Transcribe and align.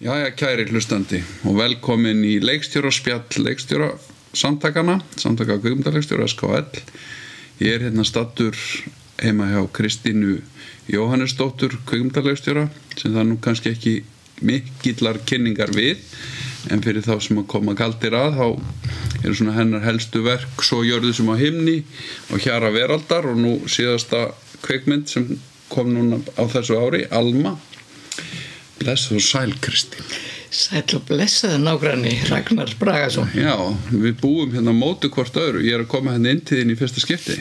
Jæja, 0.00 0.30
kæri 0.32 0.64
hlustandi 0.64 1.18
og 1.44 1.58
velkomin 1.58 2.22
í 2.24 2.38
leikstjóra 2.40 2.88
spjall 2.88 3.42
leikstjóra 3.44 3.90
samtakana, 4.32 4.94
samtaka 5.20 5.58
kvikmyndaleikstjóra 5.60 6.24
SKL. 6.32 6.80
Ég 7.60 7.74
er 7.74 7.84
hérna 7.84 8.06
stattur 8.08 8.56
heima 9.20 9.50
hjá 9.50 9.60
Kristínu 9.76 10.38
Jóhannesdóttur 10.88 11.76
kvikmyndaleikstjóra 11.84 12.64
sem 12.94 13.12
það 13.12 13.28
nú 13.28 13.36
kannski 13.44 13.74
ekki 13.74 13.94
mikillar 14.40 15.20
kynningar 15.28 15.76
við 15.76 16.00
en 16.72 16.80
fyrir 16.80 17.04
þá 17.04 17.18
sem 17.20 17.44
að 17.44 17.50
koma 17.52 17.76
kaldir 17.76 18.16
að 18.16 18.40
þá 18.40 18.46
eru 19.20 19.36
svona 19.36 19.58
hennar 19.60 19.84
helstu 19.84 20.24
verk 20.24 20.64
svo 20.64 20.80
jörðu 20.80 21.12
sem 21.18 21.28
á 21.28 21.36
himni 21.36 21.82
og 22.32 22.40
hjara 22.40 22.72
veraldar 22.72 23.28
og 23.28 23.36
nú 23.36 23.58
síðasta 23.68 24.30
kvikmynd 24.64 25.12
sem 25.12 25.34
kom 25.68 25.92
núna 25.92 26.24
á 26.40 26.48
þessu 26.48 26.80
ári, 26.80 27.04
Alma 27.12 27.58
Bless 28.80 29.10
og 29.12 29.20
sæl 29.20 29.52
Kristín. 29.60 30.04
Sæl 30.50 30.94
og 30.96 31.02
blessaði 31.08 31.58
nágranni 31.60 32.14
Ragnar 32.30 32.70
Bragason. 32.80 33.28
Já, 33.36 33.52
við 33.92 34.14
búum 34.22 34.54
hérna 34.54 34.72
mótu 34.72 35.10
hvort 35.12 35.36
öðru. 35.36 35.60
Ég 35.66 35.76
er 35.76 35.84
að 35.84 35.90
koma 35.92 36.14
hérna 36.14 36.32
inn 36.32 36.40
til 36.48 36.62
þín 36.62 36.72
í 36.72 36.76
fyrsta 36.80 37.02
skipti. 37.04 37.36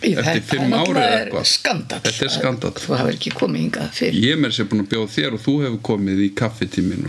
Eftir 0.00 0.42
fimm 0.48 0.74
árið 0.74 0.98
eitthvað. 1.04 1.46
skandal. 1.46 2.00
Þetta 2.06 2.24
er 2.26 2.32
skandal 2.32 2.70
Þú 2.80 2.94
hafði 2.96 3.16
ekki 3.18 3.32
komið 3.36 3.60
hingað 3.66 3.90
fyrir 3.98 4.22
Ég 4.24 4.38
mér 4.40 4.54
sér 4.56 4.68
búin 4.70 4.80
að 4.82 4.88
bjóða 4.94 5.10
þér 5.14 5.36
og 5.36 5.42
þú 5.44 5.56
hefur 5.64 5.82
komið 5.90 6.22
í 6.24 6.28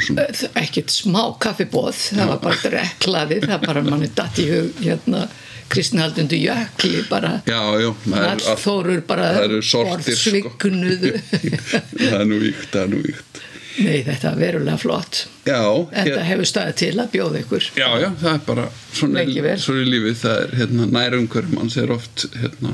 svona. 0.03 0.25
Ekkert 0.59 0.91
smá 0.91 1.21
kaffibóð 1.39 2.01
Það 2.09 2.33
var 2.33 2.41
bara 2.43 2.57
dreklaði 2.65 3.37
Það 3.45 3.63
bara 3.69 3.83
manni 3.87 4.09
datt 4.19 4.41
í 4.43 4.49
hug 4.51 4.81
hérna 4.83 5.23
kristnihaldundu 5.71 6.35
jökli 6.35 7.05
bara. 7.07 7.37
Já, 7.47 7.61
já 7.79 7.89
Allt 8.27 8.59
þórur 8.59 9.05
bara 9.07 9.29
Það 9.37 9.45
eru 9.47 9.61
sortir 9.63 10.19
sko. 10.19 10.35
orðsvignuðu. 10.35 11.13
Það 12.11 12.19
er 12.19 12.27
nú 12.27 12.41
víkt, 12.43 12.67
það 12.73 12.83
er 12.83 12.91
nú 12.91 13.01
víkt 13.07 13.41
Nei, 13.79 14.01
þetta 14.03 14.33
er 14.33 14.39
verulega 14.39 14.77
flott. 14.81 15.25
Já, 15.47 15.61
Þetta 15.93 16.03
hér, 16.07 16.23
hefur 16.27 16.49
staðið 16.49 16.77
til 16.81 16.91
að 16.99 17.11
bjóða 17.13 17.41
ykkur. 17.45 17.67
Já, 17.79 17.87
já, 18.01 18.07
það 18.19 18.31
er 18.33 18.41
bara 18.47 18.65
svona, 18.91 19.25
svona 19.63 19.85
lífið 19.87 20.17
það 20.21 20.39
er 20.41 20.55
hérna, 20.59 20.87
nærumhverjum 20.97 21.55
mann 21.55 21.71
sér 21.71 21.93
oft 21.95 22.25
hérna, 22.35 22.73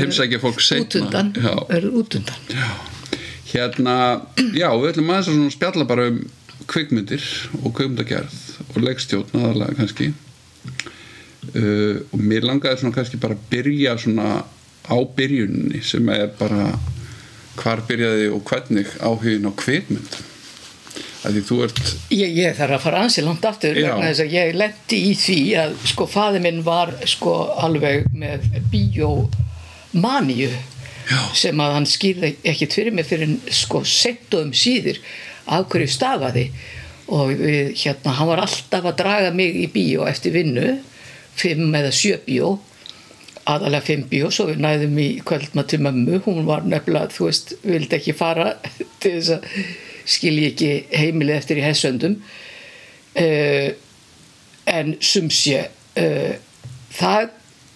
heimsækja 0.00 0.40
fólk 0.42 0.60
Já, 0.64 1.54
verður 1.70 2.00
útundan 2.02 2.50
Já, 2.52 2.68
hérna, 3.52 3.94
já, 4.50 4.68
við 4.74 4.90
ætlum 4.90 5.14
aðeins 5.14 5.30
að 5.32 5.54
spjalla 5.54 5.86
bara 5.88 6.08
um 6.10 6.24
kvikmyndir 6.70 7.24
og 7.62 7.74
kvikmyndagerð 7.76 8.36
og 8.72 8.82
leikstjórn 8.82 9.38
aðalega 9.38 9.78
kannski. 9.78 10.10
Uh, 11.54 12.00
og 12.10 12.20
mér 12.24 12.46
langaði 12.48 12.80
svona 12.80 12.96
kannski 12.96 13.20
bara 13.20 13.36
að 13.36 13.46
byrja 13.52 13.98
svona 14.00 14.28
á 14.88 14.96
byrjunni 15.16 15.80
sem 15.84 16.08
er 16.12 16.30
bara 16.38 16.72
hvar 17.58 17.82
byrjaði 17.88 18.30
og 18.34 18.44
hvernig 18.48 18.94
áhugin 19.00 19.48
á 19.48 19.52
kvikmynd 19.58 20.16
að 21.24 21.38
því 21.38 21.42
þú 21.48 21.58
ert 21.64 21.80
Ég, 22.12 22.34
ég 22.36 22.56
þarf 22.58 22.76
að 22.76 22.84
fara 22.84 23.02
ansi 23.04 23.24
langt 23.24 23.46
aftur 23.48 23.78
ég 23.78 24.54
lendi 24.58 25.00
í 25.10 25.14
því 25.18 25.40
að 25.62 25.74
sko 25.94 26.06
faði 26.10 26.42
minn 26.44 26.62
var 26.66 26.94
sko 27.08 27.34
alveg 27.64 28.08
með 28.12 28.48
bíómaníu 28.72 30.52
sem 31.36 31.60
að 31.60 31.74
hann 31.76 31.88
skýrði 31.88 32.34
ekkit 32.52 32.76
fyrir 32.78 32.96
mig 32.96 33.08
fyrir 33.08 33.36
sko 33.52 33.82
sett 33.88 34.32
og 34.36 34.48
um 34.48 34.54
síður 34.56 35.00
af 35.44 35.66
hverju 35.72 35.90
stafaði 35.92 36.48
og 37.12 37.34
við, 37.36 37.74
hérna, 37.76 38.14
hann 38.16 38.30
var 38.30 38.44
alltaf 38.46 38.86
að 38.88 39.00
draga 39.02 39.32
mig 39.36 39.58
í 39.60 39.66
bíó 39.72 40.06
eftir 40.08 40.32
vinnu 40.36 40.78
fimm 41.36 41.74
eða 41.76 41.92
sjö 41.92 42.16
bíó 42.24 42.54
aðalega 43.50 43.84
fimm 43.84 44.06
bíó 44.10 44.30
svo 44.32 44.48
við 44.50 44.62
næðum 44.64 44.98
í 45.02 45.08
kvöldma 45.26 45.66
til 45.68 45.80
mömmu. 45.84 46.20
Hún 46.26 46.44
var 46.48 46.64
nefnilega, 46.68 47.12
þú 47.14 47.28
veist, 47.28 47.54
vildi 47.64 47.98
ekki 47.98 48.16
fara 48.16 48.54
til 49.02 49.14
þess 49.18 49.36
að 49.36 49.48
skilji 50.14 50.50
ekki 50.52 50.72
heimilið 50.92 51.38
eftir 51.38 51.60
í 51.60 51.64
hessöndum. 51.64 52.18
Uh, 53.14 53.70
en 54.70 54.96
sumsje 55.04 55.66
uh, 56.00 56.34
það 56.96 57.32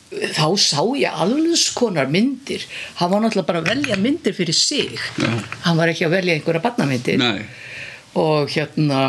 þá 0.09 0.47
sá 0.57 0.81
ég 0.97 1.13
alls 1.25 1.69
konar 1.77 2.09
myndir. 2.11 2.65
Hann 2.99 3.13
var 3.13 3.23
náttúrulega 3.23 3.49
bara 3.51 3.63
að 3.63 3.71
velja 3.75 3.99
myndir 4.01 4.37
fyrir 4.37 4.57
sig. 4.57 4.97
Já. 5.21 5.29
hann 5.67 5.77
var 5.77 5.93
ekki 5.93 6.07
að 6.09 6.15
velja 6.17 6.37
einhverja 6.37 6.65
barnamyndir. 6.65 7.21
Nei, 7.21 7.45
og 8.17 8.49
hérna 8.55 9.03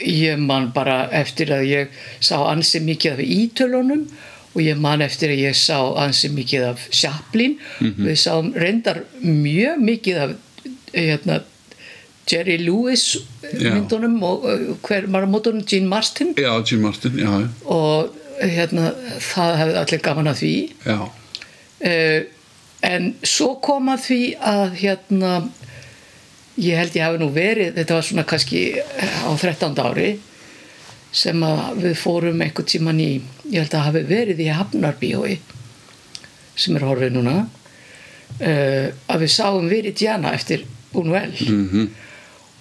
ég 0.00 0.40
man 0.40 0.70
bara 0.72 1.04
eftir 1.12 1.52
að 1.52 1.66
ég 1.68 1.98
sá 2.24 2.38
ansi 2.48 2.80
mikið 2.80 3.18
af 3.18 3.20
ítölunum 3.20 4.06
og 4.54 4.60
ég 4.64 4.78
man 4.82 5.02
eftir 5.04 5.30
að 5.30 5.44
ég 5.44 5.56
sá 5.58 5.78
ansi 6.02 6.30
mikið 6.34 6.66
af 6.72 6.86
Chaplin. 6.90 7.58
Við 7.80 8.16
sáum 8.18 8.52
reyndar 8.58 9.04
mjög 9.22 9.82
mikið 9.86 10.22
af 10.24 10.34
hérna, 10.94 11.40
Jerry 12.30 12.56
Lewis 12.62 13.16
Já. 13.58 13.72
myndunum 13.74 14.18
og 14.22 14.44
uh, 14.46 14.66
hver 14.86 15.06
var 15.10 15.26
á 15.26 15.28
mótunum 15.30 15.64
Gene 15.66 15.88
Martin. 15.90 16.34
Já, 16.38 16.52
Jim 16.62 16.82
Martin, 16.86 17.16
já, 17.18 17.48
og 17.66 18.14
hérna, 18.40 18.92
það 19.18 19.56
hefði 19.60 19.78
allir 19.80 20.02
gaman 20.04 20.30
að 20.30 20.42
því. 20.42 20.52
Uh, 21.80 22.20
en 22.86 23.10
svo 23.26 23.54
kom 23.64 23.90
að 23.92 24.04
því 24.06 24.20
að 24.50 24.76
hérna 24.80 25.32
ég 26.60 26.78
held 26.80 26.96
ég 26.96 27.04
hafi 27.06 27.20
nú 27.20 27.30
verið 27.34 27.74
þetta 27.78 27.96
var 27.96 28.06
svona 28.06 28.26
kannski 28.28 28.62
á 28.80 29.30
13. 29.32 29.76
ári 29.84 30.08
sem 31.12 31.42
að 31.42 31.80
við 31.84 31.96
fórum 31.98 32.42
einhvern 32.44 32.68
tíman 32.70 33.00
í 33.02 33.08
ég 33.50 33.64
held 33.64 33.74
að 33.74 33.86
hafi 33.88 34.02
verið 34.10 34.44
í 34.44 34.50
Hafnarbíói 34.54 35.38
sem 36.60 36.76
er 36.76 36.84
horfið 36.86 37.16
núna 37.16 37.34
uh, 37.40 38.86
að 39.10 39.24
við 39.24 39.32
sáum 39.34 39.66
verið 39.70 39.98
Diana 40.02 40.34
eftir 40.36 40.66
Buñuel. 40.94 41.34
Mm 41.48 41.90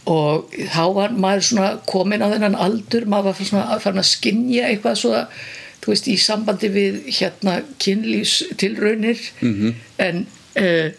og 0.09 0.55
þá 0.71 0.83
var 0.95 1.11
maður 1.13 1.43
svona 1.45 1.67
komin 1.85 2.23
á 2.25 2.31
þennan 2.31 2.55
aldur, 2.57 3.03
maður 3.05 3.27
var 3.27 3.45
svona 3.45 3.65
að 3.75 3.81
fara 3.83 4.01
að 4.01 4.07
skinja 4.09 4.69
eitthvað 4.71 4.95
svo 4.97 5.11
að 5.13 5.35
þú 5.83 5.91
veist, 5.91 6.07
í 6.09 6.15
sambandi 6.17 6.69
við 6.73 6.95
hérna 7.19 7.59
kynlýstilraunir 7.83 9.21
Mhm. 9.41 9.75
en 9.99 10.23
uh, 10.57 10.89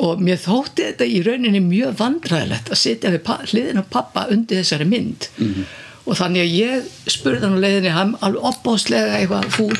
og 0.00 0.22
mér 0.24 0.40
þótti 0.40 0.88
þetta 0.88 1.06
í 1.06 1.22
rauninni 1.26 1.62
mjög 1.64 1.96
vandræðilegt 2.00 2.72
að 2.72 2.80
sitja 2.80 3.12
við 3.14 3.30
hliðin 3.52 3.82
á 3.82 3.92
pappa 3.92 4.26
undir 4.32 4.62
þessari 4.62 4.88
mynd. 4.88 5.30
Mhm. 5.38 5.70
og 6.10 6.16
þannig 6.16 6.42
að 6.42 6.54
ég 6.56 6.86
spurði 7.12 7.44
hann 7.44 7.58
á 7.60 7.62
leiðinni 7.62 7.90
hann 7.94 8.14
alveg 8.24 8.46
opbóðslega 8.50 9.18
eitthvað 9.20 9.50
fúl 9.54 9.76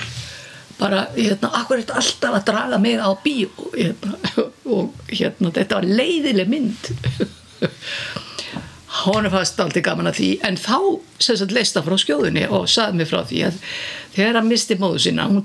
bara, 0.80 1.06
hérna, 1.16 1.50
akkur 1.58 1.80
þetta 1.80 1.96
alltaf 2.00 2.36
að 2.38 2.44
draga 2.50 2.78
mig 2.80 3.00
á 3.00 3.10
bíó? 3.24 3.48
Hérna, 3.74 4.14
og 4.76 4.94
hérna, 5.10 5.52
þetta 5.56 5.80
var 5.80 5.88
leiðileg 5.88 6.50
mynd 6.52 6.90
honum 9.04 9.30
fannst 9.32 9.60
aldrei 9.62 9.84
gaman 9.86 10.10
að 10.10 10.18
því. 10.18 10.28
En 10.48 10.58
þá 10.58 10.76
sagt 11.22 11.54
leista 11.54 11.82
frá 11.86 11.96
skjóðunni 12.00 12.46
og 12.50 12.68
saði 12.70 13.00
mig 13.00 13.10
frá 13.10 13.22
því 13.28 13.42
að 13.46 13.58
þegar 14.16 14.40
hann 14.40 14.50
misti 14.50 14.76
móðu 14.80 15.02
sína 15.06 15.28
hún 15.30 15.44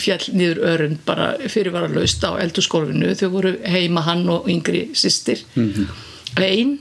fjall 0.00 0.32
niður 0.32 0.62
örund 0.72 1.02
bara 1.08 1.32
fyrirvaralaust 1.52 2.24
á 2.24 2.40
eldurskólfinu 2.40 3.12
þau 3.18 3.28
voru 3.34 3.56
heima 3.68 4.06
hann 4.06 4.24
og 4.32 4.48
yngri 4.50 4.86
sýstir 4.96 5.44
mm 5.54 5.88
einn 6.44 6.78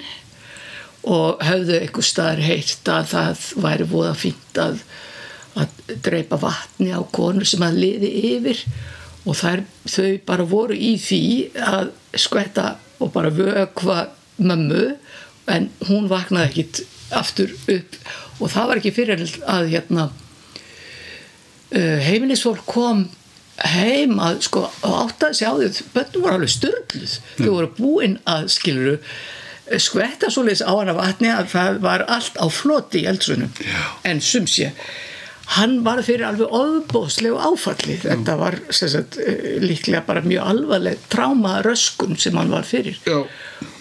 og 1.06 1.42
höfðu 1.46 1.78
eitthvað 1.80 2.08
staðar 2.08 2.44
heyrt 2.44 2.90
að 2.90 3.10
það 3.12 3.44
væri 3.62 3.88
voða 3.90 4.14
fínt 4.18 4.60
að, 4.62 4.80
að 5.54 5.96
dreipa 6.08 6.40
vatni 6.42 6.90
á 6.92 7.02
konur 7.14 7.46
sem 7.48 7.64
að 7.66 7.80
liði 7.84 8.12
yfir. 8.34 8.64
Og 9.26 9.38
þær, 9.38 9.64
þau 9.90 10.10
bara 10.26 10.46
voru 10.50 10.78
í 10.78 10.96
því 11.02 11.22
að 11.62 11.94
skvetta 12.22 12.76
og 13.02 13.14
bara 13.14 13.34
vökva 13.34 14.08
mömmu 14.38 14.96
en 15.52 15.70
hún 15.90 16.10
vaknaði 16.12 16.50
ekkit 16.50 16.82
aftur 17.16 17.54
upp. 17.72 18.00
Og 18.40 18.52
það 18.52 18.70
var 18.70 18.82
ekki 18.82 18.96
fyrir 18.96 19.22
að 19.46 19.70
hérna 19.74 20.10
uh, 21.72 22.00
heimilisfólk 22.06 22.66
kom 22.70 23.08
heim 23.64 24.20
að 24.20 24.42
sko 24.50 24.66
áttaði 24.84 25.38
sig 25.38 25.48
á 25.48 25.54
því 25.56 25.68
bönnum 25.96 26.26
voru 26.26 26.36
alveg 26.36 26.52
störluð 26.52 27.14
þau 27.40 27.52
voru 27.54 27.70
búin 27.78 28.18
að 28.28 28.50
skiluru 28.52 28.96
skvetta 29.82 30.28
svoleiðis 30.30 30.66
á 30.68 30.76
hana 30.76 30.96
vatni 30.98 31.32
að 31.32 31.48
það 31.54 31.80
var 31.86 32.04
allt 32.12 32.36
á 32.36 32.46
floti 32.52 33.06
í 33.06 33.08
eldsunum 33.10 33.54
en 34.04 34.20
sumsje 34.22 34.74
hann 35.56 35.78
var 35.86 36.02
fyrir 36.06 36.26
alveg 36.26 36.54
ofbóðslegu 36.58 37.38
áfalli. 37.38 38.00
Þetta 38.02 38.36
var 38.40 38.58
sagt, 38.74 39.18
eh, 39.22 39.60
líklega 39.62 40.02
bara 40.06 40.22
mjög 40.26 40.48
alvarleg 40.52 40.98
tráma 41.10 41.62
röskun 41.62 42.18
sem 42.18 42.36
hann 42.36 42.50
var 42.50 42.64
fyrir. 42.64 42.98
Já. 43.06 43.28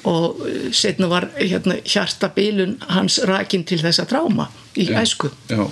Og 0.05 0.43
setna 0.73 1.09
var 1.11 1.29
hérna, 1.39 1.79
hjartabilun 1.85 2.77
hans 2.93 3.21
rakin 3.29 3.65
til 3.65 3.81
þessa 3.83 4.07
tráma 4.11 4.49
í 4.77 4.89
Já. 4.91 5.01
æsku. 5.03 5.31
Já, 5.51 5.69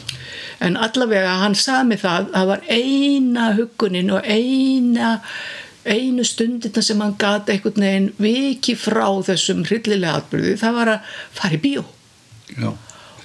en 0.61 0.76
allavega 0.76 1.38
hann 1.43 1.56
sagði 1.58 1.88
mig 1.90 2.02
það 2.05 2.31
að 2.38 2.52
var 2.52 2.62
eina 2.70 3.50
hugunin 3.58 4.14
og 4.14 4.25
eina 4.25 5.19
einu 5.82 6.25
stundina 6.25 6.82
sem 6.82 7.00
hann 7.02 7.17
gati 7.19 7.56
einhvern 7.56 7.82
veginn 7.82 8.12
viki 8.23 8.76
frá 8.79 9.08
þessum 9.26 9.64
hryllilega 9.67 10.20
atbyrði 10.20 10.55
það 10.61 10.79
var 10.79 10.94
að 10.94 11.12
fara 11.34 11.58
í 11.58 11.62
bíó. 11.64 11.84
Já 12.55 12.70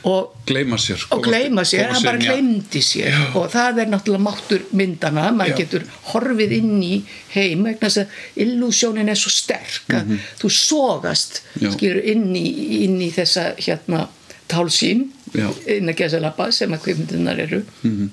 og 0.04 0.34
gleyma 0.46 0.78
sér 0.78 1.02
og 1.12 1.24
gleyma 1.26 1.64
sér, 1.66 1.90
hann 1.92 2.04
bara 2.04 2.18
gleymdi 2.22 2.82
sér 2.86 3.10
Já. 3.12 3.36
og 3.36 3.50
það 3.52 3.80
er 3.82 3.88
náttúrulega 3.92 4.24
máttur 4.28 4.62
myndana 4.72 5.32
maður 5.32 5.50
Já. 5.56 5.58
getur 5.58 5.84
horfið 6.14 6.52
inn 6.60 6.84
í 6.84 7.02
heim 7.34 7.64
vegna 7.64 7.88
þess 7.90 7.98
að 8.04 8.08
illúsjónin 8.46 9.10
er 9.10 9.16
svo 9.20 9.30
sterk 9.34 9.90
að 9.90 10.20
þú 10.40 10.50
sogast 10.54 11.42
Mhm. 11.56 11.64
Já. 11.66 11.72
skilur 11.74 12.04
inn 12.06 12.36
í, 12.36 12.46
inn 12.86 13.02
í 13.02 13.12
þessa 13.12 13.56
hérna 13.58 14.08
tálsýn 14.48 15.08
Já. 15.34 15.50
inn 15.68 15.90
að 15.90 15.96
gesa 15.98 16.20
lappa 16.20 16.52
sem 16.52 16.72
að 16.72 16.80
kvikmyndunar 16.86 17.40
eru 17.40 17.64
Mhm. 17.84 18.10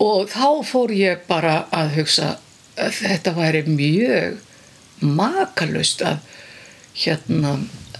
og 0.00 0.28
þá 0.30 0.64
fór 0.64 0.90
ég 0.96 1.26
bara 1.28 1.66
að 1.72 1.90
hugsa 1.98 2.38
að 2.78 2.92
þetta 3.02 3.34
væri 3.36 3.62
mjög 3.68 4.36
makalust 5.02 6.02
að 6.02 6.18
hérna 7.04 7.58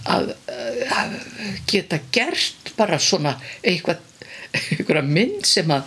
að, 0.09 0.33
að 0.97 1.17
geta 1.71 2.01
gert 2.13 2.73
bara 2.79 2.99
svona 3.03 3.37
eitthvað 3.63 4.07
einhverja 4.51 5.03
mynd 5.07 5.47
sem 5.47 5.71
að 5.71 5.83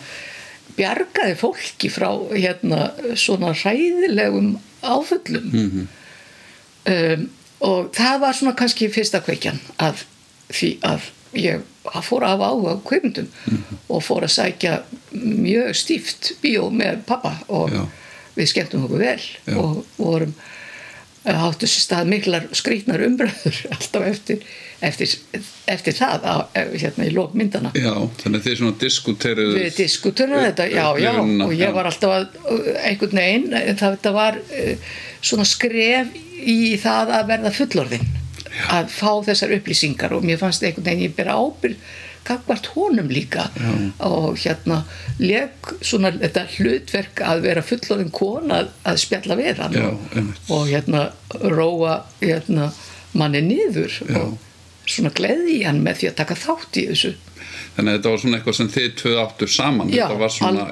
bjargaði 0.78 1.36
fólki 1.38 1.90
frá 1.94 2.10
hérna 2.32 2.92
svona 3.20 3.52
hræðilegum 3.58 4.56
áföllum 4.84 5.52
um, 5.54 7.28
og 7.64 7.92
það 7.96 8.16
var 8.24 8.38
svona 8.38 8.56
kannski 8.60 8.90
fyrsta 8.92 9.22
kveikjan 9.24 9.60
að 9.84 10.06
því 10.54 10.72
að 10.88 11.12
ég 11.40 11.62
fór 12.06 12.26
að 12.28 12.44
áhuga 12.46 12.74
kveimundum 12.88 13.30
og 13.92 14.04
fór 14.06 14.28
að 14.28 14.36
sækja 14.38 14.74
mjög 15.14 15.74
stíft 15.78 16.34
bíó 16.44 16.70
með 16.74 17.04
pappa 17.10 17.36
og 17.48 17.74
Já. 17.74 17.84
við 18.38 18.52
skemmtum 18.52 18.86
okkur 18.88 19.04
vel 19.04 19.20
Já. 19.20 19.58
og 19.58 19.84
vorum 19.98 20.36
áttu 21.24 21.68
sér 21.70 21.84
stað 21.86 22.10
miklar 22.12 22.48
skrýtnar 22.56 23.04
umbröður 23.06 23.60
alltaf 23.76 24.08
eftir, 24.10 24.42
eftir, 24.84 25.14
eftir 25.72 25.96
það 25.96 26.28
á, 26.28 26.36
hérna 26.54 27.08
í 27.08 27.14
lókmyndana 27.16 27.72
já, 27.78 27.94
þannig 28.24 28.42
að 28.42 28.48
þið 28.48 28.58
svona 28.60 28.78
diskuteruð 28.84 29.54
við 29.56 29.78
diskuturum 29.78 30.44
þetta, 30.44 30.68
já, 30.74 30.86
já 31.00 31.12
og 31.22 31.56
ég 31.56 31.76
var 31.76 31.90
alltaf 31.92 32.18
að 32.18 32.28
einhvern 32.84 33.22
veginn, 33.22 33.48
það, 33.80 33.98
þetta 33.98 34.16
var 34.18 34.42
uh, 34.44 34.92
svona 35.24 35.48
skref 35.48 36.12
í 36.44 36.60
það 36.82 37.16
að 37.20 37.30
verða 37.32 37.56
fullorðin 37.56 38.10
að 38.74 38.90
fá 38.94 39.12
þessar 39.26 39.56
upplýsingar 39.56 40.14
og 40.14 40.26
mér 40.28 40.42
fannst 40.42 40.66
einhvern 40.66 40.86
veginn 40.90 41.08
ég 41.08 41.16
bera 41.18 41.40
ábyrg 41.40 41.80
gagvart 42.28 42.70
honum 42.76 43.10
líka. 43.12 43.50
Já. 43.58 43.74
og 44.08 44.38
hérna 44.40 44.84
leg 45.20 45.74
svona 45.82 46.14
þetta 46.16 46.46
hlutverk 46.56 47.22
að 47.26 47.44
vera 47.48 47.66
fullorðin 47.66 48.14
kona 48.16 48.64
að, 48.84 48.98
spjalla 49.04 49.38
við 49.40 49.62
hann. 49.64 49.78
Já, 49.78 49.90
og, 50.50 50.66
hérna 50.70 51.06
róa 51.44 52.00
hérna, 52.22 52.72
manni 53.14 53.44
niður 53.46 54.00
Já. 54.08 54.20
og 54.22 54.90
svona 54.90 55.14
gleði 55.16 55.62
hann 55.68 55.84
með 55.84 56.02
því 56.02 56.12
að 56.12 56.20
taka 56.22 56.40
þátt 56.40 56.82
í 56.82 56.88
þessu. 56.92 57.14
Þannig 57.74 57.90
að 57.90 57.98
þetta 57.98 58.12
var 58.14 58.22
svona 58.22 58.38
eitthvað 58.38 58.58
sem 58.60 58.70
þið 58.74 58.92
tvö 59.00 59.16
áttu 59.24 59.50
saman. 59.50 59.90
Þetta 59.94 60.20
var 60.20 60.34
svona 60.34 60.68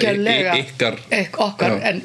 ykkar 0.62 1.00
ek, 1.18 1.40
okkar, 1.42 1.78
en 1.90 2.04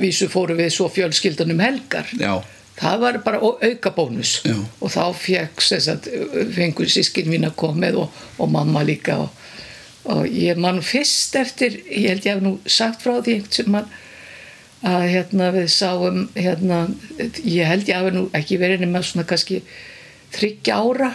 vísu 0.00 0.28
fórum 0.32 0.58
við 0.58 0.70
svo 0.72 0.88
fjölskyldan 0.92 1.52
um 1.54 1.62
helgar. 1.62 2.08
Já, 2.18 2.38
það 2.78 2.98
var 3.04 3.18
bara 3.24 3.38
auka 3.40 3.90
bónus 3.94 4.40
Já. 4.44 4.54
og 4.80 4.90
þá 4.90 5.02
fekk 5.14 5.60
sagt, 5.62 6.08
fengur 6.56 6.90
sískin 6.90 7.28
mín 7.30 7.46
að 7.46 7.56
koma 7.60 7.86
með 7.86 8.00
og, 8.04 8.22
og 8.38 8.50
mamma 8.50 8.82
líka 8.86 9.18
og, 9.24 9.30
og 10.10 10.24
ég 10.26 10.58
man 10.60 10.82
fyrst 10.82 11.36
eftir 11.38 11.78
ég 11.88 12.08
held 12.10 12.26
ég 12.26 12.34
hef 12.34 12.42
nú 12.44 12.56
sagt 12.66 13.02
frá 13.04 13.20
því 13.22 13.36
einhvern 13.38 13.52
sem 13.58 13.70
man 13.72 13.92
að 14.84 15.06
hérna 15.14 15.46
við 15.54 15.68
sáum 15.72 16.18
hérna, 16.36 16.82
ég 17.40 17.64
held 17.70 17.88
ég 17.88 17.96
hafi 17.96 18.10
nú 18.12 18.26
ekki 18.36 18.58
verið 18.60 18.82
nema 18.84 19.00
svona 19.06 19.24
kannski 19.30 19.62
þryggja 20.34 20.76
ára 20.76 21.12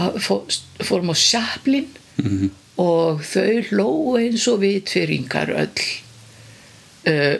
að 0.00 0.16
fó, 0.24 0.38
fórum 0.80 1.12
á 1.12 1.16
sjaplin 1.18 1.90
Mhm. 2.20 2.50
og 2.80 3.20
þau 3.24 3.60
hlóu 3.70 4.16
eins 4.20 4.42
og 4.50 4.58
vitfyringar 4.60 5.50
öll 5.56 5.84
uh, 7.08 7.36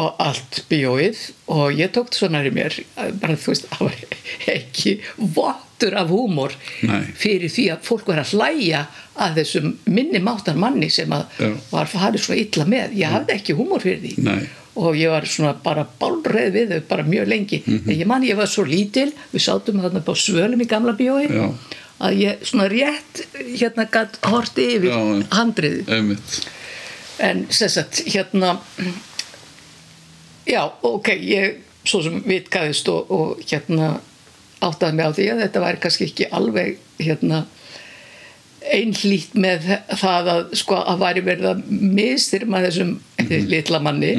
og 0.00 0.14
allt 0.22 0.62
bíóið 0.70 1.18
og 1.52 1.74
ég 1.76 1.90
tók 1.92 2.08
það 2.12 2.18
svona 2.22 2.40
í 2.46 2.52
mér 2.54 2.76
bara 3.20 3.34
þú 3.36 3.52
veist 3.52 3.66
ekki 4.54 4.94
vottur 5.36 5.96
af 6.00 6.08
húmor 6.12 6.54
Nei. 6.86 7.02
fyrir 7.18 7.50
því 7.52 7.64
að 7.74 7.82
fólk 7.88 8.06
var 8.10 8.22
að 8.22 8.32
hlæja 8.36 8.84
að 9.20 9.40
þessum 9.40 9.74
minni 9.90 10.22
máttar 10.24 10.56
manni 10.60 10.88
sem 10.92 11.10
að 11.12 11.26
Já. 11.42 11.50
var 11.72 11.90
farið 11.92 12.24
svo 12.24 12.38
illa 12.38 12.66
með 12.70 12.94
ég 13.00 13.12
hafði 13.16 13.36
ekki 13.36 13.56
húmor 13.58 13.82
fyrir 13.84 14.00
því 14.06 14.24
Nei. 14.28 14.38
og 14.80 14.96
ég 14.96 15.10
var 15.12 15.26
svona 15.28 15.52
bara 15.64 15.84
bálreið 16.00 16.54
við 16.56 16.72
þau 16.76 16.80
bara 16.94 17.04
mjög 17.10 17.28
lengi 17.34 17.62
Mhm. 17.66 17.82
en 17.90 17.98
ég 18.00 18.06
man 18.06 18.22
ég 18.24 18.36
var 18.38 18.46
svo 18.48 18.64
lítil 18.64 19.10
við 19.34 19.44
sátum 19.48 19.82
þarna 19.82 20.00
upp 20.04 20.08
á 20.08 20.14
svölum 20.16 20.62
í 20.64 20.68
gamla 20.70 20.94
bíói 20.96 21.26
Já. 21.28 21.50
að 22.00 22.16
ég 22.24 22.46
svona 22.48 22.68
rétt 22.72 23.24
hérna 23.58 23.84
gætt 23.90 24.16
horti 24.24 24.70
yfir 24.78 24.94
einmitt 25.90 26.40
en 27.20 27.46
sem 27.52 27.68
sagt 27.68 28.00
hérna 28.06 28.54
já 30.50 30.62
ok 30.82 31.12
ég 31.16 31.60
svo 31.86 32.02
sem 32.04 32.20
vitkaðist 32.26 32.88
og, 32.92 33.10
og 33.10 33.40
hérna 33.46 33.94
áttaði 34.60 34.96
mig 34.96 35.08
á 35.08 35.16
því 35.16 35.28
að 35.32 35.42
þetta 35.46 35.64
væri 35.64 35.82
kannski 35.84 36.08
ekki 36.10 36.28
alveg 36.36 36.78
hérna 37.00 37.44
einhlýtt 38.60 39.36
með 39.40 39.68
það 39.98 40.30
að 40.34 40.42
sko 40.60 40.80
að 40.84 41.00
væri 41.00 41.22
verið 41.24 41.46
að 41.54 41.62
mistyrma 41.70 42.60
þessum 42.66 42.98
litla 43.48 43.80
manni. 43.82 44.12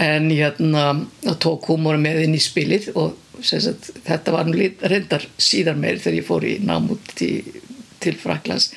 En 0.00 0.28
hérna 0.30 0.84
það 1.24 1.38
tók 1.42 1.70
húmóra 1.70 1.98
með 1.98 2.24
inn 2.24 2.36
í 2.38 2.42
spilið 2.42 2.90
og 2.94 3.16
sagt, 3.42 3.90
þetta 4.06 4.34
var 4.34 4.50
nú 4.50 4.68
reyndar 4.82 5.24
síðar 5.40 5.78
meir 5.80 5.98
þegar 6.02 6.18
ég 6.18 6.26
fór 6.26 6.46
í 6.46 6.56
námút 6.62 7.14
til, 7.18 7.62
til 8.02 8.14
Fraklands 8.20 8.70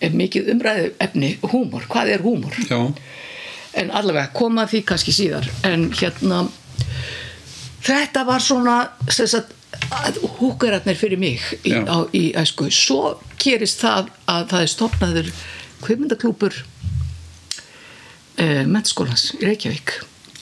er 0.00 0.12
mikið 0.16 0.50
umræðu 0.54 0.90
efni 1.04 1.34
húmor, 1.44 1.84
hvað 1.88 2.14
er 2.14 2.24
húmor? 2.24 2.56
já, 2.64 2.78
en 3.78 3.92
allavega 3.94 4.32
koma 4.34 4.66
því 4.70 4.82
kannski 4.88 5.14
síðar. 5.14 5.46
En 5.66 5.90
hérna 5.94 6.44
þetta 7.86 8.24
var 8.28 8.44
svona 8.44 8.76
húkararnir 10.40 10.98
fyrir 10.98 11.20
mig 11.20 11.44
í, 11.64 11.74
á, 11.74 12.04
í 12.12 12.30
æsku. 12.38 12.70
Svo 12.74 13.16
gerist 13.40 13.82
það 13.84 14.10
að 14.26 14.50
það 14.52 14.66
er 14.66 14.74
stopnaður 14.74 15.32
kvimmundaklúpur 15.80 16.60
eh, 18.36 18.66
mennskólans 18.66 19.30
í 19.38 19.44
Reykjavík. 19.46 19.98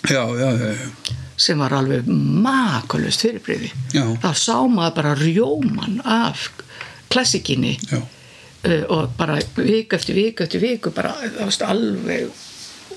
Já, 0.09 0.23
já, 0.39 0.51
já, 0.55 1.17
sem 1.39 1.59
var 1.63 1.75
alveg 1.79 2.07
makalust 2.43 3.23
fyrirbreyði 3.23 3.71
Já. 3.95 4.05
þar 4.23 4.39
sá 4.39 4.57
maður 4.67 4.95
bara 4.97 5.15
rjóman 5.21 6.01
af 6.03 6.49
klassikinni 7.13 7.77
já. 7.79 8.01
uh, 8.03 8.85
og 8.91 9.15
bara 9.19 9.39
vik 9.57 9.95
eftir 9.95 10.19
vik 10.19 10.43
eftir 10.45 10.63
viku 10.63 10.93
bara 10.95 11.15
það 11.23 11.45
varst 11.45 11.65
alveg 11.67 12.45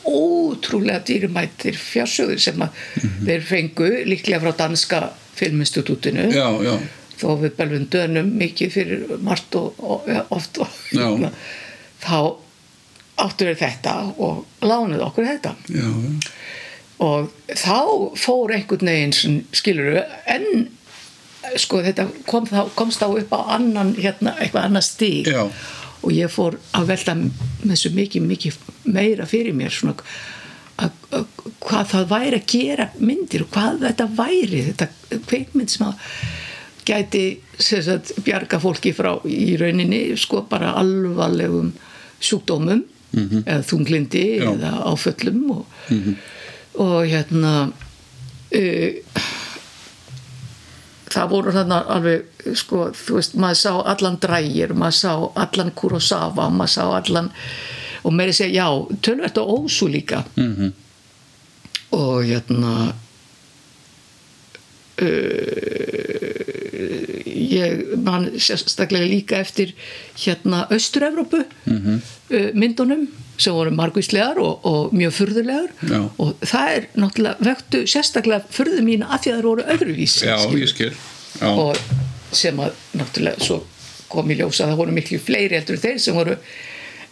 ótrúlega 0.07 1.01
dýrumættir 1.07 1.77
fjársjóður 1.77 2.42
sem 2.42 2.63
að 2.65 2.81
þeir 3.27 3.45
fengu 3.45 3.89
líklega 4.09 4.42
frá 4.44 4.56
danska 4.63 5.01
filminstitútinu. 5.38 6.27
Já, 6.33 6.48
já. 6.65 6.75
þó 7.21 7.27
við 7.42 7.57
belvum 7.57 7.89
dönum 7.94 8.31
mikið 8.42 8.73
fyrir 8.73 9.04
margt 9.23 9.57
og, 9.59 9.78
og 9.80 10.09
ja, 10.09 10.25
oft 10.33 10.61
og, 10.61 10.80
þá 12.06 12.18
áttur 13.21 13.52
við 13.52 13.61
þetta 13.61 13.95
og 14.18 14.66
lánuð 14.66 15.06
okkur 15.06 15.30
þetta. 15.30 15.56
Já, 15.69 15.90
og 17.02 17.31
þá 17.57 17.80
fór 18.19 18.54
einhvern 18.56 18.92
veginn 18.92 19.42
skilur 19.57 20.04
en 20.30 20.69
sko 21.57 21.81
þetta 21.81 22.07
kom 22.30 22.45
þá, 22.45 22.69
komst 22.78 23.02
þá 23.02 23.07
upp 23.09 23.31
á 23.33 23.57
annan 23.57 23.95
hérna, 23.97 24.35
eitthvað 24.37 24.68
annað 24.69 24.85
stíg 24.87 25.30
Já. 25.31 25.47
Og 26.01 26.13
ég 26.15 26.31
fór 26.33 26.57
að 26.77 26.91
velta 26.91 27.15
með 27.17 27.73
þessu 27.73 27.91
mikið, 27.95 28.27
mikið 28.29 28.59
meira 28.89 29.27
fyrir 29.29 29.55
mér 29.57 29.73
svona 29.73 29.95
að, 30.81 30.95
að, 31.13 31.25
hvað 31.61 31.91
það 31.91 32.07
væri 32.11 32.39
að 32.39 32.47
gera 32.53 32.87
myndir 32.99 33.45
og 33.45 33.51
hvað 33.53 33.83
þetta 33.85 34.07
væri 34.17 34.63
þetta 34.69 34.87
kveikmynd 35.29 35.73
sem 35.73 35.87
að 35.87 36.07
gæti 36.87 37.23
sagt, 37.61 38.15
bjarga 38.25 38.59
fólki 38.61 38.93
frá 38.97 39.13
í 39.29 39.53
rauninni 39.61 40.17
sko 40.19 40.41
bara 40.49 40.73
alvarlegum 40.81 41.71
sjúkdómum 42.21 42.81
eða 43.11 43.61
þunglindi 43.67 44.25
Já. 44.39 44.47
eða 44.53 44.71
áföllum 44.87 45.41
og, 45.57 45.65
og 46.79 46.97
hérna 47.11 47.53
uh, 47.67 49.29
það 51.11 51.30
voru 51.30 51.51
þarna 51.56 51.81
alveg 51.95 52.56
sko, 52.56 52.87
þú 52.95 53.18
veist, 53.19 53.35
maður 53.35 53.59
sá 53.61 53.71
allan 53.94 54.18
drægir 54.23 54.73
maður 54.73 54.97
sá 55.01 55.13
allan 55.45 55.71
Kurosawa 55.75 56.49
maður 56.49 56.73
sá 56.77 56.83
allan 56.97 57.31
og 58.03 58.13
meiri 58.18 58.33
segja, 58.33 58.63
já, 58.63 58.97
tölvert 59.06 59.37
á 59.37 59.44
Ósu 59.45 59.87
líka 59.91 60.23
Mhm. 60.37 60.71
og 61.91 62.23
hérna 62.25 62.94
uh, 65.01 65.07
ég 67.51 67.83
man 68.03 68.30
sérstaklega 68.37 69.06
líka 69.07 69.39
eftir 69.41 69.73
hérna 70.18 70.68
Austur-Evrópu 70.71 71.44
Mhm. 71.65 72.01
uh, 72.31 72.51
myndunum 72.53 73.07
sem 73.42 73.56
voru 73.56 73.74
margvíslegar 73.76 74.40
og, 74.42 74.66
og 74.68 74.94
mjög 74.95 75.18
furðulegar. 75.18 75.74
Já. 75.90 76.00
og 76.21 76.45
það 76.45 76.76
er 76.76 76.88
náttúrulega 76.94 77.50
vektu 77.50 77.83
sérstaklega 77.90 78.54
furðu 78.54 78.86
mín 78.86 79.06
að 79.07 79.26
því 79.26 79.33
að 79.33 79.38
það 79.40 79.50
voru 79.50 79.68
öðruvís 79.76 80.18
já, 80.26 80.38
ég 80.62 80.71
skil. 80.71 80.92
Já, 81.42 81.50
og 81.50 81.78
sem 82.36 82.60
að 82.62 82.76
náttúrulega 83.00 83.45
svo 83.48 83.62
kom 84.12 84.31
í 84.31 84.38
ljós 84.40 84.60
að 84.62 84.74
það 84.74 84.81
voru 84.81 84.95
miklu 84.95 85.19
fleiri 85.24 85.57
heldur 85.57 85.78
en 85.78 85.83
þeir 85.86 86.02
sem 86.04 86.18
voru 86.18 86.38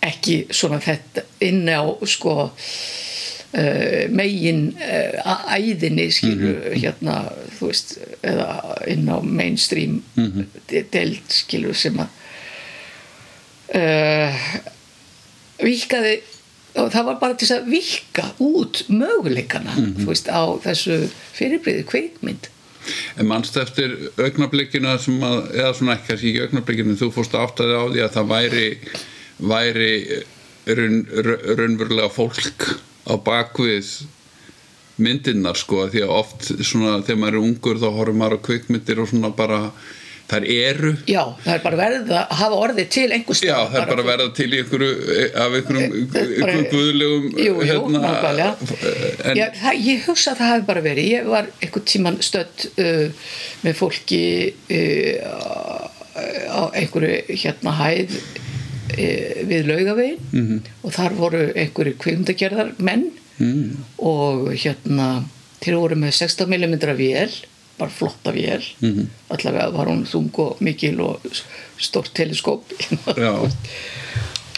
ekki 0.06 0.36
svona 0.56 0.80
þetta 0.84 1.26
inn 1.44 1.68
á 1.68 1.84
sko 2.08 2.36
uh, 2.48 4.04
megin 4.16 4.70
uh, 4.80 5.36
æðinni 5.56 6.08
skilur 6.16 6.70
hérna 6.76 7.22
þú 7.58 7.72
veist 7.72 7.96
eða 8.24 8.50
inn 8.92 9.06
á 9.12 9.18
mainstream 9.24 10.02
mm 10.16 10.48
deild 10.70 11.34
skilur 11.34 11.76
sem 11.78 11.98
að 12.00 12.10
uh, 13.80 14.50
vikaði 15.64 16.20
og 16.80 16.92
það 16.94 17.08
var 17.10 17.20
bara 17.22 17.38
til 17.40 17.50
að 17.56 17.68
vika 17.74 18.30
út 18.46 18.84
möguleikana 18.94 19.74
þú 19.76 20.08
veist 20.12 20.30
á 20.30 20.44
þessu 20.64 21.02
fyrirbriði 21.38 21.86
kveikmynd 21.90 22.50
En 23.20 23.28
mannstu 23.30 23.60
eftir 23.62 23.92
augnablikinu 24.18 24.94
sem 25.04 25.24
að, 25.26 25.40
eða 25.54 25.74
svona 25.78 25.96
ekki 25.98 26.08
kannski 26.10 26.30
ekki 26.32 26.46
augnablikinu, 26.46 26.96
þú 26.98 27.10
fórst 27.14 27.36
áttaði 27.38 27.76
á 27.76 27.84
því 27.92 28.04
að 28.06 28.14
það 28.16 28.30
væri, 28.32 28.64
væri 29.52 29.92
raun, 30.80 30.96
raun, 31.28 31.44
raunverulega 31.60 32.10
fólk 32.14 32.70
á 33.06 33.14
bakvið 33.26 33.92
myndirnar 35.00 35.60
sko, 35.60 35.86
því 35.92 36.04
að 36.06 36.16
oft 36.16 36.50
svona 36.66 37.00
þegar 37.04 37.22
maður 37.22 37.38
er 37.38 37.48
ungur 37.48 37.80
þá 37.80 37.88
horfum 37.96 38.20
maður 38.20 38.40
á 38.40 38.46
kvikmyndir 38.48 39.04
og 39.04 39.12
svona 39.12 39.32
bara 39.36 39.60
þær 40.30 40.46
eru 40.54 40.94
já, 41.10 41.22
það 41.44 41.54
er 41.56 41.64
bara 41.64 41.80
verið 41.80 42.12
að 42.20 42.34
hafa 42.40 42.60
orðið 42.66 42.90
til 42.96 43.08
einhvers 43.16 43.42
Já, 43.46 43.56
það 43.72 43.80
er 43.82 43.92
bara 43.94 44.06
verða 44.08 44.28
til 44.38 44.50
í 44.50 44.60
einhverju 44.62 45.20
af 45.44 45.56
einhverjum, 45.60 45.96
einhverjum 46.22 46.68
guðlegum 46.74 47.30
Jú, 47.40 47.54
jú, 47.54 47.68
hérna, 47.70 48.02
nákvæmlega. 48.04 48.50
ég, 49.38 49.56
það, 49.60 49.80
ég 49.86 50.04
hugsa 50.08 50.34
að 50.34 50.42
það 50.42 50.52
hafi 50.54 50.68
bara 50.68 50.84
verið. 50.86 51.10
Ég 51.14 51.30
var 51.30 51.50
einhvern 51.60 51.88
tíman 51.94 52.20
stödd 52.26 52.68
uh, 52.82 53.32
með 53.66 53.78
fólki 53.80 54.22
uh, 54.76 55.88
á 56.50 56.62
einhverju 56.78 57.40
hérna 57.44 57.76
hæð 57.80 58.18
uh, 58.18 59.40
við 59.50 59.70
laugavegin 59.70 60.20
-hmm. 60.32 60.62
og 60.84 60.96
þar 60.96 61.18
voru 61.20 61.46
einhverju 61.54 61.98
kvikmyndagerðar 62.04 62.74
menn 62.78 63.10
mm. 63.38 63.70
og 63.98 64.52
hérna 64.54 65.10
þeir 65.64 65.80
voru 65.80 66.00
með 66.00 66.18
16mm 66.22 66.94
vél 67.00 67.40
bara 67.80 67.92
flotta 67.92 68.32
vél. 68.36 68.64
Mm 68.82 68.94
-hmm. 68.94 69.08
allavega 69.30 69.70
var 69.72 69.88
hún 69.88 70.06
þung 70.06 70.40
og 70.40 70.62
mikil 70.62 71.02
og 71.02 71.22
stórt 71.78 72.14
teleskóp. 72.14 72.64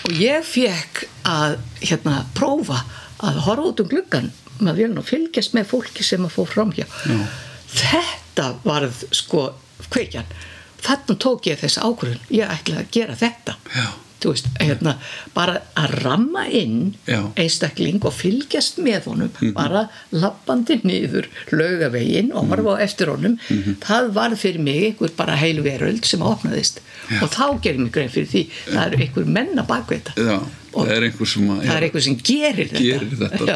Og 0.01 0.11
ég 0.17 0.43
fekk 0.43 1.03
að 1.23 1.57
hérna 1.81 2.25
prófa 2.33 2.79
að 3.21 3.35
horfa 3.45 3.67
út 3.69 3.79
um 3.83 3.87
gluggan 3.87 4.31
með 4.59 4.79
vélun 4.79 5.01
og 5.01 5.05
fylgjast 5.05 5.53
með 5.53 5.67
fólki 5.73 6.03
sem 6.03 6.25
að 6.25 6.33
fór 6.35 6.47
fram 6.49 6.71
hjá. 6.71 6.85
Já. 7.05 7.19
þetta 7.71 8.47
varð 8.63 9.03
sko 9.11 9.53
kveikjan. 9.89 10.25
Þannig 10.81 11.19
tók 11.21 11.45
ég 11.45 11.59
þess 11.61 11.77
ákvörðun. 11.77 12.23
Ég 12.33 12.49
ætlaði 12.49 12.81
að 12.81 12.91
gera 12.91 13.15
þetta. 13.15 13.55
Já. 13.75 13.85
Veist, 14.29 14.47
hérna, 14.61 14.93
bara 15.33 15.57
að 15.75 15.95
ramma 16.03 16.45
inn 16.47 16.93
Já. 17.09 17.19
einstakling 17.35 17.97
og 18.05 18.13
fylgjast 18.13 18.77
með 18.85 19.09
honum 19.09 19.31
bara 19.57 19.87
lappandi 20.13 20.77
niður 20.85 21.27
laugavegin 21.51 22.31
og 22.37 22.51
horfa 22.53 22.77
á 22.77 22.83
eftir 22.85 23.09
honum. 23.09 23.39
Það 23.81 24.11
var 24.13 24.35
fyrir 24.37 24.61
mig 24.61 24.83
einhver 24.91 25.11
bara 25.17 25.35
heil 25.41 25.61
veröld 25.65 26.05
sem 26.05 26.21
opnaðist. 26.21 26.81
Og 27.21 27.27
þá 27.33 27.45
gerir 27.63 27.81
mig 27.81 27.91
grein 27.91 28.11
fyrir 28.13 28.29
því 28.31 28.43
það 28.69 28.83
eru 28.85 29.01
einhver 29.03 29.25
menna 29.25 29.63
bakveita 29.67 30.13
Já, 30.15 30.37
Og 30.71 30.85
það 30.87 30.93
er 30.95 31.05
einhver 31.09 31.27
sem 31.27 31.49
að 31.51 31.63
það 31.65 31.75
er 31.75 31.85
einhver 31.87 32.03
sem 32.05 32.17
gerir 32.23 32.69
þetta, 32.69 32.83
Gerir 32.85 33.17
þetta. 33.19 33.55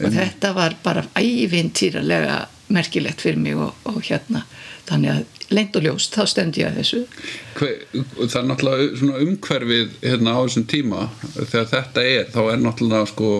Og 0.00 0.12
þetta 0.14 0.52
var 0.56 0.74
bara 0.84 1.02
ævintýralega 1.18 2.46
merkilegt 2.70 3.20
fyrir 3.24 3.38
mig 3.42 3.56
og, 3.58 3.74
og 3.84 4.00
hérna 4.06 4.44
þannig 4.90 5.10
að 5.10 5.24
lengt 5.50 5.74
og 5.76 5.82
ljóst, 5.82 6.14
þá 6.14 6.26
stendi 6.30 6.60
ég 6.62 6.68
að 6.70 6.76
þessu 6.78 7.00
Hve, 7.58 7.70
það 8.22 8.36
er 8.40 8.46
náttúrulega 8.50 8.98
svona 9.00 9.22
umhverfið 9.24 9.96
hérna 10.06 10.34
á 10.34 10.40
þessum 10.46 10.66
tíma 10.70 11.00
þegar 11.34 11.66
þetta 11.72 12.04
er, 12.06 12.28
þá 12.30 12.40
er 12.52 12.62
náttúrulega 12.62 13.08
sko 13.10 13.30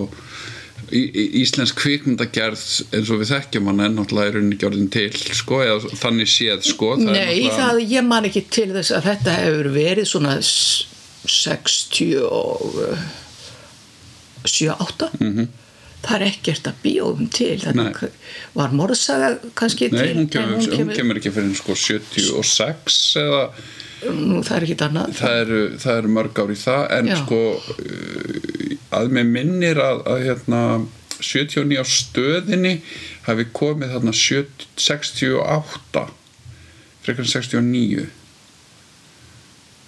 í, 0.91 1.03
í, 1.07 1.25
íslensk 1.45 1.79
kvikmyndagerð 1.79 2.65
eins 2.99 3.13
og 3.15 3.23
við 3.23 3.31
þekkjum 3.31 3.71
hann 3.71 3.85
er 3.87 3.95
náttúrulega 3.95 4.33
í 4.33 4.35
rauninni 4.37 4.59
gjörðin 4.65 4.91
til 4.91 5.09
sko, 5.39 5.61
eða 5.63 5.95
þannig 6.03 6.31
séð 6.35 6.67
sko 6.73 6.91
það 6.97 7.07
Nei, 7.07 7.15
náttúrulega- 7.15 7.59
það, 7.63 7.81
ég 7.95 8.09
man 8.11 8.29
ekki 8.31 8.45
til 8.59 8.69
þess 8.75 8.97
að 8.99 9.07
þetta 9.13 9.37
hefur 9.45 9.71
verið 9.79 10.11
svona 10.11 10.37
s- 10.43 10.87
60 11.31 12.15
og 12.27 12.79
uh, 12.91 13.09
7-8 14.51 15.11
Mhm. 15.21 15.49
Það 16.01 16.15
er 16.17 16.25
ekkert 16.31 16.71
að 16.71 16.79
bíóum 16.85 17.29
til 17.35 17.51
Nei. 17.61 17.91
þetta 17.91 18.11
var 18.57 18.73
morðsaga 18.77 19.31
kannski 19.59 19.91
Nei, 19.93 20.01
til 20.01 20.17
hún 20.17 20.31
kemur, 20.33 20.63
en 20.65 20.85
hún 20.85 20.95
kemur 20.97 21.21
ekki 21.21 21.33
fyrir 21.35 21.57
sko 21.59 21.77
76 21.77 23.01
eða 23.21 23.43
nú, 24.17 24.41
það 24.47 24.55
er 24.57 24.67
ekki 24.67 24.79
annað 24.87 25.19
það 25.19 25.43
eru, 25.43 25.61
það 25.83 26.01
eru 26.03 26.13
mörg 26.17 26.41
ár 26.41 26.55
í 26.55 26.59
það 26.61 26.87
en 26.97 27.11
Já. 27.11 27.19
sko 27.21 27.43
uh, 27.59 28.79
að 29.01 29.13
mér 29.17 29.29
minnir 29.35 29.83
að, 29.85 30.03
að 30.09 30.25
hérna 30.29 30.63
79 31.21 31.77
á 31.77 31.85
stöðinni 31.85 32.75
hafi 33.27 33.47
komið 33.53 33.93
þarna 33.97 34.17
70, 34.17 34.71
68 34.81 36.07
frekar 37.05 37.27
en 37.27 37.33
69 37.35 38.07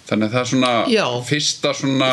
þannig 0.09 0.27
að 0.27 0.35
það 0.35 0.41
er 0.43 0.51
svona 0.51 0.73
Já. 0.91 1.05
fyrsta 1.25 1.73
svona 1.77 2.11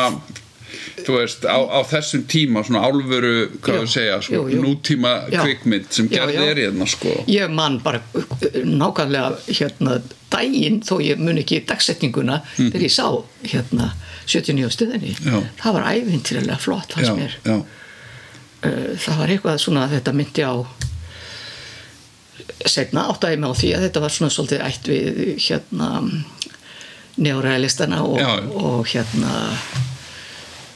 þú 1.05 1.17
veist, 1.17 1.45
á, 1.49 1.57
á 1.57 1.79
þessum 1.89 2.23
tíma 2.31 2.63
svona 2.67 2.81
álfuru, 2.87 3.33
hvað 3.61 3.79
við 3.83 3.91
segja 3.95 4.19
sko, 4.21 4.33
Jú, 4.35 4.43
jú. 4.55 4.61
nútíma 4.65 5.11
Já. 5.33 5.41
kvikmynd 5.43 5.89
sem 5.93 6.09
gerði 6.11 6.39
er 6.45 6.61
hérna 6.65 6.87
sko. 6.89 7.13
Ég 7.31 7.51
man 7.51 7.79
bara 7.83 8.01
uh, 8.13 8.23
nákvæmlega 8.63 9.35
hérna 9.49 9.99
daginn 10.31 10.79
þó 10.87 10.95
ég 11.03 11.19
mun 11.19 11.41
ekki 11.41 11.61
dagsetninguna 11.67 12.41
þegar 12.55 12.85
ég 12.87 12.93
sá 12.95 13.07
hérna 13.43 13.91
79 14.25 14.63
á 14.63 14.71
stuðinni 14.71 15.15
það 15.59 15.73
var 15.75 15.89
ævintýralega 15.91 16.59
flott 16.63 16.97
já, 16.97 17.13
mér. 17.17 17.37
já, 17.45 17.59
Uh, 18.61 18.91
það 19.01 19.15
var 19.17 19.31
eitthvað 19.33 19.55
svona 19.57 19.83
að 19.87 19.93
þetta 19.95 20.11
myndi 20.13 20.43
á 20.45 20.53
setna 22.69 23.07
áttaði 23.09 23.39
mig 23.41 23.49
á 23.49 23.53
því 23.57 23.69
að 23.73 23.85
þetta 23.87 24.01
var 24.03 24.13
svona 24.13 24.33
svolítið 24.35 24.61
ætt 24.67 24.89
við 24.91 25.21
hérna 25.47 25.87
neorealistana 27.17 28.03
og, 28.05 28.21
og 28.53 28.85
hérna 28.91 29.31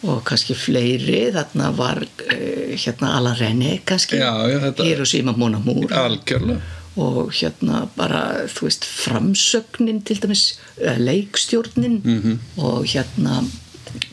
og 0.03 0.23
kannski 0.27 0.53
fleiri 0.55 1.31
þarna 1.33 1.71
var 1.77 2.01
uh, 2.03 2.73
hérna 2.75 3.13
Alan 3.17 3.37
Rennie 3.39 3.81
kannski 3.85 4.15
Já, 4.19 4.31
já, 4.51 4.59
þetta- 4.59 4.83
Hiroshima 4.83 5.33
Mon 5.37 5.55
Amour 5.55 5.91
algjörlega. 5.93 6.61
Og 6.95 7.31
hérna 7.35 7.87
bara 7.97 8.47
þú 8.47 8.69
veist 8.69 8.85
framsögnin 8.87 10.01
til 10.07 10.21
dæmis 10.23 10.59
eða 10.77 10.97
leikstjórnin. 10.99 12.01
-hmm. 12.05 12.37
og 12.57 12.85
hérna 12.85 13.43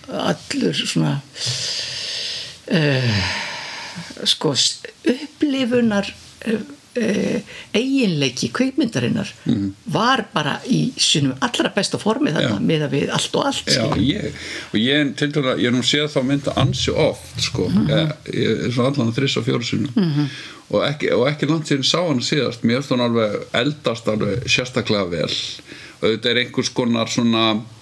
allur 0.08 0.72
svona 0.74 1.20
uh, 2.72 3.24
sko 4.24 4.54
upplifunar 5.04 6.14
uh, 6.46 6.60
eiginleiki 6.94 8.50
kveikmyndarinnar 8.52 9.30
var 9.94 10.24
bara 10.34 10.58
í 10.68 10.80
sínum 11.00 11.34
allra 11.40 11.72
besta 11.74 12.00
formi 12.00 12.32
þarna 12.34 12.58
Já. 12.58 12.66
miða 12.70 12.88
við 12.92 13.12
allt 13.16 13.36
og 13.38 13.46
allt 13.48 13.70
Já, 13.72 13.86
skilur. 13.88 14.02
ég, 14.04 14.40
og 14.72 14.78
ég 14.80 15.14
dæla, 15.22 15.56
ég 15.56 15.70
hef 15.70 15.76
nú 15.76 15.84
séð 15.86 16.08
þá 16.12 16.20
mynda 16.28 16.56
ansi 16.62 16.92
oft, 16.92 17.36
sko, 17.40 17.68
ég, 17.88 18.16
ég 18.32 18.64
er 18.68 18.74
svona 18.74 18.92
allan 18.92 19.14
þriss 19.16 19.40
og 19.40 19.46
fjóru 19.48 19.64
sinum 19.64 19.92
-hmm. 19.96 20.32
og, 20.70 20.80
ekki, 20.88 21.12
ekki 21.30 21.48
langt 21.50 21.70
síðan 21.70 21.88
sá 21.88 22.00
hann 22.08 22.20
síðast, 22.20 22.62
mér 22.62 22.80
finnst 22.82 22.90
hann 22.90 23.06
alveg 23.08 23.40
eldast 23.52 24.08
alveg 24.08 24.44
sérstaklega 24.46 25.08
vel 25.08 25.32
og 26.02 26.08
þetta 26.08 26.30
er 26.30 26.42
einhvers 26.44 26.70
konar 26.74 27.08
svona 27.08 27.46
er 27.52 27.81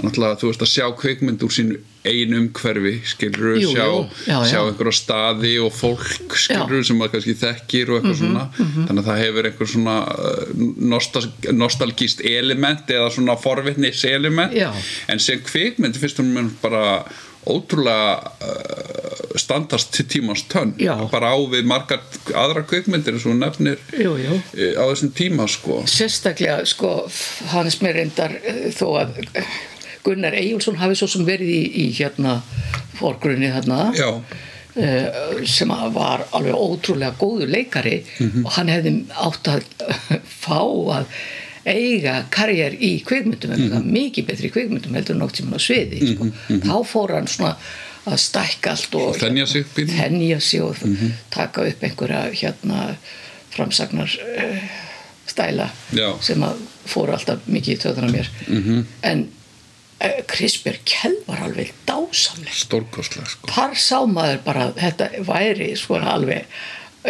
náttúrulega, 0.00 0.38
þú 0.40 0.48
veist 0.52 0.62
að 0.64 0.70
sjá 0.72 0.86
kveikmynd 1.02 1.42
úr 1.44 1.52
sínu 1.52 1.80
einu 2.02 2.38
umhverfi, 2.42 2.94
skilur 3.06 3.58
Jú, 3.60 3.68
sjá, 3.76 3.84
jú, 3.86 3.98
já, 4.26 4.32
já. 4.32 4.46
sjá 4.50 4.58
einhverja 4.64 4.94
staði 4.98 5.52
og 5.62 5.70
fólk, 5.76 6.32
skilur 6.34 6.82
sem 6.88 6.96
maður 6.98 7.12
kannski 7.18 7.34
þekkir 7.38 7.92
og 7.92 7.98
eitthvað 8.00 8.16
svona, 8.18 8.46
þannig 8.58 9.02
að 9.04 9.10
það 9.10 9.20
hefur 9.22 9.48
einhver 9.50 9.70
svona 9.70 9.96
uh, 10.10 10.54
nostal, 10.94 11.22
nostalgíst 11.62 12.24
element 12.26 12.90
eða 12.90 13.12
svona 13.14 13.36
forvitnis 13.38 14.02
element 14.10 14.56
Já. 14.56 14.72
en 15.12 15.22
sem 15.22 15.44
kvikmynd 15.46 16.00
finnst 16.02 16.18
hún 16.18 16.32
mér 16.34 16.50
bara 16.64 16.82
ótrúlega 17.46 18.32
uh, 18.42 19.38
standast 19.38 19.92
til 19.94 20.06
tímans 20.10 20.42
tönn 20.50 20.74
Já. 20.82 20.94
bara 21.10 21.32
á 21.34 21.38
við 21.50 21.66
margar 21.70 22.02
aðra 22.38 22.62
kvikmyndir 22.68 23.16
eins 23.16 23.26
og 23.30 23.38
nefnir 23.38 23.78
Jú, 23.98 24.12
jú. 24.20 24.36
eh, 24.58 24.74
á 24.78 24.84
þessum 24.90 25.10
tíma 25.16 25.46
sko 25.50 25.80
sérstaklega 25.90 26.62
sko 26.68 26.92
hans 27.54 27.78
mér 27.82 27.98
reyndar 28.02 28.34
eh, 28.42 28.68
þó 28.74 28.86
að 29.04 29.22
eh, 29.38 29.54
Gunnar 30.04 30.34
Eyjólfsson 30.34 30.76
hafi 30.80 30.94
svo 30.98 31.06
sem 31.08 31.26
verið 31.26 31.50
í, 31.50 31.62
í 31.84 31.84
hérna 31.98 32.40
fórgrunni 32.98 33.50
þarna 33.54 33.92
já, 33.96 34.08
eh, 34.76 35.44
sem 35.46 35.68
var 35.94 36.24
alveg 36.32 36.54
ótrúlega 36.54 37.14
góður 37.20 37.50
leikari 37.52 38.02
Mhm. 38.18 38.44
og 38.46 38.52
hann 38.52 38.68
hefði 38.68 39.04
átt 39.10 39.48
að 39.48 39.62
fá 40.44 40.60
að 40.98 41.06
eiga 41.66 42.24
karriér 42.30 42.74
í 42.80 43.02
kvikmyndum 43.06 43.50
mm 43.54 43.70
Mhm. 43.70 43.92
mikið 43.94 44.26
betri 44.26 44.48
í 44.48 44.52
kvikmyndum 44.52 44.94
heldur 44.94 45.14
nokt 45.16 45.36
tíma 45.38 45.54
á 45.54 45.60
sviði 45.62 46.14
sko. 46.14 46.30
þá 46.48 46.84
fór 46.86 47.14
hann 47.14 47.26
svona 47.30 47.56
að 48.06 48.18
stækka 48.18 48.70
allt 48.70 48.94
og 48.98 49.16
Þenja 49.16 49.46
sig 49.46 49.64
þenja 49.76 50.40
sig 50.40 50.60
og 50.62 50.74
Mhm. 50.82 51.12
taka 51.30 51.62
upp 51.68 51.82
einhverja 51.82 52.32
hérna 52.34 52.96
framsagnar 53.50 54.08
uh, 54.08 54.58
stæla 55.26 55.70
Já. 55.92 56.18
sem 56.20 56.40
að 56.42 56.56
fóru 56.86 57.12
alltaf 57.12 57.38
mikið 57.46 57.76
í 57.76 57.78
töðuna 57.78 58.10
mér 58.10 58.28
-hmm. 58.48 58.84
en 59.02 59.28
uh, 60.02 60.20
Krispjör 60.30 60.78
Kjell 60.88 61.16
var 61.28 61.42
alveg 61.48 61.72
dásamleg. 61.88 62.52
Stórkostlega 62.64 63.28
sko. 63.30 63.50
Þar 63.54 63.74
sá 63.78 63.98
maður 64.06 64.44
bara 64.46 64.70
þetta 64.78 65.10
væri 65.28 65.72
svona 65.80 66.14
alveg 66.18 66.46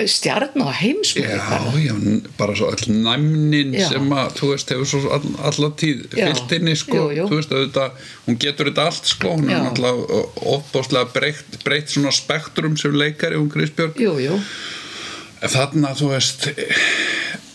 stjarn 0.09 0.57
á 0.65 0.73
heimsmynd 0.73 1.29
Já, 1.29 1.59
já, 1.77 1.93
bara 2.39 2.55
svo 2.57 2.71
all 2.73 2.85
næmnin 2.89 3.75
Já. 3.77 3.91
sem 3.91 4.07
að, 4.17 4.31
þú 4.39 4.49
veist, 4.55 4.71
hefur 4.73 4.89
svo 4.89 5.11
all, 5.13 5.27
alla 5.45 5.69
tíð 5.77 6.07
fyllt 6.15 6.55
inni, 6.57 6.73
sko, 6.81 6.97
Jú, 6.97 7.19
jú. 7.19 7.27
þú 7.29 7.37
veist, 7.37 7.53
auðvitað, 7.53 8.07
hún 8.25 8.39
getur 8.41 8.71
þetta 8.71 8.87
allt, 8.89 9.11
sko, 9.13 9.35
hún 9.37 9.51
er 9.51 9.59
Já. 9.59 9.61
náttúrulega 9.67 10.23
ofbáslega 10.55 11.13
breytt, 11.13 11.59
breytt 11.67 11.93
svona 11.93 12.13
spektrum 12.17 12.79
sem 12.81 12.97
leikari, 12.97 13.37
hún 13.37 13.53
Kristbjörg, 13.53 14.01
jú, 14.01 14.15
jú, 14.25 14.39
en 15.43 15.53
þarna, 15.53 15.93
þú 16.01 16.09
veist, 16.15 16.49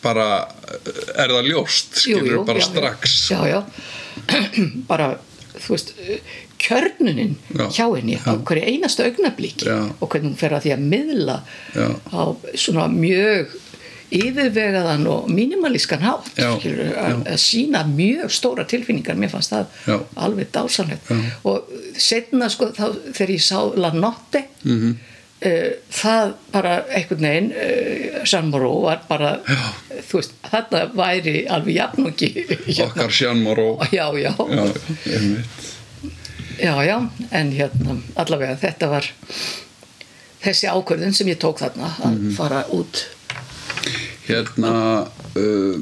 bara 0.05 0.27
er 1.17 1.33
það 1.33 1.49
ljóst, 1.49 2.03
skilur 2.03 2.35
jú 2.35 2.45
bara 2.45 2.61
já, 2.61 2.69
strax, 2.69 3.17
já, 3.33 3.41
já. 3.49 3.61
Bara, 4.89 5.11
þú 5.63 5.73
veist 5.75 5.93
kjörnunin 6.61 7.35
Já, 7.57 7.65
hjá 7.77 7.85
henni 7.95 8.17
á 8.17 8.31
hverju 8.41 8.63
einasta 8.71 9.05
augnablíki 9.07 9.65
Já. 9.69 9.77
og 9.99 10.09
hvernig 10.09 10.31
hún 10.31 10.39
fer 10.39 10.55
að 10.57 10.65
því 10.67 10.73
að 10.77 10.85
miðla 10.93 11.37
Já. 11.75 11.87
á 12.13 12.21
svona 12.55 12.87
mjög 12.91 13.55
yfirvegaðan 14.17 15.03
og 15.11 15.25
mínimalískan 15.29 15.99
hátt 16.05 16.29
Já, 16.39 16.53
skilur, 16.59 16.85
já. 16.93 17.09
að, 17.27 17.33
sína 17.43 17.81
mjög 17.89 18.31
stóra 18.31 18.63
tilfinningar 18.69 19.17
mér 19.19 19.31
fannst 19.33 19.51
það 19.51 19.65
Já. 19.89 19.97
alveg 20.23 20.51
dásanlegt 20.55 21.11
Já. 21.11 21.17
og 21.43 21.67
setna 21.99 22.47
sko 22.53 22.69
þá, 22.71 22.85
þegar 23.11 23.33
ég 23.35 23.43
sá 23.43 23.59
La 23.75 23.91
Notte 23.93 24.45
mm 24.63 24.77
Mhm. 24.77 24.97
Það 25.37 26.31
bara 26.51 26.71
einhvern 26.97 27.21
veginn 27.27 27.51
uh, 27.53 28.23
Jean 28.25 28.47
Moreau 28.49 28.79
var 28.87 29.03
bara 29.07 29.35
Já. 29.45 29.59
þú 30.09 30.17
veist, 30.17 30.31
þetta 30.49 30.79
væri 30.97 31.35
alveg 31.53 31.75
jafnungi 31.77 32.29
okkar 32.87 33.13
Jean 33.13 33.43
Moreau, 33.45 33.77
já, 33.93 34.07
já, 34.17 34.33
já, 36.57 36.73
já, 36.89 36.97
en 37.37 37.51
hérna, 37.53 37.99
allavega 38.17 38.55
þetta 38.63 38.89
var 38.95 39.05
þessi 40.41 40.69
ákvörðun 40.73 41.13
sem 41.13 41.29
ég 41.29 41.37
tók 41.41 41.61
þarna 41.61 41.91
að 42.01 42.17
Mhm. 42.17 42.31
fara 42.37 42.63
út. 42.73 43.05
Hérna, 44.27 44.73
uh, 45.37 45.77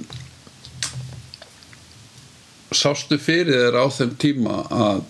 sástu 2.76 3.18
fyrir 3.22 3.56
þér 3.56 3.78
á 3.80 3.86
þeim 3.94 4.16
tíma 4.20 4.56
að, 4.68 5.04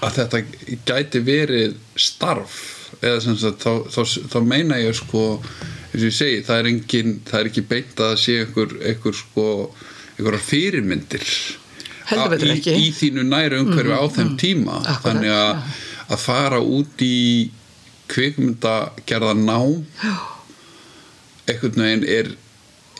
að 0.00 0.12
þetta 0.16 0.40
gæti 0.88 1.20
verið 1.26 1.74
starf 1.96 2.81
eða 3.02 3.20
sem 3.24 3.36
sagt 3.40 3.64
þá, 3.64 3.72
þá, 3.90 4.00
þá 4.32 4.38
meina 4.46 4.78
ég 4.80 4.94
sko 4.98 5.22
eins 5.42 6.00
og 6.00 6.06
ég 6.08 6.14
segi, 6.16 6.42
það 6.46 6.60
er 6.62 6.68
engin 6.72 7.14
það 7.28 7.40
er 7.40 7.50
ekki 7.50 7.64
beint 7.68 8.02
að 8.06 8.14
sé 8.22 8.36
einhver, 8.44 8.76
einhver 8.88 9.16
sko, 9.18 9.46
einhverjar 10.18 10.44
fyrirmyndir 10.46 11.26
að- 12.12 12.44
í, 12.46 12.76
í 12.86 12.92
þínu 12.96 13.24
næru 13.28 13.58
umhverfi 13.64 13.94
á 13.96 14.04
þeim 14.16 14.30
tíma. 14.40 14.78
Akkurat, 14.82 15.02
þannig 15.04 15.34
að, 15.36 15.74
að 16.12 16.22
fara 16.26 16.58
út 16.60 17.04
í 17.06 17.50
kvikmyndagerða 18.12 19.34
nám 19.38 19.82
einhvern 21.48 21.82
veginn 21.84 22.06
er 22.08 22.32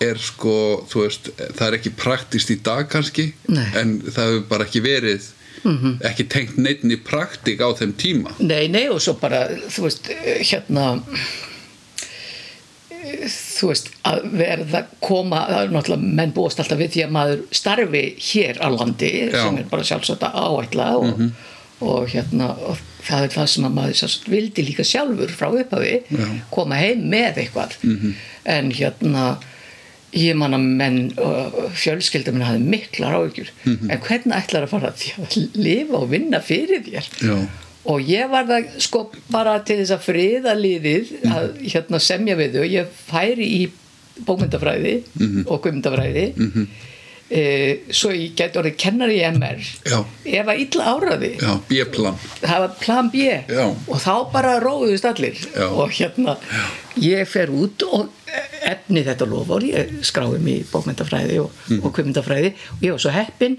er 0.03 0.19
sko, 0.19 0.55
þú 0.91 1.03
veist 1.05 1.29
það 1.39 1.67
er 1.69 1.75
ekki 1.77 1.93
praktist 1.95 2.51
í 2.51 2.57
dag 2.67 2.89
kannski 2.91 3.29
Nei. 3.53 3.69
en 3.79 3.93
það 4.03 4.25
hefur 4.33 4.41
bara 4.51 4.65
ekki 4.67 4.81
verið 4.83 5.29
ekki 6.09 6.26
tengt 6.33 6.59
neittni 6.59 6.97
praktik 6.99 7.62
á 7.62 7.71
þeim 7.78 7.95
tíma. 7.99 8.35
Nei, 8.42 8.66
nei 8.73 8.88
og 8.90 9.00
svo 9.02 9.14
bara, 9.21 9.45
þú 9.71 9.87
veist, 9.87 10.11
hérna 10.50 10.87
þú 13.02 13.71
veist, 13.71 13.90
að 14.07 14.26
verða 14.38 14.83
koma, 15.02 15.42
það 15.49 15.64
er 15.64 15.73
náttúrulega 15.75 16.14
menn 16.21 16.35
búast 16.37 16.61
alltaf 16.62 16.81
við 16.81 16.92
því 16.95 17.04
að 17.07 17.14
maður 17.16 17.42
starfi 17.59 18.02
hér 18.31 18.61
á 18.62 18.69
landi 18.73 19.12
Já. 19.26 19.38
sem 19.42 19.59
er 19.61 19.69
bara 19.71 19.87
sjálfsagt 19.87 20.26
að 20.26 20.38
áætla 20.42 20.88
og, 21.00 21.23
og 21.83 22.11
hérna 22.12 22.52
og 22.69 22.83
það 23.02 23.26
er 23.26 23.35
það 23.37 23.49
sem 23.54 23.66
að 23.69 23.76
maður 23.78 23.99
sjálfsagt 24.00 24.28
vildi 24.33 24.66
líka 24.66 24.87
sjálfur 24.87 25.35
frá 25.35 25.49
upphafi 25.50 25.95
Já. 26.07 26.28
koma 26.54 26.78
heim 26.78 27.07
með 27.12 27.42
eitthvað. 27.45 27.78
En 28.45 28.71
hérna 28.75 29.26
ég 30.12 30.37
man 30.37 30.52
að 30.57 30.64
menn 30.78 30.99
fjölskyldum 31.78 32.37
minn 32.37 32.47
hafði 32.47 32.71
miklar 32.75 33.14
áhyggjur. 33.19 33.50
En 33.88 34.00
hvernig 34.04 34.37
ætlar 34.37 34.66
að 34.66 34.73
fara 34.75 34.92
því 34.97 35.12
að 35.25 35.37
lifa 35.57 36.00
og 36.02 36.09
vinna 36.12 36.40
fyrir 36.44 36.83
þér? 36.87 37.09
Já. 37.25 37.37
og 37.90 37.98
ég 38.07 38.29
var 38.31 38.44
það 38.46 38.66
sko 38.85 39.01
bara 39.33 39.57
til 39.66 39.81
þess 39.81 39.94
að 39.96 40.05
friða 40.07 40.53
liðið 40.55 41.09
að 41.27 41.46
hérna 41.72 41.98
semja 41.98 42.37
við 42.38 42.59
þau. 42.59 42.66
Ég 42.70 42.92
færi 43.09 43.48
í 43.57 43.62
bókmyndafræði 44.29 44.94
og 45.48 45.62
guðmyndafræði 45.64 46.27
mm 47.33 47.92
svo 47.92 48.11
ég 48.12 48.35
gæti 48.37 48.59
orðið 48.61 48.75
kennari 48.77 49.14
í 49.18 49.25
MR 49.33 49.61
Já. 49.88 49.99
ef 50.25 50.47
að 50.53 50.59
illa 50.66 50.85
áraði? 50.92 51.31
Já, 51.40 51.53
B-plan. 51.68 52.18
Það 52.42 52.59
var 52.64 52.75
plan 52.81 53.09
B. 53.12 53.14
Já. 53.49 53.64
og 53.88 54.01
þá 54.03 54.33
bara 54.33 54.61
róðust 54.61 55.05
allir. 55.09 55.38
Og 55.71 55.90
hérna 55.97 56.37
ég 57.01 57.27
fer 57.29 57.49
út 57.49 57.83
og 57.88 58.11
efni 58.68 59.03
þetta 59.07 59.27
lofur 59.29 59.64
ég 59.64 59.95
skráði 60.05 60.40
mig 60.45 60.61
í 60.61 60.66
bókmyndafræði 60.73 61.40
og, 61.40 61.51
Mhm. 61.68 61.81
og 61.85 61.92
kvimyndafræði 61.97 62.53
og 62.73 62.83
ég 62.83 62.90
var 62.90 62.99
svo 62.99 63.11
heppin 63.16 63.57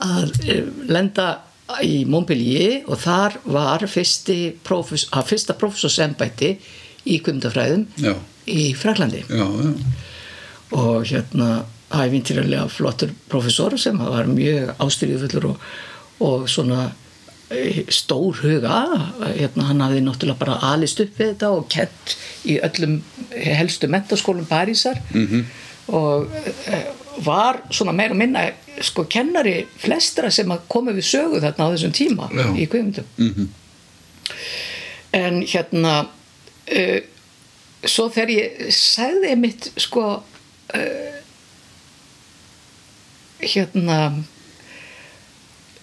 að 0.00 0.48
eh, 0.48 0.64
lenda 0.88 1.38
í 1.82 2.04
Montpellier. 2.06 2.82
Og 2.88 2.98
þar 2.98 3.36
var 3.44 3.78
fyrsti 3.86 4.54
prófus, 4.64 5.06
að 5.12 5.28
fyrsta 5.32 5.54
prófessorsembætti 5.54 6.56
í 7.06 7.20
kvimyndafræðum 7.22 7.86
Já. 8.00 8.14
í 8.48 8.72
Fraklandi 8.74 9.22
og 10.72 11.04
hérna 11.04 11.64
æfintýrlega 11.92 12.66
flottur 12.72 13.12
professor 13.28 13.76
sem 13.78 13.98
var 13.98 14.30
mjög 14.30 14.74
ástyrjufullur 14.82 15.48
og, 15.52 15.68
og 16.20 16.48
svona 16.50 16.86
eh, 17.50 17.82
stór 17.92 18.40
huga 18.42 18.80
hérna, 19.36 19.68
hann 19.70 19.84
hafði 19.84 20.02
náttúrulega 20.06 20.40
bara 20.40 20.58
alist 20.72 21.02
upp 21.04 21.20
við 21.20 21.34
þetta 21.34 21.52
og 21.56 21.68
kent 21.72 22.16
í 22.48 22.58
öllum 22.64 23.00
helstu 23.32 23.90
mentaskólum 23.92 24.48
Parísar 24.48 25.00
-hmm. 25.12 25.44
og 25.88 26.26
eh, 26.66 26.90
var 27.24 27.62
svona 27.70 27.92
meira 27.92 28.14
minna 28.14 28.50
sko 28.80 29.04
kennari 29.04 29.66
flestra 29.78 30.30
sem 30.30 30.52
komu 30.68 30.94
við 30.96 31.04
sögu 31.04 31.40
þarna 31.40 31.68
á 31.68 31.72
þessum 31.74 31.92
tíma 31.92 32.28
Já. 32.32 32.46
í 32.56 32.66
kveimundum 32.66 33.04
-hmm. 33.18 33.48
en 35.12 35.42
hérna 35.42 36.06
uh, 36.72 37.00
svo 37.84 38.08
þegar 38.08 38.30
ég 38.30 38.74
sagði 38.74 39.36
mitt 39.36 39.72
sko 39.76 40.22
uh, 40.74 41.21
hérna 43.42 43.98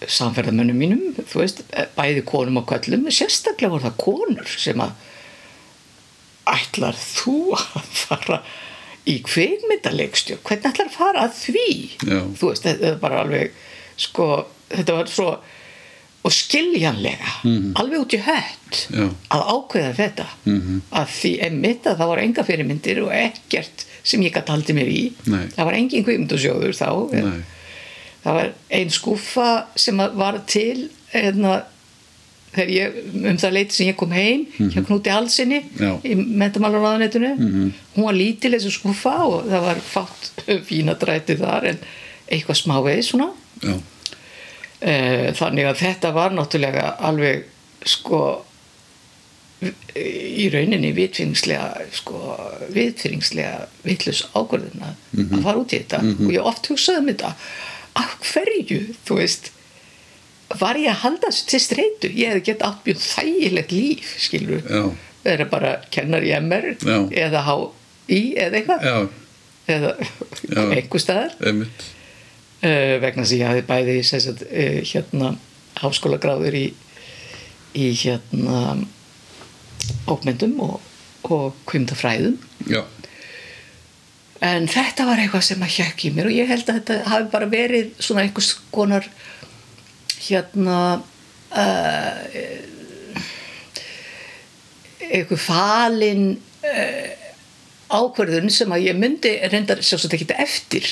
samferðamönnum 0.08 0.80
mínum 0.80 1.00
veist, 1.34 1.62
bæði 1.96 2.24
konum 2.28 2.62
og 2.62 2.68
köllum 2.70 3.08
sérstaklega 3.12 3.74
voru 3.74 3.88
það 3.88 3.98
konur 4.00 4.52
sem 4.56 4.80
að 4.80 4.94
ætlar 6.50 6.96
þú 6.96 7.36
að 7.58 7.90
fara 8.06 8.40
í 9.08 9.18
kveikmyndaleikstjórn 9.26 10.42
hvernig 10.46 10.70
ætlar 10.70 10.88
að 10.90 10.96
fara 10.96 11.24
að 11.26 11.36
því 11.40 11.70
Já. 12.00 12.18
þú 12.36 12.50
veist, 12.50 12.66
þetta 12.66 12.94
bara 13.02 13.22
alveg 13.24 13.56
sko, 14.00 14.28
þetta 14.72 14.96
var 14.96 15.12
svo 15.12 15.30
og 16.20 16.34
skiljanlega 16.36 17.30
alveg 17.80 18.02
út 18.02 18.16
í 18.16 18.22
hött 18.24 18.80
Já. 18.92 19.06
að 19.32 19.44
ákveða 19.54 19.92
þetta 19.96 20.26
-hmm. 20.44 20.80
að 20.90 21.14
því 21.16 21.32
einmitt 21.46 21.86
að 21.86 21.96
það 22.00 22.10
voru 22.12 22.24
enga 22.24 22.44
fyrirmyndir 22.44 23.02
og 23.04 23.14
ekkert 23.16 23.86
sem 24.02 24.22
ég 24.22 24.34
gæti 24.34 24.52
haldið 24.54 24.78
mér 24.78 24.92
í 24.92 25.02
Nei. 25.26 25.48
það 25.54 25.64
var 25.68 25.78
engin 25.78 26.06
kvikmyndasjóður 26.06 26.78
þá 26.78 26.88
nei 27.14 27.42
það 28.20 28.34
var 28.36 28.48
ein 28.76 28.90
skúfa 28.92 29.50
sem 29.80 29.96
var 29.96 30.40
til 30.46 30.90
hérna, 31.10 31.62
ég, 32.68 32.98
um 33.16 33.38
það 33.40 33.54
leiti 33.56 33.78
sem 33.78 33.88
ég 33.88 33.96
kom 33.96 34.12
heim 34.12 34.44
hjá 34.58 34.82
Knúti 34.84 35.12
Halsinni 35.12 35.62
Já. 35.80 35.94
í 36.04 36.14
mentamálaráðanetinu 36.18 37.30
-hmm. 37.36 37.70
hún 37.96 38.04
var 38.04 38.18
lítil 38.18 38.52
þessu 38.52 38.74
skúfa 38.76 39.16
og 39.24 39.48
það 39.48 39.64
var 39.68 39.80
fátt 39.80 40.44
fína 40.68 40.94
dræti 41.00 41.38
þar 41.40 41.70
en 41.72 41.78
eitthvað 42.28 42.62
smávegis 42.62 43.08
svona 43.14 43.30
Já, 43.62 43.78
Eh, 44.80 45.34
þannig 45.36 45.66
að 45.68 45.80
þetta 45.82 46.10
var 46.16 46.32
náttúrulega 46.32 46.94
alveg 47.04 47.42
sko 47.84 48.46
í 49.60 50.46
rauninni 50.52 50.90
vitfyrningslega 50.96 51.86
sko 51.92 52.20
vitfyrningslega 52.72 53.66
vitlus 53.84 54.22
ákvörðun 54.32 54.86
að 54.86 55.24
að 55.26 55.42
fara 55.44 55.60
út 55.60 55.74
í 55.74 55.80
þetta. 55.82 56.02
Og 56.16 56.32
ég 56.32 56.50
oft 56.52 56.70
hugsaði 56.70 57.02
um 57.02 57.10
þetta. 57.10 57.32
Af 58.00 58.14
hverju, 58.30 58.80
þú 59.04 59.18
veist 59.18 59.50
var 60.58 60.78
ég 60.80 60.90
að 60.90 61.02
halda 61.04 61.30
þessu 61.30 61.46
til 61.50 61.60
streitu? 61.62 62.10
Ég 62.16 62.32
hefði 62.32 62.44
gett 62.48 62.64
átt 62.66 62.86
mjög 62.86 63.02
þægilegt 63.04 63.74
líf 63.74 64.14
skilur, 64.18 64.62
Já. 64.66 64.82
vera 65.22 65.46
bara 65.50 65.72
kennar 65.94 66.26
í 66.26 66.32
MR 66.40 66.72
Já. 66.80 66.96
eða 67.26 67.44
HI 67.46 68.20
eða 68.40 68.58
eitthvað. 68.58 68.86
Já, 68.88 68.96
eða 69.70 69.92
einhver 70.74 71.04
staðar. 71.04 71.36
Uh, 72.60 72.96
vegna 73.00 73.24
að 73.24 73.36
ég 73.38 73.46
hafði 73.48 73.66
bæði 73.68 74.00
sem 74.04 74.20
sagt, 74.20 74.42
uh, 74.44 74.80
hérna 74.84 75.34
háskólagráður 75.80 76.56
í, 76.58 76.66
í 77.78 77.86
hérna 78.02 78.58
bókmyndum 80.06 80.56
og, 80.64 80.80
og 81.28 81.54
kvimtafræðum 81.70 82.38
en 84.40 84.68
þetta 84.70 85.06
var 85.08 85.20
eitthvað 85.20 85.46
sem 85.50 85.64
að 85.64 85.74
hjekk 85.76 86.04
í 86.08 86.12
mér 86.16 86.30
og 86.30 86.36
ég 86.36 86.50
held 86.50 86.68
að 86.68 86.80
þetta 86.80 86.98
hafi 87.12 87.30
bara 87.32 87.50
verið 87.52 87.90
svona 88.00 88.24
einhvers 88.24 88.54
konar 88.72 89.08
hérna 90.20 90.78
uh, 91.50 92.14
einhver 95.10 95.40
falin 95.40 96.24
uh, 96.64 97.10
ákvörðun 97.90 98.50
sem 98.54 98.72
að 98.72 98.86
ég 98.88 98.98
myndi 98.98 99.36
reyndar 99.50 99.82
sjálfsagt 99.84 100.16
ekki 100.16 100.30
eftir 100.38 100.88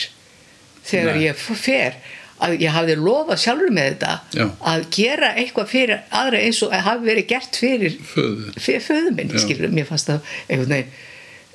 þegar 0.89 1.17
Nei. 1.17 1.27
ég 1.29 1.39
fer 1.39 1.99
að 2.45 2.55
ég 2.63 2.75
hafði 2.75 2.97
lofað 3.01 3.43
sjálfur 3.43 3.75
með 3.75 3.91
þetta 3.93 4.13
Já. 4.39 4.47
að 4.73 4.87
gera 4.95 5.33
eitthvað 5.35 5.71
fyrir 5.73 6.01
aðra 6.21 6.43
eins 6.47 6.63
og 6.67 6.75
hafi 6.87 7.09
verið 7.09 7.29
gert 7.33 7.59
fyrir 7.59 7.99
Föður. 8.13 8.59
fyrir 8.63 8.85
föðu 8.87 9.15
minn, 9.17 9.33
Já. 9.35 9.43
skilur, 9.45 9.73
mér 9.75 9.89
fannst 9.89 10.11
það 10.13 10.33
einhvern 10.49 10.75
veginn 10.77 10.93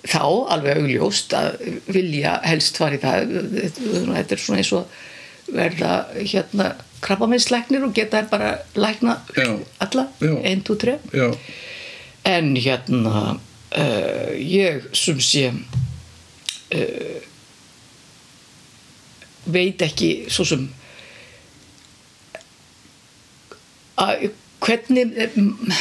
þá 0.03 0.23
alveg 0.51 0.81
augljóst 0.81 1.33
að 1.39 1.53
vilja 1.95 2.35
helst 2.43 2.79
fara 2.81 2.97
í 2.97 3.03
það 3.03 3.35
þetta 4.11 4.35
er 4.35 4.41
svona 4.43 4.59
eins 4.59 4.73
og 4.75 4.97
verða 5.53 5.93
hérna 6.19 6.73
krabbaminslæknir 7.03 7.83
og 7.83 7.93
geta 7.95 8.23
bara 8.31 8.57
lækna 8.75 9.17
Já. 9.37 9.59
alla, 9.83 10.07
Já. 10.19 10.33
ein, 10.43 10.63
tú, 10.63 10.75
tre 10.79 10.97
en 12.23 12.55
hérna 12.55 13.37
uh, 13.75 14.31
ég 14.35 14.83
sem 14.95 15.19
sé 15.23 15.49
uh, 15.51 17.19
veit 19.45 19.81
ekki 19.81 20.11
svo 20.31 20.45
sem 20.47 20.67
að 24.03 24.29
hvernig 24.63 25.11
mm, 25.35 25.73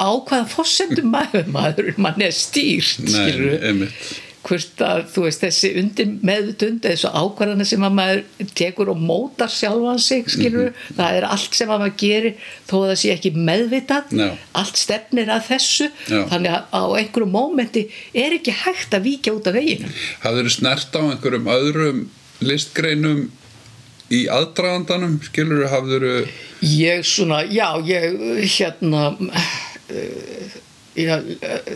á 0.00 0.08
hvaða 0.16 0.46
fórsendum 0.50 1.12
maður 1.16 1.46
maður 1.54 1.92
mann 2.02 2.22
er 2.24 2.34
stýrt 2.36 3.04
nei, 3.06 3.88
hvort 4.40 4.80
að 4.82 5.02
þú 5.12 5.22
veist 5.26 5.42
þessi 5.44 5.70
undir 5.82 6.12
meðutund 6.24 6.80
þessu 6.86 7.10
ákvarðana 7.12 7.66
sem 7.68 7.82
að 7.84 7.96
maður 7.98 8.46
tekur 8.56 8.88
og 8.94 9.02
mótar 9.04 9.50
sjálfan 9.52 10.00
sig 10.00 10.30
skilur, 10.32 10.70
Mhm. 10.72 10.94
það 10.96 11.18
er 11.20 11.26
allt 11.28 11.54
sem 11.58 11.68
að 11.70 11.82
maður 11.84 11.96
gerir 12.00 12.38
þó 12.70 12.74
að 12.80 12.86
það 12.90 13.00
sé 13.02 13.10
ekki 13.14 13.32
meðvitað 13.50 14.14
Já. 14.16 14.28
allt 14.62 14.80
stefnir 14.80 15.28
að 15.36 15.44
þessu 15.50 15.90
Já. 16.08 16.22
þannig 16.32 16.54
að 16.56 16.62
á 16.72 16.82
einhverju 17.02 17.28
mómenti 17.36 17.82
er 18.16 18.38
ekki 18.38 18.56
hægt 18.64 18.96
að 18.96 19.06
víkja 19.10 19.36
út 19.36 19.46
af 19.52 19.58
veginu 19.60 19.92
hafður 20.24 20.50
snert 20.56 20.96
á 20.96 21.00
einhverjum 21.04 21.52
öðrum 21.56 22.00
listgreinum 22.40 23.28
í 24.10 24.24
aðdragandanum 24.30 25.18
skilur 25.22 25.68
hafður 25.70 26.06
ég 26.66 27.04
svona, 27.06 27.44
já, 27.46 27.78
ég 27.86 28.16
hérna 28.56 29.10
uh, 29.14 30.56
já, 30.98 31.14
uh, 31.20 31.68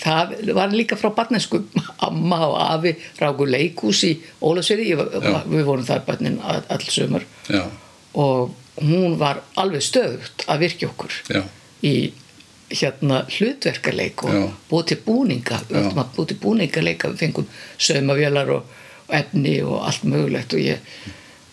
það 0.00 0.34
var 0.56 0.74
líka 0.74 0.98
frá 0.98 1.12
barnesku 1.14 1.62
amma 2.02 2.40
og 2.48 2.56
afi 2.64 2.96
ráku 3.20 3.46
leikús 3.48 4.02
í 4.08 4.16
Ólasveri 4.42 4.90
við 4.96 5.62
vorum 5.68 5.86
þar 5.86 6.02
barnin 6.08 6.40
all, 6.42 6.64
all 6.68 6.88
sömur 6.90 7.26
já, 7.48 7.62
og 8.18 8.56
hún 8.80 9.16
var 9.20 9.44
alveg 9.60 9.84
stöðugt 9.84 10.48
að 10.50 10.66
virkja 10.66 10.90
okkur 10.90 11.20
já, 11.30 11.44
í 11.86 11.94
hérna 12.70 13.24
hlutverkaleik 13.26 14.22
og 14.26 14.52
búið 14.70 14.92
til 14.92 15.00
búninga 15.06 15.58
búið 15.70 16.32
til 16.32 16.38
búningaleika 16.42 17.10
við 17.10 17.24
fengum 17.24 17.48
saumavélar 17.78 18.52
og, 18.54 18.62
og 18.62 18.79
efni 19.16 19.60
og 19.62 19.86
allt 19.86 20.04
mögulegt 20.04 20.54
og 20.56 20.62
ég 20.62 20.78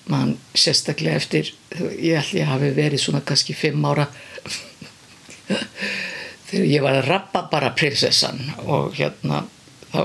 man 0.08 0.38
sérstaklega 0.56 1.20
eftir 1.20 1.52
ég 2.00 2.22
ætli 2.22 2.43
að 2.43 2.52
hafi 2.54 2.72
verið 2.78 3.04
svona 3.04 3.22
kannski 3.28 3.54
fimm 3.58 3.86
ára 3.86 4.08
þegar 6.48 6.65
ég 6.65 6.84
var 6.84 6.96
að 7.02 7.10
rappa 7.12 7.48
bara 7.52 7.76
prinsessan 7.76 8.39
og 8.65 8.96
hérna 8.98 9.43
þá 9.91 10.00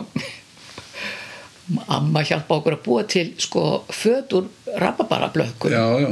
amma 1.92 2.20
hjálpa 2.26 2.58
okkur 2.58 2.76
að 2.76 2.84
búa 2.84 3.02
til 3.08 3.28
sko 3.40 3.62
fötur 3.94 4.44
rababara 4.82 5.30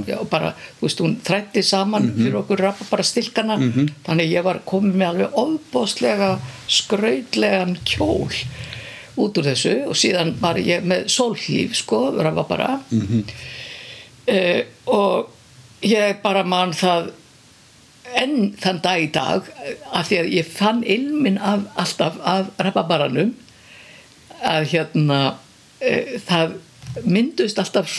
já. 0.06 0.16
og 0.20 0.28
bara, 0.30 0.54
þú 0.78 0.86
veist, 0.86 1.00
hún 1.02 1.16
þrætti 1.26 1.62
saman 1.66 2.12
fyrir 2.16 2.38
okkur 2.42 2.58
rababara 2.60 3.04
stilkana 3.04 3.58
þannig 4.06 4.30
ég 4.30 4.46
var 4.46 4.62
komið 4.64 4.94
með 4.94 5.08
alveg 5.08 5.38
ofbóðslega 5.42 6.30
skrautlegan 6.68 7.76
kjól 7.84 8.30
út 9.20 9.40
úr 9.40 9.50
þessu 9.50 9.74
og 9.90 9.98
síðan 9.98 10.34
var 10.40 10.60
ég 10.62 10.84
með 10.86 11.08
sólhlíf 11.12 11.76
sko, 11.82 12.08
rababara 12.18 12.78
mm 12.90 13.24
og 14.90 15.30
ég 15.82 16.20
bara 16.22 16.44
man 16.46 16.70
það 16.76 17.08
enn 18.20 18.52
þann 18.60 18.80
dag 18.84 19.02
í 19.02 19.08
dag 19.14 19.46
af 19.90 20.08
því 20.08 20.18
að 20.20 20.32
ég 20.36 20.50
fann 20.50 20.82
ilmin 20.82 21.38
af 21.38 21.64
alltaf 21.80 22.18
af 22.26 22.50
rababaranum 22.58 23.32
að 24.46 24.66
hérna 24.72 25.20
e, 25.80 26.18
það 26.26 26.56
myndust 27.06 27.58
alltaf 27.62 27.92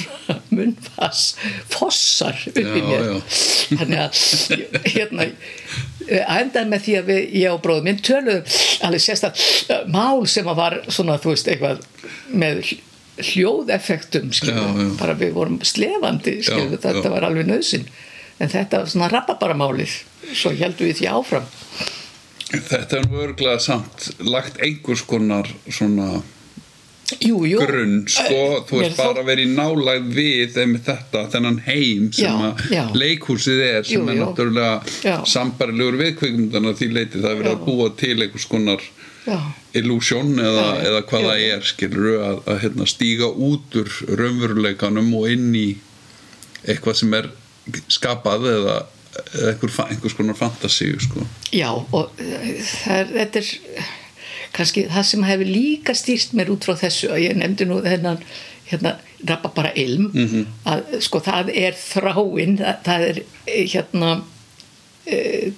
munnfass 0.52 1.36
fossar 1.72 2.38
upp 2.52 2.58
í 2.60 2.64
Já, 2.66 2.86
mér 2.88 3.06
já. 3.08 3.18
þannig 3.80 4.02
að 4.04 4.86
hérna 4.96 5.28
endaði 6.12 6.68
með 6.74 6.86
því 6.86 6.96
að 7.00 7.10
við, 7.12 7.22
ég 7.40 7.54
og 7.56 7.62
bróðum 7.64 7.88
minn 7.88 8.02
töluðum 8.04 8.56
alveg 8.88 9.04
sérstætt 9.06 9.92
mál 9.94 10.26
sem 10.28 10.50
að 10.52 10.60
var 10.60 10.78
svona 10.92 11.16
þú 11.24 11.34
veist 11.36 11.52
eitthvað 11.54 11.84
með 12.44 12.64
hl- 12.68 12.82
hljóðeffektum 13.32 14.32
Já, 14.34 14.56
já. 14.56 14.88
bara 15.00 15.16
við 15.20 15.34
vorum 15.36 15.60
slefandi 15.68 16.38
skilur, 16.44 16.76
Já, 16.78 16.84
þetta 16.90 17.06
já. 17.08 17.14
var 17.16 17.28
alveg 17.30 17.48
nöðsinn 17.52 17.88
en 18.42 18.50
þetta 18.50 18.82
var 18.84 18.90
svona 18.92 19.10
rababaramálið 19.14 19.96
svo 20.34 20.52
heldum 20.58 20.88
við 20.90 21.00
því 21.02 21.10
áfram 21.16 21.50
þetta 22.52 22.98
er 23.00 23.06
nú 23.08 23.22
örglega 23.24 23.60
samt 23.64 24.10
lagt 24.28 24.58
einhvers 24.64 25.04
konar 25.08 25.48
svona 25.72 26.22
jú, 27.20 27.42
jú. 27.50 27.60
grunn 27.66 27.98
sko, 28.10 28.40
þú 28.70 28.80
Mér 28.80 28.86
veist 28.88 28.98
bara 29.02 29.22
að 29.24 29.30
vera 29.32 29.44
í 29.46 29.50
nálægð 29.52 30.10
við 30.16 30.58
þetta, 30.86 31.24
þennan 31.34 31.60
heim 31.68 32.10
sem 32.16 32.44
að 32.48 32.96
leikhúsið 33.02 33.62
er 33.68 33.84
sem 33.88 34.00
Jú, 34.02 34.10
er 34.14 34.20
náttúrulega 34.22 35.16
sambarilegur 35.28 36.00
viðkveikmyndana 36.02 36.74
því 36.80 36.92
leiti 36.96 37.22
það 37.24 37.32
er 37.34 37.42
verið 37.44 37.56
að 37.58 37.66
búa 37.68 37.90
til 38.00 38.16
einhvers 38.22 38.48
konar 38.52 38.88
illusion 39.78 40.32
eða, 40.42 40.64
eða 40.82 41.02
hvað 41.10 41.28
það 41.30 41.44
er 41.52 41.68
skilur 41.70 42.08
að, 42.26 42.40
að 42.50 42.58
hérna, 42.64 42.88
stíga 42.90 43.28
út 43.30 43.78
úr 43.82 43.92
raunveruleikanum 44.20 45.12
og 45.20 45.28
inn 45.32 45.52
í 45.56 45.68
eitthvað 46.66 46.98
sem 47.04 47.14
er 47.20 47.30
skapað 47.94 48.48
eða, 48.52 48.76
eða 49.38 49.52
einhver, 49.54 49.72
fa- 49.74 49.88
einhvers 49.94 50.16
konar 50.18 50.38
fantasíu 50.40 50.98
sko. 51.06 51.24
Já, 51.54 51.70
og 51.72 52.18
eh, 52.22 52.58
það 52.66 52.98
er, 52.98 53.12
þetta 53.20 53.44
er 53.44 53.52
kannski 54.56 54.86
það 54.92 55.06
sem 55.12 55.24
hefur 55.28 55.46
líka 55.52 55.94
stýrt 55.96 56.34
mér 56.38 56.50
út 56.54 56.66
frá 56.68 56.76
þessu 56.80 57.12
að 57.14 57.24
ég 57.26 57.38
nefndi 57.40 57.68
nú 57.70 57.82
þennan 57.86 58.20
hérna, 58.72 58.96
rappa 59.28 59.50
bara 59.56 59.72
ilm 59.76 60.10
Mhm. 60.14 60.46
að 60.66 61.02
sko 61.04 61.20
það 61.20 61.50
er 61.56 61.74
þráin 61.78 62.58
það, 62.60 62.76
það 62.86 63.08
er 63.10 63.22
eh, 63.48 63.66
hérna 63.74 64.12
e, 65.08 65.52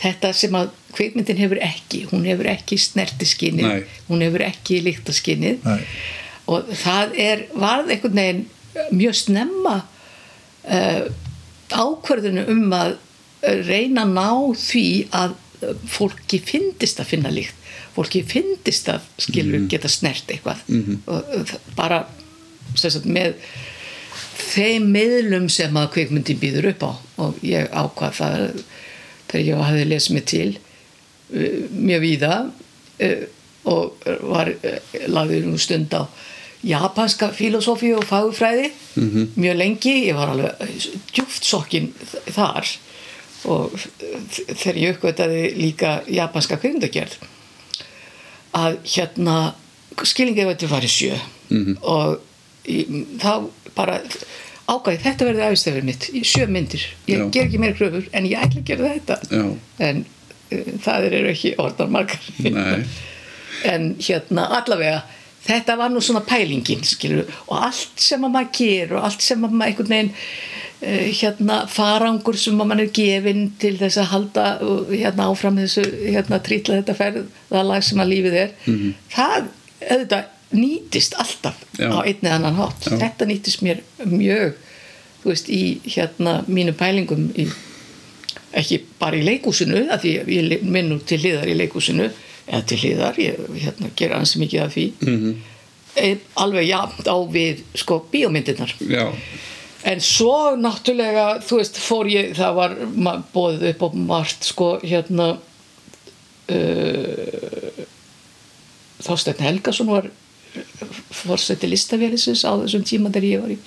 þetta 0.00 0.32
sem 0.36 0.52
að 0.56 0.70
kveikmyndin 0.96 1.36
hefur 1.40 1.58
ekki 1.64 2.04
hún 2.10 2.24
hefur 2.28 2.48
ekki 2.52 2.78
snertiskinnið 2.80 3.66
Nei. 3.68 3.82
hún 4.08 4.20
hefur 4.24 4.44
ekki 4.46 4.80
líktaskinnið 4.84 5.64
Nei. 5.64 5.80
og 6.48 6.68
það 6.84 7.14
er 7.18 7.44
varð 7.54 7.90
einhvern 7.94 8.14
veginn 8.20 8.44
mjög 8.92 9.14
snemma 9.16 9.76
uh, 10.68 11.06
ákvörðinu 11.72 12.44
um 12.52 12.72
að 12.76 12.96
eh, 13.42 13.62
reyna 13.66 14.04
að 14.04 14.12
ná 14.16 14.28
því 14.60 14.84
að 15.16 15.34
eh, 15.62 15.72
fólki 15.90 16.40
fyndist 16.44 17.00
að 17.02 17.10
finna 17.14 17.32
líkt 17.32 17.56
fólki 17.96 18.22
fyndist 18.28 18.88
að 18.92 19.06
skilur 19.24 19.66
geta 19.72 19.88
snert 19.88 20.28
eitthvað. 20.30 20.60
Og 21.08 21.32
eh, 21.32 21.42
það- 21.48 21.72
bara 21.78 22.02
sagt, 22.76 23.06
með 23.08 23.34
þeim 24.52 24.90
miðlum 24.92 25.48
sem 25.50 25.74
að 25.80 25.90
kvikmyndin 25.96 26.38
býður 26.42 26.70
upp 26.74 26.82
á. 26.84 26.92
Og 27.24 27.38
ég 27.46 27.70
ákvað 27.72 28.18
það 28.20 28.46
þegar 29.30 29.46
ég 29.48 29.64
hafði 29.66 29.86
lesið 29.90 30.14
mig 30.14 30.24
til 30.30 30.48
uh, 30.54 31.60
mjög 31.72 32.02
víða 32.04 32.32
uh, 32.46 33.22
og 33.66 34.04
var 34.30 34.52
uh, 34.54 34.76
lagði 35.10 35.40
nú 35.48 35.56
stund 35.58 35.90
á 35.96 36.04
japanska 36.66 37.28
filosófi 37.36 37.90
og 37.94 38.04
fagufræði 38.08 38.70
mjög 39.36 39.56
lengi, 39.60 39.92
ég 40.08 40.16
var 40.16 40.30
alveg 40.32 40.78
djúft 41.14 41.44
sokkin 41.44 41.90
þar. 42.32 42.66
Og 43.46 43.74
þegar 44.56 44.78
ég 44.80 44.94
uppgötaði 44.96 45.42
líka 45.58 46.00
japanska 46.10 46.56
kvikmyndagerð 46.58 47.18
að 48.56 48.78
hérna 48.94 49.36
skilingið 50.06 50.50
veitur 50.50 50.84
í 50.84 50.90
sjö. 50.90 51.18
Og 51.82 52.18
í, 52.66 52.82
þá 53.22 53.48
bara 53.76 54.00
ákvæði 54.66 55.02
þetta 55.04 55.28
verði 55.28 55.46
æfistefur 55.46 55.86
mitt 55.86 56.08
í 56.10 56.22
sjö 56.26 56.46
myndir, 56.50 56.82
ég 57.06 57.20
Já. 57.20 57.26
ger 57.34 57.46
ekki 57.46 57.60
meira 57.62 57.76
kröfur 57.78 58.08
en 58.12 58.26
ég 58.26 58.40
ætla 58.42 58.62
að 58.62 58.70
gera 58.70 58.94
þetta. 58.96 59.18
Já. 59.30 59.44
en 59.86 60.00
uh, 60.50 60.72
það 60.82 61.10
eru 61.10 61.34
ekki 61.34 61.54
orðan 61.62 61.94
margar. 61.94 62.32
En 63.64 63.94
hérna 64.04 64.42
allavega 64.52 64.98
þetta 65.46 65.76
var 65.78 65.90
nú 65.94 66.00
svona 66.02 66.22
pælingin 66.26 66.82
skilur, 66.86 67.26
og 67.48 67.64
allt 67.68 68.00
sem 68.02 68.24
að 68.26 68.34
maður 68.36 68.52
ger 68.58 68.94
og 68.96 69.04
allt 69.08 69.22
sem 69.22 69.44
að 69.46 69.50
maður 69.56 69.70
einhvern 69.72 69.92
veginn 69.94 70.12
uh, 70.12 71.08
hérna 71.20 71.58
farangur 71.72 72.38
sem 72.42 72.60
að 72.60 72.70
maður 72.72 72.84
er 72.86 72.94
gefin 73.00 73.44
til 73.62 73.74
þess 73.80 74.00
að 74.02 74.10
halda 74.14 74.46
uh, 74.62 74.80
hérna 74.92 75.28
áfram 75.32 75.60
þessu 75.62 75.84
hérna 76.10 76.40
trítla 76.46 76.80
þetta 76.80 76.98
ferðalag 77.02 77.84
sem 77.88 78.02
að 78.04 78.12
lífið 78.14 78.40
er 78.44 78.50
Mhm. 78.66 78.94
það 79.14 79.46
auðvitað 79.90 80.32
nýtist 80.56 81.14
alltaf 81.18 81.56
Já. 81.78 81.88
á 81.90 81.98
einn 82.06 82.22
eða 82.22 82.34
annan 82.38 82.54
hátt 82.60 82.86
Já. 82.86 82.96
þetta 83.02 83.26
nýtist 83.28 83.62
mér 83.66 83.80
mjög 84.06 84.54
þú 85.22 85.32
veist, 85.32 85.48
í 85.50 85.62
hérna 85.90 86.36
mínum 86.46 86.74
pælingum 86.78 87.24
í, 87.34 87.48
ekki 88.56 88.78
bara 89.00 89.18
í 89.18 89.24
leikúsinu 89.26 89.88
af 89.90 90.04
því 90.04 90.12
ég 90.30 90.62
minn 90.62 90.88
nú 90.92 91.00
til 91.04 91.18
hliðar 91.18 91.50
í 91.50 91.56
leikúsinu 91.58 92.06
eða 92.46 92.62
til 92.66 92.78
hliðar, 92.78 93.18
ég 93.18 93.40
hérna, 93.64 93.90
gera 93.96 94.20
ansi 94.20 94.38
mikið 94.38 94.62
af 94.62 94.74
því 94.74 94.92
Mhm. 95.00 95.16
-hmm. 95.96 96.18
alveg 96.36 96.68
jafnt 96.68 97.06
á 97.08 97.16
við 97.32 97.62
sko 97.74 98.04
bíómyndirnar 98.12 98.74
já, 98.80 99.12
En 99.84 100.00
svo 100.00 100.56
náttúrulega, 100.56 101.38
þú 101.46 101.56
veist, 101.56 101.76
fór 101.78 102.08
ég, 102.10 102.34
það 102.34 102.54
var 102.54 102.76
boðið 103.34 103.68
upp 103.68 103.82
á 103.82 103.88
margt, 103.94 104.44
sko, 104.44 104.80
hérna, 104.82 105.38
uh, 106.48 107.84
Þorsteinn 109.06 109.44
Helgason 109.44 109.86
var 109.86 110.10
fórseti 111.12 111.68
listavélisins 111.68 112.44
á 112.48 112.56
þessum 112.64 112.84
tíma 112.86 113.12
þegar 113.14 113.28
ég 113.28 113.40
var 113.44 113.50
í 113.54 113.58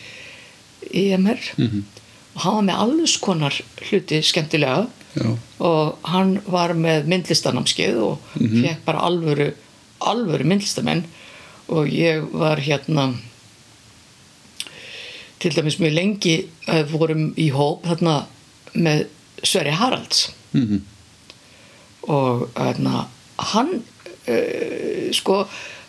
EMR 1.13 1.39
-hmm. 1.56 1.84
og 2.36 2.42
hann 2.42 2.56
var 2.56 2.63
með 2.63 2.82
alls 2.84 3.18
konar 3.18 3.62
hluti 3.89 4.22
skemmtilega 4.24 4.88
já, 5.15 5.30
og 5.60 6.10
hann 6.10 6.36
var 6.50 6.76
með 6.78 7.10
myndlistanámskeið 7.12 7.98
og 8.04 8.19
fekk 8.36 8.86
bara 8.86 9.06
alvöru, 9.08 9.50
alvöru 10.00 10.48
myndlistamenn. 10.48 11.06
Og 11.69 11.89
ég 11.93 12.24
var 12.34 12.58
hérna 12.65 13.12
til 15.39 15.56
dæmis 15.56 15.80
mjög 15.80 15.95
lengi 15.95 16.36
uh, 16.67 16.84
vorum 16.91 17.30
í 17.39 17.50
hóp 17.54 17.86
þarna 17.88 18.15
með 18.74 19.06
Sverri 19.43 19.76
Haralds. 19.78 20.30
Mhm, 20.52 20.82
og 22.10 22.50
hérna, 22.58 23.06
hann 23.54 23.76
uh, 24.28 25.10
sko 25.15 25.43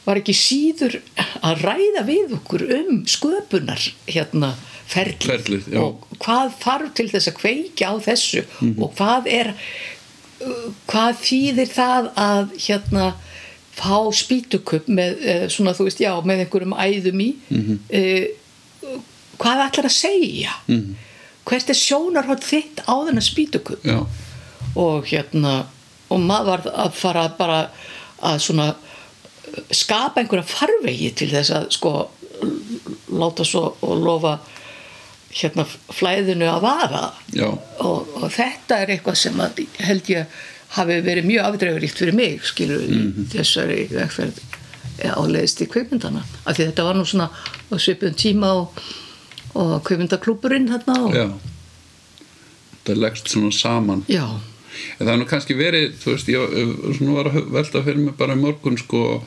var 0.05 0.21
ekki 0.21 0.35
síður 0.37 0.99
að 1.45 1.65
ræða 1.65 2.05
við 2.09 2.35
okkur 2.39 2.65
um 2.79 3.01
sköpunar 3.09 3.83
hérna 4.09 4.55
ferlið, 4.91 5.27
Ferlið, 5.31 5.67
og 5.81 6.21
hvað 6.23 6.53
þarf 6.63 6.93
til 6.99 7.09
þess 7.13 7.31
að 7.31 7.39
kveikja 7.41 7.91
á 7.91 7.95
þessu? 8.05 8.45
Mhm. 8.61 8.77
og 8.83 8.95
hvað 8.99 9.29
er 9.31 9.53
uh, 9.55 10.69
hvað 10.91 11.21
þýðir 11.25 11.75
það 11.75 12.11
að 12.27 12.55
hérna 12.67 13.11
fá 13.81 13.97
spýtukupp 14.13 14.91
með 14.93 15.23
uh, 15.25 15.45
svona 15.53 15.75
þú 15.77 15.89
veist 15.89 16.03
já 16.03 16.13
með 16.27 16.45
einhverjum 16.45 16.77
æðum 16.77 17.25
í? 17.25 17.31
Mhm. 17.49 17.81
uh, 18.01 18.99
hvað 19.41 19.65
ætlar 19.69 19.89
að 19.89 19.97
segja? 19.97 20.57
Mhm. 20.67 20.97
hvert 21.51 21.71
er 21.73 21.79
sjónarhótt 21.79 22.45
þitt 22.47 22.85
á 22.85 22.95
þennan 22.95 23.25
spýtukupp 23.25 23.87
já, 23.87 24.01
og 24.77 25.09
hérna 25.09 25.65
og 26.11 26.21
maður 26.21 26.51
var 26.51 26.87
að 26.87 26.97
fara 26.99 27.29
bara 27.39 27.59
að 28.21 28.41
svona 28.45 28.67
skapa 29.75 30.21
einhverja 30.21 30.47
farvegi 30.47 31.11
til 31.17 31.31
þess 31.31 31.53
að 31.55 31.69
sko 31.75 31.93
láta 33.21 33.47
svo 33.47 33.63
og 33.83 34.03
lofa 34.05 34.37
hérna 35.31 35.65
flæðinu 35.95 36.49
að 36.51 36.63
vara. 36.65 37.03
Og, 37.79 38.09
og 38.19 38.31
þetta 38.35 38.81
er 38.83 38.95
eitthvað 38.97 39.19
sem 39.21 39.41
að 39.41 39.61
held 39.87 40.09
ég 40.11 40.41
hafi 40.77 40.97
verið 41.07 41.27
mjög 41.27 41.47
afdreifuríkt 41.49 41.99
fyrir 41.99 42.15
mig 42.15 42.41
skilur 42.47 42.83
Mhm. 42.87 43.27
í 43.27 43.29
þessari 43.35 43.89
vegferð 43.91 44.41
áleiðist 45.01 45.63
í 45.65 45.67
kveikmyndana 45.71 46.21
af 46.45 46.57
því 46.57 46.67
þetta 46.71 46.85
var 46.85 46.95
nú 46.99 47.05
svona 47.09 47.31
á 47.33 47.75
svipum 47.81 48.15
tíma 48.15 48.51
og, 48.53 48.83
og 49.55 49.81
kveikmyndaklúburinn 49.87 50.69
þarna 50.69 50.97
og, 51.07 51.15
já. 51.17 51.29
Það 52.85 52.97
leggst 53.05 53.29
svona 53.33 53.51
saman. 53.55 54.05
Já, 54.09 54.25
en 54.99 55.07
það 55.07 55.13
er 55.13 55.19
nú 55.21 55.27
kannski 55.31 55.55
verið 55.59 55.95
þú 56.03 56.15
veist, 56.15 56.29
ég 56.33 56.55
eh, 56.61 57.01
var 57.15 57.31
að 57.31 57.51
velta 57.55 57.83
fyrir 57.87 57.99
mig 58.05 58.17
bara 58.19 58.37
morgun 58.39 58.79
sko 58.81 59.23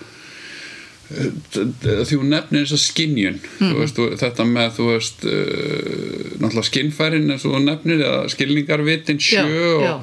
því 1.13 2.17
hún 2.19 2.31
nefnir 2.33 2.65
þessa 2.65 2.79
skinjun 2.81 3.39
þú 3.59 3.75
veist, 3.79 3.99
og 4.01 4.17
þetta 4.21 4.45
með 4.49 4.71
þú 4.79 4.87
veist 4.89 5.25
uh, 5.29 6.33
náttúrulega 6.41 6.67
skinnfærin 6.69 7.31
eins 7.33 7.45
og 7.45 7.55
þú 7.55 7.63
nefnir 7.67 8.03
eða 8.03 8.27
skilningarvitin 8.33 9.21
sjö 9.21 9.43
Já, 9.43 9.63
og, 9.77 9.83
já. 9.87 9.93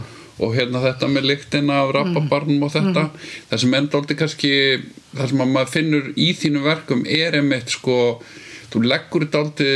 og 0.40 0.54
hérna 0.56 0.82
þetta 0.86 1.08
með 1.12 1.28
lyktina 1.32 1.80
af 1.84 1.90
rapabarnum 1.98 2.62
og 2.64 2.70
þetta. 2.72 3.08
Það 3.50 3.62
sem 3.64 3.74
enda 3.80 3.98
aldrei 3.98 4.16
kannski 4.22 4.52
það 5.10 5.32
sem 5.32 5.42
að 5.44 5.50
maður 5.56 5.72
finnur 5.74 6.12
í 6.16 6.28
þínu 6.38 6.62
verkum 6.64 7.02
er 7.04 7.36
einmitt 7.40 7.74
sko 7.74 7.96
þú 8.70 8.84
leggur 8.86 9.26
þetta 9.26 9.42
aldrei 9.44 9.72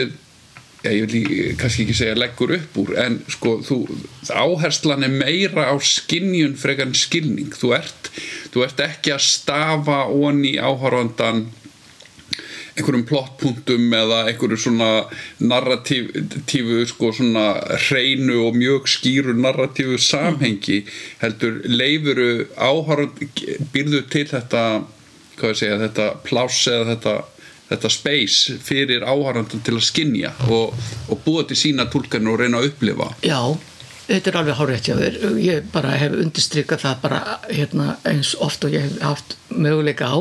Já, 0.84 0.90
ég 0.92 1.06
vil 1.08 1.20
í- 1.24 1.56
kannski 1.56 1.86
ekki 1.86 1.94
segja 1.96 2.14
leggur 2.18 2.50
upp 2.58 2.74
úr 2.82 2.90
en 3.00 3.14
sko 3.32 3.54
þú, 3.64 3.78
áherslan 4.28 5.06
er 5.06 5.12
meira 5.14 5.64
á 5.72 5.74
skinjun 5.80 6.58
frekar 6.60 6.90
en 6.90 6.94
skilning. 6.98 7.54
Þú 7.56 7.70
ert, 7.78 8.10
þú 8.52 8.64
ert 8.66 8.82
ekki 8.84 9.14
að 9.14 9.22
stafa 9.24 10.02
onni 10.12 10.58
áhorfandan 10.60 11.46
einhverjum 12.74 13.04
plottpunktum 13.06 13.92
eða 13.94 14.24
einhverju 14.28 14.56
svona 14.58 14.88
narratífu 15.40 16.80
sko 16.90 17.12
svona 17.14 17.44
hreinu 17.86 18.40
og 18.48 18.56
mjög 18.58 18.88
skýru 18.90 19.34
narratífu 19.38 19.98
samhengi 20.02 20.80
heldur 21.22 21.60
leifuru 21.70 22.48
áhorfand 22.58 23.44
býrðu 23.74 24.02
til 24.10 24.26
þetta 24.32 24.64
hvað 25.38 25.50
ég 25.52 25.58
segja, 25.60 25.78
þetta 25.86 26.08
pláss 26.26 26.66
eða 26.70 26.90
þetta 26.94 27.14
þetta 27.68 27.90
space 27.92 28.56
fyrir 28.64 29.04
áhærandan 29.06 29.62
til 29.64 29.76
að 29.78 29.86
skinja 29.88 30.32
og, 30.48 30.74
og 31.08 31.22
búa 31.24 31.44
til 31.48 31.58
sína 31.58 31.88
tólkan 31.92 32.28
og 32.30 32.40
reyna 32.40 32.60
að 32.60 32.72
upplifa. 32.72 33.10
Já, 33.24 33.40
þetta 34.08 34.30
er 34.30 34.40
alveg 34.40 34.58
hárétt. 34.60 34.90
Ég 35.40 35.70
bara 35.72 35.94
hef 36.00 36.16
undirstrykað 36.18 36.84
það 36.84 36.98
bara 37.04 37.22
hérna, 37.48 37.94
eins 38.08 38.34
oft 38.44 38.66
og 38.66 38.74
ég 38.76 38.84
hef 38.88 38.98
haft 39.04 39.38
möguleika 39.48 40.10
á 40.12 40.18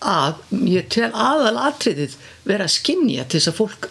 að 0.00 0.40
ég 0.64 0.88
tel 0.88 1.10
aðal 1.12 1.58
atriðið 1.68 2.16
vera 2.48 2.66
að 2.66 2.76
skinja 2.78 3.26
til 3.28 3.40
þess 3.40 3.50
að 3.52 3.58
fólk 3.58 3.90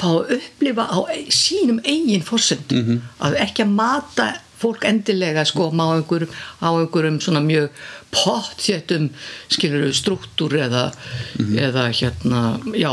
fá 0.00 0.06
að 0.12 0.36
upplifa 0.38 0.86
á 0.86 0.98
e- 1.12 1.24
sínum 1.34 1.80
eigin 1.84 2.24
forsendum. 2.24 3.00
Að 3.20 3.40
ekki 3.42 3.66
að 3.66 3.74
mata 3.74 4.28
fólk 4.60 4.84
endilega 4.88 5.44
sko 5.48 5.70
á 5.72 5.86
einhverjum, 5.96 6.32
á 6.60 6.68
einhverjum 6.68 7.20
svona 7.20 7.40
mjög 7.40 7.70
pottjættum 8.14 9.10
skilur 9.52 9.92
struktúr 9.94 10.56
eða, 10.66 10.88
eða 11.38 11.86
hérna 11.94 12.42
já 12.74 12.90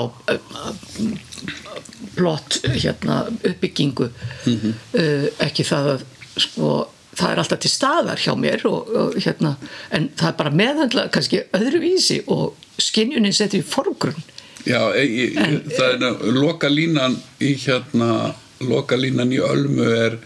plott 2.18 2.60
hérna 2.66 3.24
uppbyggingu. 3.42 4.12
Uh, 4.48 5.28
ekki 5.44 5.66
það 5.68 5.92
að 5.96 6.06
sko 6.38 6.72
það 7.18 7.32
er 7.32 7.42
alltaf 7.42 7.62
til 7.64 7.72
staðar 7.74 8.22
hjá 8.22 8.34
mér 8.38 8.66
og, 8.70 8.90
og 8.94 9.20
hérna 9.22 9.56
en 9.96 10.10
það 10.18 10.30
er 10.30 10.40
bara 10.42 10.56
meðhandla 10.62 11.06
kannski 11.14 11.44
öðruvísi 11.58 12.22
og 12.34 12.58
skinjunin 12.82 13.34
setur 13.34 13.64
í 13.64 13.66
forgrunn. 13.66 14.26
Já, 14.68 14.82
ég, 15.00 15.38
ég, 15.38 15.70
það 15.78 16.04
er 16.10 16.36
loka 16.36 16.70
línan 16.70 17.16
í 17.42 17.54
hérna 17.64 18.36
loka 18.68 18.98
línan 19.00 19.32
í 19.34 19.40
Ölmu 19.42 19.86
er 19.96 20.18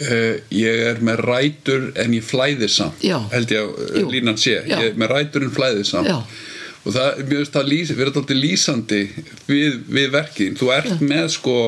uh, 0.00 0.34
ég 0.50 0.82
er 0.90 1.00
með 1.04 1.22
rætur 1.28 1.86
en 2.02 2.14
ég 2.16 2.24
flæði 2.26 2.68
samt 2.68 3.04
Já. 3.04 3.18
held 3.32 3.50
ég 3.54 3.62
að 3.62 4.00
Jú. 4.02 4.10
línan 4.10 4.38
sé 4.40 4.58
Já. 4.66 4.78
ég 4.80 4.92
er 4.92 4.98
með 5.00 5.12
rætur 5.14 5.46
en 5.46 5.54
flæði 5.54 5.84
samt 5.88 6.08
Já. 6.10 6.18
og 6.84 6.92
það, 6.92 7.24
það 7.54 7.68
lýs, 7.72 7.94
verið 7.96 8.16
alltaf 8.20 8.36
lýsandi 8.42 9.02
við, 9.48 9.80
við 9.88 10.10
verkin 10.12 10.56
þú 10.60 10.70
ert 10.76 11.00
með 11.00 11.28
sko 11.38 11.58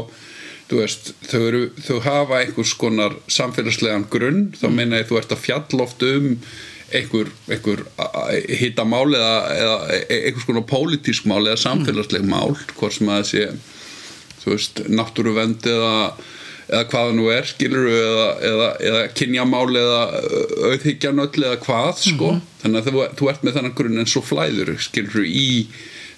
veist, 0.67 1.13
þau, 1.31 1.43
eru, 1.47 1.61
þau 1.87 2.01
hafa 2.03 2.41
einhvers 2.43 2.73
konar 2.75 3.15
samfélagslegan 3.31 4.09
grunn 4.11 4.49
þá 4.59 4.67
Mm. 4.67 4.75
meina 4.81 4.99
ég 4.99 5.07
þú 5.09 5.21
ert 5.21 5.31
að 5.37 5.45
fjalla 5.45 5.83
oft 5.87 6.03
um 6.03 6.33
einhver, 6.93 7.31
einhver 7.51 7.85
hitta 8.51 8.85
mál 8.87 9.07
eða, 9.15 9.37
eða 9.55 9.77
e- 10.11 10.21
einhvers 10.27 10.45
konar 10.47 10.67
pólitísk 10.67 11.25
mál 11.31 11.45
eða 11.47 11.59
samfélagsleg 11.63 12.27
mál 12.27 12.57
hvort 12.77 12.93
sem 12.99 13.07
að 13.09 13.23
það 13.23 13.31
sé 13.31 13.47
þú 14.43 14.53
veist, 14.57 14.83
náttúruvend 14.91 15.67
eða 15.71 15.95
eða 16.67 16.85
hvaða 16.91 17.17
nú 17.17 17.27
er, 17.31 17.47
skilur 17.47 17.89
eða, 17.91 18.29
eða, 18.51 18.71
eða 18.89 19.03
kynjamál 19.15 19.69
eða 19.71 20.01
auðhyggjanöll 20.71 21.45
eða 21.45 21.59
hvað 21.63 22.01
sko. 22.03 22.33
þannig 22.63 22.81
að 22.81 22.89
þú, 22.89 23.05
þú 23.21 23.31
ert 23.33 23.45
með 23.47 23.59
þennan 23.59 23.77
grunn 23.79 24.03
en 24.03 24.11
svo 24.11 24.25
flæður, 24.27 24.73
skilur 24.83 25.29
í 25.29 25.47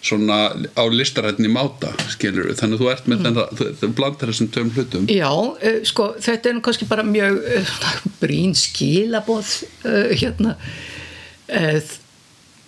svona 0.08 0.38
á 0.78 0.82
listarætni 0.88 1.50
máta 1.50 1.90
skilur, 2.12 2.52
þannig 2.56 2.78
að 2.78 2.82
þú 2.84 2.90
ert 2.92 3.08
með 3.10 3.24
þennan 3.26 3.56
þú, 3.58 3.70
þú 3.80 3.90
blandar 3.98 4.30
þessum 4.32 4.50
töfum 4.54 4.74
hlutum. 4.76 5.08
Já, 5.10 5.30
uh, 5.30 5.80
sko, 5.90 6.12
þetta 6.22 6.50
er 6.50 6.56
nú 6.56 6.62
kannski 6.64 6.88
bara 6.88 7.06
mjög 7.06 7.40
uh, 7.42 7.72
brín 8.22 8.54
skilaboð 8.56 9.56
uh, 9.88 10.12
hérna 10.14 10.54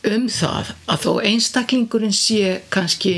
um 0.08 0.28
það 0.32 0.70
að 0.88 1.02
þó 1.04 1.10
einstaklingurinn 1.28 2.14
sé 2.16 2.60
kannski 2.72 3.14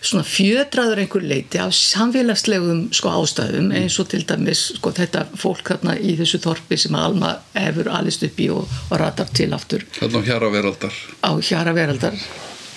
svona 0.00 0.22
fjödraður 0.26 1.00
einhver 1.02 1.24
leiti 1.26 1.58
af 1.58 1.72
samfélagslegum 1.74 2.84
sko 2.94 3.10
ástæðum 3.18 3.72
eins 3.74 3.96
og 3.98 4.10
til 4.12 4.22
dæmis 4.28 4.68
sko 4.76 4.92
þetta 4.94 5.24
fólk 5.38 5.72
þarna 5.72 5.96
í 5.98 6.14
þessu 6.20 6.38
þorpi 6.44 6.78
sem 6.78 6.94
Alma 6.98 7.34
hefur 7.56 7.90
alist 7.90 8.22
upp 8.26 8.38
í 8.38 8.46
og, 8.54 8.78
og 8.90 9.00
ratar 9.02 9.30
til 9.34 9.50
aftur. 9.56 9.84
Þarna 9.98 10.22
á 10.22 10.26
hjara 10.28 10.52
veraldar. 10.54 11.02
Á 11.26 11.30
hjara 11.42 11.74
veraldar. 11.74 12.16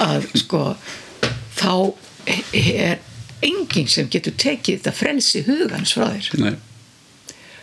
Að 0.02 0.28
sko 0.42 0.64
þá 1.62 1.94
er 2.58 3.00
enginn 3.46 3.90
sem 3.90 4.10
getur 4.10 4.34
tekið 4.38 4.82
þetta 4.82 4.94
frelsi 4.98 5.46
hugans 5.46 5.94
frá 5.98 6.10
þér. 6.10 6.34
Nei. 6.42 6.58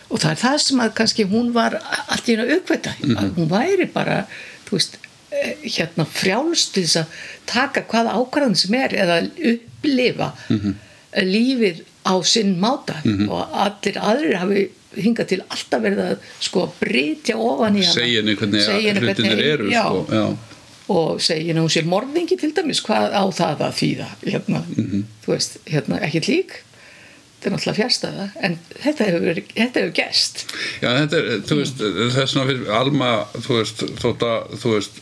og 0.09 0.23
það 0.23 0.31
er 0.31 0.41
það 0.41 0.57
sem 0.65 0.81
að 0.83 0.95
kannski 0.99 1.27
hún 1.29 1.51
var 1.53 1.77
allt 1.83 2.31
í 2.31 2.35
einu 2.35 2.47
aukveita 2.55 2.95
að 3.21 3.35
hún 3.37 3.51
væri 3.51 3.87
bara 3.93 4.23
þú 4.69 4.79
veist 4.79 4.97
hérna 5.65 6.05
frjálst 6.07 6.73
til 6.75 6.83
þess 6.85 6.97
að 7.03 7.07
taka 7.47 7.83
hvaða 7.91 8.17
ákvarðan 8.21 8.57
sem 8.57 8.75
er 8.75 8.89
eða 9.05 9.21
upplifa 9.53 10.33
Mhm. 10.49 10.75
lífið 11.25 11.83
á 12.07 12.15
sinn 12.25 12.59
máta 12.61 12.99
og 13.29 13.49
allir 13.53 13.97
aðrir 14.01 14.37
hafi 14.41 14.69
hingað 14.99 15.27
til 15.29 15.41
alltaf 15.49 15.83
verið 15.85 15.99
að 16.05 16.19
sko 16.41 16.67
brytja 16.81 17.37
ofan 17.37 17.77
í 17.77 17.83
hana 17.85 17.95
segja 17.95 18.23
henni 18.23 18.35
hvernig 18.37 19.03
hlutinir 19.03 19.43
eru 19.53 19.69
já, 19.71 19.83
sko. 19.85 20.07
já. 20.11 20.37
og 20.89 21.21
segja 21.21 21.47
henni 21.53 21.61
hún 21.61 21.73
sé 21.75 21.83
morðingi 21.85 22.39
til 22.41 22.53
dæmis 22.57 22.81
hvað 22.83 23.13
á 23.13 23.23
það 23.31 23.59
að 23.69 23.77
þýða 23.81 24.09
hérna, 24.25 24.63
Mhm. 24.77 25.05
þú 25.25 25.33
veist, 25.35 25.59
hérna 25.67 26.01
ekki 26.01 26.21
lík 26.29 26.51
þetta 27.39 27.49
er 27.49 27.55
náttúrulega 27.55 27.79
fjärstaða 27.79 28.25
en 28.43 28.55
þetta 28.83 29.05
hefur, 29.07 29.41
þetta 29.55 29.83
hefur 29.83 29.93
gerst. 29.95 30.45
Já, 30.83 30.89
þetta 30.89 31.19
er, 31.21 31.29
þú 31.47 31.59
veist, 31.61 31.83
þess 32.17 32.35
vegna 32.35 32.47
fyrir 32.49 32.73
Alma, 32.75 33.11
þú 33.47 33.59
veist, 33.61 33.85
þótt 34.03 34.25
að 34.27 34.57
þú 34.59 34.73
veist, 34.75 35.01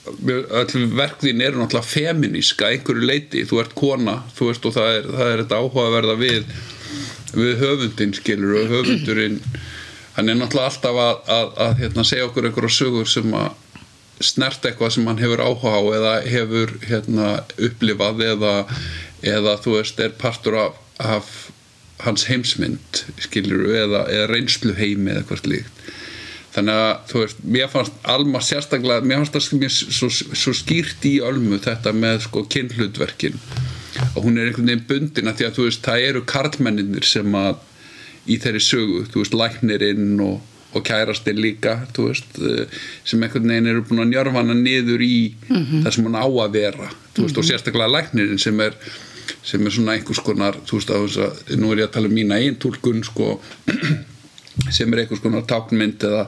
öll 0.60 0.86
verkðin 1.00 1.44
eru 1.46 1.62
náttúrulega 1.62 1.88
feminíska 1.88 2.68
að 2.68 2.76
einhverju 2.76 3.08
leiti 3.08 3.46
þú 3.48 3.62
ert 3.64 3.76
kona, 3.78 4.18
þú 4.36 4.50
veist, 4.50 4.68
og 4.68 4.76
það 4.76 4.98
er, 4.98 5.08
það 5.16 5.32
er 5.32 5.44
þetta 5.44 5.62
áhugaverða 5.62 6.18
við 6.20 6.56
við 7.36 7.56
höfundin, 7.60 8.14
skilur, 8.16 8.60
og 8.60 8.70
höfundurinn. 8.70 9.40
Hann 10.16 10.32
er 10.32 10.38
náttúrulega 10.38 10.70
alltaf 10.70 11.00
að, 11.00 11.16
að, 11.32 11.48
að 11.64 11.80
hérna, 11.82 12.04
segja 12.08 12.28
okkur 12.28 12.48
einhverja 12.48 12.76
sögur 12.76 13.10
sem 13.10 13.34
að 13.36 13.50
snert 14.24 14.64
eitthvað 14.64 14.94
sem 14.94 15.08
hann 15.10 15.20
hefur 15.20 15.42
áhuga 15.44 15.74
á 15.76 15.80
eða 15.98 16.14
hefur 16.24 16.72
hérna, 16.86 17.32
upplifað 17.60 18.22
eða, 18.30 18.54
eða 19.24 19.58
þú 19.64 19.76
veist, 19.76 20.00
er 20.00 20.16
partur 20.16 20.56
af, 20.62 20.78
af 20.96 21.34
hans 22.04 22.26
heimsmynd 22.28 23.04
skilur 23.24 23.70
eða, 23.72 24.04
eða 24.12 24.26
reynslu 24.32 24.74
heimi 24.76 25.14
eða 25.14 25.24
hvert 25.30 25.48
líkt 25.48 25.86
þannig 26.56 26.80
að 26.80 26.92
þú 27.10 27.22
veist, 27.22 27.40
mér 27.56 27.70
fannst 27.72 27.96
Alma 28.08 28.40
sérstaklega, 28.44 29.04
mér 29.04 29.22
fannst 29.22 29.36
það 29.36 29.60
mér 29.60 29.72
svo, 29.76 30.08
svo 30.10 30.54
skýrt 30.56 31.04
í 31.08 31.18
Ölmu 31.24 31.60
þetta 31.62 31.92
með 31.96 32.22
sko 32.26 32.44
kynhlutverkin. 32.52 33.36
Og 34.16 34.24
hún 34.24 34.38
er 34.40 34.50
einhvern 34.50 34.70
veginn 34.70 34.86
bundin 34.88 35.30
að 35.30 35.40
því 35.40 35.48
að 35.48 35.56
þú 35.56 35.66
veist, 35.68 35.82
það 35.84 36.04
eru 36.10 36.22
karlmenninir 36.32 37.08
sem 37.08 37.36
að 37.36 37.58
í 38.26 38.38
þeirri 38.42 38.62
sögu, 38.64 39.02
þú 39.12 39.22
veist, 39.22 39.36
læknirinn 39.36 40.22
og, 40.24 40.38
og 40.76 40.86
kærastinn 40.86 41.40
líka, 41.40 41.76
þú 41.96 42.08
veist 42.08 42.40
eh, 42.40 42.80
sem 43.06 43.22
einhvern 43.22 43.52
veginn 43.52 43.72
eru 43.72 43.84
búin 43.88 44.06
að 44.06 44.14
njörfa 44.14 44.40
hana 44.40 44.56
niður 44.56 45.04
í 45.04 45.18
það 45.50 45.92
sem 45.92 46.08
hún 46.08 46.18
á 46.18 46.26
að 46.26 46.56
vera 46.56 46.88
þú 47.16 47.26
veist, 47.26 47.40
og 47.40 47.48
sérstaklega 47.48 47.92
læknirinn 47.92 48.40
sem 48.42 48.64
er 48.64 48.76
sem 49.46 49.64
er 49.66 49.74
svona 49.74 49.96
einhvers 49.96 50.22
konar 50.24 50.58
þú 50.68 50.80
veist, 50.80 50.92
að, 50.92 51.42
nú 51.60 51.72
er 51.72 51.82
ég 51.82 51.90
að 51.90 51.96
tala 51.96 52.10
um 52.10 52.16
mína 52.16 52.40
einn 52.42 52.58
tólkun 52.62 53.02
sko 53.06 53.36
sem 54.76 54.92
er 54.92 55.04
einhvers 55.04 55.22
konar 55.24 55.46
táknmynd 55.48 56.06
eða 56.08 56.24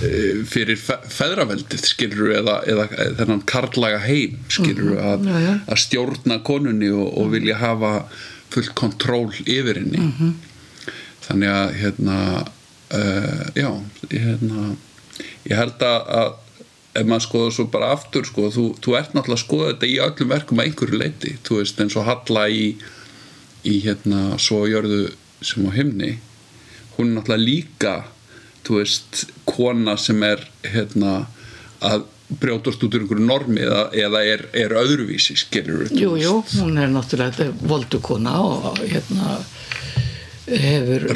e, 0.00 0.10
fyrir 0.48 0.80
fe 0.80 0.98
feðraveldið 1.14 1.88
skilur 1.88 2.34
eða, 2.40 2.58
eða 2.70 2.88
þennan 3.20 3.44
karlaga 3.48 4.02
heim 4.04 4.38
skilur 4.52 4.98
að, 4.98 5.28
já, 5.30 5.38
já. 5.46 5.52
að 5.66 5.82
stjórna 5.86 6.40
konunni 6.46 6.92
og, 6.92 7.06
og 7.20 7.32
vilja 7.34 7.60
hafa 7.62 7.94
full 8.54 8.68
kontról 8.78 9.30
yfir 9.50 9.80
henni. 9.80 10.34
Þannig 11.24 11.50
að 11.50 11.72
hérna 11.80 12.18
uh, 12.94 13.44
já 13.56 13.70
hérna, 14.12 14.74
ég 15.48 15.58
held 15.58 15.84
að, 15.84 16.10
að 16.20 16.32
ef 16.94 17.06
maður 17.08 17.26
skoður 17.26 17.54
svo 17.56 17.66
bara 17.72 17.90
aftur 17.94 18.26
sko, 18.28 18.48
þú, 18.54 18.64
þú 18.82 18.96
ert 18.98 19.14
náttúrulega 19.14 19.40
að 19.40 19.44
skoða 19.44 19.70
þetta 19.72 19.90
í 19.90 19.96
öllum 20.06 20.32
verkum 20.34 20.60
að 20.60 20.68
einhverju 20.70 21.00
leiti, 21.00 21.34
þú 21.46 21.60
veist 21.60 21.82
eins 21.82 21.98
og 21.98 22.08
Halla 22.08 22.46
í, 22.48 22.64
í 23.66 23.74
hérna 23.84 24.38
svo 24.42 24.64
jörðu 24.70 25.02
sem 25.44 25.66
á 25.66 25.70
himni 25.74 26.16
hún 26.96 27.10
er 27.10 27.16
náttúrulega 27.18 27.44
líka 27.44 27.94
þú 28.64 28.80
veist, 28.80 29.24
kona 29.48 29.96
sem 30.00 30.22
er 30.24 30.44
hérna 30.64 31.24
að 31.84 32.06
brjótast 32.40 32.82
út 32.86 32.94
úr 32.96 33.04
einhverju 33.04 33.26
normi 33.26 33.60
eða, 33.66 33.82
eða 34.06 34.22
er, 34.24 34.46
er 34.56 34.74
öðruvísi, 34.80 35.36
skilur 35.36 35.90
Jú, 35.92 36.14
jú, 36.20 36.38
hún 36.60 36.78
er 36.80 36.92
náttúrulega 36.92 37.50
voldukona 37.68 38.38
og 38.40 38.80
hérna 38.80 39.36
hefur 40.44 41.06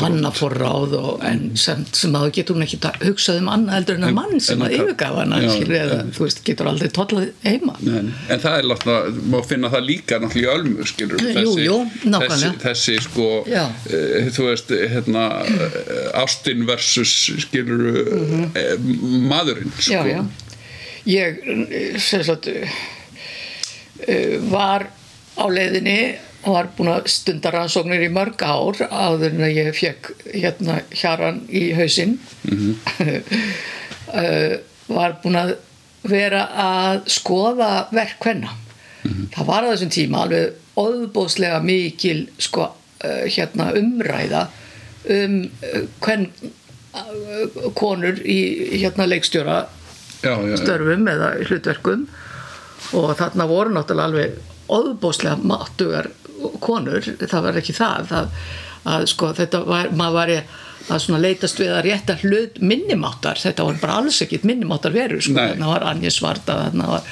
mannaforráð 0.00 0.94
og 0.98 1.24
en 1.26 1.42
sem, 1.60 1.84
sem 1.94 2.14
að 2.18 2.28
getur 2.38 2.56
hún 2.56 2.66
ekki 2.66 2.80
hugsað 3.04 3.38
um 3.38 3.50
annað 3.52 3.76
heldur 3.78 4.00
en 4.00 4.06
að 4.08 4.14
mann 4.16 4.42
sem 4.42 4.64
að 4.66 4.76
yfirgaf 4.78 5.18
hana 5.20 5.40
þú 5.46 6.26
veist, 6.26 6.42
getur 6.46 6.70
aldrei 6.72 6.90
tollað 6.94 7.30
heima. 7.46 7.76
En, 7.86 8.12
en 8.26 8.42
það 8.42 8.58
er 8.58 8.70
náttúrulega, 8.72 9.26
má 9.34 9.38
finna 9.46 9.72
það 9.72 9.88
líka 9.88 10.20
náttúrulega 10.22 10.42
í 10.42 10.56
ölmu, 10.56 10.88
skilur 10.90 11.26
Jú, 11.42 11.56
jú, 11.62 11.78
þessi, 12.02 12.52
þessi 12.66 12.96
sko 13.06 13.28
e, 13.46 13.64
þú 14.34 14.48
veist, 14.50 14.74
hérna 14.96 15.26
e, 15.46 15.72
ástin 16.22 16.66
versus 16.68 17.14
skilur 17.46 17.86
e, 18.58 18.66
maðurinn, 19.30 19.70
sko. 19.78 20.02
Já, 20.02 20.16
já. 20.18 20.24
Ég 21.04 21.38
eh, 21.70 21.98
sem 21.98 22.22
sagt 22.22 22.46
eh, 22.46 22.68
var 24.50 24.86
á 25.34 25.44
leiðinni 25.50 26.14
og 26.42 26.56
var 26.56 26.70
búin 26.76 26.92
að 26.92 27.10
stunda 27.12 27.52
rannsóknir 27.54 28.02
í 28.06 28.12
mörg 28.12 28.42
ár 28.42 28.80
áður 28.90 29.30
en 29.30 29.44
að 29.46 29.58
ég 29.58 29.76
fekk 29.78 30.12
hérna 30.32 30.80
hjaran 30.90 31.44
í 31.48 31.70
hausinn. 31.78 32.18
Eh, 34.12 34.58
var 34.92 35.14
búin 35.22 35.38
að 35.38 35.54
vera 36.04 36.42
að 36.58 37.06
skoða 37.14 37.68
verk 37.94 38.18
hvenna 38.20 38.50
það 39.02 39.48
var 39.48 39.66
á 39.66 39.70
þessum 39.72 39.92
tíma 39.92 40.24
alveg 40.24 40.78
óðbóðslega 40.78 41.60
mikil 41.64 42.26
sko, 42.40 42.68
eh, 43.02 43.26
hérna 43.32 43.72
umræða 43.78 44.46
um 45.10 45.38
eh, 45.62 45.82
hvern 46.04 46.28
eh, 46.94 47.58
konur 47.78 48.20
í 48.22 48.38
hérna 48.78 49.08
leikstjóra 49.08 49.66
já, 50.22 50.30
já, 50.30 50.48
já. 50.52 50.56
störfum 50.62 51.08
eða 51.10 51.34
hlutverkum. 51.48 52.06
Og 52.92 53.14
þarna 53.18 53.48
voru 53.48 53.74
náttúrulega 53.74 54.08
alveg 54.10 54.38
óðbóðslega 54.72 55.36
máttugar 55.42 56.10
konur, 56.60 57.00
það 57.20 57.42
var 57.48 57.60
ekki 57.62 57.72
það, 57.78 58.06
það 58.12 58.28
að 58.92 59.06
sko 59.12 59.32
þetta 59.38 59.64
var, 59.66 59.90
maður 59.94 60.14
var 60.18 60.30
að 60.90 60.98
svona 60.98 61.20
leitast 61.22 61.60
við 61.62 61.68
að 61.70 61.84
rétta 61.86 62.16
hlut 62.24 62.56
minnimáttar, 62.58 63.38
þetta 63.38 63.62
var 63.68 63.76
bara 63.80 63.98
alls 64.00 64.16
ekkit 64.24 64.42
minnimáttar 64.48 64.90
verur, 64.92 65.20
sko, 65.22 65.36
þarna 65.38 65.68
var 65.70 65.84
Anja 65.92 66.10
Svarta, 66.10 66.56
þarna 66.64 66.88
var 66.90 67.04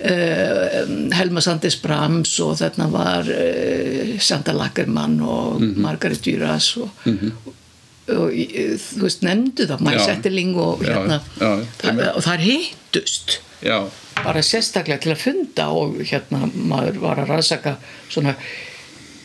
uh, 0.00 0.78
Helma 1.18 1.42
Sandis 1.44 1.76
Brahms 1.82 2.32
og 2.44 2.56
þarna 2.60 2.86
var 2.92 3.28
uh, 3.28 4.16
Sandra 4.22 4.54
Lagermann 4.56 5.18
og 5.20 5.60
Mhm. 5.60 5.76
Margaret 5.84 6.22
Duras 6.24 6.70
og, 6.80 6.88
og 7.06 8.32
í- 8.32 8.76
þú 8.80 9.02
veist, 9.04 9.22
nefndu 9.26 9.66
það 9.68 9.80
Maja 9.86 9.98
Já. 10.00 10.04
Setterling 10.10 10.56
og 10.56 10.82
Já, 10.84 10.92
hérna 10.94 11.20
já, 11.40 11.50
það, 11.80 11.88
einmitt. 11.90 12.16
og 12.16 12.22
það 12.26 12.44
hittust 12.48 13.38
já, 13.64 13.76
bara 14.22 14.42
sérstaklega 14.44 15.02
til 15.02 15.12
að 15.14 15.22
funda 15.22 15.68
og 15.74 16.00
hérna 16.04 16.46
maður 16.54 17.00
var 17.02 17.22
að 17.22 17.30
rannsaka 17.32 17.76
svona 18.08 18.34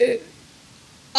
eh, 0.01 0.19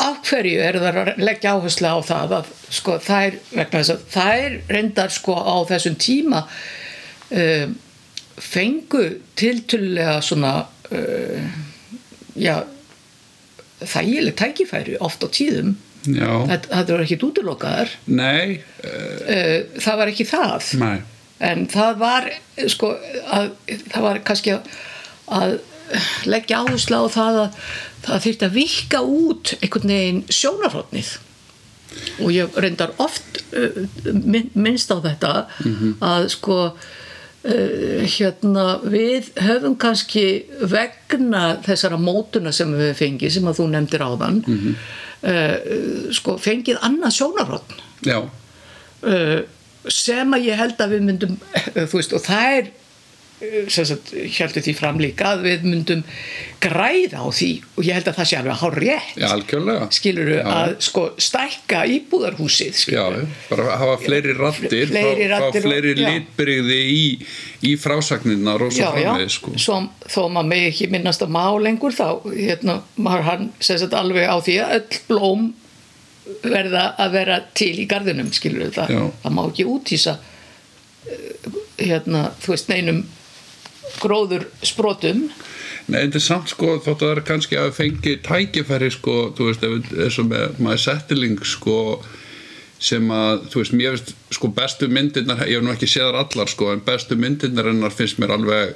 af 0.00 0.22
hverju 0.24 0.60
er 0.64 0.78
það 0.80 0.98
að 1.02 1.10
leggja 1.20 1.54
áherslu 1.56 1.90
á 1.92 1.98
það 2.08 2.34
að 2.38 2.50
sko 2.72 2.96
þær 3.02 3.38
vegna 3.52 3.80
þess 3.80 3.92
að 3.94 4.04
þær 4.14 4.58
reyndar 4.72 5.12
sko 5.12 5.36
á 5.36 5.56
þessum 5.68 5.96
tíma 6.00 6.42
uh, 6.48 7.66
fengu 8.40 9.04
tiltölulega 9.36 10.16
svona 10.24 10.54
uh, 10.88 11.50
já 12.32 12.62
þægileg 13.82 14.36
tækifæri 14.38 14.96
oft 15.02 15.24
á 15.26 15.28
tíðum. 15.28 15.74
Þetta, 16.48 16.68
þetta 16.70 16.94
var 16.94 17.02
nei, 18.06 18.62
uh, 18.86 19.58
það 19.76 20.00
var 20.00 20.12
ekki 20.14 20.28
það. 20.32 20.70
Nei 20.80 21.11
en 21.42 21.66
það 21.72 21.96
var 22.02 22.28
sko 22.70 22.92
að, 23.34 23.50
það 23.92 24.06
var 24.06 24.20
kannski 24.28 24.54
að, 24.56 24.70
að 25.40 25.58
leggja 26.30 26.62
áherslu 26.62 27.02
á 27.02 27.06
það 27.12 27.38
að 27.42 27.60
það 28.06 28.22
þyrfti 28.26 28.46
að 28.48 28.56
vika 28.56 29.00
út 29.04 29.52
einhvern 29.60 29.92
veginn 29.94 30.22
sjónarhóttnið 30.32 31.12
og 32.24 32.30
ég 32.32 32.54
reyndar 32.64 32.94
oft 33.04 33.42
uh, 33.52 33.82
minn- 34.24 34.52
minnst 34.56 34.90
á 34.94 34.96
þetta 35.04 35.32
að 36.08 36.28
sko 36.32 36.56
uh, 36.72 38.02
hérna 38.16 38.64
við 38.88 39.28
höfum 39.44 39.76
kannski 39.82 40.24
vegna 40.72 41.58
þessara 41.66 41.98
mótuna 42.00 42.52
sem 42.56 42.72
við 42.78 42.94
fengið 43.02 43.34
sem 43.36 43.50
að 43.50 43.60
þú 43.60 43.66
nefndir 43.74 44.06
áðan 44.08 44.40
uh, 44.46 45.56
sko 46.16 46.38
fengið 46.40 46.80
annað 46.88 47.18
sjónarhóttn 47.18 47.82
já, 48.08 48.18
uh, 48.24 49.42
sem 49.88 50.36
að 50.36 50.46
ég 50.50 50.60
held 50.62 50.78
að 50.84 50.94
við 50.96 51.02
myndum 51.08 51.36
þú 51.74 51.98
veist 51.98 52.12
og 52.16 52.24
það 52.26 52.56
er 52.60 52.70
heldur 53.42 54.62
því 54.62 54.72
fram 54.78 55.00
líka 55.02 55.32
að 55.34 55.40
við 55.48 55.64
myndum 55.66 56.02
græða 56.62 57.22
á 57.22 57.28
því 57.34 57.48
og 57.74 57.86
ég 57.88 57.96
held 57.96 58.10
að 58.12 58.18
það 58.20 58.28
sé 58.30 58.36
alveg 58.38 58.60
hár 58.60 58.76
rétt 58.78 59.16
já, 59.18 59.26
algjörlega 59.34 59.88
skiluru 59.96 60.36
Já. 60.36 60.42
að 60.52 60.74
sko 60.86 61.04
stækka 61.26 61.80
íbúðarhúsið 61.96 62.68
Já, 62.70 62.82
skiluru 62.84 63.24
bara 63.50 63.64
að 63.72 63.82
hafa 63.82 63.96
fleiri 64.04 64.36
rattir 64.38 64.92
Fleiri 64.92 65.26
fá, 65.26 65.32
raddir 65.34 65.64
fá 65.64 65.66
fleiri 65.66 65.94
og- 65.96 66.02
já. 66.04 66.12
litbrigði 66.12 66.78
í, 66.92 67.02
í 67.66 67.72
frásagninnar 67.82 68.62
og 68.68 68.70
svo 68.76 68.84
já, 68.84 68.90
já, 68.94 69.08
framvegis 69.08 69.38
sko. 69.40 69.56
svo, 69.58 69.80
þó 70.06 70.20
maður 70.36 70.50
megi 70.54 70.70
ekki 70.70 70.90
minnast 70.94 71.26
á 71.26 71.28
má 71.28 71.44
lengur 71.66 71.98
þá 71.98 72.06
hérna, 72.30 72.78
maður 72.94 73.26
hann 73.30 73.50
alveg 73.90 74.30
á 74.30 74.36
því 74.38 74.60
að 74.62 74.78
öll 74.78 75.02
blóm 75.10 75.50
verða 76.42 76.84
að 77.02 77.16
vera 77.16 77.38
til 77.58 77.74
í 77.82 77.88
garðinum 77.90 78.30
skilur 78.34 78.70
það, 78.74 78.94
Já. 78.94 79.02
það 79.24 79.34
má 79.36 79.42
ekki 79.44 79.68
útýsa 79.70 80.16
eh, 81.08 81.48
hérna, 81.82 82.28
þú 82.42 82.54
veist, 82.54 82.70
neinum 82.70 83.02
gróður 84.02 84.46
sprotum 84.64 85.26
Nei, 85.90 86.04
þetta 86.04 86.18
er 86.20 86.22
samt 86.24 86.52
sko, 86.52 86.76
þótt 86.78 87.00
að 87.02 87.08
það 87.08 87.16
er 87.16 87.20
kannski 87.26 87.58
að 87.58 87.72
fengi 87.74 88.12
tækifæri 88.22 88.90
sko, 88.94 89.16
þú 89.34 89.48
veist, 89.48 89.64
eins 89.66 90.18
og 90.22 90.28
með 90.30 90.60
maður 90.62 90.82
settiling 90.84 91.40
sko 91.42 91.78
sem 92.82 93.10
að, 93.14 93.48
þú 93.50 93.62
veist, 93.62 93.74
mér 93.78 93.96
finnst 93.96 94.36
sko 94.38 94.50
bestu 94.54 94.88
myndirnar, 94.90 95.42
ég 95.46 95.58
hef 95.58 95.66
nú 95.66 95.72
ekki 95.74 95.88
séð 95.90 96.08
þar 96.08 96.20
allar 96.22 96.50
sko, 96.50 96.70
en 96.74 96.84
bestu 96.86 97.18
myndirnar 97.18 97.70
hennar 97.70 97.94
finnst 97.94 98.22
mér 98.22 98.34
alveg, 98.36 98.72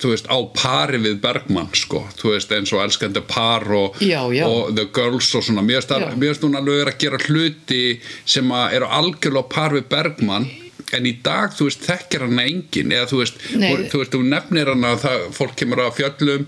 þú 0.00 0.10
veist, 0.12 0.26
á 0.28 0.38
pari 0.52 0.98
við 1.00 1.20
Bergman 1.22 1.70
sko, 1.72 2.02
þú 2.20 2.34
veist, 2.34 2.50
eins 2.52 2.72
og 2.76 2.82
elskandi 2.84 3.22
par 3.26 3.64
og, 3.72 3.96
Já, 4.04 4.20
já. 4.34 4.44
og 4.44 4.74
The 4.76 4.84
Girls 4.92 5.30
og 5.38 5.44
svona, 5.46 5.62
mér 5.64 5.80
finnst 5.86 6.44
hún 6.44 6.58
alveg 6.58 6.90
að 6.92 6.98
gera 7.06 7.20
hluti 7.28 7.82
sem 8.28 8.52
að 8.52 8.76
eru 8.80 8.90
algjörlega 8.98 9.44
á 9.48 9.52
par 9.56 9.72
við 9.76 9.86
Bergman 9.88 10.48
en 10.94 11.06
í 11.08 11.16
dag, 11.24 11.50
þú 11.56 11.66
veist, 11.70 11.82
þekkir 11.88 12.26
hann 12.28 12.38
engin 12.44 12.92
eða 12.94 13.08
þú 13.10 13.22
veist, 13.24 13.40
Nei. 13.58 13.70
þú, 13.90 14.02
veist, 14.02 14.12
þú 14.12 14.20
nefnir 14.28 14.68
hann 14.70 14.84
að 14.86 15.00
það, 15.06 15.24
fólk 15.34 15.56
kemur 15.58 15.82
að 15.82 15.96
fjöllum 15.98 16.44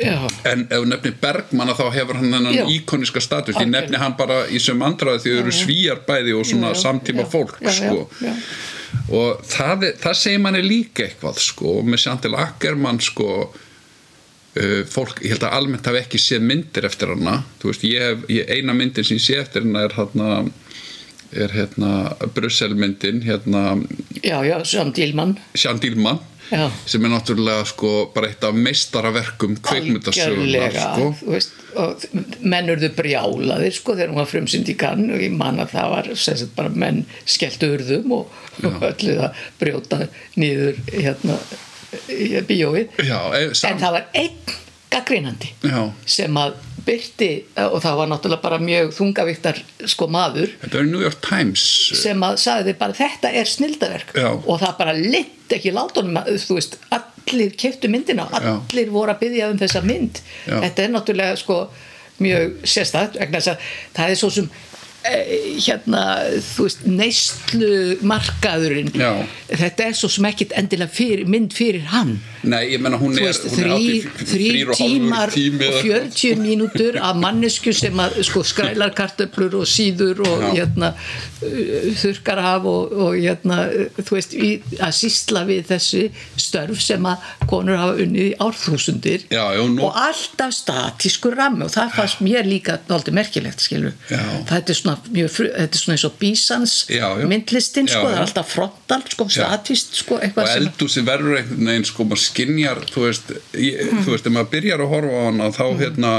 já, 0.00 0.14
En 0.50 0.62
ef 0.72 0.86
nefnir 0.88 1.18
Bergman 1.20 1.74
þá 1.76 1.84
hefur 1.94 2.16
hann 2.22 2.32
þennan 2.32 2.70
íkoniska 2.72 3.20
status, 3.20 3.54
ég 3.54 3.60
Algjörlega. 3.66 3.80
nefni 3.90 4.00
hann 4.00 4.16
bara 4.16 4.38
í 4.48 4.58
sem 4.62 4.80
andraði 4.86 5.20
því 5.26 5.34
þau 5.34 5.42
eru 5.42 5.52
svíjar 5.58 6.00
bæði 6.08 6.32
og 6.38 6.46
svona 6.48 6.72
Já, 6.72 6.80
samtíma 6.86 7.26
já, 7.26 7.30
fólk 7.34 7.58
sko. 7.68 8.08
Og 9.10 9.42
það, 9.48 9.84
er- 9.90 9.96
það 10.02 10.18
segir 10.22 10.42
manni 10.44 10.62
líka 10.64 11.04
eitthvað 11.08 11.38
sko, 11.44 11.76
með 11.84 12.02
Sjantil 12.04 12.34
Ackermann 12.40 13.00
sko 13.04 13.28
uh, 13.50 14.82
fólk, 14.90 15.20
ég 15.24 15.34
held 15.34 15.46
að 15.48 15.56
almennt 15.58 15.86
hafi 15.90 16.02
ekki 16.04 16.20
séð 16.22 16.44
myndir 16.50 16.86
eftir 16.88 17.12
hana, 17.14 17.40
þú 17.62 17.72
veist, 17.72 17.86
ég 17.88 18.04
hef 18.08 18.28
ég, 18.32 18.52
eina 18.58 18.76
myndin 18.76 19.04
sem 19.06 19.18
ég 19.18 19.26
sé 19.26 19.38
eftir 19.42 19.66
hana 19.66 19.84
er 19.88 19.96
hérna 19.98 20.30
er 21.34 21.50
hérna 21.50 21.88
Brusselmyndin, 22.36 23.22
hérna 23.26 23.62
já, 24.22 24.36
já, 24.46 24.56
samt 24.64 24.94
Dílmann 24.96 25.32
Sján 25.58 25.80
Dílmann 25.82 26.20
Já. 26.50 26.68
sem 26.86 27.04
er 27.04 27.12
náttúrulega 27.12 27.64
sko 27.68 27.90
bara 28.14 28.28
eitt 28.28 28.44
af 28.44 28.56
meistaraverkum 28.56 29.56
kveikmyndasögunar 29.64 30.74
sko. 30.76 31.10
þú 31.20 31.30
veist, 31.32 31.54
og 31.80 32.04
menn 32.44 32.72
urðu 32.74 32.90
brjálaðir 32.96 33.76
sko 33.76 33.96
þegar 33.96 34.12
hún 34.12 34.20
var 34.20 34.30
frumsynd 34.30 34.68
í 34.68 34.76
kann 34.78 35.06
og 35.08 35.24
ég 35.24 35.32
man 35.34 35.62
að 35.62 35.76
það 35.76 35.94
var 35.94 36.10
sagt 36.26 36.56
bara 36.58 36.74
menn 36.84 37.04
skelltu 37.24 37.72
urðum 37.78 38.18
og, 38.18 38.34
og 38.62 38.84
öllu 38.90 39.16
að 39.28 39.46
brjóta 39.62 40.02
niður 40.36 40.82
hérna 40.92 41.38
í 42.10 42.28
bíóið 42.44 43.00
e, 43.00 43.08
en 43.70 43.80
það 43.80 43.98
var 43.98 44.06
einn 44.12 44.60
gaggrínandi 44.94 45.50
já, 45.66 45.80
sem 46.06 46.40
að 46.40 46.56
byrti 46.84 47.30
og 47.70 47.78
það 47.82 47.96
var 48.00 48.10
náttúrulega 48.10 48.42
bara 48.44 48.58
mjög 48.60 48.90
þungavíktar 48.98 49.60
sko 49.90 50.08
maður 50.12 50.52
þetta 50.62 50.82
New 50.88 51.02
York 51.04 51.20
Times 51.24 51.62
sem 52.00 52.26
að 52.26 52.36
sagði 52.42 52.76
bara 52.80 52.96
þetta 52.96 53.32
er 53.32 53.48
snildaverk 53.48 54.12
Já. 54.18 54.28
og 54.34 54.60
það 54.60 54.76
bara 54.82 54.94
litt 54.98 55.54
ekki 55.54 55.72
látunum 55.74 56.20
að 56.20 56.34
þú 56.44 56.58
veist, 56.58 56.76
allir 56.94 57.56
keftu 57.60 57.90
myndina 57.92 58.28
Já. 58.32 58.52
allir 58.58 58.92
voru 58.92 59.14
að 59.14 59.24
byggja 59.24 59.50
um 59.52 59.60
þessa 59.62 59.84
mynd 59.86 60.20
Já. 60.44 60.58
þetta 60.66 60.84
er 60.84 60.94
náttúrulega 60.94 61.40
sko 61.40 61.58
mjög 62.22 62.60
sérstætt 62.68 63.18
það 63.18 64.04
er 64.10 64.18
svo 64.18 64.30
sem 64.30 64.46
eh, 64.46 64.73
hérna, 65.04 66.02
þú 66.40 66.64
veist, 66.64 66.84
neyslu 66.88 67.72
markaðurinn 68.08 68.92
Já. 68.96 69.10
þetta 69.50 69.88
er 69.90 69.98
svo 69.98 70.08
sem 70.12 70.24
ekkit 70.30 70.54
endilega 70.56 70.92
fyrir, 70.94 71.26
mynd 71.28 71.52
fyrir 71.56 71.84
hann 71.92 72.16
Nei, 72.44 72.74
ég 72.74 72.80
menna 72.80 72.98
hún 73.00 73.12
er, 73.16 73.26
veist, 73.28 73.44
hún 73.48 73.60
er 73.60 73.68
þrý, 73.68 73.74
hátt 73.74 74.24
í 74.24 74.30
þrý 74.30 74.48
þrír 74.48 74.72
og 74.72 74.80
hálfur 74.80 75.34
tímar 75.34 75.68
og 75.68 75.78
40 75.84 76.40
mínútur 76.40 76.98
af 77.00 77.20
mannesku 77.20 77.74
sem 77.76 78.00
að 78.00 78.18
sko 78.28 78.44
skrælar 78.48 78.94
kartöflur 78.96 79.58
og 79.60 79.68
síður 79.68 80.24
og 80.24 80.44
Já. 80.46 80.50
hérna 80.60 80.92
þurrkar 82.00 82.40
af 82.40 82.68
og, 82.68 82.96
og 83.04 83.16
hérna 83.18 83.60
þú 83.98 84.16
veist, 84.16 84.34
í, 84.36 84.50
að 84.78 84.96
sýsla 85.00 85.44
við 85.48 85.68
þessi 85.72 86.04
störf 86.40 86.80
sem 86.84 87.08
að 87.08 87.28
konur 87.50 87.80
hafa 87.80 87.98
unnið 88.04 88.30
í 88.30 88.34
árþúsundir 88.44 89.28
Já, 89.32 89.44
og 89.60 90.00
alltaf 90.04 90.56
statískur 90.56 91.36
rammi 91.38 91.68
og 91.68 91.74
það 91.74 91.96
fannst 91.98 92.24
mér 92.24 92.48
líka 92.48 92.78
náttúrulega 92.88 93.18
merkilegt 93.20 93.64
skilur 93.64 93.94
Já. 94.08 94.22
það 94.48 94.74
er 94.74 94.80
svona, 94.80 94.93
mjög, 95.14 95.30
fru- 95.34 95.50
þetta 95.54 95.78
er 95.78 95.82
svona 95.82 95.96
eins 95.96 96.04
og 96.08 96.16
bísans 96.20 96.74
myndlistin 97.30 97.86
Já, 97.88 97.94
sko, 97.94 98.02
það 98.06 98.12
já. 98.12 98.16
er 98.18 98.24
alltaf 98.26 98.52
frontal 98.54 99.02
sko, 99.12 99.28
statist 99.36 99.94
sko, 100.00 100.18
og 100.18 100.26
eitthvað 100.26 100.88
sem 100.94 101.06
verður 101.08 101.38
einhvern 101.40 101.70
veginn 101.72 101.88
sko 101.88 102.06
maður 102.10 102.22
skinjar, 102.24 102.82
þú 102.94 103.06
veist 103.08 103.32
ég, 103.58 103.80
þú 104.04 104.10
veist, 104.14 104.26
ef 104.28 104.36
maður 104.36 104.52
byrjar 104.56 104.84
að 104.86 104.92
horfa 104.94 105.16
á 105.18 105.22
hana 105.30 105.50
þá 105.54 105.64
hérna 105.82 106.12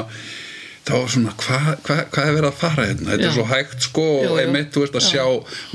þá 0.86 0.93
er 0.99 1.07
svona, 1.09 1.31
hvað 1.41 1.69
hva, 1.88 1.95
hva 2.13 2.23
er 2.29 2.36
verið 2.36 2.47
að 2.51 2.57
fara 2.59 2.83
hérna 2.86 3.09
þetta 3.15 3.23
Já. 3.25 3.29
er 3.31 3.36
svo 3.39 3.45
hægt 3.49 3.86
sko 3.88 4.03
og 4.29 4.36
einmitt, 4.41 4.67
þú 4.75 4.83
veist, 4.83 4.97
að 4.99 5.05
sjá 5.07 5.23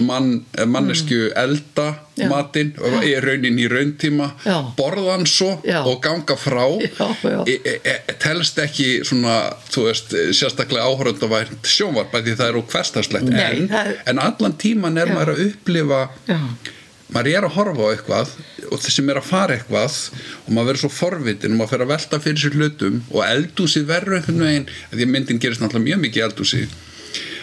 mann, 0.06 0.28
eh, 0.54 0.66
mannesku 0.70 1.18
elda 1.42 1.86
Já. 2.20 2.28
matinn 2.30 2.70
í 3.02 3.12
raunin 3.24 3.58
í 3.58 3.66
rauntíma 3.72 4.28
Já. 4.46 4.56
borða 4.78 5.16
hann 5.16 5.26
svo 5.26 5.50
Já. 5.66 5.80
og 5.82 5.98
ganga 6.04 6.36
frá 6.38 6.62
Já, 6.78 7.08
já. 7.26 7.38
E, 7.48 7.58
e, 7.64 7.76
e, 7.94 7.96
telst 8.22 8.58
ekki 8.62 8.88
svona, 9.08 9.38
þú 9.72 9.86
veist, 9.88 10.14
sérstaklega 10.38 10.86
áhöröndavært 10.86 11.66
sjónvarp 11.66 12.14
því 12.20 12.36
það 12.38 12.48
er 12.52 12.60
úr 12.62 12.68
hverstarslegt 12.70 13.32
en, 13.34 13.70
er- 13.72 13.96
en 14.06 14.18
allan 14.22 14.54
tíman 14.62 14.98
er 15.00 15.10
Já. 15.10 15.14
maður 15.18 15.34
að 15.34 15.46
upplifa 15.50 16.04
Já. 16.30 16.38
Maður 17.14 17.32
er 17.32 17.46
að 17.46 17.56
horfa 17.56 17.86
á 17.86 17.92
eitthvað 17.94 18.34
og 18.70 18.82
þeir 18.82 18.94
sem 18.96 19.10
er 19.10 19.20
að 19.20 19.30
fara 19.30 19.56
eitthvað 19.56 19.96
og 20.44 20.52
maður 20.54 20.70
verður 20.70 20.82
svo 20.84 20.92
forvitin 20.94 21.54
og 21.54 21.60
maður 21.60 21.72
fer 21.74 21.84
að 21.84 21.92
velta 21.94 22.22
fyrir 22.26 22.42
sér 22.44 22.58
hlutum 22.58 23.00
og 23.10 23.24
eldúsið 23.26 23.88
verður 23.90 24.18
einhvern 24.20 24.44
veginn 24.46 24.70
því 24.92 25.02
að 25.06 25.12
myndin 25.16 25.42
gerist 25.42 25.64
náttúrulega 25.64 25.88
mjög 25.88 26.04
mikið 26.06 26.26
eldúsi 26.28 26.62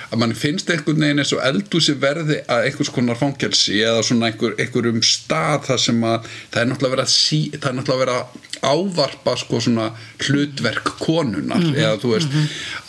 að 0.08 0.22
mann 0.22 0.36
finnst 0.38 0.70
einhvern 0.72 1.01
veginn 1.03 1.22
eins 1.22 1.34
og 1.36 1.41
eldúsi 1.43 1.95
verði 1.99 2.38
að 2.47 2.68
einhvers 2.70 2.91
konar 2.95 3.20
fangelsi 3.20 3.80
eða 3.84 4.03
svona 4.08 4.30
einhver, 4.30 4.53
einhverjum 4.62 5.01
stað 5.03 5.66
þar 5.68 5.82
sem 5.84 6.03
að 6.08 6.30
það 6.53 6.62
er 6.62 6.70
náttúrulega 6.70 6.95
verið 6.95 7.03
að, 7.03 7.14
sí, 7.14 7.39
það 7.58 7.78
náttúrulega 7.80 8.03
verið 8.05 8.20
að 8.22 8.45
ávarpa 8.68 9.34
sko 9.38 9.60
svona 9.62 9.88
hlutverk 10.24 10.93
konunar 11.01 11.66
eða 11.74 11.97
þú 12.01 12.14
veist 12.16 12.38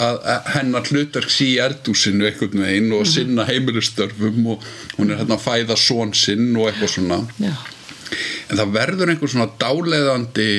að, 0.01 0.21
að 0.23 0.53
hennar 0.55 0.93
hlutverk 0.93 1.33
sí 1.33 1.51
eldúsinu 1.63 2.29
einhvern 2.29 2.65
veginn 2.65 2.95
og 2.97 3.05
sinna 3.11 3.49
heimilistörfum 3.49 4.55
og 4.55 4.71
hún 4.97 5.13
er 5.13 5.23
hérna 5.23 5.39
að 5.39 5.45
fæða 5.45 5.79
són 5.81 6.15
sinn 6.17 6.53
og 6.55 6.71
eitthvað 6.71 6.95
svona. 6.95 7.21
Já. 7.43 7.55
en 8.49 8.61
það 8.63 8.75
verður 8.79 9.13
einhver 9.13 9.35
svona 9.35 9.51
dáleiðandi 9.61 10.51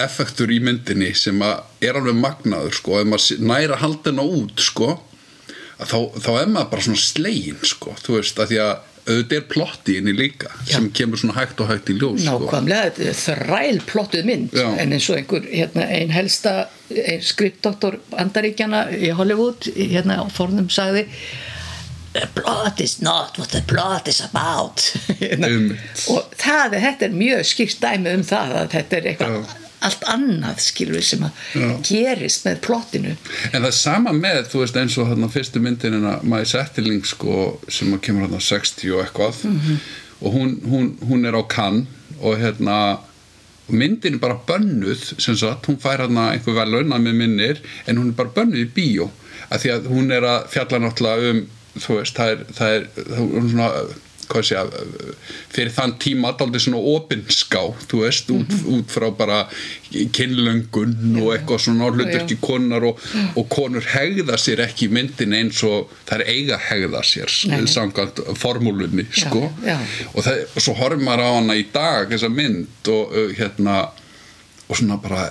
effektur 0.00 0.50
í 0.50 0.58
myndinni 0.64 1.12
sem 1.18 1.38
að 1.44 1.84
er 1.84 1.98
alveg 1.98 2.16
magnaður 2.18 2.76
sko, 2.78 2.98
ef 3.00 3.08
maður 3.10 3.44
næra 3.50 3.78
haldina 3.80 4.24
út 4.24 4.62
sko, 4.64 4.94
þá, 5.86 5.98
þá 6.20 6.30
er 6.36 6.54
maður 6.54 6.70
bara 6.74 6.86
svona 6.86 7.02
slegin 7.02 7.60
sko, 7.66 7.96
þú 8.04 8.16
veist, 8.18 8.40
að 8.40 8.52
því 8.52 8.62
að 8.66 8.72
auðvitað 9.10 9.36
er 9.38 9.44
plotti 9.48 9.94
inni 9.98 10.12
líka 10.14 10.50
sem 10.68 10.90
kemur 10.94 11.20
svona 11.20 11.38
hægt 11.38 11.60
og 11.62 11.70
hægt 11.70 11.88
í 11.90 11.96
ljós 11.98 12.20
sko. 12.24 12.36
Nákvæmlega, 12.44 12.90
er 13.08 13.16
þræl 13.16 13.78
plottuð 13.88 14.26
mynd 14.28 14.56
Já. 14.56 14.66
en 14.82 14.92
eins 14.96 15.08
og 15.10 15.16
einhver, 15.20 15.46
hérna, 15.48 15.86
ein 15.88 16.12
helsta 16.14 16.52
ein 16.90 17.22
skriptdoktor 17.24 17.96
Andaríkjana 18.20 18.84
í 18.92 19.12
Hollywood, 19.16 19.70
hérna 19.76 20.20
á 20.20 20.24
fornum 20.32 20.68
sagði 20.72 21.06
The 22.12 22.26
plot 22.34 22.80
is 22.82 22.96
not 23.00 23.38
what 23.38 23.52
the 23.54 23.62
plot 23.62 24.08
is 24.10 24.18
about. 24.20 24.82
Einmitt. 25.20 26.08
og 26.10 26.32
það, 26.34 26.74
þetta 26.82 27.06
er 27.06 27.12
mjög 27.14 27.44
skýrt 27.46 27.84
dæmi 27.84 28.14
um 28.18 28.24
það 28.26 28.54
að 28.64 28.72
þetta 28.74 28.98
er 28.98 29.10
eitthvað 29.12 29.36
Já. 29.36 29.58
Allt 29.86 30.06
annað 30.12 30.62
skilur 30.64 30.98
við 30.98 31.06
sem 31.08 31.26
að 31.26 31.44
Já. 31.56 31.68
gerist 31.88 32.46
með 32.46 32.60
plottinu. 32.66 33.14
En 33.50 33.60
það 33.60 33.68
er 33.70 33.76
sama 33.78 34.14
með, 34.16 34.40
þú 34.52 34.64
veist, 34.64 34.80
eins 34.80 34.96
og 35.00 35.10
þarna 35.10 35.30
fyrstu 35.32 35.62
myndin 35.64 35.98
en 36.00 36.08
að 36.12 36.26
maður 36.32 36.50
settiling 36.54 37.06
sko 37.08 37.36
sem 37.68 37.92
að 37.96 38.02
kemur 38.06 38.26
þarna 38.26 38.42
60 38.48 38.96
og 38.96 39.04
eitthvað. 39.04 39.44
Og 40.20 40.34
hún, 40.36 40.58
hún, 40.68 40.90
hún 41.08 41.24
er 41.28 41.38
á 41.38 41.42
kann 41.48 41.86
og 42.20 42.36
hérna 42.40 42.98
myndin 43.70 44.18
er 44.18 44.22
bara 44.22 44.40
bönnuð 44.46 45.14
sem 45.22 45.36
sagt, 45.38 45.68
hún 45.70 45.78
fær 45.80 46.02
hérna 46.02 46.32
einhver 46.34 46.58
velun 46.58 46.92
að 46.92 47.06
með 47.06 47.16
minnir 47.22 47.64
en 47.86 48.00
hún 48.00 48.12
er 48.12 48.18
bara 48.18 48.34
bönnuð 48.36 48.66
í 48.66 48.68
bíó. 48.74 49.08
Af 49.50 49.62
því 49.62 49.72
að 49.76 49.88
hún 49.90 50.12
er 50.14 50.26
að 50.26 50.52
fjalla 50.52 50.82
náttúrulega 50.82 51.32
um 51.34 51.42
þú 51.78 51.98
veist, 52.00 52.16
það 52.18 52.32
er, 52.32 52.44
það 52.56 52.76
er, 52.76 52.86
það 52.96 53.34
er 53.40 53.50
svona 53.52 53.68
hvað 54.30 54.46
sé 54.48 54.58
að 54.60 54.74
fyrir 55.50 55.72
þann 55.74 55.96
tíma 56.02 56.32
aldrei 56.40 56.62
svona 56.62 56.80
opinská 56.94 57.62
þú 57.90 58.02
veist, 58.04 58.30
út, 58.34 58.54
út 58.76 58.94
frá 58.94 59.08
bara 59.16 59.40
kynlöngun 60.16 61.18
og 61.20 61.32
eitthvað 61.34 61.62
svona 61.66 61.88
á 61.88 61.90
hlutverki 61.90 62.36
Já. 62.38 62.42
konar 62.44 62.86
og, 62.90 63.00
og 63.36 63.48
konur 63.52 63.86
hegða 63.94 64.38
sér 64.40 64.64
ekki 64.66 64.88
í 64.88 64.94
myndin 64.94 65.34
eins 65.36 65.62
og 65.66 65.90
það 66.08 66.20
er 66.20 66.26
eiga 66.34 66.60
hegða 66.70 67.02
sér 67.06 67.36
Nei, 67.50 67.64
samkvæmt 67.70 68.22
formúlunni 68.38 69.06
sko. 69.10 69.48
já. 69.66 69.76
og, 70.14 70.22
það, 70.24 70.44
svo 70.58 70.76
horfum 70.78 71.04
maður 71.08 71.26
á 71.26 71.30
hana 71.36 71.58
í 71.58 71.66
dag 71.74 72.10
þessa 72.12 72.30
mynd 72.32 72.90
og 72.94 73.14
uh, 73.16 73.30
hérna 73.38 73.78
og 74.70 74.78
svona 74.78 75.00
bara 75.02 75.30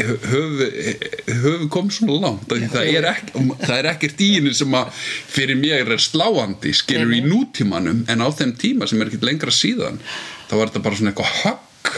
höfum 0.00 0.56
við 0.58 1.68
komið 1.72 1.96
svona 1.98 2.18
langt? 2.24 2.50
Það 2.72 2.90
er, 2.90 3.08
ekki, 3.12 3.44
það 3.62 3.76
er 3.76 3.90
ekkert 3.92 4.24
í 4.24 4.30
henni 4.36 4.54
sem 4.56 4.74
að 4.78 5.04
fyrir 5.36 5.60
mér 5.60 5.94
er 5.94 6.02
sláandi 6.02 6.74
skilur 6.76 7.14
í 7.14 7.22
nútímanum 7.24 8.02
en 8.10 8.24
á 8.24 8.28
þeim 8.34 8.56
tíma 8.58 8.88
sem 8.90 9.02
er 9.02 9.12
ekkert 9.12 9.28
lengra 9.28 9.54
síðan 9.54 10.00
þá 10.48 10.54
var 10.58 10.70
þetta 10.70 10.84
bara 10.86 11.00
svona 11.00 11.14
eitthvað 11.14 11.34
högg 11.44 11.94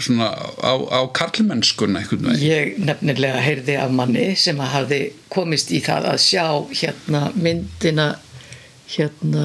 svona 0.00 0.30
á, 0.32 0.74
á 0.80 1.00
karlmennskuna 1.12 2.00
veginn. 2.08 2.38
Ég 2.40 2.78
nefnilega 2.80 3.42
heyrði 3.44 3.76
af 3.80 3.92
manni 3.92 4.30
sem 4.40 4.60
að 4.60 4.72
hafði 4.74 5.00
komist 5.32 5.72
í 5.76 5.82
það 5.84 6.08
að 6.14 6.22
sjá 6.24 6.46
hérna 6.72 7.26
myndina 7.36 8.08
hérna 8.90 9.44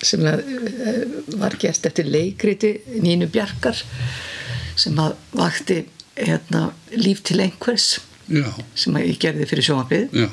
sem 0.00 0.24
að, 0.24 0.44
eh, 0.44 1.00
var 1.40 1.56
gert 1.60 1.86
eftir 1.86 2.08
leikriti 2.08 2.74
Nínu 3.00 3.28
Bjarkar 3.32 3.76
sem 4.76 4.96
að 5.00 5.16
vakti 5.36 5.82
hérna, 6.20 6.70
líf 6.96 7.22
til 7.26 7.40
einhvers 7.40 7.98
já, 8.28 8.46
sem 8.78 8.96
ég 9.02 9.18
gerði 9.20 9.48
fyrir 9.50 9.66
sjónvarpið. 9.66 10.14
Já, 10.24 10.28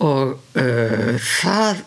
og 0.00 0.36
uh, 0.56 1.14
það 1.20 1.82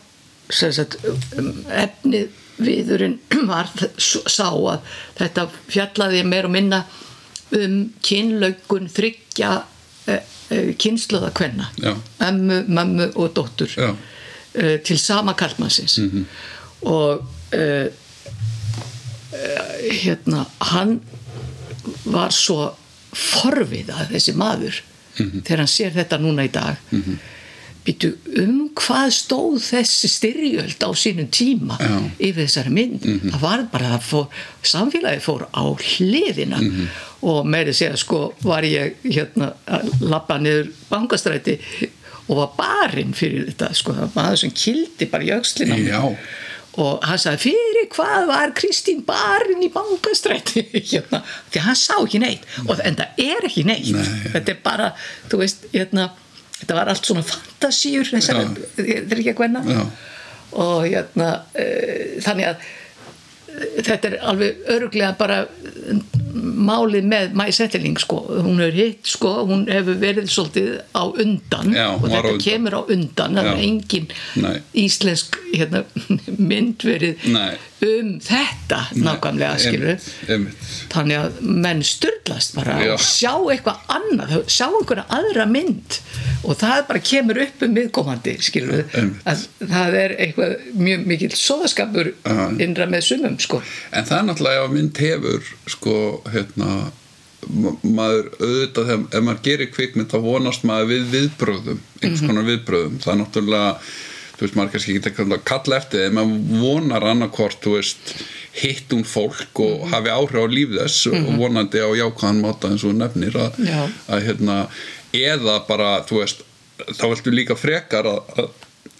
sagt, 0.54 1.00
um, 1.39 1.52
efnið 1.74 2.30
viðurinn 2.64 3.18
var 3.52 3.72
sá 3.98 4.50
að 4.50 4.84
þetta 5.18 5.48
fjallaði 5.72 6.24
meir 6.28 6.50
og 6.50 6.54
minna 6.54 6.84
um 7.54 7.78
kynlaugun 8.06 8.89
þryggja 8.91 9.54
uh, 9.64 10.20
uh, 10.54 10.70
kynsluða 10.82 11.34
kvenna. 11.36 11.70
Ömmu, 12.24 12.64
mömmu 12.68 13.10
og 13.16 13.34
dóttur. 13.38 13.74
Uh, 14.54 14.78
til 14.86 15.00
sama 15.02 15.34
kallmannsins 15.34 15.98
-hmm. 15.98 16.24
og 16.82 17.26
uh, 17.54 17.88
uh, 19.34 19.94
hérna 20.04 20.46
hann 20.60 21.02
var 22.04 22.30
svo 22.30 22.76
forviða 23.18 24.07
þessi 24.11 24.36
maður 24.39 24.82
þegar 25.14 25.61
hann 25.61 25.70
sér 25.70 25.93
þetta 25.93 26.18
núna 26.22 26.47
í 26.47 26.51
dag. 26.53 26.80
Mm 26.91 27.18
býtu 27.84 28.14
um 28.39 28.70
hvað 28.80 29.09
stóð 29.14 29.57
þessi 29.66 30.09
styrjöld 30.11 30.84
á 30.84 30.89
sínum 30.95 31.28
tíma 31.34 31.78
Já. 31.80 31.97
yfir 32.30 32.45
þessari 32.45 32.72
mynd? 32.74 33.07
Það 33.26 33.41
var 33.43 33.66
bara 33.74 33.89
að 33.97 34.05
fór, 34.07 34.38
samfélagi 34.64 35.24
fór 35.24 35.45
á 35.51 35.64
hliðina. 35.68 36.61
Og 37.24 37.47
meiri 37.47 37.76
segja 37.76 37.99
sko 37.99 38.34
var 38.43 38.68
ég 38.68 39.03
hérna 39.03 39.53
að 39.68 39.91
lappa 40.03 40.39
niður 40.39 40.72
bankastræti 40.89 41.57
og 42.30 42.39
var 42.39 42.53
barinn 42.57 43.14
fyrir 43.16 43.49
þetta 43.51 43.74
sko. 43.76 43.95
Það 43.97 44.07
var 44.07 44.18
maður 44.22 44.41
sem 44.45 44.55
kildi 44.64 45.09
bara 45.11 45.28
mér. 45.76 45.91
já, 45.91 46.01
og 46.82 47.03
hann 47.05 47.19
sagði 47.21 47.51
fyrir 47.51 47.88
hvað 47.93 48.28
var 48.32 48.53
Kristín 48.57 49.03
barinn 49.05 49.61
í 49.65 49.69
bankastræti 49.74 50.63
hérna, 50.91 51.21
því 51.51 51.61
að 51.61 51.67
hann 51.67 51.80
sá 51.80 51.95
ekki 51.99 52.21
neitt 52.24 52.47
og 52.65 52.82
en 52.82 52.97
það 52.97 53.21
er 53.28 53.47
ekki 53.49 53.65
neitt 53.69 53.91
Nei. 53.93 54.07
þetta 54.34 54.55
er 54.55 54.61
bara, 54.65 54.89
þú 55.30 55.41
veist 55.43 55.67
hérna, 55.74 56.07
þetta 56.61 56.80
var 56.80 56.93
allt 56.93 57.09
svona 57.09 57.26
Já. 58.34 58.65
þetta 58.80 59.15
er 59.17 59.21
ekki 59.21 59.36
að 59.36 59.43
hvenna 59.43 59.63
Já. 59.69 59.84
og 60.65 60.88
hérna 60.88 61.30
uh, 61.53 62.17
þannig 62.26 62.49
að 62.49 62.65
uh, 62.65 63.80
þetta 63.84 64.09
er 64.09 64.19
alveg 64.34 64.67
öruglega 64.78 65.13
bara 65.19 65.43
málið 66.34 67.06
með 67.10 67.34
Mæ 67.38 67.46
Setteling 67.54 68.00
sko, 68.02 68.22
hún 68.46 68.62
er 68.66 68.74
hitt 68.76 69.06
sko, 69.14 69.34
hún 69.50 69.68
hefur 69.72 70.00
verið 70.02 70.30
svolítið 70.34 70.70
á 70.98 71.04
undan 71.06 71.74
Já, 71.76 71.88
og 71.96 72.08
þetta 72.08 72.32
undan. 72.34 72.42
kemur 72.46 72.78
á 72.78 72.82
undan 72.96 73.38
Já. 73.38 73.44
er 73.44 73.62
engin 73.68 74.08
Nei. 74.42 74.56
íslensk 74.86 75.38
hérna, 75.54 75.84
mynd 76.50 76.86
verið 76.88 77.28
Nei. 77.34 77.54
Um 77.84 78.12
þetta 78.24 78.80
nákvæmlega 78.96 79.60
skilur 79.60 80.06
þannig 80.94 81.18
að 81.20 81.40
menn 81.66 81.82
styrlast 81.86 82.56
bara 82.56 82.78
Já. 82.84 82.94
og 82.96 83.04
sjá 83.04 83.32
eitthvað 83.54 83.94
annað 83.98 84.34
sjá 84.52 84.66
einhverja 84.70 85.06
aðra 85.18 85.46
mynd. 85.52 86.00
Og 86.44 86.58
það 86.60 86.82
bara 86.90 87.02
kemur 87.04 87.40
upp 87.46 87.62
um 87.68 87.76
viðkomandi 87.78 88.34
skilur 88.44 88.84
að 89.28 89.46
það 89.62 89.98
er 90.02 90.16
eitthvað 90.26 90.56
mjög 90.80 91.06
mikill 91.12 91.32
sóðaskapur 91.40 92.12
Já. 92.14 92.42
innra 92.64 92.88
með 92.92 93.06
sumum 93.12 93.38
sko. 93.44 93.62
En 93.92 94.08
það 94.10 94.18
er 94.22 94.28
náttúrulega 94.32 94.66
ef 94.68 94.76
mynd 94.78 95.04
hefur 95.06 95.54
sko, 95.78 95.96
hérna 96.34 96.72
ma- 97.50 97.76
maður 97.84 98.32
auðvitað 98.40 98.90
þegar 98.92 99.06
ef 99.20 99.28
maður 99.28 99.44
gerir 99.50 99.72
kvikmynd 99.76 100.12
þá 100.14 100.18
vonast 100.24 100.64
maður 100.68 100.92
við 100.94 101.08
viðbröðum 101.18 101.80
einhvers 102.02 102.24
konar 102.28 102.46
viðbröðum 102.48 103.00
það 103.04 103.14
er 103.16 103.22
náttúrulega 103.24 103.72
þú 104.34 104.46
veist 104.46 104.58
maður 104.58 104.74
kannski 104.74 104.96
ekki 104.98 105.26
að 105.28 105.36
kalla 105.48 105.78
eftir 105.80 106.06
þeim 106.06 106.18
maður 106.18 106.64
vonar 106.64 107.06
annarkvort 107.12 107.62
þú 107.64 107.76
veist 107.78 108.14
hitt 108.64 108.94
hún 108.94 109.06
fólk 109.08 109.62
og 109.64 109.88
hafi 109.94 110.12
áhrif 110.14 110.46
á 110.46 110.48
líf 110.50 110.74
þess 110.78 111.08
og 111.12 111.30
vonandi 111.42 111.82
á 111.82 111.90
jákvæðan 112.02 112.42
máta 112.44 112.72
eins 112.74 112.86
og 112.86 112.98
nefnir 112.98 113.38
að, 113.38 113.62
að 114.10 114.28
hérna 114.28 114.58
eða 115.14 115.60
bara 115.70 115.96
þú 116.10 116.22
veist 116.22 116.44
þá 116.98 117.06
viltu 117.12 117.34
líka 117.34 117.58
frekar 117.58 118.10
að, 118.10 118.22
að, 118.38 118.52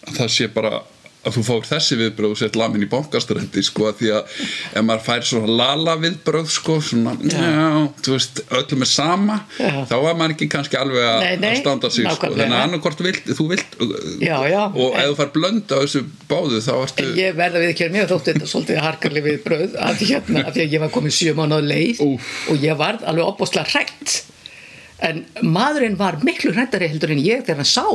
að 0.08 0.18
það 0.20 0.34
sé 0.38 0.50
bara 0.54 0.82
að 1.24 1.38
þú 1.38 1.44
fór 1.48 1.68
þessi 1.68 1.96
viðbröð 2.00 2.34
og 2.34 2.40
sett 2.40 2.58
lamin 2.60 2.84
í 2.84 2.88
bankastrændi 2.92 3.64
sko 3.64 3.86
að 3.90 4.00
því 4.02 4.10
að 4.18 4.34
ef 4.74 4.84
maður 4.84 5.04
fær 5.06 5.28
svona 5.30 5.54
lala 5.62 5.94
viðbröð 6.02 6.50
sko 6.52 6.76
svona 6.84 7.14
já, 7.24 7.78
þú 8.04 8.16
veist, 8.16 8.42
öllum 8.60 8.84
er 8.84 8.90
sama 8.92 9.38
Já. 9.56 9.72
þá 9.88 9.96
var 10.04 10.18
maður 10.20 10.36
ekki 10.36 10.50
kannski 10.52 10.80
alveg 10.80 11.08
að, 11.08 11.24
Nei, 11.24 11.38
nei, 11.40 11.48
að 11.54 11.62
standa 11.62 11.92
sig 11.94 12.10
sko, 12.10 12.32
þannig 12.34 12.58
að 12.58 12.66
annarkort 12.68 13.06
vilt, 13.08 13.32
þú 13.40 13.48
vilt 13.54 13.78
Já, 14.24 14.36
já, 14.52 14.60
og 14.68 15.00
ef 15.00 15.08
þú 15.14 15.16
fær 15.22 15.32
blönd 15.38 15.72
á 15.72 15.78
þessu 15.80 16.04
báðu 16.32 16.60
þá 16.68 16.74
ertu 16.82 17.08
ég 17.22 17.40
verða 17.40 17.64
við 17.64 17.72
ekki 17.72 17.90
mér 17.94 18.12
þótti 18.12 18.34
þetta 18.34 18.52
svolítið 18.52 18.84
harkarlega 18.84 19.30
við 19.30 19.40
bröð 19.48 19.80
af 19.80 20.04
hérna, 20.04 20.44
af 20.44 20.58
því 20.58 20.66
að 20.68 20.76
ég 20.76 20.84
var 20.84 20.94
komin 20.98 21.16
sjö 21.16 21.36
mánuð 21.40 21.70
leið 21.72 22.04
Úff. 22.04 22.36
og 22.52 22.68
ég 22.68 22.80
var 22.84 23.00
alveg 23.08 23.32
opbóðslega 23.32 23.72
hrætt 23.72 24.20
en 25.04 25.24
maðurinn 25.44 25.98
var 26.00 26.20
miklu 26.24 26.54
hrættari 26.56 26.92
heldur 26.92 27.12
en 27.16 27.24
ég 27.24 27.44
þegar 27.44 27.64
hann 27.64 27.72
sá 27.72 27.88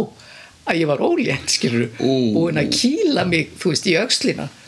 að 0.69 0.83
ég 0.83 0.91
var 0.91 1.03
ólétt 1.05 1.53
skilur 1.53 1.89
búin 1.99 2.61
að 2.61 2.75
kýla 2.77 3.25
mig 3.29 3.55
þú 3.59 3.73
veist 3.73 3.89
í 3.89 3.97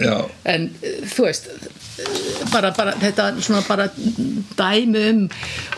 Já. 0.01 0.17
en 0.49 0.71
þú 0.81 1.27
veist 1.27 1.51
bara, 2.53 2.73
bara 2.77 2.95
þetta 3.01 3.29
svona 3.43 3.63
bara 3.69 3.89
dæmi 4.59 5.05
um 5.11 5.21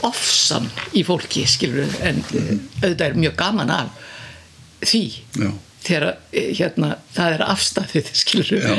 ofsan 0.07 0.69
í 0.97 1.05
fólki 1.07 1.45
skilur 1.49 1.91
en 2.05 2.23
mm. 2.23 2.63
auðvitað 2.83 3.07
er 3.09 3.21
mjög 3.25 3.37
gaman 3.41 3.75
af 3.75 4.01
því 4.83 5.03
Já. 5.39 5.51
þegar 5.87 6.09
eh, 6.13 6.51
hérna, 6.59 6.95
það 7.17 7.37
er 7.37 7.45
afstæðið 7.49 8.11
skilur 8.23 8.67
Já, 8.69 8.75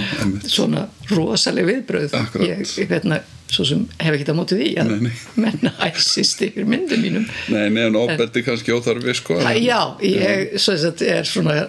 svona 0.48 0.88
rosaleg 1.12 1.70
viðbröð 1.70 2.18
Akkurat. 2.20 2.48
ég, 2.48 2.92
veitna, 2.92 3.22
svo 3.54 3.66
sem 3.68 3.84
hef 4.02 4.16
ekki 4.18 4.26
það 4.30 4.38
mótið 4.40 4.62
því 4.64 4.70
að 4.82 4.90
Nei, 4.92 5.04
nei. 5.08 5.20
menna 5.46 5.74
æsist 5.88 6.42
yfir 6.48 6.66
myndum 6.70 7.04
mínum. 7.04 7.28
Nei, 7.54 7.68
neðan 7.76 8.00
ofbeldi 8.02 8.44
kannski 8.46 8.74
óþarfi 8.76 9.16
sko. 9.20 9.38
Æ, 9.44 9.52
já, 9.62 9.80
ég 10.06 10.58
svo 10.62 10.76
sagt, 10.82 11.04
er 11.06 11.28
svona 11.30 11.60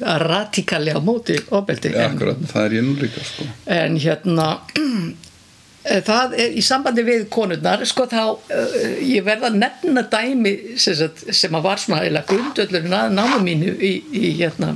að 0.00 0.24
radikali 0.24 0.94
á 0.94 1.00
móti 1.04 1.36
ofbeldi 1.54 1.92
Já, 1.94 2.06
en, 2.06 2.16
akkurat, 2.16 2.42
það 2.50 2.66
er 2.68 2.78
ég 2.78 2.88
nú 2.88 2.96
líka 3.02 3.24
sko. 3.28 3.46
En 3.76 4.00
hérna 4.00 4.48
það 6.08 6.34
er 6.40 6.56
í 6.56 6.64
sambandi 6.64 7.04
við 7.04 7.26
konurnar 7.32 7.84
sko 7.88 8.06
þá 8.08 8.22
uh, 8.24 8.78
ég 9.04 9.24
verða 9.26 9.50
að 9.50 9.60
nefna 9.60 10.06
dæmi 10.08 10.54
sem, 10.80 10.96
sagt, 10.96 11.26
sem 11.36 11.54
að 11.58 11.66
var 11.66 11.82
svona 11.82 12.04
eða 12.08 12.24
grundöllurinn 12.30 12.96
að 12.96 13.12
námu 13.18 13.42
mínu 13.44 13.74
í, 13.76 13.92
í 14.16 14.32
hérna 14.38 14.72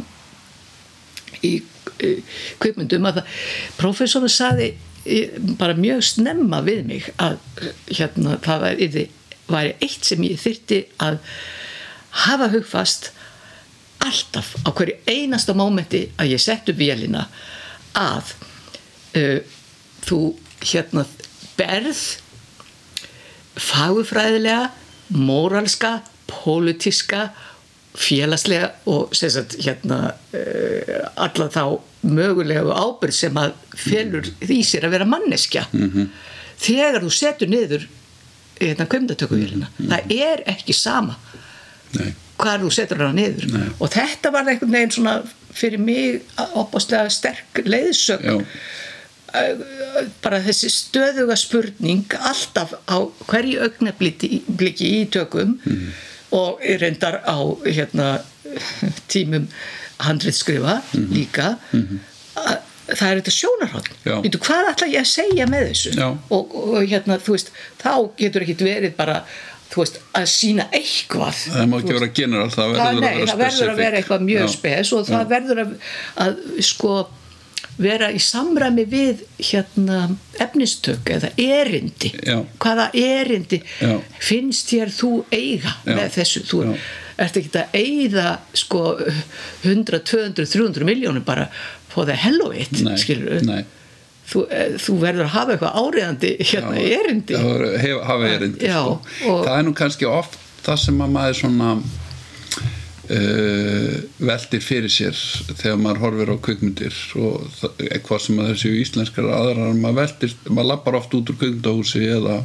í, 1.40 1.54
í 2.04 2.12
kvikmyndum 2.60 3.08
að 3.08 3.22
það 3.22 3.40
professorinn 3.78 4.34
saði 4.36 4.68
bara 5.61 5.76
mjög 5.78 6.02
snemma 6.04 6.62
við 6.66 6.82
mig 6.88 7.06
að 7.22 7.38
hérna 7.90 8.38
það 8.44 8.64
væri, 8.66 9.04
væri 9.48 9.76
eitt 9.84 10.09
sem 10.09 10.24
ég 10.26 10.40
þyrti 10.42 10.82
að 11.04 11.20
hafa 12.24 12.50
hugfast 12.52 13.12
alltaf 14.04 14.54
á 14.62 14.70
hverju 14.70 14.98
einasta 15.09 15.54
mómenti 15.56 16.06
að 16.18 16.34
ég 16.34 16.42
sett 16.42 16.70
upp 16.70 16.78
vélina 16.78 17.26
að 17.98 18.34
uh, 19.18 19.40
þú 20.06 20.20
hérna 20.62 21.04
berð 21.59 22.02
fagufræðilega 23.59 24.70
móralska, 25.18 25.98
pólitíska 26.30 27.28
félagslega 27.98 28.70
og 28.86 29.16
sagt, 29.16 29.59
hérna 29.64 30.12
uh, 30.36 31.06
alla 31.18 31.48
þá 31.50 31.64
mögulegu 32.14 32.72
ábyrð 32.72 33.14
sem 33.14 33.36
að 33.40 33.52
felur 33.76 34.26
því 34.40 34.59
sér 34.64 34.84
að 34.88 34.90
vera 34.96 35.04
manneskja 35.09 35.66
-hmm. 35.72 36.09
þegar 36.59 37.02
þú 37.02 37.11
setur 37.14 37.48
niður 37.48 37.88
hérna 38.61 38.86
kvimdatökuvélina 38.90 39.68
það 39.78 40.12
er 40.20 40.42
ekki 40.46 40.72
sama 40.74 41.16
Nei, 41.98 42.12
hvar 42.38 42.61
þú 42.61 42.70
setur 42.74 42.98
hana 42.98 43.12
niður 43.16 43.46
Nei. 43.52 43.68
og 43.80 43.90
þetta 43.90 44.30
var 44.32 44.48
einhvern 44.48 44.72
veginn 44.72 44.90
svona 44.90 45.22
fyrir 45.52 45.78
mig 45.78 46.22
opaslega 46.54 47.09
sterk 47.11 47.62
leiðsögn 47.64 48.24
já, 48.24 48.44
bara 50.22 50.40
þessi 50.44 50.70
stöðuga 50.72 51.36
spurning 51.36 52.04
alltaf 52.18 52.72
á 52.88 52.98
hverju 53.28 53.61
augnabliki 53.66 54.90
í 55.00 55.06
tökum 55.12 55.59
Mhm. 55.64 55.92
og 56.32 56.61
reyndar 56.80 57.20
á 57.24 57.36
hérna, 57.64 58.20
tímum 59.12 59.48
handriðskrifa 60.07 60.80
Mhm. 60.92 61.12
líka 61.14 61.57
að 62.38 62.59
það 62.88 63.11
er 63.11 63.18
þetta 63.20 63.34
sjónarhótt 63.36 63.88
Já. 64.07 64.14
Býtu, 64.24 64.38
hvað 64.40 64.68
ætla 64.72 64.86
ég 64.88 65.03
að 65.05 65.11
segja 65.12 65.46
með 65.46 65.66
þessu 65.70 65.90
Já. 65.99 66.09
og, 66.30 66.55
og 66.55 66.82
hérna, 66.88 67.18
þú 67.20 67.34
veist 67.36 67.51
þá 67.82 67.92
getur 68.16 68.42
ekkit 68.46 68.62
verið 68.64 68.94
bara 68.96 69.18
veist, 69.76 69.99
að 70.16 70.24
sína 70.32 70.64
eitthvað 70.72 71.34
það 71.53 71.66
má 71.68 71.76
ekki 71.82 71.92
vera 71.99 72.09
general 72.16 72.49
það 72.51 72.72
verður 72.78 73.01
nei, 73.01 73.11
að 73.12 73.18
vera 73.18 73.26
það 73.28 73.42
verður 73.44 73.70
að 73.74 73.76
vera 73.82 73.99
eitthvað 74.01 74.24
mjög 74.30 74.46
Já. 74.46 74.53
spes 74.57 74.92
og 74.96 75.07
það 75.11 75.28
verður 75.34 75.61
að, 75.64 75.74
að 76.24 76.62
sko 76.64 76.94
vera 77.78 78.09
í 78.11 78.18
samræmi 78.18 78.86
við 78.90 79.20
hérna 79.51 79.99
efnistök 80.40 81.12
eða 81.18 81.28
erindi 81.38 82.11
Já. 82.26 82.40
hvaða 82.59 82.88
erindi 82.99 83.61
Já. 83.84 83.99
finnst 84.18 84.72
þér 84.72 84.90
þú 84.96 85.12
eiga 85.30 85.74
Já. 85.84 85.92
með 85.92 86.09
þessu 86.16 86.42
þú 86.49 86.64
Já. 86.64 86.78
Ert 87.18 87.36
ekki 87.40 87.50
að 87.58 87.74
eigða 87.78 88.28
sko 88.54 88.82
100, 89.64 90.02
200, 90.12 90.46
300 90.52 90.86
miljónum 90.88 91.24
bara 91.26 91.48
of 91.98 92.54
it 92.54 92.82
nei, 92.84 92.96
skilur 93.00 93.42
nei. 93.46 93.64
Þú, 94.28 94.42
eh, 94.52 94.74
þú 94.76 94.98
verður 95.00 95.24
að 95.24 95.32
hafa 95.32 95.54
eitthvað 95.54 95.78
áriðandi 95.80 96.30
hérna 96.50 96.74
erindi. 96.84 97.32
Já, 97.34 97.78
hef, 97.80 98.02
hafa 98.04 98.28
erindi 98.28 98.66
Já, 98.68 98.76
sko. 98.82 99.00
og- 99.32 99.46
það 99.46 99.54
er 99.58 99.64
nú 99.64 99.72
kannski 99.74 100.06
oft 100.10 100.36
það 100.66 100.78
sem 100.84 100.98
að 101.00 101.14
maður 101.14 101.38
svona 101.38 101.70
uh, 103.08 103.94
veldir 104.20 104.60
fyrir 104.64 104.92
sér 104.92 105.16
þegar 105.56 105.80
maður 105.80 106.02
horfir 106.04 106.32
á 106.34 106.36
kvikmyndir 106.44 106.98
og 107.24 107.46
það- 107.56 107.84
eitthvað 107.88 108.20
sem 108.26 108.38
að 108.42 108.50
þessi 108.52 108.72
íslenskar 108.82 109.30
aðrar, 109.32 109.72
maður 109.80 110.00
veldir 110.02 110.34
maður 110.50 110.70
lappar 110.74 110.98
oft 111.00 111.14
út 111.16 111.32
úr 111.32 111.38
kvikmyndahúsi 111.40 112.04
eða, 112.18 112.42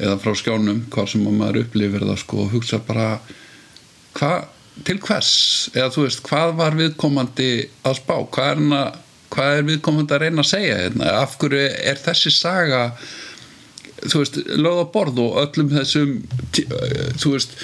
eða 0.00 0.16
frá 0.24 0.32
skjánum 0.40 0.80
hvað 0.90 1.12
sem 1.12 1.26
að 1.28 1.38
maður 1.42 1.60
upplifir 1.66 2.08
það 2.08 2.22
sko 2.24 2.40
og 2.46 2.50
hugsa 2.56 2.80
bara 2.88 3.10
hvað, 4.16 4.46
til 4.86 4.98
hvers 5.06 5.30
eða 5.74 5.90
þú 5.94 6.06
veist, 6.06 6.22
hvað 6.28 6.54
var 6.58 6.76
viðkomandi 6.78 7.50
að 7.88 7.98
spá, 8.00 8.14
hvað 8.34 8.50
er, 8.52 8.60
hana, 8.62 8.82
hvað 9.32 9.58
er 9.60 9.68
viðkomandi 9.70 10.16
að 10.16 10.24
reyna 10.26 10.44
að 10.44 10.50
segja 10.52 10.76
hérna? 10.82 11.12
af 11.22 11.36
hverju 11.40 11.62
er 11.92 12.02
þessi 12.04 12.32
saga 12.36 12.82
þú 14.06 14.20
veist, 14.22 14.36
lögð 14.60 14.82
á 14.84 14.86
borð 14.92 15.20
og 15.24 15.38
öllum 15.46 15.70
þessum 15.72 16.10
eh, 16.60 17.12
þú 17.16 17.32
veist 17.36 17.56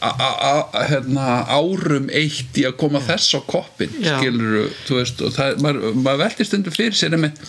a- 0.00 0.14
a- 0.14 0.36
a- 0.50 0.84
hérna, 0.88 1.24
árum 1.52 2.06
eitt 2.14 2.56
í 2.56 2.62
að 2.68 2.76
koma 2.80 3.02
þess 3.04 3.34
á 3.36 3.40
koppin 3.50 3.90
Já. 4.00 4.14
skilur 4.20 4.70
þú 4.86 5.00
veist, 5.00 5.20
og 5.26 5.34
það, 5.36 5.58
maður, 5.66 5.98
maður 5.98 6.22
veltir 6.24 6.48
stundu 6.48 6.72
fyrir 6.72 6.96
sér 6.96 7.18
með 7.20 7.42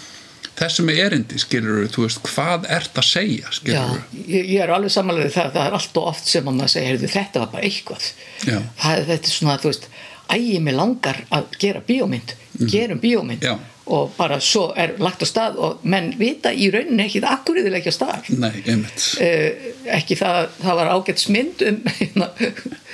þessum 0.59 0.91
er 0.91 0.99
erindi, 1.07 1.39
skilur 1.41 1.87
þú 1.93 2.05
veist, 2.05 2.21
hvað 2.27 2.67
ert 2.69 2.99
að 3.01 3.07
segja, 3.07 3.47
Já, 3.47 3.55
skilur 3.57 4.03
ég, 4.27 4.51
ég 4.55 4.59
er 4.65 4.73
alveg 4.75 4.93
samanlega 4.93 5.33
það, 5.33 5.51
það 5.55 5.65
er 5.65 5.79
allt 5.79 5.97
og 6.01 6.11
oft 6.11 6.29
sem 6.29 6.47
að 6.47 6.59
maður 6.59 6.73
segir, 6.75 6.91
heyrðu, 6.91 7.11
þetta 7.15 7.43
var 7.43 7.51
bara 7.55 7.67
eitthvað 7.69 8.07
Já. 8.45 8.57
það, 8.83 9.03
þetta 9.09 9.31
er 9.31 9.35
svona, 9.37 9.57
þú 9.63 9.71
veist 9.71 9.89
ægi 10.31 10.59
mig 10.63 10.77
langar 10.77 11.23
að 11.33 11.59
gera 11.59 11.81
bíómynd 11.87 12.35
gerum 12.69 12.99
bíómynd. 12.99 13.43
Já. 13.43 13.57
Og 13.91 14.13
bara 14.17 14.37
svo 14.43 14.69
er 14.79 14.93
lagt 15.03 15.23
á 15.23 15.27
stað 15.27 15.57
og 15.59 15.81
menn 15.83 16.13
vita 16.19 16.51
í 16.53 16.69
rauninni 16.73 17.03
ekki 17.09 17.21
það 17.23 17.33
akkur 17.37 17.59
þið 17.61 17.71
leggja 17.75 17.91
á 17.91 17.97
stað. 17.97 18.29
Nei, 18.39 18.53
einmitt. 18.65 19.07
Uh, 19.19 19.71
ekki 19.97 20.15
það, 20.19 20.47
það 20.61 20.79
var 20.81 20.91
ágætt 20.95 21.23
smynd 21.25 21.65
um 21.67 21.81
hérna, 21.99 22.29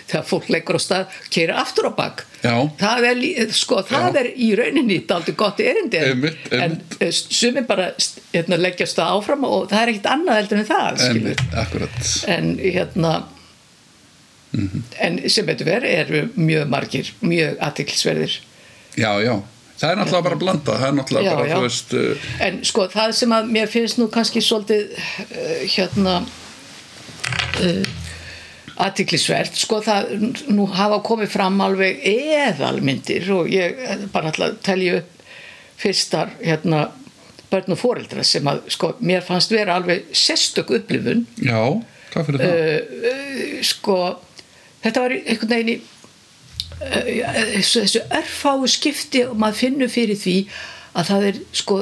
þegar 0.07 0.25
fólk 0.29 0.49
leggur 0.55 0.79
á 0.79 0.81
stað 0.81 1.15
keira 1.35 1.57
aftur 1.61 1.89
á 1.89 1.93
bak. 1.97 2.25
Já. 2.41 2.53
það 2.79 3.05
er, 3.11 3.21
sko, 3.57 3.79
það 3.89 4.17
er 4.21 4.27
í 4.39 4.51
rauninni 4.55 4.99
daldi 5.09 5.33
gott 5.35 5.57
erindi 5.59 5.97
en- 5.97 6.11
Einmitt, 6.13 6.43
en 6.53 6.61
einmitt. 6.67 6.97
eh, 7.01 7.09
sumir 7.11 7.65
bara 7.67 7.87
hérna, 8.33 8.59
leggja 8.61 8.85
á 8.85 8.89
stað 8.93 9.15
áfram 9.17 9.47
og 9.49 9.65
það 9.71 9.81
er 9.81 9.91
ekkit 9.95 10.11
annað 10.13 10.37
heldur 10.41 10.61
en 10.61 10.69
það 10.69 11.01
einmitt, 11.07 12.21
en 12.37 12.53
hérna 12.61 13.15
Mhm. 14.53 14.83
en 15.03 15.17
sem 15.29 15.45
betur 15.45 15.67
verið 15.67 15.91
eru 16.05 16.19
mjög 16.39 16.69
margir 16.71 17.09
mjög 17.21 17.57
aðtiklisverðir 17.67 18.37
já, 18.95 19.09
já, 19.21 19.33
það 19.77 19.91
er 19.91 19.99
náttúrulega 19.99 20.25
bara 20.27 20.37
að 20.37 20.43
blanda 20.43 20.79
það 20.79 20.87
er 20.87 20.97
náttúrulega 20.97 21.29
Já, 21.29 21.35
bara, 21.37 21.47
já. 21.47 21.55
þú 21.55 21.67
veist 21.67 21.95
uh, 21.97 22.27
En 22.47 22.59
sko 22.65 22.87
það 22.93 23.15
sem 23.21 23.37
að 23.37 23.53
mér 23.57 23.71
finnst 23.71 24.01
nú 24.01 24.09
kannski 24.13 24.43
svolítið 24.43 24.97
uh, 24.97 25.63
hérna 25.75 26.17
uh, 27.61 27.95
aðtiklisvert 28.77 29.57
sko 29.57 29.79
það 29.85 30.11
nú 30.53 30.67
hafa 30.69 30.99
komið 31.05 31.31
fram 31.33 31.57
alveg 31.65 32.01
eðalmyndir 32.05 33.25
og 33.33 33.49
ég 33.51 33.79
eh, 33.81 34.05
bara 34.13 34.31
ætla 34.31 34.51
að 34.51 34.59
telja 34.65 34.99
upp 35.01 35.13
fyrstar 35.77 36.33
hérna 36.41 36.87
börn 37.51 37.73
og 37.73 37.79
foreldra 37.79 38.25
sem 38.27 38.47
að 38.49 38.65
sko 38.73 38.93
mér 38.99 39.25
fannst 39.25 39.53
vera 39.53 39.77
alveg 39.79 40.09
sérstök 40.15 40.73
upplifun 40.77 41.25
já, 41.41 41.61
hvað 42.13 42.29
fyrir 42.29 42.43
það 42.43 42.55
uh, 42.57 43.11
uh, 43.11 43.61
sko 43.65 43.99
þetta 44.85 45.05
var 45.05 45.17
einhvern 45.17 45.53
veginn 45.53 45.73
í 45.73 45.77
þessu, 46.77 48.03
örfáu 48.13 48.67
skipti 48.69 49.23
og 49.25 49.37
maður 49.39 49.61
finnur 49.63 49.91
fyrir 49.91 50.19
því 50.19 50.37
að 50.97 51.11
það 51.11 51.27
er 51.31 51.39
sko 51.51 51.77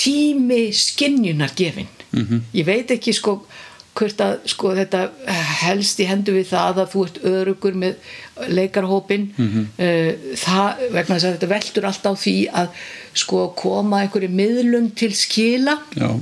tími 0.00 0.62
skinjunar 0.74 1.52
gefin 1.56 1.88
-hmm. 2.12 2.40
ég 2.54 2.66
veit 2.66 2.90
ekki 2.90 3.12
sko 3.12 3.40
hvert 3.94 4.20
að 4.22 4.34
sko 4.48 4.72
þetta 4.74 5.00
helst 5.60 6.00
í 6.00 6.06
hendu 6.06 6.32
við 6.32 6.52
það 6.52 6.78
að 6.82 6.90
þú 6.92 7.04
ert 7.06 7.22
örugur 7.26 7.74
með 7.74 7.94
leikarhópin 8.48 9.32
-hmm. 9.36 9.64
það, 10.36 10.84
vegna 10.94 11.14
þess 11.14 11.24
að 11.24 11.34
þetta 11.34 11.52
veldur 11.54 11.86
alltaf 11.86 12.14
á 12.14 12.22
því 12.24 12.36
að 12.62 12.68
sko 13.14 13.48
koma 13.56 14.02
einhverju 14.02 14.30
miðlun 14.30 14.90
til 14.94 15.12
skila 15.14 15.78
já, 15.94 16.20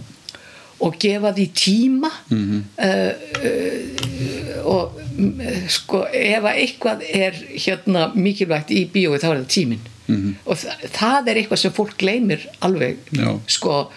og 0.80 0.94
gefa 1.00 1.32
því 1.34 1.46
tíma 1.54 2.10
Mhm. 2.30 2.64
uh, 2.78 3.12
uh, 3.44 4.66
og 4.68 4.92
mm, 5.16 5.40
sko 5.68 6.04
ef 6.12 6.42
að 6.44 6.58
eitthvað 6.62 7.02
er 7.14 7.32
hérna 7.56 8.08
mikilvægt 8.14 8.70
í 8.70 8.84
bíói 8.92 9.18
þá 9.18 9.28
er 9.30 9.38
það 9.40 9.46
tíminn 9.54 9.84
-hmm. 10.08 10.34
og 10.44 10.56
þa 10.56 10.74
það 10.98 11.28
er 11.28 11.36
eitthvað 11.36 11.56
sem 11.62 11.72
fólk 11.72 11.96
gleymir 11.98 12.46
alveg 12.60 12.96
Já. 13.12 13.38
sko 13.46 13.90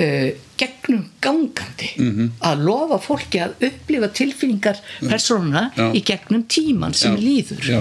uh, 0.00 0.30
gegnum 0.60 1.04
gangandi 1.20 1.90
-hmm. 1.96 2.28
að 2.40 2.64
lofa 2.68 2.98
fólki 3.02 3.40
að 3.42 3.54
upplifa 3.68 4.08
tilfinningar 4.08 4.80
persónuna 5.00 5.70
Já. 5.76 5.86
í 5.94 6.02
gegnum 6.04 6.44
tíman 6.48 6.94
sem 6.94 7.16
Já. 7.16 7.20
líður 7.20 7.64
Já. 7.68 7.80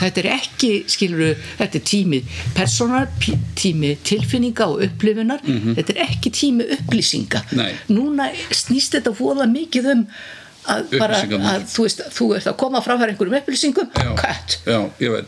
þetta 0.00 0.20
er 0.20 0.28
ekki, 0.36 0.72
skiluru 0.86 1.34
þetta 1.58 1.78
er 1.78 1.84
tími 1.92 2.22
persónar 2.54 3.08
tími 3.56 3.96
tilfinninga 4.04 4.66
og 4.66 4.84
upplifunar 4.86 5.40
þetta 5.42 5.92
er 5.96 6.04
ekki 6.08 6.30
tími 6.30 6.68
upplýsinga. 6.76 7.42
Nei. 7.52 7.72
núna 7.88 8.30
snýst 8.50 8.94
þetta 8.96 9.14
fóða 9.14 9.46
mikið 9.50 9.90
um 9.94 10.06
að, 10.70 10.92
bara, 11.00 11.18
að 11.52 11.64
þú 11.72 11.86
veist, 11.86 12.02
þú 12.14 12.28
ert 12.36 12.48
að 12.50 12.56
koma 12.60 12.82
frá 12.84 12.94
einhverjum 12.94 13.38
upplýsingum, 13.40 13.88
Já. 13.96 14.34
já, 14.66 14.78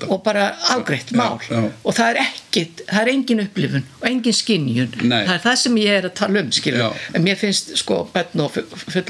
og 0.08 0.20
bara 0.26 0.46
afgreitt 0.74 1.10
mál 1.16 1.40
já. 1.48 1.62
og 1.82 1.96
það 1.96 2.10
er 2.12 2.20
ekkit, 2.22 2.84
það 2.90 3.00
er 3.00 3.12
engin 3.14 3.42
upplifun 3.44 3.86
og 4.00 4.06
engin 4.10 4.36
skinjun, 4.36 4.98
Nei. 5.02 5.22
það 5.26 5.34
er 5.34 5.42
það 5.48 5.56
sem 5.64 5.80
ég 5.82 5.98
er 5.98 6.08
að 6.10 6.14
tala 6.20 6.44
um 6.44 6.52
skilur, 6.54 6.84
Já. 6.84 7.08
en 7.14 7.26
mér 7.26 7.40
finnst 7.40 7.74
sko 7.80 8.02
benn 8.14 8.44
og 8.44 8.52
full, 8.54 8.68
full 8.84 9.08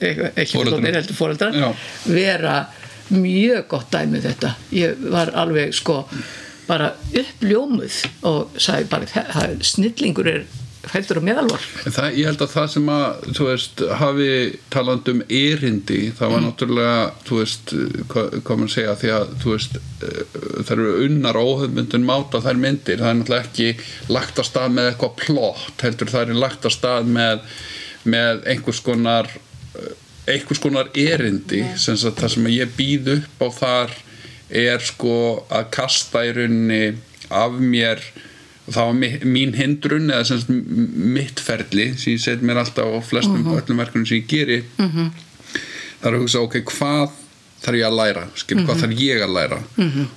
ekki 0.00 0.56
fullorðnir 0.56 0.96
heldur 1.00 1.18
fóreldrar 1.18 1.58
Já. 1.58 1.68
vera 2.08 2.56
mjög 3.12 3.66
gott 3.68 3.92
dæmi 3.92 4.22
um 4.22 4.24
þetta 4.24 4.54
ég 4.72 5.04
var 5.12 5.34
alveg 5.36 5.74
sko 5.76 6.02
bara 6.68 6.92
uppljómuð 7.18 7.98
og 8.28 8.56
sagði 8.62 8.88
bara, 8.88 9.46
snillingur 9.66 10.30
er 10.30 10.44
fældur 10.90 11.20
á 11.20 11.26
meðalvar 11.26 11.64
Það, 11.84 12.16
ég 12.18 12.28
held 12.28 12.42
að 12.42 12.52
það 12.52 12.68
sem 12.72 12.88
að, 12.92 13.26
þú 13.36 13.46
veist, 13.48 13.82
hafi 14.00 14.28
taland 14.72 15.10
um 15.12 15.20
erindi, 15.28 16.00
það 16.18 16.32
var 16.34 16.42
náttúrulega, 16.46 16.96
þú 17.28 17.38
veist, 17.38 17.74
hvað, 18.12 18.36
hvað 18.46 18.60
mann 18.60 18.72
segja, 18.72 18.96
því 19.02 19.12
að, 19.16 19.34
þú 19.42 19.54
veist, 19.54 19.78
eh, 20.08 20.40
það 20.62 20.72
eru 20.76 20.88
unnar 21.06 21.40
óhefmyndun 21.42 22.08
máta 22.08 22.42
þær 22.44 22.62
myndir, 22.64 23.02
það 23.02 23.12
er 23.12 23.20
náttúrulega 23.20 23.48
ekki 23.48 24.10
lagt 24.16 24.42
að 24.42 24.48
stað 24.50 24.76
með 24.78 24.90
eitthvað 24.90 25.14
plott, 25.22 25.86
heldur 25.86 26.12
það 26.14 26.34
er 26.34 26.42
lagt 26.46 26.68
að 26.68 26.76
stað 26.78 27.12
með, 27.18 27.46
með 28.16 28.42
einhvers 28.54 28.82
konar, 28.88 29.30
eh, 29.76 29.94
einhvers 30.34 30.62
konar 30.62 30.90
erindi, 30.98 31.62
sem 31.76 32.00
sagt, 32.00 32.18
það 32.18 32.36
sem 32.36 32.50
ég 32.56 32.74
býð 32.78 33.14
upp 33.18 33.46
á 33.46 33.48
þar 33.60 33.96
er 34.52 34.82
sko 34.84 35.16
að 35.48 35.70
kasta 35.72 36.26
í 36.26 36.34
rauninni 36.36 36.84
af 37.32 37.54
mér 37.56 38.02
og 38.02 38.28
það 38.70 38.84
var 38.86 39.26
mín 39.26 39.54
hindrun 39.58 40.10
eða 40.10 40.24
sem 40.28 40.38
sagt 40.38 40.50
m- 40.50 40.92
mitt 41.16 41.40
ferli 41.40 41.88
sem 41.98 42.12
ég 42.14 42.20
set 42.22 42.42
mér 42.46 42.60
alltaf 42.62 42.86
á 42.86 43.00
flestum 43.02 43.42
öllum 43.56 43.76
verkunum 43.82 44.06
sem 44.06 44.18
ég 44.22 44.28
geri. 44.28 44.62
-hmm. 44.78 45.10
það 46.02 46.08
er 46.08 46.14
að 46.16 46.22
hugsa 46.22 46.38
ok, 46.40 46.56
hvað 46.70 47.10
þarf 47.62 47.76
ég 47.78 47.86
að 47.86 47.94
læra? 47.96 48.22
Skilur, 48.34 48.64
hvað 48.66 48.80
þarf 48.82 48.94
ég 49.00 49.20
að 49.22 49.32
læra? 49.36 49.58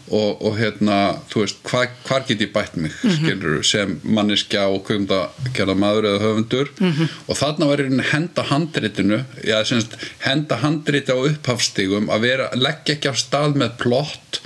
Og, 0.09 0.41
og 0.45 0.55
hérna, 0.57 0.95
þú 1.29 1.39
veist 1.43 1.57
hvað, 1.63 1.87
hvar 2.07 2.23
get 2.27 2.41
ég 2.41 2.51
bætt 2.53 2.75
mig, 2.77 2.91
skilur 3.01 3.63
sem 3.63 3.99
manneskja 4.03 4.63
og 4.67 4.81
kvöfnda 4.87 5.19
gerða 5.53 5.75
maður 5.77 6.07
eða 6.09 6.21
höfundur. 6.25 6.69
Og 7.29 7.37
þarna 7.37 7.65
var 7.69 7.77
ég 7.85 8.01
henda 8.13 8.43
handritinu 8.49 9.19
já, 9.43 9.63
sem 9.63 9.81
sagt, 9.81 9.93
henda 10.25 10.55
handriti 10.57 11.11
á 11.13 11.17
upphafstigum 11.21 12.09
að 12.09 12.19
vera, 12.21 12.49
leggja 12.55 12.95
ekki 12.95 13.09
af 13.09 13.17
stað 13.21 13.55
með 13.61 13.77
plott 13.77 14.41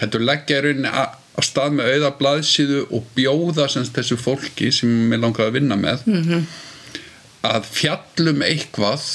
heldur 0.00 0.20
leggja 0.26 0.58
í 0.58 0.62
rauninni 0.64 0.88
a- 0.90 1.14
á 1.34 1.40
stað 1.42 1.76
með 1.78 1.92
auða 1.94 2.14
blaðsíðu 2.20 2.80
og 2.94 3.06
bjóða 3.16 3.68
sem 3.70 3.84
sagt 3.84 3.98
þessu 3.98 4.18
fólki 4.20 4.70
sem 4.74 4.90
mér 5.10 5.24
langaði 5.24 5.50
að 5.50 5.56
vinna 5.58 5.78
með 5.78 6.04
-hmm. 6.06 6.42
að 7.50 7.70
fjallum 7.74 8.44
eitthvað 8.46 9.06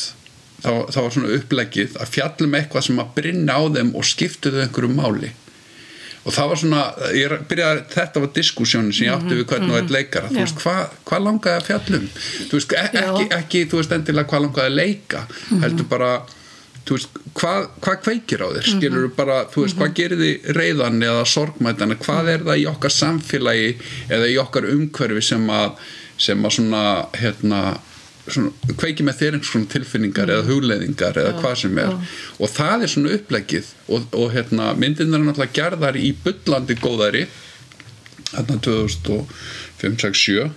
þá, 0.60 0.72
þá 0.92 1.00
var 1.02 1.14
svona 1.16 1.36
uppleggið 1.38 2.00
að 2.00 2.16
fjallum 2.16 2.58
eitthvað 2.60 2.88
sem 2.88 3.04
að 3.04 3.14
brinna 3.20 3.60
á 3.60 3.64
þeim 3.76 3.94
og 3.96 4.08
skiptu 4.08 4.52
þau 4.54 4.64
einhverju 4.66 4.96
máli. 4.96 5.32
Og 6.28 6.36
það 6.36 6.50
var 6.52 6.60
svona, 6.62 6.82
ég 7.16 7.36
byrjaði 7.50 7.84
þetta 7.94 8.22
var 8.22 8.32
diskussjónin 8.36 8.94
sem 8.94 9.08
ég 9.08 9.14
átti 9.16 9.38
við 9.38 9.46
hvern 9.50 9.72
og 9.72 9.78
einn 9.80 9.94
leikara. 9.94 10.32
Þú 10.34 10.42
veist, 10.44 10.60
hvað 10.60 10.98
hva 11.08 11.20
langaði 11.24 11.62
að 11.62 11.70
fjallum? 11.70 12.10
Þú 12.50 12.60
veist, 12.60 12.76
e 12.76 12.82
ekki, 13.00 13.30
ekki 13.38 13.62
þú 13.72 13.80
veist 13.80 13.96
endilega 13.96 14.30
hvað 14.34 14.44
langaði 14.46 14.68
að 14.68 14.78
leika 14.82 15.24
heldur 15.64 15.88
bara 15.90 16.12
veist, 16.98 17.20
hvað, 17.38 17.68
hvað 17.84 18.00
kveikir 18.06 18.44
á 18.46 18.48
þér? 18.56 18.70
Skilur 18.74 19.10
bara, 19.18 19.42
þú 19.52 19.66
veist, 19.66 19.78
hvað 19.80 19.96
gerir 20.00 20.24
þið 20.24 20.50
reyðan 20.58 21.04
eða 21.06 21.28
sorgmætana, 21.30 22.00
hvað 22.02 22.32
er 22.34 22.48
það 22.48 22.64
í 22.64 22.66
okkar 22.72 22.96
samfélagi 22.96 23.70
eða 24.10 24.32
í 24.32 24.40
okkar 24.42 24.70
umhverfi 24.72 25.26
sem 25.30 25.46
að, 25.54 25.70
sem 26.20 26.46
að 26.46 26.58
svona 26.58 26.84
hérna 27.20 27.62
svona, 28.34 28.74
kveiki 28.80 29.06
með 29.06 29.20
þér 29.20 29.36
einhvers 29.38 29.52
svona 29.54 29.72
tilfinningar 29.74 30.32
eða 30.34 30.48
hugleiðingar 30.48 31.20
eða 31.22 31.36
hvað 31.40 31.56
sem 31.64 31.82
er? 31.82 31.94
og 32.38 32.48
það 32.54 32.86
er 32.86 32.94
svona 32.94 33.14
upplegið 33.18 33.68
og, 33.88 34.08
og 34.14 34.28
hérna, 34.36 34.72
myndirnar 34.80 35.20
er 35.22 35.28
náttúrulega 35.30 35.58
gerðar 35.60 36.00
í 36.00 36.10
bullandi 36.24 36.76
góðari 36.80 37.24
hérna 38.34 38.56
2005-2007 38.66 40.50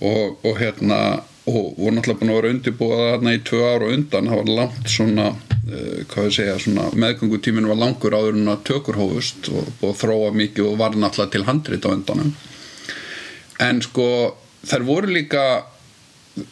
og, 0.00 0.36
og 0.44 0.54
hérna 0.60 1.00
og 1.46 1.76
voru 1.78 1.94
náttúrulega 1.94 2.20
búin 2.20 2.32
að 2.32 2.38
vera 2.40 2.54
undirbúið 2.54 3.02
þarna 3.02 3.34
í 3.36 3.42
tvö 3.46 3.60
ára 3.66 3.90
undan, 3.94 4.30
það 4.30 4.40
var 4.40 4.50
langt 4.60 4.90
svona 4.90 5.26
uh, 5.30 6.00
hvað 6.10 6.26
ég 6.26 6.34
segja, 6.34 6.56
svona 6.62 6.88
meðgöngutíminn 7.04 7.70
var 7.70 7.80
langur 7.82 8.16
áður 8.18 8.40
en 8.40 8.50
að 8.50 8.64
tökur 8.70 8.98
hófust 8.98 9.50
og 9.52 9.70
búið 9.78 9.92
að 9.92 10.00
þróa 10.02 10.34
mikið 10.42 10.66
og 10.66 10.76
var 10.82 10.98
náttúrulega 10.98 11.34
til 11.36 11.46
handrit 11.46 11.86
á 11.86 11.94
undanum. 11.94 12.34
En 13.62 13.80
sko 13.84 14.08
þær 14.66 14.86
voru 14.88 15.14
líka 15.14 15.46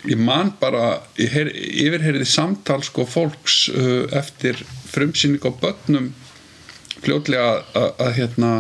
ég 0.08 0.20
man 0.20 0.54
bara 0.60 1.00
ég 1.20 1.34
yfirherði 1.34 2.26
samtal 2.28 2.80
sko 2.86 3.04
fólks 3.08 3.64
uh, 3.74 4.06
eftir 4.14 4.62
frumsýning 4.94 5.42
á 5.44 5.50
börnum 5.50 6.12
fljótlega 7.04 7.64
að, 7.74 7.90
að 7.98 8.12
hérna 8.20 8.52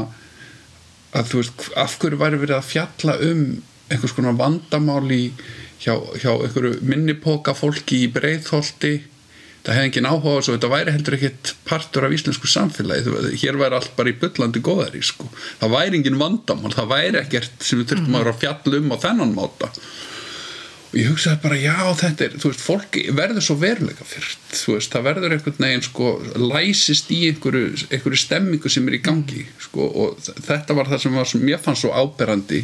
að 1.14 1.30
þú 1.30 1.40
veist, 1.40 1.68
af 1.78 1.94
hverju 2.02 2.18
væri 2.20 2.40
verið 2.42 2.58
að 2.58 2.70
fjalla 2.72 3.14
um 3.22 3.44
einhvers 3.92 4.14
konar 4.16 4.36
vandamál 4.38 5.04
í 5.14 5.22
hjá, 5.84 5.94
hjá 6.20 6.30
einhverju 6.32 6.78
minnipoka 6.82 7.54
fólki 7.56 8.04
í 8.06 8.12
breyðholti 8.12 8.94
það 9.64 9.78
hefði 9.78 9.88
engin 9.88 10.08
áhuga 10.08 10.32
og 10.36 10.48
þetta 10.48 10.70
væri 10.72 10.92
heldur 10.92 11.16
ekkit 11.16 11.52
partur 11.64 12.04
af 12.04 12.14
íslensku 12.14 12.48
samfélagi. 12.50 13.36
Hér 13.40 13.58
væri 13.60 13.78
allt 13.78 13.94
bara 13.96 14.12
í 14.12 14.18
byllandi 14.20 14.60
góðari 14.64 15.00
sko. 15.04 15.28
það 15.60 15.76
væri 15.76 16.00
engin 16.00 16.20
vandamál, 16.20 16.72
það 16.74 16.90
væri 16.92 17.20
ekkert 17.22 17.64
sem 17.64 17.80
við 17.80 17.94
þurftum 17.94 18.18
að 18.18 18.24
vera 18.24 18.34
að 18.34 18.42
fjalla 18.42 18.80
um 18.82 18.92
á 18.92 18.96
þennan 19.06 19.32
máta. 19.38 19.70
Og 20.92 21.00
ég 21.00 21.08
hugsaði 21.10 21.40
bara 21.42 21.56
já 21.58 21.78
þetta 22.02 22.26
er, 22.26 22.36
þú 22.38 22.50
veist, 22.52 22.62
fólki 22.62 23.06
verður 23.16 23.42
svo 23.42 23.56
veruleika 23.58 24.04
fyrst, 24.06 24.44
þú 24.60 24.76
veist, 24.76 24.92
það 24.92 25.06
verður 25.08 25.34
einhvern 25.34 25.64
veginn 25.64 25.88
sko, 25.88 26.10
læsist 26.38 27.10
í 27.10 27.22
einhverju, 27.32 27.72
einhverju 27.88 28.20
stemmingu 28.20 28.70
sem 28.70 28.86
er 28.86 29.00
í 29.00 29.02
gangi 29.02 29.42
sko, 29.64 29.88
og 30.04 30.22
þetta 30.22 30.76
var 30.78 30.92
það 30.92 31.02
sem 31.02 31.18
var, 31.18 31.26
sem 31.32 31.50
ég 31.50 31.64
fann 31.64 31.80
svo 31.80 31.90
áberandi 31.90 32.62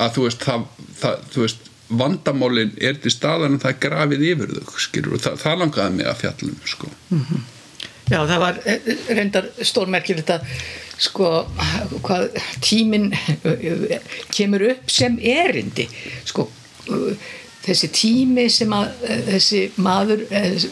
að 0.00 0.16
þú 0.16 0.24
veist, 0.24 0.46
það, 0.46 0.64
það, 1.02 1.28
þú 1.34 1.44
veist 1.44 1.70
vandamálinn 1.98 2.76
er 2.80 3.00
til 3.00 3.12
staðan 3.12 3.56
en 3.56 3.62
það 3.62 3.74
er 3.74 3.82
grafið 3.86 4.24
yfir 4.30 4.54
þau 4.56 4.78
skilur, 4.86 5.16
og 5.16 5.24
það, 5.26 5.36
það 5.42 5.60
langaði 5.62 5.98
mig 5.98 6.06
að 6.10 6.22
fjallum 6.22 6.56
sko. 6.64 6.90
mm 7.10 7.26
-hmm. 7.28 7.50
Já, 8.04 8.18
það 8.28 8.40
var 8.42 8.58
eh, 8.68 8.90
reyndar 9.16 9.46
stórmerkir 9.64 10.18
þetta 10.20 10.40
sko, 11.00 11.30
hvað 12.04 12.26
tíminn 12.64 13.08
eh, 13.14 13.96
kemur 14.34 14.66
upp 14.74 14.92
sem 14.92 15.16
erindi 15.18 15.86
sko, 16.28 16.50
þessi 17.64 17.88
tími 17.96 18.44
sem 18.52 18.74
að 18.76 18.92
eh, 19.08 19.24
þessi 19.30 19.62
maður 19.80 20.26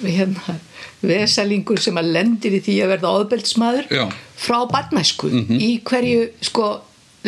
hérna, 0.05 0.59
vesalingur 1.01 1.81
sem 1.81 1.97
að 1.99 2.13
lendir 2.19 2.59
í 2.59 2.63
því 2.63 2.79
að 2.85 2.93
verða 2.97 3.15
áðbeldsmaður 3.17 3.89
frá 4.37 4.59
barnæsku 4.71 5.33
mm 5.33 5.47
-hmm. 5.49 5.63
í 5.63 5.71
hverju 5.89 6.29
sko 6.45 6.69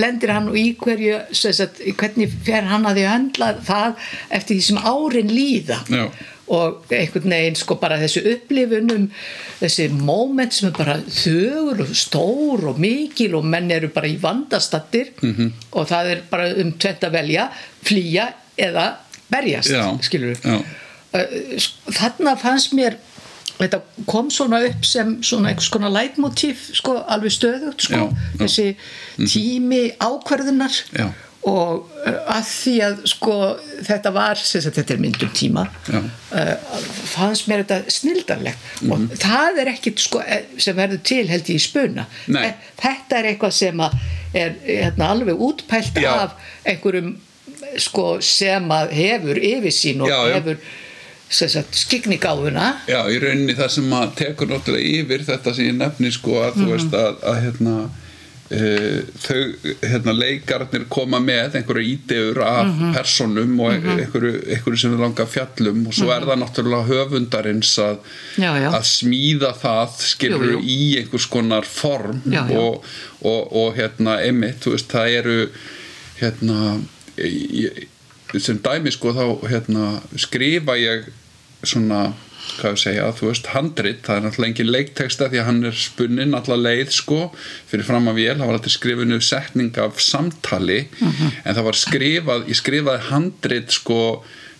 lendir 0.01 0.33
hann 0.35 0.51
og 0.51 0.59
í 0.59 0.73
hverju 0.81 1.21
sagt, 1.35 1.83
hvernig 1.99 2.31
fer 2.47 2.67
hann 2.69 2.87
að 2.89 2.99
því 2.99 3.05
að 3.05 3.13
höndla 3.15 3.51
það 3.65 4.07
eftir 4.39 4.57
því 4.57 4.65
sem 4.69 4.81
árin 4.83 5.33
líða 5.33 5.79
Já. 5.87 6.05
og 6.55 6.93
einhvern 6.93 7.35
veginn 7.37 7.59
sko 7.59 7.79
bara 7.81 8.01
þessi 8.03 8.25
upplifunum 8.35 9.07
þessi 9.61 9.89
moment 9.95 10.57
sem 10.57 10.71
er 10.71 10.77
bara 10.77 10.99
þögur 11.07 11.85
og 11.87 11.95
stór 11.99 12.67
og 12.73 12.81
mikil 12.83 13.39
og 13.39 13.49
menn 13.55 13.71
eru 13.75 13.93
bara 13.95 14.11
í 14.11 14.19
vandastattir 14.21 15.15
mm 15.21 15.35
-hmm. 15.35 15.53
og 15.73 15.89
það 15.89 16.11
er 16.15 16.25
bara 16.31 16.51
um 16.55 16.73
tvent 16.73 17.05
að 17.05 17.17
velja 17.21 17.49
flýja 17.85 18.33
eða 18.59 18.97
berjast 19.31 19.71
Já. 19.71 19.99
skilur 20.03 20.37
Já. 20.43 20.63
þarna 21.93 22.37
fannst 22.37 22.75
mér 22.75 22.99
þetta 23.59 23.83
kom 24.11 24.31
svona 24.35 24.63
upp 24.67 24.87
sem 24.89 25.19
svona 25.25 25.53
einhvers 25.53 25.71
konar 25.73 25.93
leitmotíf 25.95 26.71
sko, 26.75 26.97
alveg 27.07 27.35
stöðugt 27.37 27.87
sko, 27.87 28.09
Já, 28.09 28.25
já. 28.35 28.41
þessi 28.43 28.67
tími 29.31 29.83
ákverðunar 30.03 30.75
Já. 30.97 31.07
og 31.47 31.85
uh, 32.03 32.19
að 32.35 32.49
því 32.51 32.75
að 32.89 33.03
sko 33.13 33.37
þetta 33.87 34.13
var, 34.17 34.41
sem 34.43 34.65
sagt, 34.65 34.81
þetta 34.81 34.97
er 34.97 35.03
myndum 35.05 35.31
tíma 35.37 35.67
uh, 35.93 36.09
fannst 37.15 37.47
mér 37.51 37.63
þetta 37.63 37.95
snildarlegt. 37.95 38.69
Og 38.91 39.05
það 39.23 39.61
er 39.63 39.71
ekkit 39.77 40.03
sko 40.03 40.23
eh, 40.25 40.49
sem 40.59 40.75
verður 40.77 41.03
til 41.07 41.23
held 41.31 41.51
ég 41.53 41.61
í 41.61 41.63
spuna. 41.63 42.09
Nei. 42.35 42.49
Eh, 42.49 42.73
þetta 42.81 43.21
er 43.21 43.31
eitthvað 43.31 43.55
sem 43.61 43.85
að 43.87 43.99
er 44.35 44.57
hérna, 44.67 45.13
alveg 45.15 45.39
útpælt 45.47 46.01
af 46.11 46.35
einhverjum 46.67 47.13
sko 47.79 48.17
sem 48.25 48.67
að 48.75 48.91
hefur 48.99 49.39
yfirsýn 49.39 50.03
og 50.03 50.11
hefur 50.35 50.59
skikningáfuna 51.35 52.71
Já, 52.91 53.01
í 53.11 53.19
rauninni 53.23 53.57
það 53.59 53.75
sem 53.79 53.93
að 53.99 54.15
tekur 54.23 54.51
náttúrulega 54.55 55.03
yfir 55.03 55.27
þetta 55.29 55.55
sem 55.57 55.69
ég 55.71 55.77
nefni 55.83 56.13
sko 56.15 56.41
að 56.47 56.59
þú 56.63 56.71
veist 56.73 56.97
að, 56.99 57.21
að 57.33 57.39
hérna 57.45 57.75
uh, 57.85 58.99
þau 59.25 59.39
hérna 59.85 60.15
leikarnir 60.19 60.85
koma 60.93 61.21
með 61.25 61.59
einhverju 61.61 61.87
ídegur 61.95 62.41
af 62.47 62.73
personum 62.97 63.55
og 63.65 63.73
einhverju, 63.75 64.35
einhverju 64.57 64.83
sem 64.85 64.95
við 64.95 65.05
langa 65.05 65.27
fjallum 65.35 65.83
og 65.91 65.97
svo 65.97 66.11
er 66.15 66.27
það 66.29 66.41
náttúrulega 66.43 66.89
höfundarins 66.91 67.73
að, 67.83 67.99
Já, 68.39 68.51
já. 68.63 68.69
að 68.71 68.85
smíða 68.93 69.55
það 69.63 69.97
skilur 70.11 70.47
Jú, 70.53 70.59
jú. 70.59 70.63
í 70.77 70.79
einhvers 71.03 71.29
konar 71.33 71.67
form 71.69 72.21
Já. 72.31 72.45
Og, 72.61 72.85
og, 73.25 73.43
og 73.65 73.75
hérna 73.81 74.21
einmitt, 74.25 74.61
þú 74.65 74.77
veist, 74.77 74.93
það 74.93 75.19
eru 75.23 75.39
hérna 76.21 76.61
ég, 77.25 77.85
sem 78.43 78.59
dæmi 78.63 78.91
sko 78.95 79.13
þá 79.15 79.25
hérna 79.51 79.91
skrifa 80.19 80.75
ég 80.81 81.05
svona 81.69 82.05
hvað 82.59 82.75
ég 82.75 82.81
segja, 82.83 83.09
þú 83.17 83.31
veist, 83.31 83.51
handrit. 83.55 84.01
Það 84.05 84.17
er 84.19 84.25
náttúrulega 84.27 84.53
engin 84.53 84.71
leikteksta 84.71 85.29
því 85.33 85.41
að 85.41 85.49
hann 85.49 85.61
er 85.71 85.81
spunnin 85.81 86.39
alla 86.39 86.61
leið 86.61 86.95
sko, 86.95 87.21
fyrir 87.71 87.89
fram 87.89 88.09
að 88.13 88.21
vél. 88.21 88.37
Það 88.39 88.47
var 88.47 88.59
alltaf 88.59 88.77
skrifinu 88.77 89.21
setning 89.25 89.83
af 89.83 90.01
samtali, 90.05 90.81
en 91.03 91.51
það 91.51 91.69
var 91.71 91.81
skrifað 91.81 92.49
ég 92.53 92.61
skrifaði 92.61 93.07
handrit 93.11 93.75
sko 93.75 94.01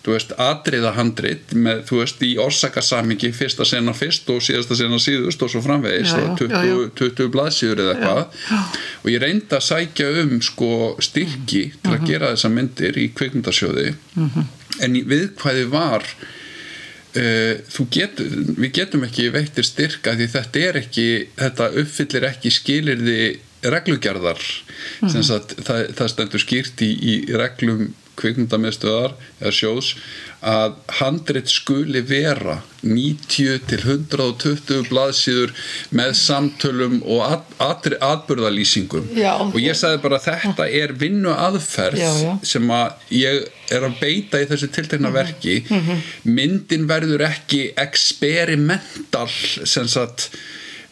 þú 0.05 0.13
veist, 0.13 0.33
atriða 0.37 0.91
handrit 0.93 1.53
með, 1.57 1.79
þú 1.87 1.99
veist, 2.03 2.19
í 2.21 2.35
orsakasamingi 2.37 3.31
fyrsta 3.33 3.65
sena 3.65 3.93
fyrst 3.97 4.27
og 4.29 4.43
síðasta 4.45 4.77
sena 4.77 4.99
síðust 5.01 5.41
og 5.41 5.49
svo 5.49 5.63
framvegis, 5.65 6.11
Já, 6.13 6.19
já, 6.21 6.27
og 6.29 6.35
20, 6.43 6.53
já, 6.53 6.59
já. 6.69 6.91
20 6.99 7.31
blaðsíður 7.33 7.81
eða 7.81 7.95
eitthvað 7.95 8.69
og 9.01 9.09
ég 9.09 9.23
reyndi 9.23 9.57
að 9.57 9.65
sækja 9.65 10.11
um 10.21 10.35
sko 10.45 10.69
styrki 11.01 11.63
til 11.81 11.95
að 11.95 12.05
gera 12.05 12.29
þessa 12.35 12.53
myndir 12.53 13.01
í 13.01 13.07
kvikmyndasjóði. 13.17 13.87
En 14.85 14.99
í 14.99 15.01
viðkvæði 15.09 15.65
var 15.73 16.05
uh, 16.05 16.29
getur, 17.95 18.31
við 18.59 18.71
getum 18.79 19.05
ekki 19.07 19.29
veittir 19.33 19.67
styrka 19.67 20.15
því 20.17 20.29
þetta 20.33 20.63
er 20.69 20.79
ekki 20.81 21.07
þetta 21.39 21.69
uppfyllir 21.81 22.29
ekki 22.31 22.53
skilirði 22.53 23.19
reglugerðar. 23.65 24.41
Sem 25.09 25.23
sagt, 25.25 25.55
það, 25.65 25.87
það 25.97 26.11
stendur 26.11 26.43
skýrt 26.43 26.83
í, 26.85 26.91
í 26.93 27.13
reglum 27.33 27.87
kvikmyndamiðstöðar 28.19 29.15
eða 29.41 29.53
sjós 29.55 29.95
að 30.45 30.75
handrit 30.99 31.49
skuli 31.49 32.01
vera 32.05 32.59
90 32.85 33.63
til 33.65 33.79
120 33.81 34.83
blaðsíður 34.91 35.53
með 35.97 36.11
samtölum 36.19 36.99
og 37.01 37.23
at, 37.25 37.47
atri, 37.65 37.97
atburðalýsingum. 37.97 39.07
Já. 39.17 39.33
og 39.41 39.57
ég 39.61 39.77
sagði 39.77 40.03
bara 40.03 40.21
þetta 40.21 40.67
er 40.69 40.93
vinnu 41.01 41.33
aðferð 41.33 42.03
Já, 42.03 42.11
já. 42.21 42.33
sem 42.45 42.69
að 42.77 43.07
ég 43.17 43.47
er 43.73 43.87
að 43.87 43.97
beita 44.03 44.43
í 44.43 44.49
þessu 44.51 44.69
tiltekna 44.75 45.09
verki. 45.15 45.63
Myndin 46.29 46.85
verður 46.89 47.25
ekki 47.31 47.71
experimental 47.81 49.29
sem 49.65 49.89
sagt 49.89 50.29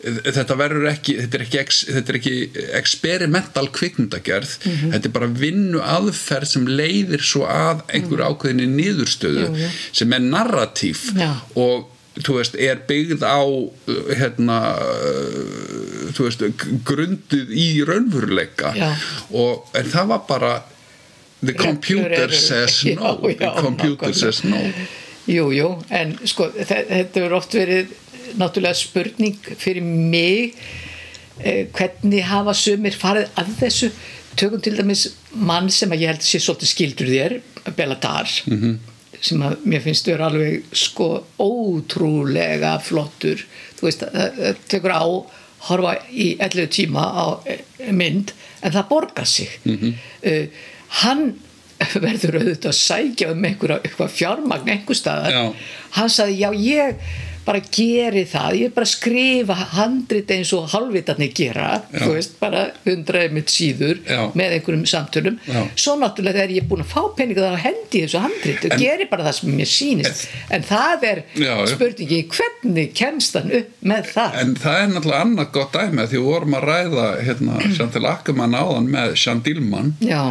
þetta 0.03 0.55
verður 0.59 0.89
ekki 0.91 1.13
þetta 1.21 1.37
er 1.39 1.43
ekki, 1.45 1.59
ex, 1.61 1.77
þetta 1.95 2.11
er 2.13 2.17
ekki 2.19 2.33
experimental 2.81 3.67
kvikmyndagerð 3.77 4.55
þetta 4.65 5.01
er 5.09 5.13
bara 5.15 5.29
vinnu 5.31 5.79
aðferð 5.83 6.49
sem 6.55 6.67
leiðir 6.67 7.23
svo 7.23 7.45
að 7.47 7.85
einhverju 7.95 8.27
ákveðinni 8.33 8.67
niðurstöðu 8.77 9.45
Jú, 9.47 9.55
jú. 9.63 9.71
sem 10.01 10.13
er 10.17 10.25
narratív 10.27 11.05
Já. 11.15 11.29
og 11.55 11.89
þú 12.19 12.35
veist, 12.37 12.53
er 12.61 12.83
byggð 12.89 13.23
á 13.25 13.41
hérna 14.19 14.57
þú 16.13 16.27
veist, 16.27 16.43
grunduð 16.85 17.53
í 17.57 17.67
raunveruleika 17.87 18.73
Já. 18.77 18.91
og 19.33 19.71
en 19.79 19.89
það 19.93 20.11
var 20.11 20.21
bara 20.29 20.51
the 21.43 21.55
computer 21.57 22.29
says 22.31 22.81
Já, 22.87 22.95
no 22.99 23.15
the 23.23 23.33
já, 23.39 23.55
computer 23.61 24.11
nákvæmlega. 24.11 24.19
says 24.19 24.43
no 24.43 24.61
Jú, 25.23 25.45
jú, 25.55 25.67
en 25.95 26.17
sko 26.27 26.49
þe- 26.51 26.83
þetta 26.89 27.21
hefur 27.21 27.33
oft 27.37 27.53
verið 27.55 27.93
náttúrulega 28.39 28.73
spurning 28.79 29.37
fyrir 29.57 29.81
mig 29.83 30.53
eh, 31.43 31.67
hvernig 31.73 32.23
hafa 32.29 32.53
sumir 32.53 32.95
farið 32.97 33.27
að 33.39 33.53
þessu 33.61 33.91
tökum 34.39 34.61
til 34.65 34.75
dæmis 34.77 35.07
mann 35.35 35.69
sem 35.69 35.91
að 35.93 36.01
ég 36.05 36.07
held 36.13 36.25
sé 36.25 36.39
svolítið 36.41 36.71
skildur 36.73 37.07
þér 37.13 37.39
Bellatar 37.77 38.27
Mhm. 38.45 38.59
-hmm. 38.63 38.77
sem 39.21 39.39
að 39.41 39.57
mér 39.65 39.81
finnst 39.81 40.05
vera 40.07 40.25
alveg 40.27 40.63
sko 40.73 41.23
ótrúlega 41.39 42.79
flottur 42.81 43.45
þú 43.79 43.81
veist, 43.87 44.03
það 44.03 44.55
tekur 44.67 44.91
á 44.91 45.03
horfa 45.69 45.93
í 46.11 46.35
11 46.39 46.67
tíma 46.67 47.03
á 47.07 47.25
eh, 47.47 47.91
mynd 47.91 48.33
en 48.61 48.71
það 48.71 48.87
borgar 48.89 49.25
sig 49.25 49.49
Mhm. 49.65 49.77
-hmm. 50.23 50.49
hann 51.03 51.35
verður 51.93 52.35
auðvitað 52.39 52.71
að 52.71 52.79
sækja 52.79 53.31
um 53.31 53.43
einhverja 53.45 54.07
fjármagn 54.07 54.69
einhver 54.69 54.95
staðar 54.95 55.31
Já. 55.31 55.53
hann 55.91 56.09
sagði 56.09 56.37
já 56.39 56.51
ég 56.53 56.95
bara 57.45 57.61
geri 57.73 58.23
það, 58.29 58.57
ég 58.59 58.69
er 58.69 58.75
bara 58.75 58.87
að 58.87 58.93
skrifa 58.93 59.57
handrit 59.75 60.31
eins 60.35 60.53
og 60.55 60.69
halvitarnir 60.73 61.33
gera 61.35 61.69
Já. 61.91 61.99
þú 62.05 62.11
veist, 62.15 62.37
bara 62.39 62.63
hundraði 62.85 63.33
mitt 63.37 63.53
síður 63.53 63.99
Já. 64.07 64.21
með 64.37 64.57
einhverjum 64.57 64.85
samtölum 64.89 65.39
Já. 65.47 65.59
svo 65.75 65.97
náttúrulega 66.01 66.39
þegar 66.39 66.55
ég 66.55 66.63
er 66.63 66.69
búin 66.71 66.85
að 66.85 66.93
fá 66.93 67.01
peninga 67.17 67.51
þá 67.53 67.65
hendi 67.67 68.03
þessu 68.05 68.23
handrit 68.23 68.67
og 68.69 68.77
geri 68.83 69.09
bara 69.11 69.27
það 69.27 69.37
sem 69.39 69.53
mér 69.59 69.71
sýnist 69.73 70.25
en 70.53 70.67
það 70.69 71.07
er 71.11 71.23
spurningi 71.73 72.21
hvernig 72.33 72.95
kemst 72.97 73.37
hann 73.39 73.53
upp 73.59 73.85
með 73.93 74.11
það 74.15 74.39
En 74.43 74.55
það 74.63 74.79
er 74.79 74.91
náttúrulega 74.93 75.27
annað 75.27 75.53
gott 75.59 75.77
dæmi 75.77 76.07
því 76.07 76.19
við 76.19 76.27
vorum 76.29 76.57
að 76.57 76.67
ræða 76.69 77.07
hérna, 77.27 77.61
Chantal 77.77 78.05
Ackermann 78.09 78.57
áðan 78.57 78.91
með 78.93 79.15
já, 80.03 80.21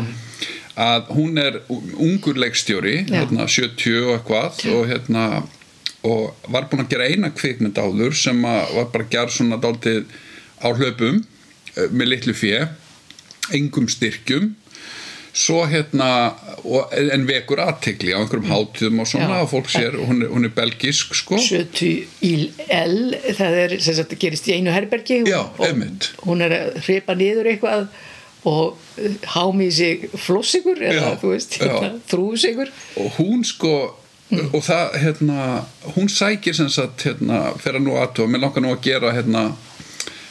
að 0.80 1.10
hún 1.12 1.38
er 1.40 1.58
ungur 1.68 2.38
leikstjóri 2.40 3.02
Já. 3.04 3.20
hérna, 3.20 3.46
70 3.48 4.06
og 4.06 4.14
eitthvað 4.16 4.62
og, 4.72 4.86
hérna, 4.88 5.24
og 6.02 6.48
var 6.50 6.66
búin 6.70 6.84
að 6.84 6.94
gera 6.94 7.10
eina 7.10 7.30
kvikmynd 7.34 7.78
áður 7.78 8.16
sem 8.18 8.40
að 8.46 8.74
var 8.78 8.88
bara 8.94 9.06
að 9.06 9.12
gera 9.14 9.34
svona 9.34 9.60
dálítið 9.62 10.08
á 10.62 10.68
hlaupum 10.70 11.22
eh, 11.22 11.88
með 11.90 12.12
litlu 12.14 12.34
fjö 12.36 12.66
engum 13.54 13.88
styrkjum. 13.90 14.52
Svo 15.32 15.62
hérna 15.64 16.34
og, 16.60 16.92
en 16.92 17.22
vekur 17.24 17.62
aðtegli 17.64 18.12
á 18.12 18.20
einhverjum 18.20 18.50
hátíðum 18.50 19.00
og 19.00 19.08
svona 19.08 19.38
og 19.40 19.48
fólk 19.48 19.70
sér, 19.72 19.96
hún 19.96 20.20
hún 20.28 20.44
er 20.44 20.52
belgisk 20.52 21.14
sko. 21.16 21.38
70 21.40 22.26
í 22.28 22.32
L 22.68 23.16
það 23.38 23.56
er 23.62 23.76
sem 23.80 23.96
sagt 23.96 24.12
gerist 24.20 24.50
í 24.50 24.58
einu 24.58 24.74
herbergi 24.74 25.22
Já, 25.24 25.46
og 25.56 26.26
hún 26.26 26.44
er 26.44 26.56
að 26.58 26.82
hripa 26.84 27.16
niður 27.16 27.48
eitthvað 27.54 27.88
og 28.44 28.76
uh, 28.76 29.16
hámi 29.32 29.70
í 29.70 29.72
sig 29.72 30.06
flossigur 30.20 30.82
eða 30.82 31.14
Já, 31.14 31.18
þú 31.22 31.32
veist, 31.32 31.56
hérna, 31.62 31.90
þrúsigur 32.12 32.72
og 33.00 33.16
hún 33.16 33.44
sko 33.46 33.74
og 34.32 34.62
það, 34.64 34.96
hérna, 35.02 35.42
hún 35.96 36.08
sækir 36.12 36.56
sem 36.56 36.70
sagt, 36.72 37.04
hérna, 37.08 37.44
fyrir 37.60 37.82
nú 37.84 37.98
aðtóa 38.00 38.30
mér 38.30 38.46
langar 38.46 38.64
nú 38.64 38.72
að 38.72 38.82
gera, 38.86 39.12
hérna 39.16 39.50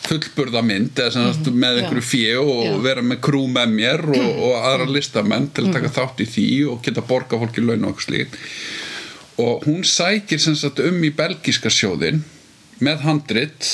fullburða 0.02 0.64
mynd, 0.66 0.98
eða 0.98 1.14
sem 1.14 1.28
sagt 1.30 1.50
með 1.54 1.82
einhverju 1.82 2.04
fjö 2.04 2.38
og 2.42 2.62
Já. 2.66 2.76
vera 2.88 3.04
með 3.06 3.20
krú 3.28 3.44
með 3.52 3.76
mér 3.76 4.06
og, 4.10 4.30
og 4.48 4.56
aðra 4.60 4.88
listamenn 4.90 5.50
til 5.54 5.68
að 5.68 5.76
taka 5.78 5.92
þátt 6.00 6.24
í 6.26 6.28
því 6.34 6.48
og 6.74 6.82
geta 6.86 7.04
borga 7.06 7.40
fólki 7.42 7.64
laun 7.64 7.86
og 7.86 7.94
eitthvað 7.94 8.08
slíkt. 8.08 8.40
Og 9.42 9.68
hún 9.68 9.86
sækir 9.88 10.42
sem 10.42 10.58
sagt 10.58 10.82
um 10.84 10.98
í 11.06 11.14
belgíska 11.16 11.72
sjóðin 11.74 12.24
með 12.82 13.06
handrit 13.06 13.70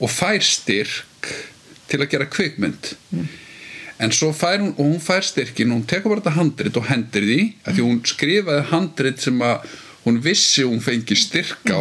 og 0.00 0.10
fær 0.12 0.42
styrk 0.44 1.30
til 1.90 2.02
að 2.02 2.10
gera 2.12 2.28
kvikmynd 2.30 2.92
en 4.00 4.10
svo 4.16 4.32
fær 4.32 4.58
hún, 4.62 4.72
og 4.78 4.84
hún 4.86 5.00
fær 5.04 5.22
styrkin 5.26 5.70
og 5.72 5.80
hún 5.82 5.86
tekur 5.90 6.10
bara 6.14 6.22
þetta 6.24 6.36
handrit 6.38 6.76
og 6.80 6.88
hendir 6.90 7.26
því 7.28 7.38
að 7.66 7.76
því 7.78 7.86
hún 7.86 8.00
skrifaði 8.08 8.66
handrit 8.72 9.20
sem 9.20 9.40
að 9.44 9.70
hún 10.00 10.16
vissi 10.24 10.62
hún 10.64 10.80
fengi 10.80 11.12
styrk 11.20 11.68
á 11.76 11.80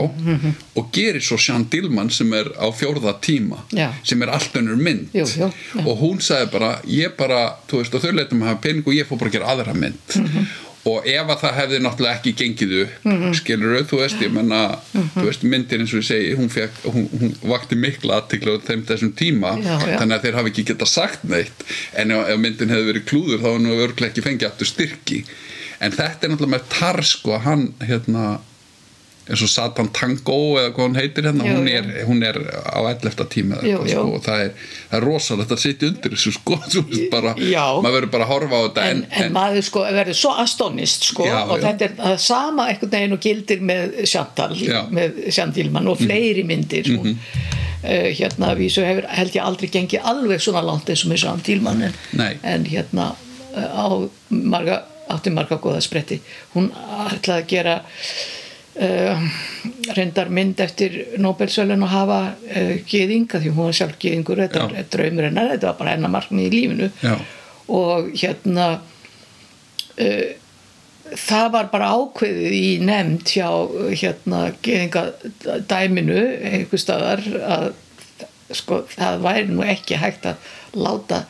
og 0.75 0.89
gerir 0.91 1.23
svo 1.23 1.37
Jean 1.39 1.63
Dillman 1.71 2.09
sem 2.11 2.33
er 2.35 2.49
á 2.59 2.67
fjórða 2.75 3.13
tíma 3.23 3.61
Já. 3.71 3.93
sem 4.03 4.21
er 4.21 4.33
allt 4.35 4.57
önnur 4.59 4.75
mynd 4.75 5.13
Jú, 5.15 5.23
jú, 5.39 5.47
og 5.85 5.93
hún 6.01 6.19
sagði 6.19 6.49
bara 6.51 6.73
ég 6.85 7.15
bara, 7.15 7.55
þú 7.71 7.79
veist, 7.79 7.95
og 7.95 8.03
þau 8.03 8.11
leitum 8.17 8.43
að 8.43 8.51
hafa 8.51 8.61
pening 8.67 8.83
og 8.87 8.97
ég 8.97 9.07
fór 9.07 9.21
bara 9.21 9.31
að 9.31 9.37
gera 9.39 9.53
aðra 9.55 9.73
mynd 9.85 10.17
Mhm. 10.19 10.49
Og 10.89 11.07
ef 11.07 11.31
að 11.33 11.41
það 11.43 11.57
hefði 11.59 11.79
náttúrulega 11.85 12.15
ekki 12.19 12.33
gengið 12.41 12.73
upp 12.83 13.05
mm 13.05 13.15
-hmm. 13.21 13.33
skilur 13.39 13.83
þú 13.89 13.99
veist, 14.01 14.21
ég 14.25 14.31
menna 14.33 14.59
Mhm. 14.93 15.09
þú 15.15 15.25
veist, 15.25 15.43
myndin 15.43 15.81
eins 15.81 15.93
og 15.93 15.99
ég 16.01 16.07
segi 16.07 16.35
hún, 16.35 16.49
fekk, 16.49 16.71
hún, 16.93 17.07
hún 17.21 17.35
vakti 17.51 17.75
mikla 17.75 18.17
aðtikla 18.21 18.57
á 18.57 18.65
þeim 18.67 18.83
þessum 18.85 19.11
tíma, 19.13 19.51
Já, 19.63 19.75
já. 19.87 19.97
þannig 19.99 20.15
að 20.17 20.23
þeir 20.23 20.33
hafi 20.39 20.49
ekki 20.49 20.65
getað 20.73 20.87
sagt 20.87 21.23
neitt, 21.23 21.63
en 21.95 22.11
ef, 22.11 22.27
ef 22.29 22.37
myndin 22.39 22.69
hefði 22.69 22.89
verið 22.93 23.05
klúður 23.05 23.39
þá 23.39 23.49
var 23.51 23.59
nú 23.59 23.75
örglega 23.85 24.09
ekki 24.11 24.21
fengið 24.27 24.47
aftur 24.51 24.67
styrki, 24.67 25.23
en 25.81 25.91
þetta 25.91 26.23
er 26.23 26.29
náttúrulega 26.29 26.55
með 26.57 26.67
tar 26.79 27.01
sko, 27.03 27.37
hann 27.39 27.73
hérna 27.81 28.39
eins 29.29 29.43
og 29.45 29.49
Satan 29.51 29.89
Tango 29.93 30.37
eða 30.57 30.71
hvað 30.73 30.87
hún 30.87 30.95
heitir 30.97 31.27
hérna, 31.29 31.45
Jú, 31.45 31.57
hún, 31.59 31.67
er, 31.69 31.89
hún 32.07 32.23
er 32.25 32.39
á 32.65 32.79
11. 32.81 33.25
tíma 33.29 33.59
eða 33.59 33.67
Jú, 33.69 33.75
eitthvað, 33.77 33.91
jú. 33.91 33.99
sko, 33.99 34.15
og 34.17 34.23
það 34.25 34.43
er, 34.45 34.51
það 34.89 34.97
er 34.99 35.05
rosalegt 35.05 35.53
að 35.53 35.61
sitja 35.63 35.89
undir 35.91 36.15
þessu 36.15 36.33
sko, 36.39 36.57
bara, 37.13 37.35
Já. 37.37 37.65
maður 37.83 37.95
verður 37.99 38.11
bara 38.15 38.25
að 38.27 38.31
horfa 38.33 38.57
á 38.57 38.61
þetta 38.65 38.87
en, 38.93 39.03
en, 39.21 39.31
maður 39.37 39.67
sko 39.69 39.85
verður 39.99 40.19
svo 40.23 40.33
astonist 40.43 41.07
sko 41.11 41.27
Já, 41.29 41.37
og 41.45 41.55
já. 41.59 41.63
þetta 41.67 41.87
er 41.89 41.95
það 41.99 42.17
sama 42.25 42.67
einhvern 42.71 42.93
veginn 42.97 43.15
og 43.19 43.23
gildir 43.27 43.63
með 43.69 43.95
Já. 44.09 44.25
Mhm. 44.89 45.31
Chantilman 45.35 45.87
og 45.93 46.01
fleiri 46.01 46.43
myndir 46.47 46.89
hún, 46.89 47.13
uh, 47.83 48.09
hérna 48.17 48.53
vísu 48.57 48.81
hefur 48.85 49.07
held 49.13 49.35
ég 49.37 49.45
aldrei 49.45 49.69
gengið 49.71 50.09
alveg 50.09 50.41
svona 50.43 50.65
langt 50.65 50.89
eins 50.89 51.05
og 51.05 51.13
með 51.13 51.23
Chantilman 51.27 51.85
en, 51.89 51.97
Nei. 52.17 52.33
en 52.43 52.65
hérna 52.65 53.11
uh, 53.13 53.69
á 53.77 53.87
marga, 54.33 54.81
átti 55.13 55.31
marga 55.33 55.59
góða 55.61 55.81
spretti 55.85 56.17
hún 56.55 56.71
ætlaði 56.73 57.43
að 57.43 57.49
gera 57.53 57.77
Uh, 58.79 59.19
reyndar 59.97 60.29
mynd 60.31 60.61
eftir 60.63 60.93
Nobelsölun 61.19 61.81
að 61.83 61.89
hafa 61.91 62.19
uh, 62.31 62.75
gýðinga 62.87 63.41
því 63.43 63.49
hún 63.51 63.65
var 63.67 63.75
sjálf 63.75 63.97
gýðingur 63.99 64.39
þetta 64.39 64.61
Já. 64.61 64.67
var 64.71 64.85
draumur 64.93 65.25
hennar, 65.27 65.49
þetta 65.51 65.67
var 65.67 65.77
bara 65.81 65.95
hennar 65.97 66.13
markmið 66.13 66.45
í 66.47 66.51
lífinu. 66.53 66.87
Já. 67.03 67.15
og 67.75 68.07
hérna 68.21 68.67
uh, 69.99 70.29
það 71.25 71.51
var 71.57 71.67
bara 71.73 71.89
ákveðið 71.97 72.55
í 72.55 72.63
nefnd 72.87 73.27
hjá 73.35 73.49
hérna 73.99 74.39
gýðingadæminu 74.63 76.19
einhver 76.53 76.81
staðar 76.81 77.23
að 77.43 77.67
sko, 78.55 78.83
það 78.95 79.21
væri 79.27 79.47
nú 79.51 79.65
ekki 79.67 79.99
hægt 80.01 80.25
að 80.31 80.51
láta 80.79 81.23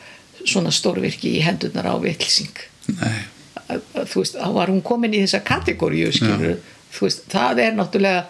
svona 0.46 0.70
stórvirki 0.72 1.34
í 1.40 1.42
hendurnar 1.50 1.90
á 1.90 1.96
vitlsing 2.04 2.62
nei, 2.94 3.24
að- 3.66 3.82
að, 3.98 4.06
þú 4.14 4.22
veist, 4.24 4.38
þá 4.38 4.52
var 4.62 4.72
hún 4.72 4.84
komin 4.86 5.18
í 5.18 5.24
þessa 5.26 5.42
kategóriu 5.50 6.14
skilur, 6.16 6.60
þú 6.62 6.79
veist, 6.98 7.26
það 7.32 7.64
er 7.66 7.78
náttúrulega 7.78 8.26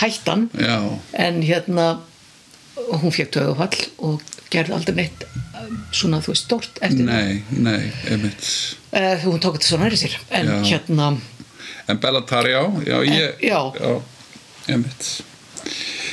hættan 0.00 0.48
já, 0.54 0.78
en 1.12 1.42
hérna 1.42 1.88
hún 2.74 3.12
fekk 3.14 3.34
tögufall 3.34 3.84
og 4.06 4.22
gerði 4.52 4.76
aldrei 4.76 4.96
neitt 5.00 5.26
um, 5.58 5.76
svona 5.94 6.20
þú 6.22 6.34
veist 6.34 6.46
stort 6.48 6.80
eftir 6.84 7.06
nei, 7.08 7.42
nei, 7.50 7.92
uh, 8.10 9.26
hún 9.26 9.42
tók 9.42 9.58
þetta 9.58 9.70
svona 9.70 9.88
nærið 9.88 10.02
sér 10.04 10.18
en 10.30 10.50
Já. 10.50 10.56
hérna 10.72 11.12
en 11.90 12.00
Bellatar, 12.00 12.48
já, 12.48 12.62
já, 12.86 12.98
ég 13.04 13.44
já. 13.44 13.60
einmitt 14.68 15.10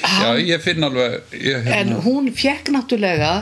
já, 0.01 0.29
ég 0.41 0.61
finn 0.63 0.83
alveg 0.83 1.35
ég, 1.37 1.57
en 1.61 1.71
hérna, 1.71 2.03
hún 2.05 2.31
fekk 2.35 2.73
náttúrulega 2.73 3.33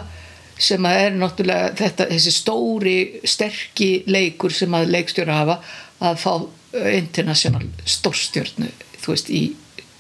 sem 0.60 0.84
að 0.86 1.02
er 1.06 1.14
náttúrulega 1.16 1.74
þetta, 1.80 2.10
þessi 2.12 2.36
stóri 2.36 2.98
sterki 3.24 3.92
leikur 4.12 4.54
sem 4.54 4.74
að 4.76 4.92
leikstjóra 4.96 5.38
hafa 5.40 5.60
að 6.04 6.20
fá 6.20 6.34
international 6.74 7.66
stórstjörnu 7.86 8.70
þú 9.00 9.16
veist 9.16 9.30
í 9.34 9.42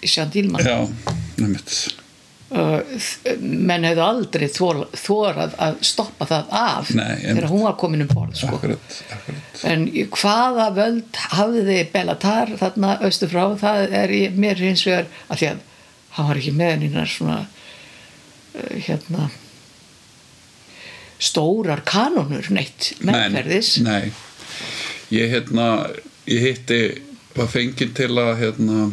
Sján 0.05 0.29
Dílmann 0.31 0.63
já, 0.63 0.77
einmitt. 1.41 1.73
Uh, 2.49 2.79
þ- 2.97 3.41
menn 3.43 3.83
hefðu 3.85 4.01
aldrei 4.01 4.47
þor, 4.49 4.77
þorað 4.97 5.51
að 5.61 5.81
stoppa 5.85 6.25
það 6.29 6.53
af 6.59 6.91
Nei, 6.97 7.17
þegar 7.25 7.47
hún 7.51 7.65
var 7.67 7.75
komin 7.77 8.01
um 8.05 8.09
borð 8.09 8.39
sko. 8.39 8.55
akkurat, 8.55 8.95
akkurat. 9.13 9.59
En 9.69 9.83
hvaða 10.15 10.69
völd 10.77 11.19
hafði 11.35 11.75
Bellatar 11.93 12.53
þarna 12.57 12.95
austur 13.05 13.29
frá? 13.29 13.43
Það 13.61 13.93
er 14.01 14.15
í, 14.15 14.21
mér 14.33 14.63
hins 14.63 14.85
vegar 14.87 15.05
að 15.27 15.43
því 15.43 15.49
að 15.51 15.61
hann 16.17 16.29
var 16.31 16.41
ekki 16.41 16.55
með 16.57 16.73
hennar 16.87 17.11
svona 17.13 17.37
uh, 17.43 18.73
hérna 18.87 19.29
stórar 21.19 21.81
kanonur 21.85 22.47
neitt 22.55 22.93
meðferðis 23.03 23.75
nei, 23.83 24.07
nei. 24.07 24.13
ég 25.13 25.33
hérna 25.35 25.65
ég 26.29 26.45
hitti 26.45 26.79
var 27.35 27.49
fenginn 27.49 27.93
til 27.97 28.11
að 28.19 28.33
hérna 28.43 28.89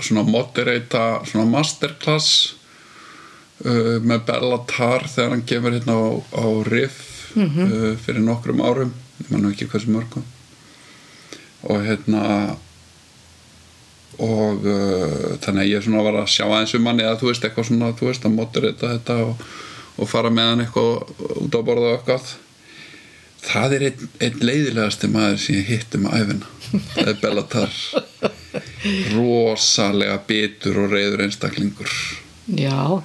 svona 0.00 0.24
moderata 0.24 1.20
svona 1.28 1.46
masterclass 1.50 2.54
uh, 3.66 3.98
með 4.02 4.24
Bellatar 4.28 5.06
þegar 5.10 5.34
hann 5.34 5.46
kemur 5.48 5.76
hérna 5.76 5.96
á, 5.98 6.08
á 6.40 6.46
Riff 6.68 7.36
uh, 7.36 7.94
fyrir 8.00 8.24
nokkrum 8.24 8.62
árum. 8.64 8.92
Ég 9.20 9.32
mann 9.32 9.50
ekki 9.50 9.68
hversu 9.70 9.92
mörgum. 9.92 10.24
Og 11.68 11.82
hérna 11.84 12.22
og 14.20 14.64
uh, 14.68 15.36
þannig 15.40 15.64
að 15.64 15.72
ég 15.72 15.84
svona 15.84 16.04
var 16.04 16.20
að 16.22 16.30
sjá 16.32 16.46
aðeins 16.46 16.76
um 16.76 16.88
hann 16.88 17.02
eða 17.02 17.18
þú 17.20 17.30
veist 17.30 17.44
eitthvað 17.46 17.68
svona 17.70 17.92
þú 17.96 18.10
veist 18.10 18.28
að 18.28 18.36
moderata 18.36 18.94
þetta 18.94 19.18
og, 19.26 19.44
og 19.96 20.10
fara 20.10 20.32
með 20.34 20.52
hann 20.52 20.64
eitthvað 20.64 21.12
út 21.44 21.56
á 21.56 21.60
borða 21.60 21.92
og 21.92 21.98
eitthvað 21.98 22.32
það 23.44 23.76
er 23.76 23.86
einn, 23.90 24.08
einn 24.20 24.42
leiðilegasti 24.44 25.10
maður 25.12 25.38
sem 25.44 25.60
ég 25.60 25.70
hitt 25.74 25.96
um 25.98 26.08
æfina 26.10 26.56
það 26.94 27.08
er 27.12 27.16
Bellatar. 27.20 27.78
Rosalega 29.14 30.18
bitur 30.26 30.84
og 30.84 30.94
reyður 30.94 31.24
einstaklingur. 31.26 31.94
Já 32.58 33.00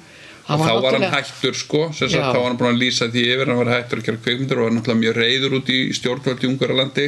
og 0.46 0.62
þá 0.62 0.74
var 0.84 0.98
hann 1.00 1.10
hættur 1.10 1.58
sko. 1.58 1.88
Sagt 1.96 2.14
þá 2.14 2.38
var 2.38 2.50
hann 2.52 2.60
búin 2.60 2.76
að 2.76 2.84
lýsa 2.84 3.10
því 3.10 3.26
yfir 3.34 3.50
hann 3.52 3.62
var 3.64 3.74
hættur 3.74 4.02
að 4.02 4.10
gera 4.10 4.24
kveikmyndir 4.26 4.62
og 4.62 4.68
var 4.68 4.76
náttúrulega 4.76 5.02
mjög 5.02 5.20
reyður 5.22 5.58
út 5.60 5.72
í 5.74 5.80
stjórnvöld 5.98 6.46
í 6.46 6.50
Ungarlandi 6.52 7.08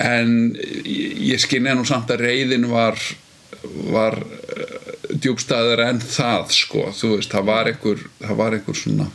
en 0.00 0.36
ég 0.56 1.20
ég 1.30 1.42
skynja 1.42 1.76
nú 1.76 1.84
samt 1.86 2.10
að 2.10 2.24
reyðin 2.26 2.66
var 2.70 2.98
var 3.92 4.16
uh, 4.16 4.92
djúbstæður 5.12 5.82
en 5.84 5.98
það 6.02 6.54
sko. 6.56 6.86
Þú 6.96 7.14
veist, 7.16 7.34
það 7.34 7.50
var 7.50 7.70
einhver 7.70 8.06
það 8.18 8.38
var 8.40 8.56
einhver 8.58 8.80
svona 8.80 9.10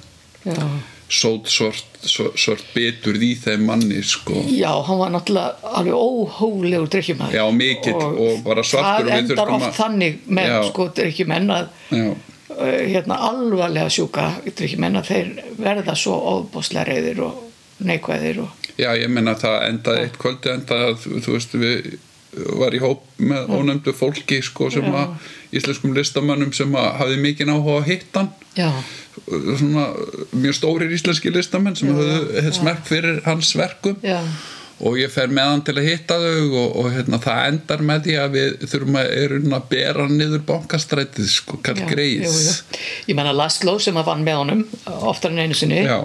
já 0.45 0.67
sót 1.09 1.47
svort, 1.49 2.63
betur 2.73 3.17
í 3.21 3.31
þeim 3.37 3.65
manni 3.69 4.01
sko. 4.05 4.39
Já, 4.49 4.71
hann 4.87 4.99
var 4.99 5.11
náttúrulega 5.13 5.73
alveg 5.77 5.93
óhólegur 5.93 6.89
drikkjumæður 6.95 7.35
Já, 7.37 7.43
mikill 7.53 7.97
og 8.01 8.39
bara 8.45 8.63
svartur 8.65 8.89
og 8.89 9.05
Það 9.05 9.09
við 9.09 9.17
endar 9.19 9.35
þurftum 9.37 9.55
oft 9.55 9.67
að- 9.69 9.79
þannig 9.81 10.17
með 10.39 10.55
sko 10.71 10.87
drikkjumenn 10.99 11.53
að 11.55 11.67
uh, 11.91 12.15
hérna 12.89 13.19
alvarlega 13.29 13.89
sjúka 13.93 14.25
drikkjumenn 14.49 15.01
að 15.01 15.09
þeir 15.11 15.31
verða 15.61 15.95
svo 15.99 16.17
óbúslega 16.33 16.87
reyðir 16.89 17.23
og 17.27 17.41
neikvæðir 17.85 18.41
og 18.45 18.65
já 18.79 18.89
ég 18.97 19.09
menna 19.11 19.35
það 19.39 19.69
endaði 19.69 20.03
eitt 20.07 20.17
kvöldi 20.19 20.51
endaði 20.51 20.91
að 20.91 21.07
þú, 21.25 21.31
veist 21.37 21.53
við 21.59 21.95
var 22.59 22.75
í 22.75 22.79
hóp 22.83 23.03
með 23.21 23.51
ónefndu 23.55 23.93
fólki 23.95 24.41
sko 24.43 24.67
sem 24.73 24.83
Já. 24.83 24.95
að 25.05 25.55
íslenskum 25.55 25.93
listamönnum 25.95 26.51
sem 26.55 26.73
að 26.75 26.89
hafði 26.99 27.19
mikinn 27.23 27.51
áhuga 27.53 27.77
að 27.79 27.85
hitta 27.93 28.19
hann. 28.25 28.31
Já, 28.57 28.71
svona 29.25 29.87
mjög 30.35 30.57
stórir 30.57 30.91
íslenski 30.95 31.31
listamenn 31.33 31.77
sem 31.77 31.93
höfðu 31.93 32.51
smekk 32.59 32.85
fyrir 32.89 33.21
hans 33.25 33.53
verkum 33.57 33.97
já, 34.03 34.19
og 34.83 34.97
ég 34.99 35.11
fer 35.13 35.31
með 35.31 35.49
hann 35.51 35.63
til 35.67 35.75
að 35.77 35.87
hitta 35.87 36.17
þau 36.19 36.57
og, 36.59 36.75
og 36.81 36.89
hérna, 36.91 37.19
það 37.23 37.41
endar 37.51 37.83
með 37.89 38.07
því 38.07 38.15
að 38.19 38.35
við 38.35 38.65
þurfum 38.73 38.99
að, 38.99 39.11
að 39.57 39.67
bera 39.71 40.07
niður 40.11 40.43
bankastrætið 40.49 41.29
sko, 41.31 41.59
kall 41.63 41.79
greið. 41.87 42.27
Ég 43.07 43.15
menna 43.15 43.35
Laszlo 43.35 43.77
sem 43.83 43.95
að 43.99 44.09
vann 44.11 44.25
með 44.27 44.41
honum 44.41 44.65
oftar 45.11 45.31
en 45.31 45.45
einu 45.45 45.57
sinni 45.57 45.79
Já. 45.85 46.01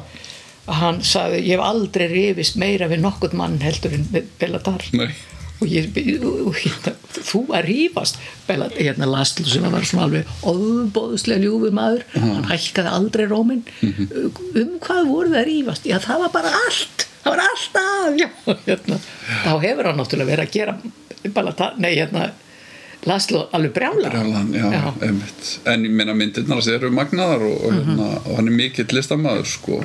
hann 0.81 1.03
sagði 1.03 1.43
ég 1.49 1.57
hef 1.57 1.67
aldrei 1.67 2.07
rifist 2.13 2.61
meira 2.63 2.89
við 2.91 3.03
nokkurt 3.03 3.35
mann 3.39 3.59
heldur 3.65 3.99
en 3.99 4.07
við 4.15 4.31
Bellatar 4.39 4.87
Nei. 4.95 5.11
Og 5.61 5.69
ég, 5.69 5.91
hérna, 5.95 6.95
þú 7.21 7.43
að 7.57 7.69
Bella, 8.47 8.69
hérna 8.75 9.09
Laszlo 9.11 9.45
sem 9.47 9.67
var 9.69 9.85
svona 9.85 10.07
alveg 10.09 10.31
óbóðslega 10.43 11.45
ljúfur 11.45 11.75
maður. 11.77 12.05
Hann 12.17 12.49
hækkaði 12.49 12.95
aldrei 12.97 13.27
rómin 13.31 13.63
um 13.85 14.77
hvað 14.81 15.09
voru 15.11 15.33
það 15.33 15.41
að 15.43 15.49
rífast? 15.51 15.89
Já 15.91 15.99
það 16.03 16.25
var 16.25 16.35
bara 16.39 16.53
allt. 16.65 17.07
Það 17.21 17.35
var 17.35 17.43
alltaf 17.47 18.63
hérna. 18.67 19.01
þá 19.45 19.51
hefur 19.67 19.91
hann 19.91 20.01
náttúrulega 20.01 20.33
verið 20.33 20.47
að 20.47 20.55
gera 20.57 20.79
Bellatar, 21.21 21.75
nei 21.77 21.93
hérna 21.99 22.31
Laszlo 23.09 23.47
alveg 23.57 23.73
brjála 23.77 24.11
en 25.73 25.85
ég 25.87 25.93
meina 25.93 26.13
myndirnar 26.17 26.59
hans 26.59 26.69
eru 26.69 26.91
magnaðar 26.93 27.45
og, 27.49 27.55
og, 27.65 27.77
hérna, 27.77 28.09
og 28.25 28.35
hann 28.37 28.51
er 28.51 28.57
mikill 28.57 28.89
listamæður 28.93 29.49
sko. 29.49 29.79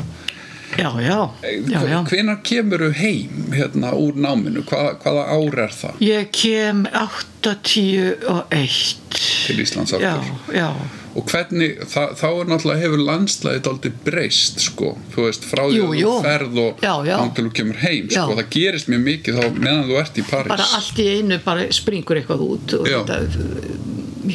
Já, 0.77 0.91
já, 1.01 1.29
já, 1.69 1.81
já. 1.89 2.01
hvenar 2.09 2.39
kemur 2.43 2.79
þú 2.87 2.91
heim 2.99 3.47
hérna, 3.55 3.93
úr 3.95 4.13
náminu, 4.19 4.63
Hva, 4.67 4.81
hvaða 5.03 5.23
ár 5.35 5.55
er 5.65 5.73
það? 5.79 5.93
Ég 6.05 6.29
kem 6.35 6.85
81 6.91 8.95
til 9.15 9.59
Íslands 9.63 9.91
Já, 9.95 9.99
aftur. 10.17 10.55
Já 10.55 10.69
og 11.15 11.23
hvernig, 11.31 11.77
það, 11.87 12.09
þá 12.19 12.25
er 12.27 12.49
náttúrulega 12.51 12.81
hefur 12.81 13.01
landslæðið 13.07 13.67
aldrei 13.71 13.91
breyst 14.03 14.57
sko, 14.65 14.89
þú 15.13 15.19
veist, 15.29 15.45
frá 15.47 15.61
því 15.69 15.77
að 15.79 15.93
þú 16.01 16.15
ferð 16.25 16.57
og 16.59 16.81
Já, 16.83 16.91
já. 17.07 17.13
þangað 17.15 17.35
til 17.37 17.45
þú 17.45 17.51
kemur 17.59 17.77
heim 17.85 18.09
sko, 18.09 18.25
Já. 18.33 18.37
það 18.41 18.49
gerist 18.57 18.89
mjög 18.91 19.03
mikið 19.05 19.37
þá 19.39 19.45
meðan 19.61 19.85
þú 19.87 19.95
ert 20.01 20.19
í 20.19 20.25
París. 20.27 20.51
Bara 20.51 20.65
allt 20.79 20.97
í 20.99 21.05
einu 21.13 21.37
bara 21.45 21.61
springur 21.77 22.19
eitthvað 22.19 22.43
út 22.49 22.67
og 22.81 22.89
Já. 22.91 22.97
þetta 23.07 23.31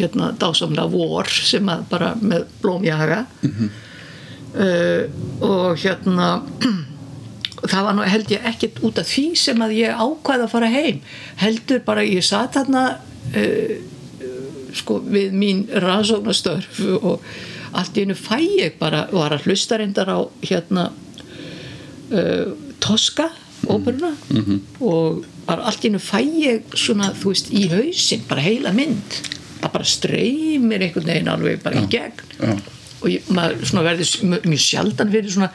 hérna 0.01 0.30
dásamlega 0.41 0.88
vor 0.95 1.28
sem 1.51 1.68
að 1.74 1.80
bara 1.93 2.09
með 2.22 2.43
blómjaga. 2.64 3.20
Mhm. 3.45 3.68
uh, 3.68 3.86
og 4.55 5.78
hérna 5.78 6.30
það 7.70 7.84
var 7.86 7.96
nú 7.96 8.07
held 8.09 8.32
ég 8.32 8.46
ekkert 8.51 8.80
út 8.86 8.98
af 9.01 9.09
því 9.11 9.24
sem 9.38 9.62
að 9.64 9.76
ég 9.80 10.01
ákvaði 10.01 10.46
að 10.46 10.53
fara 10.55 10.70
heim. 10.72 11.01
Heldur 11.40 11.82
bara 11.86 12.07
ég 12.07 12.24
satt 12.24 12.57
þarna 12.57 12.84
uh, 13.36 13.74
sko 14.76 15.01
við 15.03 15.34
mín 15.36 15.64
rannsóknastörf 15.82 16.80
og 17.01 17.24
allt 17.76 17.98
í 17.98 18.07
einu 18.07 18.16
fæ 18.18 18.38
ég 18.40 18.78
bara 18.80 19.05
var 19.12 19.34
að 19.34 19.46
hlusta 19.46 19.78
reyndar 19.78 20.11
á 20.11 20.18
hérna 20.46 20.90
uh, 22.11 22.51
Tosca 22.80 23.28
óperuna 23.68 24.14
og 24.80 25.26
bara 25.46 25.68
allt 25.68 25.84
í 25.84 25.90
einu 25.90 26.01
fæ 26.01 26.20
ég 26.22 26.74
svona 26.74 27.12
þú 27.12 27.34
veist 27.34 27.53
í 27.53 27.68
hausinn 27.70 28.26
bara 28.30 28.46
heila 28.46 28.72
mynd. 28.72 29.20
Það 29.61 29.72
bara 29.74 29.84
streymir 29.84 30.80
einhvern 30.86 31.11
veginn 31.12 31.28
alveg 31.28 31.62
bara 31.62 31.82
í 31.82 31.88
gegn. 31.92 32.22
já. 32.40 32.79
Og 33.01 33.32
maður 33.34 33.84
verður 33.86 34.40
mjög 34.44 34.62
sjaldan 34.64 35.12
fyrir 35.12 35.32
svona 35.32 35.51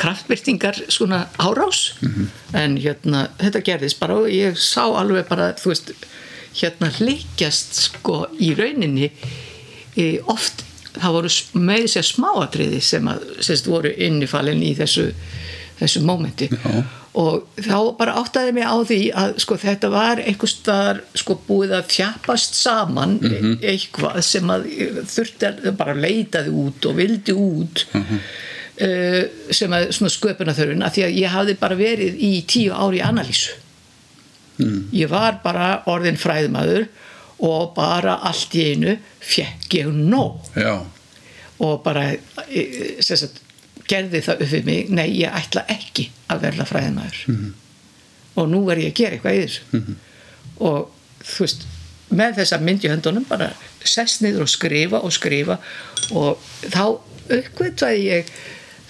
kraftbyrtingar 0.00 0.80
svona 0.88 1.26
árás. 1.38 1.94
En 2.54 2.76
hérna 2.80 3.28
þetta 3.40 3.64
gerðist 3.66 4.00
bara 4.00 4.20
og 4.22 4.30
ég 4.32 4.58
sá 4.58 4.84
alveg 4.84 5.28
bara 5.28 5.52
þú 5.58 5.72
veist 5.74 5.92
hérna 6.54 6.90
hlikjast 6.98 7.74
sko 7.78 8.26
í 8.38 8.54
rauninni 8.58 9.12
e, 9.96 10.18
oft 10.26 10.64
það 10.96 11.12
voru 11.14 11.30
með 11.54 11.86
sér 11.92 12.06
smáatriði 12.08 12.80
sem 12.82 13.06
að 13.08 13.28
sérst 13.46 13.68
voru 13.70 13.92
innifalinn 13.94 14.62
í 14.62 14.74
þessu 14.74 15.12
þessu 15.80 16.02
mómenti. 16.04 16.50
Já. 16.50 16.82
Og 17.18 17.46
þá 17.58 17.78
bara 17.98 18.14
áttaði 18.20 18.52
mig 18.54 18.66
á 18.70 18.76
því 18.86 19.00
að 19.18 19.32
sko 19.42 19.56
þetta 19.58 19.88
var 19.90 20.20
einhvers 20.22 20.52
staðar 20.60 21.00
sko 21.18 21.34
búið 21.48 21.72
að 21.80 21.88
þjapast 21.96 22.54
saman 22.54 23.16
eitthvað 23.58 24.20
sem 24.22 24.52
að 24.54 24.68
þurfti 25.10 25.48
að 25.48 25.72
bara 25.80 25.96
leitaði 25.98 26.54
út 26.54 26.86
og 26.86 26.94
vildi 27.00 27.34
út 27.34 27.82
uh, 27.90 29.24
sem 29.50 29.74
að 29.74 29.88
svona 29.96 30.14
sköpuna 30.14 30.54
þörfin 30.54 30.86
að 30.86 30.94
því 30.96 31.06
að 31.08 31.18
ég 31.18 31.34
hafði 31.34 31.58
bara 31.64 31.80
verið 31.80 32.22
í 32.22 32.32
tíu 32.46 32.70
ári 32.76 33.02
analýsu. 33.02 33.58
Ég 34.92 35.08
var 35.10 35.40
bara 35.42 35.82
orðin 35.88 36.20
fræðmaður 36.20 36.86
og 37.40 37.70
bara 37.74 38.18
allt 38.28 38.54
í 38.54 38.66
einu 38.74 38.96
fekk 39.24 39.78
ég 39.80 39.88
nóg. 39.96 40.42
Já, 40.54 40.84
og 41.60 41.80
bara 41.84 42.10
e, 42.12 42.64
sem 43.04 43.16
sagt, 43.16 43.40
gerði 43.90 44.20
það 44.26 44.44
upp 44.44 44.52
við 44.54 44.68
mig 44.70 44.90
nei, 44.94 45.08
ég 45.20 45.34
ætla 45.40 45.64
ekki 45.72 46.08
að 46.30 46.44
verða 46.46 46.66
fræðimæður 46.70 47.20
og 48.40 48.48
nú 48.48 48.60
er 48.70 48.80
ég 48.84 48.92
að 48.92 48.98
gera 49.00 49.16
eitthvað 49.16 49.36
í 49.36 49.42
þessu. 49.44 49.96
Og 50.60 51.24
þú 51.26 51.44
veist 51.44 51.66
með 52.20 52.38
þessa 52.40 52.58
mynd 52.62 52.84
í 52.86 52.90
höndunum 52.90 53.26
bara 53.28 53.50
sest 53.86 54.22
niður 54.24 54.46
og 54.46 54.50
skrifa 54.50 55.00
og 55.06 55.12
skrifa 55.14 55.56
og 56.16 56.40
þá 56.70 56.84
uppkvitaði 57.30 58.06
ég 58.08 58.30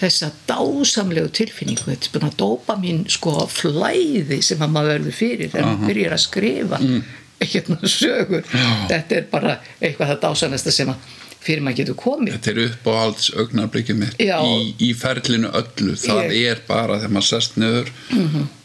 þessa 0.00 0.30
dásamlegu 0.48 1.28
tilfinningu. 1.36 1.84
Þetta 1.90 2.08
er 2.08 2.14
bara 2.16 2.30
dópa 2.40 2.76
mín 2.80 3.02
sko 3.12 3.34
flæði 3.52 4.38
sem 4.44 4.62
að 4.64 4.72
maður 4.76 4.94
verður 4.94 5.16
fyrir 5.18 5.50
þegar 5.52 5.66
maður 5.68 5.90
byrjar 5.90 6.16
að 6.16 6.22
skrifa 6.24 6.80
hérna 7.50 7.90
sögur. 7.96 8.46
Þetta 8.92 9.18
er 9.18 9.26
bara 9.32 9.58
eitthvað 9.80 10.14
það 10.14 10.22
dásamlegasta 10.24 10.76
sem 10.76 10.92
að 10.94 11.18
fyrir 11.40 11.62
maður 11.64 11.78
getur 11.80 11.96
komið. 12.02 12.34
Þetta 12.36 12.50
er 12.52 12.60
uppáhalds 12.68 13.30
augnarblikið 13.40 13.96
mitt 14.02 14.20
í, 14.20 14.28
í 14.84 14.90
ferlinu 15.00 15.48
öllu. 15.56 15.94
Það 15.96 16.22
Ég- 16.36 16.50
er 16.52 16.62
bara 16.68 16.98
þegar 17.00 17.14
maður 17.16 17.28
sest 17.30 17.56
niður 17.60 17.90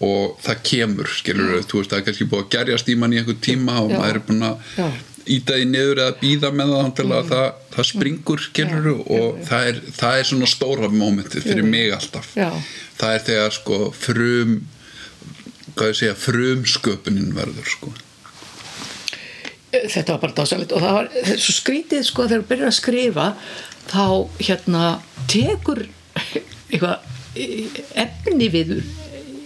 og 0.03 0.37
það 0.43 0.61
kemur 0.69 1.07
skilur 1.15 1.57
þú 1.63 1.79
veist 1.81 1.91
það 1.93 1.99
er 2.01 2.05
kannski 2.09 2.27
búið 2.33 2.43
að 2.45 2.53
gerjast 2.57 2.91
í 2.91 2.97
mann 2.99 3.15
í 3.15 3.19
einhver 3.21 3.39
tíma 3.47 3.77
og 3.83 3.91
Já. 3.93 3.97
maður 4.01 4.19
er 4.19 4.25
búin 4.27 4.47
að 4.49 5.01
íta 5.25 5.55
því 5.57 5.65
niður 5.71 6.01
eða 6.03 6.17
býða 6.21 6.49
með 6.53 6.71
það 6.75 6.89
til 6.99 7.05
að 7.15 7.29
það, 7.31 7.45
það 7.75 7.87
springur 7.89 8.43
skilur 8.43 8.89
og 8.99 9.39
það 9.47 9.69
er, 9.71 9.79
það 9.97 10.17
er 10.19 10.27
svona 10.29 10.49
stóra 10.51 10.89
mómentið 10.93 11.47
fyrir 11.47 11.65
mig 11.65 11.91
alltaf. 11.95 12.27
Já. 12.37 12.51
það 12.99 13.15
er 13.15 13.23
þegar 13.31 13.55
sko 13.55 13.79
frum 13.97 14.53
hvað 15.75 15.89
ég 15.89 15.97
segja 16.03 16.15
frumsköpunin 16.27 17.31
verður 17.35 17.65
sko 17.71 17.89
þetta 19.83 20.15
var 20.15 20.21
bara 20.23 20.37
dásalegt 20.39 20.75
og 20.75 20.83
það 20.83 20.97
var 20.99 21.09
það 21.15 21.41
svo 21.45 21.55
skrítið 21.59 22.05
sko 22.07 22.27
þegar 22.27 22.43
þú 22.43 22.49
byrjar 22.51 22.71
að 22.71 22.77
skrifa 22.79 23.27
þá 23.89 24.05
hérna 24.39 24.83
tekur 25.31 25.85
eitthvað 26.15 27.11
efni 27.35 28.47
við 28.53 28.77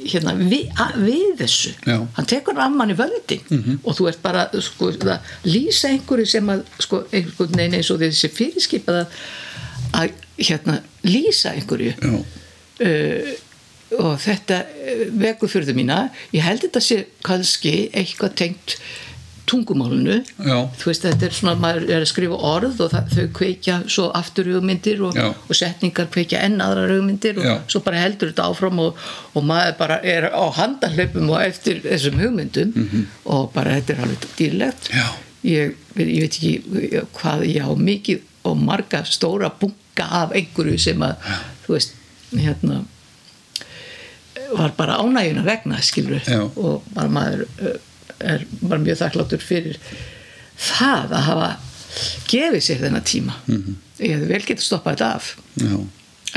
hérna 0.10 0.34
við, 0.38 0.70
að, 0.80 0.96
við 1.04 1.34
þessu 1.42 1.74
Já. 1.84 1.98
Hann 2.16 2.30
tekur 2.30 2.60
af 2.62 2.72
manni 2.74 2.96
völdin 2.98 3.42
-hmm. 3.50 3.80
og 3.84 3.98
þú 3.98 4.08
ert 4.10 4.22
bara 4.22 4.48
sko 4.62 4.92
að 4.92 5.20
lýsa 5.44 5.90
einhverju 5.90 6.26
sem 6.26 6.50
að 6.50 6.64
sko 6.80 7.04
einhvern 7.12 7.58
veginn 7.58 7.78
eins 7.80 7.92
og 7.92 8.00
þessi 8.00 8.30
fyrirskipað 8.30 9.06
að, 9.94 10.12
hérna 10.38 10.82
lýsa 11.04 11.54
einhverju 11.54 11.94
uh, 12.06 13.34
og 14.00 14.20
þetta 14.22 14.64
uh, 14.64 15.06
vekur 15.12 15.50
fyrir 15.50 15.68
þau 15.68 15.76
mína 15.76 16.00
ég 16.32 16.44
held 16.44 16.62
þetta 16.62 16.80
sé 16.80 17.06
kannski 17.24 17.90
eitthvað 17.94 18.36
tengt 18.36 18.78
tungumálunu 19.50 20.18
Já. 20.46 20.58
þú 20.80 20.90
veist 20.92 21.06
þetta 21.08 21.28
er 21.28 21.36
svona 21.36 21.56
maður 21.64 21.88
er 21.90 22.04
að 22.04 22.10
skrifa 22.12 22.38
orð 22.52 22.84
og 22.86 22.92
það, 22.94 23.14
þau 23.16 23.26
kveikja 23.40 23.78
svo 23.90 24.06
aftur 24.20 24.50
hugmyndir 24.54 25.02
og, 25.08 25.18
Já. 25.18 25.32
og 25.34 25.58
setningar 25.58 26.10
kveikja 26.14 26.44
enn 26.46 26.62
aðrar 26.64 26.94
hugmyndir 26.94 27.40
og 27.42 27.48
Já. 27.50 27.56
svo 27.74 27.82
bara 27.86 28.04
heldur 28.04 28.32
þetta 28.32 28.48
áfram 28.52 28.82
og, 28.86 29.02
og 29.34 29.48
maður 29.50 29.78
bara 29.82 30.00
er 30.16 30.30
á 30.30 30.44
handahlaupum 30.60 31.34
og 31.34 31.42
eftir 31.44 31.82
þessum 31.88 32.22
hugmyndum 32.22 32.76
og 33.26 33.50
bara 33.56 33.80
þetta 33.80 33.96
er 33.96 34.06
alveg 34.06 34.30
dýrlegt 34.40 34.92
Já. 34.94 35.08
ég, 35.50 35.76
ég 35.98 36.22
veit 36.28 36.40
ekki 36.40 37.04
hvað 37.18 37.48
ég 37.50 37.66
á 37.66 37.72
mikið 37.74 38.26
og 38.50 38.62
marga 38.64 39.04
stóra 39.08 39.50
bunga 39.60 40.06
af 40.24 40.32
einhverju 40.38 40.78
sem 40.80 41.02
að 41.04 41.28
þú 41.66 41.76
veist 41.76 41.98
hérna 42.38 42.84
var 44.56 44.72
bara 44.78 44.98
ánægjuna 45.04 45.44
vegna 45.46 45.82
skilur 45.82 46.22
Já. 46.26 46.42
og 46.56 46.84
bara 46.94 47.12
maður 47.12 47.46
uh, 47.62 47.76
er 48.20 48.46
bara 48.62 48.82
mjög 48.84 49.00
þakkláttur 49.04 49.44
fyrir 49.44 49.80
það 50.60 51.16
að 51.16 51.28
hafa 51.30 51.50
gefið 52.30 52.66
sér 52.66 52.84
þennan 52.84 53.08
tíma. 53.08 53.38
Mhm. 53.48 53.78
ég 54.00 54.14
hefði 54.16 54.28
vel 54.30 54.44
getið 54.48 54.64
stoppað 54.66 54.96
þetta 54.96 55.16
af. 55.16 55.32
Já. 55.60 55.78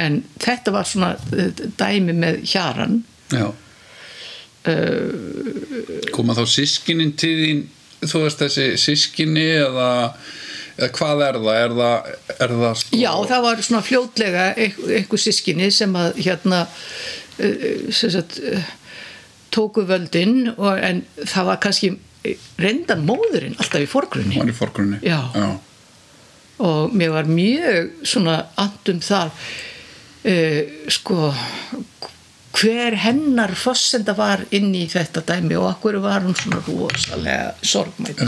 En 0.02 0.22
þetta 0.40 0.72
var 0.72 0.88
svona 0.88 1.10
eh, 1.36 1.52
dæmi 1.78 2.14
með 2.16 2.40
hjaran 2.48 3.02
uh, 3.36 3.52
koma 6.14 6.36
þá 6.38 6.44
sískinin 6.50 7.12
til 7.18 7.34
þín? 7.40 7.62
Þú 8.02 8.24
veist 8.24 8.40
þessi 8.42 8.66
sískini 8.82 9.44
eða, 9.60 9.90
eða 10.74 10.88
hvað 10.96 11.24
er 11.28 11.38
það? 11.44 11.58
Er 11.60 11.74
það, 11.78 12.12
er 12.34 12.54
það 12.62 12.78
sko 12.80 12.98
já 12.98 13.12
það 13.30 13.44
var 13.46 13.62
svona 13.68 13.82
fljótlega 13.86 14.46
einhver, 14.56 15.22
sískinni 15.22 15.68
sem 15.74 15.98
að 15.98 16.18
hérna 16.18 16.64
uh, 16.66 17.68
sem 17.94 18.14
sagt 18.16 18.40
tóku 19.52 19.84
völdin 19.88 20.48
og, 20.56 20.78
en 20.78 21.04
það 21.22 21.50
var 21.50 21.60
kannski 21.62 21.92
reyndan 22.60 23.04
móðurinn 23.06 23.58
alltaf 23.58 23.82
í 23.82 23.90
forgrunni. 23.90 24.38
Var 24.38 24.50
í 24.50 24.56
forgrunni. 24.56 25.00
Já. 25.02 25.20
já, 25.34 25.48
og 26.62 26.94
mér 26.94 27.16
var 27.16 27.30
mjög 27.30 27.90
svona 28.06 28.36
andum 28.60 29.00
það 29.02 29.32
uh, 30.30 30.60
sko 30.92 31.32
hver 32.52 32.96
hennar 33.00 33.54
fossenda 33.56 34.14
var 34.16 34.44
inn 34.54 34.70
í 34.76 34.84
þetta 34.90 35.24
dæmi 35.32 35.56
og 35.58 35.70
akkur 35.70 35.98
var 36.04 36.22
hún 36.26 36.36
svona 36.36 36.60
rosalega 36.66 37.54
sorgmætt 37.64 38.22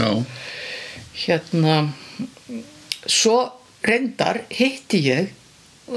hérna 1.25 1.77
svo 3.05 3.37
reyndar 3.85 4.41
hitti 4.49 5.03
ég 5.05 5.29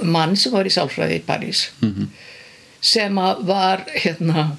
mann 0.04 0.36
sem 0.36 0.52
var 0.52 0.68
í 0.68 0.72
sálfræði 0.72 1.22
í 1.22 1.24
París 1.26 1.70
-hmm. 1.80 2.08
sem 2.80 3.18
að 3.18 3.44
var 3.48 3.86
hérna 3.94 4.50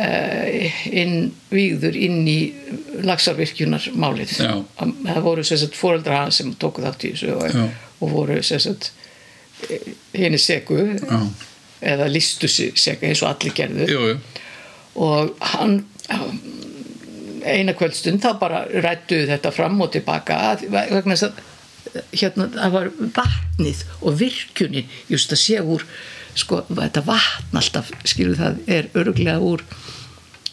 inn 0.00 1.30
víður 1.50 1.96
inn 1.98 2.22
í 2.30 2.38
lagsarvirkjunarmálið 3.04 4.34
Já. 4.38 4.52
það 4.78 5.20
voru 5.26 5.44
sagt 5.44 5.76
fóreldra 5.78 6.24
hans 6.24 6.40
sem 6.40 6.54
tóku 6.60 6.84
þátt 6.84 7.06
í 7.08 7.12
þessu 7.14 7.34
og, 7.36 7.60
og 8.00 8.14
voru 8.14 8.38
sagt 8.42 8.92
henni 10.14 10.40
segu 10.40 10.78
já, 10.96 11.18
eða 11.92 12.08
listu 12.12 12.48
segu 12.48 13.08
eins 13.08 13.20
og 13.24 13.32
allir 13.32 13.56
gerðu. 13.56 13.88
Jú, 13.90 14.06
jú. 14.12 14.18
Og 15.00 15.34
hann 15.52 15.82
eina 17.46 17.74
kvöldstund 17.76 18.22
þá 18.24 18.32
bara 18.40 18.64
rættuðu 18.68 19.28
þetta 19.30 19.52
fram 19.54 19.78
og 19.80 19.92
tilbaka 19.94 20.40
vegna 20.68 21.16
þess 21.16 21.28
að 21.28 22.08
hérna 22.14 22.48
það 22.54 22.74
var 22.74 22.90
vatnið 23.16 23.84
og 24.00 24.18
virkjunin 24.20 24.90
just 25.10 25.32
að 25.34 25.42
sé 25.42 25.62
úr 25.62 25.84
sko 26.38 26.62
þetta 26.68 27.02
vatn 27.06 27.58
alltaf 27.58 27.90
skilur 28.06 28.38
það 28.38 28.60
er 28.70 28.90
örglega 28.98 29.40
úr 29.42 29.64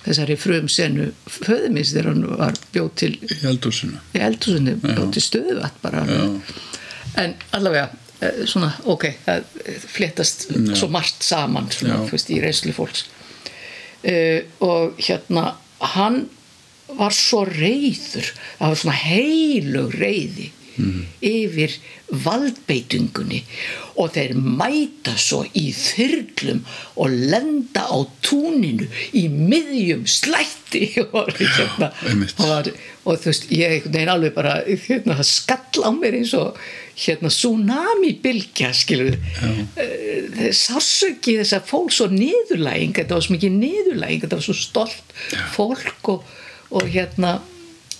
þessari 0.08 0.38
frum 0.40 0.68
senu 0.72 1.12
föðumins 1.30 1.94
þegar 1.94 2.12
hann 2.14 2.26
var 2.40 2.58
bjóð 2.74 2.90
til 3.02 3.14
í 3.20 3.38
eldhúsinu. 3.52 4.02
Í 4.16 4.24
eldhúsinni 4.28 4.76
bjóð 4.84 5.14
til 5.18 5.24
stöðuvat 5.26 5.80
bara. 5.84 6.04
Já. 6.08 6.24
en 7.24 7.36
allavega 7.58 7.90
eh, 8.22 8.42
svona 8.46 8.72
ok, 8.86 9.06
það 9.26 9.46
fléttast 9.88 10.48
svo 10.78 10.90
margt 10.94 11.26
saman 11.26 11.70
svona, 11.74 12.02
Já. 12.04 12.12
veist, 12.14 12.34
í 12.34 12.42
reynslu 12.44 12.76
fólks. 12.76 13.08
Uh, 14.08 14.44
og 14.62 15.00
hérna 15.02 15.56
hann 15.96 16.28
var 16.96 17.16
svo 17.16 17.42
reyður 17.48 18.30
það 18.60 18.70
var 18.70 18.80
svona 18.80 18.98
heilug 19.02 19.96
reyði 19.98 20.52
yfir 21.24 21.74
valdbeitungunni 22.08 23.42
og 23.98 24.14
þeir 24.16 24.36
mæta 24.38 25.16
svo 25.20 25.42
í 25.58 25.68
þyrlum 25.76 26.62
og 26.96 27.16
lenda 27.34 27.88
á 27.90 27.98
túninu 28.24 28.88
í 29.18 29.28
miðjum 29.32 30.06
slætti. 30.08 30.56
Og, 31.18 31.30
hérna, 31.40 31.88
og, 31.96 32.42
var, 32.44 32.68
og 33.08 33.20
þú 33.22 33.30
veist, 33.30 33.46
ég 33.56 33.86
veginn 33.88 34.12
alveg 34.12 34.34
bara 34.36 34.58
hérna, 34.68 35.16
skall 35.24 35.86
á 35.88 35.92
mér 35.96 36.18
eins 36.20 36.34
og 36.36 36.58
hérna 36.98 37.32
tsunami 37.32 38.12
bylgja 38.22 38.74
skilur 38.76 39.16
við 39.78 40.52
sársöki 40.58 41.38
þess 41.40 41.56
að 41.56 41.70
fólk 41.70 41.94
svo 41.96 42.10
niðurlæging 42.12 42.96
þetta 42.98 43.16
var 43.16 43.26
svo 43.26 43.38
mikið 43.38 43.60
niðurlæging 43.62 44.26
þetta 44.26 44.40
var 44.40 44.48
svo 44.48 44.58
stolt 44.58 45.16
fólk 45.54 46.12
og, 46.14 46.34
og 46.74 46.90
hérna 46.94 47.38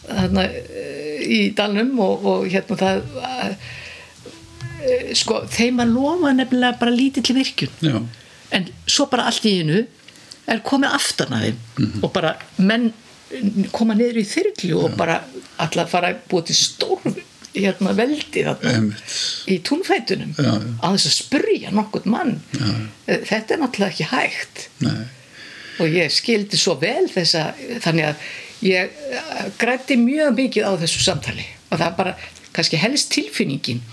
þarna 0.08 0.44
eh, 0.48 1.22
í 1.28 1.40
dalnum 1.58 1.94
og, 2.04 2.26
og 2.34 2.48
hérna 2.52 2.78
það 2.80 3.04
eh, 4.82 5.14
sko 5.18 5.42
þeim 5.52 5.82
að 5.84 5.94
lofa 5.96 6.34
nefnilega 6.38 6.80
bara 6.82 6.94
lítill 6.96 7.36
virkun 7.38 7.74
já, 7.84 7.98
en 8.56 8.68
svo 8.88 9.08
bara 9.12 9.26
allt 9.32 9.46
í 9.50 9.58
einu 9.62 9.82
er 10.48 10.62
komið 10.64 10.94
aftan 10.96 11.34
að 11.36 11.48
þeim 11.50 11.64
Mhm. 11.78 12.04
og 12.04 12.14
bara 12.16 12.36
menn 12.58 12.92
koma 13.76 13.94
niður 13.94 14.22
í 14.22 14.26
þyrlu 14.26 14.78
og 14.86 14.94
bara 14.98 15.18
allar 15.60 15.90
fara 15.92 16.14
að 16.14 16.22
búa 16.32 16.46
til 16.48 16.56
stór 16.56 17.04
hérna 17.58 17.92
veldi 17.98 18.44
þarna 18.46 18.96
í 19.52 19.58
túnfætunum 19.68 20.32
Já, 20.38 20.54
já. 20.54 20.72
á 20.80 20.88
þess 20.94 21.10
að 21.10 21.16
spurja 21.18 21.72
nokkurn 21.74 22.10
mann. 22.14 22.34
Eh, 23.08 23.20
þetta 23.28 23.54
er 23.56 23.62
náttúrulega 23.64 23.92
ekki 23.92 24.08
hægt. 24.14 24.64
Nei, 24.86 25.06
og 25.82 25.88
ég 25.98 26.14
skildi 26.14 26.58
svo 26.58 26.76
vel 26.80 27.08
þessa 27.12 27.50
þannig 27.84 28.06
að 28.14 28.16
ég 28.66 28.96
eh, 29.12 29.44
grætti 29.60 30.00
mjög 30.02 30.34
mikið 30.38 30.70
á 30.70 30.72
þessu 30.82 31.04
samtali. 31.06 31.46
Og 31.72 31.82
það 31.82 32.00
bara 32.00 32.16
kannski 32.56 32.80
helst 32.82 33.12
tilfinningin. 33.14 33.84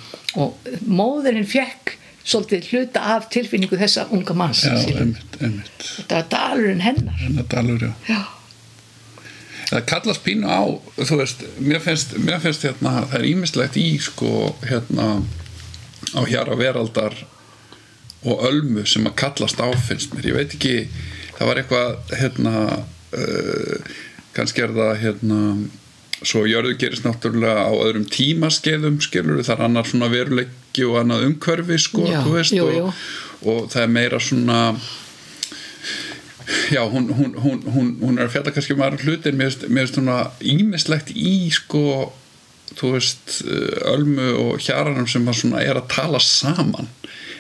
Og 0.41 0.57
móðurinn 0.89 1.49
fekk 1.49 1.97
svolítið 2.25 2.71
hluta 2.73 3.03
af 3.17 3.29
tilfinningu 3.33 3.77
þessa 3.77 4.07
unga 4.15 4.37
manns 4.37 4.63
já, 4.65 4.73
einmitt, 4.73 5.37
einmitt. 5.41 5.85
Þetta 5.99 6.17
var 6.17 6.31
dalurinn 6.33 6.81
hennar. 6.81 7.19
Hennar 7.21 7.51
dalur, 7.53 7.85
já. 7.85 7.93
Já, 8.09 8.23
það 9.69 9.87
kallast 9.91 10.25
pínu 10.25 10.49
á 10.49 10.63
þú 11.03 11.19
veist, 11.21 11.45
mér 11.61 11.83
finnst, 11.85 12.17
mér 12.21 12.41
finnst 12.43 12.65
hérna, 12.67 13.05
það 13.11 13.19
er 13.19 13.29
ímislegt 13.31 13.79
í 13.81 13.87
sko 14.03 14.33
hérna 14.65 15.09
á 16.15 16.21
hjara 16.29 16.57
veraldar 16.59 17.17
og 18.25 18.45
ölmu 18.49 18.87
sem 18.89 19.07
að 19.09 19.17
kallast 19.21 19.61
á 19.61 19.69
finnst 19.89 20.15
mér, 20.17 20.31
ég 20.33 20.39
veit 20.39 20.57
ekki 20.57 20.75
það 21.37 21.49
var 21.51 21.61
eitthvað 21.61 22.15
hérna 22.21 22.55
uh, 23.19 23.95
kannski 24.37 24.65
er 24.65 24.73
það 24.77 24.93
hérna 25.03 25.41
svo 26.25 26.45
jörðu 26.49 26.77
gerist 26.81 27.05
náttúrulega 27.05 27.67
á 27.69 27.73
öðrum 27.75 28.05
tímaskeiðum 28.11 29.01
skilur 29.05 29.43
það 29.45 29.55
er 29.59 29.65
annar 29.67 29.89
svona 29.91 30.09
veruleiki 30.13 30.87
og 30.89 31.01
annað 31.03 31.27
umhverfi 31.29 31.79
sko, 31.83 32.05
Já, 32.09 32.21
veist 32.27 32.55
jú, 32.57 32.65
og, 32.69 32.77
jú. 32.79 32.93
og 33.53 33.67
það 33.75 33.83
er 33.87 33.93
meira 33.99 34.21
svona 34.23 34.61
já, 36.71 36.83
hún, 36.91 37.09
hún, 37.19 37.35
hún, 37.41 37.63
hún, 37.75 37.89
hún 38.01 38.19
er 38.19 38.27
að 38.29 38.35
fjalla 38.37 38.53
kannski 38.55 38.75
um 38.77 38.83
aðra 38.85 39.01
hlutir 39.05 39.37
mér 39.37 39.53
finnst- 39.55 39.95
svona 39.97 40.17
ímislegt 40.45 41.13
í 41.17 41.35
sko, 41.53 42.13
þú 42.77 42.91
veist 42.97 43.39
uh, 43.45 43.95
Ölmu 43.95 44.31
og 44.47 44.61
Hjaranum 44.65 45.09
sem 45.11 45.25
að 45.29 45.41
svona 45.43 45.63
er 45.65 45.81
að 45.81 45.89
tala 45.95 46.21
saman 46.21 46.89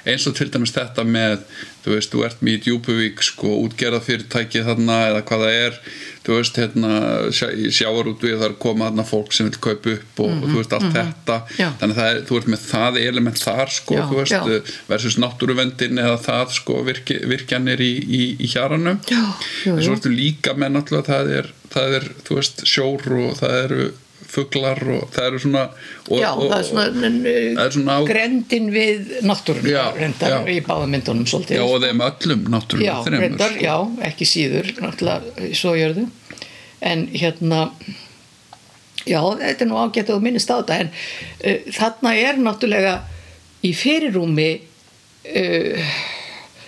eins 0.04 0.26
og 0.28 0.34
til 0.36 0.50
dæmis 0.52 0.72
þetta 0.74 1.04
með 1.08 1.38
þú 1.84 1.92
veist, 1.94 2.12
þú 2.12 2.22
ert 2.26 2.42
með 2.44 2.54
í 2.56 2.60
Djúpuvík 2.64 3.22
sko, 3.24 3.50
útgerða 3.66 4.00
fyrirtæki 4.04 4.62
þarna 4.66 4.98
eða 5.10 5.22
hvað 5.28 5.42
það 5.44 5.56
er 5.64 5.78
þú 6.24 6.36
veist, 6.38 6.58
hérna 6.60 6.90
sjá, 7.36 7.46
sjáar 7.76 8.08
út 8.12 8.22
við 8.24 8.38
þar 8.40 8.54
koma 8.62 8.86
þarna 8.88 9.04
fólk 9.08 9.34
sem 9.36 9.48
vil 9.50 9.58
kaupa 9.66 9.92
upp 9.98 10.22
og, 10.24 10.30
og 10.38 10.46
þú 10.52 10.60
veist, 10.60 10.76
allt 10.78 10.88
þetta 10.96 11.38
Mhm, 11.44 11.58
Já. 11.60 11.68
þannig 11.80 11.98
að 12.04 12.10
er, 12.14 12.22
þú 12.28 12.38
ert 12.40 12.48
með 12.54 12.62
það 12.70 13.00
element 13.04 13.42
þar 13.44 13.74
sko, 13.78 13.94
Já, 13.98 14.04
þú 14.08 14.20
veist, 14.20 14.32
já. 14.32 14.78
versus 14.88 15.18
náttúruvendin 15.20 16.00
eða 16.04 16.16
það 16.24 16.54
sko 16.60 16.78
virki, 16.86 17.18
virkjanir 17.34 17.80
í, 17.84 17.92
í, 18.04 18.22
í 18.40 18.48
hjaranum 18.54 19.00
en 19.00 19.82
svo 19.84 19.96
ertu 19.98 20.12
líka 20.14 20.54
með 20.56 20.76
náttúrulega 20.78 21.10
það 21.12 21.34
er, 21.40 21.50
það 21.74 21.98
er, 22.00 22.08
þú 22.28 22.38
veist, 22.40 22.64
sjór 22.68 23.12
og 23.24 23.36
það 23.42 23.58
eru 23.64 23.90
fuglar 24.34 24.80
og 24.96 25.08
það 25.14 25.28
eru 25.30 25.42
svona 25.44 25.64
og, 25.70 26.16
já 26.18 26.30
og, 26.32 26.44
það 26.50 26.56
er 26.58 26.68
svona, 26.68 27.10
er 27.64 27.74
svona 27.76 27.96
á, 27.96 28.00
grendin 28.08 28.70
við 28.74 29.12
náttúrun 29.26 29.70
Já, 29.70 29.84
reyndar 29.96 30.34
já. 30.34 30.38
í 30.50 30.60
báða 30.66 30.90
myndunum 30.90 31.28
svolítið 31.30 31.60
já, 31.60 31.64
og 31.64 31.84
þeim 31.84 32.04
öllum 32.08 32.44
já, 32.44 32.52
náttúrulega 32.56 32.96
þremur, 33.06 33.24
reyndar, 33.24 33.54
sko. 33.54 33.66
já, 33.68 34.08
ekki 34.10 34.28
síður 34.28 34.72
náttúrulega 34.80 35.52
svo 35.60 35.76
gjörðu 35.78 36.08
en 36.84 37.06
hérna 37.14 37.60
já, 39.04 39.20
þetta 39.20 39.64
er 39.64 39.70
nú 39.70 39.80
ágætt 39.80 40.08
að 40.08 40.14
þú 40.16 40.20
minnist 40.24 40.52
á 40.52 40.56
þetta 40.58 40.78
en 40.82 40.92
uh, 40.92 41.74
þarna 41.76 42.14
er 42.20 42.40
náttúrulega 42.40 42.94
í 43.64 43.72
fyrirrúmi 43.76 44.48
uh, 44.60 45.92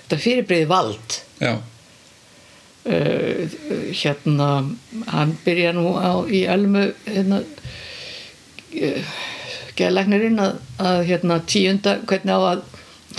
þetta 0.03 0.21
fyrirbreyði 0.23 0.69
vald 0.71 1.19
já, 1.43 1.55
uh, 2.93 3.57
hérna 3.93 4.51
hann 5.13 5.37
byrja 5.45 5.75
nú 5.77 5.95
á, 5.97 6.25
í 6.29 6.45
elmu 6.49 6.89
hérna 7.09 7.43
geðlæknirinn 9.77 10.41
að, 10.43 10.61
að 10.83 11.01
hérna 11.11 11.41
tíunda 11.49 11.97
hvernig 12.09 12.33
á 12.33 12.41
að 12.53 12.63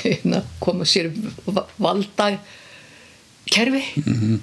hérna, 0.03 0.41
koma 0.63 0.85
sér 0.85 1.11
va- 1.45 1.67
valda 1.81 2.31
kerfi 3.51 3.83
-hmm. 3.95 4.39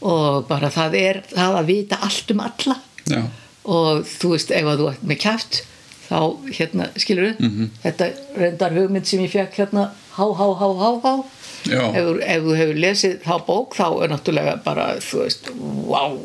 og 0.00 0.46
bara 0.48 0.70
það 0.70 0.96
er 1.00 1.22
það 1.30 1.60
að 1.60 1.70
vita 1.70 2.00
allt 2.02 2.30
um 2.30 2.40
alla. 2.40 2.76
Já, 3.08 3.22
og 3.64 4.04
þú 4.04 4.34
veist 4.34 4.50
ef 4.50 4.66
að 4.66 4.78
þú 4.80 4.90
ert 4.90 5.02
með 5.02 5.18
kæft 5.24 5.62
þá 6.04 6.18
hérna 6.58 6.88
skilur 6.96 7.24
við 7.24 7.36
-hmm. 7.40 7.68
þetta 7.82 8.10
reyndar 8.36 8.76
hugmynd 8.76 9.06
sem 9.06 9.20
ég 9.20 9.30
fekk 9.30 9.54
hérna 9.58 9.90
há 10.16 10.26
há 10.38 10.46
há 10.60 10.68
há 10.82 10.90
há. 11.04 11.24
Ef, 11.64 12.06
ef 12.20 12.42
þú 12.42 12.56
hefur 12.56 12.74
lesið 12.76 13.20
þá 13.24 13.46
bók 13.46 13.74
þá 13.74 14.02
er 14.04 14.08
náttúrulega 14.10 14.56
bara 14.64 14.96
þú 15.00 15.22
veist, 15.22 15.48
wow 15.86 16.20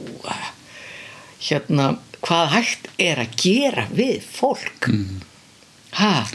hérna 1.39 1.97
hvað 2.25 2.51
hægt 2.55 2.89
er 2.99 3.21
að 3.23 3.35
gera 3.39 3.87
við 3.93 4.21
fólk. 4.25 4.89
Mhm. 4.89 5.21
ha 5.99 6.25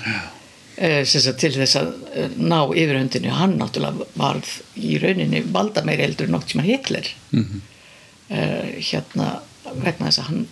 sem 0.74 1.22
sagt, 1.22 1.38
til 1.38 1.52
þess 1.54 1.76
að 1.78 1.90
eh, 2.18 2.32
ná 2.42 2.58
yfirhöndinu 2.74 3.30
hann 3.30 3.54
náttúrulega 3.60 4.08
varð 4.18 4.50
í 4.74 4.96
rauninni 4.98 5.44
valda 5.54 5.84
meiri 5.86 6.02
eldur 6.08 6.26
en 6.26 6.34
nokk 6.34 6.48
tíma 6.50 6.64
Hitler. 6.66 7.10
Mhm. 7.30 7.60
eh, 8.28 8.74
hérna 8.90 9.28
vegna 9.70 10.10
þess 10.10 10.22
að 10.24 10.28
hann 10.30 10.46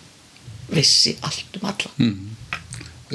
vissi 0.73 1.17
allt 1.21 1.59
um 1.59 1.67
alla. 1.69 1.91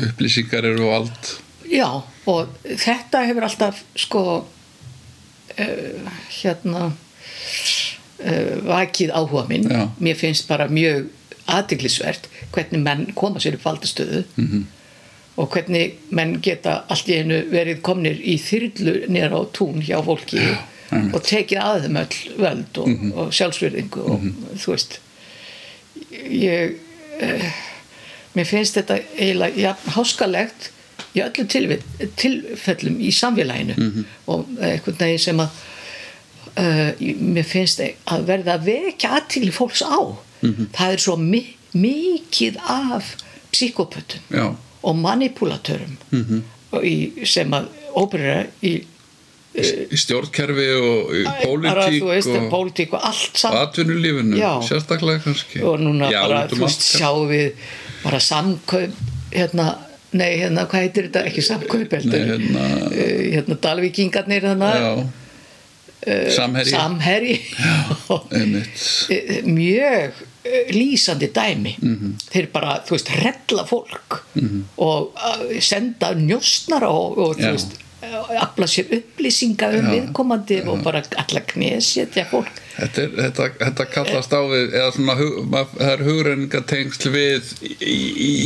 Upplýsingar 0.09 0.69
eru 0.69 0.91
allt. 0.93 1.39
Já, 1.69 1.89
og 2.29 2.53
þetta 2.65 3.25
hefur 3.27 3.47
alltaf 3.49 3.81
sko 3.99 4.23
uh, 5.59 6.13
hérna 6.39 6.93
vakið 8.69 9.11
áhuga 9.11 9.45
minn. 9.49 9.67
Já. 9.67 9.89
mér 9.99 10.17
finnst 10.17 10.47
bara 10.49 10.69
mjög 10.69 11.09
aðtiklisvert 11.49 12.29
hvernig 12.55 12.83
menn 12.85 13.07
koma 13.19 13.41
sér 13.43 13.59
upp 13.59 13.67
valdastöðu 13.67 14.25
-hmm. 14.37 14.65
og 15.37 15.51
hvernig 15.55 15.99
menn 16.11 16.41
geta 16.43 16.83
allt 16.89 17.09
í 17.09 17.21
einu 17.21 17.43
verið 17.51 17.83
komnir 17.83 18.21
í 18.21 18.39
þyrlu 18.39 19.09
nýra 19.09 19.41
á 19.41 19.43
tún 19.53 19.83
hjá 19.83 20.03
fólki 20.05 20.39
einmitt. 20.39 21.15
og 21.15 21.23
tekið 21.23 21.59
að 21.63 21.83
þeim 21.85 22.01
öll 22.03 22.19
völd 22.39 22.83
og, 22.83 22.89
og 23.15 23.33
sjálfsverðingu 23.33 24.05
og 24.13 24.27
þú 24.57 24.73
veist 24.73 25.01
ég 26.31 26.77
uh, 27.23 27.49
mér 28.35 28.49
finnst 28.49 28.79
þetta 28.79 29.01
eiginlega 29.17 29.61
ja, 29.61 29.75
háskalegt 29.97 30.71
í 31.17 31.23
öllu 31.25 31.47
tilvill, 31.49 31.83
tilfellum 32.17 33.01
í 33.01 33.11
samfélaginu 33.15 34.05
og 34.27 34.47
einhvern 34.61 34.99
veginn 35.01 35.23
sem 35.23 35.43
að 35.43 35.61
uh, 36.59 36.91
mér 37.19 37.47
finnst 37.49 37.83
að 37.83 38.27
verða 38.29 38.59
að 38.59 38.71
vekja 38.71 39.15
aðtíli 39.19 39.53
fólks 39.55 39.83
á 39.85 39.99
það 40.43 40.93
er 40.93 40.97
svo 40.99 41.17
mi 41.17 41.41
mikið 41.75 42.57
af 42.69 43.15
psíkopötum 43.53 44.21
já, 44.31 44.55
og 44.83 44.97
manipulatörum 44.97 45.97
Mhm. 46.13 46.43
og 46.73 46.83
í, 46.85 47.25
sem 47.27 47.51
að 47.51 47.67
óperera 47.97 48.47
í 48.63 48.85
í 49.59 49.97
stjórnkerfi 49.99 50.67
og 50.79 51.15
í 51.19 51.23
pólitík 51.43 52.03
og 52.05 52.51
pólitík 52.53 52.93
og 52.95 53.01
allt 53.03 53.39
saman. 53.39 53.67
Atvinnulífinu, 53.67 54.37
Já. 54.39 54.61
sérstaklega 54.63 55.19
kannski. 55.25 55.63
Og 55.63 55.81
núna 55.81 56.11
já, 56.13 56.21
bara, 56.29 56.43
um 56.45 56.49
þú 56.49 56.61
veist, 56.63 56.85
sjáum 57.01 57.29
við 57.29 57.53
bara 58.05 58.21
samkaup 58.21 58.93
hérna, 59.33 59.79
nei, 60.13 60.37
hérna, 60.39 60.67
hvað 60.69 60.81
heitir 60.85 61.09
þetta? 61.09 61.25
Ekki 61.27 61.43
samkaup, 61.43 61.91
heldur. 61.93 62.19
Hérna- 62.29 62.93
Eh, 62.93 63.33
hérna 63.35 63.57
Dalvíkingarnir 63.61 64.43
já, 64.43 66.31
samherji. 66.31 66.71
Samherji. 66.71 67.41
Eh, 69.11 69.43
mjög 69.45 70.13
eh, 70.13 70.28
lýsandi 70.73 71.29
dæmi 71.35 71.75
Mhm. 71.83 72.15
þeir 72.33 72.47
bara, 72.53 72.79
þú 72.87 72.97
veist, 72.97 73.11
rella 73.23 73.65
fólk 73.67 74.23
og 74.79 75.13
uh, 75.17 75.61
senda 75.61 76.15
njósnara 76.15 76.89
og, 76.89 77.19
og 77.19 77.37
þú 77.37 77.45
Já. 77.49 77.53
veist 77.57 77.77
eh, 78.03 78.43
afla 78.43 78.67
sér 78.71 78.93
upplýsinga 79.01 79.69
um 79.79 79.87
Já, 79.87 79.91
viðkomandi 79.97 80.61
og 80.69 80.83
bara 80.85 81.03
alla 81.19 81.41
knesetja 81.41 82.25
fólk 82.31 82.65
Þetta, 82.79 83.03
er, 83.03 83.09
þetta, 83.19 83.47
þetta 83.59 83.85
kallast 83.91 84.31
á 84.31 84.39
við 84.47 84.75
eða 84.79 84.91
svona, 84.95 85.15
mað, 85.51 85.73
það 85.81 85.89
er 85.97 86.03
hugrenningatengsl 86.07 87.11
við 87.11 87.49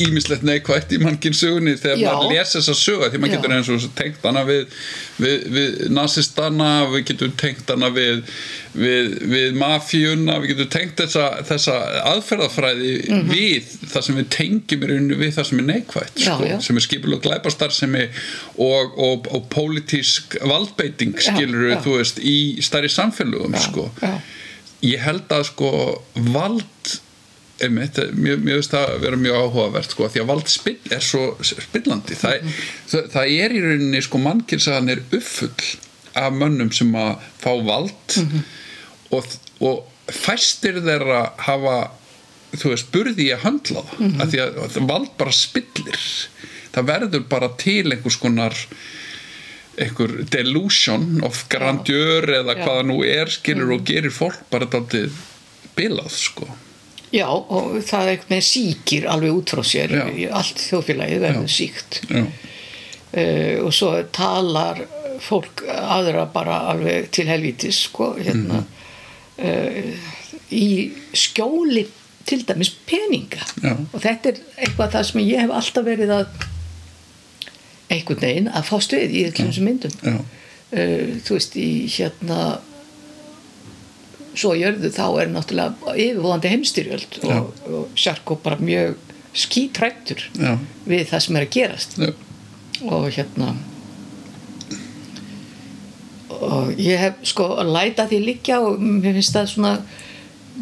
ímislegt 0.06 0.43
neikvægt 0.48 0.94
í 0.97 1.01
mannkinn 1.02 1.36
sögunni 1.36 1.74
þegar 1.77 2.01
Já. 2.01 2.06
maður 2.14 2.32
les 2.32 2.55
þessa 2.56 2.74
sögu 2.78 3.10
því 3.12 3.20
maður 3.20 3.35
Já. 3.35 3.36
getur 3.43 3.55
eins 3.59 3.70
og 3.77 3.94
tengt 3.98 4.24
hana 4.24 4.44
við, 4.48 4.78
við, 5.20 5.44
við 5.52 5.77
nazistana 5.93 6.70
við 6.94 7.05
getum 7.12 7.35
tengt 7.44 7.69
hana 7.74 7.90
við, 7.93 8.23
við, 8.74 9.14
við 9.32 9.58
mafíuna 9.60 10.38
við 10.42 10.54
getum 10.54 10.70
tengt 10.72 11.02
þessa, 11.02 11.26
þessa 11.48 11.76
aðferðafræði 12.12 12.92
við 13.28 13.70
það 13.92 14.06
sem 14.08 14.20
við 14.20 14.28
tengjum 14.36 14.86
í 14.86 14.90
rauninni 14.90 15.20
við 15.20 15.34
það 15.36 15.48
sem 15.50 15.62
er 15.62 15.68
neikvægt. 15.68 16.16
Já, 16.16 16.32
sko, 16.32 16.48
já. 16.48 16.56
sem 16.66 16.80
er 16.80 16.86
skipulega 16.86 17.26
glæpastarsemi 17.28 18.08
og, 18.56 18.96
og, 18.96 19.30
og 19.32 19.46
pólitísk 19.52 20.38
valdbeiting 20.40 21.16
skilur 21.20 21.72
já. 21.74 21.78
þú 21.84 21.98
veist 22.00 22.22
í 22.22 22.38
stærri 22.64 22.92
samfélögum 22.92 23.56
sko 23.60 23.88
ég 24.82 25.02
held 25.02 25.30
að 25.32 25.46
sko 25.52 25.72
vald 26.32 26.98
einmitt, 27.62 27.98
mér, 28.18 28.40
finnst 28.42 28.72
það 28.74 28.88
að 28.90 29.04
vera 29.04 29.18
mjög 29.20 29.36
áhugavert 29.38 29.94
sko, 29.94 30.08
því 30.10 30.22
að 30.22 30.30
vald 30.32 30.50
spill 30.50 30.94
er 30.96 31.04
svo 31.04 31.22
spillandi 31.46 32.16
það, 32.18 32.48
það, 32.90 33.08
það 33.12 33.34
er 33.36 33.54
í 33.54 33.62
rauninni 33.62 34.02
sko 34.02 34.20
mannkynsaðan 34.22 34.94
er 34.96 35.04
uppfull 35.04 35.68
af 36.18 36.34
mönnum 36.36 36.72
sem 36.74 36.93
að 36.98 37.24
fá 37.40 37.51
vald 37.64 38.16
og, 39.12 39.34
og 39.64 40.12
fæstir 40.12 40.80
þeirra 40.84 41.24
hafa 41.47 41.76
þú 42.59 42.72
veist, 42.74 42.90
burði 42.93 43.28
í 43.28 43.34
að 43.34 43.44
höndla 43.47 43.84
það. 43.89 44.16
Af 44.20 44.32
því 44.32 44.40
að, 44.44 44.59
að 44.66 44.89
vald 44.90 45.12
bara 45.20 45.36
spillir. 45.36 46.02
Það 46.72 46.89
verður 46.90 47.24
bara 47.30 47.48
til 47.60 47.86
einhvers 47.86 48.18
konar 48.20 48.59
einhver 49.80 50.18
delusion 50.28 51.22
of 51.24 51.47
grandeur 51.52 52.28
eða 52.28 52.52
Já. 52.52 52.59
Mm. 52.59 52.66
hvaða 52.66 52.82
nú 52.90 52.98
er 53.09 53.32
skilur 53.32 53.72
og 53.78 53.86
gerir 53.89 54.12
fólk 54.12 54.43
bara 54.52 54.68
daldið 54.68 55.16
bilað 55.76 56.12
sko. 56.12 56.48
Já, 57.12 57.26
og 57.28 57.76
það 57.84 58.02
er 58.02 58.10
eitthvað 58.14 58.34
með 58.34 58.44
síkir 58.48 59.09
alveg 59.12 59.34
út 59.36 59.52
frá 59.52 59.62
sér. 59.68 59.93
Já. 59.97 60.28
allt 60.32 60.60
þjóðfélagið 60.60 61.24
verður 61.26 61.51
síkt 61.52 62.01
já, 62.09 62.22
uh, 63.12 63.56
og 63.64 63.72
svo 63.76 63.93
talar 64.14 64.82
fólk 65.22 65.64
aðra 65.68 66.26
bara 66.32 66.62
alveg 66.72 67.10
til 67.14 67.28
helvítis 67.30 67.84
sko, 67.89 68.12
hérna. 68.18 68.64
Uh, 69.39 69.93
í 70.52 70.93
skjóli 71.16 71.86
til 72.28 72.43
dæmis 72.47 72.72
peninga. 72.86 73.43
Já. 73.62 73.74
og 73.74 73.98
þetta 74.02 74.32
er 74.32 74.43
eitthvað 74.56 74.93
það 74.97 75.06
sem 75.09 75.22
ég 75.24 75.43
hef 75.43 75.55
alltaf 75.59 75.86
verið 75.86 76.12
að 76.18 76.26
einhvern 77.93 78.22
veginn 78.22 78.52
að 78.52 78.68
fást 78.68 78.94
við 78.97 79.16
í 79.16 79.24
þessum 79.36 79.66
myndum. 79.68 79.97
Já, 80.02 80.18
uh, 80.18 81.09
þú 81.24 81.39
veist 81.39 81.56
í 81.60 81.70
hérna 81.93 82.43
svo 84.39 84.55
jörðu 84.56 84.90
þá 84.93 85.06
er 85.20 85.32
náttúrulega 85.32 85.94
yfirvóðandi 86.01 86.52
heimstyrjöld 86.52 87.16
og, 87.28 87.48
og 87.68 87.98
Sjarko 88.01 88.39
bara 88.40 88.56
mjög 88.62 88.97
skítrættur 89.36 90.24
við 90.89 91.09
það 91.10 91.24
sem 91.24 91.39
er 91.39 91.47
að 91.47 91.52
gerast. 91.56 91.98
Já, 92.01 92.12
og 92.88 93.10
hérna 93.12 93.52
og 96.42 96.72
ég 96.80 96.98
hef 96.98 97.20
sko 97.28 97.48
læta 97.66 98.09
því 98.10 98.22
liggja 98.24 98.60
og 98.64 98.80
mér 98.82 99.18
finnst 99.18 99.36
það 99.36 99.50
svona 99.52 99.74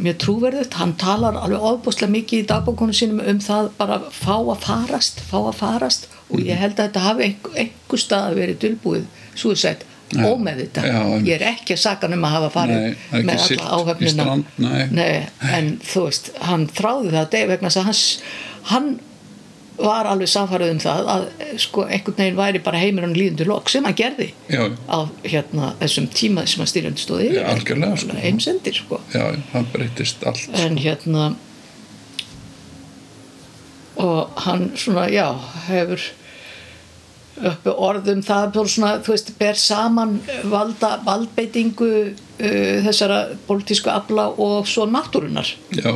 mjög 0.01 0.19
trúverðut, 0.23 0.75
hann 0.79 0.93
talar 1.01 1.37
alveg 1.41 1.65
ofbúslega 1.67 2.13
mikið 2.15 2.43
í 2.45 2.49
dagbókunum 2.49 2.95
sínum 2.97 3.23
um 3.27 3.41
það 3.43 3.71
bara 3.79 3.99
fá 4.15 4.37
að 4.39 4.61
farast, 4.63 5.23
fá 5.27 5.39
að 5.41 5.57
farast 5.59 6.07
og 6.31 6.43
ég 6.47 6.61
held 6.61 6.77
að 6.79 6.85
þetta 6.87 7.07
hafi 7.07 7.27
einhver, 7.27 7.57
einhver 7.65 8.03
stað 8.03 8.37
verið 8.39 8.61
dulbúið 8.65 9.09
suicide 9.35 9.89
Já. 10.11 10.25
ómeðvita, 10.27 10.83
Já, 10.83 11.01
einmitt. 11.05 11.29
ég 11.29 11.37
er 11.39 11.45
ekki 11.53 11.75
að 11.77 11.83
saka 11.85 12.09
um 12.11 12.25
að 12.27 12.33
hafa 12.37 12.49
farið 12.55 12.81
Nei, 12.81 12.95
er 13.19 13.27
með 13.29 13.45
alla 13.63 13.95
nei. 14.99 15.11
en 15.59 15.69
þú 15.87 16.07
veist, 16.09 16.33
hann 16.49 16.67
þráði 16.67 17.13
það 17.15 17.37
vegna 17.53 17.71
þess 17.71 17.81
að 17.83 17.87
hans, 17.91 18.03
hann 18.73 18.89
var 19.81 20.09
alveg 20.11 20.31
samfarið 20.31 20.73
um 20.75 20.81
það 20.83 21.11
að 21.15 21.27
sko 21.65 21.85
einhvern 21.87 22.19
veginn 22.19 22.39
væri 22.39 22.63
bara 22.65 22.81
heimir 22.83 23.07
hann 23.07 23.17
líðundur 23.17 23.51
lok 23.51 23.73
sem 23.73 23.87
hann 23.87 23.97
gerði 23.99 24.31
já, 24.51 24.63
á 24.89 24.99
hérna 25.25 25.73
þessum 25.81 26.09
tíma 26.15 26.47
sem 26.51 26.65
að 26.65 26.73
styrjandi 26.75 27.05
stóði 27.05 27.31
sko. 27.35 28.19
heimsendir 28.25 28.77
sko. 28.77 29.01
Já, 29.15 29.25
það 29.53 29.71
breytist 29.75 30.27
allt 30.29 30.61
en 30.61 30.81
hérna 30.81 31.29
og 34.01 34.41
hann 34.47 34.71
svona 34.81 35.09
já 35.13 35.27
hefur 35.69 36.11
uppi 37.41 37.73
orðum 37.73 38.23
það 38.25 38.59
svona, 38.69 38.95
þú 39.05 39.15
veist, 39.15 39.33
ber 39.41 39.59
saman 39.59 40.17
valda, 40.51 40.97
valdbeitingu 41.07 41.91
uh, 42.11 42.75
þessara 42.87 43.21
pólitísku 43.49 43.93
afla 43.93 44.29
og 44.37 44.69
svo 44.69 44.87
náttúrunar 44.91 45.49
já, 45.77 45.95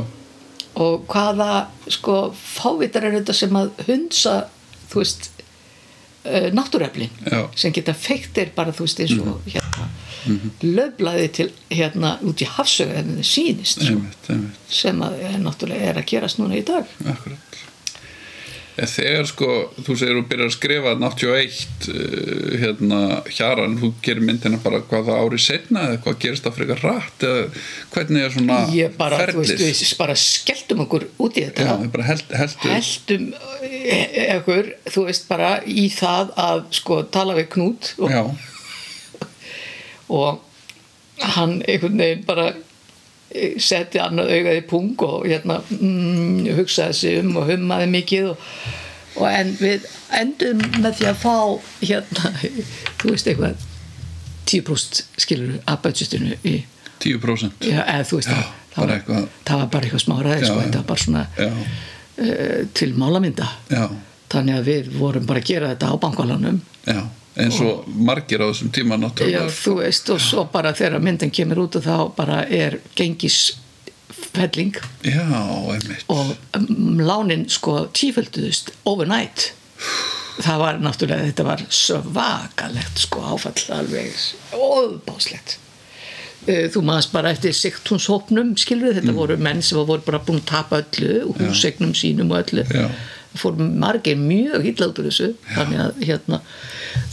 og 0.81 1.07
hvaða 1.11 1.67
sko 1.93 2.19
fávitar 2.39 3.07
er 3.07 3.19
þetta 3.21 3.37
sem 3.37 3.59
að 3.59 3.71
hundsa 3.89 4.35
þú 4.91 5.03
veist 5.03 5.31
uh, 6.27 6.49
náttúreflin 6.55 7.13
sem 7.55 7.75
geta 7.75 7.95
feiktir 7.95 8.55
bara 8.57 8.75
þú 8.75 8.89
veist 8.89 9.05
eins 9.05 9.15
og 9.21 9.45
hérna 9.47 9.91
löflaði 10.65 11.29
til 11.37 11.49
hérna 11.69 12.15
út 12.25 12.41
í 12.41 12.49
það 12.49 13.21
sýnist 13.21 13.83
sko, 13.83 13.99
einmitt, 13.99 14.31
einmitt. 14.33 14.61
Sem 14.73 15.03
að 15.05 15.19
náttúrulega 15.43 15.91
er 15.91 16.01
að 16.01 16.07
gerast 16.15 16.41
núna 16.41 16.57
í 16.57 16.65
dag. 16.65 16.89
Akkurat 17.05 17.61
En 18.75 18.89
þegar 18.91 19.29
sko, 19.31 19.49
þú 19.87 19.95
segir 20.01 20.17
þú 20.19 20.23
byrjar 20.31 20.49
að 20.49 20.55
skrifa 20.57 20.93
81 20.99 21.85
uh, 21.93 22.55
hérna 22.59 23.01
hjaran, 23.31 23.77
þú 23.79 23.91
gerir 24.03 24.27
myndina 24.27 24.59
bara 24.65 24.81
hvað 24.89 25.11
það 25.11 25.21
árið 25.23 25.43
setna 25.45 25.85
eða 25.91 26.01
hvað 26.03 26.17
gerist 26.25 26.49
það 26.49 26.57
frekar 26.59 26.83
rætt 26.83 27.27
eða 27.29 27.45
hvernig 27.95 28.27
er 28.27 28.35
svona 28.35 28.57
ég 28.75 28.97
bara, 28.99 29.21
þú 29.21 29.45
ferlis? 29.45 29.53
veist, 29.63 29.85
við 29.85 30.01
bara 30.01 30.17
skelltum 30.25 30.83
okkur 30.87 31.07
út 31.23 31.39
í 31.39 31.45
Já, 31.45 31.53
þetta 31.53 31.93
bara 31.95 32.09
held, 32.09 32.35
heldur 32.41 32.75
heldum 32.75 33.29
okkur, 34.41 34.73
þú 34.97 35.07
veist 35.07 35.31
bara 35.31 35.53
í 35.71 35.87
það 35.95 36.35
að 36.49 36.67
sko 36.81 36.99
tala 37.15 37.39
við 37.39 37.49
Knút 37.55 37.95
og, 38.03 38.11
Já, 38.11 38.23
og 40.11 40.43
hann 41.37 41.61
einhvern 41.63 42.01
veginn 42.03 42.25
bara 42.27 42.51
eh, 42.51 42.64
setti 43.59 43.99
annað 44.03 44.31
augað 44.37 44.59
í 44.61 44.65
pung 44.71 44.95
og 45.07 45.27
hérna 45.29 45.61
mm, 45.81 46.49
hugsaði 46.59 46.95
sig 47.01 47.21
um 47.23 47.37
og 47.41 47.49
hummaði 47.51 47.91
mikið 47.99 48.33
og 48.33 48.49
og 49.15 49.29
en 49.31 49.53
við 49.61 49.85
endum 50.19 50.59
með 50.83 50.97
því 50.99 51.05
að 51.07 51.19
fá 51.23 51.35
hérna, 51.87 52.31
þú 52.99 53.13
veist 53.13 53.29
eitthvað 53.31 53.67
10% 54.51 55.03
skilur 55.23 55.53
af 55.71 55.79
budgetinu 55.85 56.35
í, 56.43 56.57
10% 57.05 57.63
já, 57.69 57.79
eða 57.85 58.09
þú 58.11 58.19
veist 58.19 58.31
Já, 58.33 58.35
það, 58.35 58.49
það, 58.75 58.81
var, 58.83 58.95
eitthvað- 58.97 59.29
það 59.49 59.61
var 59.63 59.69
bara 59.77 59.87
eitthvað 59.89 60.03
smáraði 60.05 60.49
sko, 60.49 60.57
þetta 60.65 60.81
var 60.81 60.89
bara 60.91 61.05
svona 61.05 61.23
uh, 61.47 62.59
til 62.75 62.91
málamynda. 62.99 63.47
Já, 63.71 63.85
þannig 64.35 64.59
að 64.59 64.69
við 64.73 64.91
vorum 64.99 65.27
bara 65.31 65.43
að 65.45 65.49
gera 65.53 65.71
þetta 65.75 65.91
á 65.91 65.95
bankalanum 66.03 66.59
já 66.91 67.01
eins 67.37 67.59
og 67.65 67.89
margir 67.89 68.43
á 68.43 68.47
þessum 68.51 68.71
tíma 68.75 68.95
Já, 68.95 69.03
náttúrulega 69.05 69.49
þú 69.51 69.75
veist, 69.81 70.11
og 70.15 70.21
svo 70.23 70.45
bara 70.53 70.73
þegar 70.77 71.03
myndin 71.03 71.33
kemur 71.35 71.65
út 71.65 71.77
og 71.81 71.83
þá 71.87 71.97
bara 72.17 72.43
er 72.47 72.79
gengisfelling. 72.99 74.77
Já, 75.03 75.27
einmitt. 75.75 76.05
Og 76.09 76.35
um, 76.57 77.01
lánin 77.03 77.49
sko 77.51 77.89
tífölduðust 77.97 78.71
overnight. 78.85 79.53
Það 80.43 80.59
var 80.59 80.79
náttúrulega, 80.83 81.29
þetta 81.31 81.45
var 81.47 81.67
svakalegt 81.71 83.05
sko 83.07 83.21
áfall 83.35 83.69
alveg 83.77 84.15
óbáslegt 84.55 85.59
Eh, 86.45 86.67
þú 86.69 86.83
maður 86.85 87.07
bara 87.15 87.31
eftir 87.33 87.55
siktunshópnum 87.57 88.51
skilur 88.61 88.93
Mm. 88.93 88.97
þetta 88.99 89.13
voru 89.17 89.37
menn 89.41 89.63
sem 89.63 89.79
voru 89.79 90.03
bara 90.05 90.19
búin 90.21 90.43
að 90.43 90.51
tapa 90.51 90.83
öllu 90.83 91.29
og 91.31 91.39
húsegnum 91.41 91.95
sínum 91.97 92.31
og 92.33 92.43
öllu. 92.45 92.65
Já. 92.69 92.91
Fór 93.39 93.59
margir 93.59 94.19
mjög 94.21 94.69
illa 94.73 94.91
út 94.91 95.01
úr 95.03 95.09
þessu 95.11 95.31
þannig 95.55 95.83
að 95.85 96.05
hérna 96.09 96.41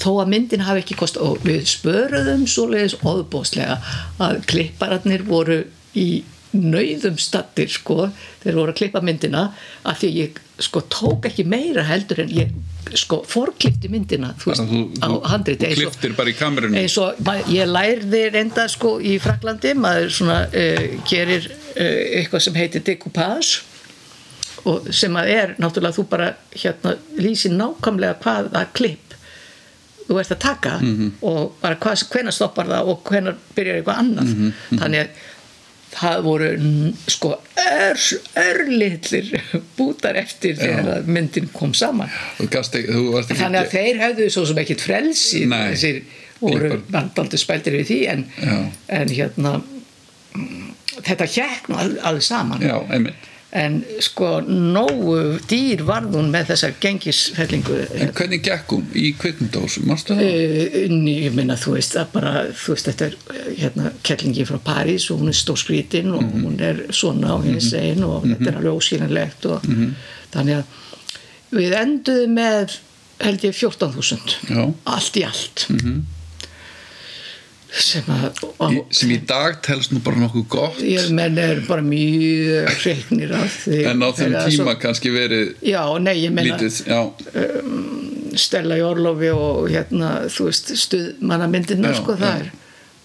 þó 0.01 0.09
að 0.21 0.33
myndin 0.33 0.65
hafi 0.67 0.83
ekki 0.83 0.99
kost 0.99 1.17
og 1.21 1.41
við 1.45 1.63
spöruðum 1.71 2.45
svoleiðis 2.49 2.99
óðbóðslega 3.01 3.79
að 4.21 4.43
klippararnir 4.51 5.25
voru 5.27 5.63
í 5.97 6.23
nauðum 6.51 7.15
stattir 7.21 7.69
sko 7.71 8.09
þeir 8.41 8.57
voru 8.57 8.73
að 8.73 8.79
klippa 8.81 9.01
myndina 9.05 9.45
af 9.87 10.01
því 10.01 10.09
að 10.09 10.17
ég 10.19 10.41
sko 10.61 10.83
tók 10.91 11.25
ekki 11.29 11.45
meira 11.47 11.85
heldur 11.87 12.21
en 12.25 12.33
ég 12.35 12.51
sko 12.97 13.21
forklipti 13.27 13.89
myndina 13.91 14.33
þú 14.41 14.51
veist 14.51 14.65
þú, 14.67 14.81
á 14.99 15.07
þú, 15.07 15.19
handriti 15.31 15.71
þú 15.71 15.79
kliftir 15.79 16.15
bara 16.17 16.33
í 16.33 16.35
kamerunni. 16.35 16.83
eins 16.83 16.97
og 16.99 17.31
ég 17.49 17.71
lærði 17.71 18.23
reynda 18.35 18.67
sko 18.71 18.97
í 18.99 19.15
Fraklandi 19.23 19.73
maður 19.79 20.15
svona 20.17 20.39
uh, 20.49 20.85
gerir 21.07 21.47
uh, 21.47 21.99
eitthvað 22.19 22.47
sem 22.47 22.59
heitir 22.59 22.83
decoupage 22.85 23.63
og 24.69 24.91
sem 24.93 25.15
að 25.17 25.33
er 25.33 25.55
náttúrulega 25.61 25.97
þú 25.97 26.07
bara 26.11 26.29
hérna 26.53 26.95
lýsir 27.17 27.53
nákvæmlega 27.55 28.19
hvaða 28.21 28.65
klipp 28.77 29.15
þú 30.07 30.19
ert 30.19 30.31
að 30.31 30.39
taka 30.43 30.77
-hmm. 30.79 31.11
og 31.21 31.53
bara 31.61 31.75
hvað, 31.75 32.07
hvenær 32.11 32.31
stoppar 32.31 32.67
það 32.67 32.87
og 32.87 33.03
hvenær 33.03 33.35
byrjar 33.55 33.75
eitthvað 33.75 33.99
annað 33.99 34.33
þannig 34.79 34.99
að 34.99 35.09
það 35.91 36.23
voru 36.23 36.49
sko 37.07 37.31
ör, 37.55 37.99
örlitlir 38.35 39.41
bútar 39.77 40.15
eftir 40.15 40.55
þegar 40.55 40.89
að 40.97 41.07
myndin 41.07 41.49
kom 41.53 41.73
saman 41.73 42.11
Þú, 42.37 42.47
gast 42.53 42.75
ekki, 42.75 43.35
þannig 43.35 43.59
að 43.61 43.71
þeir 43.75 44.01
hefðu 44.05 44.29
svo 44.29 44.45
sem 44.45 44.61
ekkit 44.63 44.85
frelsi 44.85 45.45
Nei. 45.45 45.73
þessir 45.73 46.03
voru 46.39 46.69
Klippar. 46.69 46.85
vandaldi 46.95 47.37
spældir 47.37 47.77
við 47.79 47.91
því 47.91 47.99
en, 48.13 48.23
Já. 48.37 48.55
en 48.87 49.09
hérna 49.09 49.51
mm, 50.35 50.71
þetta 51.01 51.27
all, 51.75 51.97
alveg 51.99 52.23
saman 52.23 52.63
Já, 52.65 52.77
einmitt 52.89 53.30
en 53.51 53.81
sko 53.99 54.39
nógu 54.47 55.39
dýr 55.49 55.81
varð 55.83 56.13
hún 56.15 56.29
með 56.31 56.45
þessa 56.53 56.69
gengisfellingu 56.79 57.79
En 57.99 58.13
hvernig 58.15 58.41
gekk 58.45 58.69
hún 58.71 58.85
í 58.95 59.09
kvikmyndahúsum, 59.19 59.89
mástu 59.89 60.15
það? 60.15 60.21
Uh, 60.87 61.09
ég 61.25 61.35
minna 61.35 61.57
þú 61.59 61.73
veist 61.75 61.97
að 61.99 62.13
bara 62.13 62.31
þú 62.55 62.75
veist 62.75 62.87
þetta 62.87 63.09
er 63.09 63.17
eh, 63.35 63.49
hérna 63.63 63.91
kellingi 64.07 64.45
frá 64.47 64.57
París 64.63 65.09
og 65.11 65.19
hún 65.19 65.33
er 65.33 65.37
stór 65.41 65.59
skrítin 65.59 66.13
og 66.15 66.23
Mhm. 66.23 66.45
hún 66.45 66.61
er 66.61 66.79
svona 66.95 67.33
og 67.35 67.43
hins 67.43 67.73
einn 67.73 68.03
og 68.07 68.23
þetta 68.23 68.47
er 68.53 68.57
alveg 68.61 68.77
óskiljanlegt 68.79 69.45
og 69.51 69.67
Mhm. 69.67 69.91
þannig 70.31 70.55
að 70.55 70.63
við 71.59 71.75
enduðum 71.81 72.33
með 72.39 72.77
held 73.19 73.43
ég 73.43 73.53
14.000 73.53 74.37
Já. 74.47 74.73
allt 74.85 75.13
í 75.17 75.23
allt 75.27 75.67
Mhm. 75.69 76.01
Sem 77.71 78.03
að 78.11 78.41
og, 78.59 78.73
Í- 78.75 78.81
Sem 78.91 79.11
í 79.15 79.17
dag 79.25 79.61
telst 79.63 79.93
nú 79.95 80.01
bara 80.03 80.19
nokkuð 80.19 80.47
gott. 80.51 80.79
Ég 80.83 81.09
menn 81.15 81.37
er 81.39 81.61
bara 81.67 81.81
mjög 81.85 82.67
hreiknir 82.83 83.31
af 83.37 83.59
því. 83.65 83.79
En 83.91 84.03
á 84.03 84.09
þeim 84.11 84.33
tíma 84.35 84.51
svo, 84.73 84.75
kannski 84.81 85.11
verið 85.13 85.53
já, 85.63 85.83
nei, 86.03 86.15
ég 86.25 86.33
menna 86.35 86.57
Já, 86.59 87.01
Stella 88.35 88.77
í 88.79 88.83
Orlofi 88.85 89.27
og 89.35 89.65
hérna, 89.71 90.11
þú 90.31 90.45
veist, 90.49 90.69
stuðmannamyndirna 90.85 91.91
Já, 91.91 91.97
sko, 91.99 92.15
það 92.19 92.35
já. 92.35 92.43
er 92.45 92.51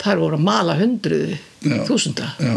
það 0.02 0.12
er 0.12 0.20
voru 0.20 0.36
að 0.36 0.44
mala 0.46 0.74
hundruði 0.78 1.38
Já. 1.66 1.78
þúsunda. 1.88 2.26
já, 2.38 2.52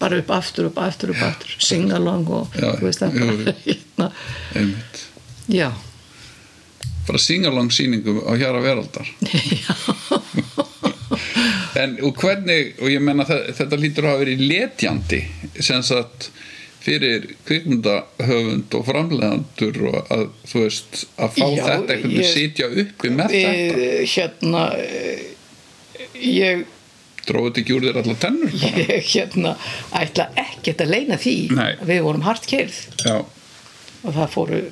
bara 0.00 0.18
upp 0.18 0.30
aftur, 0.34 0.70
upp 0.70 0.78
aftur, 0.82 1.10
upp 1.14 1.22
aftur. 1.22 1.52
Singalong 1.62 2.26
og 2.34 2.56
Já, 2.58 2.70
þú 2.80 2.88
veist 2.88 3.02
það 3.04 3.12
hérna, 3.66 4.10
já. 5.50 5.70
Bara 7.06 7.18
singalong 7.18 7.70
sýningu 7.74 8.16
á 8.26 8.32
hjara 8.38 8.60
veraldar 8.62 9.06
En 11.78 11.98
og 12.02 12.16
hvernig, 12.18 12.74
og 12.82 12.88
ég 12.90 13.00
menna 13.04 13.24
þetta 13.28 13.76
lítur 13.78 14.06
að 14.08 14.14
hafa 14.14 14.24
verið 14.24 14.40
letjandi 14.50 15.20
sem 15.62 15.82
sagt 15.86 16.30
fyrir 16.80 17.26
kvikmyndahöfund 17.46 18.72
og 18.78 18.86
framlegandur 18.88 19.76
og 19.90 19.98
að 20.10 20.22
þú 20.48 20.62
veist 20.64 21.02
að 21.20 21.34
fá 21.36 21.44
Já, 21.44 21.64
þetta 21.68 21.96
veginn 22.00 22.14
ég- 22.16 22.30
sitja 22.34 22.70
uppi 22.82 23.10
með 23.12 23.34
þetta? 23.34 23.52
við, 23.52 23.90
hérna 24.14 24.62
ég, 26.20 26.64
dróðu 27.28 27.50
þetta 27.50 27.62
ekki 27.62 27.74
úr 27.76 27.86
þér 27.88 27.98
allar 28.02 28.18
tennur 28.22 28.54
bara? 28.62 28.84
ég 28.86 29.10
hérna 29.12 29.52
ætla 30.00 30.26
ekkert 30.40 30.80
að 30.86 30.92
leina 30.94 31.18
því. 31.20 31.34
Nei. 31.56 31.68
að 31.76 31.92
við 31.92 32.00
vorum 32.06 32.24
hart 32.26 32.48
kerð 32.50 32.78
Já, 33.04 33.16
og 34.00 34.16
það 34.16 34.32
fóru, 34.34 34.62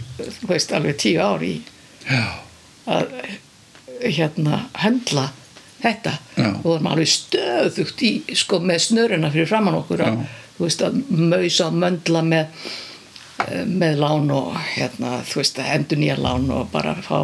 þú 0.41 0.51
veist, 0.55 0.73
alveg 0.79 0.97
tíu 1.05 1.21
ár 1.23 1.45
í 1.45 1.55
já, 2.09 2.25
að 2.89 3.13
hérna 4.09 4.63
höndla 4.81 5.29
þetta. 5.83 6.13
Já. 6.37 6.49
og 6.57 6.63
vorum 6.65 6.87
alveg 6.91 7.09
stöðugt 7.13 8.03
í, 8.03 8.13
sko, 8.35 8.59
með 8.61 8.79
snöruna 8.89 9.31
fyrir 9.35 9.47
framann 9.51 9.79
okkur 9.79 10.03
að, 10.07 10.23
veist, 10.59 10.83
að 10.83 11.01
mausa 11.11 11.67
og 11.69 11.77
möndla 11.83 12.23
með 12.27 12.47
eh, 13.49 13.65
með 13.69 13.99
lán 14.03 14.31
og 14.35 14.57
hérna, 14.75 15.21
þú 15.29 15.43
veist, 15.43 15.61
að 15.63 15.75
endur 15.77 16.01
nýja 16.03 16.17
lán 16.19 16.49
og 16.51 16.71
bara 16.73 16.97
fá 17.05 17.21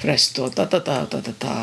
frest 0.00 0.38
og 0.40 0.54
da 0.56 0.64
da 0.72 0.80
da 0.86 1.02
da 1.12 1.20
da 1.26 1.34
da. 1.44 1.56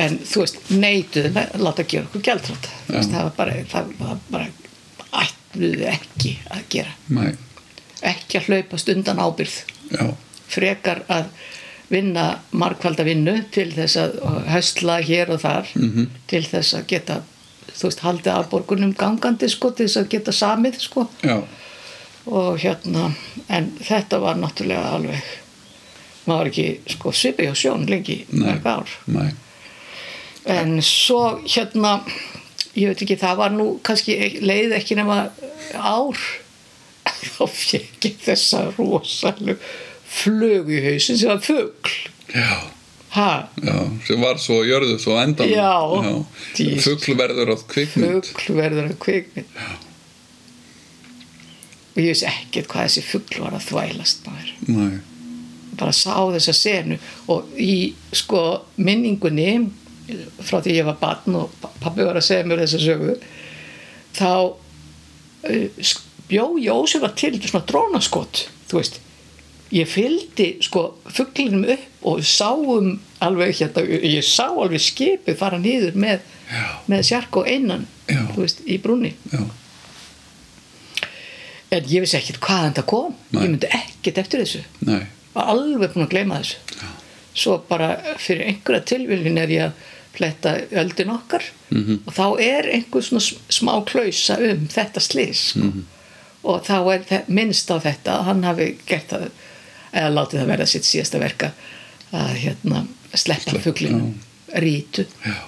En 0.00 0.16
þú 0.24 0.44
veist, 0.44 0.58
neituðu 0.70 1.32
með- 1.34 1.56
láta 1.60 1.84
gera 1.84 2.06
okkur 2.08 2.22
gjaldrátt 2.30 2.68
þú 2.86 2.94
veist, 2.96 3.10
það 3.12 3.22
var 3.28 3.36
bara, 3.36 3.52
það 3.74 3.94
var 3.98 4.18
bara 4.30 4.48
ætluðu 5.24 5.86
ekki 5.90 6.36
að 6.54 6.66
gera. 6.72 6.92
Mæ, 7.10 7.32
ekki 8.14 8.38
að 8.38 8.46
hlaupast 8.48 8.88
undan 8.94 9.18
ábyrð 9.20 9.56
já, 9.90 10.04
frekar 10.48 11.02
að 11.10 11.26
vinna 11.90 12.26
markvalda 12.50 13.04
vinnu 13.06 13.36
til 13.54 13.68
þess 13.74 13.98
að 13.98 14.18
höstla 14.50 15.00
hér 15.02 15.32
og 15.34 15.40
þar 15.42 15.66
-hmm. 15.74 16.06
til 16.30 16.44
þess 16.46 16.74
að 16.74 16.86
geta 16.86 17.22
þú 17.74 17.88
veist, 17.88 18.04
haldið 18.04 18.32
afborgunum 18.32 18.94
gangandi 18.94 19.48
sko, 19.48 19.70
til 19.70 19.86
þess 19.86 19.96
að 19.96 20.08
geta 20.08 20.32
samið 20.32 20.78
sko. 20.78 21.06
Já, 21.22 21.42
og 22.26 22.58
hérna, 22.58 23.12
en 23.48 23.72
þetta 23.80 24.18
var 24.18 24.36
náttúrulega 24.36 24.94
alveg 24.94 25.22
maður 26.26 26.38
var 26.38 26.46
ekki 26.46 26.80
sko 26.86 27.12
svipið 27.12 27.46
hjá 27.46 27.54
sjón 27.54 27.86
lengi 27.86 28.24
Nei. 28.30 28.46
mörg 28.46 28.66
ár. 28.66 28.88
Mæ 29.06 29.30
en 30.44 30.80
svo 30.82 31.40
hérna 31.44 32.00
ég 32.74 32.90
veit 32.90 33.02
ekki, 33.02 33.18
það 33.18 33.40
var 33.40 33.54
nú 33.54 33.66
kannski 33.86 34.16
leið 34.40 34.76
ekki 34.78 34.96
nema 34.98 35.24
ár. 35.74 36.18
Þá 37.34 37.44
fekk 37.50 38.06
ég 38.06 38.18
þessa 38.24 38.66
rosalega 38.76 39.58
flög 40.10 40.70
í 40.72 40.80
hausin 40.84 41.18
sem 41.20 41.30
var 41.30 41.42
fugl. 41.44 41.94
Já, 42.34 42.56
ha, 43.16 43.30
já, 43.62 43.76
sem 44.06 44.22
var 44.22 44.40
svo 44.42 44.60
jörðu 44.66 44.98
svo 45.02 45.18
á 45.18 45.22
endan 45.24 45.50
Já. 45.50 45.70
Dís. 46.58 46.82
Fugl 46.86 47.16
verður 47.18 47.54
að 47.56 47.64
kvikmynd. 47.70 48.32
Fugl 48.32 48.58
verður 48.58 48.90
að 48.90 48.98
kvikmynd. 49.04 49.62
Og 51.90 52.02
ég 52.04 52.12
veist 52.12 52.28
ekkert 52.28 52.70
hvað 52.70 52.86
þessi 52.86 53.06
fugl 53.06 53.40
var 53.44 53.56
að 53.58 53.70
þvælast 53.70 54.28
bara 55.80 55.94
sá 55.96 56.14
þessa 56.34 56.54
senu 56.56 56.98
og 57.32 57.52
í 57.56 57.92
sko 58.12 58.42
minningunni 58.80 59.52
frá 60.42 60.60
því 60.60 60.76
ég 60.80 60.88
var 60.88 60.98
barn 61.00 61.38
og 61.38 61.52
pappi 61.82 62.04
var 62.06 62.18
að 62.18 62.26
segja 62.26 62.48
mér 62.48 62.64
þessa 62.64 62.80
sögu 62.82 63.14
þá 64.16 64.32
uh, 65.50 65.92
bjó 66.30 66.46
Jósef 66.62 67.06
til 67.18 67.36
svona 67.42 67.66
drónaskot 67.68 68.44
þú 68.70 68.80
veist 68.80 69.00
ég 69.70 69.86
fylgdi 69.88 70.48
sko 70.66 70.82
fugglinum 71.14 71.64
upp 71.76 72.06
og 72.10 72.24
sáum 72.26 73.00
alveg 73.22 73.54
hérna, 73.60 73.84
ég 73.86 74.24
sá 74.26 74.48
alveg 74.48 74.80
skipið 74.82 75.36
fara 75.38 75.58
niður 75.62 75.94
með, 75.94 76.20
Já. 76.50 76.64
með 76.90 77.02
sjark 77.10 77.36
og 77.36 77.46
einan 77.48 77.86
Já. 78.08 78.24
veist, 78.36 78.62
í 78.66 78.78
brúnni 78.82 79.12
já, 79.32 79.44
en 81.70 81.86
ég 81.86 82.02
vissi 82.02 82.18
ekkert 82.18 82.40
hvaðan 82.42 82.74
það 82.80 82.88
kom 82.90 83.14
Nei. 83.30 83.42
ég 83.44 83.52
myndi 83.52 83.70
ekkert 83.76 84.18
eftir 84.24 84.42
þessu 84.42 84.62
nei, 84.88 85.04
var 85.36 85.52
alveg 85.54 85.92
búin 85.94 86.06
að 86.08 86.14
gleyma 86.16 86.40
þessu 86.42 86.88
svo 87.40 87.60
bara 87.68 87.92
fyrir 88.18 88.48
einhverja 88.50 88.82
tilvílin 88.90 89.38
er 89.38 89.52
ég 89.54 89.68
að 89.68 89.86
fletta 90.16 90.56
öldin 90.82 91.12
okkar 91.14 91.44
-hmm. 91.70 92.00
og 92.06 92.12
þá 92.16 92.24
er 92.42 92.66
einhver 92.74 93.04
svona 93.06 93.22
sm- 93.22 93.44
smá 93.48 93.76
klausa 93.86 94.36
um 94.42 94.66
þetta 94.68 95.00
slís 95.00 95.44
sko. 95.52 95.70
og 96.42 96.64
þá 96.66 96.76
er 96.94 97.22
minnst 97.28 97.70
á 97.70 97.78
þetta 97.78 98.18
að 98.18 98.24
hann 98.24 98.42
hafi 98.44 98.76
gert 98.86 99.08
það 99.14 99.28
eða 99.92 100.10
látið 100.14 100.40
það 100.42 100.50
verða 100.52 100.66
sitt 100.70 100.88
síðasta 100.88 101.20
verka 101.22 101.52
að 102.16 102.34
hérna 102.44 102.84
sleppa 103.14 103.60
fuglinu 103.62 104.12
rítu. 104.62 105.06
Já, 105.24 105.38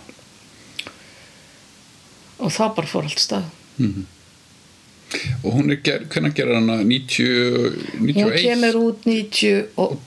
og 2.43 2.51
þá 2.55 2.65
bara 2.77 2.91
fór 2.91 3.07
allt 3.09 3.23
stað. 3.23 3.49
Og 5.43 5.49
hún 5.53 5.73
er 5.75 5.81
ger, 5.85 6.07
hvernig 6.11 6.35
gerir 6.37 6.57
hana? 6.57 6.79
90, 6.87 7.75
91 8.01 8.23
hún 8.23 8.37
kemur 8.41 8.79
út 8.81 9.07
90 9.07 9.67
og 9.77 9.99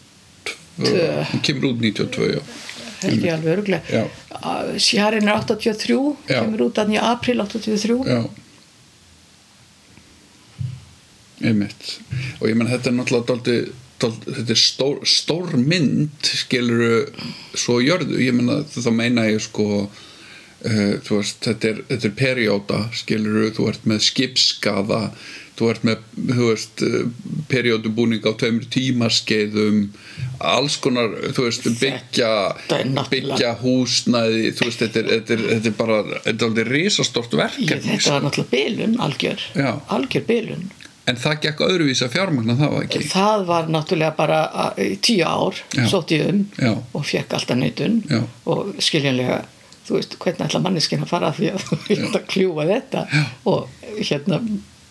hún 0.79 1.43
kemur 1.45 1.67
út 1.69 1.83
92 1.83 2.31
já, 2.33 2.41
held 3.03 3.27
ég 3.27 3.35
alveg 3.35 3.51
öruglega 3.53 3.83
Já. 3.91 4.07
Sjarinn 4.81 5.29
er 5.29 5.45
83 5.45 5.99
Já. 6.25 6.39
kemur 6.41 6.65
út 6.67 6.81
í 6.81 6.97
april 6.99 7.45
83 7.45 7.99
já. 8.09 8.19
Einmitt. 11.45 11.99
Og 12.39 12.47
ég 12.49 12.55
menn 12.57 12.69
þetta 12.71 12.89
er 12.89 12.95
náttúrulega 12.95 13.27
dálti, 13.29 13.55
þetta 14.01 14.51
er 14.51 14.59
stór, 14.59 14.99
stór 15.07 15.55
mynd 15.59 16.27
skilur 16.27 17.07
svo 17.55 17.79
jörðu. 17.83 18.19
Ég 18.23 18.35
menna 18.35 18.61
þá 18.67 18.91
meina 18.95 19.29
ég 19.29 19.43
sko 19.45 19.69
uh, 19.85 20.93
veist, 21.09 21.41
þetta 21.45 21.71
er, 21.71 21.81
þetta 21.93 22.11
er 22.11 22.19
perióda 22.19 22.83
skilur 22.95 23.49
þú 23.55 23.71
ert 23.71 23.89
með 23.89 24.05
skipskaða 24.09 25.01
þú 25.55 25.67
ert 25.71 25.85
með, 25.87 26.01
þú 26.19 26.47
veist 26.49 26.81
periódubúning 27.51 28.25
á 28.27 28.31
tveimur 28.35 28.65
tímaskeiðum 28.73 29.85
alls 30.43 30.75
konar, 30.83 31.13
veist 31.37 31.67
byggja, 31.79 32.31
byggja 33.11 33.53
húsnæði, 33.61 34.49
veist, 34.59 34.83
þetta 34.83 35.01
er, 35.01 35.11
þetta 35.13 35.37
er, 35.37 35.45
þetta 35.53 35.71
er 35.71 35.77
bara, 35.79 35.99
þetta 36.25 36.35
er 36.35 36.49
aldrei 36.49 36.67
risastort 36.73 37.37
verkefni 37.39 37.95
þetta 37.95 38.17
var 38.17 38.27
náttúrulega 38.27 38.51
bilun, 38.57 38.97
algjör. 39.05 39.45
Algjör 39.95 40.27
bilun 40.27 40.67
En 41.07 41.15
það 41.21 41.35
gekk 41.43 41.59
öðruvísi 41.61 42.05
að 42.07 42.13
fjármagna 42.15 42.55
það 42.57 42.71
var 42.73 42.83
ekki. 42.87 42.99
það 43.11 43.43
var 43.45 43.67
náttúrulega 43.69 44.15
bara 44.17 44.39
að- 44.63 44.99
tíu 45.05 45.25
ár 45.25 45.59
sótt 45.91 46.11
ég 46.15 46.29
um 46.29 46.39
Já. 46.57 46.71
og 46.93 47.05
fekk 47.05 47.33
alltaf 47.37 47.57
neytun 47.57 47.99
Já. 48.09 48.21
og 48.45 48.73
skiljanlega 48.79 49.41
þú 49.85 49.93
veist, 49.99 50.15
hvernig 50.19 50.47
ætla 50.47 50.61
manneskinn 50.65 51.03
að 51.05 51.11
fara 51.11 51.27
að 51.29 51.35
því 51.39 51.51
að 51.53 51.65
þú 51.67 51.77
vilt 51.87 52.15
að 52.17 52.25
kljúfa 52.33 52.65
þetta 52.71 53.03
Já. 53.13 53.23
og 53.45 53.67
hérna 54.01 54.39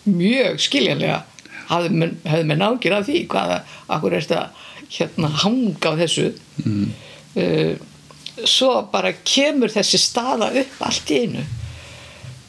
mjög 0.07 0.59
skiljanlega 0.63 1.17
hafði 1.67 2.45
menn 2.45 2.61
ágjur 2.61 2.93
af 2.99 3.05
því 3.09 3.27
hvaða, 3.27 3.59
akkur 3.89 4.13
er 4.13 4.21
þetta 4.21 4.49
hérna 4.99 5.29
hanga 5.43 5.91
á 5.91 5.93
þessu 5.99 6.31
Mm. 6.63 6.91
uh, 7.35 7.75
svo 8.45 8.69
bara 8.91 9.11
kemur 9.27 9.67
þessi 9.67 9.97
staða 9.99 10.47
upp 10.61 10.79
allt 10.87 11.11
í 11.11 11.17
einu 11.25 11.43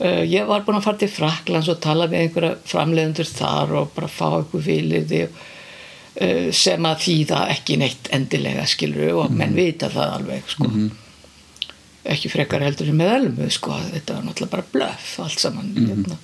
ég 0.05 0.49
var 0.49 0.65
búin 0.67 0.77
að 0.77 0.85
fara 0.85 0.99
til 1.01 1.09
Fraklands 1.09 1.71
og 1.73 1.79
tala 1.81 2.05
við 2.11 2.27
einhverja 2.27 2.57
framleiðendur 2.69 3.29
þar 3.31 3.71
og 3.81 3.95
bara 3.97 4.09
fá 4.13 4.27
einhver 4.29 4.65
vilirði 4.67 5.23
uh, 5.31 6.51
sem 6.53 6.89
að 6.89 7.03
þýða 7.07 7.39
ekki 7.55 7.79
neitt 7.81 8.11
endilega 8.13 8.67
skilur 8.69 9.23
og 9.23 9.33
menn 9.33 9.57
vita 9.57 9.89
það 9.93 10.17
alveg 10.19 10.51
sko. 10.53 10.69
Ekki 12.07 12.31
frekar 12.31 12.63
heldur 12.63 12.93
með 12.95 13.13
elmu 13.15 13.49
sko, 13.51 13.79
þetta 13.95 14.19
var 14.19 14.27
náttúrulega 14.27 14.53
bara 14.53 14.73
blöff 14.75 15.15
allt 15.25 15.41
saman 15.43 15.73
hérna. 15.77 16.17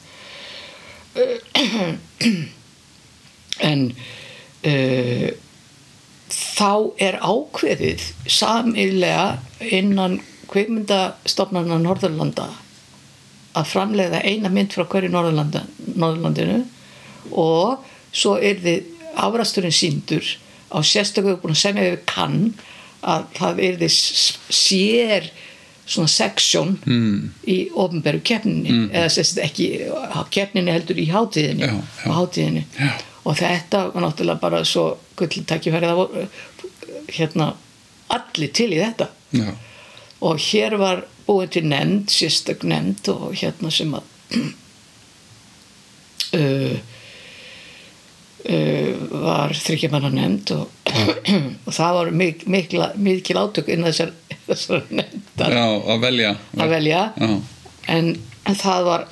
en 3.70 3.80
uh, 4.68 5.30
þá 6.32 6.74
er 7.08 7.18
ákveðið 7.24 8.04
sameilega 8.30 9.26
innan 9.72 10.20
kveikmyndastofnarna 10.52 11.80
Norðurlanda 11.80 12.50
að 13.58 13.68
framleiða 13.68 14.22
eina 14.24 14.50
mynd 14.52 14.72
frá 14.74 14.86
hverju 14.88 15.12
Norðurlandinu 15.12 16.62
og 17.38 17.84
svo 18.12 18.36
er 18.40 18.60
þið 18.62 18.90
afrasturinn 19.22 19.74
síndur 19.74 20.24
á 20.72 20.80
að 20.80 21.56
semja 21.60 21.90
við 21.90 22.04
kann 22.08 22.38
að 23.02 23.24
það 23.36 23.64
er 23.66 23.80
þið 23.82 23.96
sér 24.56 25.30
svona 25.92 26.08
seksjón 26.08 26.76
mm. 26.86 27.16
í 27.50 27.56
ofnberu 27.74 28.22
keppninni 28.24 28.70
mm. 28.70 28.84
eða 28.94 29.10
sérst 29.12 29.40
ekki 29.42 29.68
keppninni 30.32 30.72
heldur 30.72 31.00
í 31.02 31.08
hátíðinni 31.10 31.66
Já, 31.66 31.74
já. 31.74 32.12
hátíðinni 32.16 32.62
Já. 32.78 32.92
og 33.24 33.38
þetta 33.40 33.82
var 33.90 34.06
náttúrulega 34.06 34.42
bara 34.44 34.62
svo 34.68 34.86
gulltækifæri 35.18 35.90
það 35.90 36.00
voru 36.00 36.24
hérna 37.12 37.50
allir 38.12 38.54
til 38.54 38.70
í 38.70 38.80
þetta 38.80 39.10
og 40.22 40.40
hér 40.46 40.78
var 40.80 41.04
búin 41.26 41.48
til 41.52 41.66
nefnd, 41.68 42.10
sérstök 42.12 42.64
nefnd 42.68 43.08
og 43.12 43.32
hérna 43.38 43.70
sem 43.74 43.94
að 43.96 44.04
uh, 46.38 46.76
uh, 48.48 48.92
var 49.24 49.54
þryggjamanna 49.56 50.10
nefnd 50.16 50.54
og, 50.56 50.92
og 51.66 51.72
það 51.76 51.98
var 51.98 52.12
mik 52.22 52.46
mikla, 52.50 52.92
mikil 52.96 53.40
átök 53.42 53.70
inn 53.72 53.86
þessar, 53.88 54.14
þessar 54.48 54.86
nefndar 54.90 55.56
já, 55.58 55.64
að 55.94 56.06
velja. 56.06 56.32
að 56.58 56.76
velja 56.76 57.02
en, 57.92 58.14
en 58.46 58.62
það 58.64 58.88
var 58.90 59.06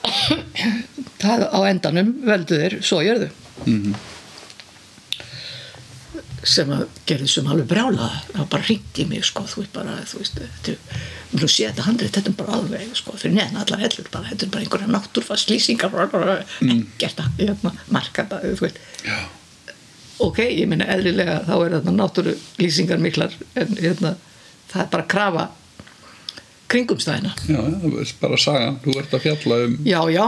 það 1.22 1.46
á 1.52 1.58
endanum 1.68 2.14
völdu 2.26 2.60
þeir 2.62 2.80
svo 2.84 3.04
jörðu 3.06 3.30
Mhm. 3.60 3.92
Sem 6.46 6.70
að 6.72 6.86
gerði 7.08 7.28
sem 7.28 7.48
alveg 7.50 7.68
brjála 7.68 8.06
það 8.30 8.46
bara 8.52 8.66
hringt 8.68 9.00
í 9.02 9.04
mig 9.08 9.26
sko 9.28 9.44
þú 9.48 9.62
veist 9.62 9.74
bara 9.74 9.96
þú 10.08 10.20
veist 10.22 10.38
þetta, 10.40 11.84
handrið 11.84 12.14
þetta 12.14 12.32
er 12.32 12.38
bara 12.38 12.56
alveg 12.56 12.94
sko 12.96 13.16
fyrir 13.20 13.36
neðan 13.36 13.60
allar 13.60 13.82
hellur 13.84 14.08
bara 14.12 14.30
þetta 14.30 14.46
er 14.46 14.54
bara 14.54 14.64
einhverja 14.64 14.94
náttúrfast 14.94 15.52
lýsingar 15.52 15.92
bara 15.92 16.38
ekkert 16.64 17.20
að 17.20 17.42
hérna, 17.42 17.74
marka 17.92 18.24
það 18.30 18.46
þú 18.54 18.64
veist. 18.64 18.80
Já, 19.04 19.18
ok, 20.26 20.40
ég 20.48 20.70
meina 20.70 20.88
eðlilega 20.94 21.36
þá 21.48 21.54
er 21.58 21.76
þetta 21.76 21.96
náttúru 21.98 22.36
lýsingar 22.62 23.04
miklar 23.04 23.36
en 23.60 23.76
hérna, 23.76 24.14
það 24.72 24.86
er 24.86 24.90
bara 24.96 25.06
að 25.06 25.12
krafa 25.16 25.46
kringumstæðina 26.70 27.34
já, 27.50 27.60
það 27.60 28.00
er 28.00 28.16
bara 28.24 28.40
sagan. 28.40 28.80
Þú 28.86 28.96
ert 29.02 29.14
að 29.18 29.24
fjalla 29.28 29.62
um... 29.66 29.78
já, 29.84 30.00
já. 30.14 30.26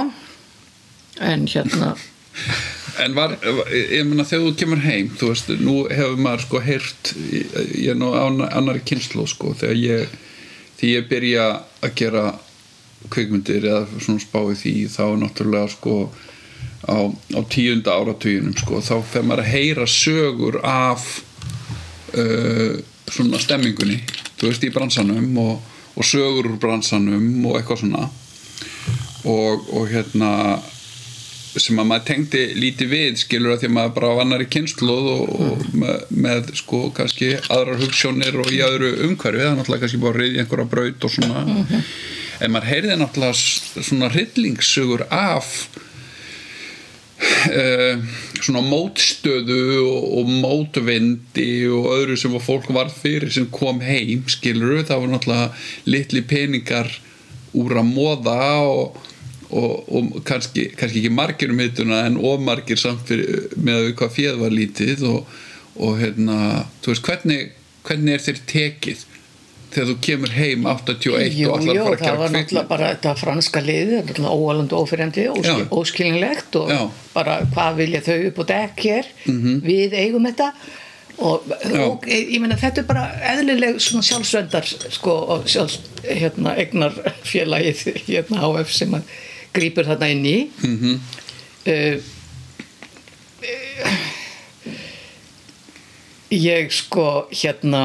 En 1.33 1.49
hérna 1.49 1.95
En 3.01 3.15
var, 3.17 3.39
ég 3.73 4.05
meina 4.05 4.25
þegar 4.29 4.51
þú 4.51 4.53
kemur 4.61 4.83
heim, 4.85 5.09
þú 5.17 5.31
veist, 5.31 5.53
nú 5.63 5.77
hefur 5.89 6.19
maður 6.21 6.45
sko 6.45 6.61
heyrt, 6.61 7.13
ég 7.73 7.95
er 7.95 7.99
nú 7.99 8.11
annari 8.13 8.83
kynslu 8.85 9.25
sko, 9.31 9.55
þegar 9.57 9.79
ég, 9.81 10.17
því 10.81 10.91
ég 10.99 11.09
byrja 11.09 11.47
að 11.81 11.95
gera 11.97 12.25
kvikmyndir 13.13 13.65
eða 13.65 13.87
svona 13.97 14.23
spáði 14.23 14.59
því, 14.61 14.75
þá 14.93 15.05
náttúrulega 15.23 15.73
sko 15.73 15.97
á, 16.85 16.97
á 17.09 17.41
tíunda 17.51 17.97
áratuginum 17.97 18.57
sko, 18.61 18.83
þá 18.85 18.95
fer 19.09 19.27
maður 19.27 19.45
að 19.47 19.53
heyra 19.55 19.89
sögur 19.89 20.61
af 20.61 21.07
uh, 22.13 22.77
svona 23.09 23.41
stemmingunni, 23.43 24.03
þú 24.37 24.51
veist, 24.51 24.67
í 24.69 24.75
bransanum 24.75 25.33
og, 25.41 25.57
og 25.97 26.07
sögur 26.07 26.51
úr 26.53 26.61
bransanum 26.61 27.47
og 27.49 27.57
eitthvað 27.59 27.87
svona. 27.87 28.11
Og, 29.23 29.69
og 29.71 29.87
hérna 29.87 30.59
sem 31.61 31.81
að 31.81 31.89
maður 31.89 32.07
tengdi 32.09 32.43
lítið 32.57 32.89
við 32.93 33.19
skilur 33.21 33.55
að 33.55 33.63
því 33.63 33.69
að 33.69 33.75
maður 33.77 33.95
bara 33.99 34.13
var 34.13 34.25
annari 34.25 34.49
kynsluð 34.53 35.09
og, 35.13 35.23
og 35.37 35.67
með, 35.77 36.07
með 36.25 36.51
sko 36.63 36.83
kannski 36.97 37.35
aðrar 37.53 37.83
hugssjónir 37.83 38.39
og 38.41 38.49
í 38.53 38.63
öðru 38.65 38.93
umhverfi. 39.09 39.45
Er 39.45 39.59
náttúrulega 39.59 39.85
kannski 39.85 40.03
bara 40.03 40.23
reyði 40.23 40.43
einhverja 40.43 40.71
braut 40.73 41.07
og 41.09 41.13
svona. 41.13 41.45
En 42.43 42.55
maður 42.55 42.71
heyrði 42.71 42.99
náttúrulega 43.03 43.85
svona 43.85 44.11
hryllingssugur 44.15 45.05
af 45.13 45.53
uh, 47.53 48.01
svona 48.41 48.65
mótstöðu 48.65 49.63
og, 49.85 50.11
og 50.23 50.35
mótvindi 50.43 51.53
og 51.69 51.93
öðru 51.99 52.19
sem 52.19 52.41
fólk 52.43 52.73
varð 52.73 52.97
fyrir 53.05 53.33
sem 53.35 53.49
kom 53.53 53.85
heim 53.85 54.25
skilur. 54.31 54.81
Það 54.89 55.05
var 55.05 55.17
náttúrulega 55.19 55.49
litli 55.85 56.25
peningar 56.25 56.89
úr 57.53 57.77
að 57.77 57.91
móða 57.93 58.43
og, 58.65 59.01
og, 59.53 59.89
og 59.93 60.21
kannski, 60.29 60.69
kannski 60.79 61.03
ekki 61.03 61.15
margir 61.15 61.53
um 61.53 61.63
hittuna 61.63 62.03
en 62.09 62.19
ofmargir 62.19 62.81
samt 62.81 63.07
fyrir, 63.09 63.49
með 63.57 63.81
að 63.81 63.89
hvað 64.01 64.15
fjöð 64.19 64.43
var 64.43 64.55
lítið 64.57 65.07
og, 65.11 65.33
og 65.77 65.97
hérna, 66.01 66.37
þú 66.85 66.95
veist, 66.95 67.09
hvernig, 67.09 67.49
hvernig 67.87 68.17
er 68.17 68.25
þér 68.27 68.45
tekið 68.53 69.09
þegar 69.73 69.89
þú 69.89 69.97
kemur 70.05 70.35
heim 70.37 70.67
81 70.69 71.37
jú, 71.39 71.49
og 71.49 71.63
ætlar 71.63 71.79
jú, 71.79 71.83
að 71.83 71.87
fara 71.87 71.97
að 71.97 72.03
það 72.03 72.07
gera 72.07 72.21
var 72.21 72.35
náttúrulega 72.37 72.71
bara 72.75 72.93
þetta 72.93 73.15
franska 73.23 73.65
liði, 73.65 73.99
náttúrulega 74.03 74.37
óalandi 74.37 74.79
ófyrjandi, 74.79 75.27
óskil, 75.33 75.67
óskilinlegt 75.79 76.61
og 76.61 76.73
Já. 76.73 76.81
bara 77.15 77.39
hvað 77.55 77.81
vilja 77.81 78.03
þau 78.05 78.17
upp 78.29 78.41
á 78.43 78.45
dekk 78.53 78.87
hér, 78.89 79.13
við 79.65 79.97
eigum 80.03 80.29
þetta 80.29 80.53
og, 81.23 81.53
og 81.87 82.07
ég 82.09 82.39
meina 82.43 82.59
þetta 82.61 82.83
er 82.83 82.89
bara 82.89 83.05
eðlileg 83.33 83.81
svona 83.83 84.07
sjálfsvendar 84.07 84.69
sko 84.97 85.17
og 85.37 85.51
sjálfs 85.51 85.81
hérna 86.05 86.57
egnar 86.61 86.97
félagið 87.29 88.03
hérna 88.09 88.43
HF 88.45 88.73
sem 88.75 88.97
að 88.99 89.13
grípur 89.53 89.89
þarna 89.89 90.11
inn 90.15 90.27
í. 90.27 90.39
Mhm. 90.63 90.99
uh, 91.67 92.11
ég 96.33 96.73
sko 96.73 97.27
hérna 97.31 97.83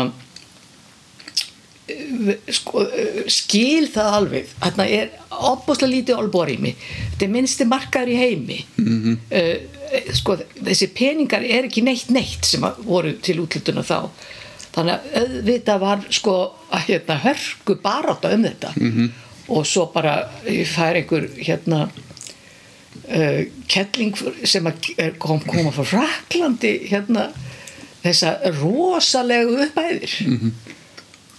eh, 1.87 2.37
sko, 2.53 2.83
eh, 2.87 3.23
skil 3.31 3.89
það 3.91 4.13
alveg. 4.19 4.53
Þarna 4.61 4.87
er 4.97 5.11
opbúslega 5.51 5.93
lítið 5.93 6.21
olbúrými 6.21 6.73
þetta 6.77 7.27
er 7.27 7.33
minnsti 7.33 7.67
markaður 7.67 8.13
í 8.13 8.17
heimi. 8.21 8.59
Uh, 8.77 9.13
eh, 9.31 10.11
sko, 10.15 10.37
þessi 10.55 10.91
peningar 10.95 11.45
er 11.45 11.67
ekki 11.67 11.83
neitt 11.85 12.11
neitt 12.13 12.47
sem 12.47 12.63
voru 12.87 13.15
til 13.23 13.39
útlutuna 13.43 13.85
þá. 13.87 14.09
Þannig 14.77 14.93
að 14.93 15.21
auðvitað 15.21 15.79
var 15.81 16.03
sko 16.13 16.35
að 16.69 16.91
hérna 16.91 17.21
hörku 17.23 17.77
barátta 17.81 18.33
um 18.35 18.43
þetta. 18.45 18.73
-hmm. 18.77 19.09
Og 19.47 19.65
svo 19.67 19.87
bara 19.93 20.17
fær 20.67 20.99
einhver 20.99 21.27
hérna 21.37 21.87
uh, 21.87 23.41
kettling 23.67 24.15
sem 24.43 24.67
kom, 25.19 25.39
koma 25.45 25.73
frá 25.75 25.85
Fraklandi 25.93 26.73
hérna 26.91 27.29
þessa 28.03 28.37
rosalegu 28.59 29.61
uppæðir 29.67 30.17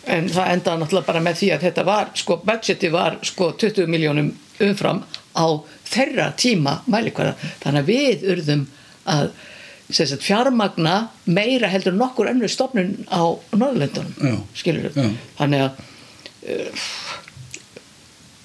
en 0.09 0.29
það 0.33 0.53
endaði 0.55 0.83
náttúrulega 0.83 1.09
bara 1.11 1.23
með 1.25 1.41
því 1.43 1.51
að 1.55 1.65
þetta 1.67 1.85
var 1.89 2.11
sko, 2.17 2.39
budgeti 2.45 2.91
var 2.93 3.19
sko 3.29 3.53
20 3.61 3.91
miljónum 3.93 4.33
umfram 4.65 5.03
á 5.37 5.47
þeirra 5.89 6.33
tíma 6.37 6.81
mælikvæða, 6.91 7.37
þannig 7.63 7.85
að 7.85 7.93
við 7.93 8.27
urðum 8.33 8.65
að 9.09 9.31
sagt, 9.91 10.25
fjármagna 10.25 10.97
meira 11.25 11.71
heldur 11.73 11.97
nokkur 11.97 12.29
önnur 12.33 12.51
stofnun 12.53 13.07
á 13.09 13.23
Norðurlöndunum 13.55 14.17
Já. 14.21 14.37
skilur 14.59 14.93
Já. 14.93 15.09
þannig 15.39 15.65
að 15.67 15.81
uh, 16.49 16.89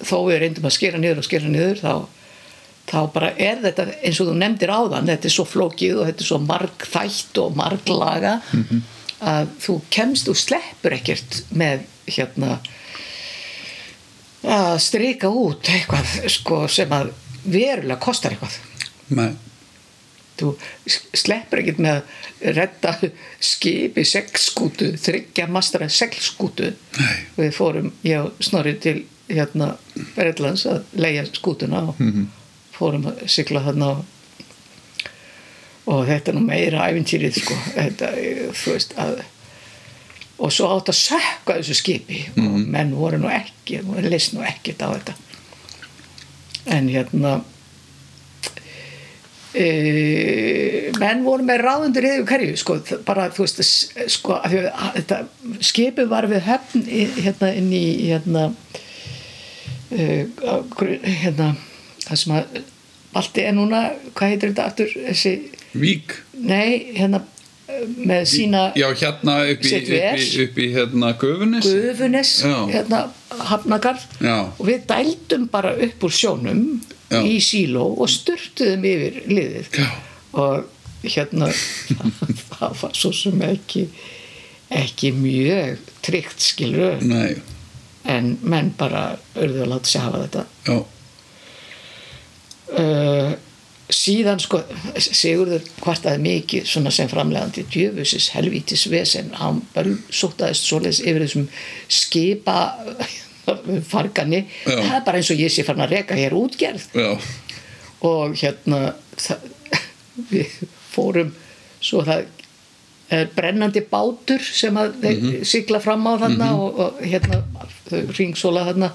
þó 0.06 0.18
við 0.28 0.38
reyndum 0.42 0.68
að 0.68 0.76
skera 0.76 1.00
niður 1.00 1.22
og 1.22 1.28
skera 1.28 1.50
niður 1.50 1.80
þá, 1.82 1.94
þá 2.90 2.98
bara 3.14 3.32
er 3.40 3.62
þetta 3.64 3.88
eins 4.00 4.20
og 4.20 4.30
þú 4.30 4.36
nefndir 4.42 4.74
áðan 4.74 5.10
þetta 5.12 5.30
er 5.30 5.36
svo 5.36 5.46
flókið 5.48 5.98
og 5.98 6.10
þetta 6.10 6.24
er 6.24 6.30
svo 6.30 6.40
margþætt 6.44 7.42
og 7.42 7.58
marglaga 7.58 8.36
að 9.24 9.52
þú 9.64 9.80
kemst 9.94 10.28
og 10.28 10.38
sleppur 10.38 10.96
ekkert 10.96 11.42
með 11.56 11.86
hérna 12.10 12.58
að 14.44 14.76
strika 14.84 15.30
út 15.32 15.68
eitthvað 15.72 16.28
sko, 16.32 16.64
sem 16.68 16.92
að 16.92 17.12
verulega 17.44 18.00
kostar 18.02 18.34
eitthvað. 18.34 18.58
Nei, 19.14 19.32
þú 20.40 20.52
sleppur 20.90 21.62
ekkert 21.62 21.80
með 21.84 21.96
að 21.96 22.52
redda 22.58 22.94
skipi 23.52 24.04
seglskútu, 24.08 24.92
þryggja 25.00 25.48
mastara 25.52 25.88
seglskútu. 25.88 26.74
Nei. 26.98 27.16
við 27.38 27.56
fórum, 27.56 27.92
ég 28.04 28.26
og 28.26 28.44
Snorri 28.44 28.76
til 28.80 29.04
hérna 29.28 29.74
Berðlands 30.14 30.66
að 30.68 30.82
leia 30.98 31.24
skútuna 31.28 31.86
og 31.90 32.00
fórum 32.74 33.06
að 33.12 33.22
sigla 33.30 33.62
þarna 33.64 33.92
og, 33.94 34.02
og 35.92 36.02
þetta 36.08 36.32
er 36.32 36.36
nú 36.38 36.44
meira 36.48 36.88
æfintýrið 36.90 37.38
sko. 37.40 37.56
Þetta, 37.76 38.10
veist 38.66 38.98
að 39.00 39.22
og 40.34 40.52
svo 40.52 40.68
átt 40.74 40.90
að 40.90 40.98
sökka 40.98 41.58
þessu 41.60 41.76
skipi 41.78 42.20
og 42.42 42.56
menn 42.58 42.94
voru 42.98 43.20
nú 43.22 43.30
ekki 43.30 43.80
voru 43.86 44.10
list 44.10 44.34
nú 44.34 44.42
ekkert 44.44 44.82
á 44.82 44.88
þetta. 44.90 45.14
En 46.74 46.88
hérna 46.90 47.34
e, 49.54 50.90
menn 50.98 51.22
voru 51.26 51.46
með 51.46 51.62
ráðundur 51.62 52.08
yfir 52.08 52.26
hverju 52.32 52.56
sko, 52.58 52.78
bara 53.06 53.28
þú 53.34 53.46
veist 53.46 53.62
sko, 54.16 54.40
að 54.40 54.56
þetta 54.98 55.20
skipið 55.70 56.10
var 56.10 56.28
við 56.30 56.48
höfn 56.48 56.88
hérna 57.20 57.52
inn 57.54 57.70
í 57.70 57.84
hérna 58.08 58.48
hérna 59.94 61.50
það 62.04 62.20
sem 62.22 62.38
að 62.38 62.62
Balti 63.14 63.44
er 63.46 63.52
núna, 63.54 63.80
hvað 64.18 64.32
heitir 64.32 64.50
þetta 64.50 64.64
aftur 64.66 64.88
þessi, 64.90 65.32
Vík. 65.78 66.16
Nei, 66.34 66.94
hérna 66.96 67.20
eh, 67.70 67.84
með 68.06 68.24
sína 68.30 68.62
Já, 68.78 68.88
hérna 68.98 69.36
upp 69.52 69.62
í, 69.66 69.70
upp 69.78 69.92
í, 69.94 70.26
upp 70.44 70.58
í 70.58 70.66
hérna 70.74 71.12
Gufunis 71.18 71.68
Gufunes 71.68 72.32
Já. 72.42 72.56
hérna 72.72 73.00
Hafnagarð 73.52 74.04
og 74.26 74.64
við 74.66 74.84
dældum 74.90 75.46
bara 75.52 75.74
upp 75.86 76.06
úr 76.06 76.14
sjónum 76.14 76.64
Já. 77.10 77.20
í 77.22 77.38
síló 77.42 77.86
og 77.94 78.10
styrtuðum 78.10 78.86
yfir 78.90 79.20
liðið. 79.30 79.70
Já. 79.78 79.88
og 80.42 80.70
hérna 81.06 81.50
það 82.54 82.78
var 82.82 82.94
svo 82.98 83.12
sem 83.14 83.42
ekki 83.46 83.86
ekki 84.74 85.10
mjög 85.14 85.82
tryggt 86.02 86.42
skilur 86.50 87.02
Nei, 87.06 87.36
en 88.04 88.34
menn 88.42 88.74
bara 88.78 89.14
urðu 89.34 89.64
að 89.64 89.72
láta 89.72 89.90
sig 89.90 90.04
hafa 90.04 90.22
þetta. 90.26 90.44
Já, 90.68 90.76
uh, 92.80 93.34
síðan 93.94 94.40
sko 94.40 94.60
Sigurður 94.96 95.64
kvartaði 95.82 96.22
mikið 96.24 96.68
svona 96.68 96.92
sem 96.94 97.08
framlegandi 97.10 97.66
djöfusis 97.70 98.30
helvítis 98.34 98.86
vesen. 98.92 99.32
Hann 99.38 99.62
bara 99.74 99.94
sóttaðist 100.08 100.68
svoleiðis 100.68 101.02
yfir 101.04 101.24
þessum 101.26 101.48
skipa 101.92 102.58
fargani. 103.92 104.44
Já. 104.64 104.78
það 104.78 104.98
er 104.98 105.06
bara 105.06 105.20
eins 105.20 105.32
og 105.34 105.42
ég 105.44 105.52
sé 105.52 105.66
farin 105.66 105.84
að 105.84 105.96
reka 105.98 106.18
hér 106.18 106.36
útgerð. 106.38 106.86
Já. 106.96 107.10
Og 108.04 108.36
hérna 108.40 108.80
það, 109.16 109.50
við 110.32 110.56
fórum 110.94 111.34
svo 111.84 112.04
það 112.06 112.24
brennandi 113.36 113.82
bátur 113.90 114.42
sem 114.44 114.76
að 114.80 114.98
þeir 115.02 115.44
sigla 115.48 115.80
fram 115.82 116.06
á 116.08 116.12
þarna 116.24 116.50
og, 116.58 116.78
og 116.84 117.02
hérna 117.04 117.42
ringsóla 118.16 118.66
þarna. 118.68 118.90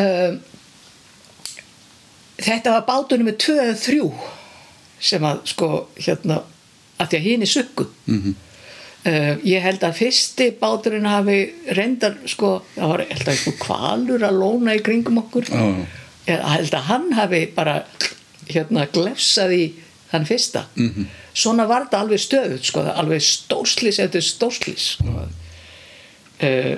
Um, 0.00 0.38
þetta 2.40 2.76
var 2.76 2.86
bátur 2.88 3.20
nummer 3.20 3.36
2 3.36 3.56
eða 3.64 3.76
3 3.82 4.00
sem 5.10 5.24
að 5.24 5.42
sko 5.50 5.68
hérna 5.96 6.42
að 7.00 7.12
því 7.12 7.18
að 7.18 7.26
hinn 7.26 7.44
er 7.44 7.50
sukku 7.50 7.86
-hmm. 8.06 8.34
ég 9.48 9.62
held 9.64 9.84
að 9.84 9.96
fyrsti 9.96 10.50
báturinn 10.60 11.08
hafi 11.08 11.38
reyndar 11.76 12.18
sko 12.26 12.62
það 12.74 12.88
var 12.92 13.04
held 13.08 13.28
að 13.28 13.32
eitthvað 13.34 13.60
kvalur 13.64 14.24
að 14.28 14.40
lóna 14.42 14.74
í 14.76 14.82
kringum 14.84 15.22
okkur. 15.24 15.48
Já. 15.48 15.86
ég 16.26 16.42
held 16.44 16.74
að 16.74 16.88
hann 16.90 17.12
hafi 17.12 17.46
bara 17.54 17.84
hérna 18.50 18.86
glefsað 18.92 19.52
í 19.56 19.64
þann 20.10 20.26
fyrsta 20.26 20.64
-hmm. 20.76 21.06
svona 21.34 21.66
var 21.70 21.86
þetta 21.86 22.02
alveg 22.04 22.20
stöðut 22.20 22.64
sko, 22.64 22.80
alveg 22.80 23.22
stórslis 23.22 23.98
eftir 23.98 24.24
stórslis 24.26 24.88
sko. 24.96 25.26
uh, 26.42 26.76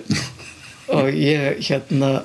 og 0.88 1.08
ég 1.14 1.62
hérna 1.68 2.24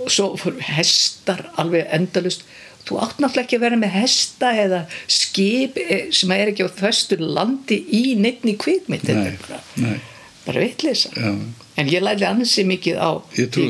og 0.00 0.10
svo 0.10 0.36
fór 0.40 0.60
hestar 0.64 1.44
alveg 1.60 1.86
endalust 1.92 2.44
þú 2.88 3.00
átt 3.04 3.18
náttúrulega 3.20 3.44
ekki 3.44 3.58
að 3.58 3.64
vera 3.66 3.80
með 3.80 3.96
hesta 3.98 4.52
eða 4.56 4.84
skip 5.06 5.76
eh, 5.76 6.06
sem 6.16 6.30
er 6.32 6.52
ekki 6.52 6.64
á 6.64 6.70
föstu 6.72 7.18
landi 7.20 7.76
í 7.92 8.14
neittni 8.16 8.56
kvikmynd 8.60 9.04
Nei, 9.08 9.36
bara, 9.44 9.60
nei 9.76 9.98
bara 10.46 10.60
vitleysa 10.64 11.12
Já. 11.16 11.34
en 11.76 11.92
ég 11.92 12.02
læri 12.02 12.26
ansi 12.28 12.64
mikið 12.64 12.96
á 12.96 13.10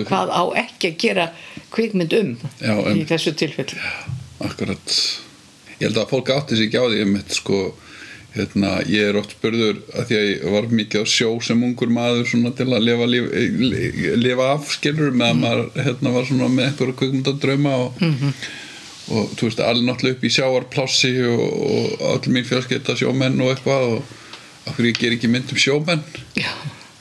hvað 0.07 0.31
á 0.31 0.43
ekki 0.63 0.93
að 0.93 0.97
gera 1.03 1.27
kvikmynd 1.75 2.15
um 2.21 2.33
Já, 2.61 2.75
í 2.75 2.87
einmitt. 2.93 3.11
þessu 3.11 3.35
tilfelli 3.35 3.81
Akkurat. 4.45 4.97
Ég 5.81 5.89
held 5.89 6.01
að 6.01 6.11
fólk 6.13 6.33
átti 6.35 6.59
sig 6.59 6.69
ekki 6.69 6.81
á 6.81 6.87
því 6.89 7.05
einmitt, 7.05 7.35
sko, 7.37 7.61
hérna, 8.35 8.79
ég 8.87 9.11
er 9.11 9.19
oft 9.19 9.35
spurður 9.35 9.81
að 9.97 10.09
því 10.09 10.19
að 10.19 10.27
ég 10.29 10.43
var 10.55 10.69
mikið 10.81 11.03
á 11.03 11.07
sjó 11.11 11.31
sem 11.43 11.63
ungur 11.67 11.91
maður 11.93 12.29
til 12.31 12.69
að 12.69 12.85
lifa, 12.87 13.09
lifa, 13.11 13.45
lifa 14.21 14.51
af 14.55 14.71
skilur 14.77 15.15
með 15.15 15.33
að 15.33 15.41
maður 15.45 15.65
hérna, 15.89 16.13
var 16.15 16.31
með 16.31 16.67
einhverja 16.69 16.99
kvikmyndadrauma 17.01 17.77
og, 17.87 18.05
og 19.11 19.35
þú 19.35 19.49
veist, 19.49 19.65
allir 19.67 19.89
náttúrulega 19.89 20.19
upp 20.19 20.29
í 20.29 20.33
sjáarplássi 20.37 21.15
og, 21.27 21.47
og 21.71 22.05
allir 22.13 22.37
mín 22.37 22.47
fjölskeita 22.47 22.97
sjómenn 23.01 23.41
og 23.43 23.55
eitthvað 23.55 23.97
og 23.97 24.17
af 24.69 24.77
hverju 24.77 24.93
ég 24.93 25.01
ger 25.01 25.17
ekki 25.17 25.33
mynd 25.33 25.51
um 25.51 25.61
sjómenn? 25.65 26.07
Já, 26.39 26.53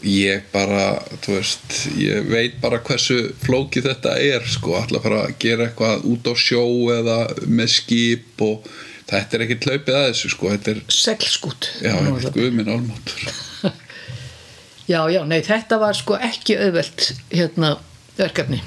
ég 0.06 0.46
bara, 0.54 1.02
þú 1.24 1.36
veist 1.36 1.76
ég 2.00 2.30
veit 2.30 2.60
bara 2.62 2.80
hversu 2.86 3.34
flóki 3.44 3.84
þetta 3.84 4.16
er 4.24 4.46
sko, 4.48 4.78
alltaf 4.80 5.04
fara 5.04 5.26
að 5.28 5.36
gera 5.44 5.68
eitthvað 5.68 6.06
út 6.08 6.30
á 6.32 6.34
sjó 6.40 6.64
eða 6.94 7.18
með 7.48 7.74
skip 7.76 8.44
og 8.46 8.70
þetta 9.10 9.38
er 9.38 9.46
ekki 9.46 9.60
hlaupið 9.66 9.98
að 9.98 10.08
þessu 10.08 10.32
sko, 10.36 10.52
þetta 10.56 10.74
er, 10.74 10.82
seglskút. 10.94 11.70
Já, 11.84 11.96
guðminn 12.36 12.72
álmátur 12.72 13.28
já, 14.94 15.02
já, 15.12 15.22
nei, 15.28 15.40
þetta 15.46 15.82
var 15.82 15.98
sko 15.98 16.20
ekki 16.30 16.58
auðvelt 16.60 17.12
hérna 17.34 17.76
verkefni. 18.20 18.62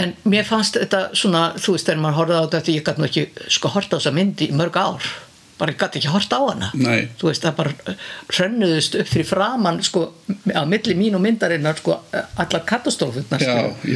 En 0.00 0.14
mér 0.24 0.46
fannst 0.48 0.78
þetta 0.78 1.10
svona, 1.18 1.50
þú 1.60 1.74
veist, 1.74 1.88
þegar 1.88 2.00
maður 2.00 2.18
horfði 2.20 2.38
á 2.38 2.44
þetta 2.54 2.72
ég 2.72 2.86
gæti 2.86 3.02
nú 3.02 3.08
ekki 3.10 3.50
sko 3.52 3.70
horta 3.74 3.98
á 3.98 4.00
þessa 4.00 4.14
myndi 4.16 4.48
í 4.48 4.56
mörg 4.56 4.78
ár 4.80 5.10
bara 5.62 5.74
gæti 5.78 6.00
ekki 6.00 6.10
horta 6.10 6.40
á 6.40 6.42
hana. 6.42 6.70
Nei. 6.74 7.08
þú 7.20 7.28
veist, 7.28 7.44
það 7.44 7.58
bara 7.60 7.96
hrönnuðust 8.32 8.96
upp 8.98 9.10
fyrir 9.12 9.28
framann 9.28 9.78
sko, 9.86 10.04
á 10.50 10.62
milli 10.66 10.96
mín 10.98 11.18
og 11.18 11.22
myndarinnar 11.22 11.78
sko, 11.78 11.98
allar 12.12 12.64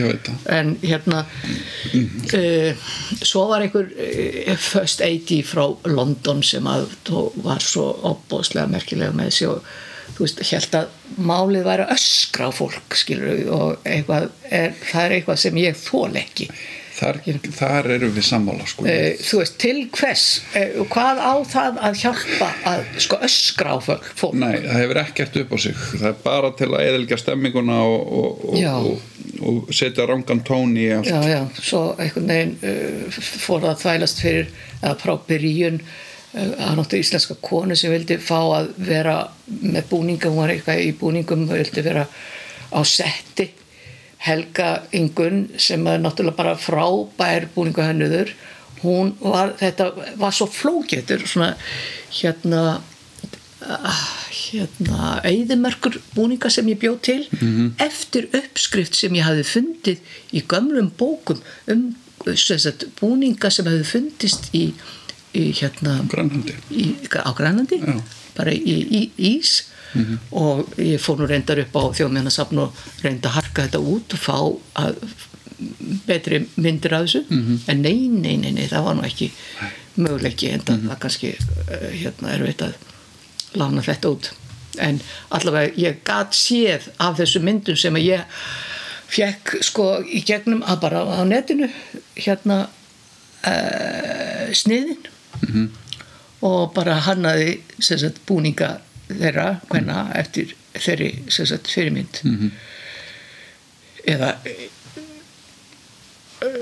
veit 0.06 0.30
það. 0.30 0.47
En 0.59 0.76
hérna 0.84 1.24
uh, 1.26 2.86
svo 3.22 3.48
var 3.51 3.66
einhver 3.66 3.90
uh, 3.90 4.55
First 4.66 5.02
80 5.05 5.43
frá 5.47 5.66
London 5.90 6.44
sem 6.47 6.70
að 6.70 6.88
þó 7.09 7.18
var 7.44 7.64
svo 7.64 7.90
opbóðslega 8.12 8.70
merkilega 8.70 9.16
með 9.16 9.32
þessi 9.32 9.51
og 9.51 9.74
þú 10.16 10.24
veist, 10.24 10.43
held 10.62 10.78
að 10.78 11.20
málið 11.28 11.66
væri 11.66 11.86
að 11.86 11.94
öskra 11.97 12.48
á 12.48 12.52
fólk 12.55 12.97
skilur 12.97 13.43
og 13.52 13.86
eitthvað 13.86 14.30
er, 14.48 14.74
það 14.86 15.02
er 15.02 15.14
eitthvað 15.18 15.40
sem 15.43 15.62
ég 15.66 15.78
þól 15.80 16.10
ekki 16.22 16.48
þar, 16.97 17.18
þar 17.56 17.89
erum 17.97 18.14
við 18.14 18.27
sammála 18.27 18.66
sko. 18.68 18.86
Eh, 18.89 19.18
þú 19.20 19.40
veist, 19.43 19.56
til 19.62 19.82
hvers? 19.94 20.24
Eh, 20.56 20.78
hvað 20.93 21.20
á 21.20 21.35
það 21.48 21.81
að 21.89 21.98
hjálpa 22.02 22.48
að 22.70 22.86
sko 23.05 23.20
öskra 23.27 23.77
á 23.77 23.78
fólk? 23.82 24.39
Nei, 24.40 24.55
það 24.64 24.81
hefur 24.81 25.02
ekkert 25.02 25.39
upp 25.43 25.52
á 25.52 25.59
sig. 25.66 25.77
Það 25.93 26.09
er 26.10 26.16
bara 26.24 26.52
til 26.60 26.70
að 26.70 26.86
eðilga 26.86 27.20
stemminguna 27.20 27.78
og, 27.85 28.16
og, 28.20 28.56
og, 28.73 29.20
og 29.51 29.77
setja 29.77 30.09
rangan 30.09 30.43
tón 30.47 30.74
í 30.81 30.89
allt. 30.97 31.12
Já, 31.12 31.20
já, 31.31 31.40
svo 31.60 31.85
einhvern 32.01 32.32
veginn 32.32 32.56
uh, 32.62 33.20
fór 33.20 33.62
það 33.66 33.70
að 33.74 33.85
þvælast 33.85 34.24
fyrir 34.24 34.51
eða 34.81 34.97
frá 35.05 35.14
byrjun 35.28 35.81
að 36.36 36.73
náttu 36.77 36.98
íslenska 37.01 37.36
konu 37.40 37.77
sem 37.78 37.89
vildi 37.94 38.18
fá 38.20 38.36
að 38.59 38.66
vera 38.85 39.14
með 39.47 39.86
búninga, 39.89 40.28
hún 40.28 40.43
var 40.43 40.52
eitthvað 40.52 40.82
í 40.85 40.90
búningum 41.01 41.47
og 41.48 41.56
vildi 41.56 41.85
vera 41.86 42.02
á 42.05 42.81
setti 42.85 43.47
Helga 44.27 44.70
Ingun 44.97 45.47
sem 45.61 45.86
er 45.86 46.03
náttúrulega 46.03 46.36
bara 46.40 46.57
frábær 46.59 47.48
búningahönnuður 47.55 48.35
hún 48.82 49.15
var, 49.20 49.55
þetta 49.61 49.90
var 50.20 50.35
svo 50.36 50.48
flókið 50.53 51.01
þetta 51.01 51.16
er 51.16 51.27
svona 51.31 51.51
hérna 52.19 52.62
ah, 53.66 54.03
hérna 54.31 55.12
eigðimörkur 55.27 56.01
búninga 56.15 56.51
sem 56.53 56.69
ég 56.70 56.81
bjóð 56.82 56.98
til 57.09 57.20
eftir 57.82 58.28
uppskrift 58.36 58.98
sem 58.98 59.15
ég 59.16 59.27
hafði 59.27 59.47
fundið 59.48 60.19
í 60.36 60.44
gömlum 60.48 60.90
bókum 60.98 61.40
um 61.73 61.89
sem 62.35 62.59
sagt, 62.59 62.89
búninga 63.01 63.51
sem 63.53 63.66
hafði 63.69 63.86
fundist 63.86 64.51
í, 64.57 64.69
í 65.36 65.47
hérna 65.55 66.01
grannandi 66.11 66.57
í, 66.74 66.86
á 67.07 67.31
Grænlandi 67.36 67.81
Já. 67.82 67.97
bara 68.36 68.53
í, 68.53 68.77
í 68.82 69.03
ís 69.36 69.61
og 70.31 70.74
ég 70.78 71.01
fór 71.01 71.18
nú 71.18 71.27
reyndar 71.27 71.59
upp 71.62 71.77
á 71.77 71.82
þjóðmennasafn 71.98 72.59
og 72.59 72.73
reynda 73.02 73.28
að 73.28 73.36
harka 73.39 73.66
þetta 73.66 73.81
út 73.81 74.16
og 74.16 74.18
fá 74.18 74.39
að, 74.82 75.01
betri 76.06 76.47
myndir 76.56 76.94
af 76.94 77.06
þessu. 77.06 77.23
En 77.68 77.82
nei, 77.82 78.09
nei, 78.09 78.36
nei, 78.36 78.52
nei, 78.52 78.66
það 78.68 78.85
var 78.85 78.94
nú 78.98 79.05
ekki 79.06 79.31
möguleiki 79.97 80.51
en 80.52 80.60
það 80.60 80.89
var 80.89 80.98
kannski 81.01 81.32
uh, 81.36 81.90
hérna 81.93 82.35
erfitt 82.35 82.62
að 82.62 82.74
lána 83.56 83.82
þetta 83.82 84.09
út. 84.12 84.32
En 84.78 85.01
allavega 85.32 85.73
ég 85.81 86.02
gat 86.05 86.35
séð 86.36 86.90
af 86.98 87.16
þessu 87.16 87.40
myndum 87.40 87.77
sem 87.77 87.94
að 87.97 88.09
ég 88.10 88.20
fekk 89.09 89.56
sko 89.64 90.02
í 90.05 90.20
gegnum 90.27 90.62
að 90.66 90.81
bara 90.82 91.05
á 91.06 91.23
netinu 91.24 91.70
hérna 92.18 92.66
uh, 93.47 94.52
sniðin 94.52 95.06
og 96.43 96.74
bara 96.74 96.98
hannaði 97.06 97.60
sagt, 97.78 98.20
búninga 98.27 98.81
þeirra 99.08 99.48
hvenna 99.70 100.06
eftir 100.18 100.54
þeirri 100.74 101.10
sagt, 101.32 101.70
fyrirmynd. 101.70 102.22
Eða 104.06 104.32
eh, 104.46 104.66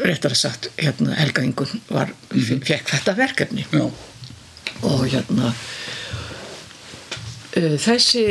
réttar 0.04 0.34
að 0.34 0.40
sagt 0.40 0.70
hérna, 0.78 1.16
Helga 1.18 1.44
Ingun 1.44 1.82
var, 1.90 2.12
fekk 2.32 2.92
þetta 2.94 3.16
verkefni. 3.18 3.66
Já, 3.72 3.88
og 4.84 5.04
hérna 5.08 5.50
uh, 7.56 7.76
þessi 7.80 8.24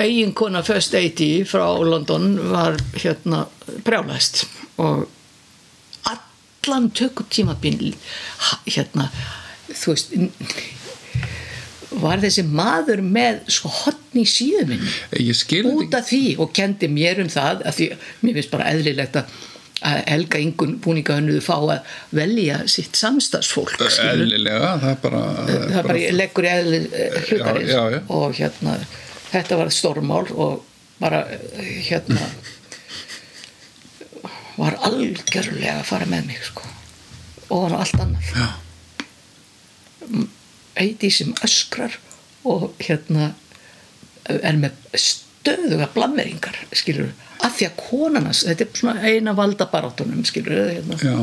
eiginkona 0.00 0.64
First 0.66 0.94
80 0.98 1.46
frá 1.50 1.66
London 1.84 2.34
var 2.52 2.78
hérna 2.96 3.46
brjálæst. 3.86 4.44
Og 4.82 5.06
allan 6.10 6.90
tökutímabil 6.96 7.94
hérna 8.66 9.10
þú 9.70 9.94
veist 9.94 10.14
var 12.02 12.22
þessi 12.22 12.44
maður 12.48 13.02
með 13.06 13.40
sko 13.56 13.70
hotn 13.82 14.20
í 14.20 14.26
síðuminni 14.28 14.92
ég 15.24 15.38
skil 15.38 15.64
út 15.70 15.94
af 15.96 16.08
því 16.10 16.36
og 16.42 16.52
kendi 16.56 16.90
mér 16.92 17.22
um 17.24 17.30
það 17.32 17.64
að 17.68 17.78
því 17.80 17.88
mér 18.24 18.38
finnst 18.38 18.54
bara 18.54 18.70
eðlilegt 18.72 19.20
að 19.20 19.42
Helga 19.84 20.38
Ingun 20.40 20.78
búningahönnuðu 20.80 21.42
fá 21.44 21.56
að 21.58 21.96
velja 22.16 22.62
sitt 22.72 22.96
samstagsfólk 22.96 23.74
eðlilega, 23.84 24.70
það 24.80 24.90
er 24.94 25.00
bara 25.02 25.24
það 25.48 25.74
er 25.80 25.88
bara 25.90 26.12
leggur 26.22 26.46
í 26.46 26.52
eðli 26.54 26.78
hlutarins 27.26 27.72
Já, 27.74 27.80
já, 27.82 27.98
já. 27.98 28.00
og 28.16 28.38
hérna 28.38 28.78
þetta 29.34 29.58
var 29.60 29.74
stórmál 29.74 30.24
og 30.32 30.62
bara 31.02 31.24
eh, 31.34 31.82
hérna 31.90 32.30
var 34.56 34.76
algjörlega 34.86 35.80
að 35.80 35.88
fara 35.88 36.06
með 36.08 36.28
mig 36.30 36.44
sko. 36.46 36.68
Og 37.50 37.66
hann 37.66 37.76
allt 37.78 38.00
annað. 38.00 38.30
Já. 38.34 38.48
Eiti 40.80 41.10
sem 41.12 41.34
öskrar 41.44 41.98
og 42.44 42.72
hérna 42.82 43.32
er 44.24 44.56
með 44.60 44.76
stöðuga 44.98 45.90
blammeringar 45.94 46.56
skilur 46.72 47.12
af 47.44 47.58
því 47.58 47.68
að 47.68 47.80
konanas, 47.80 48.44
þetta 48.48 48.64
er 48.64 48.78
svona 48.78 49.08
eina 49.10 49.34
valdabarátunum 49.36 50.24
skilur 50.28 50.70
hérna. 50.70 51.00
Já 51.02 51.18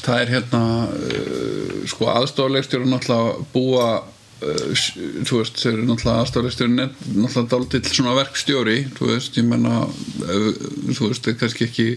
Það 0.00 0.22
er 0.22 0.30
hérna 0.34 0.62
uh, 0.88 1.74
sko 1.88 2.08
aðstofleikstjóru 2.10 2.88
náttúrulega 2.88 3.44
búa 3.52 3.86
uh, 4.00 4.82
þú 5.28 5.40
veist, 5.40 5.60
þeir 5.60 5.74
eru 5.74 5.86
náttúrulega 5.88 6.24
aðstofleikstjóru 6.24 6.72
náttúrulega 6.76 7.44
dálítill 7.52 7.94
svona 7.94 8.16
verkstjóri 8.16 8.78
þú 8.96 9.10
veist, 9.12 9.36
ég 9.40 9.48
menna 9.48 9.84
uh, 9.86 10.50
þú 10.90 11.10
veist, 11.10 11.24
það 11.24 11.32
er 11.34 11.38
kannski 11.44 11.68
ekki 11.68 11.88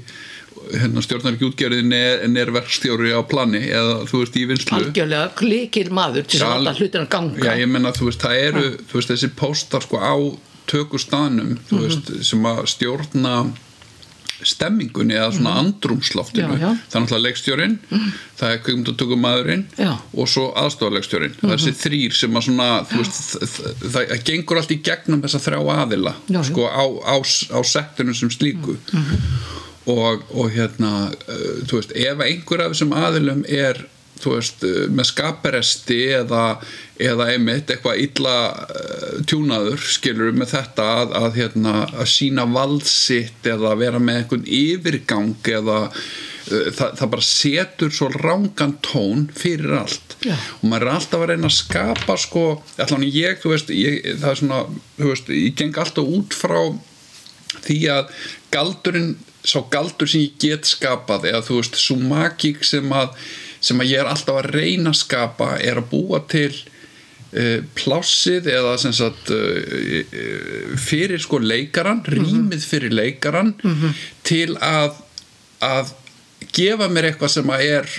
hérna 0.71 1.01
stjórnar 1.03 1.33
ekki 1.35 1.49
útgerðin 1.51 1.93
en 1.93 2.37
er 2.37 2.51
verkstjóri 2.55 3.11
á 3.13 3.21
plani 3.27 3.59
eða 3.69 4.05
þú 4.09 4.21
veist 4.23 4.37
í 4.39 4.45
vinslu 4.49 4.77
algjörlega 4.79 5.33
klikir 5.35 5.89
maður 5.91 6.25
til 6.27 6.39
að 6.41 6.55
al- 6.55 6.63
láta 6.69 6.79
hlutina 6.79 7.05
ganga 7.09 7.43
Já, 7.45 7.53
ég 7.59 7.67
menna, 7.69 7.91
þú 7.91 8.09
veist, 8.09 8.21
það 8.23 8.39
eru 8.47 8.65
þú 8.89 8.93
veist, 8.99 9.09
þessi 9.13 9.29
póstar 9.35 9.81
sko 9.85 9.97
á 9.99 10.15
tökustanum, 10.67 11.57
þú 11.69 11.75
Mhm. 11.75 11.83
veist, 11.87 12.25
sem 12.25 12.43
að 12.43 12.65
stjórna 12.71 13.35
stemmingunni 14.43 15.13
eða 15.15 15.31
svona 15.31 15.51
andrumsloftinu 15.61 16.47
Mhm. 16.47 16.59
Já, 16.59 16.67
já. 16.67 16.77
það 16.89 16.95
er 16.95 17.01
náttúrulega 17.01 17.25
leikstjórin 17.27 17.75
það 18.39 18.49
er 18.51 18.57
kveikmyndatökumæðurinn 18.65 19.63
Já. 19.77 19.91
Mhm. 19.93 20.19
og 20.19 20.27
svo 20.27 20.45
aðstofaleikstjórin 20.55 21.35
það 21.39 21.51
er 21.53 21.57
þessi 21.57 21.75
þrýr 21.83 22.13
sem 22.17 22.33
að 22.33 22.43
svona 22.47 22.67
þú 22.89 22.97
veist, 22.97 23.19
það, 23.39 23.73
það, 23.93 24.07
það 24.09 24.23
gengur 24.23 24.57
allt 24.57 24.71
í 24.71 24.81
gegnum 24.83 25.21
þessa 25.21 25.39
þrjá 25.45 25.59
aðila 25.83 26.13
Já, 26.27 26.33
já. 26.39 26.43
sko 26.43 26.61
á, 26.67 26.83
á, 27.07 27.15
á 27.55 27.59
settinu 27.63 28.13
sem 28.13 28.29
slíku 28.29 28.75
og, 29.89 30.23
og 30.31 30.53
hérna 30.53 30.93
uh, 31.11 31.59
þú 31.67 31.79
veist, 31.79 31.95
ef 31.95 32.23
einhver 32.23 32.63
af 32.63 32.73
þessum 32.73 32.95
aðilum 32.97 33.43
er 33.49 33.83
þú 34.23 34.35
veist, 34.37 34.65
uh, 34.67 34.83
með 34.93 35.09
skaparesti 35.11 35.99
eða, 36.21 36.43
eða 37.01 37.29
einmitt 37.33 37.71
eitthvað 37.73 38.03
illa 38.05 38.35
uh, 38.63 39.15
tjúnaður 39.27 39.87
skilur 39.95 40.35
með 40.35 40.53
þetta 40.55 40.89
að, 40.99 41.15
að, 41.21 41.31
hérna, 41.41 41.79
að 41.91 42.11
sína 42.13 42.47
valdsitt 42.49 43.49
eða 43.55 43.75
vera 43.79 44.03
með 44.03 44.21
einhvern 44.21 44.47
yfirgang 44.47 45.51
eða 45.57 45.79
það, 46.47 46.95
það 46.99 47.09
bara 47.13 47.25
setur 47.27 47.93
svo 47.93 48.09
rángan 48.13 48.77
tón 48.83 49.27
fyrir 49.35 49.75
allt 49.77 50.15
Já. 50.23 50.35
og 50.35 50.65
maður 50.69 50.87
er 50.87 50.93
alltaf 50.97 51.23
að 51.23 51.29
reyna 51.31 51.49
að 51.49 51.57
skapa 51.57 52.17
sko, 52.19 52.45
allan 52.83 53.05
ég, 53.07 53.39
þú 53.43 53.53
veist 53.53 53.71
ég, 53.73 53.99
það 54.21 54.29
er 54.31 54.41
svona, 54.41 54.63
þú 54.99 55.11
veist, 55.11 55.31
ég 55.35 55.59
geng 55.59 55.79
alltaf 55.83 56.15
út 56.17 56.37
frá 56.37 56.59
því 57.63 57.79
að 57.93 58.11
galdurinn, 58.53 59.13
sá 59.43 59.59
galdur 59.71 60.09
sem 60.09 60.25
ég 60.25 60.37
get 60.41 60.67
skapað 60.67 61.27
eða 61.31 61.43
þú 61.45 61.61
veist, 61.61 61.79
svo 61.79 61.97
magík 61.99 62.63
sem 62.67 62.93
að, 62.95 63.15
sem 63.63 63.81
að 63.81 63.91
ég 63.91 64.03
er 64.03 64.11
alltaf 64.11 64.39
að 64.41 64.51
reyna 64.55 64.93
að 64.93 65.01
skapa 65.01 65.49
er 65.59 65.81
að 65.81 65.89
búa 65.91 66.21
til 66.31 66.51
uh, 66.53 67.59
plássið 67.75 68.47
eða 68.53 68.77
sem 68.81 68.95
sagt 68.95 69.33
uh, 69.35 70.77
fyrir 70.79 71.21
sko 71.23 71.41
leikaran, 71.43 72.03
rýmið 72.07 72.69
fyrir 72.69 72.95
leikaran 72.95 73.55
til 74.23 74.55
að 74.59 75.01
að 75.63 75.93
gefa 76.53 76.89
mér 76.91 77.11
eitthvað 77.11 77.37
sem 77.37 77.53
að 77.53 77.67
er 77.69 77.93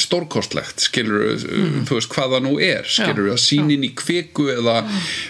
stórkostlegt 0.00 0.82
skilur 0.82 1.36
þú 1.38 1.98
veist 1.98 2.10
hvað 2.10 2.32
það 2.34 2.44
nú 2.46 2.54
er 2.62 2.88
skilur 2.88 3.30
að 3.34 3.42
sínin 3.44 3.86
í 3.86 3.92
kviku 3.94 4.48
eða 4.50 4.80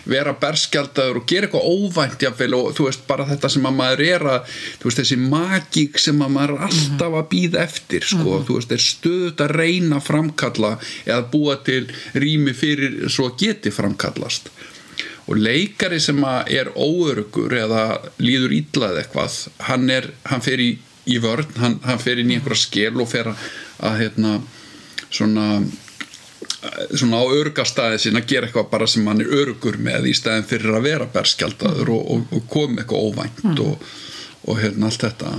vera 0.08 0.32
berskjaldaður 0.40 1.20
og 1.20 1.26
gera 1.28 1.48
eitthvað 1.48 1.68
óvænt 1.68 2.24
jafnvel 2.24 2.56
og 2.56 2.70
þú 2.78 2.88
veist 2.88 3.04
bara 3.08 3.28
þetta 3.28 3.50
sem 3.52 3.68
að 3.68 3.76
maður 3.80 4.04
er 4.06 4.26
að 4.34 4.54
þú 4.80 4.88
veist 4.88 5.02
þessi 5.02 5.18
magík 5.20 6.00
sem 6.00 6.24
að 6.24 6.34
maður 6.38 6.54
er 6.56 6.66
alltaf 6.68 7.18
að 7.20 7.28
býða 7.34 7.64
eftir 7.66 8.08
sko 8.08 8.40
þú 8.48 8.58
veist 8.60 8.72
er 8.72 8.84
stöðut 8.84 9.44
að 9.44 9.56
reyna 9.60 10.00
framkalla 10.04 10.76
eða 11.04 11.26
búa 11.32 11.58
til 11.64 11.82
rými 12.14 12.54
fyrir 12.56 13.04
svo 13.12 13.30
að 13.30 13.44
geti 13.44 13.72
framkallast. 13.74 14.50
Og 15.24 15.38
leikari 15.40 16.00
sem 16.04 16.18
að 16.26 16.50
er 16.52 16.70
óörugur 16.76 17.54
eða 17.56 17.84
líður 18.20 18.58
eða 18.60 19.00
eitthvað 19.00 19.38
hann, 19.70 19.86
er, 19.90 20.10
hann 20.28 20.44
fer 20.44 20.60
í, 20.60 20.74
í 21.10 21.20
vörn 21.22 21.56
hann, 21.60 21.78
hann 21.84 22.02
fer 22.02 22.20
inn 22.20 22.32
í 22.32 22.38
einhverja 22.38 22.64
skil 22.64 22.94
og 23.00 23.08
fer 23.10 23.30
að, 23.32 23.96
hérna 24.00 24.38
svona 25.12 25.48
svona 26.96 27.20
á 27.20 27.24
örgastæði 27.28 28.12
að 28.14 28.28
gera 28.28 28.48
eitthvað 28.48 28.70
bara 28.72 28.86
sem 28.88 29.06
hann 29.08 29.20
er 29.20 29.32
örugur 29.36 29.76
með 29.80 30.08
í 30.08 30.14
stæðin 30.16 30.46
fyrir 30.48 30.76
að 30.78 30.86
vera 30.88 31.08
berskjaldaður 31.12 31.90
og, 31.92 32.06
og, 32.14 32.22
og 32.32 32.46
koma 32.50 32.80
eitthvað 32.80 33.08
óvænt 33.08 33.60
og, 33.64 33.90
og 34.48 34.60
hérna 34.62 34.88
allt 34.88 35.04
þetta. 35.04 35.32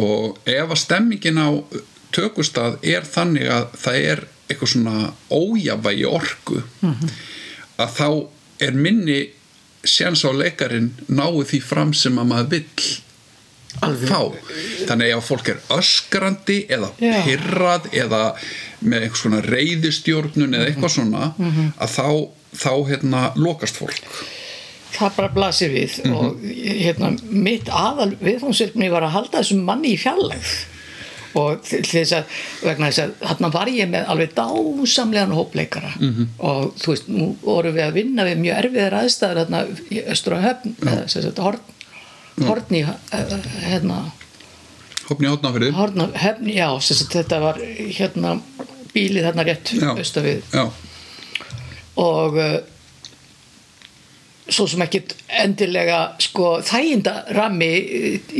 Og 0.00 0.38
ef 0.46 0.70
að 0.70 0.82
stemmingin 0.84 1.40
á 1.42 1.50
tökustað 2.14 2.78
er 2.86 3.06
þannig 3.06 3.50
að 3.50 3.66
það 3.82 4.00
er 4.12 4.24
eitthvað 4.50 4.72
svona 4.74 5.12
ójavægi 5.30 6.06
orku 6.10 6.62
að 7.80 7.92
þá 7.96 8.08
er 8.66 8.74
minni 8.76 9.20
séns 9.86 10.24
á 10.26 10.30
leikarin 10.34 10.90
náu 11.08 11.40
því 11.46 11.60
fram 11.64 11.94
sem 11.96 12.18
að 12.20 12.32
maður 12.32 12.50
vill 12.56 12.88
Alveg. 13.80 14.08
fá 14.08 14.20
þannig 14.88 15.14
ef 15.16 15.28
fólk 15.30 15.48
er 15.52 15.60
öskrandi 15.76 16.58
eða 16.68 16.90
Já. 17.00 17.14
pyrrað 17.26 17.88
eða 17.92 18.22
með 18.82 19.02
einhvers 19.06 19.22
konar 19.22 19.42
reyðistjórnun 19.54 20.54
eða 20.58 20.66
eitthvað 20.70 20.94
svona 20.96 21.34
að 21.78 21.94
þá, 21.94 22.28
þá 22.56 22.72
hérna 22.90 23.22
lokast 23.36 23.76
fólk 23.80 24.00
það 24.96 25.16
bara 25.16 25.28
blasir 25.34 25.70
við 25.70 26.00
Mhm. 26.04 26.14
og 26.16 26.40
hérna, 26.42 27.10
mitt 27.30 27.68
aðal 27.70 28.16
viðfómsveilni 28.18 28.90
var 28.90 29.02
að 29.06 29.14
halda 29.16 29.38
þessum 29.38 29.62
manni 29.64 29.94
í 29.94 29.98
fjallegð 30.02 30.54
og 31.38 31.60
þess 31.62 32.12
að 32.16 32.24
vegna 32.66 32.88
þess 32.90 32.98
að 33.04 33.12
þarna 33.22 33.50
var 33.54 33.68
ég 33.70 33.88
með 33.92 34.08
alveg 34.10 34.32
dásamlegan 34.34 35.30
hópleikara 35.36 35.92
Mhm. 36.00 36.10
-hmm. 36.10 36.26
og 36.38 36.74
þú 36.76 36.86
veist, 36.90 37.08
nú 37.08 37.36
vorum 37.44 37.74
við 37.76 37.84
að 37.86 37.92
vinna 37.94 38.24
við 38.24 38.36
mjög 38.42 38.64
erfiðar 38.64 38.98
aðstæður 39.04 39.44
þarna 39.44 39.60
í 39.90 40.02
Östur 40.10 40.32
og 40.34 40.42
Höfn 40.42 40.74
eða 40.82 41.08
sem 41.08 41.22
sagt 41.22 41.38
horn, 41.38 41.60
horni 42.48 42.82
hérna, 43.66 44.00
hopni 45.08 45.30
átnafrið 45.30 45.76
horn 45.76 46.06
og 46.06 46.18
höfn, 46.18 46.50
já 46.54 46.68
þetta 46.80 47.40
var 47.42 47.60
hérna 47.60 48.36
bílið 48.94 49.28
þarna 49.28 49.46
rétt 49.46 49.74
já, 50.54 50.66
og 52.00 52.38
uh, 52.40 52.60
svo 54.50 54.66
sem 54.70 54.82
ekkit 54.84 55.14
endilega 55.42 56.00
sko 56.22 56.58
þæginda 56.66 57.14
rammi 57.36 57.70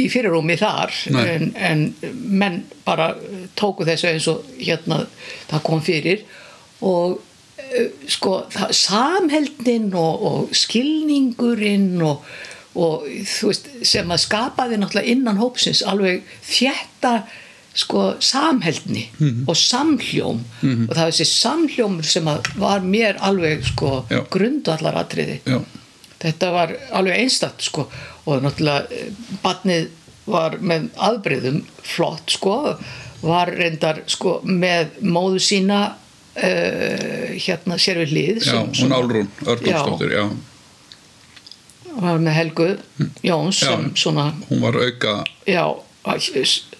í 0.02 0.06
fyrirrúmi 0.10 0.56
þar 0.60 0.94
en, 1.22 1.50
en 1.54 1.84
menn 2.12 2.62
bara 2.86 3.12
tóku 3.58 3.86
þessu 3.88 4.10
eins 4.10 4.28
og 4.30 4.46
hérna 4.58 5.04
það 5.50 5.64
kom 5.66 5.82
fyrir. 5.84 6.24
Og 6.86 7.18
uh, 7.20 7.90
sko 8.10 8.40
það, 8.50 8.74
samheldnin 8.80 9.90
og, 9.94 10.26
og 10.30 10.56
skilningurinn 10.56 12.00
og, 12.06 12.24
og 12.78 13.06
þú 13.26 13.50
veist 13.50 13.70
sem 13.88 14.10
að 14.10 14.24
skapaði 14.24 14.78
náttúrulega 14.78 15.14
innan 15.14 15.40
hópsins 15.40 15.82
alveg 15.86 16.26
þjætta 16.46 17.14
sko 17.80 18.04
samheldni 18.22 19.04
og 19.48 19.56
samhljóm. 19.56 20.40
Og 20.62 20.90
það 20.90 21.02
var 21.04 21.12
þessi 21.12 21.28
samhljómur 21.30 22.06
sem 22.06 22.30
var 22.58 22.82
mér 22.82 23.20
alveg 23.22 23.62
sko 23.68 24.04
Já. 24.10 24.24
grundvallaratriði. 24.30 25.40
Já, 25.46 25.60
þetta 26.22 26.50
var 26.54 26.74
alveg 26.98 27.22
einstakt 27.24 27.62
sko 27.66 27.86
og 28.26 28.42
náttúrulega 28.44 28.90
eh, 28.90 29.14
barnið 29.42 29.88
var 30.30 30.58
með 30.62 30.90
aðbreyðum 31.00 31.62
flott 31.82 32.34
sko 32.36 32.56
var 33.24 33.50
reyndar 33.52 34.02
sko 34.10 34.38
með 34.44 35.00
móðu 35.04 35.40
sína 35.44 35.80
uh, 35.90 37.26
hérna 37.36 37.78
sér 37.80 38.00
við 38.04 38.14
hlið 38.14 38.46
já, 38.46 38.60
hún 38.62 38.94
Álrún 38.96 39.28
Ördónsdóttir, 39.44 40.14
já. 40.14 40.24
Var 41.96 42.22
með 42.22 42.36
Helgu 42.38 42.68
Jóns 43.26 43.62
Já. 43.62 43.74
svona 43.94 44.32
hún 44.48 44.62
var 44.62 44.78
auka 44.78 45.24
já, 45.46 45.66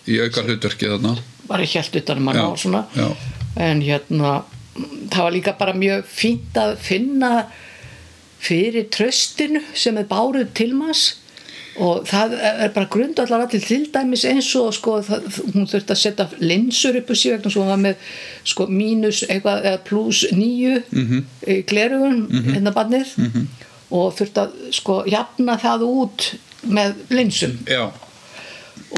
í 0.06 0.20
auka 0.22 0.46
hlutverki 0.46 0.90
þarna 0.90 1.16
bara 1.48 1.66
helt 1.66 1.96
utan 1.96 2.18
um 2.22 2.30
hann 2.30 2.42
og 2.44 2.58
svona 2.58 2.84
en 3.56 3.82
hérna 3.82 4.42
það 5.10 5.22
var 5.22 5.34
líka 5.34 5.56
bara 5.58 5.74
mjög 5.74 6.04
fínt 6.06 6.56
að 6.60 6.76
finna 6.84 7.32
fyrir 8.40 8.88
tröstinu 8.94 9.62
sem 9.74 9.98
er 10.00 10.08
báruð 10.08 10.52
til 10.56 10.72
manns 10.78 11.16
og 11.80 12.06
það 12.08 12.34
er 12.40 12.72
bara 12.74 12.88
grundallar 12.90 13.44
allir 13.44 13.62
til 13.64 13.86
dæmis 13.92 14.24
eins 14.28 14.48
og 14.58 14.72
sko 14.74 14.98
það, 15.06 15.28
hún 15.54 15.68
þurfti 15.70 15.94
að 15.94 16.00
setja 16.00 16.26
linsur 16.42 16.98
upp 16.98 17.12
úr 17.12 17.18
sig 17.18 17.34
vegna 17.34 17.52
svo 17.52 17.66
var 17.68 17.80
með 17.80 18.10
sko 18.52 18.66
mínus 18.70 19.22
eitthvað 19.28 19.66
eða 19.70 19.82
pluss 19.86 20.24
nýju 20.34 20.82
mm. 20.90 21.06
-hmm. 21.06 21.62
glerugun 21.70 22.20
hérna 22.50 22.74
barnið 22.74 23.14
-hmm. 23.16 23.46
Og 23.90 24.14
þurfti 24.18 24.44
að 24.44 24.54
sko 24.76 25.00
jafna 25.10 25.58
það 25.60 25.86
út 25.88 26.30
með 26.70 27.02
linsum. 27.14 27.58
Já, 27.66 27.88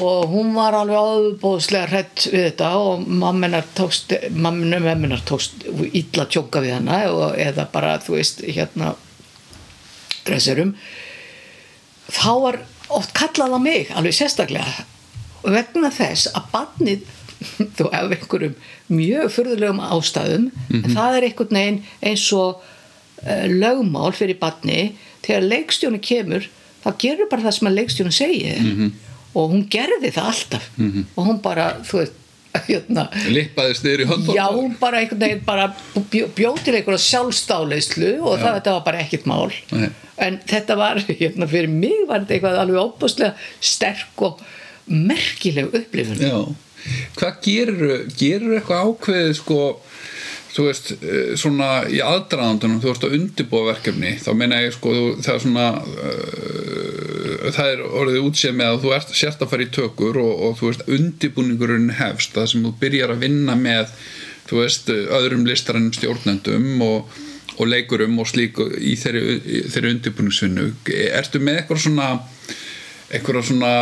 og 0.01 0.29
hún 0.33 0.55
var 0.57 0.75
alveg 0.77 0.97
áðbóðslega 0.97 1.89
hrætt 1.91 2.27
við 2.33 2.47
þetta 2.47 2.69
og 2.81 3.03
mamminar 3.07 3.67
tókst 3.77 4.15
mamminu 4.33 4.81
memminar 4.81 5.21
tókst 5.29 5.67
illa 5.93 6.25
tjóka 6.33 6.63
við 6.65 6.79
hana 6.79 7.03
og, 7.11 7.35
eða 7.37 7.67
bara 7.73 7.99
þú 8.01 8.17
veist 8.17 8.41
hérna 8.47 8.95
dressurum 10.25 10.73
þá 12.09 12.31
var 12.47 12.61
oft 12.93 13.13
kallað 13.17 13.57
á 13.57 13.61
mig 13.61 13.93
alveg 13.93 14.17
sérstaklega 14.17 14.87
vegna 15.43 15.93
þess 15.93 16.31
að 16.33 16.49
barnið 16.55 17.11
þú 17.77 17.89
af 17.91 18.15
einhverjum 18.17 18.57
mjög 18.93 19.33
furðulegum 19.37 19.83
ástæðum 19.83 20.51
en 20.79 20.93
það 20.95 21.19
er 21.19 21.29
einhvern 21.29 21.59
veginn 21.59 21.83
eins 22.01 22.29
og 22.39 22.63
lögmál 23.53 24.13
fyrir 24.17 24.39
barni 24.41 24.95
þegar 25.23 25.49
leikstjónu 25.51 26.01
kemur 26.03 26.49
þá 26.83 26.91
gerur 26.99 27.31
bara 27.31 27.47
það 27.47 27.57
sem 27.59 27.71
að 27.71 27.79
leikstjónu 27.81 28.15
segir. 28.17 28.91
Og 29.33 29.55
hún 29.55 29.63
gerði 29.73 30.11
það 30.13 30.33
alltaf. 30.33 30.67
Og 31.17 31.29
hún 31.29 31.39
bara, 31.45 31.69
þú 31.87 32.03
veist 32.03 32.19
hérna, 32.69 33.07
lippaðist 33.33 33.85
niður 33.87 34.05
í 34.05 34.07
höndum 34.11 34.37
já, 34.37 34.45
hún 34.53 34.75
bara 34.81 35.01
einhvern 35.01 35.23
veginn 35.25 35.45
bara 35.47 35.69
bjó, 36.13 36.27
bjó 36.37 36.51
til 36.61 36.75
einhverja 36.77 37.05
sjálfstáleyslu 37.07 38.11
og 38.21 38.43
það 38.43 38.59
þetta 38.59 38.75
var 38.77 38.83
bara 38.89 39.05
ekkert 39.05 39.29
mál. 39.31 39.55
Nei. 39.73 39.89
en 40.27 40.37
þetta 40.49 40.77
var, 40.81 41.01
hérna, 41.23 41.49
fyrir 41.51 41.73
mig 41.73 42.05
var 42.11 42.25
þetta 42.25 42.37
eitthvað 42.37 42.61
alveg 42.65 42.83
óbúslega 42.83 43.33
sterk 43.73 44.27
og 44.29 44.43
merkileg 44.87 45.73
upplifun. 45.73 46.21
Já, 46.21 46.93
hvað 47.17 47.41
gerur 47.47 47.97
gerur 48.19 48.57
eitthvað 48.59 48.91
ákveðið 48.91 49.35
sko 49.41 49.61
þú 50.53 50.67
veist, 50.69 50.91
eh, 51.01 51.33
svona 51.41 51.71
í 51.89 52.01
aðdraðandunum, 52.05 52.81
þú 52.83 52.91
ert 52.93 53.07
að 53.07 53.17
undirbúa 53.19 53.69
verkefni 53.71 54.13
þá 54.21 54.31
meina 54.37 54.61
ég 54.61 54.75
sko, 54.77 54.93
þú, 54.93 55.07
það 55.25 55.35
er 55.35 55.45
svona 55.47 55.67
uh, 55.81 57.47
það 57.57 57.71
er 57.71 57.85
orðið 58.03 58.27
útséð 58.29 58.57
með 58.59 58.73
að 58.73 58.81
þú 58.85 58.95
ert 58.99 59.15
sért 59.17 59.45
að 59.45 59.53
fara 59.53 59.67
í 59.67 59.73
tökur 59.79 60.21
og, 60.21 60.33
og 60.47 60.57
þú 60.61 60.71
veist, 60.71 60.87
undirbúningurinn 60.99 61.93
hefst 61.99 62.37
það 62.37 62.51
sem 62.53 62.67
þú 62.67 62.75
byrjar 62.83 63.15
að 63.15 63.27
vinna 63.27 63.57
með 63.59 63.95
þú 64.51 64.61
veist, 64.61 64.93
öðrum 64.93 65.47
listarannum 65.49 65.95
stjórnendum 65.97 66.85
og, 66.85 67.21
og 67.57 67.69
leikurum 67.69 68.19
og 68.21 68.29
slíku 68.29 68.69
í 68.77 68.97
þeirri, 69.01 69.39
í 69.41 69.63
þeirri 69.73 69.95
undirbúningsvinnu. 69.97 70.69
Ertu 71.13 71.41
með 71.41 71.63
eitthvað 71.63 71.85
svona 71.87 72.09
eitthvað 73.13 73.45
svona 73.45 73.73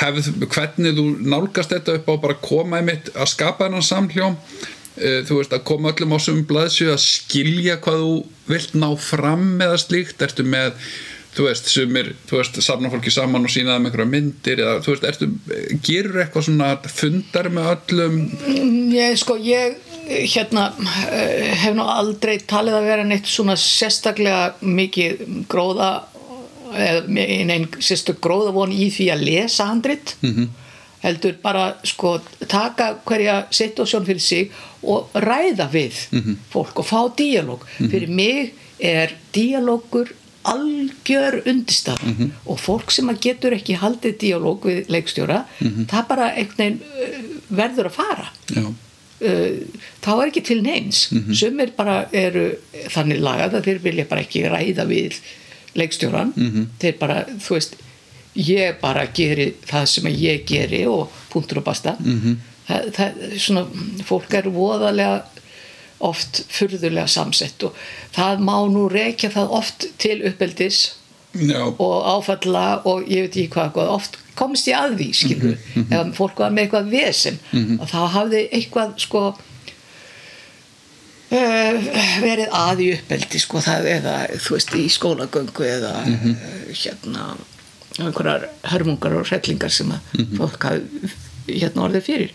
hefð, 0.00 0.32
hvernig 0.50 0.96
þú 0.96 1.04
nálgast 1.30 1.72
þetta 1.74 1.98
upp 2.00 2.10
á 2.10 2.14
bara 2.24 2.40
koma 2.42 2.80
einmitt 2.80 3.12
að 3.14 3.30
skapa 3.30 3.68
þennan 3.68 3.86
samhljóm 3.86 4.34
þú 5.28 5.40
veist 5.40 5.54
að 5.54 5.66
koma 5.68 5.92
öllum 5.92 6.16
á 6.16 6.18
sem 6.22 6.40
blaðsju 6.48 6.90
að 6.94 7.04
skilja 7.04 7.78
hvað 7.84 8.02
þú 8.02 8.16
vilt 8.48 8.74
ná 8.78 8.88
fram 9.00 9.46
eða 9.60 9.78
slíkt, 9.80 10.22
ertu 10.24 10.46
með 10.46 10.74
þú 11.38 11.46
veist, 11.46 11.68
sumir, 11.70 12.12
þú 12.26 12.40
veist, 12.40 12.56
safna 12.64 12.90
fólki 12.90 13.12
saman 13.14 13.46
og 13.46 13.52
sína 13.52 13.76
þeim 13.76 13.88
einhverja 13.88 14.10
myndir 14.10 14.62
eða 14.64 14.78
þú 14.82 14.94
veist, 14.94 15.06
ertu, 15.06 15.28
gerur 15.86 16.22
eitthvað 16.24 16.48
svona 16.48 16.70
fundar 16.90 17.50
með 17.54 17.68
öllum? 17.74 18.16
Ég, 18.94 19.18
sko, 19.20 19.36
ég 19.38 19.78
hérna 20.08 20.70
eh, 21.12 21.54
hef 21.62 21.76
nú 21.76 21.86
aldrei 21.86 22.38
talið 22.48 22.78
að 22.78 22.88
vera 22.88 23.06
neitt 23.06 23.28
svona 23.28 23.58
sérstaklega 23.60 24.54
mikið 24.64 25.26
gróða 25.50 25.90
eða 26.68 27.04
neinn 27.08 27.68
sérstök 27.80 28.20
gróða 28.24 28.52
von 28.56 28.72
í 28.72 28.88
því 28.92 29.10
að 29.12 29.24
lesa 29.28 29.68
handrit. 29.70 30.16
-hmm. 30.20 30.48
Heldur 31.02 31.36
bara 31.42 31.76
sko 31.86 32.18
taka 32.48 32.94
hverja 33.06 33.46
situasjón 33.50 34.06
fyrir 34.06 34.20
sig 34.20 34.50
og 34.82 35.10
ræða 35.14 35.68
við 35.72 35.94
-hmm. 36.10 36.36
fólk 36.50 36.78
og 36.78 36.86
fá 36.86 37.00
díalóg 37.16 37.60
fyrir 37.90 38.08
mig 38.08 38.54
er 38.78 39.14
díalógur 39.32 40.08
algjör 40.42 41.42
undistaf 41.46 42.02
-hmm. 42.02 42.30
og 42.46 42.60
fólk 42.60 42.90
sem 42.90 43.08
að 43.08 43.20
getur 43.20 43.52
ekki 43.52 43.74
haldið 43.74 44.18
díalóg 44.18 44.64
við 44.64 44.84
leikstjóra 44.88 45.44
það 45.88 46.08
bara 46.08 46.34
einhvern 46.34 46.56
veginn 46.56 46.80
uh, 46.80 47.56
verður 47.56 47.86
að 47.86 47.92
fara 47.92 48.28
já, 48.50 48.62
uh, 48.62 49.56
þá 50.02 50.12
er 50.20 50.26
ekki 50.26 50.40
til 50.40 50.62
neins 50.62 51.12
mm 51.12 51.18
-hmm. 51.18 51.34
sumir 51.34 51.72
bara 51.76 52.08
eru 52.12 52.52
þannig 52.88 53.20
lagað 53.20 53.54
að 53.54 53.64
þeir 53.64 53.78
vilja 53.82 54.04
bara 54.04 54.20
ekki 54.20 54.48
ræða 54.48 54.84
við 54.86 55.14
leikstjóran 55.74 56.32
-hmm. 56.36 56.66
þeir 56.78 56.94
bara, 56.98 57.26
þú 57.38 57.54
veist 57.54 57.76
ég 58.38 58.76
bara 58.80 59.06
geri 59.14 59.48
það 59.66 59.86
sem 59.86 60.06
ég 60.12 60.44
geri 60.46 60.84
og 60.86 61.08
punktur 61.32 61.58
og 61.58 61.64
basta. 61.64 61.96
-hmm. 62.00 62.36
það, 62.68 62.92
það, 62.96 63.12
svona, 63.38 63.64
fólk 64.04 64.34
er 64.34 64.48
voðalega 64.54 65.22
oft 66.00 66.44
furðulega 66.48 67.06
samsett 67.10 67.62
og 67.66 67.74
það 68.14 68.38
má 68.46 68.56
nú 68.70 68.88
rekja 68.88 69.30
það 69.30 69.50
oft 69.50 69.86
til 69.98 70.22
uppeldis 70.28 70.92
já, 71.34 71.62
og 71.78 72.04
áfalla 72.06 72.80
og 72.86 73.02
ég 73.08 73.20
veit 73.26 73.36
ekki 73.36 73.48
hvað, 73.48 73.88
oft 73.88 74.16
komst 74.38 74.68
ég 74.68 74.76
að 74.78 74.96
því 74.98 75.08
skilur 75.14 75.56
Mhm, 75.74 75.92
ef 75.92 76.16
fólk 76.16 76.38
var 76.38 76.50
með 76.50 76.62
eitthvað 76.68 76.90
vesem 76.90 77.38
og 77.80 77.88
þá 77.90 78.00
hafði 78.14 78.48
eitthvað 78.52 78.92
sko 78.98 79.22
uh, 81.32 81.74
verið 82.22 82.48
að 82.54 82.80
í 82.84 82.88
uppeldi 82.96 83.38
sko 83.42 83.60
það 83.64 83.88
eða 83.96 84.14
þú 84.38 84.54
veist 84.56 84.74
í 84.78 84.86
skólagöngu 84.88 85.64
eða 85.66 85.94
Mhm. 86.06 86.30
uh, 86.30 86.72
hérna 86.72 87.36
einhverjar 87.98 88.48
hörmungar 88.72 89.16
og 89.20 89.26
hrellingar 89.26 89.70
sem 89.70 89.90
að 89.90 90.00
Mhm. 90.18 90.36
fólk 90.38 90.62
hafi 90.62 91.10
hérna 91.48 91.84
orðið 91.88 92.02
fyrir. 92.02 92.32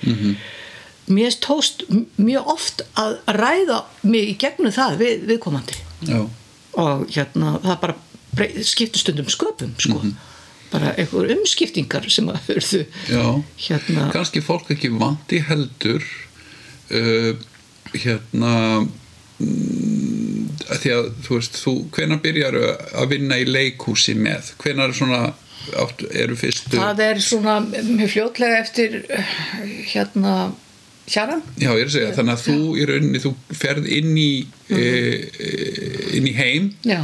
Mér 1.09 1.31
stóst 1.35 1.83
mjög 2.17 2.45
oft 2.47 2.81
að 2.95 3.17
ræða 3.27 3.83
mig 4.03 4.29
í 4.29 4.37
gegnum 4.39 4.71
það 4.71 4.97
við, 5.01 5.25
viðkomandi. 5.27 5.75
Já, 6.07 6.29
og 6.79 7.07
hérna 7.11 7.59
það 7.63 7.79
bara 7.81 7.95
brey- 8.35 8.63
skiptir 8.63 8.99
stundum 8.99 9.25
sköpum 9.27 9.73
sko. 9.77 10.01
bara 10.71 10.93
einhver 10.97 11.27
umskiptingar 11.37 12.09
sem 12.09 12.25
að 12.27 12.87
Já, 13.09 13.43
hérna, 13.57 14.11
kannski 14.11 14.41
fólk 14.41 14.71
ekki 14.71 14.89
vandi 14.97 15.39
heldur 15.45 16.01
uh, 16.89 17.33
hérna 17.93 18.87
mm, 19.39 20.47
því 20.81 20.91
að 20.95 21.09
þú 21.25 21.37
veist, 21.37 21.59
þú, 21.61 21.73
hvenær 21.93 22.21
byrjar 22.23 22.57
að 22.95 23.09
vinna 23.11 23.37
í 23.41 23.45
leikhúsi 23.45 24.15
með? 24.17 24.53
Hvenær 24.63 24.89
er 24.89 24.97
svona 24.97 25.21
átt, 25.83 26.03
eru 26.11 26.35
fyrstu 26.39 26.77
það 26.77 27.05
er 27.07 27.23
svona 27.23 27.59
mjög 27.63 28.11
fljótlega 28.15 28.59
eftir 28.63 28.99
eh, 29.07 29.37
hérna 29.93 30.35
hjaran 31.09 31.41
Já, 31.59 31.71
ég 31.75 31.83
er 31.83 31.89
að 31.89 31.95
segja, 31.95 32.11
þannig 32.17 32.35
að 32.35 32.43
þú 32.47 32.59
í 32.79 32.85
rauninni 32.89 33.23
þú 33.23 33.33
ferð 33.63 33.89
inn 33.91 34.13
í 34.17 34.29
e, 34.71 34.83
inn 36.17 36.29
í 36.29 36.35
heim. 36.37 36.69
Já, 36.87 37.01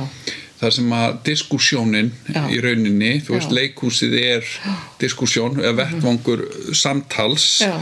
þar 0.59 0.75
sem 0.75 0.93
að 0.95 1.17
diskussjónin 1.27 2.13
í 2.51 2.61
rauninni, 2.63 3.11
þú 3.23 3.35
veist, 3.37 3.51
Já. 3.51 3.57
leikhúsið 3.59 4.15
er 4.19 4.53
diskussjón, 5.01 5.59
eða 5.63 5.75
vettvangur 5.83 6.45
samtals 6.75 7.47
Já. 7.63 7.75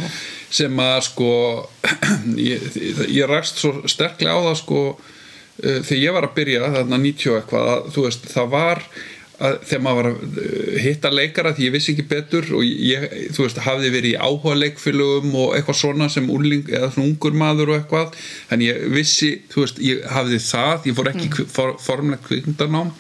sem 0.60 0.82
að 0.82 1.00
sko 1.10 1.32
ég, 2.50 2.66
ég 3.10 3.30
ræst 3.30 3.62
svo 3.62 3.82
sterklega 3.90 4.38
á 4.38 4.42
það 4.50 4.58
sko 4.62 4.82
uh, 4.94 5.80
þegar 5.82 6.02
ég 6.04 6.18
var 6.18 6.30
að 6.30 6.36
byrja 6.38 6.74
þarna 6.78 7.02
90 7.06 7.32
og 7.34 7.40
eitthvað, 7.42 7.72
að, 7.74 7.94
þú 7.96 8.08
veist, 8.08 8.30
það 8.36 8.52
var 8.54 8.86
að, 9.38 9.58
þegar 9.70 9.84
maður 9.86 10.00
var 10.00 10.10
að 10.10 10.38
uh, 10.44 10.76
hitta 10.84 11.12
leikara 11.14 11.54
því 11.56 11.68
ég 11.68 11.76
vissi 11.76 11.94
ekki 11.94 12.06
betur 12.10 12.52
og 12.58 12.66
ég, 12.66 13.08
þú 13.36 13.46
veist, 13.46 13.64
hafði 13.66 13.92
verið 13.94 14.14
í 14.14 14.22
áhuga 14.22 14.56
leikfélögum 14.58 15.36
og 15.44 15.58
eitthvað 15.58 15.82
svona 15.82 16.12
sem 16.14 16.30
úrling, 16.34 16.68
eða 16.72 16.92
svona 16.94 17.12
ungur 17.12 17.38
maður 17.38 17.74
og 17.74 17.82
eitthvað, 17.82 18.22
en 18.54 18.64
ég 18.66 18.88
vissi 18.94 19.34
þú 19.52 19.66
veist, 19.66 19.84
ég 19.84 20.08
hafði 20.14 20.40
það, 20.48 20.88
ég 20.90 20.98
fór 20.98 21.12
ekki 21.14 21.28
mm. 21.30 21.52
for, 21.54 21.76
formlega 21.84 22.26
kvikmyndanám 22.30 22.96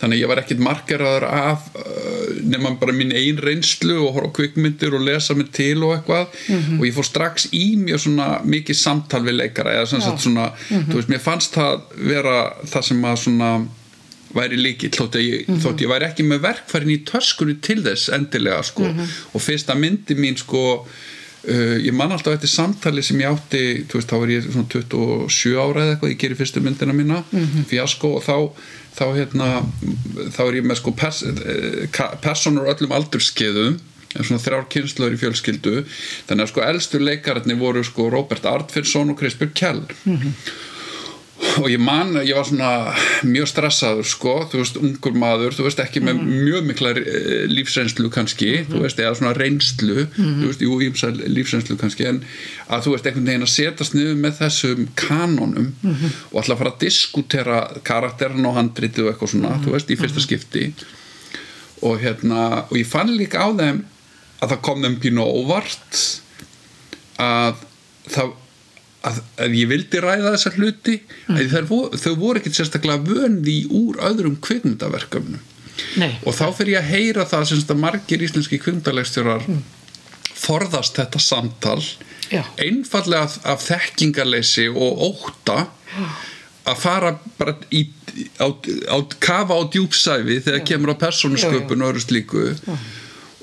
þannig 0.00 0.20
ég 0.22 0.30
var 0.30 0.40
ekkit 0.40 0.60
margeraður 0.64 1.26
af 1.28 1.64
uh, 1.76 2.30
nema 2.46 2.72
bara 2.80 2.94
minn 2.96 3.10
ein 3.12 3.40
reynslu 3.42 3.98
og 4.06 4.14
horfa 4.16 4.30
kvikmyndir 4.38 4.94
og 4.96 5.04
lesa 5.04 5.34
mig 5.36 5.50
til 5.52 5.82
og 5.84 5.96
eitthvað. 5.98 6.30
Og 6.78 6.86
ég 6.86 6.94
fór 6.96 7.08
strax 7.08 7.50
í 7.56 7.74
mjög 7.80 8.04
svona 8.06 8.28
mikið 8.46 8.78
samtal 8.80 9.20
við 9.26 9.36
leikara 9.42 9.74
eða 9.76 9.90
sem 9.90 10.04
sagt 10.04 10.24
svona, 10.24 10.46
þú 10.70 10.96
veist, 10.96 11.10
mér 11.12 11.20
fannst 11.20 11.58
það 11.58 11.84
vera 12.08 12.38
það 12.70 12.88
sem 12.88 13.04
að 13.10 13.20
svona 13.26 13.50
væri 14.36 14.58
líkill, 14.60 14.92
þótt, 14.94 15.20
að 15.20 15.26
ég, 15.26 15.54
þótt 15.62 15.84
ég 15.84 15.90
væri 15.90 16.08
ekki 16.10 16.26
með 16.26 16.42
verkfærin 16.44 16.92
í 16.94 17.00
töskunni 17.08 17.56
til 17.64 17.80
þess 17.86 18.12
endilega 18.14 18.62
sko, 18.66 18.90
og 19.34 19.42
fyrsta 19.44 19.78
myndi 19.78 20.18
mín 20.18 20.38
sko 20.40 20.66
Uh, 21.40 21.78
ég 21.80 21.94
man 21.96 22.12
alltaf 22.12 22.34
eftir 22.36 22.50
samtali 22.52 23.00
sem 23.00 23.16
ég 23.22 23.30
átti 23.32 23.60
veist, 23.88 24.10
þá 24.10 24.18
var 24.20 24.28
ég 24.28 24.44
svona 24.44 24.68
27 24.68 25.54
ára 25.56 25.86
eða 25.86 25.94
eitthvað, 25.94 26.10
ég 26.12 26.18
gerir 26.20 26.36
fyrstu 26.36 26.60
myndina 26.60 26.92
mína 26.92 27.22
mm 27.30 27.62
fjasko 27.70 28.10
og 28.18 28.26
þá 28.26 28.34
þá, 28.96 29.04
hérna, 29.16 29.46
þá 30.34 30.42
er 30.46 30.58
ég 30.58 30.66
með 30.68 30.80
sko 30.82 30.92
pers 30.98 31.22
eh, 31.24 32.00
personur 32.20 32.68
öllum 32.68 32.92
aldurskeiðum 32.96 33.78
en 34.10 34.26
svona 34.26 34.42
þrjár 34.42 34.64
kynnslöður 34.74 35.14
í 35.14 35.20
fjölskyldu. 35.20 35.74
Þannig 36.26 36.44
að 36.44 36.50
sko 36.50 36.64
elstu 36.66 37.00
leikararnir 37.02 37.60
voru 37.60 37.84
sko 37.86 38.08
Robert 38.10 38.46
Artfinsson 38.50 39.12
og 39.12 39.20
Krispur 39.20 39.52
Kell 39.54 39.84
og 39.86 40.24
ég 41.68 41.80
man, 41.80 42.12
ég 42.24 42.36
var 42.36 42.44
svona 42.46 42.70
mjög 43.26 43.48
stressaður 43.50 44.08
sko, 44.08 44.34
þú 44.50 44.60
veist, 44.60 44.78
ungur 44.80 45.16
maður 45.18 45.56
þú 45.56 45.66
veist, 45.66 45.80
ekki 45.82 46.02
með 46.04 46.20
mjög 46.26 46.66
mikla 46.68 46.92
eh, 47.00 47.44
lífsreynslu 47.50 48.10
kannski, 48.12 48.50
þú 48.68 48.82
veist, 48.84 49.00
eða 49.00 49.14
svona 49.18 49.32
reynslu, 49.38 50.06
þú 50.16 50.48
veist, 50.50 50.64
jú, 50.64 50.78
ímsa 50.86 51.10
lífsreynslu 51.16 51.78
kannski, 51.80 52.06
en 52.10 52.20
að 52.68 52.86
þú 52.86 52.94
veist 52.94 53.08
einhvern 53.10 53.30
veginn 53.30 53.46
að 53.46 53.52
setjast 53.54 53.96
niður 53.96 54.20
með 54.24 54.36
þessum 54.42 54.88
kanonum 55.00 55.70
og 55.84 56.42
ætla 56.42 56.56
að 56.56 56.60
fara 56.62 56.74
að 56.74 56.82
diskutera 56.84 57.60
karakterin 57.88 58.50
og 58.50 58.58
handritið 58.58 59.06
og 59.06 59.12
eitthvað 59.14 59.34
svona, 59.34 59.54
þú 59.64 59.76
veist, 59.76 59.90
í 59.90 59.98
fyrsta 60.00 60.24
skipti. 60.24 60.66
Og 61.88 61.96
hérna, 62.02 62.66
og 62.68 62.76
ég 62.76 62.88
fann 62.88 63.14
líka 63.16 63.40
á 63.40 63.48
þeim 63.56 63.80
að 64.40 64.52
það 64.52 64.62
kom 64.68 64.84
þeim 64.84 65.00
pínu 65.00 65.24
óvart 65.24 66.04
að 67.20 67.64
það 68.10 68.36
að, 69.06 69.20
að 69.40 69.56
ég 69.58 69.70
vildi 69.70 70.02
ræða 70.02 70.34
þessa 70.34 70.52
hluti 70.56 70.96
mm. 71.00 71.40
voru, 71.68 72.00
þau 72.00 72.14
voru 72.20 72.40
ekkert 72.40 72.58
sérstaklega 72.58 73.04
vöndi 73.06 73.62
úr 73.68 74.00
öðrum 74.10 74.36
kvikmyndaverkefnum. 74.44 75.40
Nei, 76.00 76.10
og 76.28 76.36
þá 76.36 76.46
fyrir 76.56 76.74
ég 76.74 76.82
að 76.82 76.90
heyra 76.92 77.28
það 77.28 77.46
sem 77.48 77.60
sagt 77.62 77.72
að 77.72 77.84
margir 77.84 78.24
íslenski 78.26 78.58
kvikmyndalegstjórar 78.60 79.46
forðast 80.40 80.98
þetta 81.00 81.20
samtal 81.22 81.80
Já. 82.30 82.44
einfallega 82.60 83.24
af, 83.26 83.38
af 83.48 83.64
þekkingarleysi 83.64 84.68
og 84.70 85.00
ótta 85.08 85.64
að 86.68 86.78
fara 86.78 87.14
bara 87.38 87.56
í, 87.74 87.86
á, 88.38 88.46
á, 88.46 88.96
kafa 89.22 89.56
á 89.56 89.62
djúpsæfi 89.72 90.40
þegar 90.44 90.66
kemur 90.68 90.94
á 90.94 91.02
persónusköpun 91.02 91.82
og 91.82 91.94
öðru 91.94 92.04
slíku. 92.04 92.46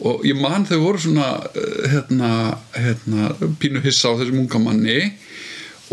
Og 0.07 0.25
ég 0.29 0.37
man 0.37 0.67
þau 0.69 0.77
voru 0.83 1.01
svona 1.01 1.31
eh, 1.57 1.87
hérna, 1.95 2.31
hérna 2.77 3.31
pínu 3.57 3.81
hissa 3.81 4.13
á 4.13 4.17
þessum 4.19 4.43
unga 4.43 4.61
manni 4.61 4.99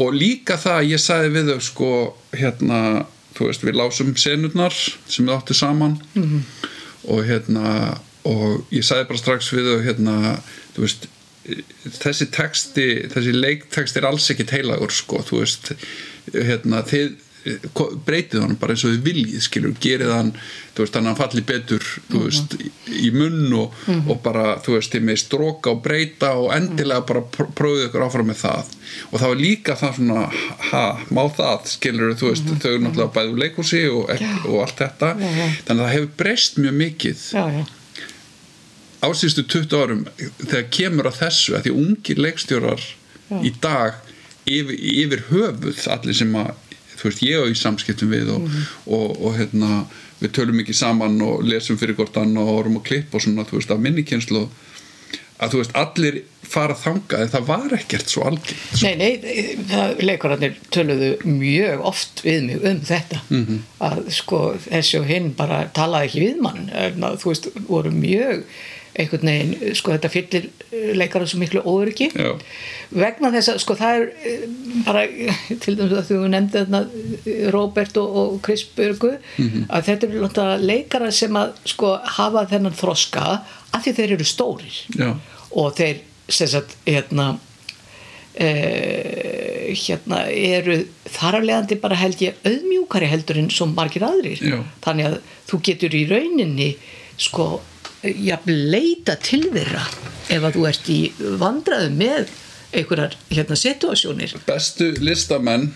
og 0.01 0.15
líka 0.17 0.57
það 0.61 0.79
að 0.81 0.91
ég 0.91 1.03
sagði 1.03 1.33
við 1.35 1.51
þau 1.53 1.61
sko 1.69 1.91
hérna, 2.35 2.79
þú 3.37 3.51
veist, 3.51 3.67
við 3.67 3.79
lásum 3.79 4.15
senurnar 4.19 4.75
sem 4.75 5.27
við 5.27 5.35
áttu 5.37 5.55
saman 5.55 5.99
-hmm. 6.15 6.41
og 7.15 7.25
hérna 7.29 7.99
og 8.25 8.65
ég 8.73 8.85
sagði 8.85 9.09
bara 9.11 9.21
strax 9.21 9.53
við 9.53 9.69
þau 9.71 9.85
hérna, 9.85 10.17
þú 10.75 10.87
veist 10.87 11.09
þessi 12.01 12.31
texti, 12.33 12.87
þessi 13.13 13.35
leikteksti 13.37 14.01
er 14.01 14.07
alls 14.09 14.31
ekkit 14.33 14.55
heilagur 14.57 14.93
sko, 14.93 15.21
þú 15.21 15.43
veist 15.43 15.73
hérna, 16.33 16.81
þið 16.89 17.19
breytið 18.07 18.41
hann 18.45 18.57
bara 18.61 18.75
eins 18.75 18.85
og 18.87 18.95
þið 18.95 19.03
viljið 19.05 19.43
skilur, 19.45 19.75
gerið 19.85 20.13
hann, 20.15 20.31
þú 20.75 20.85
veist, 20.85 20.97
hann 20.99 21.19
falli 21.19 21.45
betur 21.47 21.85
þú 22.09 22.23
veist, 22.25 22.57
í, 22.89 23.11
munn 23.15 23.53
og, 23.59 23.77
og 24.09 24.23
bara, 24.25 24.57
þú 24.65 24.79
veist, 24.79 24.95
þið 24.95 25.07
með 25.11 25.21
stróka 25.25 25.75
og 25.75 25.83
breyta 25.85 26.33
og 26.41 26.51
endilega 26.57 27.05
bara 27.11 27.25
pr- 27.37 27.53
prófið 27.59 27.87
ykkur 27.91 28.07
áfram 28.09 28.31
með 28.33 28.41
það. 28.43 28.73
Og 29.11 29.21
það 29.21 29.33
var 29.35 29.43
líka 29.43 29.79
það 29.81 29.95
svona, 30.01 30.25
ha, 30.73 30.85
má 31.13 31.23
það 31.37 31.71
skilur, 31.75 32.17
þú 32.21 32.33
veist, 32.33 32.51
þau 32.65 32.69
eru 32.73 32.83
náttúrulega 32.87 33.15
bæðu 33.19 33.41
leikhúsi 33.45 33.85
og, 33.93 34.13
og 34.49 34.59
allt 34.65 34.83
þetta. 34.85 35.15
Já, 35.21 35.31
já. 35.39 35.47
þannig 35.69 35.79
að 35.79 35.85
það 35.85 35.95
hefur 35.99 36.13
breyst 36.25 36.61
mjög 36.65 36.79
mikið. 36.81 37.25
Já, 37.35 37.45
já, 37.61 37.65
á 39.05 39.09
síðustu 39.13 39.45
20 39.53 39.81
árum 39.85 40.03
þegar 40.41 40.69
kemur 40.73 41.09
að 41.11 41.19
þessu 41.21 41.57
að 41.59 41.67
því 41.67 41.73
ungir 41.85 42.21
leikstjórar 42.25 42.85
í 43.45 43.51
dag 43.61 43.99
yfir, 44.49 44.77
yfir 44.77 45.23
höfuð 45.31 45.83
allir 45.93 46.17
sem 46.17 46.33
að 46.41 46.53
þú 47.05 47.13
veist 47.13 47.25
ég 47.27 47.45
á 47.45 47.53
í 47.53 47.57
samskiptum 47.61 48.13
við 48.15 48.31
og, 48.33 48.51
og, 48.89 49.11
og, 49.21 49.33
hérna 49.37 49.85
við 50.23 50.37
tölum 50.39 50.63
ekki 50.63 50.77
saman 50.77 51.19
og 51.25 51.43
lesum 51.45 51.77
fyrir 51.77 51.99
hvort 51.99 52.17
annan 52.17 52.41
og 52.41 52.63
orðum 52.63 52.79
og 52.81 52.87
klipp 52.87 53.13
og 53.13 53.21
svona 53.21 53.45
þú 53.45 53.61
veist 53.61 53.75
af 53.75 53.83
minni 53.85 54.07
kynslu 54.09 54.47
að 55.43 55.53
þú 55.53 55.61
veist 55.61 55.75
allir 55.77 56.21
fara 56.49 56.77
þangað 56.79 57.25
en 57.25 57.33
það 57.33 57.49
var 57.49 57.75
ekkert 57.75 58.13
svo 58.13 58.23
algengt. 58.29 58.83
Nei, 58.85 58.95
nei, 59.01 59.65
það, 59.69 60.03
leikararnir 60.05 60.59
töluðu 60.75 61.11
mjög 61.27 61.83
oft 61.91 62.23
við 62.25 62.47
mig 62.47 62.69
um 62.71 62.81
þetta. 62.87 63.21
Mhm. 63.29 63.61
að 63.89 64.01
sko 64.15 64.41
þessi 64.69 65.01
og 65.01 65.11
hinn 65.11 65.35
bara 65.37 65.65
talaði 65.75 66.11
ekki 66.11 66.25
við 66.29 66.41
mann. 66.45 66.71
Þú 67.21 67.33
veist, 67.33 67.51
voru 67.69 67.93
mjög 67.95 68.45
einhvern 68.95 69.27
veginn, 69.27 69.75
sko 69.75 69.91
þetta 69.95 70.11
fyllir 70.13 70.45
leikarar 70.95 71.27
svo 71.27 71.39
miklu 71.41 71.63
Já. 72.15 72.29
vegna 72.95 73.31
þess 73.35 73.49
að 73.55 73.59
sko 73.65 73.75
það 73.81 73.97
er 73.99 74.05
eh, 74.31 74.45
bara 74.87 75.03
til 75.65 75.75
dæmis 75.79 75.97
að 75.99 76.11
þú 76.13 76.19
nefndi 76.31 76.61
þarna 76.63 76.81
eh, 77.27 77.51
Robert 77.55 77.97
og, 78.03 78.17
og 78.23 78.41
Chris 78.47 78.65
Börgu 78.77 79.15
Mhm. 79.39 79.65
að 79.69 79.83
þetta 79.89 80.07
eru 80.09 80.23
náttúrulega 80.27 80.67
leikarar 80.71 81.13
sem 81.13 81.33
að 81.41 81.53
sko 81.65 81.97
hafa 82.19 82.47
þennan 82.51 82.77
þroska 82.79 83.25
af 83.75 83.83
því 83.85 83.95
þeir 83.99 84.13
eru 84.19 84.25
stórir 84.25 84.77
Já. 84.99 85.11
og 85.51 85.75
þeir 85.77 85.99
sem 86.29 86.49
sagt 86.49 86.77
hérna 86.87 87.39
e, 88.39 88.49
hérna 89.75 90.25
eru 90.31 90.79
þar 91.15 91.39
af 91.41 91.45
leiðandi 91.49 91.79
bara 91.83 91.99
held 91.99 92.23
ég 92.25 92.39
auðmjúkari 92.47 93.09
heldur 93.11 93.39
en 93.43 93.51
svo 93.53 93.67
margir 93.71 94.07
aðrir 94.07 94.41
Já. 94.43 94.59
þannig 94.87 95.11
að 95.11 95.19
þú 95.51 95.61
getur 95.69 95.95
í 95.99 96.05
rauninni 96.11 96.71
sko 97.21 97.61
jafn 98.05 98.55
leita 98.75 99.17
til 99.25 99.43
þeirra 99.55 99.85
ef 100.35 100.41
að 100.49 100.57
þú 100.59 100.65
ert 100.71 100.89
í 100.93 101.01
vandræðu 101.41 101.91
með 101.99 102.33
einhverjar 102.75 103.15
hérna 103.31 103.57
situasjónir 103.61 104.33
bestu 104.49 104.89
listamenn 105.05 105.69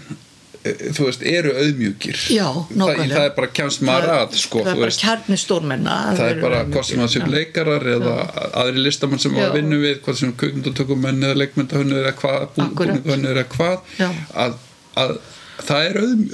eh, 0.64 0.88
þú 0.96 1.06
veist, 1.06 1.22
eru 1.22 1.52
auðmjúkir 1.60 2.18
Já, 2.34 2.46
það, 2.48 2.74
nákvæmlega. 2.80 3.14
það 3.14 3.26
er 3.28 3.34
bara 3.38 3.50
kemst 3.60 3.84
maður 3.86 4.14
að 4.16 4.36
sko, 4.42 4.64
það 4.66 4.72
er 4.74 4.82
bara 4.82 4.96
kjarni 5.04 5.38
stórmenna 5.44 5.96
það 6.18 6.32
er 6.32 6.40
bara 6.42 6.62
hvað 6.72 6.86
sem 6.90 7.04
að 7.06 7.12
séu 7.14 7.30
leikarar 7.32 7.88
eða 7.94 8.16
aðri 8.64 8.84
listamann 8.88 9.22
sem 9.22 9.38
Já. 9.38 9.44
að 9.46 9.58
vinna 9.60 9.80
við 9.84 9.98
hvað 10.06 10.20
sem 10.24 10.36
kvikmyndatökumenn 10.42 11.28
eða 11.28 11.40
leikmyndahönnur 11.44 12.02
eða 12.02 12.14
hvað, 12.22 12.38
Akkúrat. 12.48 12.76
búningahönnur 12.82 13.42
eða 13.44 13.50
hvað 13.54 13.98
Já. 14.02 14.08
að, 14.46 14.58
að 15.04 15.18
það 15.68 15.84
er 15.90 16.00
auðm, 16.02 16.24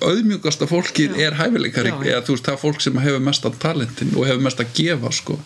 auðmjúkasta 0.00 0.68
fólkið 0.70 1.16
er 1.20 1.38
já. 1.38 1.46
eða 1.46 2.20
þú 2.26 2.34
veist 2.34 2.48
það 2.48 2.52
er 2.56 2.60
fólk 2.64 2.84
sem 2.84 3.00
hefur 3.04 3.24
mest 3.30 3.46
af 3.46 3.56
talentin 3.62 4.12
og 4.16 4.28
hefur 4.28 4.44
mest 4.46 4.62
að 4.62 4.74
gefa 4.76 5.12
sko. 5.14 5.38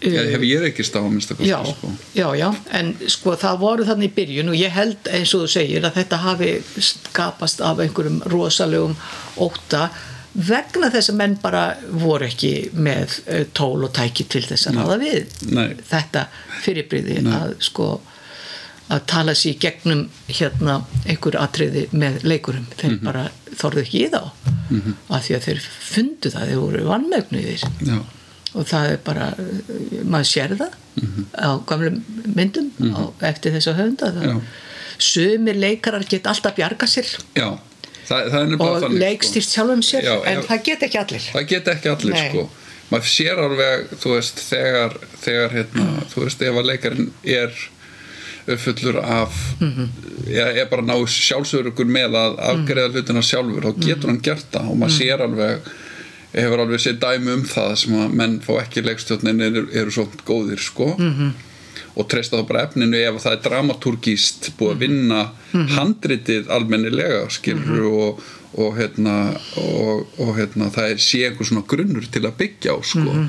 Eða 0.00 0.28
hefur 0.30 0.46
ég 0.48 0.62
ekki 0.70 0.84
stáð 0.86 1.06
að 1.06 1.10
minnsta 1.14 1.34
já, 1.44 1.58
sko. 1.68 1.90
já, 2.16 2.28
já, 2.40 2.46
en 2.78 2.94
sko 3.12 3.34
það 3.40 3.58
voru 3.60 3.88
þannig 3.88 4.08
í 4.08 4.14
byrjun 4.16 4.52
og 4.52 4.56
ég 4.56 4.72
held 4.72 5.10
eins 5.12 5.34
og 5.36 5.44
þú 5.44 5.50
segir 5.52 5.84
að 5.84 5.98
þetta 5.98 6.20
hafi 6.22 6.52
skapast 6.86 7.60
af 7.64 7.82
einhverjum 7.84 8.22
rosalegum 8.32 8.96
óta 9.44 9.90
vegna 10.32 10.88
þess 10.94 11.10
að 11.10 11.18
menn 11.18 11.36
bara 11.42 11.64
voru 11.90 12.28
ekki 12.28 12.70
með 12.72 13.18
eh, 13.26 13.44
tól 13.52 13.82
og 13.84 13.92
tæki 13.96 14.24
til 14.30 14.44
þess 14.46 14.70
að 14.70 14.78
ráða 14.78 14.98
við 15.02 15.34
Nei. 15.50 15.68
þetta 15.90 16.28
fyrirbriði 16.62 17.18
að 17.26 17.56
sko 17.66 17.90
að 18.90 19.04
tala 19.06 19.32
sér 19.38 19.52
í 19.54 19.58
gegnum 19.62 20.00
hérna 20.28 20.80
einhver 21.06 21.36
atriði 21.38 21.86
með 21.92 22.22
leikurum. 22.26 22.66
Þeir 22.76 22.90
Mhm. 22.96 23.04
bara 23.04 23.30
þorðu 23.54 23.82
ekki 23.84 24.00
í 24.06 24.10
þá. 24.10 24.22
Af 25.10 25.26
því 25.28 25.34
að 25.36 25.44
þeir 25.46 25.60
fundu 25.90 26.30
það 26.34 26.48
þeir 26.50 26.60
voru 26.60 26.84
vannmögnuðir 26.88 27.64
og 28.54 28.66
það 28.66 28.90
er 28.90 28.96
bara, 29.04 29.34
maður 30.04 30.28
sér 30.32 30.56
það 30.58 30.72
Mhm. 31.00 31.24
á 31.38 31.48
gamlum 31.66 32.02
myndum 32.34 32.70
á, 32.94 33.02
eftir 33.22 33.52
þess 33.52 33.68
að 33.70 33.76
Já. 34.26 34.40
sumir 34.98 35.54
leikarar 35.54 36.04
get 36.08 36.24
alltaf 36.26 36.54
bjarga 36.56 36.86
sér. 36.86 37.06
Já. 37.36 37.58
Það, 38.10 38.30
það 38.32 38.40
er 38.40 38.54
og 38.54 38.82
þannig 38.82 38.90
sko. 38.90 38.98
leikstýrt 39.04 39.50
sjálfum 39.54 39.82
sér 39.86 40.02
Já, 40.02 40.14
en 40.26 40.38
ef- 40.38 40.48
það 40.48 40.64
get 40.64 40.80
ekki 40.82 40.98
allir. 40.98 41.20
Það 41.32 41.46
geta 41.48 41.70
ekki 41.76 41.88
allir 41.94 42.12
Nei. 42.12 42.28
sko. 42.30 42.50
Maður 42.90 43.06
sér 43.06 43.38
alveg, 43.38 43.88
þú 44.02 44.14
veist, 44.16 44.40
þegar 44.50 44.96
þegar 45.22 45.50
hérna, 45.54 45.86
þú 46.10 46.24
veist, 46.24 46.42
ef 46.42 46.54
að 46.58 46.66
leikarinn 46.72 47.10
er 47.24 47.52
uppfullur 48.48 48.96
af 49.04 49.32
Mhm. 49.60 49.88
ég 50.28 50.56
er 50.62 50.66
bara 50.70 50.82
ná 50.82 50.94
sjálfsörugur 51.06 51.84
með 51.86 52.10
að 52.16 52.38
afgreða 52.38 52.92
hlutina 52.92 53.22
sjálfur, 53.22 53.62
þá 53.62 53.80
getur 53.80 54.08
hann 54.08 54.20
gert 54.22 54.50
það 54.52 54.68
og 54.70 54.76
Mhm. 54.76 54.80
maður 54.80 54.98
sér 54.98 55.20
alveg 55.20 55.60
hefur 56.34 56.58
alveg 56.60 56.78
séð 56.80 56.98
dæmi 57.00 57.32
um 57.34 57.42
það 57.44 57.76
sem 57.76 57.92
að 57.94 58.12
menn 58.14 58.40
fá 58.40 58.52
ekki 58.62 58.82
leikstjórnin 58.84 59.40
eru, 59.42 59.68
eru 59.72 59.90
svo 59.90 60.08
góðir 60.26 60.58
sko 60.58 60.96
Mhm. 60.98 61.32
og 61.96 62.08
treysta 62.08 62.36
þá 62.38 62.46
bara 62.48 62.66
efninu 62.66 62.94
ef 62.96 63.22
það 63.24 63.32
er 63.32 63.42
dramatúrgíst 63.50 64.50
búið 64.58 64.74
að 64.74 64.78
vinna 64.78 65.30
Mhm. 65.52 65.68
handritið 65.68 66.46
almennilega 66.48 67.28
skilur 67.30 67.84
og, 67.92 68.20
og 68.56 68.76
hérna 68.78 69.36
og, 69.56 70.06
og 70.18 70.36
hérna 70.36 70.70
það 70.70 70.90
er 70.90 70.96
sé 70.96 71.24
einhver 71.28 71.44
svona 71.46 71.66
grunnur 71.66 72.06
til 72.10 72.22
að 72.22 72.36
byggja 72.36 72.72
á 72.78 72.82
sko 72.84 73.00
Mhm. 73.00 73.28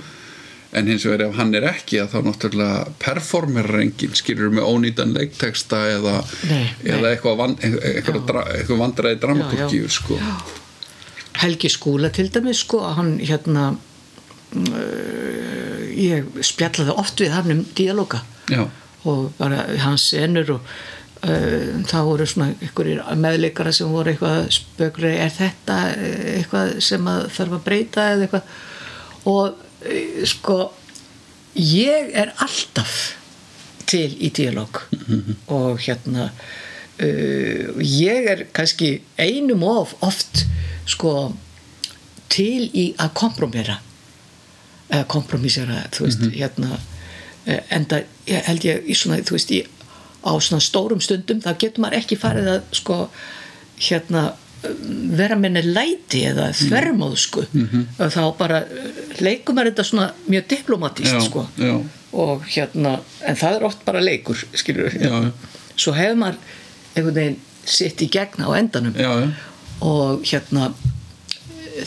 En 0.71 0.87
hins 0.87 1.03
vegar 1.05 1.21
ef 1.27 1.35
hann 1.35 1.51
er 1.57 1.65
ekki 1.67 1.99
að 1.99 2.09
þá 2.13 2.19
náttúrulega 2.29 2.83
performerar 3.01 3.81
enginn 3.83 4.15
skilur 4.15 4.49
með 4.55 4.63
ónýtan 4.71 5.11
leikteksta 5.15 5.77
eða, 5.97 6.15
Nei, 6.47 6.65
eða 6.85 7.01
nei. 7.03 7.09
eitthvað, 7.11 7.35
van, 7.41 7.53
eitthvað, 7.67 8.21
dra, 8.29 8.41
eitthvað 8.55 8.79
vandræði 8.85 9.17
dramatúrgíu 9.25 9.87
sko. 9.91 10.15
Helgi 11.41 11.69
Skúla 11.71 12.09
til 12.13 12.29
dæmis 12.31 12.59
sko 12.63 12.77
að 12.87 12.95
hann 12.99 13.11
hérna 13.19 13.63
uh, 13.73 13.77
ég 15.95 16.25
spjallaði 16.45 16.93
oft 17.03 17.21
við 17.23 17.31
hann 17.35 17.53
um 17.55 17.61
díalóga 17.77 18.19
já, 18.51 18.63
og 19.07 19.19
bara 19.39 19.57
hans 19.83 20.03
senur 20.13 20.47
og 20.57 20.61
uh, 21.25 21.67
það 21.89 22.07
voru 22.11 22.25
svona 22.29 22.49
einhverjir 22.53 22.99
meðleikara 23.25 23.71
sem 23.75 23.89
voru 23.91 24.09
eitthvað 24.13 24.39
spökri 24.55 25.11
er 25.23 25.31
þetta 25.35 25.77
eh, 25.95 26.23
eitthvað 26.37 26.67
sem 26.83 27.03
að 27.11 27.19
þarf 27.35 27.53
að 27.57 27.65
breyta 27.67 28.01
eða 28.13 28.23
eitthvað? 28.27 28.45
Og 29.31 29.43
sko 30.29 30.57
ég 31.57 32.11
er 32.13 32.33
alltaf 32.37 32.97
til 33.89 34.09
í 34.23 34.31
díalóg 34.33 34.83
og 35.51 35.81
hérna 35.83 36.29
uh, 36.31 37.81
ég 37.81 38.29
er 38.33 38.45
kannski 38.53 39.01
einum 39.19 39.63
of 39.67 39.95
oft 40.05 40.45
sko 40.89 41.33
til 42.31 42.69
í 42.71 42.91
að 43.01 43.15
kompromera 43.17 43.81
eða 44.91 45.07
kompromísera 45.11 45.85
þú 45.95 46.07
veist, 46.07 46.23
hérna 46.35 46.79
eh, 47.45 47.61
enda 47.71 48.01
ég 48.27 48.47
held 48.47 48.65
ég 48.67 48.87
í 48.87 48.95
svona, 48.97 49.21
þú 49.23 49.37
veist, 49.37 49.53
í, 49.55 49.61
á 50.27 50.31
svona 50.39 50.63
stórum 50.63 51.01
stundum 51.03 51.41
þá 51.43 51.53
getur 51.59 51.85
maður 51.85 52.01
ekki 52.01 52.19
farið 52.19 52.49
að 52.55 52.73
sko, 52.75 52.97
hérna 53.87 54.25
vera 55.17 55.35
minni 55.39 55.61
læti 55.65 56.23
eða 56.29 56.51
þvermóðsku 56.57 57.45
og 57.49 58.11
þá 58.13 58.21
bara 58.37 58.59
eh, 58.65 59.01
leikur 59.23 59.55
maður 59.57 59.71
þetta 59.71 59.85
svona 59.87 60.07
mjög 60.29 60.47
diplomatíst 60.53 61.15
Já, 61.15 61.21
sko. 61.25 61.45
já. 61.57 61.73
og 62.13 62.45
hérna, 62.51 62.99
en 63.25 63.39
það 63.39 63.57
er 63.57 63.65
oft 63.69 63.85
bara 63.87 64.03
leikur 64.03 64.37
skilur 64.53 64.93
Já. 64.93 65.31
svo 65.75 65.95
hefur 65.97 66.19
maður 66.21 66.37
einhvern 66.95 67.15
veginn 67.17 67.39
sitt 67.65 68.01
í 68.01 68.07
gegna 68.11 68.49
á 68.49 68.51
endanum. 68.57 68.95
Já, 68.97 69.31
og 69.85 70.23
hérna 70.27 70.71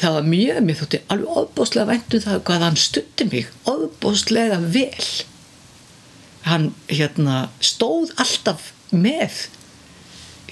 það 0.00 0.14
var 0.16 0.28
mjög, 0.30 0.60
mér 0.64 0.78
þótti 0.80 1.00
alveg 1.12 1.40
ofbóðslega 1.42 1.88
væntum 1.90 2.22
það 2.24 2.38
hvað 2.48 2.62
hann 2.66 2.78
stutti 2.80 3.26
mig 3.30 3.48
ofbóðslega 3.70 4.58
vel. 4.74 5.08
Hann 6.48 6.70
hérna 6.88 7.48
stóð 7.64 8.14
alltaf 8.20 8.70
með 8.94 9.44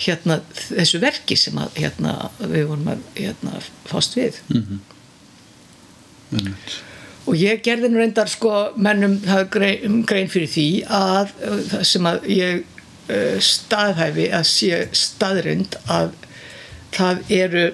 hérna 0.02 0.38
þessu 0.58 1.00
verki 1.02 1.36
sem 1.38 1.58
að 1.60 1.76
hérna 1.82 2.14
við 2.40 2.66
vorum 2.70 2.88
að 2.94 3.04
hérna 3.18 3.60
fást 3.88 4.16
við 4.18 4.40
einmitt. 6.32 6.74
og 7.26 7.38
ég 7.38 7.62
gerði 7.64 7.90
nú 7.92 8.00
reyndar 8.00 8.30
sko 8.30 8.72
mennum 8.76 9.18
grein, 9.52 10.02
grein 10.08 10.30
fyrir 10.32 10.50
því 10.50 10.68
að 10.88 11.32
uh, 11.46 11.60
það 11.70 11.86
sem 11.92 12.10
að 12.10 12.28
ég 12.32 12.62
uh, 12.62 13.38
staðhæfi 13.52 14.28
að 14.32 14.46
sé 14.50 14.82
staðrind 14.96 15.78
að 15.86 16.12
það 16.92 17.22
eru 17.38 17.66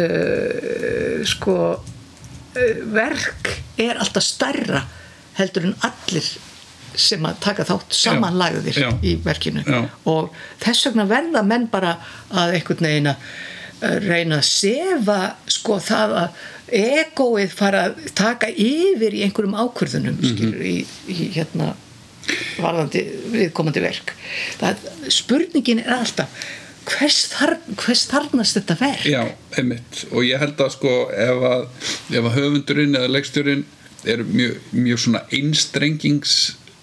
uh, 0.00 1.24
sko 1.34 1.58
uh, 1.74 2.74
verk 2.94 3.54
er 3.80 3.98
alltaf 3.98 4.24
stærra 4.26 4.84
heldur 5.38 5.70
en 5.70 5.78
allir 5.86 6.26
sem 7.00 7.24
að 7.26 7.38
taka 7.44 7.64
þátt 7.68 7.94
samanlægðir 7.98 8.78
já. 8.84 8.88
í 9.02 9.16
verkinu 9.24 9.62
Já. 9.66 9.82
og 10.10 10.30
þess 10.62 10.86
vegna 10.88 11.06
verða 11.10 11.42
menn 11.46 11.68
bara 11.72 11.96
að 12.30 12.54
einhvern 12.58 12.86
veginn 12.88 13.10
að 13.12 14.00
reyna 14.08 14.38
að 14.40 14.46
sefa 14.48 15.18
sko 15.50 15.78
það 15.82 16.12
að 16.22 16.42
egoið 16.74 17.50
fara 17.58 17.80
að 17.90 17.98
taka 18.16 18.48
yfir 18.48 19.12
í 19.18 19.22
einhverjum 19.26 19.56
ákvörðunum 19.60 20.16
Mhm. 20.20 20.30
skilur, 20.30 20.62
í, 20.64 20.76
í 21.12 21.30
hérna 21.34 21.74
varðandi 22.56 23.02
viðkomandi 23.34 23.82
verk 23.84 24.14
það, 24.60 24.76
spurningin 25.12 25.82
er 25.84 25.92
alltaf 25.98 26.28
hvers, 26.88 27.18
þar, 27.34 27.56
hvers 27.80 28.06
þarnast 28.08 28.56
þetta 28.58 28.78
verk 28.80 29.04
Já, 29.08 29.22
einmitt 29.58 30.04
og 30.12 30.24
ég 30.24 30.40
held 30.40 30.56
að 30.64 30.72
sko 30.78 30.94
ef 31.12 31.44
að, 31.50 31.66
ef 32.16 32.24
að 32.30 32.36
höfundurinn 32.38 32.96
eða 32.96 33.12
leikstjórin 33.12 33.64
er 34.04 34.24
mjög, 34.28 34.56
mjög 34.72 34.98
svona 35.04 35.22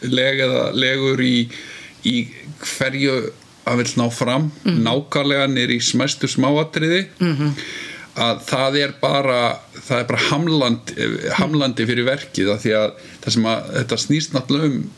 einstrengingsleg 0.02 0.40
eða 0.46 0.72
legur 0.74 1.22
í, 1.22 1.50
í 2.04 2.28
hverju 2.62 3.32
að 3.70 3.78
vil 3.84 3.94
ná 3.98 4.08
fram 4.12 4.52
nákvæmlega 4.66 5.48
nýr 5.48 5.70
í 5.76 5.80
smæstu 5.80 6.28
smáatriði 6.28 7.06
-hmm. 7.20 7.52
að 8.16 8.42
það 8.48 8.78
er 8.82 8.94
bara 9.02 9.60
það 9.82 10.00
er 10.00 10.08
bara 10.08 10.24
hamland, 10.32 10.94
hamlandi 11.38 11.86
fyrir 11.86 12.06
verkið 12.06 12.50
af 12.52 12.62
því 12.64 12.74
að 12.74 12.92
það 13.24 13.34
sem 13.34 13.46
að 13.46 13.70
þetta 13.78 13.98
snýst 13.98 14.34
náttúrulega 14.34 14.66
um 14.74 14.90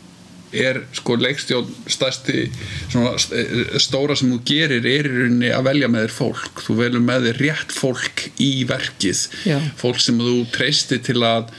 er 0.53 0.83
sko 0.93 1.15
leikstjón 1.17 1.65
stærsti 1.87 2.51
svona 2.91 3.17
st- 3.17 3.79
stóra 3.81 4.15
sem 4.15 4.29
þú 4.31 4.39
gerir 4.45 4.85
er 4.85 5.07
í 5.07 5.09
rauninni 5.09 5.49
að 5.49 5.63
velja 5.65 5.87
með 5.87 6.03
þér 6.05 6.13
fólk 6.13 6.61
þú 6.67 6.75
velur 6.77 7.01
með 7.01 7.25
þér 7.27 7.39
rétt 7.41 7.71
fólk 7.73 8.27
í 8.37 8.63
verkið 8.69 9.27
Já. 9.49 9.59
fólk 9.81 9.99
sem 9.99 10.19
þú 10.21 10.45
treysti 10.53 10.99
til 11.01 11.23
að 11.25 11.49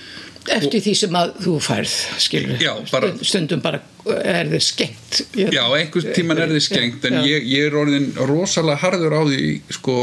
eftir 0.52 0.80
því 0.84 0.92
sem 0.98 1.14
að 1.16 1.30
þú 1.44 1.52
færð 1.64 1.92
skilur, 2.20 2.58
Já, 2.60 2.72
bara- 2.90 3.08
Stund, 3.14 3.26
stundum 3.30 3.60
bara 3.64 3.80
er 4.24 4.50
þið 4.52 4.64
skengt 4.66 5.20
Já, 5.40 5.62
einhvers 5.78 6.08
tíman 6.16 6.38
er 6.44 6.50
þið 6.52 6.64
skengt 6.66 7.04
en 7.08 7.20
ég, 7.24 7.46
ég 7.48 7.68
er 7.70 7.76
orðin 7.80 8.10
rosalega 8.28 8.76
harður 8.82 9.16
á 9.16 9.22
því 9.24 9.46
sko, 9.78 9.96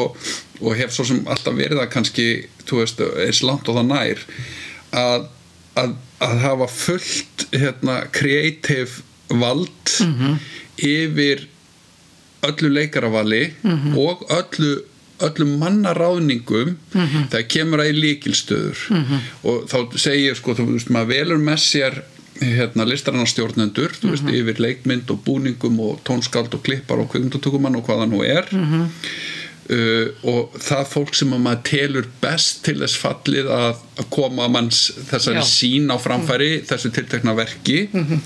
og 0.61 0.75
hef 0.79 0.95
svo 0.95 1.05
sem 1.05 1.21
alltaf 1.29 1.53
verið 1.57 1.77
það 1.83 1.91
kannski 1.93 2.27
þú 2.65 2.81
veist, 2.81 3.03
eins 3.25 3.43
langt 3.45 3.69
og 3.69 3.77
það 3.77 3.87
nær 3.91 4.23
að, 4.97 5.27
að, 5.83 5.95
að 6.25 6.35
hafa 6.47 6.67
fullt 6.73 7.45
hérna, 7.53 7.99
creative 8.11 9.03
vald 9.31 9.95
yfir 10.81 11.45
öllu 12.47 12.71
leikaravali 12.73 13.43
og 14.01 14.23
öllu 14.33 14.71
öllum 15.27 15.51
mannaráðningum 15.61 16.75
þegar 16.93 17.47
kemur 17.51 17.83
að 17.83 17.91
í 17.91 17.99
líkilstöður 18.05 18.85
og 19.47 19.67
þá 19.71 19.77
segir 19.99 20.39
sko, 20.39 20.55
þú 20.57 20.67
veist, 20.73 20.91
maður 20.93 21.13
velur 21.15 21.41
með 21.41 21.61
sér 21.65 22.01
hérna 22.41 22.87
listaranarstjórnendur 22.89 23.93
þú 23.99 24.15
veist, 24.15 24.31
yfir 24.33 24.61
leikmynd 24.63 25.11
og 25.13 25.21
búningum 25.25 25.77
og 25.85 25.99
tónskáld 26.07 26.53
og 26.57 26.63
klippar 26.65 27.01
og 27.03 27.11
kvikmyndatökumann 27.11 27.77
og 27.77 27.85
hvað 27.85 28.01
það 28.03 28.13
nú 28.13 28.23
er 28.25 28.49
uh, 28.55 30.07
og 30.31 30.55
það 30.61 30.87
fólk 30.93 31.17
sem 31.17 31.35
að 31.35 31.43
maður 31.45 31.61
telur 31.69 32.07
best 32.23 32.63
til 32.65 32.79
þess 32.81 32.97
fallið 33.01 33.51
að, 33.53 33.83
að 34.01 34.09
koma 34.17 34.49
manns 34.51 34.87
þessari 35.11 35.43
Já. 35.43 35.49
sín 35.51 35.93
á 35.93 35.97
framfæri 36.01 36.63
þessu 36.69 36.93
tiltekna 36.95 37.37
verki 37.37 37.83
og, 37.93 38.17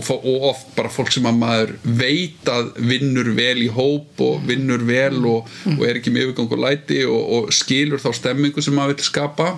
fó- 0.00 0.20
og 0.22 0.46
oft 0.52 0.72
bara 0.76 0.88
fólk 0.92 1.12
sem 1.12 1.26
að 1.28 1.40
maður 1.42 1.72
veit 1.84 2.48
að 2.48 2.70
vinnur 2.80 3.28
vel 3.36 3.58
í 3.60 3.68
hóp 3.68 4.22
og 4.24 4.46
vinnur 4.48 4.86
vel 4.88 5.20
og, 5.28 5.50
og 5.76 5.84
er 5.84 6.00
ekki 6.00 6.14
með 6.14 6.30
yfirgang 6.30 6.54
og 6.56 6.62
læti 6.64 7.02
og, 7.04 7.20
og 7.36 7.52
skilur 7.52 8.00
þá 8.00 8.12
stemmingu 8.16 8.64
sem 8.64 8.74
maður 8.78 8.96
vil 8.96 9.08
skapa. 9.10 9.50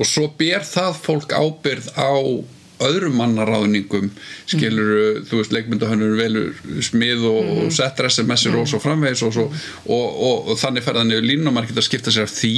Og 0.00 0.08
svo 0.08 0.26
ber 0.38 0.64
það 0.66 0.98
fólk 1.04 1.36
ábyrð 1.36 1.92
á 1.94 2.12
öðrum 2.82 3.14
mannaráðningum 3.20 4.08
skilur, 4.50 5.22
þú 5.28 5.40
veist, 5.40 5.54
leikmyndahönnur 5.54 6.16
velur 6.18 6.80
smið 6.82 7.26
og, 7.28 7.40
mm. 7.44 7.60
og 7.66 7.74
settur 7.76 8.08
SMS-ir 8.08 8.56
og 8.58 8.68
svo 8.70 8.80
framvegis 8.82 9.22
og, 9.26 9.34
svo, 9.36 9.46
og, 9.86 10.06
og, 10.10 10.50
og 10.52 10.60
þannig 10.60 10.86
ferðan 10.86 11.14
yfir 11.14 11.28
línum 11.28 11.52
og 11.52 11.56
maður 11.56 11.72
getur 11.72 11.84
að 11.84 11.88
skipta 11.90 12.14
sér 12.14 12.26
af 12.26 12.34
því. 12.34 12.54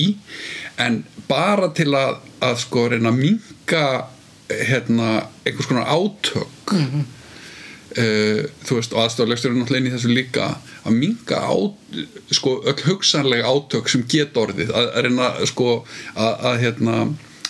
En 0.85 1.03
bara 1.29 1.71
til 1.77 1.91
að, 1.99 2.23
að 2.45 2.61
sko 2.65 2.89
reyna 2.93 3.13
að 3.13 3.21
minka 3.21 3.85
hérna, 4.49 5.27
einhvers 5.45 5.69
konar 5.69 5.89
átök 5.89 6.73
mm. 6.73 7.05
uh, 7.99 8.41
þú 8.67 8.79
veist, 8.79 8.95
og 8.95 9.05
aðstoflegstur 9.05 9.53
er 9.53 9.59
náttúrulega 9.59 9.83
inn 9.83 9.91
í 9.91 9.95
þessu 9.95 10.13
líka 10.13 10.49
að 10.85 10.99
minka 10.99 11.41
á, 11.41 11.55
sko, 12.35 12.59
öll 12.69 12.81
hugsanlega 12.89 13.49
átök 13.49 13.89
sem 13.93 14.05
get 14.09 14.37
orðið 14.37 14.75
að, 14.75 14.91
að 14.91 15.09
reyna, 15.09 15.31
sko, 15.49 15.71
að, 16.15 16.35
að 16.51 16.61
hérna, 16.67 16.99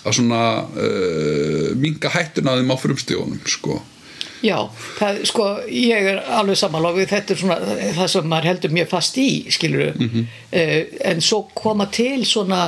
að 0.04 0.20
svona 0.20 0.44
uh, 0.68 1.74
minka 1.80 2.12
hættuna 2.14 2.58
þeim 2.60 2.72
á 2.74 2.76
frumstíðunum, 2.84 3.42
sko 3.48 3.80
Já, 4.44 4.58
það, 4.98 5.22
sko, 5.30 5.44
ég 5.72 6.06
er 6.10 6.18
alveg 6.36 6.58
samanlófið, 6.60 7.06
þetta 7.14 7.32
er 7.32 7.38
svona 7.40 7.78
það 7.96 8.08
sem 8.12 8.26
maður 8.28 8.48
heldur 8.50 8.74
mjög 8.76 8.90
fast 8.90 9.16
í, 9.16 9.28
skilur 9.54 9.94
mm 9.94 10.10
-hmm. 10.10 10.26
uh, 10.60 10.98
en 11.10 11.24
svo 11.24 11.46
koma 11.56 11.86
til 11.88 12.26
svona 12.28 12.66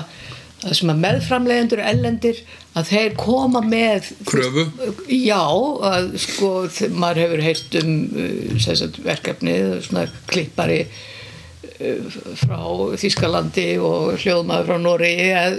það 0.62 0.76
sem 0.78 0.92
að 0.92 1.02
meðframlegendur 1.02 1.82
ellendir 1.84 2.38
að 2.76 2.88
þeir 2.90 3.16
koma 3.20 3.60
með 3.64 4.08
kröfu 4.28 4.64
já, 5.12 5.42
að 5.90 6.08
sko 6.22 6.52
maður 6.96 7.22
hefur 7.24 7.44
heilt 7.44 7.76
um 7.82 7.92
uh, 8.16 8.86
verkefni, 9.04 9.56
svona 9.84 10.06
klippari 10.30 10.80
uh, 10.86 12.18
frá 12.40 12.60
Þískalandi 13.02 13.68
og 13.84 14.16
hljóðmaður 14.22 14.70
frá 14.70 14.82
Nóri 14.82 15.12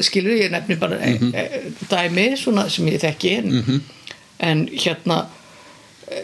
skilur 0.08 0.40
ég 0.42 0.54
nefnir 0.54 0.82
bara 0.82 0.98
mm 0.98 1.32
-hmm. 1.32 1.80
dæmi 1.92 2.30
svona 2.38 2.68
sem 2.70 2.90
ég 2.90 3.02
þekki 3.06 3.38
en, 3.38 3.50
mm 3.52 3.64
-hmm. 3.68 3.82
en 4.40 4.68
hérna 4.68 5.26
e, 6.12 6.22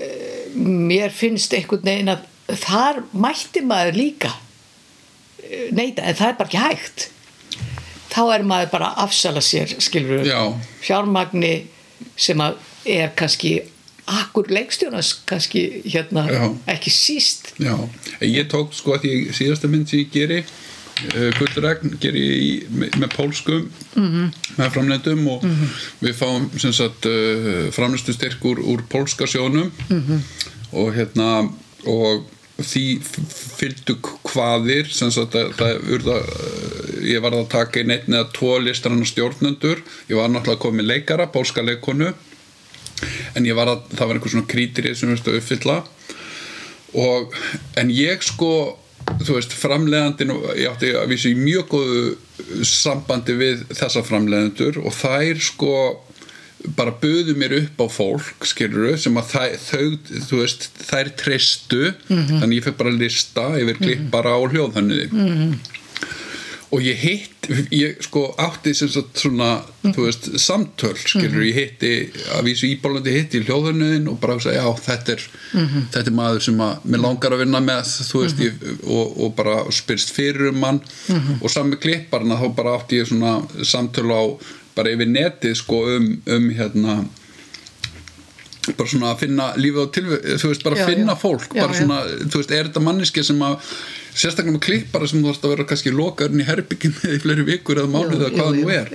mér 0.55 1.09
finnst 1.09 1.53
einhvern 1.53 1.85
veginn 1.85 2.09
að 2.09 2.25
þar 2.47 3.03
mætti 3.11 3.61
maður 3.61 3.93
líka 3.93 4.31
neita, 5.71 6.01
en 6.01 6.15
það 6.15 6.29
er 6.29 6.37
bara 6.37 6.47
ekki 6.49 6.57
hægt 6.57 7.09
þá 8.13 8.21
er 8.35 8.47
maður 8.47 8.73
bara 8.73 8.91
að 8.93 9.05
afsala 9.07 9.43
sér 9.43 9.75
skilur 9.81 10.27
fjármagni 10.83 11.53
sem 12.15 12.41
er 12.43 13.13
kannski 13.17 13.61
akkur 14.03 14.49
leikstjónas 14.51 15.13
kannski 15.29 15.83
hérna 15.85 16.27
ekki 16.67 16.91
síst 16.91 17.53
Já, 17.61 17.75
ég 18.21 18.49
tók 18.51 18.75
sko 18.75 18.97
að 18.97 19.05
því 19.05 19.15
síðasta 19.37 19.71
mynd 19.71 19.89
sem 19.89 20.03
ég 20.03 20.11
geri 20.11 20.41
uh, 20.43 21.29
Gullregn 21.37 21.95
geri 22.03 22.23
ég 22.25 22.73
með, 22.73 22.97
með 22.99 23.15
pólskum 23.15 23.69
mm 23.95 24.09
-hmm. 24.09 24.29
með 24.59 24.71
framleitum 24.75 25.27
og 25.27 25.43
mm 25.43 25.55
-hmm. 25.55 25.81
við 26.03 26.15
fáum 26.19 26.49
uh, 26.51 27.71
framleistu 27.71 28.13
styrk 28.13 28.45
úr, 28.45 28.59
úr 28.59 28.83
pólska 28.89 29.27
sjónum 29.27 29.71
mm 29.89 30.03
-hmm. 30.03 30.19
og 30.71 30.93
hérna 30.95 31.49
og 31.85 32.25
því 32.59 32.83
fylgdu 33.03 33.95
hvaðir 34.29 34.91
sem 34.93 35.09
sagt 35.13 35.35
að 35.37 35.55
það 35.57 35.87
urða 35.95 36.17
ég 37.03 37.23
var 37.23 37.35
að 37.35 37.49
taka 37.51 37.81
inn 37.81 37.93
einn 37.95 38.13
eða 38.13 38.29
tvo 38.35 38.57
listrannar 38.61 39.09
stjórnendur. 39.09 39.81
Ég 40.09 40.19
var 40.19 40.29
náttúrulega 40.31 40.63
komið 40.63 40.89
leikara, 40.91 41.31
bólska 41.33 41.65
leikonu 41.65 42.13
en 43.35 43.47
ég 43.47 43.57
var 43.57 43.71
að, 43.71 43.83
það 43.97 44.07
var 44.07 44.17
einhvers 44.17 44.35
svona 44.35 44.51
krítirið 44.53 44.95
sem 44.95 45.09
við 45.09 45.17
veist 45.17 45.27
að 45.31 45.39
uppfylla. 45.41 45.77
Og 47.03 47.35
en 47.81 47.91
ég 47.91 48.23
sko 48.23 48.53
þú 49.23 49.37
veist, 49.37 49.53
framlegandin 49.57 50.31
ég 50.55 50.69
átti 50.69 50.93
að 50.95 51.09
vísa 51.11 51.31
í 51.31 51.37
mjög 51.37 51.67
góðu 51.73 52.63
sambandi 52.67 53.35
við 53.37 53.65
þessa 53.73 54.03
framlegandur 54.05 54.79
og 54.83 54.95
þær 54.95 55.41
sko 55.43 55.73
bara 56.77 56.93
buðu 56.95 57.35
mér 57.37 57.57
upp 57.57 57.83
á 57.83 57.87
fólk 57.91 58.47
skiluru, 58.47 58.95
sem 58.99 59.19
að 59.19 59.35
þau 59.59 59.85
þú 60.29 60.39
veist, 60.39 60.69
þær 60.79 61.11
tristu 61.19 61.83
mm 61.91 62.17
-hmm. 62.17 62.39
þannig 62.39 62.57
ég 62.57 62.65
fyrir 62.67 62.79
bara 62.79 62.93
að 62.93 63.03
lista 63.03 63.45
yfir 63.59 63.77
klippara 63.81 64.29
mm 64.29 64.35
-hmm. 64.35 64.43
og 64.43 64.51
hljóðhannuði 64.53 65.07
mm 65.11 65.27
-hmm. 65.27 65.55
og 66.69 66.81
ég 66.81 66.95
hitt 66.95 67.47
ég 67.71 68.01
sko 68.01 68.35
átti 68.37 68.73
sem 68.73 68.89
sagt 68.89 69.19
svona 69.19 69.61
þú 69.83 70.05
veist, 70.05 70.39
samtöl 70.39 70.95
skiluru, 70.95 71.43
ég 71.43 71.55
hitti 71.55 72.09
að 72.37 72.43
vísu 72.47 72.67
íbálandi 72.67 73.11
hitti 73.11 73.43
hljóðhannuðin 73.43 74.07
og 74.07 74.19
bara 74.19 74.39
sagði, 74.39 74.57
já, 74.57 74.79
þetta 74.85 75.11
er 75.11 75.21
þetta 75.91 76.09
er 76.09 76.15
maður 76.15 76.41
sem 76.41 76.61
að 76.61 76.77
mér 76.83 76.99
langar 76.99 77.33
að 77.33 77.39
vinna 77.43 77.59
með 77.59 77.83
veist, 78.13 78.39
ég, 78.39 78.53
og, 78.83 79.19
og 79.19 79.35
bara 79.35 79.71
spyrst 79.71 80.15
fyrir 80.15 80.47
um 80.47 80.59
mann 80.59 80.81
og 81.41 81.51
sami 81.51 81.75
klipparna 81.75 82.39
þá 82.39 82.55
bara 82.55 82.75
átti 82.77 83.01
ég 83.01 83.07
svona 83.07 83.41
samtöl 83.63 84.11
á 84.11 84.23
bara 84.77 84.93
yfir 84.93 85.11
netið 85.11 85.57
sko 85.59 85.83
um, 85.95 86.07
um 86.37 86.47
hérna 86.53 87.01
bara 88.71 88.87
svona 88.87 89.11
að 89.11 89.25
finna 89.25 89.49
lífið 89.59 89.83
á 89.83 89.87
tilveg 89.97 90.29
þú 90.39 90.51
veist 90.51 90.63
bara 90.63 90.79
að 90.79 90.93
finna 90.93 91.15
já. 91.15 91.19
fólk 91.19 91.49
já, 91.49 91.59
bara 91.59 91.75
svona, 91.77 91.97
já. 92.07 92.29
þú 92.29 92.39
veist, 92.41 92.53
er 92.53 92.69
þetta 92.69 92.83
manniski 92.85 93.25
sem 93.27 93.43
að 93.43 93.73
sérstaklega 94.13 94.55
með 94.55 94.63
klippara 94.67 95.09
sem 95.09 95.19
þú 95.19 95.29
þarfst 95.29 95.47
að 95.47 95.53
vera 95.55 95.67
kannski 95.71 95.93
lokaðurinn 95.93 96.43
í 96.43 96.47
herbyggin 96.47 96.95
með 97.01 97.13
í 97.17 97.21
fleiri 97.25 97.47
vikur 97.49 97.81
eða 97.81 97.91
mánuð 97.91 98.21
eða 98.21 98.31
hvað 98.37 98.57
nú 98.59 98.73
er 98.73 98.91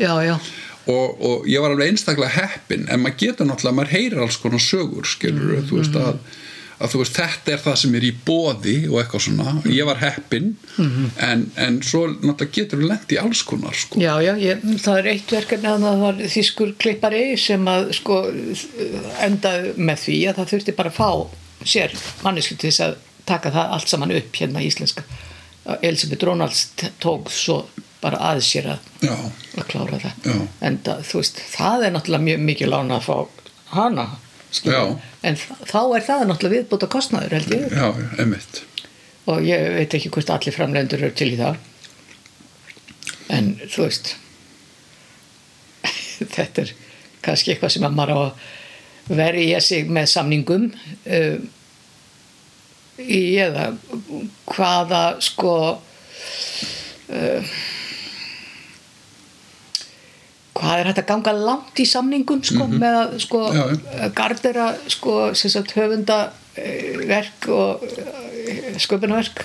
og, 0.88 1.09
og 1.20 1.48
ég 1.50 1.60
var 1.60 1.74
alveg 1.74 1.92
einstaklega 1.92 2.32
heppin 2.38 2.86
en 2.88 3.02
maður 3.05 3.20
getur 3.26 3.48
náttúrulega, 3.48 3.76
maður 3.76 3.94
heyrir 3.96 4.22
alls 4.24 4.38
konar 4.40 4.62
sögur 4.64 5.09
skilur, 5.09 5.59
mm, 5.59 5.66
þú 5.68 5.82
veist 5.82 5.98
að 6.00 6.22
að 6.78 6.92
þú 6.92 7.00
veist 7.02 7.18
þetta 7.18 7.52
er 7.52 7.62
það 7.64 7.76
sem 7.82 7.96
er 7.98 8.06
í 8.06 8.12
bóði 8.26 8.76
og 8.88 9.00
eitthvað 9.00 9.24
svona, 9.24 9.55
ég 9.66 9.88
var 9.88 9.98
heppin 10.02 10.52
mm 10.76 10.90
-hmm. 10.90 11.09
en, 11.28 11.44
en 11.56 11.80
svo 11.82 12.05
náttúrulega 12.06 12.55
getur 12.55 12.78
við 12.82 12.90
lendi 12.92 13.18
alls 13.18 13.42
konar 13.42 13.74
sko. 13.74 14.00
Já, 14.00 14.14
já, 14.22 14.32
ég, 14.38 14.62
það 14.84 14.98
er 14.98 15.10
eitt 15.12 15.32
verkefni 15.32 15.68
að 15.68 15.86
það 15.86 16.05
var 16.05 16.22
þýskur 16.36 16.74
klippari 16.78 17.24
sem 17.36 17.68
að 17.68 17.92
sko 17.98 18.20
endað 19.26 19.72
með 19.76 19.98
því 20.06 20.18
að 20.28 20.36
það 20.36 20.50
þurfti 20.52 20.76
bara 20.78 20.94
að 20.94 21.00
fá 21.00 21.10
sér 21.64 21.96
mannesku 22.22 22.55
til 22.55 22.70
þess 22.70 22.80
að 22.80 22.94
taka 23.26 23.50
það 23.50 23.74
allt 23.74 23.88
saman 23.88 24.14
upp 24.14 24.36
hérna 24.36 24.62
í 24.62 24.70
íslenska 24.70 25.02
Elisabeth 25.82 26.24
Rónalds 26.24 26.68
tók 27.00 27.30
svo 27.30 27.66
bara 28.00 28.20
aðeins 28.30 28.52
sér 28.52 28.70
að, 28.72 28.78
að 29.59 29.66
klára 29.68 29.98
það 29.98 30.30
já. 30.30 30.38
en 30.60 30.78
það, 30.86 31.02
þú 31.10 31.20
veist, 31.20 31.42
það 31.50 31.84
er 31.84 31.94
náttúrulega 31.94 32.26
mjög 32.28 32.44
mikið 32.50 32.72
lána 32.72 32.98
að 33.00 33.09
fá 33.09 33.16
hana 33.74 34.06
en 35.28 35.36
þá 35.38 35.80
er 35.98 36.04
það 36.06 36.26
náttúrulega 36.28 36.54
viðbúta 36.56 36.88
kostnaður 36.92 37.36
held 37.36 37.54
ég. 37.54 37.68
Já, 37.74 37.88
emitt 38.22 38.62
og 39.28 39.44
ég 39.44 39.74
veit 39.74 39.92
ekki 39.92 40.10
hvort 40.12 40.30
allir 40.32 40.54
framlegendur 40.56 41.02
eru 41.04 41.16
til 41.16 41.34
í 41.34 41.40
það. 41.40 41.58
En 43.34 43.50
þú 43.68 43.84
veist 43.84 44.14
þetta 46.36 46.64
er 46.64 46.72
kannski 47.24 47.52
eitthvað 47.52 47.74
sem 47.74 47.84
að 47.88 47.98
maður 47.98 48.14
á 48.16 48.20
að 48.22 49.18
verja 49.18 49.60
sig 49.64 49.88
með 49.92 50.10
samningum 50.12 50.68
uh, 50.68 51.38
í 52.98 53.22
eða 53.40 53.70
hvaða 54.48 55.02
sko 55.24 55.54
uh, 55.76 57.52
hvað 60.59 60.80
er 60.80 60.90
hægt 60.90 61.02
að 61.02 61.10
ganga 61.12 61.32
langt 61.36 61.80
í 61.80 61.86
samningum 61.89 62.43
sko, 62.44 62.64
mm 62.64 62.72
-hmm. 62.72 62.78
með 62.82 62.94
að 63.02 63.18
sko, 63.24 63.39
gardera 64.18 64.66
sko, 64.90 65.12
höfundaverk 65.78 67.48
og 67.48 67.86
eh, 67.86 68.76
sköpunverk 68.78 69.44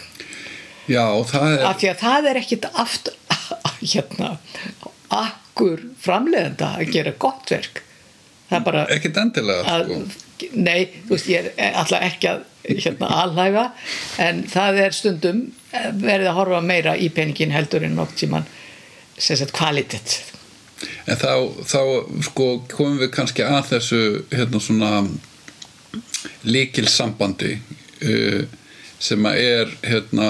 Já, 0.88 1.06
það 1.23 1.45
er 1.52 1.65
af 1.69 1.80
því 1.80 1.90
að 1.90 1.99
það 2.02 2.30
er 2.30 2.38
ekkit 2.41 2.65
aft 2.73 3.10
hérna 3.94 4.38
akkur 5.14 5.80
framleiðenda 6.03 6.76
að 6.80 6.91
gera 6.91 7.14
gott 7.19 7.52
verk 7.52 7.84
er 8.49 8.64
bara 8.65 8.85
ekkit 8.94 9.18
endilega 9.18 9.77
að, 9.77 9.94
sko. 9.94 10.49
nei, 10.60 10.90
þú 11.07 11.15
veist, 11.15 11.30
ég 11.31 11.52
er 11.56 11.77
alltaf 11.80 12.03
ekki 12.10 12.31
að 12.31 12.44
hérna 12.64 13.10
alhæfa 13.23 13.65
en 14.23 14.44
það 14.49 14.80
er 14.85 14.95
stundum 14.95 15.41
verið 15.99 16.30
að 16.30 16.38
horfa 16.38 16.61
meira 16.64 16.95
í 16.98 17.10
peningin 17.14 17.53
heldur 17.53 17.84
en 17.84 17.98
nokt 17.98 18.19
sem 18.23 18.34
hann 18.35 18.48
kvalitet 19.53 20.32
en 21.05 21.19
þá, 21.19 21.31
þá 21.69 21.81
sko 22.30 22.47
komum 22.73 22.99
við 23.01 23.14
kannski 23.15 23.45
að 23.45 23.72
þessu 23.73 24.01
hérna 24.34 24.61
svona 24.64 24.91
líkil 26.47 26.88
sambandi 26.91 27.57
uh, 27.57 28.43
sem 29.03 29.27
að 29.27 29.41
er 29.43 29.76
hérna 29.84 30.30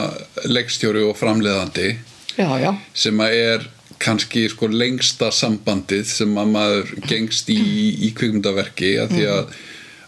leikstjóri 0.50 1.04
og 1.06 1.18
framleiðandi. 1.20 1.94
Já, 2.34 2.48
já. 2.58 2.72
sem 2.98 3.20
að 3.22 3.36
er 3.38 3.68
kannski 4.04 4.48
sko 4.52 4.70
lengsta 4.72 5.30
sambandið 5.34 6.08
sem 6.10 6.34
að 6.40 6.50
maður 6.56 6.96
gengst 7.10 7.52
í, 7.54 7.62
í 8.08 8.10
kvikmyndaverki 8.18 8.96
að 9.04 9.14
því 9.16 9.28
að, 9.32 9.54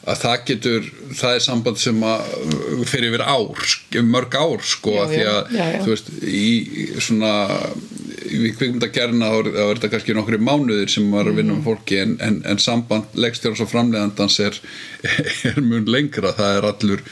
að 0.05 0.21
það 0.23 0.43
getur, 0.49 0.89
það 1.19 1.37
er 1.37 1.45
samband 1.45 1.81
sem 1.81 2.01
að 2.09 2.25
fyrir 2.89 3.11
yfir 3.11 3.25
ár, 3.25 3.67
mörg 4.09 4.39
ár 4.41 4.65
sko 4.65 4.95
já, 4.97 5.03
að 5.03 5.13
því 5.13 5.21
að 5.31 5.53
já, 5.59 5.67
þú 5.85 5.93
veist 5.93 6.11
í 6.25 6.49
svona 7.07 7.33
við 8.25 8.55
kvikmyndagerna 8.57 9.29
þá 9.29 9.37
er 9.45 9.77
þetta 9.77 9.89
kannski 9.93 10.15
nokkru 10.17 10.39
mánuðir 10.41 10.91
sem 10.91 11.07
var 11.13 11.29
að 11.29 11.39
vinna 11.39 11.55
um 11.55 11.63
fólki 11.65 11.99
en, 12.01 12.15
en, 12.23 12.41
en 12.47 12.61
samband 12.61 13.17
leggstjóðs 13.19 13.63
og 13.65 13.71
framlegandans 13.71 14.37
er, 14.43 14.59
er 15.51 15.59
mjög 15.63 15.91
lengra 15.95 16.33
það 16.37 16.59
er 16.59 16.69
allur 16.69 17.03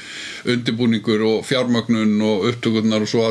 undirbúningur 0.53 1.25
og 1.27 1.43
fjármögnun 1.47 2.15
og 2.27 2.47
upptökurnar 2.51 3.05
og 3.05 3.11
svo 3.11 3.25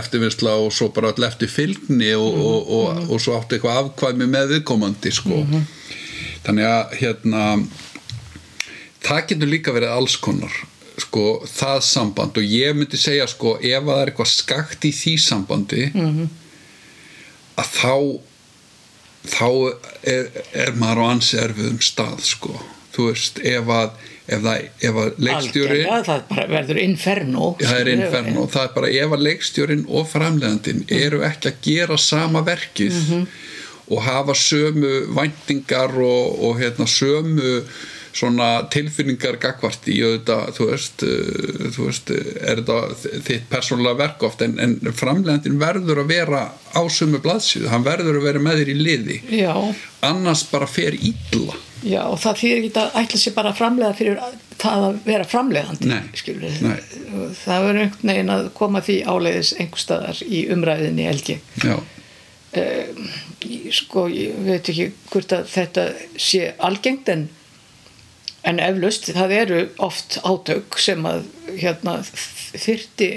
eftirvinnsla 0.00 0.56
og 0.64 0.70
svo 0.72 0.90
bara 0.94 1.12
all 1.12 1.28
eftir 1.28 1.50
fylgni 1.52 2.12
og, 2.14 2.28
mm 2.28 2.40
-hmm. 2.40 2.44
og, 2.44 2.70
og, 2.70 3.10
og 3.10 3.20
svo 3.20 3.38
átti 3.38 3.58
eitthvað 3.58 3.80
afkvæmi 3.82 4.26
með 4.26 4.54
viðkomandi 4.54 5.12
sko 5.12 5.42
mm 5.42 5.50
-hmm. 5.50 5.62
þannig 6.44 6.64
að 6.64 6.94
hérna 7.00 7.42
það 9.04 9.26
getur 9.28 9.48
líka 9.48 9.72
verið 9.72 9.88
alls 9.96 10.16
konar 10.16 10.64
sko, 10.98 11.42
það 11.46 11.80
samband 11.80 12.38
og 12.38 12.44
ég 12.44 12.74
myndi 12.76 12.96
segja 13.00 13.26
sko, 13.26 13.58
ef 13.60 13.82
að 13.82 13.90
það 13.90 14.00
er 14.00 14.10
eitthvað 14.10 14.32
skakt 14.32 14.84
í 14.84 14.92
því 14.92 15.14
sambandi 15.18 15.90
-hmm. 15.94 16.28
Að 17.60 17.70
þá 17.74 17.96
þá 19.24 19.48
er, 20.04 20.26
er 20.52 20.74
maður 20.76 21.00
á 21.00 21.04
ansi 21.14 21.38
erfiðum 21.40 21.80
stað 21.84 22.18
sko, 22.26 22.58
þú 22.94 23.08
veist, 23.08 23.40
ef 23.40 23.70
að 23.72 23.94
ef, 24.24 24.44
það, 24.44 24.66
ef 24.88 25.00
að 25.00 25.18
leikstjóri 25.28 25.80
það 26.06 26.36
verður 26.52 26.80
inferno 26.82 27.48
það 27.60 27.80
er 27.80 27.90
inferno, 27.94 28.44
það 28.52 28.68
er 28.68 28.76
bara 28.76 28.92
ef 29.00 29.16
að 29.16 29.24
leikstjórin 29.28 29.82
og 29.88 30.06
framlegandin 30.10 30.84
eru 30.92 31.24
ekki 31.26 31.50
að 31.50 31.58
gera 31.66 31.98
sama 32.00 32.44
verkið 32.46 33.00
og 33.84 34.00
hafa 34.06 34.36
sömu 34.38 34.94
væntingar 35.16 35.92
og, 36.00 36.38
og 36.48 36.56
hérna, 36.60 36.88
sömu 36.88 37.58
svona 38.14 38.48
tilfinningar 38.70 39.36
gagvart 39.42 39.88
í 39.90 39.96
auðvitað, 40.06 40.52
þú 40.58 40.68
veist, 40.70 41.02
uh, 41.02 41.68
þú 41.74 41.88
veist 41.88 42.12
er 42.14 42.62
þetta 42.62 43.20
þitt 43.26 43.48
persónulega 43.50 44.00
verk 44.04 44.22
oft 44.28 44.44
en, 44.46 44.54
en 44.62 44.76
framlegandin 44.94 45.58
verður 45.60 46.04
að 46.04 46.12
vera 46.14 46.44
á 46.54 46.80
sömu 46.90 47.18
blaðsíðu, 47.24 47.68
hann 47.72 47.86
verður 47.86 48.20
að 48.20 48.28
vera 48.30 48.44
með 48.46 48.62
þér 48.62 48.72
í 48.74 48.78
liði. 48.80 49.20
Já, 49.42 49.52
annars 50.06 50.46
bara 50.52 50.70
fer 50.70 50.94
illa. 50.94 51.58
Já, 51.84 52.00
og 52.08 52.16
það 52.22 52.38
þýðir 52.40 52.62
ekki 52.64 52.80
að 52.80 52.94
ætla 53.02 53.18
sér 53.20 53.34
bara 53.36 53.50
að 53.52 53.58
framlega 53.58 53.96
fyrir 53.98 54.20
það 54.62 54.84
að 54.86 54.94
vera 55.04 55.26
framlegandi 55.28 55.88
Nei, 55.90 55.98
nei. 56.64 56.78
það 57.42 57.66
verður 57.66 57.80
einhvern 57.82 58.10
veginn 58.12 58.32
að 58.32 58.46
koma 58.56 58.80
því 58.86 58.96
áleiðis 59.10 59.50
einhver 59.60 59.82
staðar 59.82 60.22
í 60.24 60.40
umræðinni 60.54 61.04
ég 61.10 61.34
já, 61.60 61.74
Ég- 62.54 63.72
sko, 63.74 64.06
ég 64.08 64.36
veit 64.46 64.68
ekki 64.70 64.86
hvort 65.10 65.32
að 65.36 65.48
þetta 65.52 65.84
sé 66.16 66.52
algengt 66.64 67.10
en, 67.12 67.26
en 68.44 68.60
eflaust 68.60 69.08
það 69.16 69.32
eru 69.38 69.60
oft 69.82 70.18
átök 70.24 70.78
sem 70.78 71.06
að 71.08 71.24
hérna 71.56 71.98
þyrti 72.54 73.10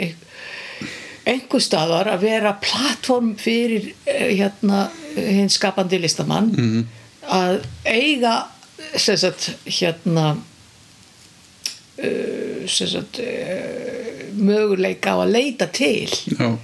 einhver 1.28 1.64
staðar 1.64 2.08
að 2.14 2.24
vera 2.24 2.54
plattform 2.64 3.34
fyrir 3.40 3.90
eh, 4.06 4.30
hérna 4.38 4.88
hinn 5.18 5.50
skapandi 5.52 6.00
listamann 6.00 6.52
-hmm. 6.56 6.86
að 7.28 7.60
eiga 7.86 8.48
sagt 8.96 9.50
hérna 9.66 10.38
sem 12.68 12.88
sagt 12.88 13.20
uh, 13.20 14.34
möguleika 14.38 15.16
á 15.18 15.24
að 15.24 15.32
leita 15.34 15.68
til 15.74 16.10
já, 16.38 16.58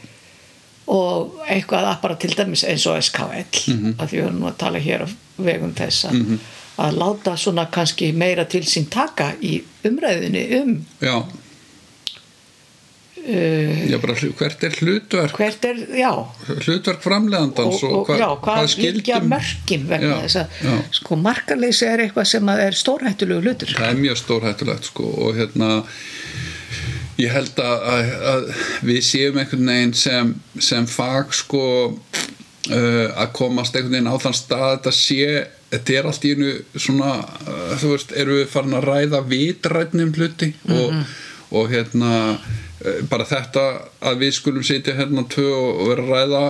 og 0.88 1.40
eitthvað 1.50 1.88
að 1.90 2.02
bara 2.02 2.16
til 2.22 2.34
dæmis 2.38 2.64
eins 2.64 2.86
og 2.86 3.00
SKL 3.02 3.74
Mhm. 3.74 3.96
að 3.98 4.08
því 4.08 4.18
við 4.18 4.26
erum 4.28 4.44
að 4.44 4.58
tala 4.58 4.80
hér 4.80 5.06
á 5.06 5.08
vegum 5.38 5.74
þess 5.74 6.06
að, 6.06 6.38
að 6.82 6.98
láta 6.98 7.36
svona 7.38 7.68
kannski 7.72 8.12
meira 8.18 8.46
til 8.50 8.64
sín 8.66 8.90
taka 8.92 9.34
í 9.42 9.60
umræðinni 9.86 10.44
um 10.62 10.72
já, 11.04 11.16
uh, 13.28 13.84
já 13.92 13.98
bara, 14.02 14.16
hvert 14.40 14.64
er 14.66 14.80
hlutverk? 14.80 15.38
hvert 15.38 15.68
er, 15.70 15.84
hlutverk 16.66 17.02
framlegandans 17.06 17.84
og, 17.86 17.94
og, 18.02 18.14
já, 18.18 18.30
hvað 18.48 18.72
skildum 18.74 19.30
mörkin 19.36 19.86
vegna 19.92 20.18
þess 20.26 20.38
að 20.44 20.48
sko 21.00 21.20
markarleysi 21.22 21.86
er 21.90 22.08
eitthvað 22.08 22.32
sem 22.34 22.54
er 22.56 22.74
stórhættulegu 22.78 23.46
hlutur. 23.46 23.76
Það 23.78 23.92
er 23.92 24.02
mjög 24.02 24.18
stórhættulegt 24.24 24.90
sko 24.90 25.06
og 25.28 25.38
hérna 25.38 25.70
ég 27.22 27.30
held 27.30 27.60
að, 27.62 27.84
að, 27.94 28.14
að 28.32 28.46
við 28.90 29.02
séum 29.06 29.38
einhvern 29.38 29.70
veginn 29.70 29.94
sem, 29.98 30.34
sem 30.58 30.88
fag 30.90 31.34
sko 31.38 31.66
uh, 32.72 33.08
að 33.20 33.34
komast 33.36 33.76
einhvern 33.76 33.98
veginn 33.98 34.12
á 34.12 34.24
þann 34.24 34.38
stað 34.38 34.66
að 34.66 34.74
þetta 34.76 34.96
sé 34.98 35.28
þetta 35.74 35.96
er 35.98 36.10
allt 36.10 36.28
í 36.28 36.34
einu 36.34 36.52
svona 36.76 37.14
uh, 37.20 37.72
þú 37.82 37.94
veist, 37.96 38.14
eru 38.24 38.40
við 38.42 38.52
farin 38.54 38.78
að 38.78 38.90
ræða 38.90 39.24
vitrætnum 39.30 40.14
hluti 40.18 40.52
og, 40.72 41.00
og 41.54 41.74
hérna 41.74 42.14
uh, 42.36 43.02
bara 43.10 43.28
þetta 43.28 43.66
að 44.04 44.22
við 44.26 44.38
skulum 44.40 44.68
sitja 44.68 44.96
hérna 44.98 45.26
tvö 45.30 45.50
og 45.50 45.84
vera 45.92 46.06
að 46.06 46.14
ræða 46.14 46.46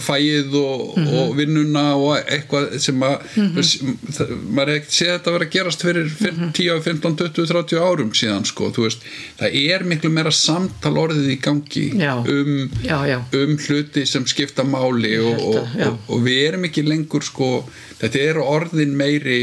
fæið 0.00 0.54
og, 0.56 0.94
og 1.18 1.32
vinnuna 1.36 1.82
og 2.00 2.14
eitthvað 2.22 2.78
sem 2.80 3.02
að 3.04 3.26
það, 3.34 4.32
maður 4.56 4.72
er 4.72 4.78
ekkert 4.78 4.94
séð 4.96 5.10
þetta 5.12 5.30
að 5.30 5.36
vera 5.36 5.48
að 5.48 5.52
gerast 5.56 5.84
fyrir 5.84 6.08
10, 6.56 6.80
15, 6.86 7.16
20, 7.20 7.46
30 7.52 7.82
árum 7.84 8.12
síðan 8.16 8.48
sko, 8.48 8.70
þú 8.76 8.86
veist, 8.86 9.04
það 9.40 9.58
er 9.60 9.84
miklu 9.90 10.12
meira 10.14 10.32
samtal 10.34 10.94
orðið 11.04 11.30
í 11.34 11.38
gangi 11.44 11.86
Já. 12.00 12.14
um, 12.24 12.56
Já, 12.86 12.98
já. 13.10 13.18
um 13.42 13.54
hluti 13.66 14.06
sem 14.08 14.26
skipta 14.30 14.64
máli 14.64 15.14
og, 15.20 15.44
að, 15.60 15.78
og, 15.90 16.02
og 16.16 16.26
við 16.26 16.42
erum 16.48 16.68
ekki 16.70 16.86
lengur 16.88 17.26
sko, 17.26 17.52
þetta 18.00 18.24
er 18.30 18.40
orðin 18.44 18.96
meiri 18.98 19.40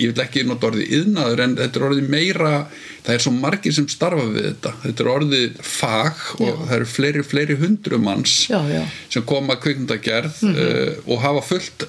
ég 0.00 0.12
vil 0.12 0.22
ekki 0.24 0.44
nota 0.48 0.70
orðið 0.70 0.92
yðnaður 0.98 1.42
en 1.44 1.56
þetta 1.58 1.78
er 1.80 1.86
orðið 1.90 2.12
meira 2.12 2.52
það 3.02 3.14
er 3.14 3.24
svo 3.24 3.32
margir 3.34 3.74
sem 3.74 3.88
starfa 3.90 4.26
við 4.30 4.44
þetta. 4.48 4.72
Þetta 4.84 5.04
er 5.04 5.10
orðið 5.12 5.56
fag 5.66 6.20
og 6.38 6.60
það 6.68 6.76
eru 6.76 6.90
fleiri, 6.92 7.24
fleiri 7.26 7.56
hundrum 7.58 8.06
manns 8.06 8.36
Já, 8.50 8.60
já. 8.70 8.82
sem 9.10 9.26
koma 9.26 9.56
að 9.56 9.64
kvikmyndagerð 9.66 10.38
uh, 10.52 10.92
og 11.08 11.22
hafa 11.24 11.42
fullt 11.48 11.88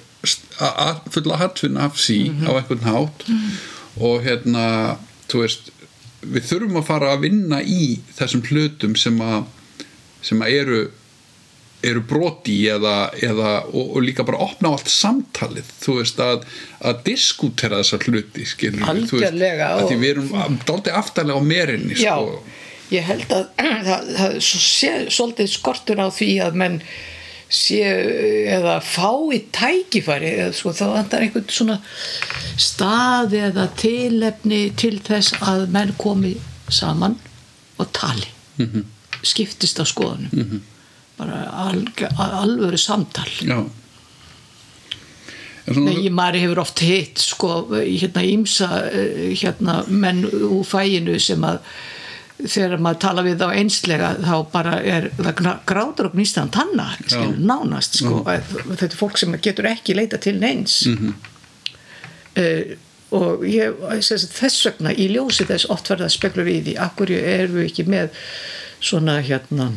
fulla 1.14 1.36
hattfinna 1.36 1.84
af 1.88 1.98
sí 2.00 2.18
á 2.42 2.50
einhvern 2.56 2.86
hátt. 2.88 3.26
Og 4.00 4.24
hérna 4.24 4.96
þú 5.28 5.42
veist, 5.44 5.70
við 6.24 6.48
þurfum 6.48 6.80
að 6.80 6.88
fara 6.88 7.12
að 7.14 7.26
vinna 7.28 7.60
í 7.62 7.98
þessum 8.16 8.42
hlutum 8.48 8.96
sem 8.98 9.20
að 9.22 9.44
sem 10.24 10.40
að 10.40 10.54
eru 10.62 10.78
eru 11.84 12.02
broti 12.08 12.56
eða, 12.72 12.96
eða 13.22 13.52
og, 13.70 13.96
og 13.96 14.04
líka 14.04 14.26
bara 14.26 14.42
opna 14.44 14.72
á 14.72 14.74
allt 14.76 14.90
samtalið 14.92 15.70
þú 15.82 15.96
veist 16.00 16.20
að, 16.24 16.44
að 16.80 17.00
diskutera 17.08 17.80
þessar 17.82 18.06
hluti 18.08 18.46
skilur 18.48 18.84
við, 18.84 19.08
þú 19.10 19.22
veist, 19.22 19.40
að 19.68 19.86
því 19.88 19.98
við 20.02 20.12
erum 20.14 20.60
dálítið 20.66 21.00
aftarlega 21.00 21.40
á 21.40 21.42
merinni 21.54 21.98
Já, 21.98 22.14
sko. 22.14 22.38
ég 22.94 23.10
held 23.10 23.34
að 23.38 23.50
það, 23.88 24.14
það 24.20 24.30
er 24.30 24.46
sé, 24.46 24.94
svolítið 25.18 25.52
skortur 25.54 26.02
á 26.02 26.08
því 26.14 26.30
að 26.46 26.62
menn 26.64 26.80
séu 27.54 28.48
eða 28.50 28.78
fái 28.82 29.42
tækifæri 29.54 30.30
eða 30.40 30.54
sko 30.56 30.72
þá 30.74 30.84
vantar 30.94 31.24
einhvern 31.24 31.52
svona 31.52 31.76
stað 32.60 33.36
eða 33.38 33.68
tilefni 33.78 34.66
til 34.80 34.96
þess 35.04 35.36
að 35.44 35.68
menn 35.74 35.92
komi 36.00 36.34
saman 36.72 37.18
og 37.78 37.90
tali 37.92 38.30
-hmm. 38.58 38.84
skiptist 39.22 39.80
á 39.80 39.84
skoðunum 39.84 40.30
-hmm. 40.32 40.60
Bara 41.18 41.40
alg, 41.68 42.04
alvöru 42.18 42.78
samtal. 42.80 43.30
Já. 43.40 43.58
Nei, 45.64 46.10
maður 46.12 46.42
hefur 46.42 46.60
oft 46.60 46.80
hitt 46.84 47.22
sko, 47.24 47.50
hérna 47.72 48.24
ímsa 48.28 48.68
hérna, 49.32 49.78
menn 49.88 50.26
úr 50.28 50.64
fæinu 50.68 51.16
sem 51.22 51.44
að 51.46 51.62
þegar 52.42 52.82
maður 52.82 53.00
tala 53.00 53.22
við 53.24 53.38
þá 53.40 53.46
einslega 53.54 54.10
þá 54.20 54.34
bara 54.52 54.74
er 54.82 55.06
það 55.16 55.62
grátur 55.70 56.10
og 56.10 56.16
gnýstan 56.18 56.50
tanna 56.52 56.90
skilur, 57.06 57.38
nánast 57.38 57.96
sko. 58.02 58.20
þetta 58.26 58.90
er 58.90 58.98
fólk 58.98 59.20
sem 59.22 59.36
getur 59.40 59.70
ekki 59.70 59.96
leita 59.96 60.20
til 60.20 60.36
neins. 60.42 60.82
Mm 60.90 61.14
og 63.14 63.44
ég, 63.46 63.74
sem 64.02 64.18
sagt, 64.18 64.34
þess 64.34 64.68
vegna 64.68 64.92
í 64.96 65.08
ljósi 65.12 65.46
þess 65.46 65.68
oft 65.70 65.90
verða 65.90 66.08
að 66.08 66.16
spekla 66.16 66.46
við 66.46 66.68
því 66.68 66.76
akkur 66.82 67.12
erum 67.14 67.58
við 67.60 67.68
ekki 67.68 67.84
með 67.90 68.16
svona 68.84 69.20
hérna 69.24 69.70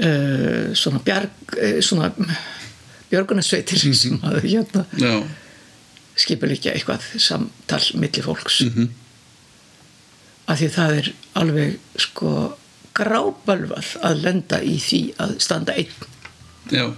uh, 0.00 0.74
svona 0.74 1.00
bjarg 1.04 1.56
uh, 1.58 1.78
svona 1.84 2.10
björgunarsveitir 3.10 3.94
sem 3.94 4.18
að 4.26 4.40
hérna 4.48 4.84
já, 4.98 5.14
skipa 6.18 6.48
líka 6.50 6.72
eitthvað 6.74 7.04
samtal 7.20 7.82
milli 8.00 8.22
fólks. 8.24 8.60
Mhm. 8.66 8.88
af 10.46 10.58
því 10.60 10.68
það 10.74 10.96
er 10.98 11.06
alveg 11.40 11.78
sko 11.96 12.30
grábölvað 12.94 13.94
að 14.04 14.20
lenda 14.22 14.60
í 14.62 14.76
því 14.78 15.00
að 15.18 15.38
standa 15.40 15.72
einn. 15.72 16.10
Já, 16.70 16.92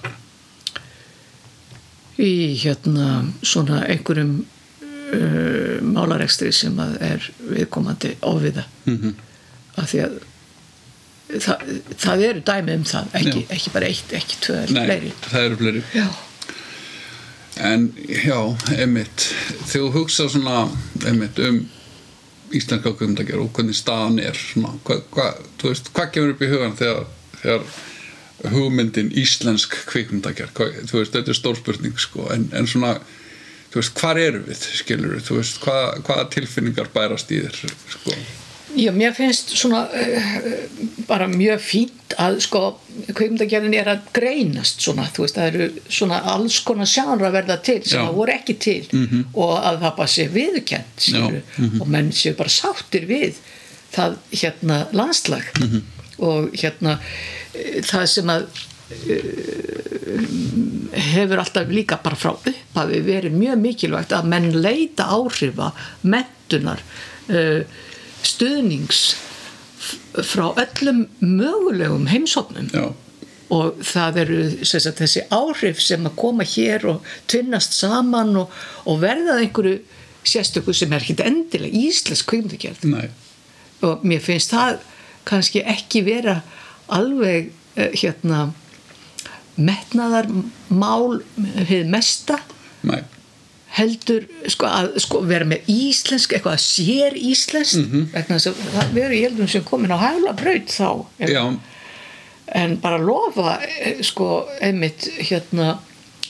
í 2.19 2.57
hérna 2.59 3.25
svona 3.43 3.85
einhverjum 3.87 4.35
uh, 4.83 5.79
málarekstri 5.85 6.53
sem 6.53 6.77
að 6.81 6.97
er 7.01 7.31
viðkomandi 7.53 8.17
óviða. 8.23 8.67
Mhm. 8.85 9.15
af 9.77 9.91
því 9.93 9.99
að 10.07 10.21
það, 11.31 11.67
það 12.05 12.25
eru 12.31 12.45
dæmi 12.51 12.77
um 12.81 12.87
það 12.87 13.17
ekki, 13.21 13.43
ekki 13.57 13.75
bara 13.75 13.91
eitt, 13.91 14.15
ekki 14.21 14.41
tvö 14.47 14.61
nei, 14.71 14.85
fleiri. 14.87 15.13
það 15.27 15.49
eru 15.49 15.61
fleiri. 15.63 15.85
Já, 15.97 16.07
En 17.57 17.87
já, 18.05 18.37
einmitt 18.77 19.23
þegar 19.65 19.71
þú 19.73 19.93
hugsa 19.95 20.27
svona 20.29 20.67
einmitt 21.09 21.39
um 21.41 21.63
íslenska 22.53 22.93
kvikmyndagerð 22.93 23.47
og 23.47 23.53
hvernig 23.57 23.79
staðan 23.79 24.19
er 24.21 24.37
svona, 24.37 24.75
hva, 24.85 24.99
hva, 25.15 25.31
þú 25.57 25.71
veist, 25.73 25.89
hvað 25.97 26.11
kemur 26.13 26.35
upp 26.35 26.45
í 26.45 26.51
hugan 26.51 26.77
þegar, 26.77 27.07
þegar 27.41 28.53
hugmyndin 28.53 29.09
íslensk 29.23 29.79
kvikmyndagerð 29.89 30.53
hva, 30.53 30.69
þú 30.85 31.01
veist, 31.01 31.17
þetta 31.17 31.33
er 31.33 31.39
stór 31.41 31.57
spurning 31.57 31.97
sko, 32.05 32.29
en, 32.35 32.45
en 32.53 32.69
svona, 32.69 32.93
þú 33.73 33.81
veist, 33.81 33.97
hvar 34.03 34.21
eru 34.21 34.45
við 34.47 34.67
skilur 34.83 35.17
við, 35.17 35.25
þú 35.31 35.41
veist, 35.41 35.61
hvað, 35.65 36.03
hvaða 36.11 36.29
tilfinningar 36.37 36.93
bærast 36.95 37.33
í 37.33 37.41
þér 37.47 37.73
sko. 37.97 38.19
Já, 38.75 38.91
mér 38.93 39.13
finnst 39.15 39.53
svona 39.55 39.85
uh, 39.87 40.27
bara 41.07 41.29
mjög 41.31 41.61
fínt 41.63 42.17
að 42.19 42.41
sko 42.45 42.63
kveimdagerðin 43.17 43.77
er 43.79 43.91
að 43.93 44.09
greinast 44.17 44.83
svona, 44.83 45.07
þú 45.15 45.25
veist, 45.25 45.39
það 45.39 45.49
eru 45.51 45.85
svona 45.99 46.19
alls 46.33 46.59
konar 46.67 46.89
sjánra 46.91 47.31
verða 47.35 47.59
til 47.63 47.79
sem 47.85 48.01
Já. 48.01 48.07
það 48.07 48.19
voru 48.19 48.35
ekki 48.35 48.57
til 48.59 48.85
-hmm. 48.91 49.25
og 49.35 49.53
að 49.59 49.81
það 49.83 49.97
bara 49.97 50.15
sé 50.15 50.29
viðurkent 50.29 50.97
skilur, 50.99 51.43
Já. 51.59 51.81
og 51.81 51.89
menn 51.89 52.13
séu 52.13 52.35
bara 52.37 52.49
sáttir 52.49 53.07
við 53.07 53.35
það 53.93 54.17
hérna 54.33 54.87
landslag 54.93 55.45
-hmm. 55.55 55.83
og 56.19 56.51
hérna 56.53 56.99
eh, 57.55 57.83
það 57.83 58.07
sem 58.07 58.27
að 58.29 58.47
eh, 59.07 59.77
hefur 61.13 61.39
alltaf 61.39 61.69
líka 61.69 61.99
bara 62.03 62.17
frá 62.17 62.31
upphafi 62.35 63.01
verið 63.01 63.33
mjög 63.33 63.59
mikilvægt 63.59 64.13
að 64.13 64.25
menn 64.25 64.63
leita 64.63 65.05
áhrifa, 65.05 65.73
mentunar 66.03 66.81
uh, 67.29 67.63
stuðnings 68.27 69.03
frá 70.27 70.49
öllum 70.59 71.07
mögulegum 71.21 72.09
heimsóknum. 72.11 72.71
Já, 72.75 72.91
og 73.53 73.79
það 73.87 74.19
eru 74.25 74.39
sagt, 74.67 74.99
þessi 74.99 75.23
áhrif 75.35 75.81
sem 75.83 76.07
að 76.09 76.17
koma 76.19 76.47
hér 76.47 76.87
og 76.91 77.07
tvinnast 77.31 77.77
saman 77.79 78.35
og, 78.41 78.53
og 78.89 79.01
verða 79.05 79.37
að 79.37 79.45
einhverju 79.45 79.77
sérstöku 80.27 80.75
sem 80.75 80.93
er 80.93 81.05
ekki 81.05 81.23
endilega 81.23 81.83
íslensk 81.87 82.27
kveimdagerð 82.33 82.87
nei. 82.91 83.07
Og 83.87 84.03
mér 84.07 84.23
finnst 84.25 84.55
það 84.55 84.81
kannski 85.29 85.63
ekki 85.69 86.03
vera 86.07 86.41
alveg 86.93 87.53
uh, 87.77 87.91
hérna 87.95 88.49
metnaðarmál 89.57 91.21
hefð 91.69 91.93
mesta. 91.93 92.41
Nei, 92.87 93.05
heldur 93.77 94.27
sko, 94.49 94.69
að 94.69 94.95
sko, 95.05 95.21
vera 95.29 95.47
með 95.49 95.67
íslensk 95.71 96.37
eitthvað 96.37 96.61
sér 96.63 97.17
íslensk 97.17 97.81
mm 97.81 97.89
-hmm. 97.91 98.07
vegna 98.15 98.39
þess 98.39 98.53
að 98.53 98.77
það 98.77 98.95
veru 98.97 99.19
ég 99.19 99.27
heldur 99.29 99.51
sem 99.53 99.65
komin 99.65 99.93
á 99.93 99.99
hægla 100.01 100.33
braut 100.37 100.71
þá 100.73 100.91
já, 101.19 101.43
en 102.63 102.79
bara 102.81 102.99
lofa 103.03 103.59
eh, 103.67 104.01
sko 104.03 104.47
einmitt 104.61 105.09
hérna 105.19 105.77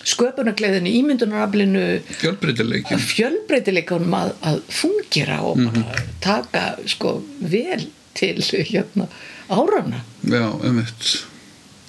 sköpunargleðinu, 0.07 0.91
ímyndunaraflinu 1.01 1.85
fjölbreytileikin. 2.21 2.99
fjölbreytileikunum 2.99 4.15
að, 4.15 4.33
að 4.43 4.61
fungera 4.71 5.41
og 5.43 5.59
bara 5.67 6.03
taka 6.23 6.67
sko 6.87 7.19
vel 7.41 7.89
til 8.15 8.39
hérna 8.41 9.09
árana 9.51 10.05
já, 10.23 10.47
einmitt. 10.63 11.25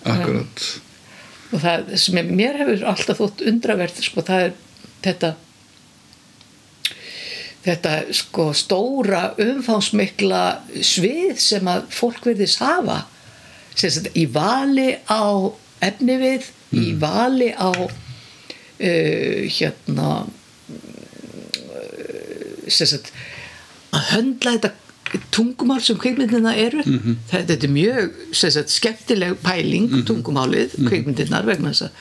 Akkurat. 0.08 0.64
Og 1.52 1.62
það 1.62 1.92
sem 2.00 2.18
mér 2.36 2.58
hefur 2.62 2.88
alltaf 2.94 3.20
þótt 3.22 3.44
undraverð 3.50 4.02
sko 4.04 4.24
það 4.26 4.48
er 4.48 4.56
þetta 5.06 5.36
þetta 7.68 7.94
sko 8.16 8.50
stóra 8.56 9.22
umfangsmikla 9.44 10.44
svið 10.86 11.38
sem 11.42 11.68
að 11.70 11.88
fólk 11.94 12.26
verðist 12.30 12.64
hafa 12.64 13.04
sagt 13.78 14.10
í 14.18 14.26
vali 14.34 14.96
á 15.06 15.52
efni 15.86 16.16
við 16.22 16.48
í 16.76 16.94
vali 17.00 17.52
á 17.54 17.70
uh, 17.70 17.90
hérna 18.80 20.10
uh, 20.26 20.28
sagt 22.68 23.12
að 23.96 24.04
höndla 24.12 24.58
þetta 24.58 24.72
tungumál 25.32 25.80
sem 25.80 25.96
kveikmyndina 26.00 26.52
eru. 26.60 26.84
Þetta, 27.30 27.46
þetta 27.54 27.68
er 27.68 27.72
mjög 27.72 28.16
sagt, 28.36 28.74
skemmtileg 28.74 29.38
pæling 29.44 29.88
tungumálið, 30.08 30.76
kveikmyndinar 30.88 31.48
vegna 31.48 31.72
þess 31.72 31.88
að 31.88 31.94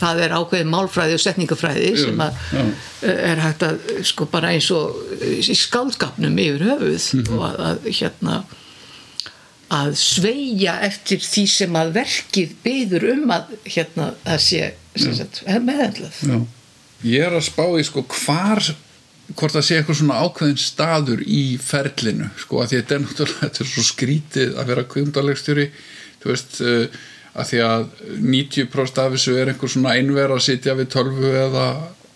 það 0.00 0.22
er 0.26 0.34
ákveðin 0.36 0.70
málfræði 0.72 1.16
og 1.16 1.22
setningafræði 1.22 1.90
sem 2.00 2.22
að 2.22 2.38
eh, 2.58 3.18
er 3.32 3.42
hægt 3.42 3.64
að 3.66 3.80
sko 4.06 4.28
bara 4.32 4.52
eins 4.54 4.68
og 4.74 4.96
eh, 5.20 5.40
í 5.40 5.56
skálskapnum 5.56 6.38
yfir 6.42 6.66
höfuð 6.70 7.32
og 7.36 7.44
að, 7.48 7.60
að 7.70 7.90
hérna 7.90 8.38
að 9.76 9.96
sveigja 9.98 10.76
eftir 10.86 11.22
því 11.24 11.44
sem 11.50 11.78
að 11.78 11.94
verkið 11.96 12.52
byður 12.62 13.06
um 13.16 13.32
að 13.34 13.54
hérna 13.66 14.10
það 14.22 14.42
sé 14.44 14.66
já. 16.22 16.36
ég 17.10 17.26
er 17.26 17.34
að 17.34 17.48
spá 17.48 17.64
í 17.74 17.86
sko 17.86 18.04
hvar 18.06 18.62
hvort 19.34 19.56
það 19.56 19.66
sé 19.66 19.78
eitthvað 19.80 19.98
svona 20.00 20.20
ákveðin 20.22 20.60
staður 20.62 21.24
í 21.26 21.42
ferlinu 21.58 22.30
sko 22.38 22.60
að 22.62 22.66
að 22.66 22.74
þetta 22.76 22.94
er 22.94 23.04
náttúrulega 23.04 23.42
þetta 23.42 23.64
er 23.64 23.70
svo 23.72 23.86
skrítið 23.88 24.54
að 24.54 24.70
vera 24.70 24.88
kvimdalegstjóri 24.92 25.66
þú 26.22 26.30
veist 26.30 26.60
uh, 26.62 26.86
að 27.36 27.50
því 27.50 27.62
að 27.66 27.86
90% 28.24 29.00
af 29.02 29.14
þessu 29.14 29.36
er 29.36 29.52
einhver 29.52 29.72
svona 29.72 29.96
einver 29.98 30.32
að 30.34 30.44
sitja 30.46 30.76
við 30.78 30.92
tölvu 30.94 31.32
eða, 31.36 31.66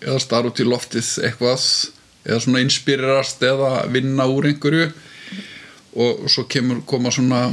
eða 0.00 0.20
starf 0.22 0.50
út 0.50 0.62
í 0.62 0.68
loftið 0.68 1.10
eitthvað 1.28 1.64
eða 2.24 2.42
svona 2.44 2.62
inspirerast 2.64 3.42
eða 3.44 3.72
vinna 3.92 4.28
úr 4.30 4.50
einhverju. 4.50 4.90
Og 6.00 6.24
svo 6.30 6.46
kemur 6.48 6.84
koma 6.88 7.12
svona 7.12 7.48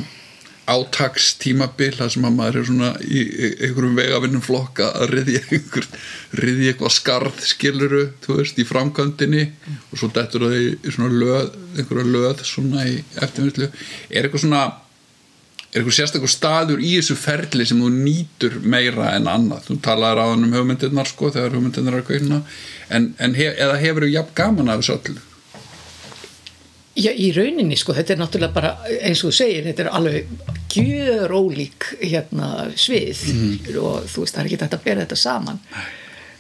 átakstímabil 0.68 1.94
þar 1.96 2.10
sem 2.12 2.26
að 2.28 2.34
maður 2.36 2.58
er 2.60 2.66
svona 2.68 2.90
í 3.00 3.22
einhverjum 3.64 3.96
vegavinnum 3.98 4.44
flokka 4.44 4.90
að 5.00 5.14
riðja 5.14 5.42
einhver 5.46 5.88
riðja 6.36 6.74
eitthvað 6.74 6.96
skarð 6.98 7.46
skiluru 7.48 8.02
þú 8.26 8.40
veist 8.42 8.60
í 8.60 8.68
framkvæmdinni. 8.68 9.46
Og 9.92 10.02
svo 10.02 10.12
dettur 10.16 10.48
það 10.48 10.58
í, 10.60 10.68
svona 10.92 11.22
löð 11.24 11.56
einhverja 11.78 12.12
löð 12.16 12.44
svona 12.48 12.84
í 12.90 13.00
eftirmyndslu 13.16 13.70
er 13.72 14.28
eitthvað 14.28 14.44
svona 14.44 14.66
er 15.78 15.84
eitthvað 15.84 15.98
sérstakur 16.00 16.32
staður 16.32 16.82
í 16.84 16.96
þessu 16.98 17.16
ferli 17.20 17.66
sem 17.68 17.80
þú 17.82 17.92
nýtur 17.94 18.60
meira 18.64 19.14
en 19.16 19.30
annað. 19.32 19.68
Þú 19.70 19.80
talaður 19.86 20.22
á 20.24 20.26
hann 20.32 20.46
um 20.48 20.58
hugmyndirnar 20.58 21.10
sko 21.10 21.32
þegar 21.36 21.56
hugmyndirnar 21.58 21.98
er 21.98 22.04
að 22.04 22.10
kveina 22.10 22.42
en, 22.90 23.10
en 23.22 23.38
hef, 23.38 23.56
eða 23.56 23.80
hefur 23.82 24.08
þú 24.08 24.14
jafn 24.14 24.38
gaman 24.42 24.72
af 24.74 24.84
þessu 24.84 24.96
öllu? 24.98 25.24
Já, 26.98 27.12
í 27.14 27.28
rauninni 27.36 27.78
sko, 27.78 27.94
þetta 27.94 28.16
er 28.16 28.22
náttúrulega 28.24 28.56
bara 28.56 28.72
eins 29.06 29.22
og 29.22 29.30
þú 29.30 29.38
segir, 29.38 29.68
þetta 29.68 29.84
er 29.84 29.90
alveg 30.00 30.32
gjör 30.74 31.34
ólík 31.38 31.92
hérna 32.02 32.72
svið. 32.74 33.22
Og 33.78 34.08
þú 34.10 34.24
veist, 34.24 34.34
það 34.34 34.42
er 34.42 34.50
ekki 34.50 34.62
þetta 34.64 34.80
að 34.80 34.88
bera 34.88 35.04
þetta 35.06 35.20
saman. 35.22 35.62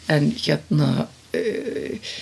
En 0.09 0.31
hérna 0.33 0.89
uh, 1.05 2.15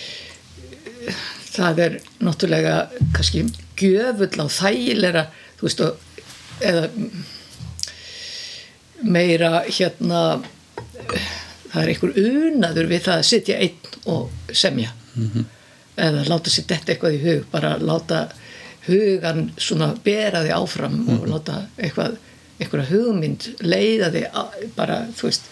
það 1.56 1.82
er 1.86 1.96
náttúrulega 2.20 2.76
kannski 3.16 3.46
gjöfull 3.80 4.44
á 4.44 4.46
þægilega 4.52 5.26
þú 5.56 5.68
veist, 5.68 5.82
og, 5.86 6.05
eða 6.60 6.88
meira 9.02 9.62
hérna 9.66 10.20
það 11.72 11.82
er 11.82 11.90
einhver 11.92 12.18
unaður 12.22 12.88
við 12.90 13.04
það 13.06 13.18
að 13.18 13.28
sitja 13.30 13.58
einn 13.60 13.98
og 14.06 14.54
semja. 14.56 14.92
Eða 15.96 16.24
láta 16.28 16.52
sér 16.52 16.66
detta 16.68 16.92
eitthvað 16.92 17.16
í 17.16 17.22
hug 17.24 17.46
bara 17.52 17.76
láta 17.80 18.26
hugan 18.86 19.50
svona 19.58 19.94
bera 20.04 20.44
þig 20.44 20.54
áfram 20.56 20.98
og 21.16 21.26
láta 21.28 21.62
eitthvað, 21.76 22.18
eitthvað 22.60 22.90
hugmynd 22.92 23.48
leiða 23.60 24.12
þig 24.14 24.74
bara, 24.76 25.06
þú 25.16 25.30
veist 25.30 25.48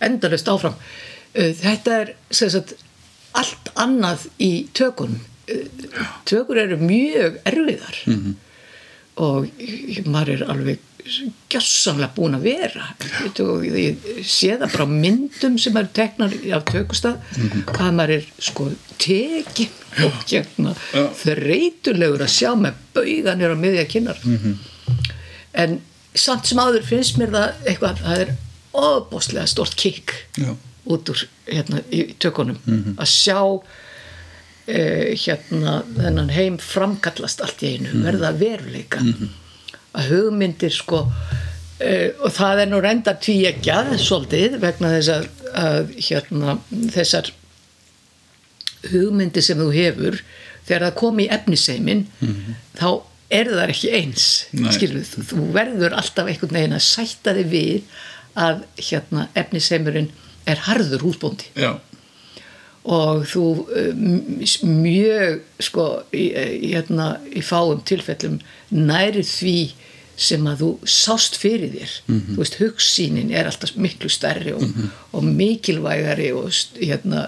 endalust 0.00 0.50
áfram. 0.52 0.76
Þetta 1.34 2.00
er 2.02 2.12
sagt 2.30 2.76
allt 3.36 3.72
annað 3.76 4.28
í 4.40 4.68
tökunum. 4.76 5.20
Uh, 5.46 5.66
tökur 6.26 6.58
eru 6.58 6.76
mjög 6.80 7.36
erfiðar 7.46 7.98
og 9.16 9.48
maður 10.06 10.34
er 10.34 10.50
alveg 10.52 10.82
gjössamlega 11.52 12.10
búin 12.16 12.34
að 12.34 12.46
vera. 12.48 12.88
Og 13.44 13.64
ég 13.68 14.00
sé 14.26 14.56
það 14.58 14.72
bara 14.72 14.86
myndum 14.90 15.58
sem 15.62 15.76
eru 15.78 15.90
teknar 15.94 16.34
af 16.56 16.64
tökustað 16.66 17.20
hvað 17.70 17.92
maður 17.94 18.14
er 18.16 18.26
sko 18.42 18.66
tekin 18.98 19.70
og 20.04 20.16
hérna 20.28 20.74
þreytulegur 21.22 22.24
að 22.26 22.32
sjá 22.34 22.50
með 22.58 22.80
bauganir 22.96 23.54
á 23.54 23.56
miðja 23.62 23.86
kinnar. 23.92 24.18
En 25.56 25.78
samt 26.16 26.50
sem 26.50 26.58
áður 26.58 26.84
finnst 26.88 27.20
mér 27.20 27.32
það 27.36 27.70
eitthvað 27.70 28.02
það 28.02 28.24
er 28.24 28.34
óbóstlega 28.76 29.46
stort 29.48 29.76
kikk 29.78 30.12
út 30.86 31.08
úr 31.14 31.22
hérna 31.46 31.80
í 31.94 32.02
tökunum. 32.20 32.58
Að 32.98 33.08
sjá 33.14 33.38
eh, 34.66 35.14
hérna 35.18 35.80
þennan 35.96 36.30
heim 36.34 36.58
framkallast 36.62 37.42
allt 37.44 37.64
í 37.66 37.76
einu, 37.76 37.92
verða 38.04 38.32
að 38.32 38.42
veruleika. 38.44 39.02
Að 39.96 40.10
hugmyndir 40.12 40.74
sko 40.74 41.06
eh, 41.80 42.12
og 42.20 42.32
það 42.36 42.62
er 42.64 42.70
nú 42.72 42.80
reynda 42.84 43.16
tvíegja 43.16 43.82
svolítið 43.96 44.58
vegna 44.62 44.94
þess 44.96 45.12
að, 45.14 45.28
að 45.56 45.92
hérna 46.10 46.58
þessar 46.94 47.32
hugmyndir 48.92 49.42
sem 49.42 49.58
þú 49.58 49.70
hefur 49.74 50.20
þegar 50.66 50.88
það 50.88 50.98
kom 51.00 51.22
í 51.22 51.28
efniseimin 51.32 52.04
þá 52.76 52.88
er 53.30 53.48
það 53.50 53.72
ekki 53.72 53.92
eins 53.96 54.26
skilur, 54.76 55.02
þú, 55.06 55.24
þú 55.30 55.46
verður 55.54 55.96
alltaf 55.98 56.28
einhvern 56.30 56.54
veginn 56.58 56.76
að 56.76 56.84
sætta 56.86 57.34
þig 57.34 57.48
við 57.50 57.96
að 58.36 58.62
hérna 58.90 59.26
efniseimurinn 59.38 60.10
er 60.46 60.60
harður 60.68 61.06
húsbóndi. 61.08 61.48
Já, 61.58 61.78
og 62.86 63.24
þú 63.26 63.44
um, 63.66 64.04
mjög 64.62 65.40
sko 65.66 65.86
í, 66.14 66.28
hérna, 66.70 67.16
í 67.34 67.42
fáum 67.42 67.82
tilfellum 67.86 68.38
næri 68.70 69.24
því 69.26 69.58
sem 70.16 70.46
að 70.48 70.62
þú 70.62 70.68
sást 70.88 71.36
fyrir 71.36 71.74
þér. 71.74 71.94
Þú 72.30 72.36
veist 72.40 72.58
hugsýnin 72.60 73.34
er 73.34 73.50
alltaf 73.50 73.74
miklu 73.76 74.08
stærri 74.08 74.54
og, 74.56 74.62
og 75.12 75.26
mikilvægari 75.26 76.30
og 76.32 76.48
hérna 76.78 77.26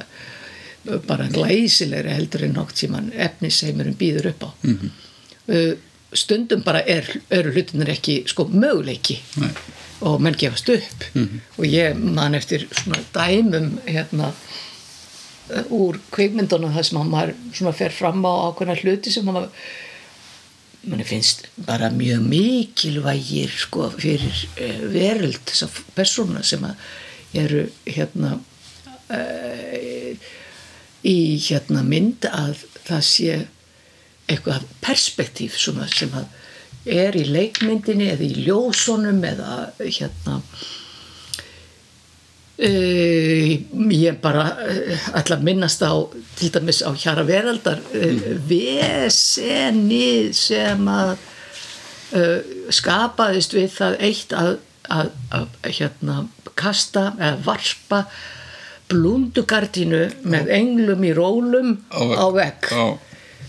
bara 1.06 1.26
glæsilegri 1.28 2.14
heldur 2.16 2.46
en 2.46 2.56
nokt 2.56 2.80
sem 2.80 2.94
hann 2.94 3.10
efnisheimurinn 3.12 3.98
býður 3.98 4.30
upp 4.30 4.46
á. 4.48 4.50
Uh, 5.48 5.74
stundum 6.16 6.62
bara 6.64 6.80
er, 6.88 7.04
eru 7.30 7.52
hlutinir 7.52 7.90
ekki 7.92 8.22
sko 8.30 8.46
möguleiki 8.48 9.18
nei, 9.42 9.50
og 10.00 10.22
menn 10.24 10.38
gefast 10.38 10.70
upp. 10.72 11.04
Og 11.58 11.66
ég 11.66 11.98
man 11.98 12.34
eftir 12.38 12.64
svona 12.70 13.02
dæmum 13.12 13.74
hérna 13.84 14.32
úr 15.74 15.98
kvikmyndunum 16.14 16.74
þar 16.74 16.88
sem 16.88 17.00
að 17.00 17.12
maður 17.12 17.36
svona 17.56 17.74
fer 17.76 17.94
fram 17.94 18.24
á 18.24 18.32
ákveðna 18.48 18.78
hluti 18.82 19.12
sem 19.12 19.26
maður 19.28 19.50
manni 20.88 21.06
finnst 21.08 21.48
bara 21.66 21.90
mjög 21.92 22.24
mikilvægir 22.30 23.54
sko 23.64 23.88
fyrir 23.96 24.42
uh, 24.54 24.82
veröld 24.92 25.40
þessar 25.48 25.80
persóna 25.96 26.44
sem 26.46 26.64
eru 27.36 27.66
hérna 27.88 28.36
uh, 28.38 30.28
í 31.08 31.18
hérna 31.48 31.84
mynd 31.86 32.28
að 32.30 32.64
það 32.88 33.06
sé 33.06 33.38
eitthvað 34.28 34.66
perspektíf 34.84 35.56
sem 35.60 35.78
að 35.80 36.26
er 36.88 37.16
í 37.18 37.24
leikmyndinni 37.28 38.08
eða 38.12 38.24
í 38.24 38.44
ljósunum 38.46 39.20
eða 39.26 39.54
hérna 39.80 40.38
Uh, 42.58 43.52
ég 43.94 44.16
bara 44.18 44.48
uh, 44.58 45.08
ætla 45.14 45.36
að 45.38 45.44
minnast 45.46 45.82
á 45.86 45.94
til 46.34 46.50
dæmis 46.50 46.80
á 46.82 46.90
hjara 46.90 47.22
veraldar 47.28 47.78
uh, 47.94 48.24
vesenið 48.50 50.32
sem 50.34 50.88
að 50.90 51.12
skapaðist 52.72 53.52
við 53.52 53.66
það 53.74 53.94
eitt 54.06 54.30
að, 54.32 54.50
að, 54.88 55.10
að 55.36 55.48
hérna 55.76 56.14
kasta 56.56 57.10
eða 57.18 57.34
varpa 57.44 57.98
blúndugardínu 58.88 60.00
með 60.24 60.48
englum 60.56 61.04
í 61.04 61.12
rólum 61.16 61.74
Á. 62.72 62.96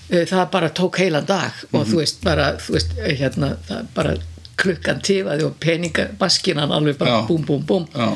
Eh, 0.09 0.25
það 0.25 0.45
bara 0.51 0.71
tók 0.73 0.99
heilan 0.99 1.27
dag 1.29 1.55
og 1.69 1.85
þú 1.87 2.01
veist 2.01 2.23
bara, 2.25 2.51
þú 2.59 2.75
veist, 2.75 2.95
hérna 3.19 3.53
það 3.67 3.89
bara 3.95 4.15
klukkan 4.59 5.01
tifaði 5.05 5.47
og 5.47 5.57
peningabaskinan 5.63 6.73
alveg 6.75 6.99
bara 6.99 7.19
Já. 7.19 7.27
búm, 7.29 7.45
búm, 7.47 7.65
búm 7.65 7.87
Já. 7.93 8.11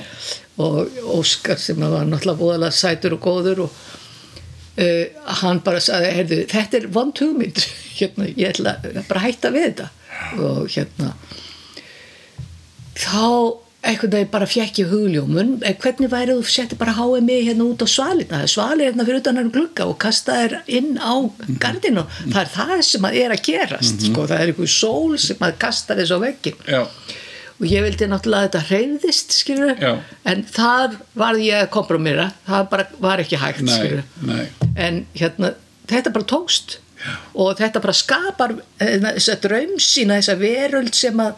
og 0.63 1.01
Óskar 1.17 1.59
sem 1.61 1.79
var 1.79 2.05
náttúrulega 2.07 2.39
voðalega 2.41 2.77
sætur 2.77 3.17
og 3.17 3.23
góður 3.23 3.65
og 3.67 3.77
uh, 4.77 5.05
hann 5.41 5.63
bara 5.65 5.81
sagði, 5.83 6.13
heyrðu, 6.19 6.39
þetta 6.51 6.79
er 6.79 6.89
vond 6.99 7.23
hugmynd 7.23 7.65
hérna, 7.99 8.29
ég 8.31 8.53
ætla 8.53 8.77
bara 8.83 9.21
að 9.21 9.27
hætta 9.27 9.53
við 9.55 9.69
þetta 9.69 9.89
og 10.43 10.71
hérna 10.73 11.13
þá 12.93 13.62
einhvern 13.83 14.13
veginn 14.15 14.29
bara 14.31 14.47
fjekk 14.47 14.79
ég 14.83 14.91
hugljómun. 14.93 15.49
Eh, 15.67 15.75
hvernig 15.81 16.11
væri 16.11 16.35
þú 16.37 16.45
setti 16.47 16.77
bara 16.79 16.93
HMI 16.97 17.39
hérna 17.49 17.65
út 17.67 17.83
á 17.83 17.87
svalina, 17.91 18.37
það 18.37 18.45
er 18.45 18.51
svali 18.53 18.85
hérna 18.87 19.05
fyrir 19.07 19.21
utan 19.23 19.39
hann 19.41 19.51
glugga 19.53 19.87
og 19.89 19.97
kasta 20.03 20.37
þér 20.39 20.55
inn 20.79 20.93
á 20.99 21.13
gardinu, 21.63 22.05
það 22.29 22.39
er 22.43 22.53
það 22.53 22.83
sem 22.89 23.07
að 23.09 23.17
er 23.23 23.35
að 23.35 23.43
gerast 23.49 24.05
sko, 24.07 24.27
það 24.29 24.39
er 24.39 24.53
einhver 24.53 24.71
sól 24.71 25.17
sem 25.19 25.43
að 25.43 25.57
kasta 25.65 25.97
þess 25.99 26.15
á 26.15 26.17
veggin 26.23 26.63
Já. 26.67 26.81
og 27.59 27.65
ég 27.67 27.83
vildi 27.87 28.07
náttúrulega 28.11 28.45
að 28.45 28.47
þetta 28.47 28.63
hreyðist 28.69 29.35
skilur, 29.35 29.75
Já. 29.83 29.91
en 30.31 30.45
þar 30.55 30.95
varð 31.19 31.43
ég 31.43 31.65
að 31.65 31.73
kompromira, 31.75 32.29
það 32.47 32.69
bara 32.71 32.87
var 33.03 33.25
ekki 33.25 33.41
hægt 33.43 33.65
Nei, 33.67 33.75
skilur, 33.75 34.07
nei. 34.31 34.47
en 34.79 35.03
hérna 35.17 35.53
þetta 35.91 36.13
bara 36.15 36.29
tókst. 36.31 36.77
Og 37.35 37.57
þetta 37.59 37.81
bara 37.83 37.91
skapar 37.91 38.53
eh, 38.79 38.93
þessa 39.03 39.33
draumsýna, 39.43 40.21
þessa 40.21 40.35
veröld 40.39 40.95
sem 40.95 41.19
að 41.19 41.33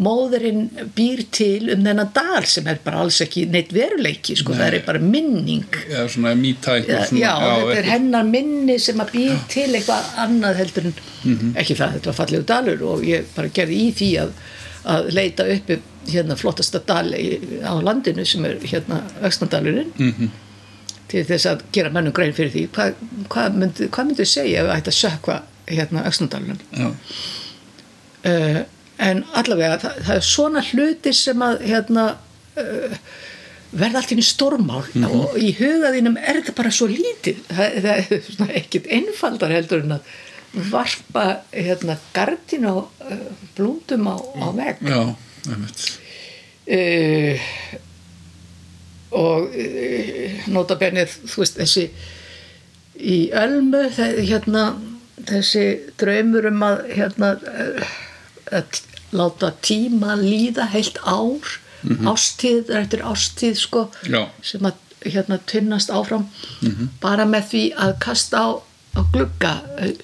móðurinn 0.00 0.62
býr 0.96 1.20
til 1.34 1.70
um 1.74 1.82
þennan 1.84 2.08
dal 2.16 2.44
sem 2.48 2.66
er 2.72 2.78
bara 2.84 3.02
alls 3.04 3.18
ekki 3.24 3.42
neitt 3.52 3.72
veruleiki, 3.76 4.36
sko, 4.40 4.54
það 4.56 4.74
er 4.78 4.84
bara 4.86 4.98
minning 5.04 5.66
Já, 5.90 6.06
svona 6.08 6.32
mýta 6.38 6.78
Já, 6.80 7.02
já, 7.12 7.34
þetta 7.36 7.76
er 7.82 7.88
hennar 7.90 8.24
minni 8.24 8.78
sem 8.80 9.00
að 9.04 9.12
býr 9.16 9.36
til 9.52 9.68
eitthvað 9.76 10.10
annað 10.26 10.60
heldur 10.64 10.90
en 10.90 10.94
Mhm. 11.20 11.50
ekki 11.60 11.74
það, 11.76 11.90
þetta 11.98 12.06
var 12.08 12.14
fallegu 12.16 12.44
dalur 12.48 12.82
og 12.94 13.02
ég 13.04 13.24
bara 13.36 13.48
gerði 13.52 13.76
í 13.76 13.88
því 13.92 14.06
að, 14.22 14.30
að 14.88 15.10
leita 15.12 15.44
uppi 15.52 15.76
hérna 16.08 16.36
flottasta 16.40 16.80
dal 16.88 17.12
á 17.12 17.72
landinu 17.84 18.24
sem 18.24 18.44
er 18.48 18.54
hérna 18.64 19.02
Öxnadalurinn 19.28 19.90
Mhm. 19.98 20.30
til 21.08 21.24
þess 21.28 21.44
að 21.50 21.60
gera 21.72 21.90
mennum 21.90 22.12
grein 22.16 22.32
fyrir 22.32 22.50
því 22.54 22.68
hvað, 22.72 22.94
hvað 23.28 23.54
myndi, 23.60 23.88
hvað 23.92 24.06
myndi 24.08 24.24
segja 24.24 24.62
ef 24.62 24.70
við 24.70 24.76
ætti 24.78 24.94
að 24.94 25.00
sökva 25.02 25.36
hérna 25.68 26.06
Öxnadalurinn 26.08 26.64
Já. 26.72 26.88
uh, 28.24 28.62
en 29.00 29.24
allavega 29.38 29.80
það, 29.82 30.00
það 30.06 30.16
er 30.20 30.26
svona 30.28 30.62
hlutir 30.70 31.16
sem 31.16 31.44
að 31.44 31.62
hérna 31.70 32.06
uh, 32.60 32.96
verða 33.70 34.00
allt 34.00 34.12
í 34.12 34.18
einu 34.18 34.26
stórmál. 34.26 34.82
Og 35.08 35.38
í 35.38 35.52
hugaðinum 35.58 36.18
er 36.18 36.40
þetta 36.40 36.56
bara 36.58 36.72
svo 36.74 36.88
lítið. 36.90 37.44
Það, 37.48 37.78
það 37.84 38.02
er 38.02 38.26
svona 38.26 38.58
ekkit 38.60 38.90
einfaldar 38.98 39.54
heldur 39.54 39.84
en 39.86 39.96
að 39.98 40.12
varpa 40.70 41.26
hérna 41.54 41.96
gardin 42.14 42.66
á 42.66 42.74
uh, 42.82 43.26
blúndum 43.56 44.08
á, 44.10 44.16
á 44.18 44.46
vegg. 44.56 44.82
Já, 44.82 45.00
einmitt. 45.52 45.84
uh, 46.66 47.46
og 49.10 49.54
uh, 49.54 50.48
nota 50.50 50.78
bennið 50.78 51.14
þú 51.30 51.44
veist 51.44 51.58
þessi 51.58 51.86
í 53.00 53.18
Ölmu 53.36 53.86
það, 53.94 54.20
hérna, 54.28 54.64
þessi 55.30 55.64
draumur 56.00 56.50
um 56.50 56.66
að 56.66 56.82
hérna 56.98 57.32
uh, 57.38 57.94
að 58.50 58.82
láta 59.16 59.52
tíma 59.62 60.14
líða 60.20 60.68
heilt 60.70 60.98
ár 61.02 61.58
ástíð 62.10 62.70
eftir 62.76 63.02
ástíð 63.08 63.56
sko 63.56 63.86
Já. 64.04 64.28
sem 64.44 64.66
að 64.68 64.74
hérna 65.00 65.38
tynnast 65.48 65.88
áfram. 65.90 66.26
Bara 67.00 67.24
með 67.24 67.46
því 67.52 67.62
að 67.80 67.94
kasta 68.04 68.42
á, 68.44 68.48
á 68.96 69.00
glugga 69.14 69.52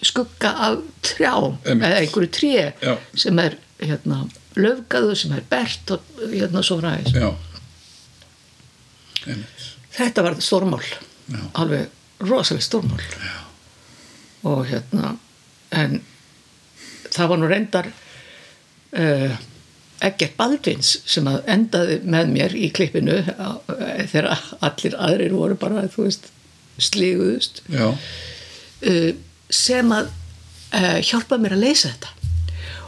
skugga 0.00 0.54
af 0.56 0.78
trjám 1.04 1.58
eða 1.68 2.00
einhverju 2.00 2.30
tré 2.32 2.72
Já. 2.80 2.96
sem 3.14 3.38
er 3.38 3.58
hérna 3.82 4.24
löfgaðu 4.56 5.16
sem 5.20 5.34
er 5.36 5.44
bert 5.50 5.90
og 5.92 6.00
hérna 6.32 6.62
svo 6.64 6.78
fræðis 6.80 7.12
þetta 9.96 10.22
var 10.22 10.36
stórmál. 10.40 10.84
Já. 11.26 11.40
alveg 11.58 11.88
rosalega 12.20 12.64
stórmál. 12.64 13.00
Já. 13.02 13.36
og 14.46 14.66
hérna 14.70 15.16
en 15.74 16.00
það 17.10 17.28
var 17.28 17.40
nú 17.40 17.48
reyndar 17.50 17.88
uh, 18.98 19.36
Eggert 20.04 20.36
Baldvins 20.36 20.92
sem 21.08 21.28
að 21.30 21.46
endaði 21.48 22.00
með 22.04 22.32
mér 22.34 22.54
í 22.58 22.68
klippinu 22.76 23.16
eh, 23.16 24.02
þegar 24.10 24.42
allir 24.66 24.96
aðrir 25.00 25.32
voru 25.32 25.56
bara 25.56 25.86
veist 25.94 26.28
slíguðust. 26.76 27.62
Uh, 28.84 29.14
sem 29.48 29.94
að 29.96 30.10
uh, 30.76 30.98
hjálpa 31.00 31.38
mér 31.40 31.56
að 31.56 31.64
leysa 31.64 31.94
þetta. 31.94 32.12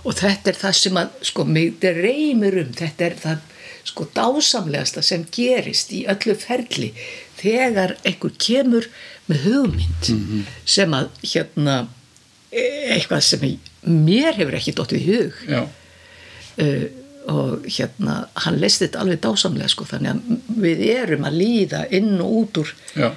Og 0.05 0.19
þetta 0.19 0.53
er 0.53 0.59
það 0.61 0.77
sem 0.83 1.01
að 1.01 1.17
sko 1.31 1.47
mig 1.49 1.81
reymir 1.81 2.59
um. 2.61 2.75
Þetta 2.77 3.07
er 3.09 3.17
það 3.23 3.47
sko 3.89 4.05
dásamlegasta 4.13 5.03
sem 5.05 5.25
gerist 5.33 5.95
í 5.97 6.03
öllu 6.13 6.37
ferli 6.37 6.91
þegar 7.39 7.97
einhver 8.05 8.35
kemur 8.37 8.89
með 9.31 9.47
hugmynd 9.47 10.11
sem 10.69 10.93
að 10.97 11.09
hérna 11.23 11.79
e- 12.53 12.93
eitthvað 12.95 13.25
sem 13.25 13.47
mér 13.89 14.37
hefur 14.37 14.59
ekki 14.59 14.77
dottið 14.77 15.01
í 15.01 15.09
hug. 15.09 15.43
Já. 15.49 15.61
Uh, 16.65 16.85
og 17.29 17.67
hérna 17.69 18.15
hann 18.45 18.57
leist 18.61 18.81
þetta 18.81 19.03
alveg 19.03 19.19
dásamlega 19.25 19.69
sko 19.69 19.85
þannig 19.91 20.15
að 20.15 20.61
við 20.65 20.85
erum 20.95 21.27
að 21.29 21.37
líða 21.43 21.83
inn 21.99 22.15
og 22.25 22.37
út 22.43 22.61
úr, 22.63 22.71
Já. 22.97 23.11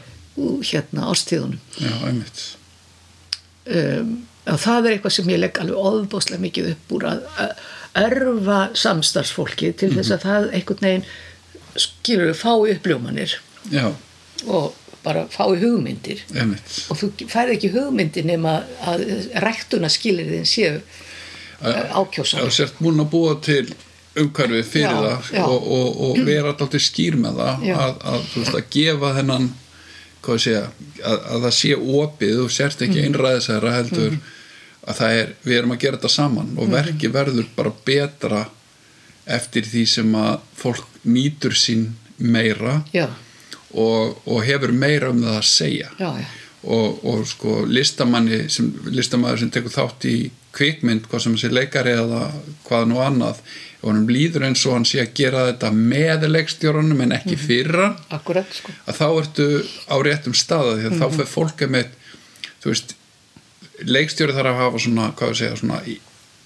hérna 0.71 1.05
árstíðunum 1.13 1.59
Já, 1.79 1.93
einmitt. 2.09 2.41
um, 3.71 4.11
og 4.51 4.57
það 4.59 4.87
er 4.89 4.95
eitthvað 4.97 5.15
sem 5.15 5.29
ég 5.31 5.39
legg 5.43 5.59
alveg 5.61 5.77
ofbóðslega 5.91 6.43
mikið 6.47 6.69
upp 6.73 6.93
úr 6.97 7.07
að 7.11 7.23
að 7.45 7.63
örfa 8.01 8.59
samstarfsfólki 8.79 9.71
til 9.79 9.91
þess 9.95 10.13
að 10.15 10.25
það 10.25 10.45
einhvern 10.57 10.85
veginn 10.87 11.07
skilur 11.79 12.33
fái 12.39 12.71
uppljómanir 12.75 13.33
Já, 13.71 13.91
og 14.47 14.73
bara 15.03 15.25
fái 15.33 15.55
hugmyndir 15.61 16.21
einmitt. 16.35 16.75
og 16.91 16.99
þú 16.99 17.09
færð 17.31 17.55
ekki 17.55 17.71
hugmyndir 17.73 18.27
nema 18.27 18.57
að 18.91 19.05
ræktuna 19.43 19.89
skilir 19.91 20.29
þinn 20.31 20.47
séu 20.49 20.81
ákjósa 22.01 22.37
Ef 22.41 22.45
þú 22.47 22.51
sért 22.57 22.79
múin 22.81 22.99
að 23.03 23.09
búa 23.13 23.35
til 23.45 23.65
umhverfið 24.21 24.65
fyrir 24.67 24.91
Já, 24.91 25.01
það 25.01 25.31
já. 25.37 25.43
og, 25.45 25.67
og, 25.71 25.99
og 26.09 26.17
vera 26.27 26.51
alltaf 26.51 26.81
skýr 26.83 27.15
með 27.21 27.37
það 27.39 27.65
að, 27.75 27.93
að, 28.11 28.25
veist, 28.35 28.55
að 28.57 28.65
gefa 28.75 29.11
þennan 29.19 29.45
segja, 30.37 30.63
að, 31.03 31.19
að 31.31 31.45
það 31.45 31.53
sé 31.59 31.71
opið 32.01 32.41
og 32.43 32.51
sért 32.51 32.81
Mhm. 32.81 32.89
ekki 32.89 33.05
einræðisæra 33.07 33.71
heldur 33.77 34.17
að 34.87 34.95
það 34.99 35.15
er, 35.21 35.31
við 35.45 35.57
erum 35.57 35.71
að 35.75 35.79
gera 35.85 35.97
þetta 35.97 36.09
saman 36.09 36.49
Mhm. 36.51 36.59
og 36.59 36.69
verki 36.75 37.07
verður 37.13 37.47
bara 37.55 37.71
betra 37.85 38.45
eftir 39.27 39.61
því 39.63 39.85
sem 39.87 40.11
að 40.15 40.39
fólk 40.57 40.85
nýtur 41.05 41.53
sín 41.55 41.87
meira 42.19 42.83
og, 43.73 44.17
og 44.27 44.43
hefur 44.43 44.71
meira 44.73 45.09
um 45.09 45.21
það 45.23 45.37
að 45.37 45.47
segja 45.47 45.89
já, 45.99 46.25
og, 46.63 46.99
og 47.05 47.23
sko 47.27 47.65
listamanni 47.65 48.49
sem, 48.49 48.67
listamaður 48.91 49.39
sem 49.39 49.49
tekur 49.49 49.71
þátt 49.71 50.05
í 50.09 50.31
kvikmynd, 50.55 51.05
hvað 51.09 51.23
sem 51.25 51.35
sé 51.39 51.49
leikari 51.51 51.93
eða 51.95 52.31
hvað 52.67 52.87
nú 52.91 52.99
annað 53.03 53.39
og 53.81 53.87
hann 53.89 54.03
líður 54.11 54.43
eins 54.45 54.61
og 54.69 54.75
hann 54.75 54.85
sé 54.85 54.99
að 55.01 55.13
gera 55.17 55.45
þetta 55.49 55.71
með 55.73 56.27
leikstjórunum 56.29 56.99
en 57.05 57.15
ekki 57.17 57.37
fyrir 57.39 57.79
hann 57.81 57.95
akkurat 58.13 58.51
sko. 58.53 58.73
að 58.85 58.99
þá 58.99 59.05
ertu 59.21 59.47
á 59.89 59.95
réttum 60.05 60.35
staða 60.37 60.75
því 60.77 60.89
að 60.91 60.99
þá 60.99 61.05
fyrir 61.15 61.31
fólk 61.31 61.63
með 61.71 61.87
þú 62.61 62.69
veist, 62.73 62.93
leikstjóri 63.89 64.35
þarf 64.37 64.51
að 64.51 64.59
hafa 64.61 64.83
svona, 64.85 65.07
hvað 65.17 65.31
við 65.33 65.39
segja, 65.41 65.55
svona 65.63 65.79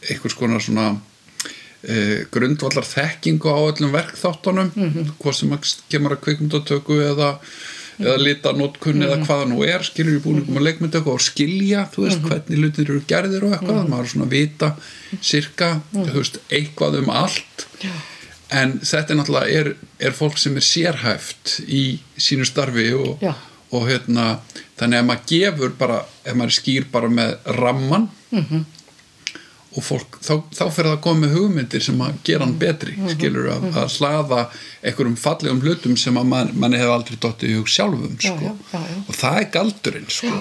einhvers 0.06 0.38
konar 0.40 0.64
svona 0.64 0.86
uh, 0.95 2.19
grundvallar 2.32 2.88
þekkingu 2.88 3.52
á 3.52 3.60
öllum 3.68 3.91
verkþáttunum 3.98 4.72
Mhm. 4.76 5.11
hvað 5.19 5.36
sem 5.41 5.57
kemur 5.91 6.15
að 6.15 6.23
kvikmyndatöku 6.30 7.02
eða, 7.10 7.34
eða 7.99 8.17
litanótkun 8.19 8.95
Mhm. 8.95 9.03
eða 9.05 9.26
hvaða 9.26 9.45
nú 9.51 9.63
er, 9.67 9.80
skilur 9.84 10.17
í 10.19 10.23
búningum 10.23 10.57
og 10.57 10.61
leikmyndatöku 10.67 11.07
og 11.13 11.22
skilja, 11.22 11.88
þú 11.93 11.97
Mhm. 11.97 12.05
veist, 12.07 12.22
hvernig 12.22 12.57
hlutir 12.59 12.89
eru 12.89 13.01
gerðir 13.07 13.43
og 13.43 13.51
eitthvað, 13.53 13.88
maður 13.89 14.03
er 14.03 14.11
svona 14.13 14.30
vita 14.30 14.76
sirka, 15.22 15.81
þú 15.93 16.13
veist, 16.13 16.38
eitthvað 16.49 16.97
um 16.99 17.09
allt 17.09 17.65
en 18.51 18.80
þetta 18.80 19.09
er 19.11 19.15
náttúrulega 19.17 19.49
er, 19.59 19.76
er 19.99 20.11
fólk 20.11 20.38
sem 20.38 20.55
er 20.55 20.61
sérhæft 20.61 21.61
í 21.67 21.99
sínu 22.17 22.45
starfi 22.45 22.93
og, 22.93 23.23
og 23.72 23.88
hérna 23.89 24.39
þannig 24.77 24.99
að 25.01 25.05
maður 25.09 25.26
gefur 25.31 25.69
bara 25.77 26.01
ef 26.26 26.35
maður 26.35 26.55
skýr 26.61 26.85
bara 26.91 27.07
með 27.09 27.38
ramman 27.57 28.09
-hmm. 28.31 28.63
Og 29.76 29.84
fólk 29.84 30.19
þá, 30.23 30.34
þá 30.56 30.64
fyrir 30.72 30.88
það 30.88 30.93
að 30.93 31.02
koma 31.03 31.22
með 31.26 31.34
hugmyndir 31.35 31.84
sem 31.84 32.03
að 32.06 32.19
gera 32.27 32.45
hann 32.45 32.60
betri, 32.60 32.93
skilur 33.11 33.49
að, 33.52 33.65
að 33.81 33.97
hlaða 33.97 34.43
einhverjum 34.81 35.18
fallegum 35.19 35.64
hlutum 35.64 35.97
sem 35.99 36.19
að 36.19 36.30
man, 36.31 36.53
manni 36.56 36.80
hefur 36.80 36.95
aldrei 36.95 37.18
dottið 37.26 37.52
í 37.52 37.57
hug 37.60 37.72
sjálfum 37.72 38.14
Já, 38.15 38.30
sko. 38.30 38.38
já, 38.45 38.53
já, 38.72 38.85
já. 38.93 39.02
og 39.03 39.19
það 39.19 39.39
er 39.41 39.49
galdurinn 39.57 40.07
sko. 40.15 40.39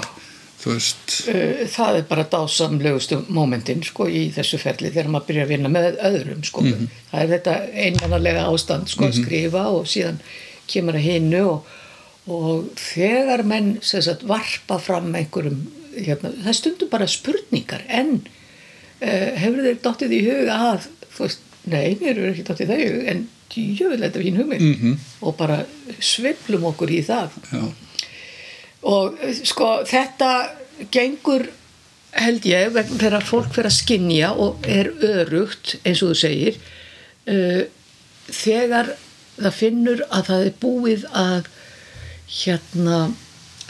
það 1.74 1.98
er 1.98 2.06
bara 2.08 2.26
dásamlegustu 2.32 3.18
mómentin 3.34 3.82
sko 3.84 4.06
í 4.08 4.28
þessu 4.34 4.60
ferli 4.62 4.92
þegar 4.94 5.10
maður 5.12 5.30
byrjar 5.32 5.48
að 5.48 5.54
vinna 5.56 5.72
með 5.74 5.98
öðrum 6.10 6.44
sko. 6.46 6.64
það 7.10 7.24
er 7.24 7.32
þetta 7.34 7.56
einmannarlega 7.86 8.46
ástand 8.52 8.92
sko 8.92 9.10
að 9.10 9.18
skrifa 9.18 9.66
og 9.74 9.90
síðan 9.90 10.22
kemur 10.70 10.96
að 10.96 11.08
hinnu 11.10 11.42
og, 11.50 11.74
og 12.30 12.70
þegar 12.80 13.42
menn 13.44 13.74
sagt, 13.84 14.22
varpa 14.30 14.78
fram 14.80 15.10
einhverjum 15.12 15.66
hérna, 15.98 16.32
það 16.46 16.58
stundum 16.62 16.90
bara 16.94 17.10
spurningar 17.10 17.84
en 17.92 18.16
uh, 18.22 18.40
hefur 19.04 19.62
þeir 19.66 19.80
dottið 19.84 20.16
í 20.16 20.20
hug 20.28 20.50
að 20.54 20.88
þú 21.14 21.24
veist, 21.26 21.46
nei, 21.70 21.96
mér 22.00 22.18
er 22.18 22.30
ekki 22.32 22.46
dottið 22.48 22.72
það 22.72 22.84
í 22.84 22.90
hug 22.90 23.08
en 23.12 23.24
jöfnlega 23.54 24.08
þetta 24.08 24.18
er 24.18 24.24
fín 24.24 24.38
hugmynd. 24.40 24.76
-hmm. 24.80 24.94
og 25.20 25.36
bara 25.38 25.58
sveiflum 26.00 26.64
okkur 26.72 26.90
í 26.90 27.02
það. 27.06 27.36
Já, 27.52 27.64
og 28.82 29.18
eh, 29.22 29.36
sko 29.44 29.68
þetta 29.88 30.30
gengur 30.92 31.46
held 32.14 32.46
ég 32.46 32.72
vegna 32.74 32.98
þegar 33.00 33.26
fólk 33.26 33.52
fyrir 33.54 33.70
að 33.70 33.78
skinja 33.78 34.32
og 34.32 34.66
er 34.68 34.90
örugt 35.02 35.76
eins 35.82 36.02
og 36.02 36.12
þú 36.12 36.18
segir 36.20 36.58
uh, 37.26 37.62
þegar 38.30 38.92
það 39.34 39.56
finnur 39.58 40.04
að 40.10 40.28
það 40.30 40.46
er 40.46 40.58
búið 40.62 41.06
að 41.10 41.48
hérna 42.34 42.98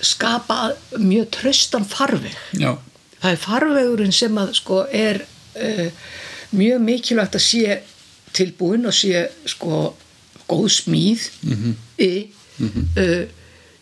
skapa 0.05 0.75
mjög 0.99 1.31
tröstan 1.39 1.87
farveg. 1.89 2.37
Já, 2.53 2.77
það 3.25 3.31
er 3.33 3.41
farvegurinn 3.41 4.13
sem 4.13 4.37
að 4.39 4.53
sko 4.59 4.83
er 4.93 5.23
uh, 5.57 5.87
mjög 6.55 6.83
mikilvægt 6.85 7.39
að 7.39 7.45
sé 7.47 7.79
tilbúin 8.37 8.85
og 8.87 8.93
sé 8.97 9.25
sko 9.49 9.95
góð 10.51 10.69
smíð 10.83 11.25
Mhm. 11.43 11.75
í 11.99 12.11
uh, 12.61 13.25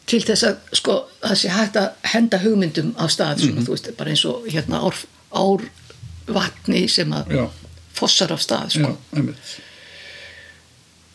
til 0.07 0.21
þess 0.27 0.45
að 0.47 0.57
sko 0.79 0.95
það 1.23 1.37
sé 1.43 1.49
hægt 1.53 1.77
að 1.81 1.91
henda 2.15 2.39
hugmyndum 2.43 2.95
af 2.99 3.11
stað 3.11 3.43
svona, 3.43 3.61
Mhm. 3.61 3.67
þú 3.67 3.75
veist, 3.75 3.91
bara 3.97 4.11
eins 4.11 4.25
og 4.25 4.47
hérna 4.51 4.81
ár, 4.87 4.97
ár 5.33 5.63
vatni 6.27 6.89
sem 6.89 7.11
að 7.13 7.27
já, 7.35 7.49
fossar 7.95 8.33
af 8.33 8.41
stað 8.41 8.71
sko. 8.79 8.97
já, 9.13 9.35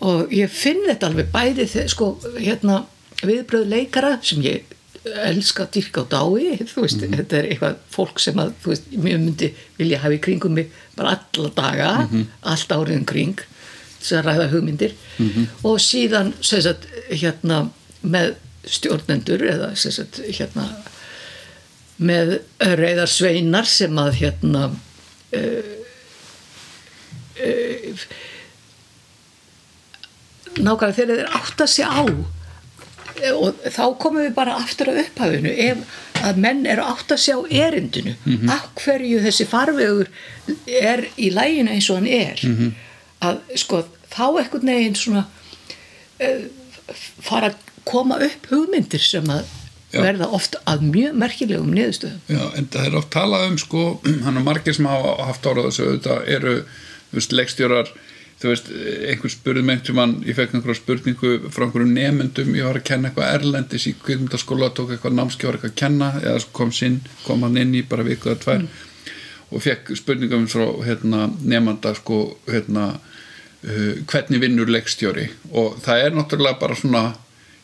og 0.07 0.29
ég 0.33 0.49
finn 0.53 0.83
þetta 0.87 1.07
alveg 1.09 1.31
bæði 1.33 1.87
sko 1.89 2.11
hérna 2.37 2.83
viðbröð 3.25 3.65
leikara 3.71 4.17
sem 4.21 4.41
ég 4.45 4.75
elska 5.27 5.67
dyrka 5.73 6.03
á 6.03 6.05
dái 6.11 6.57
þú 6.67 6.83
veist, 6.83 7.03
þetta 7.03 7.39
er 7.39 7.49
eitthvað 7.51 7.77
fólk 7.93 8.19
sem 8.23 8.39
að 8.41 8.53
þú 8.63 8.73
veist, 8.73 8.89
mjög 8.93 9.21
myndi 9.23 9.51
vilja 9.77 10.01
hafa 10.03 10.17
í 10.17 10.23
kringum 10.23 10.57
mig 10.57 10.73
bara 10.97 11.17
alla 11.17 11.53
daga 11.57 11.91
allt 12.41 12.75
árið 12.75 12.99
um 12.99 13.07
kring 13.07 13.45
þess 13.97 14.13
að 14.19 14.27
ræða 14.27 14.49
hugmyndir. 14.51 14.93
Og 15.65 15.79
síðan 15.81 16.33
sem 16.45 16.61
sagt, 16.61 16.85
hérna 17.09 17.67
með 18.01 18.35
stjórnendur 18.67 19.43
eða 19.47 19.71
sem 19.79 19.95
sagt, 19.95 20.21
hérna 20.27 20.67
með 21.97 22.37
reyðar 22.77 23.09
sveinar 23.09 23.65
sem 23.65 23.97
að 23.97 24.19
hérna 24.19 24.67
uh, 25.33 25.71
uh, 27.41 28.05
nákvæmlega 30.57 30.97
þegar 30.99 31.15
þeir 31.15 31.37
átta 31.39 31.67
sig 31.69 31.85
á 31.89 32.05
og 33.33 33.61
þá 33.73 33.83
komum 34.01 34.23
við 34.23 34.33
bara 34.37 34.57
aftur 34.61 34.91
að 34.91 35.01
upphafinu. 35.05 35.51
Ef 35.51 36.23
að 36.27 36.39
menn 36.41 36.65
eru 36.69 36.85
átta 36.85 37.17
sig 37.17 37.37
á 37.37 37.41
erindinu 37.67 38.15
af 38.53 38.69
hverju 38.81 39.21
þessi 39.25 39.45
farvegur 39.49 40.09
er 40.65 41.05
í 41.17 41.29
læginu 41.33 41.75
eins 41.75 41.89
og 41.93 41.99
hann 42.01 42.09
er? 42.09 42.41
Að 43.25 43.41
sko 43.57 43.83
þá 44.13 44.25
einhvern 44.41 44.71
veginn 44.71 44.97
svona 44.97 45.25
uh, 45.27 46.43
fara 47.21 47.51
að 47.51 47.63
koma 47.87 48.19
upp 48.23 48.49
hugmyndir 48.51 49.03
sem 49.03 49.27
að 49.31 49.45
Já. 49.93 50.01
verða 50.03 50.27
oft 50.35 50.57
að 50.67 50.81
mjög 50.91 51.13
merkilegum 51.21 51.69
niðurstöðum. 51.71 52.19
Já, 52.27 52.41
en 52.59 52.65
það 52.73 52.87
er 52.89 52.97
oft 52.99 53.11
talað 53.13 53.45
um 53.47 53.57
sko, 53.61 53.83
hann 54.25 54.39
er 54.39 54.43
margir 54.43 54.75
sem 54.75 54.89
hafa 54.89 55.13
haft 55.29 55.47
árað 55.47 55.69
þessu 55.69 55.85
auðvitað 55.87 56.31
eru, 56.37 56.55
þú 57.07 57.19
veist, 57.21 57.35
leikstjórar 57.39 57.93
þú 58.37 58.51
veist, 58.51 58.67
einhver 59.09 59.33
spurði 59.33 59.63
með 59.65 59.79
einhvern 59.79 59.97
mann 59.97 60.15
ég 60.27 60.37
fekk 60.37 60.57
einhverja 60.57 60.81
spurningu 60.81 61.31
frá 61.53 61.65
einhverjum 61.65 61.93
nemyndum 61.95 62.57
ég 62.57 62.67
var 62.67 62.77
að 62.77 62.87
kenna 62.91 63.09
eitthvað 63.09 63.31
erlendis 63.39 63.87
í 63.89 63.95
kvikmyndaskóla 63.97 64.69
tók 64.77 64.93
eitthvað 64.93 65.17
námskjóra 65.17 65.57
eitthvað 65.57 65.73
að 65.73 65.79
kenna 65.81 66.11
eða 66.21 66.43
kom 66.59 66.73
sinn, 66.75 66.99
kom 67.25 67.45
hann 67.47 67.57
inn 67.57 67.73
í 67.77 67.81
bara 67.87 68.05
viku 68.05 68.29
eða 68.29 68.43
tvær 68.43 68.67
og 69.47 69.63
fekk 69.63 69.93
spurningum 69.95 70.47
frá 70.51 70.65
hérna, 70.85 71.27
nefnda 71.39 71.93
sko, 71.97 72.19
hérna 72.49 72.87
uh, 72.97 73.93
hvernig 74.09 74.41
vinnur 74.43 74.71
leikstjóri? 74.71 75.29
Og 75.55 75.77
það 75.83 76.03
er 76.03 76.17
náttúrulega 76.17 76.59
bara 76.61 76.75
svona 76.77 77.03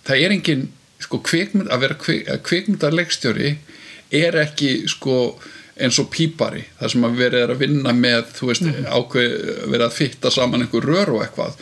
það 0.07 0.23
er 0.23 0.35
engin 0.37 0.69
sko 1.03 1.19
kvikmynd 1.23 1.71
að 1.71 1.83
vera 1.83 1.99
kvik, 1.99 2.29
kvikmyndar 2.47 2.95
leikstjóri 2.95 3.57
er 4.13 4.37
ekki 4.39 4.87
sko 4.91 5.17
eins 5.81 5.97
og 6.01 6.09
pípari 6.13 6.65
þar 6.79 6.91
sem 6.93 7.07
að 7.07 7.17
verið 7.23 7.45
er 7.47 7.53
að 7.55 7.63
vinna 7.63 7.93
með 7.97 8.27
þú 8.37 8.51
veist 8.51 8.67
ákveð 8.85 9.33
verið 9.71 9.87
að 9.87 9.97
fitta 9.97 10.31
saman 10.33 10.65
einhver 10.65 10.85
rör 10.85 11.13
og 11.15 11.23
eitthvað. 11.25 11.57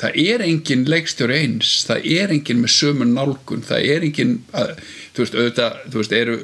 Það 0.00 0.14
er 0.16 0.40
engin 0.46 0.86
leikstjóri 0.88 1.38
eins 1.42 1.70
það 1.84 2.06
er 2.08 2.30
engin 2.32 2.62
með 2.62 2.72
sömu 2.72 3.04
nálgun 3.10 3.60
það 3.68 3.88
er 3.92 4.06
engin 4.06 4.36
að, 4.56 4.70
þú 5.12 5.24
veist 5.26 5.34
auðvitað 5.36 5.80
þú 5.92 6.00
veist 6.00 6.14
eru 6.16 6.36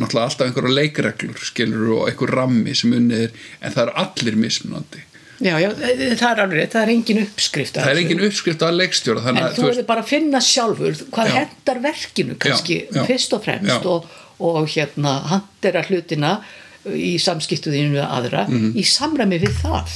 náttúrulega 0.00 0.28
alltaf 0.30 0.46
einhverja 0.48 0.78
leikreglur 0.78 1.42
skilur 1.50 1.90
og 1.98 2.06
einhver 2.08 2.32
rammi 2.38 2.72
sem 2.80 2.94
unnið 2.96 3.26
er 3.26 3.42
en 3.60 3.74
það 3.76 3.82
eru 3.84 3.96
allir 4.06 4.40
mismunandi. 4.46 5.04
Já, 5.44 5.56
já, 5.58 5.68
það 5.74 6.28
er 6.30 6.40
alveg 6.44 6.68
það 6.72 6.80
er 6.86 6.90
engin 6.94 7.20
uppskrift 7.26 7.76
það 7.76 7.90
er 7.90 8.00
engin 8.04 8.20
uppskrift 8.28 8.60
að 8.62 8.76
leikstjóra 8.78 9.24
En 9.34 9.40
þú 9.56 9.64
verður 9.66 9.86
bara 9.88 10.04
að 10.04 10.12
finna 10.14 10.40
sjálfur 10.46 11.00
hvað 11.10 11.26
Já. 11.28 11.34
hendar 11.40 11.80
verkinu 11.84 12.36
kannski 12.40 12.76
Já, 12.84 12.92
já. 12.94 13.02
fyrst 13.10 13.34
og 13.34 13.42
fremst 13.44 13.88
og, 13.90 14.06
og 14.40 14.66
hérna 14.68 15.12
handera 15.30 15.82
hlutina 15.86 16.38
í 16.86 17.14
samskiptuðinu 17.18 17.94
við 17.96 18.06
aðra 18.08 18.46
Mhm. 18.48 18.72
í 18.76 18.82
samræmi 18.84 19.38
við 19.40 19.54
það. 19.62 19.88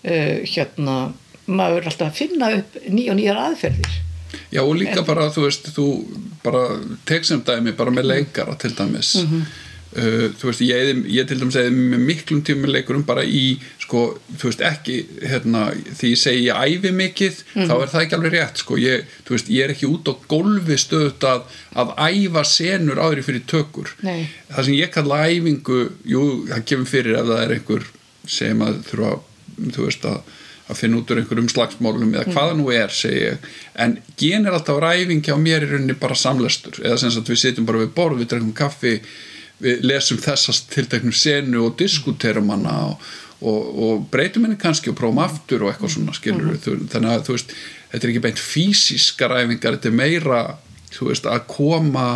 Uh, 0.00 0.40
hérna 0.48 1.12
maður 1.46 1.82
er 1.82 1.88
alltaf 1.90 2.08
að 2.12 2.20
finna 2.22 2.52
upp 2.56 2.76
nýja 2.88 3.10
og 3.12 3.18
nýjar 3.18 3.40
aðferðir. 3.42 3.96
Já 4.52 4.60
og 4.62 4.76
líka 4.78 5.02
bara 5.04 5.26
þú 5.34 5.42
veist 5.48 5.66
þú 5.74 5.86
bara 6.44 6.62
tek 7.04 7.24
sem 7.24 7.42
dæmi 7.42 7.72
bara 7.76 7.90
með 7.90 8.06
leikara 8.08 8.54
til 8.58 8.70
dæmis. 8.78 9.16
Mhm. 9.24 9.42
uh, 9.96 10.28
þú 10.38 10.44
veist 10.48 10.60
ég, 10.64 11.04
ég 11.10 11.28
til 11.28 11.38
dæmis 11.40 11.56
eða 11.56 11.70
með 11.74 11.98
miklum 12.06 12.42
tíma 12.42 12.64
með 12.64 12.74
leikurum 12.78 13.04
bara 13.04 13.22
í 13.26 13.58
sko 13.90 14.02
þú 14.38 14.46
veist 14.46 14.60
ekki 14.62 14.96
hérna 15.26 15.64
því 15.74 16.10
ég 16.12 16.18
segi 16.22 16.44
ég 16.46 16.60
æfi 16.62 16.92
mikið 16.94 17.38
Mhm. 17.56 17.66
þá 17.66 17.72
er 17.82 17.88
það 17.90 18.02
ekki 18.04 18.14
alveg 18.16 18.32
rétt 18.36 18.60
sko. 18.62 18.76
Ég, 18.78 19.04
þú 19.26 19.34
veist 19.34 19.48
ég 19.50 19.64
er 19.64 19.70
ekki 19.74 19.88
út 19.90 20.06
á 20.06 20.14
gólfi 20.30 20.76
stöðut 20.78 21.24
að, 21.26 21.40
að 21.74 21.88
æfa 22.06 22.44
senur 22.46 23.00
áður 23.02 23.22
fyrir 23.26 23.42
tökur. 23.50 23.88
Nei. 24.06 24.28
það 24.52 24.64
sem 24.68 24.74
ég 24.78 24.90
kalla 24.94 25.18
æfingu 25.26 25.78
jú 26.06 26.22
það 26.46 26.64
kemur 26.70 26.86
fyrir 26.92 27.18
ef 27.18 27.26
það 27.32 27.42
er 27.42 27.54
einhver 27.56 27.84
sem 28.30 28.62
að 28.62 28.78
þurfa 28.92 29.10
þú 29.74 29.86
veist 29.88 30.06
að 30.06 30.20
að 30.70 30.78
finna 30.78 31.00
út 31.00 31.10
úr 31.10 31.18
einhverjum 31.18 31.48
slagsmálum 31.50 32.12
eða 32.14 32.30
hvaða 32.30 32.52
nú 32.54 32.68
er, 32.70 32.92
segi 32.94 33.24
ég. 33.24 33.38
En 33.74 33.96
gen 34.16 34.46
er 34.46 34.54
alltaf 34.54 34.78
ræfingi 34.78 35.32
á 35.34 35.38
mér 35.42 35.64
í 35.66 35.70
rauninni 35.72 35.96
bara 35.98 36.14
samlestur, 36.14 36.78
eða 36.84 36.96
sem 37.02 37.10
sagt 37.10 37.26
við 37.26 37.40
sitjum 37.42 37.66
bara 37.66 37.80
við 37.82 37.90
borð, 37.96 38.20
við 38.22 38.28
drengjum 38.30 38.54
kaffi 38.54 39.00
við 39.60 39.82
lesum 39.82 40.20
þessast 40.22 40.70
tilteknum 40.70 41.12
senu 41.12 41.64
og 41.66 41.74
diskuterum 41.76 42.52
hana 42.54 42.76
og, 42.92 43.02
og, 43.40 43.60
og 43.84 44.02
breytum 44.12 44.44
henni 44.46 44.58
kannski 44.60 44.92
og 44.92 44.98
prófum 44.98 45.22
aftur 45.22 45.64
og 45.64 45.72
eitthvað 45.72 45.94
svona 45.94 46.16
skilur 46.16 46.52
við, 46.52 46.84
þannig 46.92 47.14
að 47.14 47.24
þú 47.28 47.36
veist 47.36 47.54
þetta 47.92 48.04
er 48.04 48.12
ekki 48.12 48.24
beint 48.26 48.42
físiska 48.42 49.30
ræfingar 49.30 49.78
þetta 49.78 49.90
er 49.90 49.96
meira, 49.96 50.42
þú 50.92 51.10
veist, 51.10 51.26
að 51.30 51.46
koma 51.50 52.06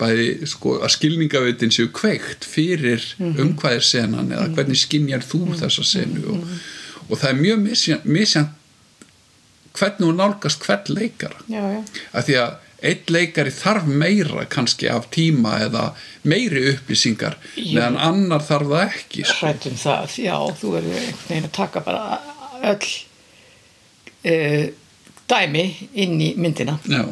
bæði, 0.00 0.28
sko, 0.48 0.78
að 0.84 0.94
skilningavitin 0.96 1.74
séu 1.74 1.90
kveikt 1.92 2.46
fyrir 2.48 3.04
um 3.20 3.52
hvað 3.60 3.78
er 3.78 3.84
senan 3.84 4.32
eða 4.32 4.48
hvernig 4.56 4.80
skinjar 4.80 5.26
þú 5.26 5.42
þessa 5.60 5.84
senu 5.86 6.24
og, 6.36 6.56
og 7.08 7.20
það 7.20 7.28
er 7.32 7.40
mjög 7.40 8.00
misjant, 8.08 8.56
hvernig 9.76 10.08
hún 10.08 10.18
nálgast 10.18 10.64
hvern 10.66 10.96
leikara. 10.96 11.44
Af 12.16 12.26
því 12.26 12.38
að 12.42 12.56
einn 12.80 13.12
leikari 13.12 13.52
þarf 13.52 13.86
meira 13.88 14.46
kannski 14.48 14.88
af 14.88 15.10
tíma 15.14 15.58
eða 15.66 15.90
meiri 16.24 16.62
upplýsingar 16.74 17.36
Jú. 17.54 17.74
meðan 17.76 17.98
annar 18.00 18.44
þarf 18.46 18.70
það 18.72 18.84
ekki 18.86 19.24
sko. 19.24 19.38
hrættum 19.46 19.80
það, 19.80 20.18
já, 20.24 20.36
þú 20.60 20.74
verður 20.76 21.00
einhvern 21.00 21.26
veginn 21.28 21.48
að 21.48 21.56
taka 21.58 21.82
bara 21.86 22.20
öll 22.70 22.92
uh, 24.24 24.64
dæmi 25.30 25.66
inn 26.04 26.16
í 26.20 26.30
myndina 26.40 26.78
já, 26.88 27.02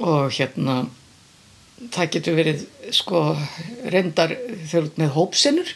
og 0.00 0.34
hérna 0.36 0.80
það 1.90 2.10
getur 2.16 2.36
verið 2.38 2.66
sko 2.94 3.22
reyndar 3.90 4.34
þegar 4.66 4.90
út 4.90 4.98
með 5.00 5.14
hópsinnur 5.14 5.70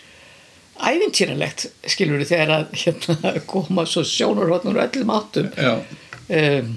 ævintýralegt 0.84 1.68
skilur 1.86 2.18
við 2.20 2.32
þegar 2.34 2.52
að 2.56 2.74
hérna, 2.82 3.32
koma 3.46 3.86
svo 3.88 4.02
sjónarhóttnur 4.08 4.82
öllum 4.82 5.14
áttum 5.14 5.48
já, 5.54 5.78
um, 5.78 6.74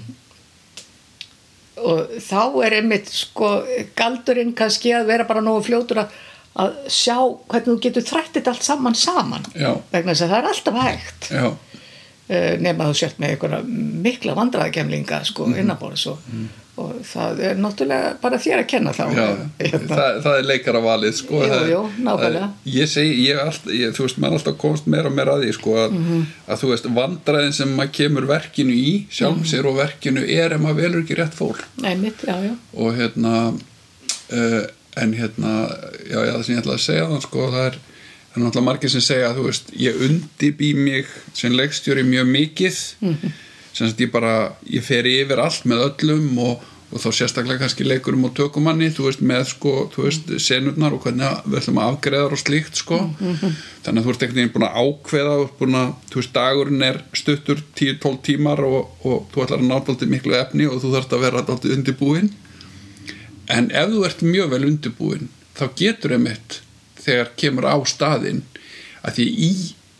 og 1.84 2.16
þá 2.24 2.40
er 2.66 2.76
einmitt 2.80 3.08
sko 3.12 3.50
galdurinn 3.98 4.54
kannski 4.58 4.92
að 4.96 5.06
vera 5.12 5.24
bara 5.28 5.40
nógu 5.44 5.62
fljótur 5.68 6.02
að, 6.04 6.12
að 6.58 6.76
sjá 6.90 7.16
hvernig 7.48 7.68
þú 7.70 7.78
getur 7.86 8.06
þrætt 8.10 8.32
þetta 8.38 8.50
allt 8.54 8.62
saman 8.66 8.94
saman 8.94 9.44
Já. 9.54 9.72
vegna 9.92 10.12
þess 10.14 10.22
að 10.26 10.32
það 10.34 10.38
er 10.38 10.48
alltaf 10.52 10.80
hægt 10.84 11.30
uh, 11.32 12.54
nema 12.60 12.88
þú 12.90 12.96
sért 13.02 13.20
með 13.22 13.34
einhverja 13.36 13.60
mikla 14.08 14.34
vandræðakemlinga 14.38 15.22
sko 15.24 15.46
Mhm. 15.46 15.58
innanbóðis 15.62 16.06
og, 16.12 16.18
og 16.78 16.98
það 17.08 17.40
er 17.48 17.56
náttúrulega 17.58 18.10
bara 18.22 18.38
þér 18.38 18.60
að 18.62 18.66
kenna 18.70 18.92
þá 18.94 19.02
já. 19.16 19.24
Hérna. 19.58 19.88
Það, 19.98 20.18
það 20.24 20.36
er 20.38 20.46
leikara 20.48 20.80
valið 20.84 21.14
sko. 21.18 21.40
Jú, 21.42 21.58
jú, 21.72 21.80
nákvæmlega. 22.06 22.48
er- 22.48 22.72
ég 22.78 22.88
segi, 22.92 23.16
ég, 23.26 23.40
alltaf, 23.42 23.72
ég, 23.74 23.94
þú 23.96 24.06
veist, 24.06 24.18
maður 24.22 24.36
er 24.36 24.38
alltaf 24.38 24.56
komst 24.62 24.86
meira 24.86 25.10
og 25.10 25.16
meira 25.18 25.34
að 25.36 25.44
því 25.46 25.52
sko, 25.58 25.74
að, 25.84 25.96
Mhm. 25.98 26.22
að 26.48 26.62
þú 26.62 26.70
veist, 26.72 26.88
vandræðin 27.00 27.52
sem 27.58 27.76
maður 27.76 27.92
kemur 27.98 28.26
verkinu 28.30 28.72
í 28.78 28.94
sjálf 29.10 29.36
Mhm. 29.42 29.50
sér 29.52 29.66
og 29.66 29.76
verkinu 29.82 30.22
er 30.28 30.52
ef 30.54 30.60
maður 30.60 30.80
velur 30.82 31.02
ekki 31.04 31.16
rétt 31.18 31.34
fólk 31.34 31.64
og 32.74 32.94
hérna 32.96 33.34
uh, 34.32 34.66
en 34.96 35.12
hérna 35.14 35.52
já, 36.10 36.18
já, 36.26 36.32
það 36.36 36.44
sem 36.44 36.54
ég 36.56 36.62
ætla 36.62 36.74
að 36.74 36.86
segja 36.86 37.06
það 37.08 37.22
sko, 37.22 37.50
það 37.52 37.66
er, 37.66 37.78
náttúrulega 38.38 38.62
margir 38.68 38.90
sem 38.92 39.00
segja 39.00 39.34
þú 39.34 39.44
veist, 39.48 39.70
ég 39.74 39.94
undibý 40.06 40.74
mig 40.76 41.06
sem 41.34 41.52
leikstjóri 41.52 42.04
mjög 42.06 42.26
mikið 42.30 42.76
sem 43.78 43.92
að 43.92 44.02
ég 44.06 44.10
bara, 44.14 44.34
ég 44.66 44.84
fer 44.84 45.06
yfir 45.06 45.40
allt 45.42 45.68
með 45.68 45.84
öllum 45.86 46.40
og, 46.42 46.64
og 46.88 47.02
þá 47.02 47.08
sérstaklega 47.14 47.62
kannski 47.62 47.86
leikurum 47.86 48.26
og 48.26 48.34
tökumanni, 48.38 48.88
þú 48.94 49.06
veist, 49.06 49.22
með 49.30 49.44
sko, 49.52 49.74
þú 49.94 50.06
veist, 50.06 50.32
senurnar 50.42 50.96
og 50.96 51.04
hvernig 51.04 51.44
við 51.46 51.60
ætlum 51.60 51.80
að 51.82 51.92
afgreðar 51.92 52.34
og 52.34 52.42
slíkt, 52.42 52.80
sko. 52.80 52.98
Þannig 53.84 54.00
að 54.00 54.06
þú 54.08 54.14
ert 54.14 54.24
einhvern 54.26 54.40
veginn 54.40 54.54
búin 54.56 54.66
að 54.68 54.80
ákveða 54.82 55.38
búin 55.60 55.78
að, 55.78 55.94
þú 56.10 56.22
veist, 56.22 56.34
dagurinn 56.34 56.86
er 56.88 57.00
stuttur 57.22 57.62
10-12 57.78 58.20
tímar 58.30 58.64
og, 58.66 58.92
og 59.04 59.28
þú 59.34 59.44
ætlar 59.44 59.62
að 59.62 59.70
náttúrulega 59.70 60.12
miklu 60.16 60.38
efni 60.40 60.68
og 60.68 60.82
þú 60.82 60.94
þarft 60.96 61.16
að 61.16 61.26
vera 61.28 61.44
náttúrulega 61.44 61.78
undirbúinn 61.78 62.32
en 63.48 63.70
ef 63.72 63.92
þú 63.92 64.04
ert 64.08 64.24
mjög 64.24 64.52
vel 64.52 64.64
undirbúin 64.68 65.28
þá 65.58 65.64
getur 65.78 66.14
einmitt 66.16 66.60
þegar 67.00 67.32
kemur 67.40 67.68
á 67.68 67.76
staðinn 67.88 68.42
að 69.06 69.18
því 69.18 69.28
í 69.48 69.52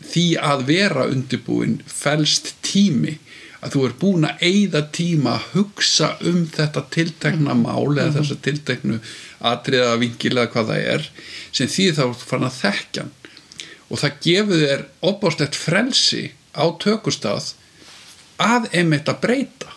því 0.09 0.25
að 0.51 0.63
vera 0.69 1.07
undirbúin 1.09 1.79
felst 1.89 2.53
tími 2.65 3.17
að 3.59 3.73
þú 3.75 3.81
er 3.89 3.95
búin 4.01 4.27
að 4.29 4.43
eyða 4.49 4.81
tíma 4.95 5.33
að 5.37 5.47
hugsa 5.53 6.11
um 6.29 6.43
þetta 6.47 6.83
tiltekna 6.95 7.55
mál 7.59 7.91
eða 7.99 8.13
þessa 8.19 8.37
tilteknu 8.45 8.99
atriða 9.51 9.97
vingilega 9.99 10.51
hvað 10.53 10.69
það 10.73 10.85
er 10.93 11.07
sem 11.51 11.67
því 11.71 11.87
þá 11.97 12.03
fann 12.23 12.47
að 12.47 12.59
þekkja 12.61 13.05
og 13.89 13.97
það 14.03 14.19
gefur 14.27 14.63
þér 14.63 14.85
opáslegt 15.11 15.57
frelsi 15.59 16.23
á 16.55 16.65
tökustað 16.83 17.51
að 18.39 18.69
einmitt 18.79 19.09
að 19.11 19.19
breyta 19.25 19.75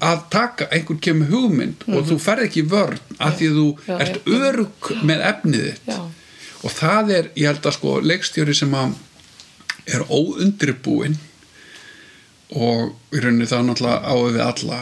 að 0.00 0.20
taka, 0.32 0.64
einhvern 0.72 1.00
kemur 1.04 1.28
hugmynd 1.28 1.82
og 1.92 2.06
þú 2.08 2.16
ferð 2.24 2.46
ekki 2.46 2.62
vörn 2.70 3.00
að 3.20 3.34
því 3.40 3.48
þú 3.56 3.64
Já, 3.84 3.96
ert 4.00 4.14
já. 4.16 4.38
örug 4.38 4.88
með 5.10 5.24
efnið 5.28 5.66
þitt. 5.66 5.90
Já. 5.92 5.98
og 6.64 6.72
það 6.78 7.10
er, 7.18 7.28
ég 7.36 7.50
held 7.50 7.66
að 7.68 7.74
sko 7.76 7.92
leikstjóri 8.00 8.54
sem 8.56 8.72
að 8.78 8.94
er 9.92 10.06
óundribúinn 10.08 11.18
og 12.56 12.94
í 13.12 13.20
rauninni 13.20 13.46
það 13.50 13.58
er 13.58 13.66
náttúrulega 13.68 14.00
á 14.08 14.14
við 14.24 14.40
alla. 14.46 14.78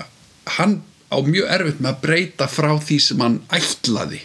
Hann 0.58 0.76
á 1.10 1.16
mjög 1.26 1.48
erfitt 1.56 1.80
með 1.82 1.90
að 1.92 2.00
breyta 2.06 2.46
frá 2.50 2.70
því 2.78 2.98
sem 3.02 3.20
hann 3.24 3.40
ætlaði. 3.54 4.20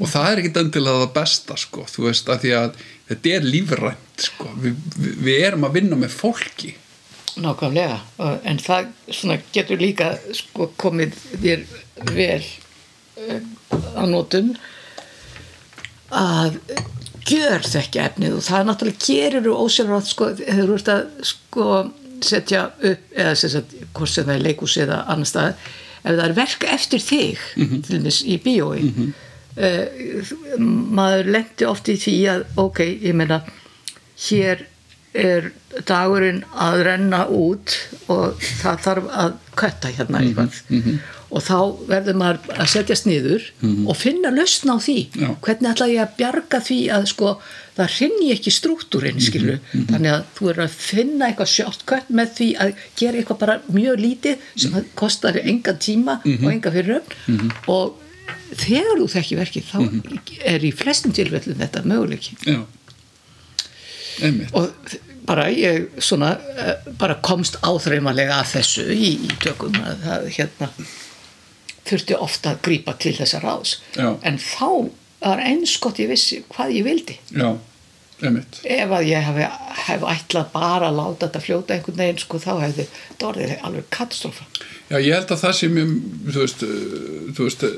Og 0.00 0.08
það 0.08 0.26
er 0.30 0.40
ekkit 0.42 0.58
endilega 0.60 1.00
það 1.04 1.12
besta 1.16 1.56
sko, 1.60 1.84
þú 1.88 2.06
veist 2.08 2.28
að 2.32 2.42
því 2.44 2.50
að 2.58 2.74
þetta 3.10 3.32
er 3.36 3.46
lífrænt 3.46 4.24
sko, 4.26 4.48
Vi, 4.60 4.72
við, 4.96 5.14
við 5.26 5.38
erum 5.46 5.64
að 5.68 5.76
vinna 5.78 5.96
með 5.96 6.12
fólki. 6.16 6.74
Nákvæmlega, 7.40 8.00
og- 8.18 8.40
en 8.44 8.58
það 8.58 8.88
svona 9.08 9.38
getur 9.54 9.78
líka 9.80 10.10
sko, 10.36 10.70
komið 10.76 11.14
þér 11.40 11.62
vel 12.12 12.42
uh, 13.20 13.40
á 13.96 14.02
nótum 14.10 14.52
að 16.10 16.58
gjör 17.30 17.62
þekki 17.70 18.00
efnið. 18.02 18.36
Og 18.40 18.44
það 18.46 18.66
náttúrulega 18.70 19.06
gerir 19.06 19.44
þú 19.46 19.56
ósjálfrátt 19.64 20.10
sko, 20.10 20.30
þú 20.40 20.74
ert 20.76 20.90
að 20.94 21.02
sko, 21.30 21.66
setja 22.26 22.66
upp 22.76 23.16
eða 23.16 23.34
sagt, 23.38 23.74
hvort 23.96 24.12
sem 24.12 24.26
það 24.28 24.36
er 24.36 24.46
leikus 24.48 24.76
eða 24.80 25.02
annar 25.12 25.30
stað, 25.30 25.66
ef 26.00 26.12
það 26.12 26.24
er 26.26 26.36
verk 26.38 26.68
eftir 26.76 27.02
þig 27.04 27.42
til 27.56 27.98
dæmis 27.98 28.22
í 28.24 28.38
bíói 28.42 28.78
mm 28.86 29.10
maður 30.60 31.30
lendi 31.34 31.66
oft 31.68 31.88
í 31.90 31.96
því 32.00 32.16
að 32.32 32.44
ok, 32.62 32.82
ég 33.02 33.16
meina 33.18 33.40
hér 34.28 34.66
er 35.10 35.48
dagurinn 35.88 36.44
að 36.54 36.82
renna 36.86 37.24
út 37.34 37.74
og 38.12 38.38
það 38.60 38.84
þarf 38.84 39.08
að 39.24 39.32
kötta 39.58 39.90
hérna 39.96 40.22
eitthvað 40.22 40.60
og 41.30 41.44
þá 41.46 41.56
verður 41.88 42.18
maður 42.18 42.56
að 42.56 42.70
setjast 42.72 43.06
niður 43.06 43.44
og 43.86 43.96
finna 43.98 44.32
lausn 44.34 44.72
á 44.74 44.76
því. 44.82 44.98
Já. 45.14 45.28
hvernig 45.46 45.70
ætla 45.70 45.88
ég 45.90 46.02
að 46.02 46.16
bjarga 46.18 46.60
því 46.66 46.78
að 46.96 47.06
sko 47.12 47.32
það 47.76 47.96
rinni 48.00 48.30
ekki 48.34 48.52
strúktúrin 48.52 49.22
skilu 49.22 49.56
þannig 49.72 50.10
að 50.12 50.24
þú 50.36 50.50
er 50.52 50.60
að 50.66 50.76
finna 50.76 51.28
eitthvað 51.30 51.52
shortcut 51.54 52.10
með 52.10 52.34
því 52.36 52.48
að 52.64 52.84
gera 52.98 53.20
eitthvað 53.20 53.40
bara 53.44 53.58
mjög 53.70 54.04
lítið 54.04 54.46
sem 54.56 54.74
mm 54.74 54.88
kostar 55.00 55.36
enga 55.40 55.74
tíma 55.80 56.18
og 56.24 56.48
enga 56.50 56.72
fyrir 56.74 57.00
mm 57.26 57.52
og 57.70 57.94
þegar 58.50 58.98
þú 58.98 59.06
þekki 59.14 59.38
verkið 59.38 59.68
þá 59.70 59.78
er 60.50 60.64
í 60.66 60.72
flestum 60.74 61.14
tilfellum 61.14 61.58
þetta 61.60 61.84
einmitt. 64.20 64.54
Og 64.54 64.70
bara 65.26 65.46
ég 65.52 65.88
svona 66.02 66.32
eh, 66.58 66.88
bara 66.98 67.18
komst 67.22 67.58
áþreifanlega 67.62 68.40
að 68.40 68.56
þessu 68.56 68.86
í, 68.94 69.12
í 69.28 69.36
tökum 69.42 69.76
að 69.84 70.02
það 70.04 70.26
hérna 70.36 70.70
þurfti 71.88 72.18
ofta 72.18 72.54
að 72.54 72.62
grípa 72.66 72.94
til 73.00 73.14
þessa 73.18 73.40
ráðs. 73.44 73.78
Já. 73.96 74.14
en 74.22 74.38
þá 74.42 74.90
var 75.20 75.42
eins 75.44 75.76
gott 75.80 76.00
ég 76.00 76.10
vissi 76.10 76.40
hvað 76.52 76.76
ég 76.78 76.86
vildi. 76.86 77.16
Já, 77.36 77.50
ef 78.20 78.92
að 78.92 79.06
ég 79.08 79.24
hef, 79.24 79.40
hef 79.86 80.04
ætlað 80.12 80.52
bara 80.54 80.90
að 80.90 80.98
láta 80.98 81.26
þetta 81.26 81.42
fljóta 81.44 81.76
einhvern 81.76 82.00
veginn 82.00 82.20
sko 82.20 82.40
þá 82.40 82.52
hefði 82.64 82.86
þetta 82.92 83.28
orðið 83.30 83.66
alveg 83.68 83.90
katastrófa. 83.96 84.46
Já, 84.90 84.96
ég 84.98 85.14
held 85.14 85.34
að 85.34 85.42
það 85.44 85.56
sé 85.56 85.68
mjög, 85.70 85.92
þú 86.34 86.44
veist, 86.44 86.64
uh, 86.66 87.18
þú 87.36 87.46
veist 87.46 87.66
uh, 87.68 87.74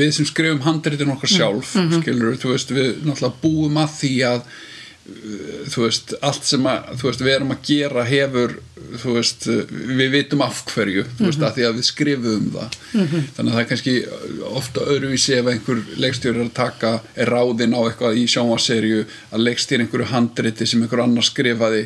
við 0.00 0.10
sem 0.16 0.28
skrifum 0.28 0.64
handritin 0.66 1.14
okkar 1.14 1.32
sjálf, 1.32 1.76
skilur, 1.96 2.36
þú 2.40 2.52
veist, 2.54 2.74
við 2.76 2.90
náttúrulega 3.06 3.40
búum 3.42 3.80
að 3.80 3.94
því 4.00 4.12
að 4.28 4.44
þú 5.70 5.84
veist, 5.86 6.14
allt 6.24 6.44
sem 6.48 6.66
að, 6.70 6.90
veist, 7.02 7.20
við 7.24 7.34
erum 7.36 7.54
að 7.54 7.62
gera 7.68 8.04
hefur, 8.08 8.54
veist, 9.04 9.46
við 9.70 10.10
vitum 10.14 10.42
af 10.44 10.62
hverju, 10.72 11.04
þú 11.18 11.26
veist, 11.28 11.42
að 11.46 11.54
því 11.58 11.66
að 11.68 11.76
við 11.80 11.86
skrifum 11.90 12.46
það. 12.54 12.76
Þannig 12.90 13.50
að 13.50 13.54
það 13.54 13.60
er 13.62 13.68
kannski 13.70 13.94
ofta 14.50 14.86
öðruvísi 14.94 15.34
ef 15.38 15.50
einhver 15.52 15.82
leikstjóri 16.02 16.40
er 16.40 16.46
að 16.48 16.52
taka, 16.56 16.92
er 17.20 17.30
ráðinn 17.34 17.76
á 17.76 17.80
eitthvað 17.86 18.18
í 18.20 18.24
sjónvarserju 18.32 19.02
að 19.30 19.44
leikstýra 19.46 19.84
einhverju 19.84 20.08
handriti 20.10 20.66
sem 20.66 20.82
einhver 20.82 21.04
annar 21.04 21.26
skrifaði. 21.28 21.82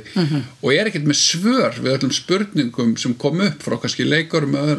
Og 0.62 0.70
er 0.75 0.91
ekkert 0.91 1.09
með 1.11 1.19
svör 1.20 1.81
við 1.81 1.97
öllum 1.99 2.15
spurningum 2.15 2.94
sem 3.01 3.15
kom 3.20 3.41
upp 3.44 3.62
frá 3.65 3.77
kannski 3.83 4.07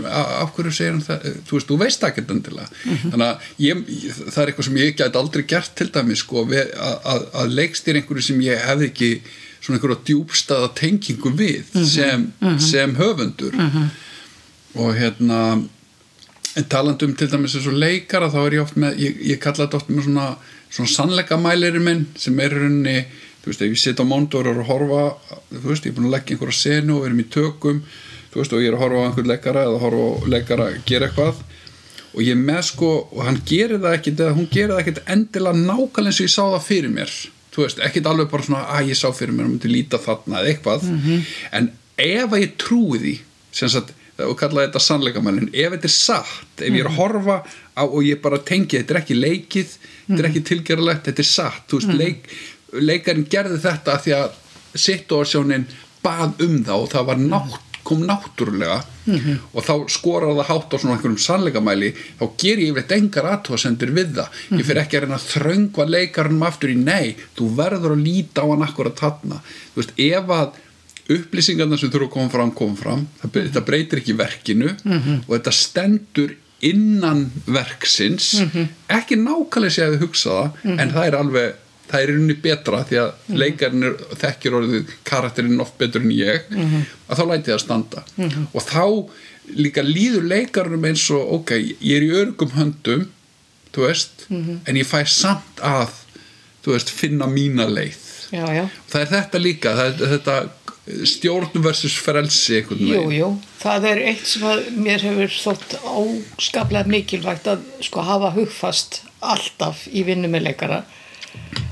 "A- 0.05 0.41
af 0.41 0.55
hverju 0.55 0.71
segir 0.73 0.91
hann 0.95 1.01
það, 1.01 1.25
þú 1.47 1.57
veist, 1.57 1.67
þú 1.69 1.77
veist 1.79 2.01
ekkert 2.07 2.31
endilega. 2.31 2.67
Þannig 3.11 3.27
að 3.27 3.37
ég, 3.59 3.83
það 4.31 4.41
er 4.41 4.51
eitthvað 4.51 4.65
sem 4.69 4.77
ég 4.81 4.95
gæti 4.97 5.19
aldrei 5.19 5.43
gert 5.47 5.75
til 5.75 5.87
dæmis, 5.93 6.19
sko, 6.23 6.45
að, 6.45 6.99
að, 7.05 7.25
að 7.33 7.53
leikstýra 7.59 7.99
einhverju 8.01 8.23
sem 8.25 8.34
ég 8.43 8.63
hefði 8.67 8.89
ekki 8.91 9.09
svona 9.65 9.79
einhverja 9.79 10.01
djúbstaða 10.05 10.71
tengingu 10.77 11.31
við 11.35 11.71
sem, 11.89 12.27
sem 12.61 12.95
höfundur. 12.99 13.55
Og 14.75 14.91
hérna 14.97 15.39
en 16.55 16.67
talandi 16.71 17.07
um 17.07 17.15
til 17.17 17.27
dæmis 17.31 17.55
eins 17.57 17.67
og 17.67 17.77
leikara 17.79 18.29
þá 18.31 18.39
er 18.45 18.57
ég 18.57 18.63
oft 18.63 18.77
með, 18.79 18.99
ég, 19.01 19.21
ég 19.33 19.39
kalla 19.43 19.65
þetta 19.65 19.79
oft 19.81 19.89
með 19.91 20.07
svona, 20.07 20.27
svona 20.71 20.91
sannleikamælirinn 20.93 21.83
minn 21.83 22.05
sem 22.19 22.39
er 22.39 22.55
rauninni, 22.55 23.01
þú 23.43 23.51
veist, 23.51 23.63
ef 23.65 23.73
ég 23.73 23.81
sitt 23.81 23.99
á 23.99 24.05
móndor 24.07 24.47
og 24.53 24.61
horfa, 24.69 25.03
þú 25.51 25.65
veist, 25.67 25.87
ég 25.87 25.91
er 25.91 25.97
búin 25.97 26.07
að 26.09 26.15
leggja 26.15 26.37
einhverja 26.37 26.59
senu 26.61 26.95
og 26.95 27.03
við 27.03 27.09
erum 27.09 27.23
í 27.25 27.27
tökum 27.35 27.81
þú 28.31 28.41
veist, 28.41 28.55
og 28.55 28.63
ég 28.63 28.71
er 28.71 28.77
að 28.77 28.85
horfa 28.85 29.03
á 29.03 29.05
einhvern 29.09 29.31
leikara 29.31 29.67
eða 29.67 29.83
horfa 29.83 30.07
á 30.07 30.27
leikara 30.31 30.69
að 30.69 30.79
gera 30.87 31.09
eitthvað. 31.09 31.43
Og 32.15 32.23
ég 32.23 32.39
með 32.39 32.61
sko, 32.69 32.89
og 33.11 33.21
hann 33.27 33.41
gerir 33.47 33.79
það 33.83 33.97
ekkit 33.97 34.21
eða 34.23 34.35
hún 34.35 34.49
gerir 34.51 34.73
það 34.73 34.81
ekkit 34.85 35.01
endilega 35.11 35.59
nákvæmlega 35.59 36.11
eins 36.11 36.19
og 36.19 36.27
ég 36.29 36.33
sá 36.35 36.43
það 36.43 36.67
fyrir 36.69 36.93
mér 36.95 37.15
þú 37.55 37.63
veist, 37.65 37.79
ekkit 37.87 38.07
alveg 38.11 38.31
bara 38.31 38.43
svona 38.43 38.63
að 38.75 38.91
ég 38.91 38.99
sá 38.99 39.07
fyrir 39.15 39.35
mér 39.35 39.47
og 39.47 39.53
myndi 39.55 39.71
líta 39.71 39.99
þarna 40.03 40.41
eða 40.41 40.51
eitthvað. 40.53 40.89
En 41.55 41.71
ef 41.97 42.33
að 42.35 42.41
ég 42.43 42.57
trúi 42.61 42.99
því 42.99 43.15
sem 43.55 43.71
sagt, 43.71 43.93
og 44.25 44.35
kalla 44.39 44.65
þetta 44.65 44.79
sannleikamælin 44.83 45.49
ef 45.51 45.73
þetta 45.75 45.89
er 45.89 45.93
satt, 45.95 46.61
ef 46.61 46.71
ég 46.71 46.83
er 46.83 46.89
að 46.91 46.99
horfa 46.99 47.37
á, 47.75 47.83
og 47.83 48.01
ég 48.03 48.21
bara 48.23 48.39
tengi, 48.47 48.77
þetta 48.79 48.95
er 48.95 49.01
ekki 49.01 49.17
leikið 49.19 49.73
þetta 50.07 50.21
er 50.21 50.29
ekki 50.29 50.43
tilgerðalegt, 50.49 51.07
þetta 51.09 51.23
er 51.23 51.29
satt. 51.29 51.63
Þú 51.71 51.79
veist, 51.81 51.93
leik, 51.99 52.27
leikarinn 52.75 53.29
gerði 53.31 53.59
þetta 53.63 53.97
því 54.03 54.15
að 54.19 54.41
situasjónin 54.85 55.67
bað 56.05 56.43
um 56.45 56.57
það 56.67 56.83
og 56.83 56.91
það 56.91 57.07
var 57.09 57.23
nátt 57.23 57.74
kom 57.85 58.01
náttúrulega 58.09 58.81
Mhm. 59.05 59.35
og 59.53 59.61
þá 59.63 59.73
skorar 59.93 60.31
það 60.33 60.47
hátt 60.49 60.73
á 60.73 60.77
svona 60.81 60.95
einhverjum 60.97 61.19
sannleikamæli 61.21 61.89
þá 62.19 62.25
ger 62.41 62.57
ég 62.57 62.71
yfirleitt 62.73 62.93
engar 62.97 63.25
aðtóðsendur 63.35 63.91
við 63.93 64.13
það 64.17 64.29
Mhm. 64.49 64.59
ég 64.59 64.65
fyrir 64.65 64.81
ekki 64.81 64.97
að 64.97 65.03
reyna 65.05 65.19
að 65.19 65.27
þröngva 65.35 65.85
leikarnum 65.95 66.43
aftur 66.47 66.69
í 66.73 66.77
nei, 66.83 67.15
þú 67.37 67.49
verður 67.55 67.93
að 67.93 68.03
líta 68.07 68.41
á 68.41 68.45
hann 68.49 68.65
akkur 68.67 68.89
að 68.89 68.95
tatna 69.03 69.41
þú 69.75 69.77
veist, 69.81 69.93
ef 69.97 70.25
að 70.27 70.49
upplýsingarna 71.15 71.77
sem 71.77 71.91
þurfa 71.93 72.07
að 72.09 72.15
koma 72.15 72.29
fram 72.33 72.51
koma 72.51 72.75
fram, 72.79 73.07
það, 73.21 73.31
þetta 73.45 73.65
breytir 73.67 73.99
ekki 74.01 74.15
verkinu 74.17 74.71
og 75.27 75.29
þetta 75.37 75.53
stendur 75.53 76.31
innan 76.65 77.27
verksins 77.45 78.31
ekki 78.89 79.17
nákvæmlega 79.21 79.75
sé 79.75 79.83
að 79.85 79.93
þið 79.99 80.01
hugsa 80.07 80.29
það 80.63 80.79
en 80.81 80.91
það 80.95 81.07
er 81.11 81.17
alveg 81.19 81.53
það 81.89 82.01
er 82.01 82.11
rauninni 82.11 82.37
betra 82.41 82.81
því 82.89 82.99
að 83.01 83.37
leikarinn 83.41 83.87
er, 83.89 83.95
þekkir 84.23 84.57
orðið 84.59 84.93
karakterinn 85.07 85.61
oft 85.63 85.77
betur 85.81 86.05
en 86.05 86.15
ég 86.15 86.47
að 86.55 87.19
þá 87.19 87.23
læti 87.31 87.53
það 87.53 87.61
standa. 87.65 88.05
Og 88.51 88.65
þá 88.65 88.85
líka 89.55 89.83
líður 89.85 90.25
leikarinn 90.31 90.87
eins 90.89 91.05
og 91.13 91.35
ok, 91.39 91.53
ég 91.61 91.99
er 91.99 92.07
í 92.07 92.15
örgum 92.23 92.55
höndum 92.57 93.07
þú 93.75 93.87
veist, 93.89 94.27
en 94.31 94.79
ég 94.79 94.87
fæ 94.87 95.03
samt 95.11 95.61
að 95.61 95.93
þú 96.65 96.75
veist, 96.77 96.89
finna 96.89 97.27
mína 97.29 97.67
leið. 97.69 98.01
Já, 98.33 98.45
já, 98.55 98.63
það 98.89 99.01
er 99.03 99.11
þetta 99.11 99.41
líka, 99.43 99.73
er 99.85 99.99
þetta 100.15 100.37
stjórn 100.85 101.63
versus 101.65 101.95
frelsi 101.97 102.59
einhvern 102.59 103.13
jú, 103.13 103.29
það 103.61 103.87
er 103.89 104.01
eitt 104.11 104.27
sem 104.29 104.43
að 104.45 104.67
mér 104.77 105.01
hefur 105.01 105.31
þótt 105.33 105.71
áskaplega 105.81 106.91
mikilvægt 106.93 107.49
að 107.49 107.63
sko 107.87 108.03
hafa 108.05 108.29
hugfast 108.35 108.99
alltaf 109.25 109.87
í 109.89 110.03
vinnu 110.05 110.29
með 110.29 110.45
leikara 110.51 110.83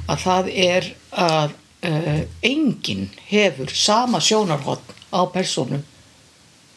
að 0.08 0.24
það 0.26 0.52
er 0.66 0.90
að 1.12 1.56
uh, 1.88 2.22
enginn 2.46 3.10
hefur 3.30 3.72
sama 3.74 4.22
sjónarhótt 4.24 4.94
á 5.14 5.22
persónum 5.34 5.84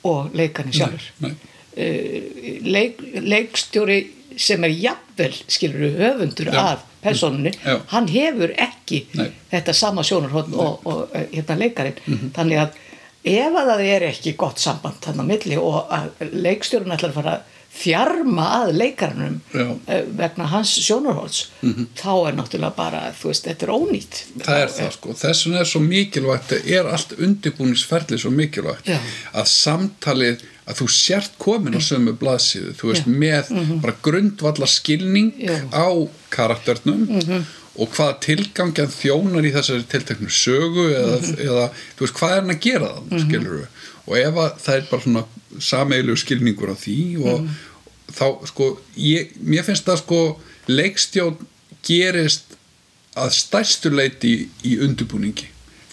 og 0.06 0.34
leikarinn 0.36 0.76
sjálfur 0.76 1.06
Nei, 1.24 1.32
uh, 1.32 2.60
leik, 2.66 3.00
leikstjóri 3.22 4.00
sem 4.36 4.64
er 4.68 4.74
jafnvel 4.74 5.34
skilur 5.48 5.96
höfundur 5.96 6.52
Já. 6.52 6.60
af 6.60 6.84
persónunni 7.02 7.52
Já. 7.64 7.80
hann 7.92 8.08
hefur 8.12 8.52
ekki 8.56 9.06
Nei. 9.16 9.30
þetta 9.50 9.74
sama 9.76 10.04
sjónarhótt 10.04 10.52
og, 10.54 10.86
og 10.86 11.16
eh, 11.16 11.28
hérna 11.32 11.56
leikarinn 11.60 12.30
þannig 12.36 12.62
að 12.64 12.82
ef 13.26 13.58
að 13.58 13.70
það 13.72 13.84
er 13.90 14.06
ekki 14.10 14.34
gott 14.38 14.62
samband 14.62 15.00
þannig 15.04 15.24
að 15.24 15.30
milli 15.32 15.60
og 15.60 15.92
að 15.94 16.34
leikstjórun 16.46 16.94
ætlar 16.94 17.14
að 17.14 17.20
fara 17.20 17.36
að 17.38 17.54
þjarma 17.76 18.46
að 18.62 18.72
leikarinnum 18.80 19.40
Já. 19.54 19.66
eh, 19.88 20.02
vegna 20.18 20.46
hans 20.50 20.72
sjónarhótts 20.86 21.46
þá 21.98 22.12
er 22.30 22.36
náttúrulega 22.38 22.76
bara, 22.76 23.00
þú 23.20 23.30
veist, 23.30 23.44
þetta 23.48 23.66
er 23.68 23.74
ónýtt 23.76 24.20
það 24.46 24.60
er 24.64 24.72
það 24.78 24.90
sko, 24.96 25.14
þess 25.22 25.46
vegna 25.46 25.60
er 25.60 25.70
svo 25.72 25.80
mikilvægt 25.84 26.52
er 26.64 26.86
allt 26.92 27.12
undirbúningsferli 27.18 28.18
svo 28.22 28.30
mikilvægt 28.34 28.88
Já. 28.90 28.98
að 29.34 29.46
samtalið 29.52 30.44
að 30.66 30.80
þú 30.80 30.86
sért 30.90 31.36
komin 31.38 31.76
á 31.78 31.80
sömu 31.84 32.16
blaðsíðu, 32.18 32.72
þú 32.74 32.88
veist, 32.90 33.06
Já. 33.06 33.12
með 33.22 33.80
bara 33.84 33.94
grundvallar 34.02 34.68
skilning 34.72 35.32
Já. 35.38 35.52
Mhm. 35.62 35.70
á 35.70 35.86
karakternum 36.30 37.44
og 37.76 37.90
hvaða 37.92 38.14
tilgangjan 38.24 38.88
þjónar 38.88 39.44
í 39.46 39.52
þessari 39.52 39.84
tilteknu 39.92 40.30
sögu 40.32 40.86
eða, 40.96 41.18
Mhm. 41.20 41.36
eða 41.46 41.66
þú 41.96 42.00
veist, 42.06 42.14
hvað 42.18 42.30
er 42.32 42.40
hann 42.40 42.50
að 42.56 42.60
gera 42.60 42.88
þann, 42.96 43.20
skilur 43.28 43.58
við 43.60 43.66
og 44.06 44.16
ef 44.18 44.34
að 44.42 44.58
það 44.64 44.76
er 44.80 44.86
bara 44.90 45.02
svona 45.06 45.24
sameilegu 45.70 46.16
skilningur 46.20 46.70
á 46.72 46.76
því 46.78 46.98
og 47.24 47.40
Mhm. 47.40 47.50
þá 48.16 48.46
sko, 48.46 48.66
ég, 48.96 49.32
mér 49.42 49.64
finnst 49.66 49.84
það 49.88 49.98
sko 50.04 50.20
leikstjón 50.68 51.36
gerist 51.86 52.54
að 53.16 53.30
stærstu 53.32 53.90
leiti 53.90 54.28
í, 54.36 54.48
í 54.64 54.78
undirbúningi. 54.84 55.46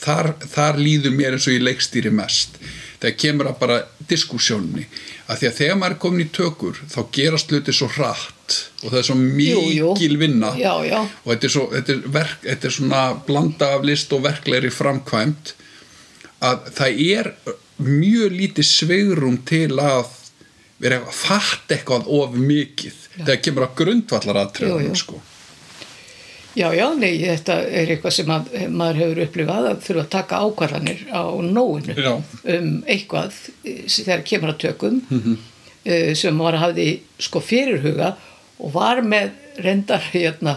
Þar, 0.03 0.33
þar 0.51 0.77
líður 0.77 1.13
mér 1.15 1.31
eins 1.37 1.47
og 1.47 1.53
ég 1.55 1.63
leikstýri 1.63 2.11
mest. 2.11 2.57
Þegar 2.99 3.17
kemur 3.19 3.47
að 3.47 3.59
bara 3.59 3.77
diskussjónni 4.09 4.85
að 5.31 5.37
því 5.39 5.47
að 5.47 5.57
þegar 5.59 5.77
maður 5.79 5.95
er 5.95 5.99
komin 6.03 6.25
í 6.25 6.29
tökur 6.35 6.77
þá 6.91 6.99
gerast 7.15 7.51
hluti 7.51 7.73
svo 7.75 7.87
hratt 7.87 8.57
og 8.83 8.91
það 8.91 8.97
er 8.99 9.07
svo 9.07 9.15
mikil 9.15 10.17
vinna. 10.19 10.51
Já, 10.59 10.73
já. 10.87 10.99
og 11.23 11.31
þetta 11.31 11.47
er, 11.49 11.53
svo, 11.55 11.65
þetta, 11.71 11.95
er 11.95 12.13
verk, 12.19 12.37
þetta 12.43 12.67
er 12.69 12.75
svona 12.77 13.01
blanda 13.27 13.69
af 13.77 13.83
list 13.87 14.11
og 14.13 14.23
verklegri 14.27 14.71
framkvæmt 14.71 15.53
að 16.43 16.67
það 16.75 17.03
er 17.17 17.31
mjög 17.81 18.35
lítið 18.37 18.67
sveigrum 18.69 19.37
til 19.47 19.71
að 19.81 20.09
vera 20.83 20.99
að 21.01 21.13
fatta 21.15 21.77
eitthvað 21.77 22.09
of 22.11 22.33
mikið 22.35 22.97
þegar 23.19 23.39
kemur 23.45 23.67
að 23.67 23.77
grundvallar 23.81 24.41
jú. 24.59 24.97
sko. 24.97 25.21
Já, 26.53 26.67
já, 26.77 26.85
nei, 26.93 27.17
þetta 27.17 27.55
er 27.65 27.89
eitthvað 27.95 28.13
sem 28.13 28.29
að, 28.29 28.51
maður 28.69 28.99
hefur 29.01 29.21
upplifað 29.23 29.69
að 29.71 29.79
þurfa 29.87 30.03
að 30.03 30.11
taka 30.13 30.41
ákvarðanir 30.45 30.99
á 31.09 31.23
nóinu 31.41 31.95
Já. 31.97 32.11
um 32.53 32.67
eitthvað 32.85 33.39
eh, 33.65 33.79
þegar 33.89 34.21
kemur 34.27 34.53
að 34.53 34.61
tökum 34.67 34.99
mm 35.09 35.17
sem 36.15 36.37
maður 36.37 36.59
hafði 36.61 36.87
sko 37.19 37.41
fyrirhuga 37.43 38.13
og 38.63 38.71
var 38.71 39.01
með 39.03 39.33
reyndar 39.63 40.05
hérna 40.13 40.53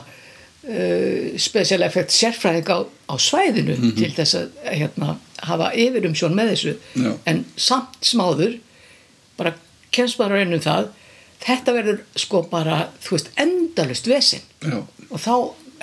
uh, 0.69 1.35
special 1.39 1.83
effect 1.83 2.15
sérfræðing 2.15 2.69
á, 2.71 2.79
á 2.87 3.15
svæðinu 3.19 3.75
til 3.97 4.13
þess 4.15 4.37
að 4.39 4.61
hérna, 4.71 5.17
hafa 5.43 5.71
yfirumsjón 5.77 6.35
með 6.37 6.53
þessu 6.55 6.75
Já. 6.97 7.13
en 7.29 7.45
samt 7.57 7.99
smáður 8.07 8.57
bara 9.37 9.53
kemst 9.93 10.19
bara 10.19 10.39
reynum 10.41 10.63
það 10.65 10.89
þetta 11.45 11.75
verður 11.77 12.03
sko 12.17 12.43
bara 12.51 12.81
þú 13.05 13.17
veist 13.19 13.31
endalust 13.37 14.09
vesinn 14.09 14.45
Já. 14.65 14.81
og 15.11 15.21
þá 15.21 15.33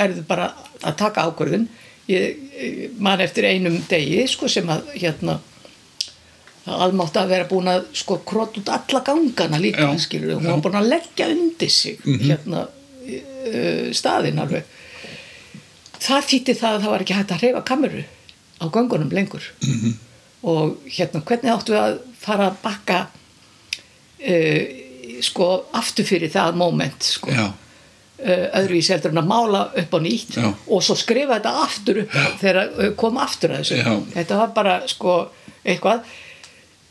er 0.04 0.16
þið 0.18 0.24
bara 0.28 0.48
að 0.82 0.96
taka 0.98 1.28
ákvörðun. 1.30 1.68
Ég, 2.10 2.40
ég 2.58 2.96
man 3.00 3.22
eftir 3.24 3.46
einum 3.48 3.78
degi 3.88 4.24
sko 4.28 4.50
sem 4.52 4.68
að 4.74 4.90
hérna 4.98 5.38
það 6.66 6.82
almátt 6.88 7.20
að 7.20 7.30
vera 7.32 7.48
búin 7.48 7.70
að 7.72 7.86
sko 7.96 8.18
krót 8.28 8.58
út 8.60 8.72
alla 8.74 9.04
gangana 9.06 9.60
líka 9.62 9.86
Já, 9.86 10.00
skilur 10.02 10.34
hún 10.36 10.48
já. 10.48 10.52
var 10.52 10.64
búin 10.66 10.80
að 10.82 10.90
leggja 10.96 11.30
undir 11.32 11.72
sig 11.72 12.02
hérna 12.04 12.66
uh, 12.68 13.88
staðinn 13.96 14.42
alveg. 14.44 14.66
Það 16.04 16.28
þýtti 16.34 16.58
það 16.60 16.74
að 16.76 16.82
það 16.84 16.94
var 16.96 17.06
ekki 17.06 17.18
hægt 17.20 17.32
að 17.38 17.44
hreyfa 17.46 17.64
kameru 17.70 18.04
á 18.64 18.68
gangunum 18.72 19.12
lengur 19.12 19.44
-hmm. 19.60 19.94
og 20.44 20.78
hérna 20.88 21.22
hvernig 21.22 21.52
áttu 21.54 21.74
við 21.74 21.82
að 21.82 22.00
fara 22.20 22.48
að 22.52 22.58
bakka 22.64 23.08
uh, 24.28 24.64
sko 25.22 25.50
aftur 25.74 26.06
fyrir 26.08 26.32
það 26.32 26.56
moment 26.56 27.04
sko 27.04 27.32
Já. 27.32 27.46
uh, 27.46 28.46
öðruvísi 28.60 28.94
heldur 28.94 29.12
en 29.12 29.24
að 29.24 29.32
mála 29.32 29.64
upp 29.76 29.94
á 29.94 30.00
nýtt 30.00 30.38
Já. 30.38 30.54
og 30.68 30.84
svo 30.84 30.96
skrifa 30.96 31.40
þetta 31.40 31.64
aftur 31.64 32.04
upp 32.04 32.18
þegar 32.42 32.70
uh, 32.80 32.92
kom 32.96 33.18
aftur 33.18 33.52
að 33.52 33.64
þessu 33.64 33.82
Já. 33.82 33.94
þetta 34.14 34.38
var 34.38 34.54
bara 34.56 34.88
sko 34.88 35.18
eitthvað 35.64 36.04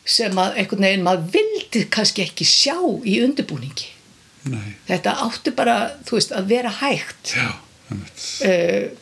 sem 0.05 0.39
að 0.39 0.57
einhvern 0.59 0.87
veginn 0.87 1.05
maður 1.07 1.29
vildi 1.37 1.85
kannski 1.91 2.25
ekki 2.27 2.47
sjá 2.49 2.77
í 3.07 3.21
undirbúningi 3.23 3.91
Nei. 4.51 4.75
þetta 4.89 5.15
átti 5.23 5.53
bara, 5.55 5.77
þú 6.07 6.19
veist, 6.19 6.33
að 6.35 6.49
vera 6.51 6.73
hægt 6.81 7.37
Já. 7.37 7.47
uh, 7.93 9.02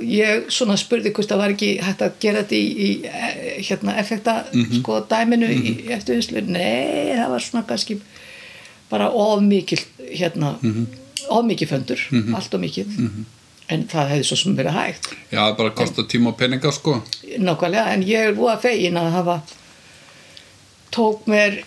ég 0.00 0.48
svona 0.52 0.78
spurði 0.80 1.12
hvort 1.14 1.30
það 1.30 1.42
var 1.42 1.54
ekki 1.54 1.70
hægt 1.82 2.02
að 2.06 2.16
gera 2.22 2.42
þetta 2.42 2.56
í, 2.56 2.88
í 2.88 3.66
hérna 3.68 3.98
effekta 4.00 4.38
sko 4.78 5.02
dæminu 5.10 5.50
í 5.52 5.76
eftirvinslu 5.94 6.42
nei, 6.48 7.12
það 7.18 7.34
var 7.34 7.46
svona 7.46 7.66
kannski 7.68 7.98
bara 8.92 9.10
of 9.10 9.40
mikil 9.44 9.80
hérna, 10.08 10.56
of 11.28 11.46
mikil 11.48 11.70
föndur 11.70 12.02
allt 12.36 12.54
of 12.54 12.60
mikil 12.60 12.88
en 13.72 13.86
það 13.88 14.12
hefði 14.12 14.28
svo 14.28 14.38
sem 14.38 14.56
verið 14.58 14.76
hægt. 14.76 15.08
Já, 15.32 15.42
bara 15.56 15.72
kostar 15.76 16.06
tíma 16.10 16.32
og 16.32 16.38
peninga 16.40 16.72
sko. 16.74 16.98
nákvæmlega, 17.38 17.94
en 17.94 18.04
ég 18.06 18.28
er 18.28 18.36
búið 18.36 18.52
að 18.52 18.62
fegin 18.66 18.98
að 19.00 19.10
hafa 19.16 19.36
tók 20.92 21.26
mér 21.30 21.62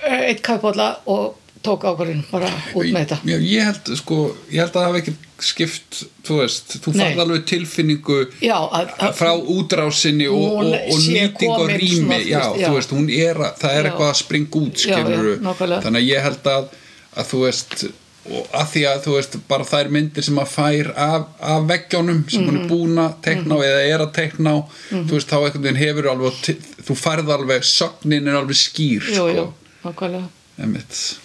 eh, 0.00 0.22
eitt 0.30 0.42
kaupálla 0.44 0.94
og 1.04 1.36
tók 1.62 1.84
ákvarðin 1.84 2.24
bara 2.30 2.48
út 2.74 2.88
með 2.88 3.02
þetta. 3.02 3.18
Já, 3.28 3.36
ég 3.36 3.68
held 3.68 3.92
sko, 4.00 4.22
ég 4.50 4.62
held 4.62 4.72
að 4.72 4.78
það 4.80 4.88
hafi 4.88 5.02
ekki 5.02 5.16
skipt, 5.44 6.02
þú 6.26 6.36
veist, 6.40 6.76
þú 6.84 6.92
Nei. 6.94 7.00
farð 7.06 7.22
alveg 7.24 7.44
tilfinningu 7.50 8.18
Já, 8.42 8.56
að- 8.58 8.92
að- 8.98 9.14
frá 9.18 9.32
útrásinni 9.38 10.28
og, 10.28 10.58
og, 10.58 10.74
og 10.74 11.00
nýting 11.08 11.50
og 11.56 11.68
rými, 11.70 12.20
já, 12.30 12.42
já. 12.56 12.68
þú 12.68 12.74
veist, 12.76 12.90
hún 12.94 13.08
er 13.10 13.34
að, 13.36 13.58
það 13.62 13.74
er 13.80 13.88
eitthvað 13.90 14.12
að 14.12 14.20
springa 14.22 14.62
út, 14.62 14.76
skilur 14.84 15.32
nákvæmlega. 15.42 15.82
þannig 15.86 16.00
að 16.02 16.08
ég 16.12 16.22
held 16.28 16.48
að, 16.54 16.68
að 17.16 17.26
þú 17.32 17.40
veist, 17.46 17.84
og 18.22 18.46
að 18.54 18.66
því 18.70 18.82
að 18.86 18.98
þú 19.04 19.14
veist, 19.16 19.32
bara 19.48 19.64
þær 19.66 19.88
myndir 19.90 20.22
sem 20.28 20.36
að 20.38 20.50
fær 20.54 20.92
af, 20.96 21.24
af 21.42 21.64
veggjónum 21.66 22.20
sem 22.30 22.42
Mhm. 22.44 22.48
hún 22.48 22.60
er 22.62 22.68
búin 22.70 23.00
að 23.02 23.16
tekna 23.22 23.54
á 23.54 23.58
eða 23.66 23.80
er 23.94 23.98
að 24.06 24.12
tekna 24.14 24.50
á, 24.54 24.58
þú 24.92 25.10
veist, 25.16 25.28
þá 25.28 25.36
einhvern 25.42 25.62
veginn 25.66 25.82
hefur 25.82 26.06
alveg, 26.12 26.56
þú 26.86 26.94
færð 27.02 27.32
alveg, 27.34 27.62
sögnin 27.66 28.28
er 28.30 28.38
alveg 28.38 28.56
skýr, 28.62 29.02
jú, 29.10 29.26
jú, 29.34 29.48
sko, 29.48 29.54
nákvæmlega 29.90 30.28
Einmitt. 30.62 31.16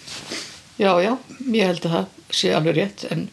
Já, 0.78 0.92
já, 1.02 1.12
ég 1.52 1.66
held 1.66 1.82
að 1.86 1.92
það 1.92 2.06
sé 2.30 2.50
alveg 2.54 2.74
rétt 2.78 3.04
en 3.12 3.28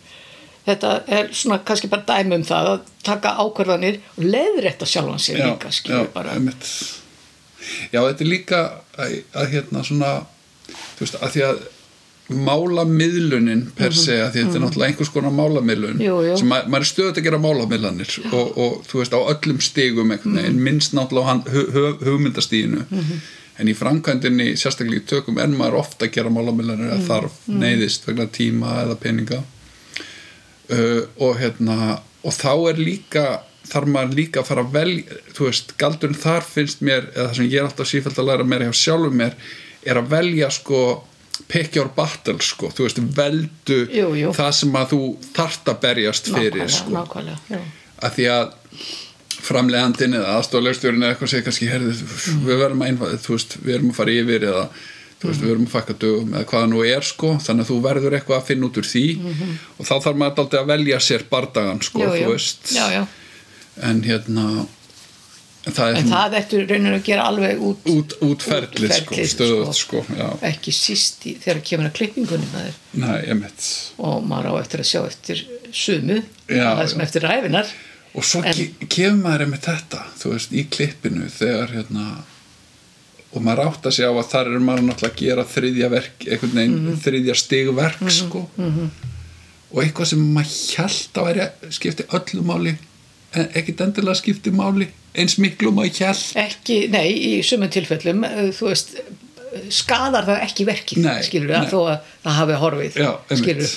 þetta 0.66 0.92
er 1.08 1.30
svona 1.34 1.60
kannski 1.68 1.88
bara 1.92 2.06
dæmi 2.10 2.36
um 2.40 2.44
það 2.48 2.70
að 2.74 2.80
taka 3.06 3.36
ákvarðanir 3.44 4.00
og 4.18 4.24
leiðrétta 4.24 4.86
sjálfan 4.90 5.20
sér 5.22 5.38
já, 5.42 5.46
líka 5.52 5.72
skilur 5.72 6.06
já, 6.08 6.14
bara. 6.14 6.32
einmitt. 6.38 6.66
já, 7.94 8.00
þetta 8.02 8.22
er 8.26 8.32
líka 8.32 8.62
að, 8.98 9.16
að 9.34 9.50
hérna 9.54 9.84
svona 9.86 10.12
þú 10.98 11.06
veist, 11.06 11.18
að 11.22 11.34
því 11.36 11.44
að 11.50 11.64
málamiðlunin 12.50 13.60
per 13.78 13.94
se 13.94 14.16
að 14.24 14.32
þetta 14.34 14.58
er 14.58 14.64
náttúrulega 14.64 14.90
einhvers 14.92 15.12
konar 15.14 15.34
málamiðlun 15.36 15.98
Mhm. 16.00 16.06
Jú, 16.08 16.16
jú. 16.26 16.38
sem 16.40 16.48
ma- 16.50 16.64
maður 16.66 16.86
er 16.86 16.90
stöðut 16.92 17.18
að 17.20 17.24
gera 17.28 17.38
málamiðlanir 17.44 18.16
og, 18.34 18.58
og 18.58 18.84
þú 18.90 19.02
veist 19.02 19.14
á 19.14 19.20
öllum 19.22 19.60
stigum 19.62 20.12
einhvern 20.12 20.36
veginn, 20.40 20.62
minnst 20.64 20.94
náttúrulega 20.98 21.26
á 21.26 21.30
hann- 21.30 21.46
hu- 21.54 21.70
hu- 21.76 21.98
hugmyndastíginu 22.06 22.86
en 23.60 23.68
í 23.68 23.76
framkvæmdinni 23.78 24.56
sérstaklega 24.58 25.02
í 25.04 25.06
tökum 25.06 25.38
er 25.40 25.48
maður 25.48 25.78
ofta 25.84 26.06
að 26.08 26.12
gera 26.18 26.30
málamiðlanir 26.34 26.92
eða 26.96 27.06
þarf 27.08 27.32
neyðist 27.48 28.06
vegna 28.08 28.26
tíma 28.28 28.74
eða 28.84 28.96
peninga 29.00 29.44
uh, 30.70 31.02
og 31.22 31.38
hérna 31.42 32.00
og 32.26 32.34
þá 32.34 32.54
er 32.72 32.82
líka 32.82 33.26
þarf 33.66 33.90
maður 33.90 34.20
líka 34.20 34.42
að 34.42 34.50
fara 34.52 34.64
að 34.66 34.76
velja 34.76 35.20
þú 35.34 35.48
veist, 35.50 35.74
galdurinn 35.82 36.22
þar 36.22 36.46
finnst 36.46 36.84
mér 36.86 37.10
eða 37.14 37.28
það 37.28 37.36
sem 37.40 37.50
ég 37.50 37.60
er 37.60 37.68
alltaf 37.70 37.90
sífælt 37.90 38.22
að 38.22 38.30
læra 38.30 38.48
meira 38.48 38.70
hjá 38.70 38.80
sjálfum 38.82 39.18
mér 39.22 39.38
er 39.86 40.02
að 40.02 40.12
velja 40.14 40.52
sko 40.54 40.82
pick 41.52 41.76
your 41.76 41.90
battle 41.96 42.38
sko, 42.44 42.70
þú 42.72 42.86
veist, 42.86 43.02
veldu 43.18 43.80
Jú, 43.92 44.12
jú. 44.16 44.30
það 44.36 44.52
sem 44.60 44.78
að 44.80 44.94
þú 44.94 45.00
þart 45.36 45.72
að 45.74 45.82
berjast 45.84 46.30
fyrir 46.32 46.62
nákvæmlega, 46.62 46.78
sko, 46.78 46.94
nákvæmlega 46.96 47.60
að 48.06 48.16
því 48.16 48.28
að 48.36 48.54
framlegandinn 49.46 50.18
eða 50.18 50.36
aðstoflegstjórin 50.40 51.04
eða 51.04 51.14
eitthvað 51.14 51.32
segir 51.34 51.46
kannski, 51.46 51.70
herði, 51.70 51.96
við 52.48 52.62
verðum 52.64 52.82
að 52.82 52.92
einfað, 52.92 53.18
þú 53.26 53.36
veist, 53.36 53.58
við 53.62 53.78
erum 53.78 53.92
að 53.92 54.00
fara 54.00 54.16
yfir 54.16 54.46
eða 54.52 54.64
þú 55.22 55.30
veist, 55.32 55.42
við 55.42 55.50
verðum 55.52 55.68
að 55.70 55.76
fækka 55.76 55.98
dögum 56.06 56.34
eða 56.36 56.48
hvaða 56.52 56.70
nú 56.72 56.82
er 56.86 57.02
sko, 57.08 57.34
þannig 57.46 57.66
að 57.66 57.70
þú 57.72 57.78
verður 57.86 58.16
eitthvað 58.20 58.40
að 58.42 58.48
finna 58.52 58.68
út 58.70 58.80
úr 58.82 58.90
því. 58.92 59.06
Og 59.80 59.84
þá 59.90 59.94
þarf 60.06 60.18
maður 60.22 60.42
aldrei 60.46 60.60
að 60.62 60.72
velja 60.74 61.00
sér 61.10 61.24
bardagan 61.32 61.82
sko, 61.82 62.02
Jú, 62.04 62.10
þú 62.16 62.24
jú. 62.26 62.32
veist. 62.36 62.74
Já, 62.76 62.86
já. 62.94 63.06
en 63.84 64.02
hérna 64.08 64.46
það 65.66 65.88
er 65.90 65.96
en 66.00 66.10
það 66.12 66.36
eftir 66.40 66.68
rauninu 66.70 66.94
að 67.00 67.04
gera 67.08 67.24
alveg 67.32 67.64
út, 67.66 67.88
út, 67.90 68.14
útferðlið 68.28 68.92
sko, 69.00 69.16
Útferlið, 69.16 69.32
stöðut 69.34 69.80
sko, 69.80 70.04
já, 70.20 70.28
ekki 70.52 70.74
síst 70.78 71.26
í, 71.26 71.34
þegar 71.42 71.62
kemur 71.72 71.90
að 71.90 71.96
klippingunni 71.98 72.50
maður. 72.54 72.78
Mitt 73.42 73.66
og 73.98 74.22
maður 74.30 74.52
á 74.54 74.62
eftir 74.62 74.84
að 74.84 74.90
sjá 74.92 75.02
eftir 75.10 75.42
sumu 75.74 76.20
það 76.48 76.84
sem 76.94 77.02
eftir 77.08 77.26
ræfinar 77.26 77.74
og 78.16 78.24
svo 78.30 78.44
En- 78.46 78.54
ke 78.56 78.88
kemur 78.94 79.24
maður 79.26 79.50
með 79.56 79.66
þetta 79.66 80.04
þú 80.22 80.32
veist, 80.36 80.54
í 80.54 80.64
klippinu 80.72 81.28
þegar 81.34 81.74
hérna 81.74 82.06
og 83.36 83.44
maður 83.44 83.66
átt 83.70 83.88
að 83.90 83.96
segja 83.98 84.10
á 84.12 84.16
að 84.16 84.30
þar 84.32 84.50
er 84.54 84.64
maður 84.64 84.86
náttúrulega 84.88 85.14
að 85.14 85.22
gera 85.22 85.44
þriðja 85.56 85.90
verk, 85.92 86.26
einhvern 86.30 86.56
veginn 86.60 86.76
Mhm. 86.86 87.00
þriðja 87.06 87.36
stigverk 87.36 88.10
sko. 88.12 88.46
og 89.76 89.80
eitthvað 89.84 90.06
sem 90.12 90.22
maður 90.36 90.54
hjælt 90.76 91.18
að 91.20 91.26
væri 91.30 91.72
skipti 91.76 92.06
öllu 92.16 92.44
máli 92.48 92.76
en 93.36 93.50
ekkit 93.60 93.82
endilega 93.84 94.16
skipti 94.22 94.52
máli 94.56 94.88
eins 95.16 95.38
miklu 95.42 95.72
maður 95.76 95.98
hjælt 96.00 96.36
ekki, 96.40 96.78
nei, 96.92 97.10
í 97.12 97.44
sumum 97.44 97.70
tilfellum 97.70 98.24
eh, 98.24 98.52
þú 98.56 98.70
veist, 98.70 98.96
skadar 99.72 100.26
það 100.28 100.42
ekki 100.44 100.66
verkið, 100.68 100.98
Nei, 101.04 101.22
skilur 101.24 101.52
við, 101.54 101.68
þó 101.72 101.82
að 101.88 102.00
það 102.24 102.40
hafi 102.40 102.58
horfið, 102.64 102.98
Já, 103.00 103.12
skilur 103.40 103.70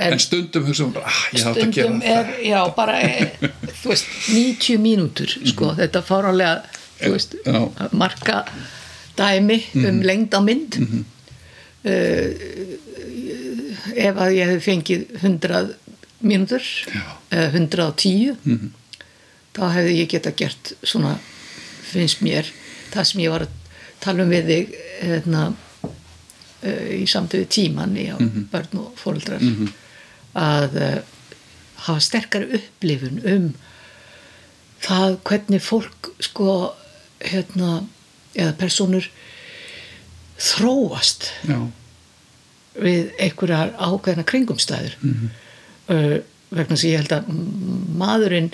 en, 0.00 0.12
en, 0.14 0.18
stundum 0.18 0.64
hugsa 0.68 0.86
maður 0.86 0.94
bara, 0.94 1.06
ah, 1.12 1.22
ég 1.34 1.40
átt 1.40 1.48
að 1.48 1.72
stundum 1.72 2.00
gera 2.00 2.20
er, 2.20 2.30
já, 2.48 2.60
bara 2.76 2.94
e, 3.04 3.30
þú 3.82 3.92
veist, 3.92 4.06
90 4.32 4.78
mínútur 4.80 5.34
sko, 5.52 5.72
þetta 5.76 6.02
fárálega 6.08 6.54
þú 7.00 7.12
veist, 7.16 7.34
Mhm. 7.46 7.90
Já. 9.16 9.40
Mhm. 9.40 9.44
marka 9.46 9.80
dæmi 9.80 9.88
um 9.88 10.02
lengd 10.02 10.30
á 10.34 10.40
mynd 10.40 10.74
uh, 11.84 12.28
ef 13.96 14.16
að 14.20 14.34
ég 14.36 14.46
hef 14.50 14.64
fengið 14.64 15.06
100 15.22 15.74
mínútur. 16.22 16.60
Mhm. 16.60 17.00
eða 17.30 17.50
110 17.52 18.36
þá 19.54 19.62
hefði 19.74 19.94
ég 19.98 20.08
geta 20.08 20.30
gert 20.36 20.72
svona 20.82 21.18
finnst 21.90 22.20
mér 22.22 22.46
það 22.92 23.04
sem 23.04 23.20
ég 23.20 23.30
var 23.30 23.40
að 23.46 23.48
tala 24.00 24.22
um 24.22 24.30
við 24.30 24.46
þig 24.46 24.74
hérna, 25.02 25.54
uh, 26.62 26.88
í 26.92 27.06
samtöðu 27.06 27.46
tíman 27.48 27.96
í 27.96 28.08
á 28.12 28.16
Mhm. 28.20 28.48
börn 28.52 28.78
og 28.78 28.92
fóreldrar 28.96 29.40
að 30.36 30.76
uh, 30.76 31.02
hafa 31.86 32.00
sterkari 32.00 32.52
upplifun 32.60 33.20
um 33.24 33.54
það 34.80 35.18
hvernig 35.24 35.60
fólk 35.62 36.10
sko 36.20 36.74
hérna 37.20 37.86
eða 38.34 38.54
personur 38.60 39.08
þróast 40.40 41.28
já, 41.48 41.58
við 42.80 43.10
einhverjar 43.20 43.74
ákveðna 43.76 44.26
kringumstæður. 44.28 44.96
Uh, 45.90 46.20
vegna 46.50 46.78
sem 46.78 46.92
ég 46.92 47.02
held 47.02 47.14
að 47.14 47.30
maðurinn 48.00 48.52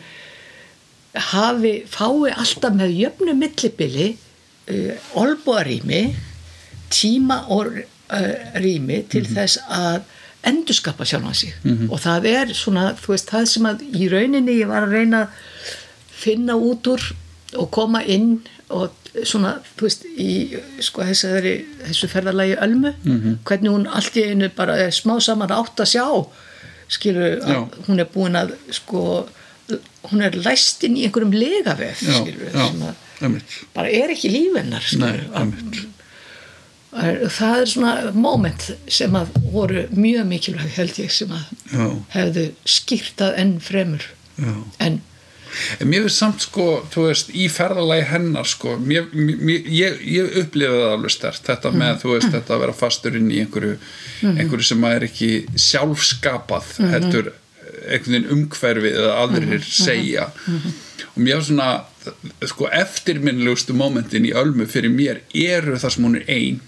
hafi, 1.31 1.79
fái 1.89 2.33
alltaf 2.33 2.75
með 2.77 2.97
jöfnu 2.97 3.37
millibili 3.37 4.09
uh, 4.17 5.11
olbúarými 5.21 6.03
tíma 6.93 7.43
og 7.53 7.79
uh, 7.79 8.35
rými 8.63 9.03
til 9.13 9.27
þess 9.29 9.61
að 9.69 10.05
endurskapa 10.47 11.07
sjálfan 11.09 11.35
sig. 11.35 11.55
Og 11.91 11.99
það 11.99 12.29
er 12.31 12.53
svona, 12.55 12.93
þú 12.95 13.15
veist, 13.15 13.31
það 13.33 13.49
sem 13.51 13.67
að 13.67 13.81
í 13.99 14.07
rauninni 14.13 14.61
ég 14.61 14.71
var 14.71 14.87
að 14.87 14.95
reyna 14.95 15.25
að 15.25 15.73
finna 16.17 16.55
út 16.55 16.87
úr 16.87 17.03
og 17.59 17.71
koma 17.75 18.03
inn 18.03 18.39
og 18.71 18.95
svona, 19.25 19.55
þú 19.77 19.87
veist, 19.87 20.05
í 20.19 20.59
sko 20.85 21.03
þessari, 21.07 21.55
þessu 21.87 22.09
ferðarlagi 22.13 22.57
Ölmu, 22.67 22.93
hvernig 23.45 23.71
hún 23.73 23.87
allt 23.89 24.17
í 24.21 24.25
einu 24.31 24.49
bara 24.57 24.77
er 24.87 24.91
smá 24.95 25.17
saman 25.21 25.51
átt 25.55 25.81
að 25.81 25.93
sjá 25.95 26.07
skilur, 26.89 27.41
Já. 27.41 27.57
að 27.65 27.81
hún 27.89 27.99
er 28.01 28.07
búin 28.15 28.37
að 28.39 28.53
sko, 28.71 29.29
hún 30.13 30.23
er 30.23 30.37
læst 30.39 30.85
inn 30.87 30.97
í 30.97 31.05
einhverjum 31.09 31.33
legavef, 31.35 32.03
já, 32.07 32.13
skilur 32.21 32.53
já, 32.53 32.67
sem 32.69 32.83
að 32.87 33.43
bara 33.75 33.89
er 33.91 34.13
ekki 34.15 34.29
lífennar 34.31 34.85
nei, 35.01 35.13
skilur, 35.17 35.23
einmitt. 35.41 35.81
Að- 36.97 37.27
það 37.37 37.59
er 37.61 37.67
svona 37.73 38.13
moment 38.15 38.71
sem 38.89 39.17
að 39.19 39.35
voru 39.53 39.83
mjög 39.93 40.29
mikilvæg 40.31 40.77
held 40.79 41.01
ég 41.03 41.11
sem 41.13 41.33
að 41.35 41.51
já, 41.73 41.89
hefðu 42.15 42.45
skýrtað 42.77 43.35
enn 43.43 43.57
fremur 43.61 44.07
já 44.39 44.55
en 45.81 45.91
mér 45.91 46.05
finnst 46.07 46.21
samt 46.23 46.45
sko, 46.45 46.67
þú 46.93 47.07
veist, 47.09 47.33
í 47.33 47.49
ferðalagi 47.53 48.07
hennar 48.11 48.49
sko, 48.49 48.77
mér, 48.83 49.09
mér, 49.15 49.67
ég, 49.73 49.99
ég 50.17 50.39
upplifði 50.43 50.83
það 50.83 50.95
alveg 50.97 51.15
stert, 51.15 51.43
þetta 51.47 51.73
með, 51.75 51.99
þú 52.03 52.13
veist, 52.15 52.31
þetta 52.35 52.57
að 52.57 52.63
vera 52.65 52.77
fastur 52.77 53.19
inn 53.19 53.33
í 53.33 53.43
einhverju, 53.45 53.75
einhverju 54.35 54.71
sem 54.71 54.87
er 54.91 55.09
ekki 55.09 55.31
sjálfskapað, 55.69 56.73
heldur 56.95 57.33
einhvern 57.87 58.17
veginn 58.17 58.33
umhverfið 58.35 58.99
eða 59.03 59.15
aðrir 59.25 59.67
segja. 59.67 60.31
Og 61.15 61.21
mér 61.23 61.39
finnst 61.39 61.53
svona, 61.53 61.71
sko, 62.47 62.71
eftirminnilegustu 62.73 63.77
momentin 63.77 64.27
í 64.29 64.35
ölmu 64.37 64.67
fyrir 64.71 64.93
mér 64.93 65.23
eru 65.33 65.79
það 65.79 65.95
sem 65.95 66.09
hún 66.09 66.19
er 66.21 66.29
ein, 66.33 66.61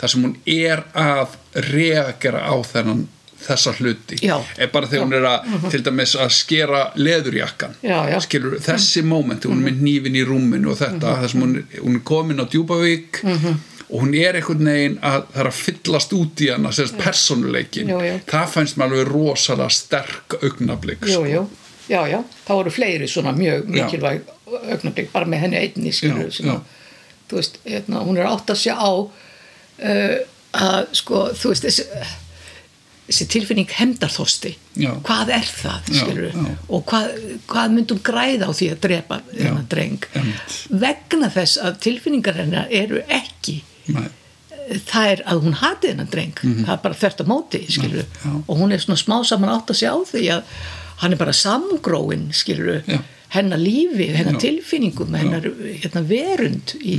það 0.00 0.14
sem 0.14 0.28
hún 0.28 0.36
er 0.50 0.84
að 0.98 1.36
reagera 1.72 2.46
á 2.46 2.54
þennan 2.66 3.06
þessa 3.46 3.72
hluti 3.78 4.18
Já. 4.22 4.36
er 4.58 4.70
bara 4.72 4.86
þegar 4.86 5.04
hún 5.06 5.14
er 5.18 5.26
að 5.28 5.70
til 5.70 5.82
dæmis 5.86 6.14
að 6.16 6.30
skera 6.36 6.82
leðurjakkan 6.96 7.74
Já, 7.82 7.98
já. 8.12 8.18
skilur 8.24 8.58
þessi 8.62 9.02
mómenti, 9.04 9.48
hún 9.50 9.62
er 9.62 9.70
með 9.72 9.82
nýfin 9.86 10.16
í 10.16 10.24
rúminu 10.28 10.70
og 10.72 10.78
þetta, 10.78 11.12
Mhm. 11.16 11.22
þessum 11.24 11.42
hún, 11.46 11.56
er- 11.56 11.80
hún 11.82 11.94
er 11.96 12.04
komin 12.04 12.40
á 12.40 12.46
Djúpavík 12.48 13.22
og 13.92 14.00
hún 14.00 14.14
er 14.16 14.34
einhvern 14.40 14.64
veginn 14.64 14.98
að 15.02 15.24
það 15.34 15.40
er 15.40 15.48
að 15.50 15.58
fyllast 15.62 16.12
út 16.16 16.40
í 16.40 16.50
hana, 16.52 16.68
sérst 16.72 16.94
jú. 16.96 18.20
það 18.26 18.48
fannst 18.48 18.76
mér 18.78 18.84
alveg 18.88 19.08
rosalega 19.12 19.68
sterk 19.70 20.38
augnablík 20.42 21.02
sko. 21.06 21.24
já, 21.88 22.00
já, 22.08 22.22
það 22.46 22.54
voru 22.56 22.70
fleiri 22.70 23.08
svona 23.08 23.32
mjög 23.36 23.66
Já. 23.68 23.84
mikilvæg 23.84 24.20
augnablik 24.70 25.12
bara 25.12 25.26
með 25.26 25.38
henni 25.40 25.56
einni 25.56 25.92
skilur 25.92 26.30
Já, 26.30 26.40
já. 26.44 26.52
að, 26.52 26.60
þú 27.28 27.36
veist, 27.36 27.58
hérna, 27.66 28.02
hún 28.06 28.18
er 28.18 28.26
átt 28.28 28.46
að 28.52 28.60
sjá 28.64 28.74
á 28.78 28.92
uh, 29.82 30.18
að 30.52 30.86
sko, 30.92 31.22
þú 31.34 31.48
veist 31.52 31.64
þessi, 31.64 31.84
þessi 33.08 33.26
tilfinning 33.34 33.68
hemdarþosti 33.76 34.52
Já. 34.78 34.92
hvað 35.04 35.32
er 35.34 35.48
það, 35.50 35.88
skilur 35.98 36.28
já. 36.32 36.56
og 36.72 36.84
hvað, 36.88 37.08
hvað 37.50 37.72
myndum 37.76 38.00
græða 38.06 38.48
á 38.48 38.52
því 38.54 38.68
að 38.72 38.80
drepa 38.86 39.18
þennan 39.32 39.66
dreng 39.72 40.04
vegna 40.84 41.30
þess 41.34 41.58
að 41.60 41.80
tilfinningar 41.88 42.38
hennar 42.38 42.70
eru 42.70 43.02
ekki 43.12 43.58
Nei, 43.92 44.06
það 44.86 45.08
er 45.16 45.22
að 45.32 45.40
hún 45.42 45.56
hati 45.58 45.90
þennan 45.90 46.12
dreng 46.12 46.38
það 46.44 46.70
er 46.76 46.82
bara 46.84 47.00
þvert 47.02 47.20
á 47.20 47.26
móti 47.32 47.62
skilur. 47.74 48.06
Já. 48.22 48.30
og 48.46 48.54
hún 48.62 48.72
er 48.72 48.84
svona 48.84 49.00
smá 49.02 49.16
saman 49.26 49.50
átt 49.56 49.74
að 49.74 49.80
segja 49.82 49.96
á 49.98 50.00
því 50.12 50.22
að 50.36 50.54
hann 51.02 51.16
er 51.16 51.20
bara 51.24 51.34
samgróin 51.34 52.28
skilur 52.32 52.84
Já. 52.86 53.00
hennar 53.34 53.58
lífi, 53.58 54.06
hennar 54.14 54.38
Já. 54.38 54.44
tilfinningum 54.46 55.18
hennar 55.18 55.50
hérna, 55.82 56.04
verund 56.06 56.76
í, 56.78 56.96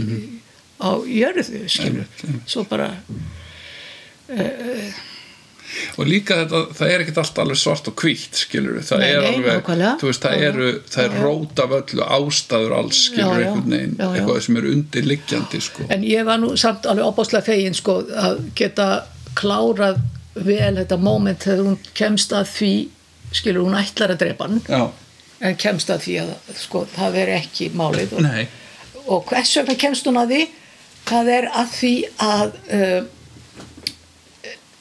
á 0.83 0.91
jörðu 1.07 1.63
skilur 1.71 2.03
einmitt. 2.03 2.43
svo 2.51 2.67
bara 2.67 2.91
og 5.97 6.09
líka 6.09 6.39
þetta, 6.43 6.63
það 6.79 6.93
er 6.93 7.03
ekkert 7.03 7.21
allt 7.23 7.41
alveg 7.43 7.61
svart 7.63 7.91
og 7.91 8.03
hvítt 8.03 8.41
skilur 8.43 8.79
það 8.85 9.03
Nei, 9.03 9.09
er 9.09 9.21
nei, 9.21 9.33
alveg, 9.33 9.71
þú 10.01 10.09
veist, 10.11 10.25
það 10.27 10.47
eru 10.49 10.71
það 10.95 11.05
er 11.05 11.19
rót 11.23 11.63
af 11.63 11.77
öllu 11.79 12.09
ástæður 12.19 12.75
alls 12.79 13.03
skilur 13.09 13.39
já. 13.39 13.47
einhvern 13.47 13.77
veginn, 13.77 13.95
eitthvað 14.09 14.41
sem 14.47 14.59
er 14.61 14.69
undirliggjandi 14.73 15.63
sko. 15.67 15.87
en 15.93 16.07
ég 16.07 16.27
var 16.27 16.41
nú 16.41 16.53
samt 16.59 16.89
alveg 16.89 17.09
opáslega 17.09 17.47
fegin 17.51 17.77
sko 17.77 17.99
að 18.03 18.43
geta 18.57 18.89
klárað 19.37 20.01
vel 20.33 20.73
þetta 20.79 20.97
moment 21.01 21.45
þegar 21.45 21.67
hún 21.67 21.79
kemst 21.97 22.33
að 22.33 22.49
því 22.53 22.73
skilur 23.33 23.65
hún 23.67 23.77
ætlar 23.77 24.13
að 24.13 24.23
drepa 24.25 24.49
hann. 24.49 24.61
Já, 24.67 24.83
en 25.43 25.57
kemst 25.59 25.91
að 25.93 26.05
því 26.05 26.17
að 26.23 26.33
sko 26.61 26.83
það 26.93 27.17
er 27.23 27.33
ekki 27.39 27.69
málið. 27.77 28.15
Og 28.17 28.25
nei. 28.25 28.43
Og 29.03 29.25
hvers 29.29 29.55
vegna 29.59 29.77
kemst 29.79 30.07
hún 30.09 30.21
að 30.21 30.35
því? 30.35 30.43
Það 31.03 31.31
er 31.37 31.49
að 31.51 31.73
því 31.75 31.93
að 32.23 32.57
uh, 32.77 32.99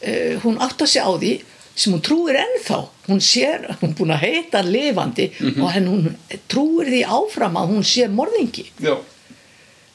uh, 0.03 0.35
hún 0.45 0.61
átt 0.63 0.83
að 0.83 0.93
segja 0.93 1.09
á 1.09 1.13
því 1.15 1.33
sem 1.73 1.95
hún 1.95 2.03
trúir 2.05 2.37
ennþá. 2.37 2.81
Hún 3.09 3.23
sér, 3.25 3.67
hún 3.81 3.93
er 3.93 3.97
búin 3.97 4.13
að 4.13 4.25
heita 4.27 4.61
hann 4.61 4.73
lifandi 4.75 5.31
og 5.55 5.71
henn 5.73 5.89
hún 5.89 6.11
trúir 6.53 6.91
því 6.93 7.03
áfram 7.09 7.57
að 7.59 7.73
hún 7.73 7.87
sé 7.87 8.09
morðingi. 8.13 8.67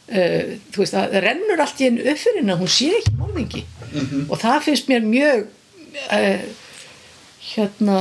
Uh, 0.08 0.56
þú 0.72 0.82
veist, 0.82 0.96
það 0.96 1.18
rennur 1.26 1.62
allt 1.62 1.84
í 1.84 1.90
einu 1.90 2.06
upp 2.08 2.22
fyrir 2.22 2.42
henni 2.42 2.56
að 2.56 2.64
hún 2.64 2.72
sé 2.72 2.90
ekki 3.02 3.14
morðingi. 3.20 3.66
Og 4.28 4.40
það 4.42 4.64
finnst 4.70 4.90
mér 4.90 5.06
mjög 5.06 5.46
uh, 6.08 6.48
hérna 7.52 8.00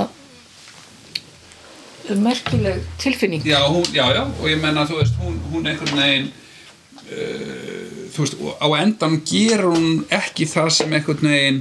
merkileg 2.06 2.82
tilfinning. 3.02 3.42
Já, 3.44 3.60
hún, 3.66 3.84
já, 3.92 4.06
já 4.14 4.22
og 4.24 4.44
ég 4.48 4.60
menna, 4.62 4.86
þú 4.86 5.00
veist, 5.02 5.16
hún, 5.20 5.40
hún 5.52 5.66
einhvern 5.66 5.98
veginn 5.98 6.34
þú 8.16 8.24
veist, 8.24 8.36
á 8.58 8.66
endan 8.80 9.20
gerur 9.26 9.74
hún 9.76 9.90
ekki 10.12 10.46
það 10.50 10.70
sem 10.74 10.94
einhvern 10.96 11.28
veginn 11.28 11.60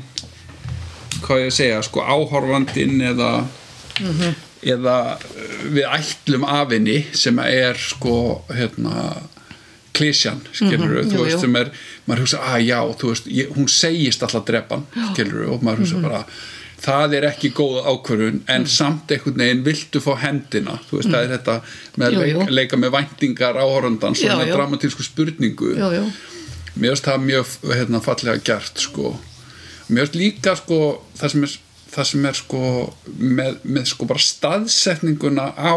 hvað 1.25 1.39
ég 1.41 1.51
að 1.51 1.55
segja, 1.57 1.81
sko, 1.87 2.01
áhorfandinn 2.05 2.99
eða 3.11 3.29
eða 4.65 4.95
uh, 5.15 5.55
við 5.75 5.85
ætlum 5.93 6.43
af 6.49 6.73
henni 6.73 6.99
sem 7.15 7.39
er 7.43 7.77
sko, 7.79 8.15
hérna 8.53 9.05
klísjan, 9.95 10.41
skilur 10.51 10.97
Mhm, 10.99 11.07
þú 11.11 11.15
jú, 11.15 11.23
veist, 11.23 11.37
jú. 11.37 11.41
sem 11.45 11.55
er, 11.55 11.69
maður 12.07 12.25
hugsa, 12.25 12.39
að 12.51 12.65
já 12.67 12.79
þú 12.99 13.11
veist, 13.13 13.27
ég, 13.31 13.53
hún 13.55 13.69
segist 13.71 14.25
alltaf 14.25 14.43
drepan 14.49 14.83
skilur 15.13 15.45
og 15.53 15.61
maður 15.63 15.77
Mhm. 15.79 15.85
hugsa 15.85 16.01
bara 16.03 16.25
það 16.85 17.13
er 17.17 17.23
ekki 17.31 17.49
góð 17.55 17.77
ákvörðun 17.87 18.41
en 18.51 18.65
samt 18.67 19.07
einhvern 19.15 19.37
veginn 19.39 19.63
viltu 19.63 20.01
fá 20.03 20.17
hendina 20.19 20.79
þú 20.89 20.97
veist, 20.99 21.09
það 21.09 21.23
er 21.23 21.37
þetta 21.37 21.55
með 21.97 22.11
Mhm. 22.11 22.19
Jú, 22.19 22.19
leika, 22.19 22.51
leika 22.51 22.77
með 22.77 22.91
væntingar 22.97 23.55
áhorfandans 23.55 24.19
Já, 24.21 24.31
svona 24.33 24.45
dramatísku 24.51 25.03
spurningu 25.03 25.71
mér 26.75 26.91
finnst 26.91 27.05
það 27.07 27.23
mjög 27.23 27.45
hérna, 27.71 28.01
fallega 28.03 28.37
gert 28.43 28.77
sko. 28.77 29.15
Mér 29.88 30.05
finnst 30.05 30.19
líka 30.19 30.55
sko, 30.59 30.80
það, 31.19 31.33
sem 31.33 31.47
er, 31.47 31.55
það 31.95 32.05
sem 32.11 32.30
er 32.30 32.35
sko, 32.41 32.61
með, 33.15 33.57
með 33.64 33.85
sko 33.93 34.03
bara 34.09 34.27
staðsetninguna 34.27 35.45
á 35.55 35.75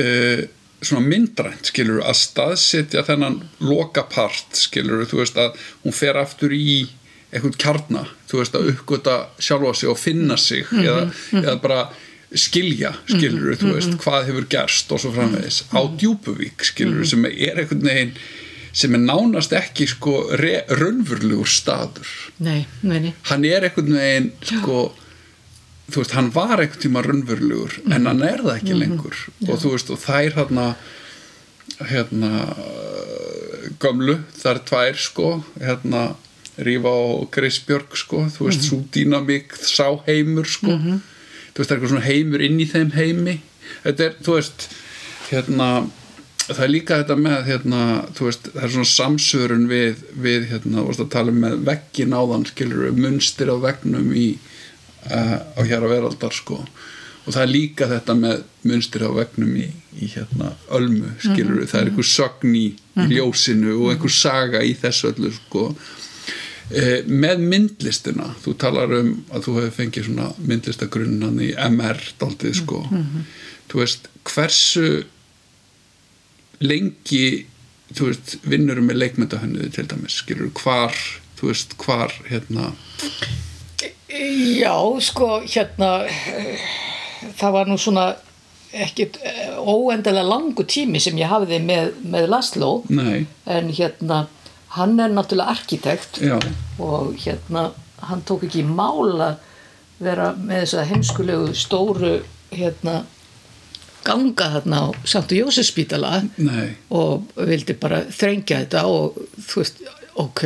uh, 0.00 0.42
svona 0.84 1.06
myndrænt 1.06 1.70
skilur 1.70 2.02
að 2.04 2.20
staðsetja 2.20 3.04
þennan 3.06 3.40
lokapart 3.64 4.58
skilur 4.58 5.06
þú 5.08 5.22
veist 5.22 5.38
að 5.40 5.50
hún 5.84 5.96
fer 5.96 6.18
aftur 6.20 6.52
í 6.56 6.84
eitthvað 7.34 7.60
kjarna 7.60 8.02
þú 8.30 8.40
veist 8.40 8.58
að 8.58 8.70
uppgöta 8.74 9.14
sjálfa 9.42 9.72
sig 9.80 9.90
og 9.90 9.98
finna 9.98 10.36
sig 10.38 10.66
eða, 10.70 11.08
eða 11.40 11.56
bara 11.62 11.80
skilja 12.34 12.92
skilur 13.06 13.56
þú 13.58 13.74
veist 13.76 13.96
hvað 14.02 14.28
hefur 14.30 14.46
gerst 14.50 14.92
og 14.94 15.02
svo 15.02 15.12
framvegis. 15.14 15.64
Á 15.70 15.80
Djúpuvík 15.86 16.64
skilur 16.66 17.06
sem 17.08 17.26
er 17.30 17.60
einhvern 17.62 17.84
veginn 17.86 18.14
sem 18.74 18.94
er 18.96 19.02
nánast 19.04 19.54
ekki 19.54 19.86
sko 19.90 20.16
raunverulegur 20.40 21.48
staður. 21.50 22.10
Nei, 22.42 22.64
nei, 22.82 22.98
nei. 23.08 23.14
hann 23.30 23.46
er 23.46 23.68
einhvern 23.68 23.94
veginn 23.94 24.30
sko 24.42 24.82
þú 25.92 26.00
veist, 26.00 26.14
hann 26.16 26.32
var 26.34 26.58
einhvern 26.58 26.82
tíma 26.82 27.04
raunverulegur 27.04 27.78
en 27.92 28.10
hann 28.10 28.22
er 28.26 28.42
það 28.42 28.58
ekki 28.58 28.76
lengur. 28.80 29.24
Og 29.46 29.56
þú 29.62 29.74
veist, 29.76 29.94
og 29.94 30.00
þær 30.02 30.38
hérna 30.40 30.68
hérna 31.84 32.30
gömlu, 33.82 34.18
þær 34.38 34.60
tvær 34.68 35.00
sko 35.00 35.30
hérna 35.58 36.12
Rífa 36.54 36.92
og 36.92 37.30
Grisbjörg 37.34 37.96
sko, 37.98 38.28
þú 38.30 38.46
veist, 38.46 38.68
svo 38.68 38.78
dýnamík 38.94 39.56
sá 39.58 39.88
heimur 40.06 40.46
sko. 40.46 40.70
Þú 40.70 41.58
veist, 41.58 41.68
það 41.68 41.72
er 41.72 41.76
eitthvað 41.76 41.92
svona 41.94 42.06
heimur 42.06 42.44
inn 42.46 42.60
í 42.62 42.68
þeim 42.70 42.92
heimi. 42.94 43.36
Þetta 43.82 44.06
er, 44.06 44.16
þú 44.22 44.36
veist 44.38 44.68
hérna, 45.32 45.68
það 46.52 46.64
er 46.64 46.72
líka 46.72 46.98
þetta 47.00 47.16
með 47.20 47.46
hérna, 47.48 47.82
veist, 48.18 48.48
það 48.52 48.66
er 48.66 48.72
svona 48.74 48.90
samsörun 48.90 49.68
við, 49.70 50.02
við 50.20 50.48
hérna, 50.52 50.84
að 50.84 51.06
tala 51.12 51.32
um 51.32 51.40
með 51.44 51.62
veggin 51.68 52.16
áðan, 52.16 52.48
skilur 52.50 52.84
við, 52.88 53.00
munstir 53.06 53.52
á 53.52 53.56
veggnum 53.62 54.10
í, 54.18 54.26
uh, 55.08 55.38
á 55.56 55.60
hér 55.64 55.86
að 55.86 55.94
veraldar 55.94 56.36
sko, 56.36 56.60
og 57.24 57.30
það 57.30 57.42
er 57.46 57.52
líka 57.52 57.88
þetta 57.88 58.16
með 58.18 58.44
munstir 58.68 59.06
á 59.08 59.10
veggnum 59.16 59.54
í, 59.56 59.68
í 59.96 60.10
hérna, 60.12 60.52
ölmu, 60.76 61.14
skilur 61.22 61.62
við, 61.62 61.70
það 61.72 61.80
er 61.80 61.92
einhver 61.92 62.10
sögn 62.12 62.58
í, 62.60 62.66
í 62.74 63.10
ljósinu 63.14 63.78
og 63.78 63.94
einhver 63.94 64.12
saga 64.12 64.64
í 64.64 64.74
þessu 64.78 65.14
öllu 65.14 65.32
sko. 65.38 65.70
Eh, 66.72 67.04
með 67.04 67.42
myndlistina 67.44 68.30
þú 68.40 68.54
talar 68.56 68.92
um 68.96 69.10
að 69.36 69.42
þú 69.44 69.56
hefur 69.58 69.74
fengið 69.76 70.06
myndlistagrunnan 70.48 71.40
í 71.44 71.50
MR 71.66 72.00
daldið 72.20 72.56
sko. 72.62 72.80
Þú 73.68 73.82
veist 73.82 74.08
hversu 74.24 74.86
lengi 76.64 77.24
þú 77.94 78.10
veist 78.10 78.36
vinnurum 78.48 78.88
með 78.90 79.00
leikmyndahönnuði 79.02 79.70
til 79.76 79.86
dæmis 79.90 80.18
skilur 80.22 80.52
hvar 80.62 80.94
þú 81.38 81.50
veist 81.50 81.74
hvar 81.80 82.14
hérna? 82.28 82.72
Já, 84.14 84.76
sko, 85.02 85.40
hérna 85.42 85.90
það 87.38 87.56
var 87.56 87.70
nú 87.70 87.78
svona 87.80 88.12
ekkit 88.74 89.18
óendalega 89.58 90.26
langu 90.26 90.64
tími 90.66 91.00
sem 91.02 91.18
ég 91.18 91.30
hafði 91.30 91.60
með, 91.62 91.92
með 92.10 92.28
Laszlo. 92.32 92.70
Nei, 92.90 93.26
en 93.46 93.70
hérna 93.74 94.24
hann 94.74 94.98
er 94.98 95.12
náttúrulega 95.14 95.54
arkitekt 95.54 96.18
já, 96.22 96.38
og 96.82 97.14
hérna 97.22 97.68
hann 98.04 98.24
tók 98.26 98.46
ekki 98.48 98.64
í 98.64 98.66
mál 98.66 99.14
að 99.22 99.36
vera 100.02 100.32
með 100.34 100.64
þess 100.64 100.78
að 100.80 100.88
heimskulegu 100.90 101.52
stóru 101.56 102.14
hérna 102.54 103.04
ganga 104.04 104.46
þarna 104.58 104.78
á 104.84 104.86
Sanktu 105.08 105.38
Jósefsspítala 105.40 106.14
og 106.94 107.28
vildi 107.48 107.76
bara 107.80 108.02
þrengja 108.12 108.62
þetta 108.64 108.82
og 108.90 109.18
þú 109.48 109.62
veist, 109.62 109.84
ok 110.20 110.42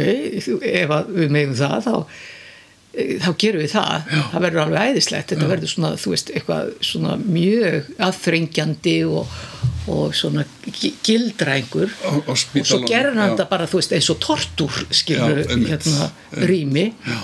ef 0.63 0.93
við 1.13 1.33
megum 1.35 1.57
það 1.59 1.79
þá, 1.89 1.95
eh, 2.95 3.15
þá 3.21 3.31
gerum 3.43 3.63
við 3.65 3.73
það. 3.75 3.97
Já. 4.15 4.21
það 4.33 4.45
verður 4.47 4.63
alveg 4.65 4.93
æðislegt, 4.93 5.33
þetta 5.35 5.49
verður 5.53 5.73
svona 5.75 5.91
þú 6.01 6.13
veist, 6.15 6.31
eitthvað 6.35 6.71
svona 6.91 7.17
mjög 7.25 7.91
aðþrengjandi 8.09 8.97
og, 9.11 9.35
og 9.89 10.15
svona 10.17 10.45
gi- 10.81 10.95
gildrængur 11.05 11.93
Á- 12.05 12.23
á 12.25 12.31
og 12.31 12.39
svo 12.39 12.81
gerir 12.89 13.13
hann 13.17 13.31
já. 13.31 13.35
þetta 13.37 13.49
bara 13.51 13.67
þú 13.69 13.81
veist, 13.83 13.93
eins 13.99 14.11
og 14.15 14.19
tortúr 14.25 14.81
skilur 14.91 15.43
Já, 15.45 15.57
hérna 15.75 16.11
rými. 16.49 16.87
Já, 17.09 17.19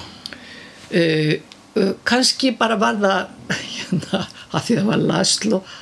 uh, 0.95 1.35
uh, 1.81 1.93
kannski 2.05 2.53
bara 2.59 2.77
var 2.81 2.97
það 3.01 3.27
hérna, 3.75 4.21
að 4.55 4.63
því 4.69 4.77
það 4.79 4.87
var 4.93 5.03
Laszlo 5.09 5.59
að 5.61 5.73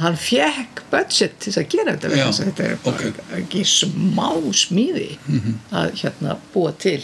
hann 0.00 0.16
fekk 0.16 0.82
budget 0.90 1.34
til 1.44 1.52
að 1.60 1.66
gera 1.74 1.92
þetta 1.96 2.16
Já, 2.16 2.24
þess 2.26 2.40
að 2.40 2.46
þetta 2.50 2.64
er 2.70 2.78
bara 2.84 3.08
ok. 3.10 3.18
ekki 3.40 3.64
smá 3.68 4.28
smíði 4.56 5.08
að 5.76 5.90
hérna 6.02 6.36
búa 6.54 6.72
til 6.80 7.02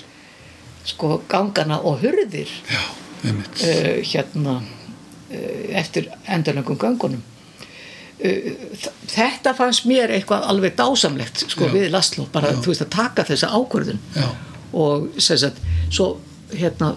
sko 0.89 1.11
gangana 1.31 1.77
og 1.87 2.01
hurðir 2.03 2.49
já, 2.73 2.81
uh, 3.29 3.99
hérna 4.13 4.55
uh, 4.63 5.61
eftir 5.83 6.09
endurlöngum 6.27 6.81
gangunum 6.81 7.21
uh, 7.21 8.49
þ- 8.81 8.95
þetta 9.13 9.53
fannst 9.61 9.85
mér 9.91 10.11
eitthvað 10.17 10.49
alveg 10.55 10.75
dásamlegt 10.81 11.45
sko 11.53 11.69
Já. 11.69 11.75
við 11.77 11.91
Laszlo 11.93 12.27
bara 12.33 12.55
þú 12.57 12.73
veist 12.73 12.87
að 12.89 12.93
taka 12.97 13.27
þessa 13.29 13.53
ákvörðun 13.61 14.01
Já. 14.17 14.27
og 14.73 15.11
sem 15.23 15.39
sagt 15.45 15.61
svo 15.93 16.15
hérna 16.57 16.95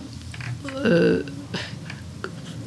uh, 0.71 1.19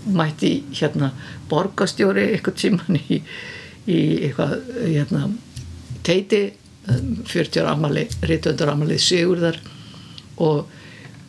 mætti 0.08 0.52
hérna 0.72 1.10
borgastjóri 1.50 2.28
eitthvað 2.34 2.58
tíman 2.62 2.98
í, 3.00 3.20
í 3.88 3.98
eitthvað 4.28 4.56
hérna 4.84 5.26
teiti 6.06 6.44
um, 6.88 7.18
40 7.28 7.62
ára 7.62 7.74
amali, 7.76 8.06
rítundur 8.28 8.72
amalið 8.72 9.04
Sigurðar. 9.04 9.60
Og 10.44 10.68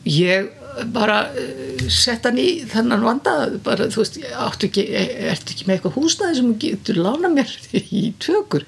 ég 0.09 0.51
bara 0.93 1.21
uh, 1.33 1.87
sett 1.91 2.27
hann 2.27 2.39
í 2.39 2.49
þennan 2.69 3.03
vanda 3.03 3.35
bara 3.65 3.89
þú 3.91 4.03
veist, 4.03 4.19
áttu 4.37 4.69
ekki, 4.69 4.85
ertu 5.31 5.55
ekki 5.55 5.67
með 5.67 5.79
eitthvað 5.79 5.97
húsnæði 5.97 6.39
sem 6.39 6.51
þú 6.51 6.59
getur 6.65 7.01
lána 7.03 7.33
mér 7.33 7.55
í 8.01 8.05
tökur? 8.21 8.67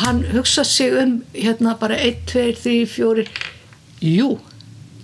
Hann 0.00 0.22
hugsa 0.30 0.62
sig 0.64 0.94
um 0.94 1.16
hérna 1.34 1.74
bara 1.78 1.98
1, 1.98 2.22
2, 2.30 2.44
3, 2.62 2.76
4 2.86 3.26
jú 4.06 4.36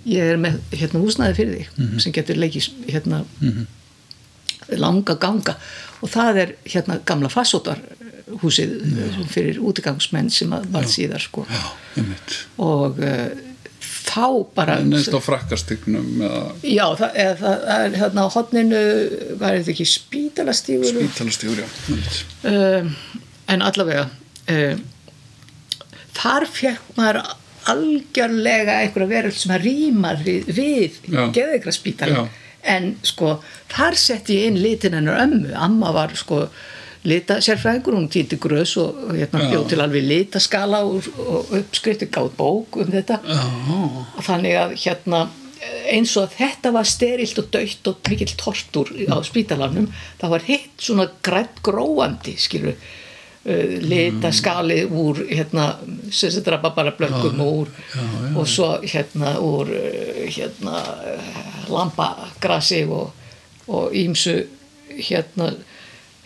ég 0.07 0.33
er 0.33 0.37
með 0.39 0.61
hérna 0.71 1.01
húsnæði 1.03 1.35
fyrir 1.37 1.57
þig 1.57 1.97
sem 2.01 2.13
getur 2.15 2.39
leikis 2.39 2.69
hérna 2.87 3.25
langa 4.77 5.17
ganga. 5.21 5.57
Og 6.01 6.11
það 6.13 6.41
er 6.43 6.55
hérna 6.67 6.99
gamla 7.07 7.31
fassótar 7.33 7.81
húsið 8.41 8.73
fyrir 9.31 9.59
útigangsmenn 9.63 10.29
sem 10.33 10.51
var 10.51 10.87
síðar 10.89 11.23
sko. 11.23 11.45
Já, 11.47 11.61
og 12.59 12.99
uh, 12.99 13.29
þá 14.07 14.25
bara 14.57 14.75
neðst 14.83 15.15
á 15.15 15.19
frakkastygnum 15.23 16.21
eða 16.27 16.41
já 16.63 16.83
það, 16.99 17.17
eða, 17.23 17.37
það 17.39 17.85
er 17.85 17.97
hérna 18.01 18.25
á 18.27 18.29
hotninu 18.35 18.83
hvað 19.37 19.47
er 19.47 19.57
þetta 19.61 19.73
ekki 19.75 19.87
spítalastígur? 19.93 20.99
Spítalastígur, 20.99 21.63
já, 21.63 22.13
um, 22.51 22.93
en 23.55 23.65
allavega 23.67 24.07
um, 24.51 24.85
þar 26.17 26.47
fekk 26.51 26.95
maður 26.97 27.21
algjörlega 27.67 28.81
einhverja 28.83 29.11
veröld 29.11 29.37
sem 29.37 29.53
að 29.55 29.65
rýmar 29.67 30.21
við, 30.23 30.51
við 30.55 30.99
Já. 31.11 31.23
geðeikra 31.35 31.73
spítala. 31.75 32.21
Já. 32.23 32.43
En 32.67 32.95
sko 33.07 33.37
þar 33.71 33.97
setti 33.99 34.41
ég 34.41 34.51
inn 34.51 34.61
litin 34.61 34.97
hennar 34.97 35.23
ömmu. 35.25 35.55
Amma 35.55 35.93
var 35.95 36.13
sko 36.17 36.45
lita 37.07 37.39
sérfræðingur, 37.43 37.95
hún 37.95 38.09
týndi 38.11 38.39
grös 38.41 38.75
og 38.81 39.13
hérna 39.15 39.47
bjóð 39.47 39.67
til 39.71 39.81
alveg 39.83 40.07
litaskala 40.07 40.83
og, 40.83 41.07
og 41.23 41.51
uppskrifti 41.61 42.09
gátt 42.11 42.35
bók 42.37 42.79
um 42.81 42.91
þetta. 42.91 43.21
Já, 43.23 43.43
og 44.17 44.23
þannig 44.27 44.57
að 44.59 44.79
hérna 44.83 45.27
eins 45.91 46.13
og 46.19 46.31
þetta 46.35 46.71
var 46.75 46.87
sterilt 46.87 47.39
og 47.41 47.49
döitt 47.53 47.89
og 47.89 47.99
mikill 48.09 48.33
tortur 48.39 48.91
á 49.07 49.17
spítalanum 49.25 49.89
það 50.19 50.33
var 50.35 50.47
hitt 50.47 50.83
svona 50.83 51.07
grænt 51.25 51.61
gróandi 51.65 52.35
skilur 52.39 52.75
lita 53.47 54.31
skalið 54.35 54.91
úr 54.91 55.21
hérna, 55.29 55.67
sem 56.11 56.29
þetta 56.33 56.43
drapa 56.49 56.69
bara 56.75 56.91
blöngum 56.97 57.39
úr 57.45 57.67
já, 57.71 58.01
já, 58.01 58.35
og 58.37 58.47
svo 58.47 58.69
hérna 58.83 59.37
úr 59.39 59.71
uh, 59.71 60.27
hérna 60.35 60.75
uh, 60.83 61.71
lampagrasi 61.71 62.83
og, 62.91 63.11
og 63.67 63.95
ímsu 63.95 64.35
hérna 64.97 65.53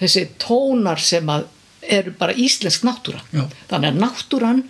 þessi 0.01 0.27
tónar 0.41 0.98
sem 1.01 1.30
að 1.30 1.45
eru 1.82 2.11
bara 2.17 2.33
íslensk 2.38 2.83
náttúra 2.85 3.22
Já. 3.33 3.45
þannig 3.69 3.90
að 3.93 4.01
náttúran 4.01 4.64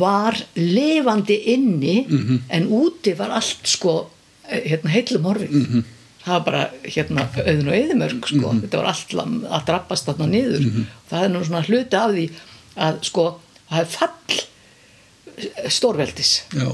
var 0.00 0.36
lifandi 0.56 1.36
inni 1.54 2.06
Mhm. 2.08 2.42
en 2.48 2.68
úti 2.68 3.14
var 3.18 3.30
allt 3.36 3.66
sko 3.66 4.10
eh, 4.48 4.62
hérna 4.70 4.90
heillum 4.90 5.24
horfið 5.24 5.50
Mhm. 5.50 5.84
Það 6.30 6.36
var 6.36 6.44
bara 6.46 6.62
hérna 6.86 7.24
auðun 7.42 7.70
og 7.70 7.76
eðimörk 7.76 8.28
sko, 8.30 8.52
þetta 8.62 8.80
var 8.80 8.90
allt 8.92 9.14
að 9.58 9.64
drabbast 9.70 10.06
þarna 10.10 10.28
niður. 10.30 10.66
Mhm. 10.68 10.86
það 11.10 11.24
er 11.26 11.32
nú 11.34 11.42
svona 11.48 11.64
hluti 11.66 11.98
af 12.00 12.14
því 12.14 12.26
að 12.86 13.00
sko 13.10 13.24
það 13.70 13.80
er 13.80 13.90
fall 13.96 14.38
eh, 15.36 15.68
stórveldis. 15.68 16.32
Já, 16.54 16.68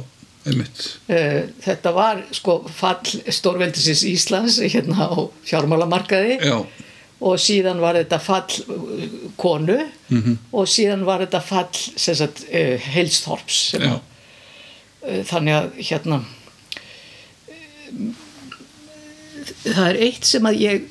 Eh, 1.11 1.45
þetta 1.65 1.93
var 1.97 2.21
sko 2.37 2.59
fall 2.71 3.01
stórveldisins 3.35 4.05
Íslands 4.07 4.61
hérna 4.63 5.09
á 5.11 5.19
fjármálamarkaði. 5.49 6.37
Já, 6.39 6.61
og 7.21 7.39
síðan 7.41 7.81
var 7.81 7.97
þetta 7.97 8.19
fall 8.21 8.61
uh, 8.69 9.07
konu. 9.41 9.79
Mhm. 10.13 10.37
og 10.53 10.69
síðan 10.71 11.03
var 11.09 11.25
þetta 11.25 11.41
fall 11.43 11.73
sagt 11.75 12.45
uh, 12.47 12.77
heilsþorps 12.93 13.73
Já. 13.75 13.89
að, 13.89 14.01
uh, 15.09 15.23
þannig 15.27 15.57
að 15.57 15.81
hérna 15.89 16.21
það 19.65 19.89
er 19.89 19.97
eitt 20.09 20.25
sem 20.25 20.47
að 20.47 20.61
ég 20.61 20.83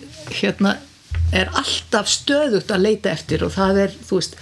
hérna 0.41 0.77
er 1.33 1.49
alltaf 1.53 2.07
stöðugt 2.07 2.71
að 2.71 2.81
leita 2.85 3.09
eftir 3.09 3.43
og 3.43 3.51
það 3.51 3.77
er 3.85 3.91
veist 4.09 4.35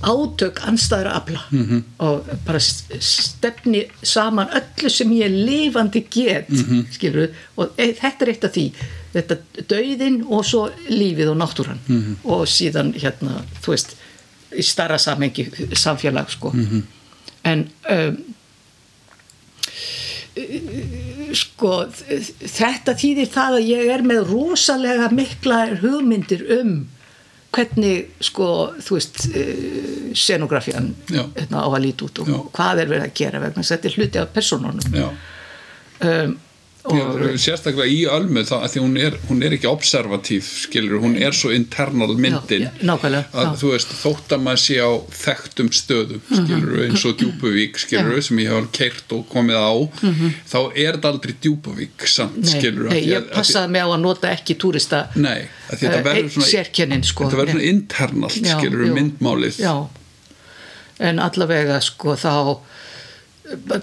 átök 0.00 0.60
anstæðra 0.64 1.10
afla 1.12 1.40
Mhm. 1.50 1.64
-hmm. 1.70 1.82
og 1.98 2.24
bara 2.46 2.58
stefni 3.00 3.84
saman 4.02 4.48
öllu 4.48 4.88
sem 4.88 5.10
ég 5.12 5.28
lifandi 5.28 6.00
get 6.10 6.48
mm 6.48 6.56
Mhm. 6.56 6.80
-hmm. 6.80 6.92
skilur 6.92 7.28
og 7.56 7.68
e, 7.78 7.92
þetta 7.92 8.20
er 8.24 8.28
eitt 8.28 8.44
af 8.44 8.52
því 8.52 8.72
þetta 9.14 9.36
dauðin 9.70 10.24
og 10.26 10.44
svo 10.44 10.70
lífið 10.88 11.28
og 11.28 11.36
náttúran 11.36 11.78
-hmm. 11.88 12.14
og 12.24 12.46
síðan 12.48 12.94
hérna 12.94 13.42
þú 13.62 13.66
veist 13.70 13.96
í 14.56 14.62
starra 14.62 14.98
samengi 14.98 15.50
samfélag 15.74 16.30
sko 16.30 16.50
-hmm. 16.50 16.82
en 17.44 17.68
um, 17.90 18.16
sko 21.36 21.74
þetta 21.90 22.94
þýðir 22.98 23.30
það 23.30 23.58
að 23.58 23.68
ég 23.70 23.92
er 23.94 24.06
með 24.06 24.32
rosalega 24.32 25.10
mikla 25.14 25.60
hugmyndir 25.82 26.46
um 26.60 26.74
hvernig 27.50 28.12
sko 28.22 28.46
þú 28.78 28.96
veist 28.96 29.24
uh, 29.30 29.64
scenografían 30.14 30.92
hérna, 31.10 31.64
á 31.66 31.68
að 31.68 31.82
líti 31.86 32.06
út 32.06 32.22
og 32.22 32.30
Já. 32.30 32.38
hvað 32.58 32.84
er 32.84 32.92
verið 32.92 33.08
að 33.08 33.16
gera 33.22 33.42
vegna 33.42 33.66
þetta 33.66 33.90
er 33.90 33.98
hluti 33.98 34.22
af 34.22 34.32
personunum 34.36 34.94
um, 35.00 36.36
Já, 36.80 37.36
sérstaklega 37.36 37.84
í 37.92 37.98
Ölmu 38.08 38.40
þá 38.48 38.54
að 38.64 38.70
því 38.72 38.80
hún 38.80 38.94
er, 38.96 39.16
hún 39.28 39.42
er 39.44 39.52
ekki 39.52 39.68
observatív 39.68 40.46
skilur, 40.48 41.02
hún 41.02 41.16
er 41.20 41.34
svo 41.36 41.50
internal 41.52 42.14
myndin 42.16 42.62
Já, 42.70 42.94
já, 43.04 43.18
að 43.36 43.50
þú 43.60 43.72
veist, 43.74 43.90
þótt 44.00 44.32
að 44.32 44.40
maður 44.46 44.62
sé 44.62 44.78
á 44.80 44.90
þekktum 45.20 45.68
stöðum 45.76 46.22
skilur, 46.30 46.78
eins 46.86 47.04
og 47.04 47.18
Djúpuvík 47.20 47.76
skilur, 47.82 48.16
Já. 48.16 48.24
sem 48.30 48.40
ég 48.40 48.48
hef 48.54 48.70
keirt 48.78 49.12
og 49.12 49.26
komið 49.28 49.60
á 49.60 49.72
þá 50.48 50.56
er 50.72 50.96
þetta 50.96 51.12
aldrei 51.12 51.34
Djúpuvík 51.44 52.06
samt 52.08 52.40
nei, 52.40 52.48
skilur 52.54 52.88
nei, 52.88 53.02
ég 53.10 53.28
því- 53.28 53.34
passaði 53.36 53.74
mig 53.76 53.84
á 53.84 53.88
að 53.92 54.00
nota 54.06 54.32
ekki 54.32 54.56
túrista 54.64 55.02
Nei, 55.20 55.44
þetta 55.68 55.98
Eh, 56.00 56.02
verður 56.08 56.32
svona 56.38 56.48
sérkennin, 56.54 57.04
sko. 57.04 57.28
þetta 57.28 57.42
verður 57.42 57.52
svona 57.58 57.68
Já. 57.68 57.74
internalt 57.76 58.40
Já, 58.40 58.56
skilur, 58.56 58.86
myndmálið 58.96 59.60
en 61.00 61.18
allavega 61.28 61.76
sko 61.84 62.16
þá 62.16 62.32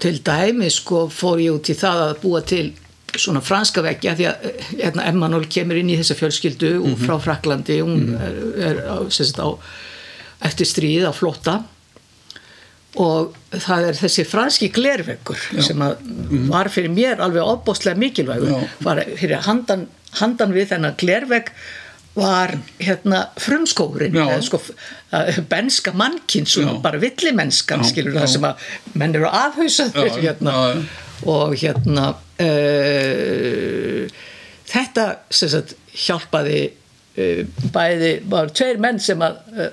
til 0.02 0.18
dæmi 0.24 0.70
sko 0.72 1.06
fór 1.12 1.38
ég 1.42 1.54
út 1.58 1.70
í 1.70 1.76
það 1.78 2.04
að 2.10 2.20
búa 2.26 2.42
til 2.48 2.74
svona 3.16 3.42
franska 3.42 3.82
veggja 3.86 4.16
því 4.18 4.26
að 4.30 4.46
eh, 4.50 4.68
hérna, 4.84 5.06
Emmanuel 5.08 5.48
kemur 5.52 5.80
inn 5.80 5.90
í 5.94 5.98
þessa 6.00 6.18
fjölskyldu 6.20 6.74
og 6.82 6.90
Mhm. 6.92 7.06
frá 7.06 7.16
Fraklandi 7.24 7.80
hún 7.82 8.14
er, 8.20 8.38
er 8.72 8.78
á, 8.92 8.98
sem 9.10 9.26
sagt, 9.26 9.40
á 9.40 9.50
eftir 10.48 10.66
stríð 10.70 11.08
á 11.08 11.14
flotta 11.16 11.64
og 12.98 13.36
það 13.54 13.88
er 13.92 13.98
þessi 14.00 14.24
franski 14.26 14.70
glerveggur 14.74 15.38
sem 15.62 15.82
að 15.86 15.98
var 16.50 16.70
fyrir 16.74 16.90
mér 16.90 17.20
alveg 17.22 17.44
ofbóstlega 17.46 17.98
mikilvægur. 18.02 18.64
Var 18.82 19.04
fyrir 19.20 19.44
handan, 19.46 19.88
handan 20.18 20.54
við 20.56 20.72
þennan 20.72 20.96
glervegg 20.98 21.52
var 22.18 22.56
hérna 22.82 23.28
eða 23.38 24.42
sko 24.42 24.58
uh, 25.14 25.38
benska 25.50 25.94
mannkinn 25.94 26.48
bara 26.82 26.98
villimennskan 26.98 27.84
skilur 27.86 28.18
það 28.18 28.32
sem 28.34 28.48
að 28.50 28.56
menn 28.98 29.14
eru 29.16 29.30
afhauðsaður 29.30 30.10
Já, 30.10 30.18
hérna. 30.26 30.56
Og 31.26 31.56
hérna 31.58 32.12
uh, 32.44 34.08
þetta 34.70 35.06
sagt 35.34 35.74
hjálpaði 35.98 36.62
uh, 37.18 37.42
bæði, 37.74 38.12
var 38.30 38.52
tveir 38.54 38.78
menn 38.84 39.00
sem 39.02 39.22
að 39.26 39.36
uh, 39.58 39.72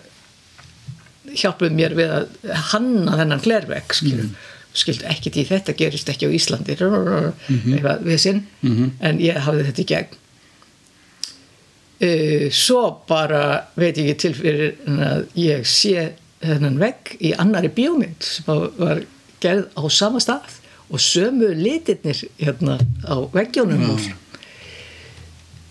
hjálpuðu 1.35 1.73
mér 1.77 1.95
við 1.99 2.11
að 2.15 2.27
hanna 2.73 3.17
þennan 3.21 3.43
glervegg 3.45 3.95
skilur. 3.97 4.29
Mhm. 4.31 4.51
skildu 4.75 5.05
ekkit 5.07 5.37
í 5.39 5.45
þetta 5.47 5.73
gerist 5.79 6.09
ekki 6.11 6.27
á 6.27 6.35
Íslandi. 6.35 6.75
Eitthvað 6.75 8.01
við 8.09 8.19
sinn 8.19 8.41
Mhm. 8.67 8.89
en 9.07 9.21
ég 9.23 9.37
hafði 9.47 9.67
þetta 9.69 9.83
í 9.85 9.87
gegn. 9.93 10.15
Svo 12.51 12.81
bara 13.09 13.43
veit 13.79 13.97
ég 13.97 14.09
ekki 14.11 14.19
til 14.19 14.35
fyrir 14.35 14.75
en 14.87 14.99
að 14.99 15.21
ég 15.39 15.63
sé 15.65 16.09
þennan 16.43 16.79
vegg 16.83 17.15
í 17.21 17.31
annari 17.39 17.71
bíómynd 17.73 18.23
sem 18.27 18.45
var 18.81 19.05
gerð 19.41 19.71
á 19.79 19.83
sama 19.95 20.19
stað 20.21 20.59
og 20.91 21.01
sömu 21.01 21.55
litirnir 21.57 22.25
hérna 22.39 22.79
á 23.05 23.17
veggjónum 23.33 23.91
úr 23.95 24.13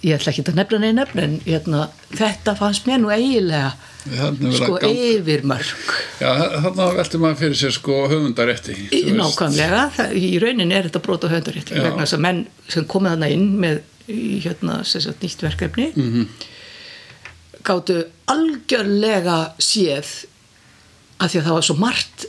ég 0.03 0.17
ætla 0.17 0.33
ekki 0.33 0.43
að 0.49 0.57
nefna 0.57 0.79
neina 0.81 1.03
nefna 1.03 1.25
en 1.27 1.35
hérna, 1.45 1.83
þetta 2.11 2.55
fannst 2.59 2.87
mér 2.89 2.99
nú 3.03 3.11
verið 3.13 4.57
sko 4.57 4.79
að 4.79 4.97
yfirmörk 4.99 5.93
Já, 6.19 6.31
þarna 6.65 6.89
veltur 6.97 7.23
maður 7.23 7.39
fyrir 7.43 7.59
sér 7.61 7.75
sko 7.77 7.99
höfundarétti 8.11 8.75
nákvæmlega, 9.15 9.85
það, 9.95 10.17
í 10.19 10.33
rauninni 10.43 10.75
er 10.75 10.89
þetta 10.89 11.03
brot 11.05 11.23
á 11.23 11.31
höfundarétti 11.31 11.77
Já. 11.77 11.85
vegna 11.85 12.03
þess 12.03 12.17
að 12.17 12.25
menn 12.25 12.43
sem 12.67 12.89
komið 12.91 13.15
þarna 13.15 13.31
inn 13.37 13.47
með 13.63 13.81
hérna, 14.43 14.81
sagt, 14.83 15.23
nýtt 15.23 15.45
verkefni 15.45 15.89
mm. 15.93 16.11
-hmm. 16.11 17.63
gáttu 17.63 18.01
algjörlega 18.33 19.39
séð 19.61 20.11
að 21.23 21.29
því 21.29 21.39
að 21.39 21.45
það 21.45 21.57
var 21.59 21.67
svo 21.69 21.79
margt 21.79 22.27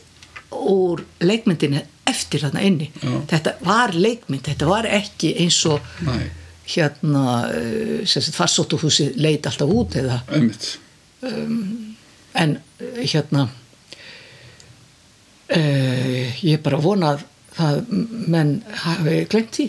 úr 0.54 1.02
leikmyndinni 1.24 1.82
eftir 2.08 2.42
þarna 2.44 2.62
inni. 2.64 2.88
Já. 3.00 3.12
þetta 3.32 3.54
var 3.64 3.94
leikmynd, 3.96 4.44
þetta 4.46 4.68
var 4.68 4.88
ekki 4.88 5.34
eins 5.44 5.58
og 5.70 5.84
Nei, 6.06 6.24
hérna 6.74 7.24
eh, 7.52 8.16
farsóttuhúsi 8.36 9.10
leit 9.20 9.46
alltaf 9.48 9.70
út 9.70 9.96
eða 10.00 10.20
einmitt. 10.32 10.78
En 12.34 12.58
hérna 12.98 13.46
uh, 15.48 16.26
ég 16.42 16.56
er 16.56 16.62
bara 16.64 16.80
að 16.80 16.84
vona 16.84 17.12
að 17.14 17.24
það 17.54 17.76
menn 18.34 18.52
hafi 18.82 19.16
glemt 19.30 19.56
því. 19.56 19.68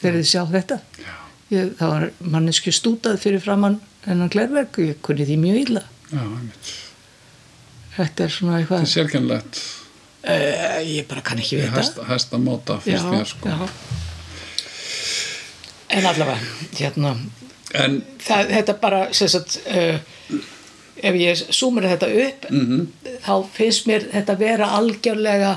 Þegar 0.00 0.16
þið 0.16 0.28
sjá 0.32 0.42
þetta. 0.54 0.80
Ég, 1.50 1.72
það 1.78 1.92
var 1.92 2.06
manneski 2.34 2.72
stútað 2.74 3.20
fyrir 3.22 3.42
framann 3.44 3.80
hennan 4.06 4.30
glerverk 4.32 4.78
og 4.80 4.88
ég 4.88 5.02
kunni 5.04 5.26
því 5.28 5.36
mjög 5.42 5.60
illa. 5.66 5.84
Já, 6.10 6.22
einmitt 6.22 6.78
þetta 8.00 8.24
er 8.26 8.34
svona 8.36 8.58
eitthvað 8.60 8.84
er 8.86 8.90
sérkennlegt 8.94 9.60
uh, 9.60 10.78
ég 10.84 11.06
bara 11.10 11.22
kann 11.30 11.38
ekki 11.42 11.60
vita 11.62 11.76
hæsta, 11.78 12.04
hæsta 12.08 12.38
móta 12.42 12.78
finnst 12.84 13.08
mér 13.12 13.28
sko 13.30 13.48
já. 13.52 13.68
en 15.90 16.06
allavega 16.06 16.38
hérna 16.78 17.16
En 17.70 18.00
það, 18.18 18.48
þetta 18.50 18.74
bara 18.82 19.00
sagt, 19.14 19.60
uh, 19.70 19.98
ef 21.06 21.14
ég 21.20 21.42
súmur 21.54 21.84
þetta 21.86 22.08
upp 22.24 22.48
Mhm. 22.50 22.80
þá 23.22 23.34
finnst 23.54 23.86
mér 23.86 24.08
þetta 24.10 24.34
vera 24.40 24.66
algjörlega 24.78 25.52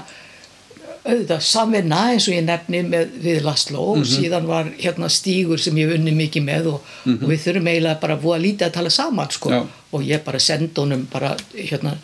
auðvitað 1.04 1.42
samvinna 1.44 1.98
eins 2.14 2.28
og 2.30 2.36
ég 2.38 2.46
nefni 2.46 2.84
með, 2.88 3.10
við 3.24 3.42
Laszlo 3.44 3.82
og 3.96 4.06
síðan 4.08 4.46
var 4.48 4.70
hérna 4.80 5.10
stígur 5.12 5.60
sem 5.60 5.76
ég 5.76 5.90
hef 5.90 5.98
unni 5.98 6.14
mikið 6.16 6.44
með 6.46 6.68
og, 6.76 6.86
og 7.10 7.26
við 7.28 7.42
þurfum 7.48 7.68
eiginlega 7.74 8.00
bara 8.06 8.16
að 8.16 8.22
búa 8.24 8.38
lítið 8.40 8.68
að 8.70 8.76
tala 8.78 8.90
saman 8.94 9.30
sko. 9.34 9.50
Já. 9.52 9.66
og 9.92 10.02
ég 10.08 10.24
bara 10.24 10.40
senda 10.40 10.82
honum 10.82 11.08
bara 11.12 11.34
hérna 11.58 11.98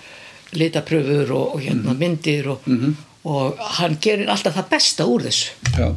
litapröfur 0.53 1.31
og, 1.31 1.55
og 1.55 1.61
hérna 1.61 1.93
Mhm. 1.93 1.99
myndir 1.99 2.47
og, 2.47 2.61
og 3.23 3.57
hann 3.79 3.97
gerir 4.01 4.29
alltaf 4.29 4.55
það 4.55 4.69
besta 4.69 5.05
úr 5.05 5.21
þessu 5.21 5.51
já, 5.77 5.95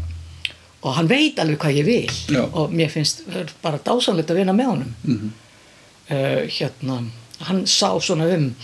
og 0.83 0.95
hann 0.95 1.09
veit 1.09 1.39
alveg 1.39 1.59
hvað 1.59 1.77
ég 1.79 1.85
vil 1.85 2.11
Já. 2.37 2.43
og 2.53 2.71
mér 2.73 2.91
finnst 2.91 3.23
er 3.35 3.47
bara 3.63 3.79
dásanlegt 3.79 4.31
að 4.31 4.37
vinna 4.37 4.53
með 4.53 4.67
honum 4.67 4.95
Mhm. 5.05 5.33
uh, 6.11 6.43
hérna 6.49 7.05
hann 7.41 7.65
sá 7.67 7.99
svona 8.01 8.27
um 8.35 8.55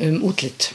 um 0.00 0.22
útlitt 0.22 0.72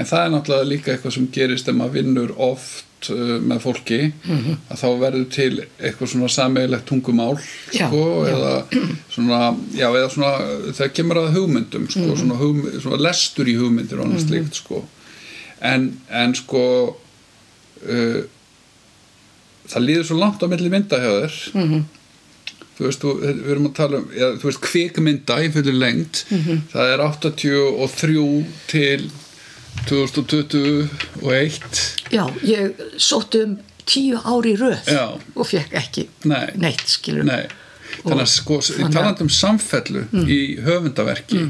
en 0.00 0.06
það 0.08 0.22
er 0.24 0.30
náttúrulega 0.32 0.68
líka 0.70 0.92
eitthvað 0.94 1.14
sem 1.16 1.26
gerist 1.34 1.68
ef 1.68 1.76
maður 1.76 1.96
vinnur 1.98 2.30
oft 2.40 3.10
uh, 3.10 3.36
með 3.50 3.60
fólki 3.64 3.98
Mhm. 4.24 4.56
að 4.72 4.80
þá 4.82 4.88
verður 5.02 5.26
til 5.34 5.50
eitthvað 5.80 6.10
svona 6.14 6.28
sameigilegt 6.32 6.86
tungumál 6.88 7.36
Já, 7.72 7.86
sko, 7.88 8.02
já. 8.24 8.32
eða 8.32 8.52
svona, 9.14 9.40
já, 9.76 9.86
eða 9.90 10.10
svona 10.14 10.32
það 10.80 10.92
kemur 10.96 11.20
að 11.22 11.32
hugmyndum 11.36 11.86
sko, 11.90 12.06
Mhm. 12.08 12.18
svona, 12.22 12.40
hugmynd, 12.40 12.80
svona 12.82 13.00
lestur 13.08 13.46
í 13.52 13.56
hugmyndir 13.60 14.00
og 14.00 14.06
annað 14.08 14.26
slíkt 14.28 14.54
sko 14.62 14.82
en, 15.60 15.88
en 16.10 16.34
sko 16.34 16.64
uh, 17.88 18.20
það 19.70 19.84
líður 19.86 20.06
svo 20.08 20.18
langt 20.20 20.42
á 20.42 20.46
milli 20.50 20.70
mynda 20.72 20.98
hjá 21.00 21.10
þér 21.20 21.34
Mhm. 21.54 21.84
þú 22.80 22.86
veist, 22.86 23.00
þú, 23.04 23.10
við 23.20 23.50
erum 23.52 23.66
að 23.68 23.74
tala 23.76 23.96
um 24.00 24.06
já, 24.16 24.28
þú 24.40 24.44
veist, 24.48 24.60
kvikmynda 24.64 25.34
í 25.44 25.50
fyrir 25.52 25.76
lengt 25.76 26.24
Mhm. 26.30 26.62
það 26.72 26.94
er 26.94 27.00
83 27.04 28.46
til 28.68 29.10
2021 29.88 31.60
Já, 32.12 32.24
ég 32.46 32.74
sótti 33.00 33.42
um 33.44 33.56
tíu 33.90 34.18
ári 34.22 34.54
röð 34.60 34.86
Já. 34.86 35.06
og 35.34 35.46
fekk 35.48 35.72
ekki 35.80 36.06
Nei. 36.30 36.50
neitt, 36.60 36.84
skilur 36.90 37.24
Nei, 37.26 37.46
þannig 38.04 38.24
að 38.24 38.32
sko, 38.34 38.58
þannig 38.62 38.86
að- 38.88 38.94
talandi 38.98 39.26
um 39.26 39.32
samfellu 39.34 40.04
í 40.26 40.40
höfundaverki 40.66 41.40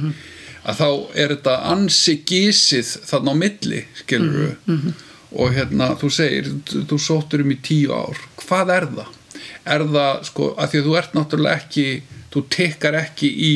að 0.65 0.77
þá 0.81 0.89
er 1.17 1.29
þetta 1.35 1.55
ansi 1.73 2.15
gísið 2.29 2.95
þarna 3.11 3.33
á 3.33 3.37
milli 3.43 3.83
skilur 4.03 4.57
og 5.31 5.53
hérna 5.55 5.93
þú 6.01 6.09
segir, 6.11 6.49
þú 6.67 6.97
sóttur 6.99 7.41
um 7.45 7.53
í 7.55 7.59
tíu 7.63 7.93
ár. 7.95 8.19
Hvað 8.43 8.73
er 8.75 8.87
það? 8.97 9.07
Er 9.71 9.85
það 9.87 10.25
sko, 10.27 10.49
að 10.59 10.71
því 10.73 10.79
að 10.81 10.87
þú 10.89 10.97
ert 10.99 11.13
náttúrulega 11.15 11.61
ekki 11.61 11.85
þú 12.35 12.43
tekkar 12.51 12.95
ekki 12.99 13.29
í 13.31 13.55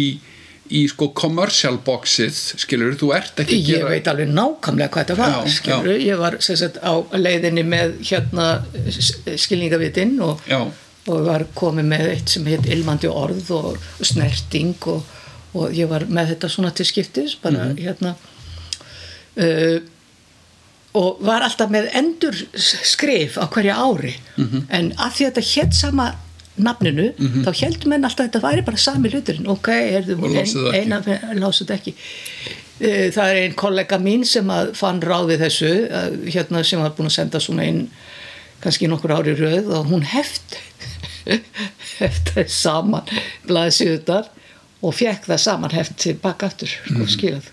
í 0.72 0.86
sko 0.88 1.08
commercial 1.12 1.76
boxið 1.84 2.32
skilur, 2.62 2.94
þú 2.96 3.10
ert 3.16 3.40
ekki 3.42 3.58
að 3.58 3.68
Ég 3.68 3.78
gera 3.78 3.88
veit 3.90 4.06
alveg 4.08 4.28
nákvæmlega 4.32 4.88
hvað 4.94 5.04
þetta 5.04 5.16
var 5.18 5.34
Já, 5.34 5.50
skilur, 5.52 5.98
ég 6.00 6.18
var 6.18 6.36
sagt, 6.40 6.78
á 6.80 6.92
leiðinni 7.12 7.64
með 7.68 7.98
hérna 8.08 8.46
skilningavitinn 9.36 10.14
og, 10.24 10.40
já, 10.48 10.60
og 11.12 11.26
var 11.26 11.44
komið 11.54 11.84
með 11.90 12.06
eitt 12.14 12.32
sem 12.32 12.46
heit 12.48 12.66
ilmandi 12.72 13.10
orð 13.12 13.50
og 13.52 13.76
snerting 14.00 14.72
og, 14.88 15.02
og 15.54 15.74
ég 15.76 15.88
var 15.90 16.06
með 16.08 16.32
þetta 16.34 16.48
svona 16.56 16.72
til 16.74 16.86
skiptis 16.88 17.36
bara 17.42 17.68
Mhm. 17.68 17.76
hérna 17.84 18.14
uh, 19.36 19.80
og 20.94 21.18
var 21.26 21.42
alltaf 21.42 21.70
með 21.74 21.88
endur 21.98 22.36
skrif 22.54 23.36
á 23.36 23.44
hverja 23.50 23.74
ári 23.82 24.14
Mhm. 24.38 24.66
en 24.70 24.92
að 24.92 25.12
því 25.12 25.26
að 25.26 25.32
þetta 25.32 25.46
hétt 25.54 25.74
sama 25.74 26.14
nafninu, 26.56 27.08
þá 27.44 27.50
heldur 27.58 27.90
menn 27.90 28.04
alltaf 28.06 28.24
að 28.24 28.28
þetta 28.28 28.42
væri 28.44 28.64
bara 28.66 28.78
sami 28.78 29.10
hluturinn, 29.10 29.48
ok, 29.50 29.68
er 29.74 30.04
það 30.06 30.36
ekki. 30.42 30.64
eina, 30.78 31.00
lásuð 31.40 31.72
ekki. 31.74 31.94
Eh, 32.80 33.10
það 33.14 33.30
er 33.30 33.40
einn 33.44 33.56
kollega 33.58 33.98
mín 34.02 34.24
sem 34.26 34.48
að 34.50 34.72
fann 34.78 35.00
ráð 35.02 35.28
við 35.32 35.44
þessu 35.44 35.72
að, 35.94 36.16
hérna 36.34 36.62
sem 36.66 36.80
var 36.82 36.94
búin 36.96 37.10
að 37.10 37.16
senda 37.20 37.40
svona 37.42 37.66
einn 37.68 37.84
kannski 38.64 38.88
nokkur 38.90 39.14
ári 39.14 39.34
röð 39.38 39.70
og 39.76 39.92
hún 39.92 40.02
heft 40.10 40.56
heftaði 42.00 42.48
saman 42.50 43.06
blaðsíðutar 43.46 44.26
og 44.84 44.96
fekk 44.98 45.28
það 45.30 45.40
saman 45.44 45.72
heft 45.74 45.96
til 46.02 46.16
baka 46.20 46.50
aftur 46.50 46.72
sko, 46.72 47.06
skilað. 47.08 47.46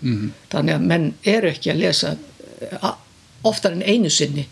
Þannig 0.51 0.75
að 0.75 0.89
menn 0.89 1.07
eru 1.23 1.51
ekki 1.53 1.71
að 1.73 1.83
lesa 1.85 2.15
eh, 2.17 2.91
oftar 3.47 3.77
en 3.77 3.85
einu 3.85 4.09
sinni 4.13 4.47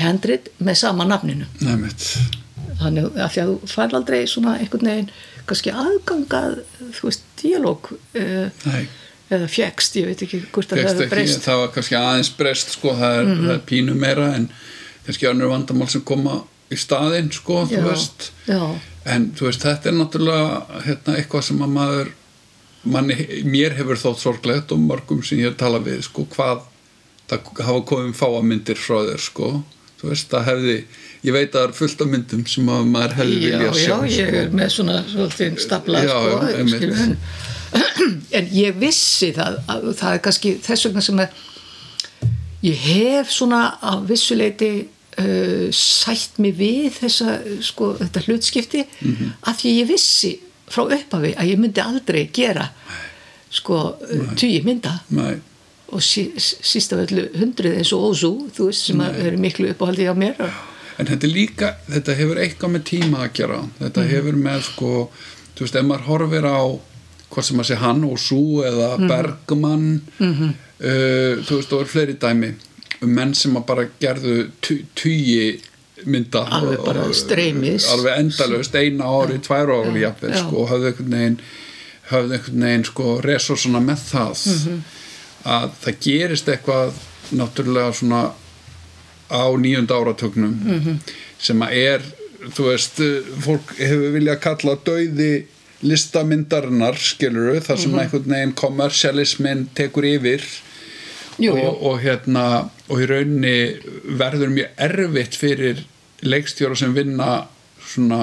hendrit 0.00 0.48
með 0.58 0.80
sama 0.86 1.06
nafninu. 1.08 1.50
Nefnitt 1.60 2.42
þannig 2.80 3.08
að 3.14 3.30
því 3.34 3.42
að 3.44 3.52
þú 3.52 3.70
fær 3.74 3.96
aldrei 3.98 4.18
svona 4.30 4.56
einhvern 4.60 4.90
veginn 4.90 5.10
kannski 5.48 5.72
aðgangað 5.74 6.58
þú 6.96 7.08
veist, 7.08 7.24
díalóg 7.40 7.90
uh, 7.92 8.64
Nei. 8.64 8.86
eða 9.34 9.50
fjekst, 9.52 9.98
ég 10.00 10.08
veit 10.10 10.24
ekki 10.24 10.40
hvort 10.54 10.72
að 10.72 10.80
það 10.82 10.90
hefur 10.94 11.12
breyst. 11.12 11.44
það 11.44 11.60
var 11.62 11.72
kannski 11.76 11.98
aðeins 12.00 12.32
breyst 12.38 12.74
sko, 12.78 12.94
það 12.98 13.20
er, 13.20 13.30
það 13.44 13.54
er 13.58 13.62
pínu 13.68 13.94
meira 14.00 14.30
en 14.38 14.48
kannski 15.06 15.28
önnur 15.30 15.52
vandamál 15.52 15.88
sem 15.92 16.04
koma 16.08 16.40
í 16.72 16.78
staðinn 16.80 17.28
sko, 17.36 17.62
þú 17.68 17.76
Já, 17.76 17.84
veist. 17.90 18.30
já, 18.48 18.60
en 19.14 19.26
þú 19.36 19.50
veist, 19.50 19.64
þetta 19.68 19.90
er 19.90 19.98
náttúrulega 19.98 20.80
hérna, 20.86 21.16
eitthvað 21.20 21.44
sem 21.50 21.60
að 21.66 21.74
maður 21.76 22.12
manni, 22.94 23.16
mér 23.48 23.76
hefur 23.78 24.00
þótt 24.00 24.22
sorglegt 24.22 24.72
og 24.72 24.80
mörgum 24.80 25.20
sem 25.24 25.40
ég 25.44 25.54
talað 25.60 25.90
við 25.90 26.00
sko, 26.08 26.24
hvað 26.32 26.64
það 27.28 27.52
hafa 27.68 27.84
komið 27.88 28.16
fáamyndir 28.18 28.80
frá 28.80 28.98
þér 29.10 29.22
sko, 29.24 29.50
þú 30.00 30.10
veist, 30.10 30.32
það 30.32 30.48
hefði 30.50 30.78
ég 31.24 31.32
veit 31.32 31.54
að 31.54 31.60
það 31.60 31.68
er 31.68 31.72
fullt 31.78 32.00
af 32.04 32.08
myndum 32.12 32.46
sem 32.46 32.68
að 32.68 32.86
maður 32.92 33.14
hefði 33.20 33.38
já, 33.40 33.58
vilja 33.58 33.72
sjá 33.72 33.94
já, 33.94 34.06
ég 34.18 34.28
sko. 34.28 34.40
er 34.42 34.50
með 34.60 34.72
svona 34.74 34.96
svolítið 35.08 35.58
stapla 35.64 36.02
Já, 36.04 36.14
sko, 36.14 36.30
já, 36.30 36.54
en, 36.60 37.16
en 38.38 38.48
ég 38.54 38.76
vissi 38.80 39.30
það 39.36 39.60
að 39.72 39.86
það 39.98 40.10
er 40.18 40.22
kannski 40.26 40.52
þess 40.64 40.88
vegna 40.88 41.04
sem 41.08 41.22
að 41.24 41.28
ég 42.64 42.84
hef 42.88 43.32
svona 43.34 43.62
á 43.80 43.92
vissuleiti 44.08 44.70
uh, 45.20 45.68
sætt 45.74 46.38
mig 46.42 46.54
við 46.58 46.90
þessa, 47.00 47.38
sko, 47.64 47.94
þetta 48.00 48.24
hlutskipti 48.28 48.84
Mhm. 48.84 49.14
-hmm. 49.18 49.32
af 49.50 49.58
því 49.60 49.74
ég 49.80 49.88
vissi 49.88 50.32
frá 50.68 50.84
upphafi 50.86 51.34
að 51.36 51.50
ég 51.52 51.58
myndi 51.60 51.80
aldrei 51.80 52.28
gera 52.32 52.68
sko, 53.50 53.96
tugi 54.36 54.62
mynda 54.64 55.00
Nei, 55.10 55.34
og 55.92 56.00
sí, 56.02 56.32
síst 56.38 56.92
af 56.92 56.98
öllu 57.04 57.28
hundrið 57.38 57.76
eins 57.78 57.92
og 57.92 58.10
ósú, 58.12 58.30
þú 58.56 58.66
veist, 58.70 58.86
sem 58.88 59.00
að 59.00 59.18
eru 59.26 59.36
miklu 59.38 59.68
uppáhaldi 59.70 60.08
á 60.10 60.14
mér 60.16 60.34
og, 60.40 60.50
En 60.98 61.06
þetta 61.06 61.26
líka, 61.32 61.74
þetta 61.90 62.14
hefur 62.14 62.36
eitthvað 62.38 62.70
með 62.76 62.82
tíma 62.84 63.18
að 63.26 63.32
gera. 63.34 63.60
Þetta 63.80 64.00
Mhm. 64.04 64.10
hefur 64.14 64.36
með 64.44 64.60
sko, 64.62 65.10
þú 65.56 65.60
veist, 65.64 65.76
ef 65.76 65.84
maður 65.84 66.04
horfir 66.08 66.44
á 66.46 66.60
hvort 67.30 67.44
sem 67.44 67.58
að 67.58 67.64
sé 67.70 67.76
hann 67.76 68.04
og 68.04 68.18
sú 68.18 68.62
eða 68.62 68.98
Mhm. 68.98 69.08
Bergman 69.08 70.00
uh, 70.20 71.42
þú 71.42 71.56
veist, 71.58 71.72
og 71.72 71.80
er 71.80 71.90
fleiri 71.90 72.14
dæmi 72.18 72.54
um 73.02 73.08
menn 73.14 73.34
sem 73.34 73.54
að 73.56 73.66
bara 73.66 73.88
gerðu 74.00 74.50
tu- 74.62 74.84
tugi 74.94 75.60
mynda 76.06 76.44
Alveg 76.50 76.84
bara 76.84 77.04
streymis. 77.12 77.86
alveg 77.90 78.18
endalaust, 78.18 78.74
eina 78.74 79.04
ári, 79.04 79.38
tvær 79.40 79.66
ári 79.72 80.00
jafnvel, 80.00 80.30
já. 80.32 80.38
sko, 80.46 80.56
og 80.62 80.68
höfðu 80.70 80.86
einhvern 80.92 81.10
veginn 81.10 81.38
höfðu 82.10 82.32
einhvern 82.38 82.60
veginn 82.60 82.84
sko 82.84 83.20
resursuna 83.22 83.80
með 83.80 83.98
það 84.12 84.46
Mhm. 84.46 84.80
að 85.46 85.70
það 85.84 86.00
gerist 86.00 86.46
eitthvað 86.46 86.92
náttúrulega 87.32 87.92
svona 87.94 88.32
á 89.30 89.44
nýjunda 89.60 89.96
áratögnum 90.00 90.54
Mhm. 90.64 90.98
sem 91.38 91.60
að 91.60 91.72
er 91.72 92.02
þú 92.44 92.66
veist, 92.68 92.98
fólk 93.40 93.70
hefur 93.78 94.10
viljað 94.12 94.40
kalla 94.44 94.76
dauði 94.84 95.44
listamyndarinnar 95.84 96.96
skiluru, 97.00 97.58
þar 97.64 97.78
sem 97.80 97.94
einhvern 97.98 98.28
veginn 98.34 98.54
kommersialismin 98.58 99.66
tekur 99.76 100.06
yfir. 100.08 100.44
Jú, 101.38 101.50
jú, 101.50 101.64
og, 101.66 101.82
og 101.82 102.00
hérna 102.04 102.44
og 102.88 103.00
í 103.02 103.08
rauninni 103.10 103.54
verður 104.20 104.52
mjög 104.54 104.68
erfitt 104.86 105.34
fyrir 105.40 105.80
leikstjóra 106.24 106.76
sem 106.78 106.94
vinna 106.94 107.46
svona 107.84 108.20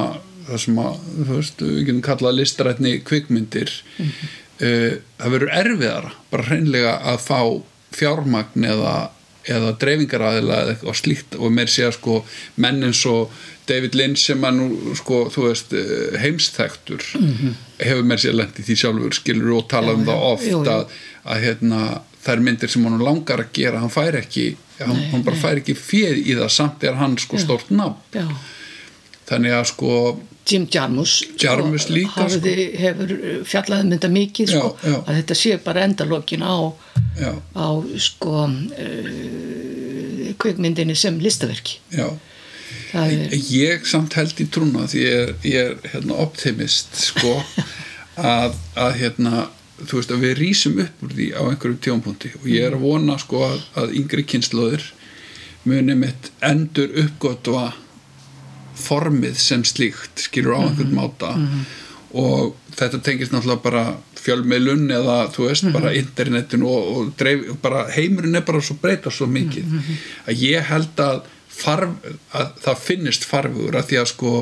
það 0.48 0.62
sem 0.64 0.80
að, 0.82 1.02
þú 1.28 1.36
veist, 1.38 1.62
við 1.62 1.82
getum 1.86 2.02
kallað 2.06 2.38
listrætni 2.40 2.94
kvikmyndir. 3.06 3.74
Uh, 4.62 4.98
það 5.18 5.34
verður 5.36 5.54
erfiðara 5.58 6.12
bara 6.32 6.48
hreinlega 6.50 6.94
að 7.14 7.20
fá 7.26 7.40
fjármagn 7.98 8.66
eða, 8.70 8.96
eða 9.50 9.72
dreifingaraðila 9.82 10.60
eða 10.64 10.76
eitthvað 10.76 11.00
slíkt. 11.00 11.38
Og 11.40 11.54
meir 11.54 11.72
sé 11.72 11.88
að 11.88 11.98
sko 11.98 12.20
menn 12.62 12.84
eins 12.86 13.02
og 13.10 13.32
David 13.70 13.96
Lynch 13.96 14.22
sem 14.26 14.44
að 14.46 14.58
nú 14.58 14.96
sko, 15.00 15.24
þú 15.34 15.48
veist, 15.48 15.74
eh, 15.74 16.18
heimsþektur 16.22 17.06
hefur 17.80 18.04
meir 18.04 18.22
sé 18.22 18.34
lent 18.34 18.60
í 18.60 18.66
því 18.68 18.78
sjálfur 18.84 19.14
skilur 19.16 19.58
og 19.60 19.68
tala 19.72 19.94
um 19.96 20.04
Já, 20.04 20.10
það 20.12 20.18
já, 20.18 20.32
oft 20.34 20.48
jú, 20.50 20.58
jú. 20.58 20.72
að, 20.72 20.98
að 21.26 21.46
hérna, 21.46 21.82
þær 22.26 22.44
myndir 22.48 22.70
sem 22.70 22.86
hann 22.86 23.06
langar 23.06 23.44
að 23.46 23.54
gera 23.54 23.80
hann 23.82 23.94
fær 23.94 24.18
ekki 24.20 24.48
hann, 24.82 24.98
hann 25.12 25.24
bara 25.24 25.38
fær 25.38 25.62
ekki 25.62 25.76
féð 25.78 26.20
í 26.26 26.36
það 26.38 26.52
samt 26.54 26.84
er 26.84 26.98
hann 27.00 27.18
sko 27.22 27.40
stórt 27.42 27.72
nafn. 27.74 28.02
Já. 28.14 28.28
Þannig 29.32 29.56
að 29.56 29.66
sko 29.72 29.94
Jim 30.48 30.66
Jarmus, 30.74 31.22
Jarmus 31.40 31.86
sko, 31.86 31.94
líka, 31.96 32.26
hafði, 32.26 32.56
hefur 32.82 33.14
fjallað 33.48 33.86
um 33.86 33.92
þetta 33.94 34.10
mikið 34.12 34.50
Já, 34.50 34.58
sko, 34.58 34.72
já. 34.82 34.98
að 34.98 35.20
þetta 35.20 35.38
sé 35.42 35.58
bara 35.64 35.86
endalokin 35.88 36.44
á, 36.44 36.58
á 37.56 37.68
sko 38.02 38.36
uh, 38.50 40.34
kvikmyndinni 40.42 40.96
sem 40.98 41.20
listaverki. 41.22 41.80
Já. 41.94 42.10
Er, 42.92 43.32
ég 43.52 43.86
samt 43.88 44.16
held 44.20 44.40
í 44.44 44.48
trúna 44.52 44.84
því 44.92 45.02
ég 45.06 45.18
er, 45.22 45.30
ég 45.48 45.70
er 45.70 45.92
hérna, 45.94 46.18
optimist 46.24 46.96
sko 47.00 47.38
að, 48.36 48.58
að 48.76 48.98
hérna 49.00 49.46
þú 49.88 50.00
veist 50.00 50.12
að 50.14 50.26
við 50.26 50.34
rýsum 50.40 50.82
upp 50.84 51.06
úr 51.06 51.14
því 51.16 51.28
á 51.36 51.42
einhverjum 51.46 51.80
tjónpunti 51.86 52.34
og 52.40 52.50
ég 52.52 52.68
er 52.68 52.76
að 52.76 52.84
vona 52.84 53.16
sko 53.22 53.46
að, 53.48 53.64
að 53.80 53.96
yngri 54.02 54.26
kynnslóðir 54.28 54.84
muni 55.68 55.96
mitt 55.98 56.32
endur 56.44 56.92
uppgötva 57.04 57.72
formið 58.82 59.38
sem 59.40 59.64
slíkt 59.68 60.26
skilur 60.28 60.58
á 60.58 60.60
einhvern 60.66 60.96
máta. 60.98 61.36
Og 62.12 62.56
þetta 62.76 63.00
tengist 63.06 63.34
náttúrulega 63.34 63.64
bara 63.64 63.84
fjölmiðlun 64.22 64.90
eða 64.94 65.18
þú 65.34 65.48
veist 65.48 65.68
bara 65.74 65.94
internetin 65.98 66.66
og, 66.68 66.90
og 66.96 67.12
dreif, 67.20 67.46
bara 67.64 67.86
heimurinn 67.94 68.38
er 68.38 68.46
bara 68.48 68.62
svo 68.64 68.78
breyta 68.82 69.14
svo 69.14 69.28
mikið 69.32 69.70
að 70.30 70.44
ég 70.46 70.68
held 70.70 71.02
að, 71.02 71.24
farf, 71.52 71.96
að 72.38 72.52
það 72.66 72.84
finnist 72.86 73.28
farfugur 73.28 73.80
að 73.80 73.88
því 73.90 74.02
að 74.02 74.10
sko 74.14 74.34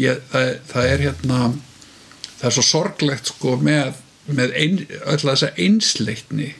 ég, 0.00 0.22
það, 0.32 0.52
það 0.72 0.92
er 0.92 1.04
hérna 1.06 1.40
það 2.38 2.48
er 2.50 2.56
svo 2.56 2.66
sorglegt 2.70 3.32
sko 3.32 3.56
með, 3.62 4.00
með 4.30 4.56
ein, 4.62 4.82
öll 5.04 5.20
þessa 5.24 5.52
einsleitni 5.58 6.52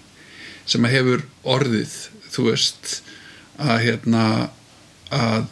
sem 0.68 0.84
að 0.84 0.97
hefur 0.98 1.28
orðið 1.57 1.94
þú 2.28 2.48
veist 2.50 2.98
að 3.58 3.84
hérna 3.86 4.24
að 5.15 5.47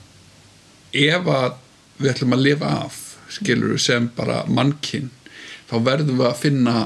ef 0.96 1.30
að 1.32 1.62
við 1.99 2.12
ætlum 2.12 2.36
að 2.36 2.47
lifa 2.49 2.73
af 2.84 3.02
skilur 3.36 3.78
sem 3.83 4.10
bara 4.16 4.44
mannkinn 4.49 5.10
þá 5.66 5.76
verðum 5.83 6.20
við 6.20 6.28
að 6.28 6.41
finna 6.41 6.76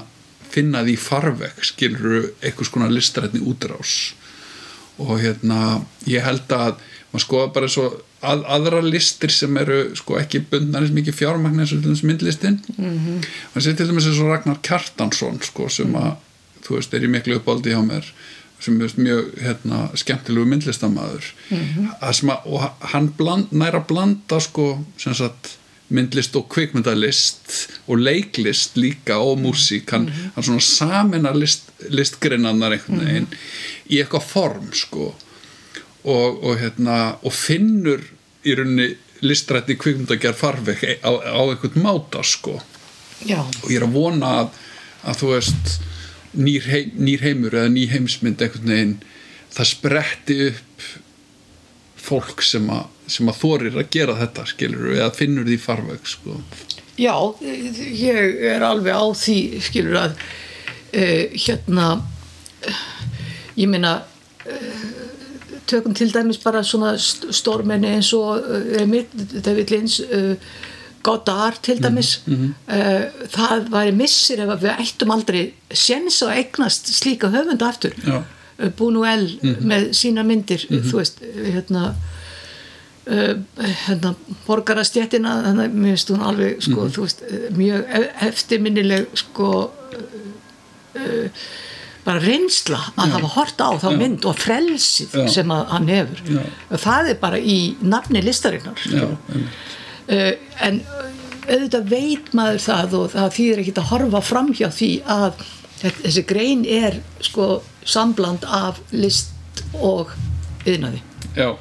finna 0.50 0.84
því 0.86 0.96
farveg 1.00 1.64
skilur 1.66 2.30
eitthvað 2.40 2.70
skona 2.70 2.90
listrætni 2.90 3.42
útrás. 3.46 4.14
Og 5.00 5.20
hérna 5.22 5.80
ég 6.10 6.24
held 6.26 6.50
að 6.52 6.80
maður 7.10 7.24
skoða 7.24 7.52
bara 7.54 7.68
svo 7.70 7.86
að, 8.20 8.42
aðra 8.52 8.80
listir 8.84 9.32
sem 9.32 9.56
eru 9.60 9.78
sko 9.98 10.18
ekki 10.20 10.42
bundnar 10.50 10.84
eins 10.84 10.94
mikið 10.94 11.16
fjármagn 11.22 11.62
eins 11.62 11.72
og 11.74 11.80
til 11.80 11.90
dæmis 11.90 12.04
myndlistin. 12.06 12.58
Mm 12.76 12.98
-hmm. 12.98 13.28
maður 13.54 13.66
sé 13.66 13.76
til 13.76 13.88
dæmis 13.88 14.06
eins 14.06 14.20
og 14.20 14.30
Ragnar 14.30 14.58
Kjartansson 14.62 15.40
sko 15.42 15.68
sem 15.68 15.94
að 15.94 16.16
þú 16.64 16.76
veist 16.76 16.94
er 16.94 17.04
í 17.04 17.08
miklu 17.08 17.36
uppáldi 17.38 17.70
hjá 17.70 17.82
mér 17.82 18.04
sem 18.60 18.80
er 18.80 18.92
mjög 18.96 19.30
hérna, 19.40 19.88
skemmtilegu 19.94 20.44
myndlistamæður 20.44 21.32
mm 21.50 21.58
-hmm. 21.58 22.36
og 22.44 22.70
hann 22.80 23.12
bland, 23.16 23.46
næra 23.50 23.80
blanda 23.80 24.40
sko 24.40 24.84
sagt 24.98 25.56
myndlist 25.88 26.36
og 26.36 26.48
kvikmyndalist 26.48 27.68
og 27.86 27.98
leiklist 27.98 28.76
líka 28.76 29.18
og 29.18 29.38
músík 29.38 29.90
hann, 29.90 30.02
mm 30.02 30.08
-hmm. 30.08 30.30
hann 30.34 30.44
svona 30.44 30.60
saminar 30.60 31.34
list, 31.34 31.62
listgrinnanar 31.88 32.72
einhvern 32.72 33.00
veginn 33.00 33.22
mm 33.22 33.28
-hmm. 33.30 33.94
í 33.94 33.98
eitthvað 33.98 34.22
form 34.22 34.72
sko 34.72 35.14
og, 36.04 36.44
og 36.44 36.58
hérna 36.58 37.16
og 37.22 37.32
finnur 37.32 38.00
í 38.44 38.54
rauninni 38.54 38.96
listrætti 39.20 39.76
kvikmyndagjær 39.76 40.32
farveg 40.32 40.84
á, 41.04 41.10
á 41.10 41.42
einhvern 41.50 41.82
máta 41.82 42.22
sko 42.22 42.60
Já. 43.26 43.40
og 43.62 43.70
ég 43.70 43.76
er 43.76 43.84
að 43.84 43.92
vona 43.92 44.26
að, 44.26 44.48
að 45.04 45.16
þú 45.20 45.26
veist 45.34 45.80
nýr, 46.32 46.66
heim, 46.70 46.92
nýr 46.98 47.24
heimur 47.24 47.56
eða 47.56 47.72
ný 47.72 47.86
heimsmynd 47.90 48.42
einhvern 48.42 48.72
veginn 48.72 48.96
það 49.50 49.70
spretti 49.72 50.36
upp 50.50 50.84
fólk 52.00 52.44
sem 52.44 52.68
að, 52.72 52.86
að 53.26 53.40
þorir 53.40 53.80
að 53.80 53.90
gera 53.94 54.18
þetta 54.20 54.46
skilur 54.48 54.94
eða 54.96 55.10
finnur 55.14 55.48
því 55.48 55.58
farveg 55.60 56.06
sko. 56.08 56.38
Já, 57.00 57.14
ég 57.40 58.40
er 58.52 58.64
alveg 58.64 58.96
á 58.96 59.04
því 59.16 59.38
skilur 59.64 59.98
að 60.00 60.16
uh, 60.16 61.26
hérna 61.34 61.86
uh, 61.98 62.80
ég 63.58 63.70
meina 63.70 64.00
uh, 64.46 64.88
tökum 65.70 65.94
til 65.96 66.10
dæmis 66.12 66.40
bara 66.42 66.64
svona 66.66 66.96
stórmenni 66.98 67.92
eins 67.94 68.10
og 68.16 68.42
David 69.44 69.70
Lynch 69.70 70.00
Godard 71.02 71.62
til 71.62 71.82
dæmis 71.82 72.22
mm 72.26 72.34
-hmm. 72.34 72.74
það 73.36 73.70
væri 73.70 73.92
missir 73.92 74.40
ef 74.40 74.62
við 74.62 74.80
ættum 74.80 75.10
aldrei 75.10 75.54
séns 75.72 76.22
að 76.22 76.36
eignast 76.36 76.88
slíka 76.94 77.28
höfund 77.28 77.62
aftur 77.62 77.92
Já. 78.06 78.22
Buñuel 78.76 79.38
mm 79.42 79.54
-hmm. 79.54 79.64
með 79.66 79.92
sína 79.92 80.22
myndir 80.22 80.66
mm 80.70 80.76
-hmm. 80.76 80.90
þú 80.90 80.96
veist, 80.96 81.20
hérna 81.52 81.94
uh, 83.06 83.34
hérna 83.86 84.14
borgarastjættina, 84.46 85.42
þannig 85.42 85.64
að 85.64 85.74
mér 85.74 85.94
finnst 85.94 86.10
hún 86.10 86.22
alveg 86.22 86.62
sko, 86.62 86.86
þú 86.88 87.00
veist, 87.06 87.24
mjög 87.56 87.84
eftirminnileg 88.28 89.06
sko 89.14 89.70
uh, 90.94 91.28
bara 92.04 92.20
reynsla 92.20 92.78
að 92.96 93.06
Já. 93.06 93.12
hafa 93.12 93.26
hort 93.34 93.60
á 93.60 93.68
þá 93.80 93.90
Já. 93.90 93.96
mynd 93.98 94.24
og 94.24 94.38
frelsið 94.40 95.16
Já. 95.18 95.26
sem 95.28 95.52
að 95.52 95.66
hann 95.74 95.88
hefur 95.88 96.22
það 96.86 97.10
er 97.12 97.20
bara 97.20 97.38
í 97.38 97.58
nafni 97.80 98.22
listarinnar 98.24 98.80
Já, 98.88 99.04
einmitt. 99.32 99.68
Uh, 100.10 100.32
en 100.66 100.82
auðvitað 101.50 101.90
veit 101.90 102.30
maður 102.36 102.62
það 102.66 102.96
og 102.98 103.08
það 103.14 103.34
þýðir 103.38 103.62
ekki 103.64 103.74
að 103.78 103.90
horfa 103.90 104.22
fram 104.22 104.52
hjá 104.54 104.68
því 104.74 104.90
að 105.10 105.44
þessi 105.80 106.24
grein 106.28 106.64
er 106.68 107.00
sko 107.24 107.50
sambland 107.88 108.44
af 108.44 108.80
list 108.92 109.64
og 109.80 110.12
yðnaði 110.68 111.00
Já, 111.36 111.54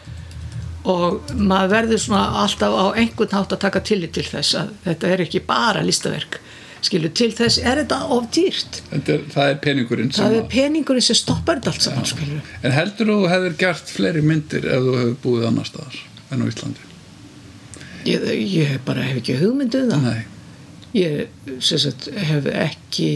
og 0.90 1.32
maður 1.36 1.74
verður 1.76 2.04
svona 2.04 2.44
alltaf 2.44 2.76
á 2.76 2.86
einhvern 3.00 3.36
hátt 3.38 3.56
að 3.56 3.64
taka 3.66 3.82
tillit 3.86 4.14
til 4.18 4.26
þess 4.28 4.58
að 4.60 4.72
þetta 4.86 5.12
er 5.14 5.26
ekki 5.26 5.44
bara 5.48 5.84
listaverk 5.86 6.40
skilur. 6.86 7.12
Til 7.16 7.32
þess 7.36 7.60
er 7.60 7.82
þetta 7.82 8.00
of 8.16 8.28
dýrt. 8.36 8.82
Er, 8.96 9.24
það 9.34 9.50
er 9.54 9.58
peningurinn 9.64 10.14
það 10.16 10.38
er 10.40 10.46
peningurinn 10.52 11.04
sem 11.04 11.18
stoppar 11.18 11.60
þetta 11.60 11.74
allt 11.74 12.12
saman 12.12 12.38
En 12.64 12.76
heldur 12.76 13.12
þú 13.12 13.18
hefur 13.34 13.58
gert 13.60 13.92
fleiri 13.96 14.24
myndir 14.26 14.68
ef 14.68 14.86
þú 14.86 14.96
hefur 15.02 15.18
búið 15.26 15.50
annar 15.52 15.68
staðar 15.70 16.00
en 16.30 16.46
á 16.46 16.46
Íslandi? 16.48 16.89
Ég, 18.06 18.28
ég 18.54 18.76
bara 18.86 19.02
hef 19.08 19.18
ekki 19.22 19.36
hugmyndu 19.42 19.82
það. 19.90 20.06
Nei, 20.06 20.24
ég 21.00 21.52
sagt, 21.60 22.10
hef 22.16 22.46
ekki 22.54 23.10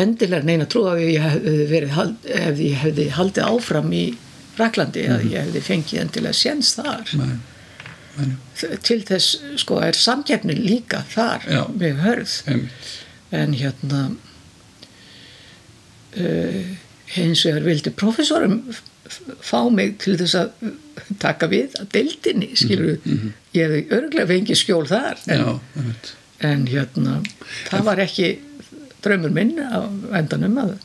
endilega 0.00 0.46
neina 0.46 0.66
trú 0.70 0.84
að 0.90 1.00
ég 1.08 1.22
hefði 1.24 1.54
verið 1.70 1.94
hald, 1.96 2.16
ef 2.30 2.60
ég 2.62 2.76
hefði 2.84 3.08
haldið 3.16 3.48
áfram 3.50 3.92
í 3.96 4.04
Raklandi 4.60 5.06
að 5.10 5.24
ég 5.32 5.46
hefði 5.46 5.62
fengið 5.66 6.00
endilega 6.04 6.36
séns 6.36 6.74
þar. 6.76 7.10
Nei, 7.18 7.36
nei, 8.18 8.34
til 8.84 9.00
þess 9.08 9.38
sko 9.62 9.78
er 9.86 9.96
samkeppni 9.98 10.54
líka 10.58 11.00
þar 11.14 11.46
Já. 11.48 11.62
með 11.80 12.02
hörð. 12.04 12.34
Einmitt. 12.50 12.90
en 13.30 13.52
hérna 13.54 14.00
uh, 16.18 16.62
hins 17.14 17.44
vegar 17.46 17.66
vildi 17.66 17.92
f- 18.70 19.20
fá 19.42 19.60
mig 19.74 19.96
til 20.02 20.16
þess 20.20 20.36
að 20.38 20.74
taka 21.22 21.48
við 21.50 21.74
að 21.80 21.88
deildinni 21.96 22.50
skilur 22.58 22.98
ég 23.56 23.64
hefði 23.66 23.82
örglega 23.98 24.30
fengið 24.30 24.60
skjól 24.60 24.84
þar 24.90 25.22
en, 25.26 25.40
Já, 25.40 25.48
en 26.50 26.66
hérna 26.70 27.16
það 27.70 27.86
var 27.88 28.04
ekki 28.04 28.28
draumur 29.04 29.32
minn 29.34 29.56
á 29.58 29.80
endanum 30.20 30.60
að 30.66 30.76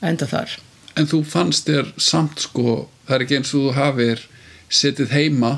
enda 0.00 0.28
þar 0.30 0.58
En 0.98 1.06
þú 1.06 1.20
fannst 1.24 1.68
þér 1.70 1.92
samt 2.02 2.42
sko, 2.42 2.88
það 3.06 3.14
er 3.16 3.22
ekki 3.24 3.36
eins 3.38 3.52
og 3.54 3.60
þú 3.62 3.74
hafir 3.76 4.22
setið 4.70 5.12
heima 5.14 5.52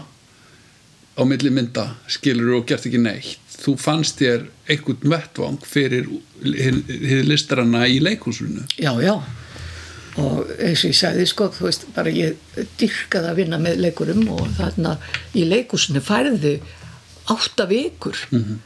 á 1.17 1.23
milli 1.29 1.51
mynda, 1.53 1.87
skilur 2.09 2.59
og 2.59 2.67
gert 2.69 2.87
ekki 2.89 3.01
neitt. 3.01 3.41
Þú 3.63 3.75
fannst 3.81 4.21
þér 4.21 4.45
einhvern 4.71 5.13
vettvang 5.13 5.65
fyrir 5.67 6.09
hið 6.43 7.25
listaranna 7.29 7.87
í 7.89 7.99
leikhúsinu. 8.05 8.67
já 8.77 8.93
já 9.01 9.15
og 10.21 10.51
eins 10.59 10.83
og 10.83 10.91
ég 10.91 10.99
sagði 10.99 11.29
sko 11.31 11.49
þú 11.55 11.69
veist 11.69 11.87
bara 11.95 12.13
ég 12.13 12.37
dyrkaði 12.81 13.31
að 13.31 13.39
vinna 13.41 13.61
með 13.63 13.81
leikurum 13.87 14.27
og 14.35 14.45
þarna 14.59 14.99
í 15.39 15.47
leikusinu 15.49 16.03
færði 16.05 16.59
átta 17.33 17.69
vikur 17.71 18.19
mm 18.33 18.61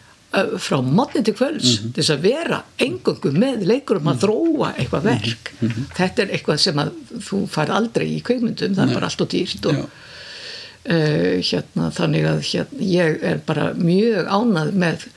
frá 0.61 0.81
mótni 0.83 1.23
til 1.25 1.35
kvölds 1.37 1.77
til 1.81 1.93
þess 1.97 2.13
að 2.13 2.25
vera 2.27 2.59
engöngu 2.83 3.31
með 3.37 3.65
leikurum 3.71 4.11
að 4.11 4.25
þróa 4.27 4.73
eitthvað 4.75 5.07
verk. 5.07 5.53
Þetta 5.97 6.25
er 6.25 6.35
eitthvað 6.35 6.61
sem 6.65 6.83
að 6.83 6.93
þú 7.29 7.41
fær 7.53 7.73
aldrei 7.77 8.07
í 8.17 8.21
kveikmyndum, 8.27 8.75
það 8.77 8.91
er 8.91 8.99
bara 8.99 9.11
allt 9.11 9.25
og 9.25 9.31
dýrt 9.33 9.69
og 9.71 9.81
uh, 9.81 11.39
hérna, 11.41 11.91
þannig 11.97 12.29
að 12.33 12.43
hérna, 12.51 12.83
ég 12.91 13.27
er 13.33 13.43
bara 13.47 13.71
mjög 13.79 14.29
ánað 14.29 14.75
með 14.85 15.09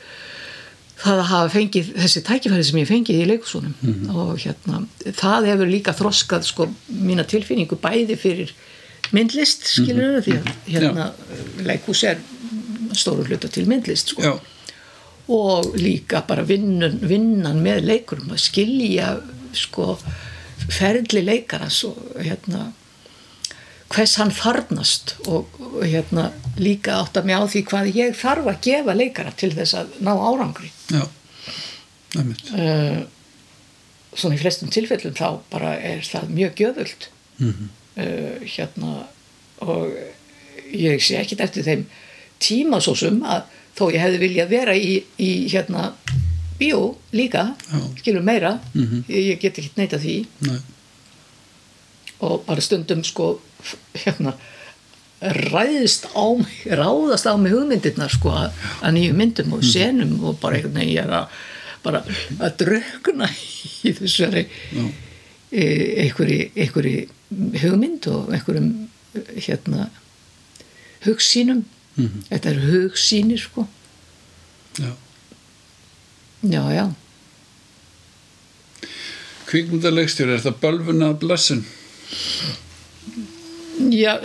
það 0.99 1.21
að 1.21 1.29
hafa 1.31 1.51
fengið 1.53 1.91
þessi 1.95 2.23
tækifæri 2.27 2.65
sem 2.67 2.79
ég 2.81 2.89
fengið 2.89 3.21
í 3.21 3.27
leikusónum 3.29 3.75
og 4.11 4.31
hérna, 4.43 4.81
það 5.15 5.47
hefur 5.53 5.71
líka 5.71 5.95
þroskað 5.95 6.47
sko 6.49 6.67
mína 6.91 7.23
tilfinningu 7.29 7.79
bæði 7.79 8.17
fyrir 8.19 8.53
myndlist 9.15 9.65
skilur 9.71 10.19
því 10.25 10.37
að 10.39 10.49
hérna, 10.67 11.11
leikus 11.65 12.03
er 12.03 12.19
stóru 12.97 13.23
hluta 13.27 13.47
til 13.51 13.67
myndlist 13.69 14.13
sko. 14.13 14.25
Já, 14.25 14.33
og 15.29 15.75
líka 15.77 16.23
bara 16.27 16.43
vinnan, 16.43 16.99
vinnan 17.05 17.61
með 17.61 17.85
leikurum 17.85 18.33
að 18.33 18.43
skilja 18.47 19.13
sko 19.53 19.93
ferli 20.69 21.21
leikarans 21.21 21.83
og 21.85 21.99
hérna 22.17 22.71
hvers 23.89 24.15
hann 24.21 24.33
þarnast 24.33 25.15
og, 25.27 25.47
og 25.61 25.79
hérna 25.85 26.29
líka 26.61 26.99
átt 26.99 27.17
að 27.17 27.29
mig 27.29 27.37
á 27.37 27.45
því 27.45 27.63
hvað 27.69 27.91
ég 27.95 28.17
þarf 28.17 28.49
að 28.51 28.59
gefa 28.67 28.97
leikara 28.97 29.33
til 29.37 29.51
þess 29.53 29.77
að 29.79 29.95
ná 30.05 30.11
árangri 30.13 30.71
já, 30.91 31.03
einmitt. 32.17 32.43
uh, 32.53 33.03
svona 34.15 34.35
í 34.35 34.41
flestum 34.41 34.69
tilfellum 34.73 35.13
þá 35.13 35.39
bara 35.51 35.75
er 35.79 36.01
það 36.01 36.29
mjög 36.35 36.55
gjöfult 36.63 37.09
Mhm. 37.39 37.69
uh, 37.97 38.39
hérna 38.45 39.05
og 39.61 39.93
ég 40.73 40.99
sé 41.01 41.17
ekkit 41.19 41.39
eftir 41.41 41.63
þeim 41.63 41.85
tíma 42.39 42.79
svo 42.81 42.95
sem 42.95 43.21
að 43.23 43.43
þó 43.77 43.91
ég 43.93 44.01
hefði 44.01 44.19
viljað 44.19 44.49
vera 44.49 44.73
í, 44.75 45.03
í 45.19 45.47
hérna 45.51 45.93
bíó 46.59 46.95
líka 47.13 47.55
Já. 47.71 47.79
skilur 48.01 48.23
meira, 48.23 48.59
Mhm. 48.73 49.05
ég, 49.07 49.23
ég 49.35 49.39
get 49.39 49.57
ekki 49.59 49.71
neita 49.77 49.97
því 49.97 50.25
Nei, 50.41 50.59
og 52.19 52.43
bara 52.45 52.61
stundum 52.61 53.03
sko 53.03 53.39
hérna 53.95 54.33
ræðist 55.21 56.05
á 56.15 56.23
mig, 56.39 56.59
ráðast 56.79 57.27
á 57.27 57.35
mig 57.37 57.51
hugmyndirnar 57.51 58.11
sko 58.13 58.31
að, 58.31 58.59
nýju 58.95 59.15
myndum 59.19 59.53
og 59.57 59.63
senum 59.67 60.13
og 60.23 60.37
bara 60.39 60.55
einhvern 60.59 60.77
veginn 60.79 60.93
ég 60.95 61.03
er 61.03 61.15
að 61.21 61.39
bara 61.83 62.01
að 62.39 62.55
draugna 62.61 63.27
í 63.87 63.91
þessari 63.97 64.45
e, 65.51 65.65
einhverju, 66.05 67.09
hugmynd 67.63 68.07
og 68.11 68.31
einhverjum 68.35 68.71
hérna 69.35 69.89
hugsýnum 71.07 71.65
Mhm. 71.99 72.21
þetta 72.29 72.49
er 72.53 72.59
hugsýnir 72.63 73.39
sko 73.41 73.65
já. 74.79 74.91
já 76.47 76.61
já 76.71 76.85
Kvikmyndalegstjóri, 79.49 80.35
er 80.37 80.43
það 80.43 80.59
bölvun 80.61 81.03
að 81.07 81.15
blessun? 81.23 81.63
Já, 81.65 82.53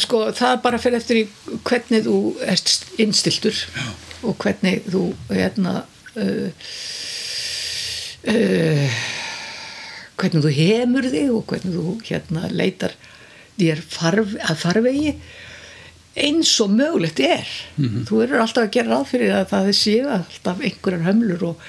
sko, 0.02 0.26
það 0.34 0.60
bara 0.64 0.80
fyrir 0.82 0.98
eftir 1.00 1.20
í 1.22 1.24
hvernig 1.66 2.04
þú 2.06 2.18
ert 2.44 2.98
innstiltur 3.02 3.54
Já. 3.54 3.86
og 4.26 4.36
hvernig 4.42 4.82
þú 4.90 5.04
hérna 5.30 5.74
uh, 6.18 6.68
uh, 8.34 9.00
hvernig 10.18 10.44
þú 10.44 10.52
hemur 10.58 11.10
þig 11.10 11.32
og 11.34 11.48
hvernig 11.50 11.78
þú 11.78 11.96
hérna 12.08 12.50
leitar 12.50 12.94
þér 13.58 13.82
farf, 13.86 14.34
að 14.42 14.62
farvegi 14.64 15.16
eins 16.14 16.52
og 16.62 16.70
mögulegt 16.70 17.18
er. 17.22 17.48
Þú 18.06 18.20
verður 18.20 18.44
alltaf 18.44 18.68
að 18.68 18.74
gera 18.76 18.94
ráð 18.94 19.08
fyrir 19.10 19.32
að 19.34 19.48
það 19.50 19.70
séu 19.74 20.10
alltaf 20.14 20.60
einhverjar 20.62 21.06
hömlur 21.08 21.42
og 21.48 21.64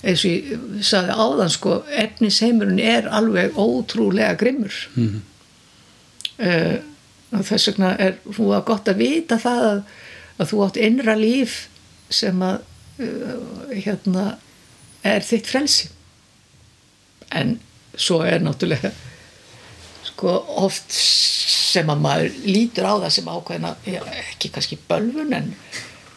eins 0.00 0.22
og 0.24 0.30
ég 0.30 0.84
sagði 0.88 1.16
áðan 1.20 1.52
sko, 1.52 1.74
efnisheimurinn 1.92 2.80
er 2.80 3.08
alveg 3.12 3.56
ótrúlega 3.60 4.38
grimmur. 4.40 4.76
Mm 4.96 5.20
og 7.30 7.46
þess 7.46 7.70
vegna 7.70 7.94
er 7.98 8.16
þú 8.26 8.50
að 8.56 8.66
gott 8.70 8.90
að 8.90 9.02
vita 9.02 9.38
það 9.38 9.66
að, 9.70 9.82
að 10.38 10.52
þú 10.52 10.62
átt 10.66 10.80
innra 10.88 11.16
líf 11.18 11.56
sem 12.10 12.42
að 12.42 12.62
uh, 13.04 13.74
hérna 13.74 14.26
er 15.06 15.24
þitt 15.24 15.50
frelsi 15.50 15.90
en 17.30 17.58
svo 17.94 18.20
er 18.26 18.42
náttúrulega 18.42 18.90
sko 20.10 20.34
oft 20.64 20.90
sem 20.94 21.90
að 21.92 22.02
maður 22.02 22.40
lítur 22.48 22.88
á 22.88 22.94
það 23.04 23.14
sem 23.14 23.30
ákveðina 23.30 23.72
ekki 24.24 24.50
kannski 24.54 24.78
bölvun 24.90 25.32
en 25.36 25.54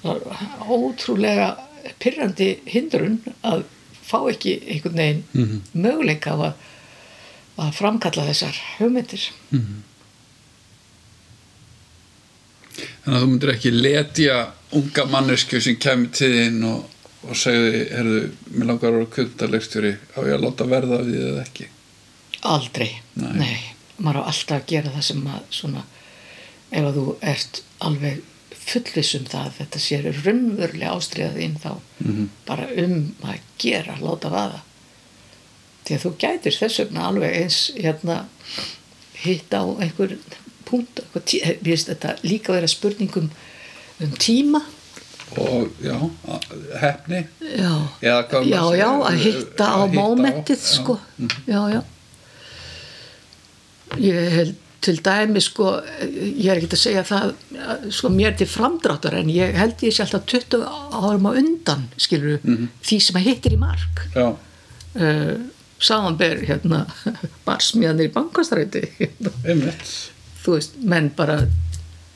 ótrúlega 0.03 1.53
pyrrandi 2.01 2.49
hindrun 2.67 3.19
að 3.45 3.65
fá 4.03 4.17
ekki 4.31 4.57
einhvern 4.59 4.99
veginn 4.99 5.23
mm 5.31 5.43
-hmm. 5.43 5.81
möguleika 5.85 6.35
að, 6.35 6.53
að 7.57 7.71
framkalla 7.79 8.27
þessar 8.31 8.59
hugmyndir 8.77 9.29
mm 9.51 9.59
-hmm. 9.59 9.81
Þannig 12.77 13.15
að 13.17 13.21
þú 13.21 13.29
myndir 13.31 13.53
ekki 13.53 13.71
letja 13.75 14.39
unga 14.73 15.05
mannesku 15.11 15.61
sem 15.61 15.77
kemur 15.81 16.11
til 16.17 16.31
þín 16.33 16.59
og, 16.69 16.89
og 17.27 17.37
segði, 17.37 17.85
herðu, 17.91 18.19
mér 18.51 18.69
langar 18.71 18.89
að 18.89 18.97
vera 18.97 19.13
kvöldarleikstjóri 19.17 19.93
á 20.17 20.19
ég 20.25 20.35
að 20.37 20.45
láta 20.47 20.69
verða 20.69 20.99
af 20.99 21.07
því 21.07 21.23
eða 21.29 21.45
ekki? 21.45 21.69
Aldrei, 22.53 22.89
nei. 23.19 23.33
nei. 23.39 23.57
Maður 24.03 24.23
á 24.25 24.29
alltaf 24.33 24.57
að 24.57 24.69
gera 24.73 24.93
það 24.95 25.07
sem 25.09 25.25
að 25.31 25.49
svona, 25.53 25.83
ef 26.73 26.87
að 26.89 26.97
þú 26.97 27.07
ert 27.33 27.63
alveg 27.87 28.21
fullvisum 28.63 29.25
það 29.29 29.47
að 29.47 29.57
þetta 29.59 29.81
sér 29.83 30.05
rumvörlega 30.23 30.93
ástriðaðinn 30.97 31.57
þá 31.61 31.71
mm 31.73 32.11
-hmm. 32.11 32.29
bara 32.47 32.67
um 32.83 32.95
að 33.21 33.39
gera 33.59 33.97
láta 34.01 34.31
vaða. 34.33 34.61
Því 35.83 35.95
að 35.95 36.03
þú 36.03 36.11
gætir 36.23 36.57
þess 36.59 36.79
vegna 36.79 37.07
alveg 37.07 37.35
eins 37.41 37.59
hérna 37.75 38.17
hitt 39.23 39.53
á 39.53 39.63
einhver 39.63 40.17
punkt. 40.73 41.03
Við 41.15 41.69
veist 41.69 41.91
þetta 41.91 42.15
líka 42.25 42.55
vera 42.57 42.69
spurningum 42.71 43.29
um 44.03 44.15
tíma. 44.19 44.63
Og 45.33 45.69
já, 45.81 45.95
hefni 46.77 47.23
já, 47.41 47.71
já, 48.05 48.65
já 48.77 48.89
að 49.07 49.15
hitta 49.23 49.65
á 49.65 49.81
mómentið 49.89 50.59
sko. 50.61 50.99
Já, 51.17 51.29
já, 51.47 51.79
já. 51.79 51.81
Ég 54.01 54.29
held 54.37 54.59
til 54.83 54.99
dæmi 54.99 55.41
sko, 55.41 55.69
ég 56.03 56.49
er 56.51 56.59
ekki 56.59 56.75
að 56.75 56.81
segja 56.81 57.03
það 57.07 57.33
sko 57.95 58.11
mér 58.11 58.35
til 58.39 58.49
framdráttar 58.51 59.15
en 59.21 59.31
ég 59.31 59.55
held 59.55 59.83
ég 59.85 59.95
sé 59.95 60.03
alltaf 60.03 60.25
20 60.27 60.65
árum 60.99 61.29
á 61.29 61.31
undan 61.39 61.87
skilur 61.97 62.39
mm 62.43 62.55
-hmm. 62.55 62.67
því 62.83 62.99
sem 62.99 63.19
að 63.19 63.27
hittir 63.27 63.53
í 63.53 63.59
mark. 63.59 64.03
Uh, 64.93 65.39
samanber 65.79 66.43
hérna 66.47 66.85
barsmiðanir 67.47 68.09
í 68.09 68.13
bankastræti 68.13 68.83
þú 70.43 70.57
veist, 70.57 70.77
menn 70.83 71.09
bara 71.17 71.41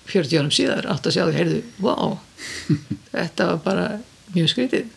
40 0.07 0.39
árum 0.39 0.53
síðar 0.53 0.87
átt 0.91 1.07
að 1.07 1.17
sjá 1.17 1.23
því, 1.25 1.35
heyrðu, 1.39 1.63
wow 1.83 2.17
þetta 3.15 3.49
var 3.51 3.65
bara 3.65 3.87
mjög 4.35 4.53
skritið 4.53 4.93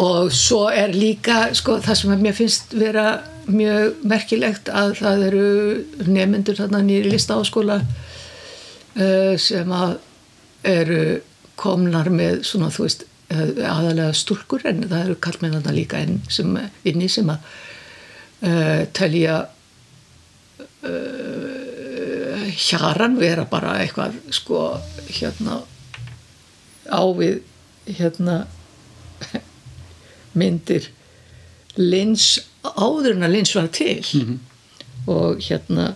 og 0.00 0.30
svo 0.34 0.68
er 0.70 0.94
líka 0.94 1.48
sko 1.56 1.80
það 1.82 1.98
sem 1.98 2.22
mér 2.22 2.36
finnst 2.36 2.74
vera 2.78 3.06
mjög 3.50 4.04
merkilegt 4.06 4.70
að 4.70 4.94
það 5.00 5.24
eru 5.30 5.48
nefnendur 6.06 6.58
þarna 6.60 6.82
nýri 6.86 7.10
listaháskóla 7.10 7.80
uh, 7.80 9.34
sem 9.40 9.74
að 9.74 9.96
eru 10.70 11.02
komnar 11.60 12.10
með 12.12 12.44
svona 12.46 12.70
þú 12.72 12.86
veist 12.86 13.06
aðalega 13.30 14.10
stúrkur 14.16 14.64
en 14.66 14.82
það 14.88 15.04
eru 15.04 15.16
kallmenn 15.22 15.54
þarna 15.58 15.74
líka 15.74 16.00
enn 16.02 16.18
sem 16.32 16.56
inni 16.88 17.08
sem 17.10 17.28
að 17.30 17.44
uh, 18.46 18.82
telja 18.96 19.44
uh, 20.82 22.46
hjaran 22.56 23.18
vera 23.20 23.44
bara 23.50 23.78
eitthvað 23.82 24.12
sko 24.34 24.80
hérna 25.08 25.60
ávið 26.90 27.42
hérna 27.98 28.46
myndir 30.40 30.90
lins 31.76 32.40
áður 32.62 33.14
en 33.16 33.26
að 33.26 33.34
lins 33.36 33.54
var 33.56 33.68
til 33.72 34.00
mm 34.00 34.20
-hmm. 34.20 34.38
og 35.06 35.40
hérna 35.40 35.94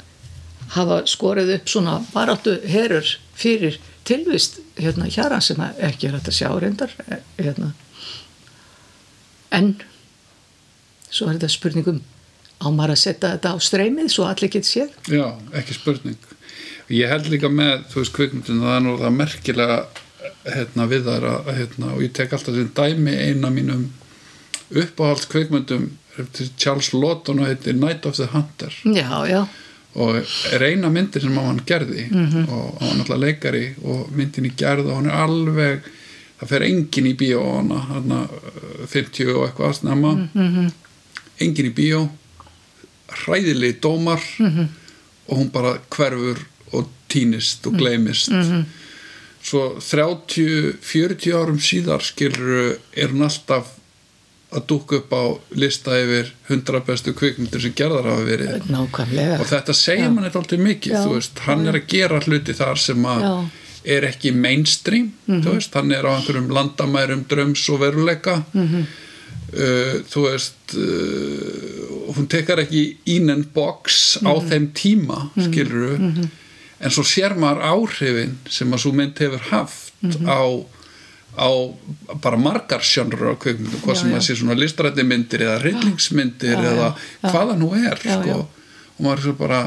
hafa 0.75 1.07
skorið 1.07 1.55
upp 1.55 1.69
svona 1.69 2.05
baráttu 2.13 2.61
herur 2.67 3.19
fyrir 3.35 3.79
tilvist 4.05 4.59
hérna 4.77 5.09
hjara 5.09 5.41
sem 5.41 5.61
ekki 5.61 6.07
er 6.07 6.13
hægt 6.13 6.29
að 6.29 6.39
sjá 6.39 6.49
reyndar 6.61 6.91
hérna. 7.39 7.73
en 9.51 9.83
svo 11.11 11.29
er 11.29 11.33
þetta 11.35 11.49
spurningum 11.49 12.03
á 12.65 12.69
maður 12.73 12.95
að 12.95 13.03
setja 13.03 13.35
þetta 13.35 13.53
á 13.53 13.57
streymið 13.69 14.09
svo 14.13 14.29
allir 14.29 14.53
getur 14.55 14.71
séð 14.71 15.13
Já, 15.13 15.27
ekki 15.53 15.77
spurning 15.77 16.31
ég 16.93 17.09
held 17.09 17.29
líka 17.33 17.49
með, 17.49 17.85
þú 17.93 18.01
veist, 18.01 18.15
kvikmyndin 18.17 18.65
það 18.65 18.77
er 18.77 18.83
nú 18.85 18.97
það 19.01 19.19
merkilega 19.19 19.79
hérna, 20.45 20.87
við 20.89 21.07
þar 21.09 21.27
að, 21.31 21.53
hérna, 21.59 21.93
og 21.95 22.03
ég 22.05 22.15
tek 22.17 22.33
alltaf 22.37 22.57
sem 22.57 22.73
dæmi 22.77 23.15
eina 23.29 23.51
mínum 23.53 23.87
uppáhalds 24.75 25.29
kvikmyndum 25.33 25.93
Charles 26.57 26.93
Lawton 26.95 27.43
og 27.43 27.49
heitir 27.49 27.75
Night 27.75 28.07
of 28.07 28.17
the 28.17 28.29
Hunter 28.33 28.73
já, 28.85 29.27
já. 29.27 29.47
og 29.95 30.17
er 30.53 30.63
eina 30.63 30.91
myndir 30.91 31.23
sem 31.23 31.37
hann 31.37 31.61
gerði 31.67 32.09
mm 32.11 32.27
-hmm. 32.27 32.49
og 32.49 32.81
hann 32.81 32.95
er 32.95 33.01
alltaf 33.01 33.19
leikari 33.19 33.75
og 33.83 34.11
myndin 34.13 34.47
í 34.47 34.53
gerð 34.57 34.87
og 34.87 34.97
hann 34.97 35.07
er 35.07 35.23
alveg 35.25 35.81
það 36.41 36.49
fer 36.49 36.63
engin 36.63 37.07
í 37.07 37.15
bíó 37.17 37.41
hana 37.89 38.29
50 38.87 39.35
og 39.35 39.49
eitthvað 39.49 39.73
snemma 39.73 40.13
mm 40.13 40.29
-hmm. 40.35 40.71
engin 41.39 41.67
í 41.67 41.75
bíó 41.75 42.09
hræðilegi 43.09 43.81
dómar 43.81 44.21
mm 44.39 44.51
-hmm. 44.51 44.67
og 45.29 45.39
hún 45.39 45.51
bara 45.53 45.79
hverfur 45.91 46.39
og 46.73 46.89
týnist 47.09 47.67
og 47.67 47.79
gleimist 47.79 48.31
svo 49.45 49.77
30-40 49.81 51.33
árum 51.37 51.59
síðar 51.61 52.01
skilur 52.01 52.79
er 52.97 53.09
hún 53.13 53.23
alltaf 53.23 53.67
að 54.55 54.67
dúka 54.71 55.01
upp 55.01 55.13
á 55.13 55.25
lista 55.59 55.97
yfir 55.99 56.31
100 56.47 56.81
bestu 56.87 57.15
kvikmyndir 57.17 57.63
sem 57.65 57.75
gerðar 57.77 58.09
hafa 58.09 58.25
verið 58.29 58.69
Nákvæmlega. 58.71 59.39
og 59.41 59.51
þetta 59.51 59.75
segir 59.77 60.11
mann 60.15 60.29
eitthvað 60.29 60.63
mikið, 60.63 60.97
þú 61.01 61.15
veist, 61.17 61.45
hann 61.49 61.67
er 61.67 61.79
að 61.81 61.87
gera 61.91 62.21
hluti 62.23 62.57
þar 62.57 62.81
sem 62.81 63.09
að 63.11 63.25
Já. 63.27 63.33
er 63.97 64.07
ekki 64.11 64.33
mainstream, 64.33 65.13
mm 65.13 65.35
-hmm. 65.35 65.43
þú 65.45 65.57
veist, 65.57 65.75
hann 65.75 65.93
er 65.93 66.07
á 66.07 66.11
einhverjum 66.15 66.51
landamærum, 66.51 67.25
dröms 67.29 67.69
og 67.69 67.81
veruleika 67.81 68.43
mm 68.53 68.69
-hmm. 68.69 68.85
Uh, 69.55 69.97
þú 70.11 70.27
veist 70.29 70.77
uh, 70.79 72.13
hún 72.15 72.29
tekar 72.31 72.63
ekki 72.65 72.85
in 73.17 73.31
and 73.31 73.53
box 73.55 74.19
mm 74.21 74.27
-hmm. 74.27 74.31
á 74.31 74.33
mhm. 74.35 74.49
þeim 74.51 74.67
tíma, 74.73 75.19
mhm. 75.35 75.45
skiluru 75.47 75.99
mhm. 75.99 76.31
en 76.81 76.91
svo 76.91 77.03
sér 77.03 77.35
maður 77.37 77.63
áhrifin 77.63 78.39
sem 78.51 78.73
að 78.73 78.79
svo 78.79 78.93
mynd 78.93 79.19
hefur 79.19 79.41
haft 79.51 79.95
á 80.27 80.65
á 81.35 81.51
bara 82.23 82.37
margar 82.37 82.83
sjónur 82.83 83.35
á 83.35 83.39
kveikmyndu, 83.39 83.81
hvað 83.83 83.95
já, 83.95 84.01
sem 84.01 84.15
að 84.15 84.23
sé 84.23 84.37
svona 84.39 84.55
listrætti 84.55 85.03
myndir 85.03 85.43
eða 85.43 85.63
rillingsmyndir 85.63 86.59
já, 86.59 86.71
eða 86.71 86.95
já, 86.95 87.31
hvaða 87.31 87.57
nú 87.59 87.75
er 87.75 87.99
sko. 87.99 88.47
og 88.95 89.01
maður 89.03 89.19
er 89.19 89.23
svo 89.23 89.33
bara 89.33 89.61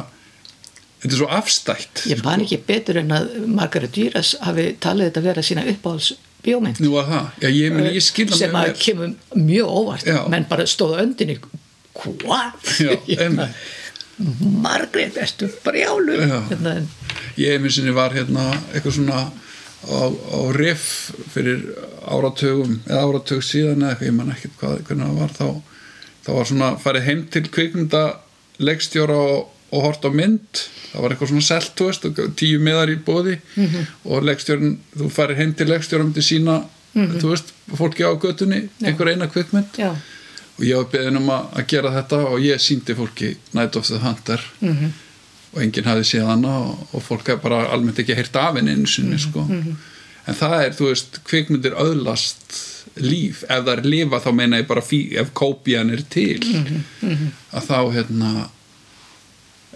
þetta 1.01 1.11
er 1.14 1.19
svo 1.19 1.30
afstætt. 1.40 2.06
Ég 2.11 2.24
man 2.26 2.45
ekki 2.45 2.61
betur 2.67 3.01
en 3.01 3.14
að 3.16 3.34
Margaret 3.48 3.93
Duras 3.95 4.35
hafi 4.43 4.69
talið 4.84 5.09
þetta 5.09 5.24
að 5.24 5.30
vera 5.32 5.45
sína 5.45 5.66
uppáhalds 5.74 6.14
bjómynd 6.45 6.80
að 6.80 7.16
já 7.42 7.50
ég, 7.50 7.82
ég 7.98 8.03
sem 8.38 8.56
að 8.56 8.76
kemur 8.82 9.16
mjög 9.35 9.74
óvart. 9.82 10.14
Menn 10.32 10.48
bara 10.50 10.67
stóða 10.69 11.03
öndinni. 11.06 11.40
Hvað? 11.98 12.69
Margaret, 14.17 15.17
erstu 15.22 15.50
brjálu 15.61 16.16
hérna, 16.26 16.80
ég 17.38 17.59
minn 17.61 17.74
sinni 17.74 17.93
var 17.93 18.16
hérna 18.17 18.50
eitthvað 18.72 18.95
svona 18.95 19.19
á, 19.85 20.01
á 20.09 20.40
riff 20.58 21.11
fyrir 21.34 21.67
áratögum 22.01 22.80
eða 22.88 23.03
áratög 23.03 23.43
síðan 23.45 23.84
eða 23.84 23.92
eitthvað, 23.92 24.08
ég 24.09 24.16
man 24.17 24.34
ekki 24.34 24.50
hvað, 24.58 24.80
hvernig 24.88 25.11
það 25.11 25.19
var. 25.22 25.35
Þá, 25.38 25.84
þá 26.26 26.32
var 26.40 26.50
svona 26.50 26.72
farið 26.82 27.08
heim 27.11 27.22
til 27.34 27.43
kvikmynda 27.45 28.03
leggstjóra 28.58 29.19
og, 29.35 29.53
og 29.71 29.83
hort 29.83 30.05
á 30.07 30.09
mynd 30.13 30.63
það 30.91 31.01
var 31.03 31.13
eitthvað 31.13 31.31
svona 31.33 31.47
selt, 31.47 31.73
þú 31.77 31.89
veist, 31.89 32.05
tíu 32.39 32.59
miðar 32.63 32.91
í 32.93 32.97
bóði 32.97 33.37
mm 33.39 33.65
-hmm. 33.65 33.87
og 34.03 34.23
leggstjórn 34.23 34.77
þú 34.97 35.09
farið 35.09 35.37
heim 35.37 35.53
til 35.53 35.69
leggstjóra 35.69 36.03
um 36.03 36.13
til 36.13 36.23
sína 36.23 36.63
mm 36.93 37.07
-hmm. 37.07 37.19
þú 37.21 37.27
veist, 37.29 37.53
fólki 37.75 38.03
á 38.03 38.11
götunni 38.15 38.69
einhver 38.83 39.09
eina 39.09 39.27
kvikmynd 39.27 39.77
Já. 39.77 39.95
og 40.59 40.63
ég 40.63 40.75
var 40.75 40.91
beðin 40.91 41.17
um 41.17 41.29
að, 41.29 41.67
gera 41.67 41.91
þetta 41.91 42.17
og 42.17 42.39
ég 42.39 42.59
síndi 42.59 42.95
fólki 42.95 43.35
Night 43.53 43.75
of 43.75 43.87
the 43.87 43.97
Hunter 43.97 44.41
mm 44.61 44.73
-hmm. 44.73 44.85
og 44.85 45.07
og 45.57 45.63
enginn 45.63 45.89
hafði 45.89 46.03
séð 46.03 46.25
hana 46.25 46.57
og, 46.59 46.87
og 46.93 47.03
fólk 47.03 47.31
hefði 47.31 47.43
bara 47.43 47.67
almennt 47.73 47.99
ekki 47.99 48.15
heyrt 48.17 48.35
af 48.35 48.55
henni 48.55 48.71
einu 48.71 48.89
sinni 48.89 49.19
sko. 49.19 49.45
en 50.27 50.35
það 50.35 50.57
er, 50.65 50.73
þú 50.75 50.89
veist, 50.91 51.19
kvikmyndir 51.27 51.77
öðlast 51.79 52.57
líf 52.97 53.43
ef 53.47 53.63
það 53.63 53.73
er 53.73 53.83
lifa 53.85 54.19
þá 54.19 54.29
meina 54.35 54.59
ég 54.61 54.67
bara 54.67 54.81
ef 54.81 55.33
kópían 55.37 55.93
er 55.93 56.03
til 56.09 56.41
að 57.53 57.67
þá 57.69 57.79
hérna 57.95 58.49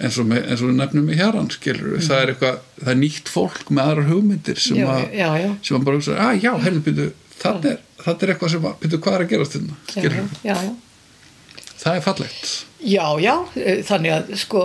eins 0.01 0.17
og, 0.21 0.27
með, 0.31 0.43
eins 0.49 0.61
og 0.63 0.71
við 0.71 0.77
nefnum 0.79 1.09
í 1.13 1.17
héran 1.19 1.49
skilur 1.53 1.99
það 2.01 2.21
er 2.23 2.33
eitthvað, 2.33 2.59
það 2.81 2.93
er 2.93 2.99
nýtt 3.01 3.31
fólk 3.31 3.71
með 3.71 3.91
aðrar 3.91 4.09
hugmyndir 4.11 4.61
sem 4.61 4.79
Já, 4.81 4.87
að 4.95 5.15
já, 5.19 5.27
já. 5.43 5.49
sem 5.67 5.77
að 5.77 5.85
bara 5.89 5.99
hugsa, 6.01 6.17
að 6.25 6.45
já, 6.45 6.51
heyrðu, 6.65 6.83
byrju 6.87 7.07
þetta 7.41 7.71
er, 7.73 7.79
er 8.15 8.33
eitthvað 8.33 8.53
sem 8.55 8.65
byrju, 8.67 9.01
hvað 9.05 9.17
er 9.19 9.25
að 9.25 9.31
gerast 9.35 9.57
þetta, 9.57 10.25
já. 10.45 10.57
það 11.81 11.95
er 11.95 12.05
fallegt. 12.05 12.51
Já, 12.81 13.05
já, 13.21 13.33
eh, 13.61 13.81
þannig 13.85 14.13
að 14.15 14.29
sko, 14.41 14.61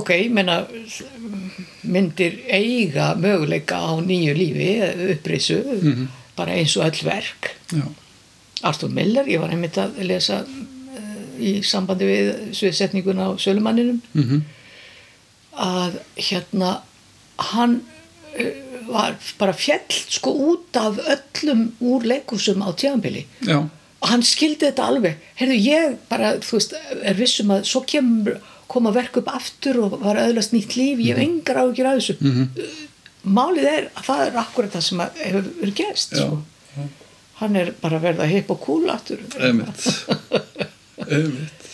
ok, 0.00 0.08
ég 0.24 0.32
meina 0.34 0.56
myndir 1.86 2.40
eiga 2.50 3.12
möguleika 3.18 3.78
á 3.78 3.94
nýju 4.02 4.34
lífi, 4.34 4.70
upprisu 5.14 5.60
bara 6.38 6.56
eins 6.58 6.74
og 6.78 6.86
öll 6.88 7.04
verk. 7.06 7.52
Já, 7.70 7.86
Arthur 8.66 8.90
Miller, 8.92 9.28
ég 9.30 9.40
var 9.40 9.52
einmitt 9.54 9.78
að 9.80 10.00
lesa 10.04 10.42
uh, 10.44 11.20
í 11.38 11.60
sambandi 11.64 12.08
við 12.08 12.30
sviðsetningun 12.58 13.22
á 13.22 13.28
Sölumanninum. 13.40 14.02
Mhm, 14.18 14.42
að 15.60 16.00
hérna 16.16 16.80
hann 17.52 17.80
uh, 17.80 18.54
var 18.90 19.18
bara 19.38 19.54
fjell 19.56 19.84
sko 19.90 20.32
út 20.50 20.78
af 20.80 20.98
öllum 20.98 21.70
úr 21.84 22.06
leikusum 22.08 22.64
á 22.64 22.72
tjámbili 22.74 23.26
já, 23.44 23.68
og 24.00 24.08
hann 24.08 24.22
skildi 24.24 24.68
þetta 24.68 24.86
alveg. 24.88 25.18
Heyrðu 25.38 25.58
ég 25.60 25.96
bara, 26.08 26.32
þú 26.40 26.56
veist, 26.56 26.76
er 27.04 27.18
vissum 27.18 27.52
að 27.52 27.66
svo 27.68 27.82
kemur, 27.88 28.38
koma 28.70 28.92
verk 28.94 29.18
upp 29.20 29.28
aftur 29.32 29.82
og 29.84 29.98
var 30.00 30.20
öðlast 30.22 30.54
nýtt 30.54 30.76
líf, 30.78 31.02
ég 31.04 31.18
hef 31.18 31.24
engar 31.24 31.60
áhyggjur 31.64 31.90
af 31.90 31.98
þessu. 31.98 32.16
-hmm. 32.20 32.78
málið 33.22 33.66
er 33.68 33.90
að 33.94 34.04
það 34.08 34.26
er 34.26 34.38
akkurat 34.40 34.72
það 34.72 34.86
sem 34.88 35.00
að 35.00 35.10
hefur 35.24 35.48
verið 35.60 35.74
gerst 35.74 36.16
sko. 36.16 36.42
hann 37.40 37.56
er 37.56 37.72
bara 37.80 37.96
að 37.96 38.02
verða 38.02 38.26
hipp 38.26 38.50
og 38.50 38.60
cool 38.60 38.90
aftur. 38.90 39.18
Einmitt. 39.38 40.06
Einmitt. 41.14 41.68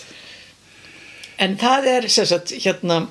En 1.38 1.56
það 1.56 1.86
er 1.86 2.08
sem 2.08 2.26
sagt 2.26 2.50
hérna 2.50 3.08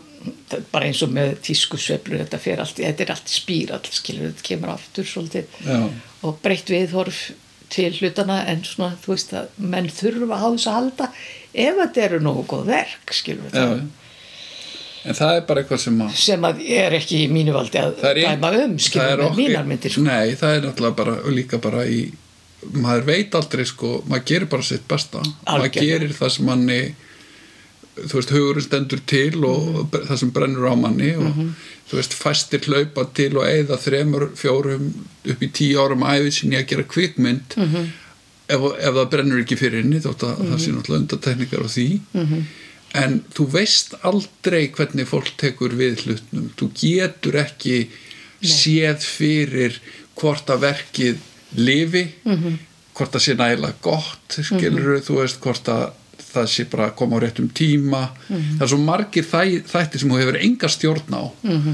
bara 0.72 0.88
eins 0.90 1.02
og 1.06 1.12
með 1.16 1.36
tískusveiflu 1.46 2.20
þetta 2.24 2.40
fer 2.42 2.62
allt, 2.64 2.80
þetta 2.82 3.06
er 3.06 3.16
allt 3.16 3.32
spýr 3.32 3.74
allt 3.76 3.90
skilur, 3.94 4.32
þetta 4.32 4.48
kemur 4.50 4.74
aftur 4.76 5.08
svolítið 5.10 5.60
Já. 5.66 5.80
og 6.26 6.40
breytt 6.44 6.72
viðhorf 6.72 7.26
til 7.74 7.92
hlutana 7.98 8.42
en 8.52 8.64
svona, 8.66 8.96
þú 9.02 9.14
veist 9.14 9.36
að 9.36 9.62
menn 9.74 9.90
þurfa 9.92 10.38
á 10.38 10.48
þess 10.48 10.70
að 10.70 10.78
halda 10.80 11.08
ef 11.66 11.80
þetta 11.82 12.04
eru 12.08 12.20
nógu 12.24 12.44
góð 12.52 12.68
verk 12.72 13.16
skilur 13.16 13.56
já. 13.56 13.66
en 15.06 15.18
það 15.18 15.40
er 15.40 15.48
bara 15.50 15.64
eitthvað 15.64 15.82
sem 15.86 16.04
að 16.06 16.20
sem 16.26 16.46
að 16.50 16.62
er 16.78 16.98
ekki 17.00 17.24
í 17.24 17.32
mínu 17.32 17.56
valdi 17.56 17.82
að 17.82 17.98
það 18.04 18.12
er 18.12 18.22
dæma 18.36 18.52
um 18.66 18.78
skilur 18.86 19.24
með 19.24 19.42
mínar 19.42 19.66
myndir 19.72 19.96
sko. 19.96 20.06
nei, 20.06 20.36
það 20.40 20.58
er 20.58 20.68
náttúrulega 20.68 21.00
bara 21.02 21.18
líka 21.40 21.62
bara 21.64 21.88
í 21.90 22.04
maður 22.76 23.10
veit 23.10 23.36
aldrei 23.38 23.66
sko, 23.70 24.00
maður 24.10 24.30
gerir 24.32 24.52
bara 24.52 24.66
sitt 24.66 24.86
besta 24.90 25.22
maður 25.22 25.66
Algjörlega. 25.66 25.90
gerir 25.90 26.16
það 26.18 26.34
sem 26.38 26.48
manni 26.50 26.80
þú 27.96 28.14
veist, 28.20 28.30
hugurinn 28.36 28.66
stendur 28.66 29.00
til 29.08 29.44
og 29.46 29.68
Mhm. 29.92 30.08
það 30.08 30.18
sem 30.20 30.32
brennur 30.32 30.68
á 30.68 30.76
manni 30.76 31.14
og 31.16 31.34
þú 31.90 31.96
veist, 32.00 32.14
fæstir 32.14 32.60
hlaupa 32.68 33.06
til 33.14 33.38
og 33.38 33.46
eigða 33.46 33.78
þremur, 33.80 34.30
fjórum 34.36 34.92
upp 35.26 35.40
í 35.42 35.52
tíu 35.52 35.78
árum 35.80 36.04
æfið 36.04 36.32
sinni 36.34 36.56
að 36.58 36.68
gera 36.68 36.84
kvikmynd 36.84 37.56
Mhm. 37.58 37.88
ef, 38.50 38.60
ef 38.80 38.94
það 38.94 39.10
brennur 39.12 39.42
ekki 39.44 39.58
fyrir 39.58 39.82
henni 39.84 40.00
þótt 40.00 40.24
að 40.28 40.38
það 40.50 40.60
sé 40.60 40.72
náttúrulega 40.72 41.02
undartekningar 41.02 41.64
á 41.64 41.68
því 41.68 42.00
Mhm. 42.14 42.44
en 42.96 43.24
þú 43.34 43.48
veist 43.52 43.94
aldrei 44.04 44.68
hvernig 44.72 45.08
fólk 45.08 45.32
tekur 45.38 45.70
við 45.72 45.96
hlutnum 46.06 46.50
þú 46.58 46.72
getur 46.74 47.34
ekki 47.46 47.88
séð 48.44 49.00
fyrir 49.02 49.80
hvort 50.18 50.46
að 50.48 50.60
verkið 50.62 51.18
lifi 51.56 52.08
Mhm. 52.26 52.60
hvort 52.96 53.12
það 53.12 53.22
sé 53.22 53.36
nægilega 53.38 53.74
gott 53.82 54.30
skilur 54.30 55.00
þú 55.02 55.16
veist 55.22 55.40
hvort 55.40 55.64
að 55.66 55.92
það 56.36 56.48
sé 56.54 56.66
bara 56.72 56.90
að 56.90 56.96
koma 57.00 57.18
á 57.18 57.24
réttum 57.26 57.50
tíma 57.50 58.10
Mhm. 58.30 58.58
það 58.58 58.62
er 58.62 58.72
svo 58.74 58.78
margir 58.86 59.24
þæ, 59.24 59.42
þættir 59.74 60.00
sem 60.00 60.10
þú 60.10 60.20
hefur 60.22 60.40
enga 60.44 60.68
stjórn 60.68 61.14
á 61.16 61.24
Mhm. 61.44 61.74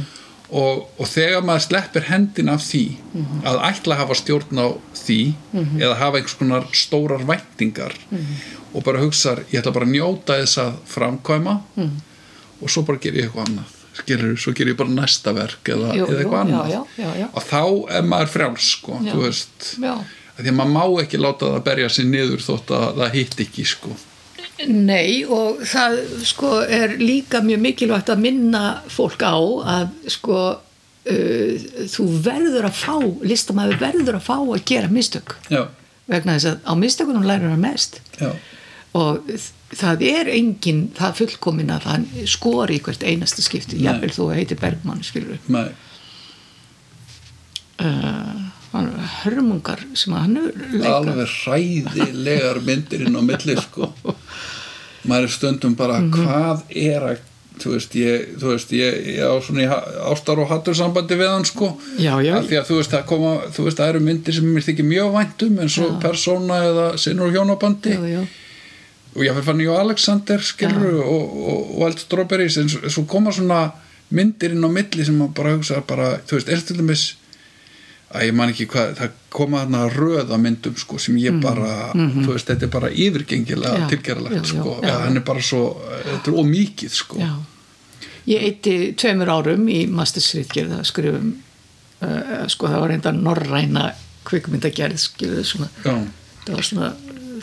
og, 0.52 0.88
og 1.00 1.08
þegar 1.08 1.44
maður 1.48 1.66
sleppir 1.68 2.04
hendin 2.12 2.50
af 2.50 2.62
því 2.62 2.84
Mhm. 3.14 3.42
að 3.44 3.60
ætla 3.72 3.96
að 3.96 4.02
hafa 4.04 4.14
stjórn 4.16 4.58
á 4.60 4.68
því 4.96 5.34
eða 5.80 5.96
hafa 5.98 6.18
einhvers 6.18 6.38
konar 6.38 6.64
stórar 6.74 7.26
væntingar 7.26 7.94
Mhm. 8.12 8.36
og 8.74 8.84
bara 8.84 9.00
hugsa 9.00 9.36
ég 9.52 9.62
ætla 9.62 9.74
bara 9.74 9.86
að 9.86 9.92
njóta 9.96 10.40
þess 10.42 10.58
að 10.58 10.74
framkvæma 10.88 11.62
og 12.62 12.70
svo 12.70 12.84
bara 12.86 12.98
ger 13.00 13.14
ég 13.14 13.26
eitthvað 13.30 13.48
annað 13.48 13.78
skilur, 13.94 14.38
svo 14.40 14.54
ger 14.56 14.68
ég 14.68 14.78
bara 14.78 14.90
næsta 14.90 15.34
verk 15.36 15.64
eða, 15.66 15.94
Jú, 15.96 16.06
eða 16.08 16.12
jú, 16.12 16.20
eitthvað 16.20 16.32
já, 16.32 16.44
annað 16.46 16.70
já, 16.72 16.86
já, 16.98 17.14
já. 17.20 17.28
og 17.34 17.44
þá 17.44 17.92
er 17.98 18.02
maður 18.04 18.30
frjáls 18.36 18.68
sko, 18.78 18.92
þú 19.04 19.18
veist 19.26 19.78
Já. 19.82 19.94
að 20.38 20.46
því 20.46 20.48
að 20.52 20.56
maður 20.56 20.72
má 20.72 21.02
ekki 21.04 21.18
láta 21.20 21.46
það 21.52 21.64
berja 21.64 21.90
sér 21.90 22.06
niður 22.06 22.40
þótt 22.46 22.72
að 22.78 22.96
það 23.02 23.12
hitt 23.18 23.36
ekki 23.44 23.66
sko 23.68 23.90
Nei 24.70 25.22
og 25.26 25.64
það 25.66 25.98
sko 26.28 26.52
er 26.66 26.98
líka 27.02 27.42
mjög 27.46 27.64
mikilvægt 27.64 28.12
að 28.14 28.24
minna 28.26 28.66
fólk 28.92 29.24
á 29.26 29.38
að 29.78 29.88
sko 30.14 30.40
uh, 30.52 31.70
þú 31.90 32.08
verður 32.26 32.70
að 32.70 32.80
fá 32.82 32.96
listamæður 33.26 33.82
verður 33.82 34.20
að 34.20 34.28
fá 34.28 34.38
að 34.38 34.66
gera 34.74 34.92
mistök. 34.92 35.38
Já, 35.50 35.66
vegna 36.12 36.38
þess 36.38 36.52
að 36.52 36.70
á 36.70 36.74
mistökunum 36.84 37.26
lærir 37.28 37.54
hann 37.54 37.66
mest. 37.66 38.02
Já, 38.22 38.34
og 38.98 39.28
það 39.78 40.04
er 40.10 40.30
engin 40.32 40.82
það 40.98 41.20
fullkomin 41.22 41.72
að 41.74 41.88
hann 41.90 42.08
skori 42.30 42.80
í 42.80 42.84
hvert 42.84 43.06
einasta 43.08 43.44
skipti, 43.44 43.80
jafnvel 43.86 44.12
þú 44.16 44.28
heitir 44.36 44.60
Bergmann 44.60 45.04
skilur 45.06 45.40
nei, 45.52 45.70
uh, 47.80 48.50
hörmungar 49.22 49.84
sem 50.00 50.16
hann 50.16 50.38
alveg 50.88 51.24
hræðilegar 51.38 52.62
myndir 52.68 53.08
inn 53.08 53.16
á 53.16 53.24
milli 53.24 53.58
sko 53.60 53.92
maður 55.04 55.28
er 55.28 55.36
stundum 55.36 55.76
bara 55.80 56.00
hvað 56.14 56.66
er 56.70 57.06
að 57.10 57.28
þú 57.62 57.76
veist, 57.76 57.96
ég, 58.00 58.28
þú 58.42 58.52
veist, 58.54 58.72
ég, 58.74 59.00
ég 59.18 59.28
á 59.28 59.36
svona 59.44 59.80
ástar 60.10 60.40
og 60.42 60.50
hattur 60.50 60.78
sambandi 60.78 61.18
við 61.20 61.30
hann 61.30 61.46
sko. 61.46 61.74
Já, 62.02 62.16
já. 62.24 62.36
Því 62.48 62.58
að 62.58 62.70
þú 62.70 62.78
veist, 62.80 62.94
það 62.94 63.04
koma, 63.12 63.34
þú 63.54 63.66
veist, 63.68 63.82
það 63.82 63.92
eru 63.94 64.04
myndir 64.08 64.38
sem 64.38 64.48
mér 64.48 64.66
þykir 64.66 64.88
mjög 64.88 65.12
væntum 65.18 65.60
eins 65.62 65.78
og 65.84 66.00
persóna 66.02 66.62
eða 66.70 66.88
sinnur 67.02 67.34
hjónabandi. 67.36 67.94
Já, 67.98 68.08
já. 68.16 68.24
og 69.12 69.24
ég 69.26 69.36
fyrir 69.36 69.48
fann 69.50 69.62
ég 69.62 69.72
á 69.76 69.84
Alexander 69.84 70.44
skilur 70.48 71.02
og, 71.04 71.08
og, 71.12 71.40
og 71.52 71.72
Wild 71.82 72.00
Strawberries 72.00 72.58
en 72.62 72.70
svo, 72.72 72.92
svo 72.94 73.04
koma 73.12 73.34
svona 73.36 73.66
myndir 74.16 74.56
inn 74.56 74.64
á 74.64 74.72
milli 74.72 75.06
sem 75.08 75.18
maður 75.20 75.36
bara 75.42 75.56
hugsa 75.58 75.82
bara, 75.88 76.14
þú 76.28 76.38
veist, 76.38 76.52
er 76.52 76.64
til 76.64 76.80
dæmis 76.80 77.04
að 78.14 78.26
ég 78.28 78.34
man 78.36 78.50
ekki 78.52 78.66
hvað, 78.72 78.92
það 79.00 79.14
koma 79.32 79.62
þarna 79.64 79.82
röða 79.94 80.38
myndum 80.42 80.76
sko 80.80 80.98
sem 81.00 81.16
ég 81.22 81.38
bara 81.44 81.92
þú 81.96 82.26
veist, 82.34 82.50
þetta 82.52 82.68
er 82.68 82.74
bara 82.74 82.90
yfirgengilega 82.92 83.88
tilgerðalegt 83.92 84.50
sko, 84.52 84.74
já. 84.82 84.88
já, 84.90 84.96
hann 85.06 85.18
er 85.22 85.26
bara 85.32 85.42
svo 85.46 85.62
þetta 86.06 86.32
er 86.34 86.40
ómikið 86.44 86.98
sko. 86.98 87.20
Já. 87.22 87.32
Ég 88.30 88.44
eitti 88.50 88.74
tveimur 89.02 89.32
árum 89.34 89.64
í 89.72 89.80
mastersritgerð 89.90 90.76
að 90.80 90.84
skrifum 90.92 91.32
uh, 92.02 92.44
sko 92.52 92.68
það 92.70 92.84
var 92.84 92.92
reynda 92.94 93.14
norræna 93.18 93.86
kvikmyndagerð 94.30 95.00
skilur 95.02 95.48
svona. 95.48 95.70
Já, 95.86 95.96
það 96.46 96.54
var 96.60 96.68
svona 96.68 96.92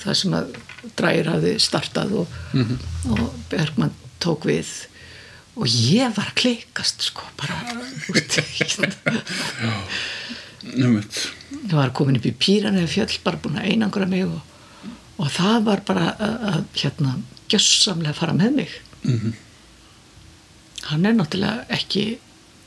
það 0.05 0.15
sem 0.21 0.37
að 0.39 0.53
drægir 0.99 1.27
hafði 1.33 1.57
startað 1.61 2.13
og, 2.21 2.37
Mhm. 2.53 2.79
og 3.17 3.25
Bergman 3.51 3.91
tók 4.23 4.45
við. 4.47 4.69
Og 5.59 5.67
ég 5.67 6.13
var 6.15 6.29
klikast 6.39 7.03
sko 7.09 7.23
bara 7.37 7.57
út 8.15 8.39
nefnt 10.63 11.19
ég 11.69 11.75
var 11.75 11.91
komin 11.97 12.17
upp 12.21 12.27
í 12.29 12.35
píran 12.39 12.77
eða 12.81 12.91
fjöll 12.93 13.19
bara 13.25 13.41
búin 13.43 13.59
að 13.61 13.69
einangra 13.73 14.07
mig 14.11 14.25
og, 14.27 14.41
og 15.19 15.31
það 15.35 15.65
var 15.69 15.83
bara 15.87 16.07
að, 16.19 16.37
að 16.53 16.63
hérna 16.83 17.17
gjössamlega 17.49 18.15
fara 18.19 18.33
með 18.37 18.55
mig 18.63 18.69
Mhm. 19.05 19.33
hann 20.91 21.07
er 21.07 21.13
náttúrulega 21.15 21.65
ekki 21.77 22.03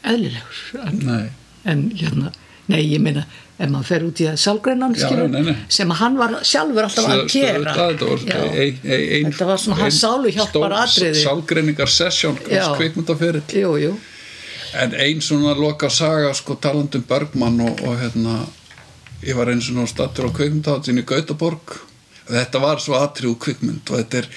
eðlilegur 0.07 0.85
en, 0.87 0.99
nei, 1.05 1.25
en 1.67 1.81
hérna 1.99 2.31
nei 2.71 2.79
ég 2.85 3.01
meina 3.03 3.25
ef 3.61 3.69
maður 3.69 3.87
fer 3.89 4.05
út 4.07 4.21
í 4.23 4.27
það 4.29 4.37
nei. 5.49 5.55
sem 5.69 5.91
hann 5.99 6.15
var 6.17 6.37
sjálfur 6.47 6.87
alltaf 6.87 7.09
að 7.13 7.23
gera 7.33 7.73
þetta 7.75 8.07
var, 8.09 8.23
ein, 8.63 8.79
ein, 8.85 9.27
Þetta 9.27 9.49
var 9.51 9.61
svona 9.61 9.79
hans 9.83 9.99
sáluhjálpar 10.01 10.75
atriði. 10.79 11.21
sálgreiningar 11.25 11.91
sesjón 11.91 12.39
Já. 12.49 12.63
kvikmyndaferill 12.79 13.43
jú, 13.59 13.75
jú, 13.83 13.91
En 14.77 14.95
ein 14.95 15.21
svona 15.21 15.53
loka 15.57 15.89
saga 15.89 16.31
sko 16.37 16.55
talandum 16.55 17.03
Bergmann 17.07 17.59
og, 17.65 17.81
og 17.83 17.97
hérna 17.99 18.39
ég 19.25 19.37
var 19.37 19.51
eins 19.51 19.69
og 19.69 19.81
nú 19.81 19.87
stattur 19.89 20.29
á 20.31 20.35
kvikmyndaháttinu 20.35 21.03
í 21.03 21.07
Gautaborg. 21.07 21.75
Þetta 22.31 22.61
var 22.63 22.81
svo 22.81 22.97
atriðu 22.99 23.35
kvikmynd 23.43 23.91
og 23.91 23.99
þetta 23.99 24.21
er 24.21 24.29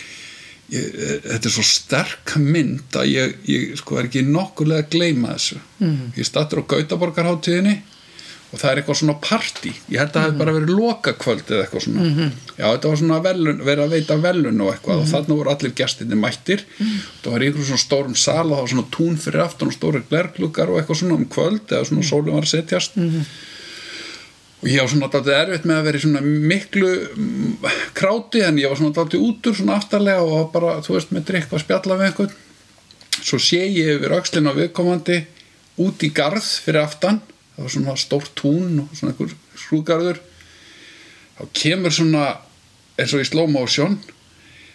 ég, 0.75 0.89
þetta 1.29 1.49
er 1.51 1.55
svo 1.55 1.65
sterk 1.69 2.35
mynd 2.41 2.99
að 2.99 3.11
ég, 3.13 3.35
ég 3.49 3.75
sko 3.79 4.01
er 4.01 4.09
ekki 4.09 4.25
nokkulega 4.27 4.85
að 4.85 4.97
gleyma 4.97 5.37
þessu. 5.37 5.61
Mm. 5.81 6.13
ég 6.19 6.29
stattur 6.29 6.65
á 6.65 6.71
Gautaborgarháttíðinni 6.75 7.79
og 8.55 8.61
það 8.61 8.71
er 8.71 8.81
eitthvað 8.81 8.99
svona 9.01 9.15
party. 9.25 9.71
Ég 9.91 9.99
held 9.99 10.11
að 10.11 10.15
það 10.15 10.25
hefði 10.29 10.41
bara 10.41 10.53
verið 10.55 10.75
lokakvöld 10.79 11.49
eða 11.51 11.65
eitthvað 11.65 11.85
svona. 11.89 12.29
Já 12.55 12.65
þetta 12.69 12.91
var 12.93 13.01
svona 13.01 13.17
velun, 13.25 13.63
verið 13.67 13.83
að 13.85 13.95
veita 13.97 14.19
velun 14.23 14.61
og 14.63 14.71
eitthvað. 14.71 15.01
Og 15.03 15.09
þarna 15.11 15.39
voru 15.41 15.53
allir 15.55 15.75
gestinni 15.81 16.19
mættir. 16.21 16.63
Það 16.79 17.33
var 17.35 17.47
einhverjum 17.49 17.67
svona 17.73 17.83
stórum 17.83 18.15
sal 18.15 18.45
og 18.45 18.55
það 18.55 18.63
var 18.63 18.71
svona 18.75 18.87
tún 18.95 19.19
fyrir 19.25 19.43
aftan 19.43 19.73
og 19.73 19.75
stóri 19.75 20.05
glerklukar 20.07 20.71
og 20.71 20.79
eitthvað 20.79 21.01
svona 21.03 21.19
um 21.19 21.27
kvöld 21.35 21.67
eða 21.75 21.89
svona 21.91 22.07
sólum 22.07 22.39
var 22.39 22.47
að 22.47 22.53
setjast. 22.55 22.95
Og 24.65 24.71
ég 24.71 24.81
var 24.81 24.89
svona 24.95 25.11
dálítið 25.13 25.37
erfitt 25.43 25.67
með 25.69 25.77
að 25.77 25.85
vera 25.91 25.99
í 25.99 26.05
svona 26.07 26.23
miklu 26.25 26.93
mm, 27.19 27.67
kráti 27.99 28.41
en 28.47 28.57
ég 28.63 28.71
var 28.71 28.79
svona 28.81 28.95
dálítið 28.97 29.27
útur 29.27 29.59
svona 29.59 29.77
aftarlega 29.77 30.23
og 30.25 30.47
bara, 30.55 30.79
þú 30.81 30.95
veist, 30.95 31.11
með 31.13 31.27
drikk 31.29 31.53
og 31.53 31.61
spjalla 31.61 31.99
með 31.99 32.07
einhvern. 32.07 32.39
Svo 33.19 33.39
sé 33.43 33.61
ég 33.67 33.99
yfir 33.99 34.15
það 37.55 37.63
var 37.63 37.75
svona 37.77 37.97
stórt 38.01 38.35
tún 38.39 38.83
og 38.83 38.97
svona 38.97 39.15
einhver 39.15 39.35
skrúgarður 39.59 40.21
þá 41.39 41.45
kemur 41.61 41.95
svona 41.95 42.27
eins 42.99 43.15
og 43.15 43.23
í 43.25 43.29
slow 43.29 43.51
motion 43.51 43.99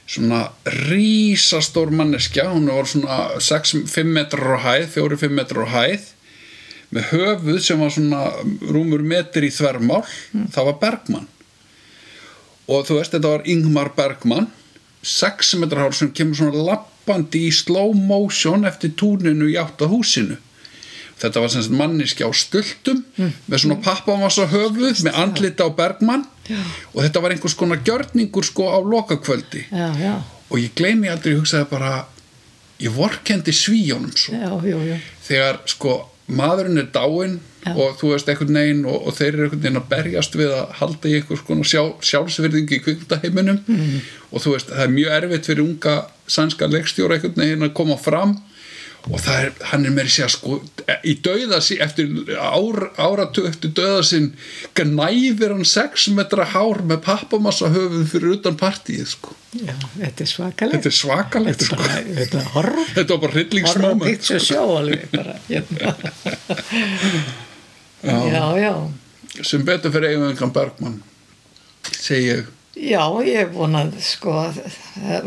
svona 0.09 0.49
rísastór 0.66 1.91
manneskja. 1.93 2.49
Hún 2.49 2.69
var 2.72 2.88
svona 2.90 3.17
6-5 3.38 4.09
metrar 4.09 4.58
á 4.58 4.59
hæð 4.66 4.88
4-5 4.95 5.35
metrar 5.38 5.69
á 5.69 5.74
hæð 5.75 6.08
með 6.90 7.11
höfuð 7.11 7.59
sem 7.61 7.82
var 7.82 7.93
svona 7.93 8.24
rúmur 8.74 9.03
metr 9.06 9.45
í 9.45 9.51
þvermál. 9.53 10.01
Það 10.49 10.72
var 10.72 10.80
Bergmann. 10.82 11.27
Og 12.69 12.88
þú 12.88 12.98
veist 12.98 13.14
þetta 13.14 13.35
var 13.35 13.45
Ingmar 13.49 13.93
Bergmann 13.98 14.49
6 15.06 15.56
metrar 15.61 15.85
hár 15.85 15.95
sem 15.95 16.09
kemur 16.11 16.41
svona 16.41 16.66
lappandi 16.72 17.45
í 17.48 17.53
slow 17.56 17.93
motion 17.93 18.66
eftir 18.67 18.95
túninu 18.99 19.48
í 19.48 19.58
átt 19.61 19.82
að 19.85 19.93
húsinu 19.93 20.40
þetta 21.19 21.43
var 21.43 21.53
sem 21.53 21.65
sagt 21.65 21.77
manniski 21.80 22.25
á 22.25 22.31
stultum 22.35 23.03
með 23.19 23.64
svona 23.64 23.80
pappamassa 23.83 24.48
höfuð 24.51 25.03
með 25.06 25.17
andlita 25.23 25.67
á 25.67 25.69
Bergmann. 25.75 26.27
Já. 26.49 26.57
og 26.95 27.03
þetta 27.03 27.22
var 27.22 27.33
einhvers 27.35 27.53
konar 27.53 27.81
gjörningur 27.85 28.45
sko 28.48 28.72
á 28.73 28.81
lokakvöldi. 28.81 29.67
Já, 29.69 29.89
já, 30.01 30.15
og 30.49 30.57
ég 30.57 30.73
gleymi 30.73 31.11
aldrei, 31.11 31.35
ég 31.35 31.43
hugsaði 31.43 31.67
bara 31.69 31.91
ég 32.81 32.95
vorkendi 32.95 33.53
svíjónum 33.53 34.15
svo 34.17 34.57
þegar 35.27 35.61
sko 35.69 35.99
maðurinn 36.30 36.81
er 36.81 36.89
dáinn 36.93 37.39
og 37.69 37.98
þú 37.99 38.14
veist 38.14 38.30
einhvern 38.31 38.56
veginn 38.56 38.85
og, 38.88 39.09
og 39.09 39.15
þeir 39.17 39.33
eru 39.33 39.45
einhvern 39.45 39.64
veginn 39.64 39.80
að 39.81 39.89
berjast 39.91 40.38
við 40.39 40.53
að 40.56 40.75
halda 40.80 41.09
í 41.09 41.15
einhvers 41.19 41.41
konar 41.48 41.67
sjá, 41.67 41.81
sjálfsverðingi 42.11 42.77
í 42.77 42.83
kvikmyndaheiminum. 42.85 43.59
Mm. 43.67 43.98
og 44.31 44.43
þú 44.45 44.53
veist 44.56 44.72
það 44.72 44.85
er 44.85 44.93
mjög 44.95 45.17
erfitt 45.17 45.49
fyrir 45.51 45.65
unga 45.65 45.95
sænska 46.30 46.69
leikstjóra 46.72 47.17
einhvern 47.17 47.43
veginn 47.43 47.67
að 47.67 47.75
koma 47.81 47.99
fram 47.99 48.38
og 49.07 49.27
er, 49.31 49.51
hann 49.71 49.85
er 49.87 49.93
meiri 49.95 50.11
sér 50.11 50.31
sko 50.33 50.59
í 51.07 51.15
dauða 51.23 51.61
sín, 51.63 51.79
eftir 51.83 52.11
ár, 52.35 52.89
áratu 52.99 53.45
eftir 53.47 53.71
dauða 53.77 54.03
sinn 54.05 54.31
gnæfir 54.77 55.53
hann 55.55 55.65
6 55.65 56.09
metra 56.17 56.47
hár 56.51 56.83
með 56.89 57.01
pappamassa 57.07 57.71
höfuð 57.71 58.05
fyrir 58.11 58.35
utan 58.35 58.59
partíið 58.59 59.07
sko. 59.15 59.35
Já 59.55 59.73
þetta 59.95 60.25
er 60.25 60.31
svakalegt. 60.33 60.75
Þetta 60.75 60.91
er 60.91 60.97
svakalegt 60.99 61.63
þetta 61.63 61.69
sko. 61.69 61.79
er 61.79 61.85
bara, 61.87 62.17
þetta 62.19 62.41
er 62.41 62.49
horror 62.55 62.93
þetta 62.93 63.15
var 63.15 63.23
bara 63.23 63.37
hryllingsmoment 63.37 64.05
picture 64.05 64.43
show 64.43 64.75
alveg 64.77 65.07
bara, 65.15 65.39
hérna. 65.47 65.95
já, 68.35 68.45
já 68.59 68.73
sem 69.43 69.65
betur 69.65 69.93
fyrir 69.93 70.17
eigum 70.27 70.53
Bergmann 70.53 71.01
segi 71.95 72.31
ég. 72.33 72.47
Já, 72.79 73.03
ég 73.27 73.51
vonað 73.51 73.97
sko 74.03 74.35
að 74.39 74.59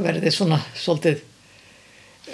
verði 0.00 0.30
svona 0.32 0.60
svolítið 0.78 1.20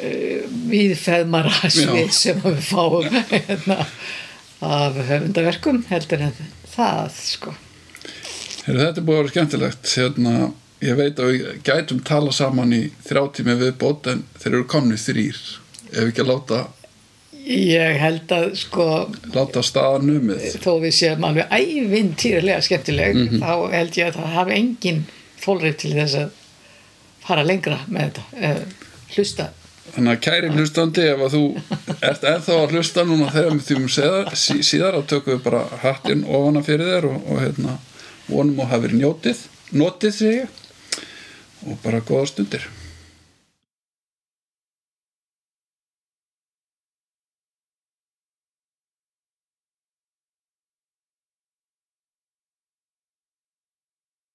uh, 0.02 0.46
viðfeðmara 0.70 1.70
svið 1.72 2.12
sem 2.16 2.40
við 2.44 2.60
fáum 2.68 3.08
hérna, 3.32 3.80
af 4.64 4.96
höfundaverkum 5.08 5.82
heldur 5.90 6.24
en 6.28 6.38
það 6.74 7.12
sko. 7.22 7.54
Heru, 8.66 8.80
þetta 8.82 9.00
er 9.00 9.04
búið 9.06 9.18
að 9.18 9.22
vera 9.22 9.32
skemmtilegt. 9.34 9.92
Hérna, 9.96 10.32
ég 10.84 10.98
veit 10.98 11.20
að 11.22 11.30
við 11.32 11.46
gætum 11.66 12.00
tala 12.06 12.32
saman 12.34 12.74
í 12.76 12.82
þrjá 13.06 13.22
tími 13.38 13.54
viðbót 13.62 14.10
en 14.12 14.24
þeir 14.42 14.52
eru 14.58 14.66
komni 14.70 14.98
þrýr 15.00 15.38
ef 15.94 16.02
ekki 16.10 16.24
að 16.26 16.34
láta, 16.34 16.64
Ég 17.48 17.94
held 17.96 18.28
að 18.34 18.50
sko 18.60 18.84
láta 19.32 19.62
staðan 19.64 20.02
numið. 20.04 20.42
þó 20.60 20.74
við 20.82 20.90
séum 20.98 21.22
alveg 21.24 21.48
ævintýrlega 21.48 22.60
skemmtileg 22.66 23.16
þá 23.40 23.52
held 23.72 23.96
ég 23.96 24.10
að 24.10 24.18
það 24.18 24.34
hafi 24.34 24.52
engin 24.58 24.98
þólrið 25.40 25.78
til 25.80 25.92
þess 25.96 26.18
að 26.20 26.34
fara 27.24 27.46
lengra 27.48 27.78
með 27.88 28.10
þetta 28.18 28.50
uh, 28.50 28.90
hlusta 29.14 29.46
þannig 29.94 30.12
að 30.14 30.22
kæri 30.26 30.50
hlustandi 30.54 31.04
ef 31.12 31.22
að 31.26 31.34
þú 31.36 31.42
ert 32.10 32.26
ennþá 32.32 32.56
að 32.62 32.74
hlusta 32.76 33.04
núna 33.08 33.28
þegar 33.34 33.54
við 33.56 33.66
þjum 33.68 33.88
síðar, 33.96 34.32
sí- 34.38 34.62
síðar 34.66 34.98
að 35.00 35.06
tökum 35.12 35.34
við 35.36 35.44
bara 35.48 35.62
hattinn 35.84 36.24
ofana 36.28 36.62
fyrir 36.66 36.90
þér 36.92 37.08
og, 37.10 37.20
og 37.32 37.42
hérna, 37.44 37.76
vonum 38.28 38.60
að 38.64 38.70
hafa 38.72 38.82
verið 38.86 39.00
njótið 39.02 39.44
notið 39.82 40.14
sig 40.18 40.42
og 41.68 41.78
bara 41.84 42.00
góða 42.06 42.28
stundir 42.30 42.68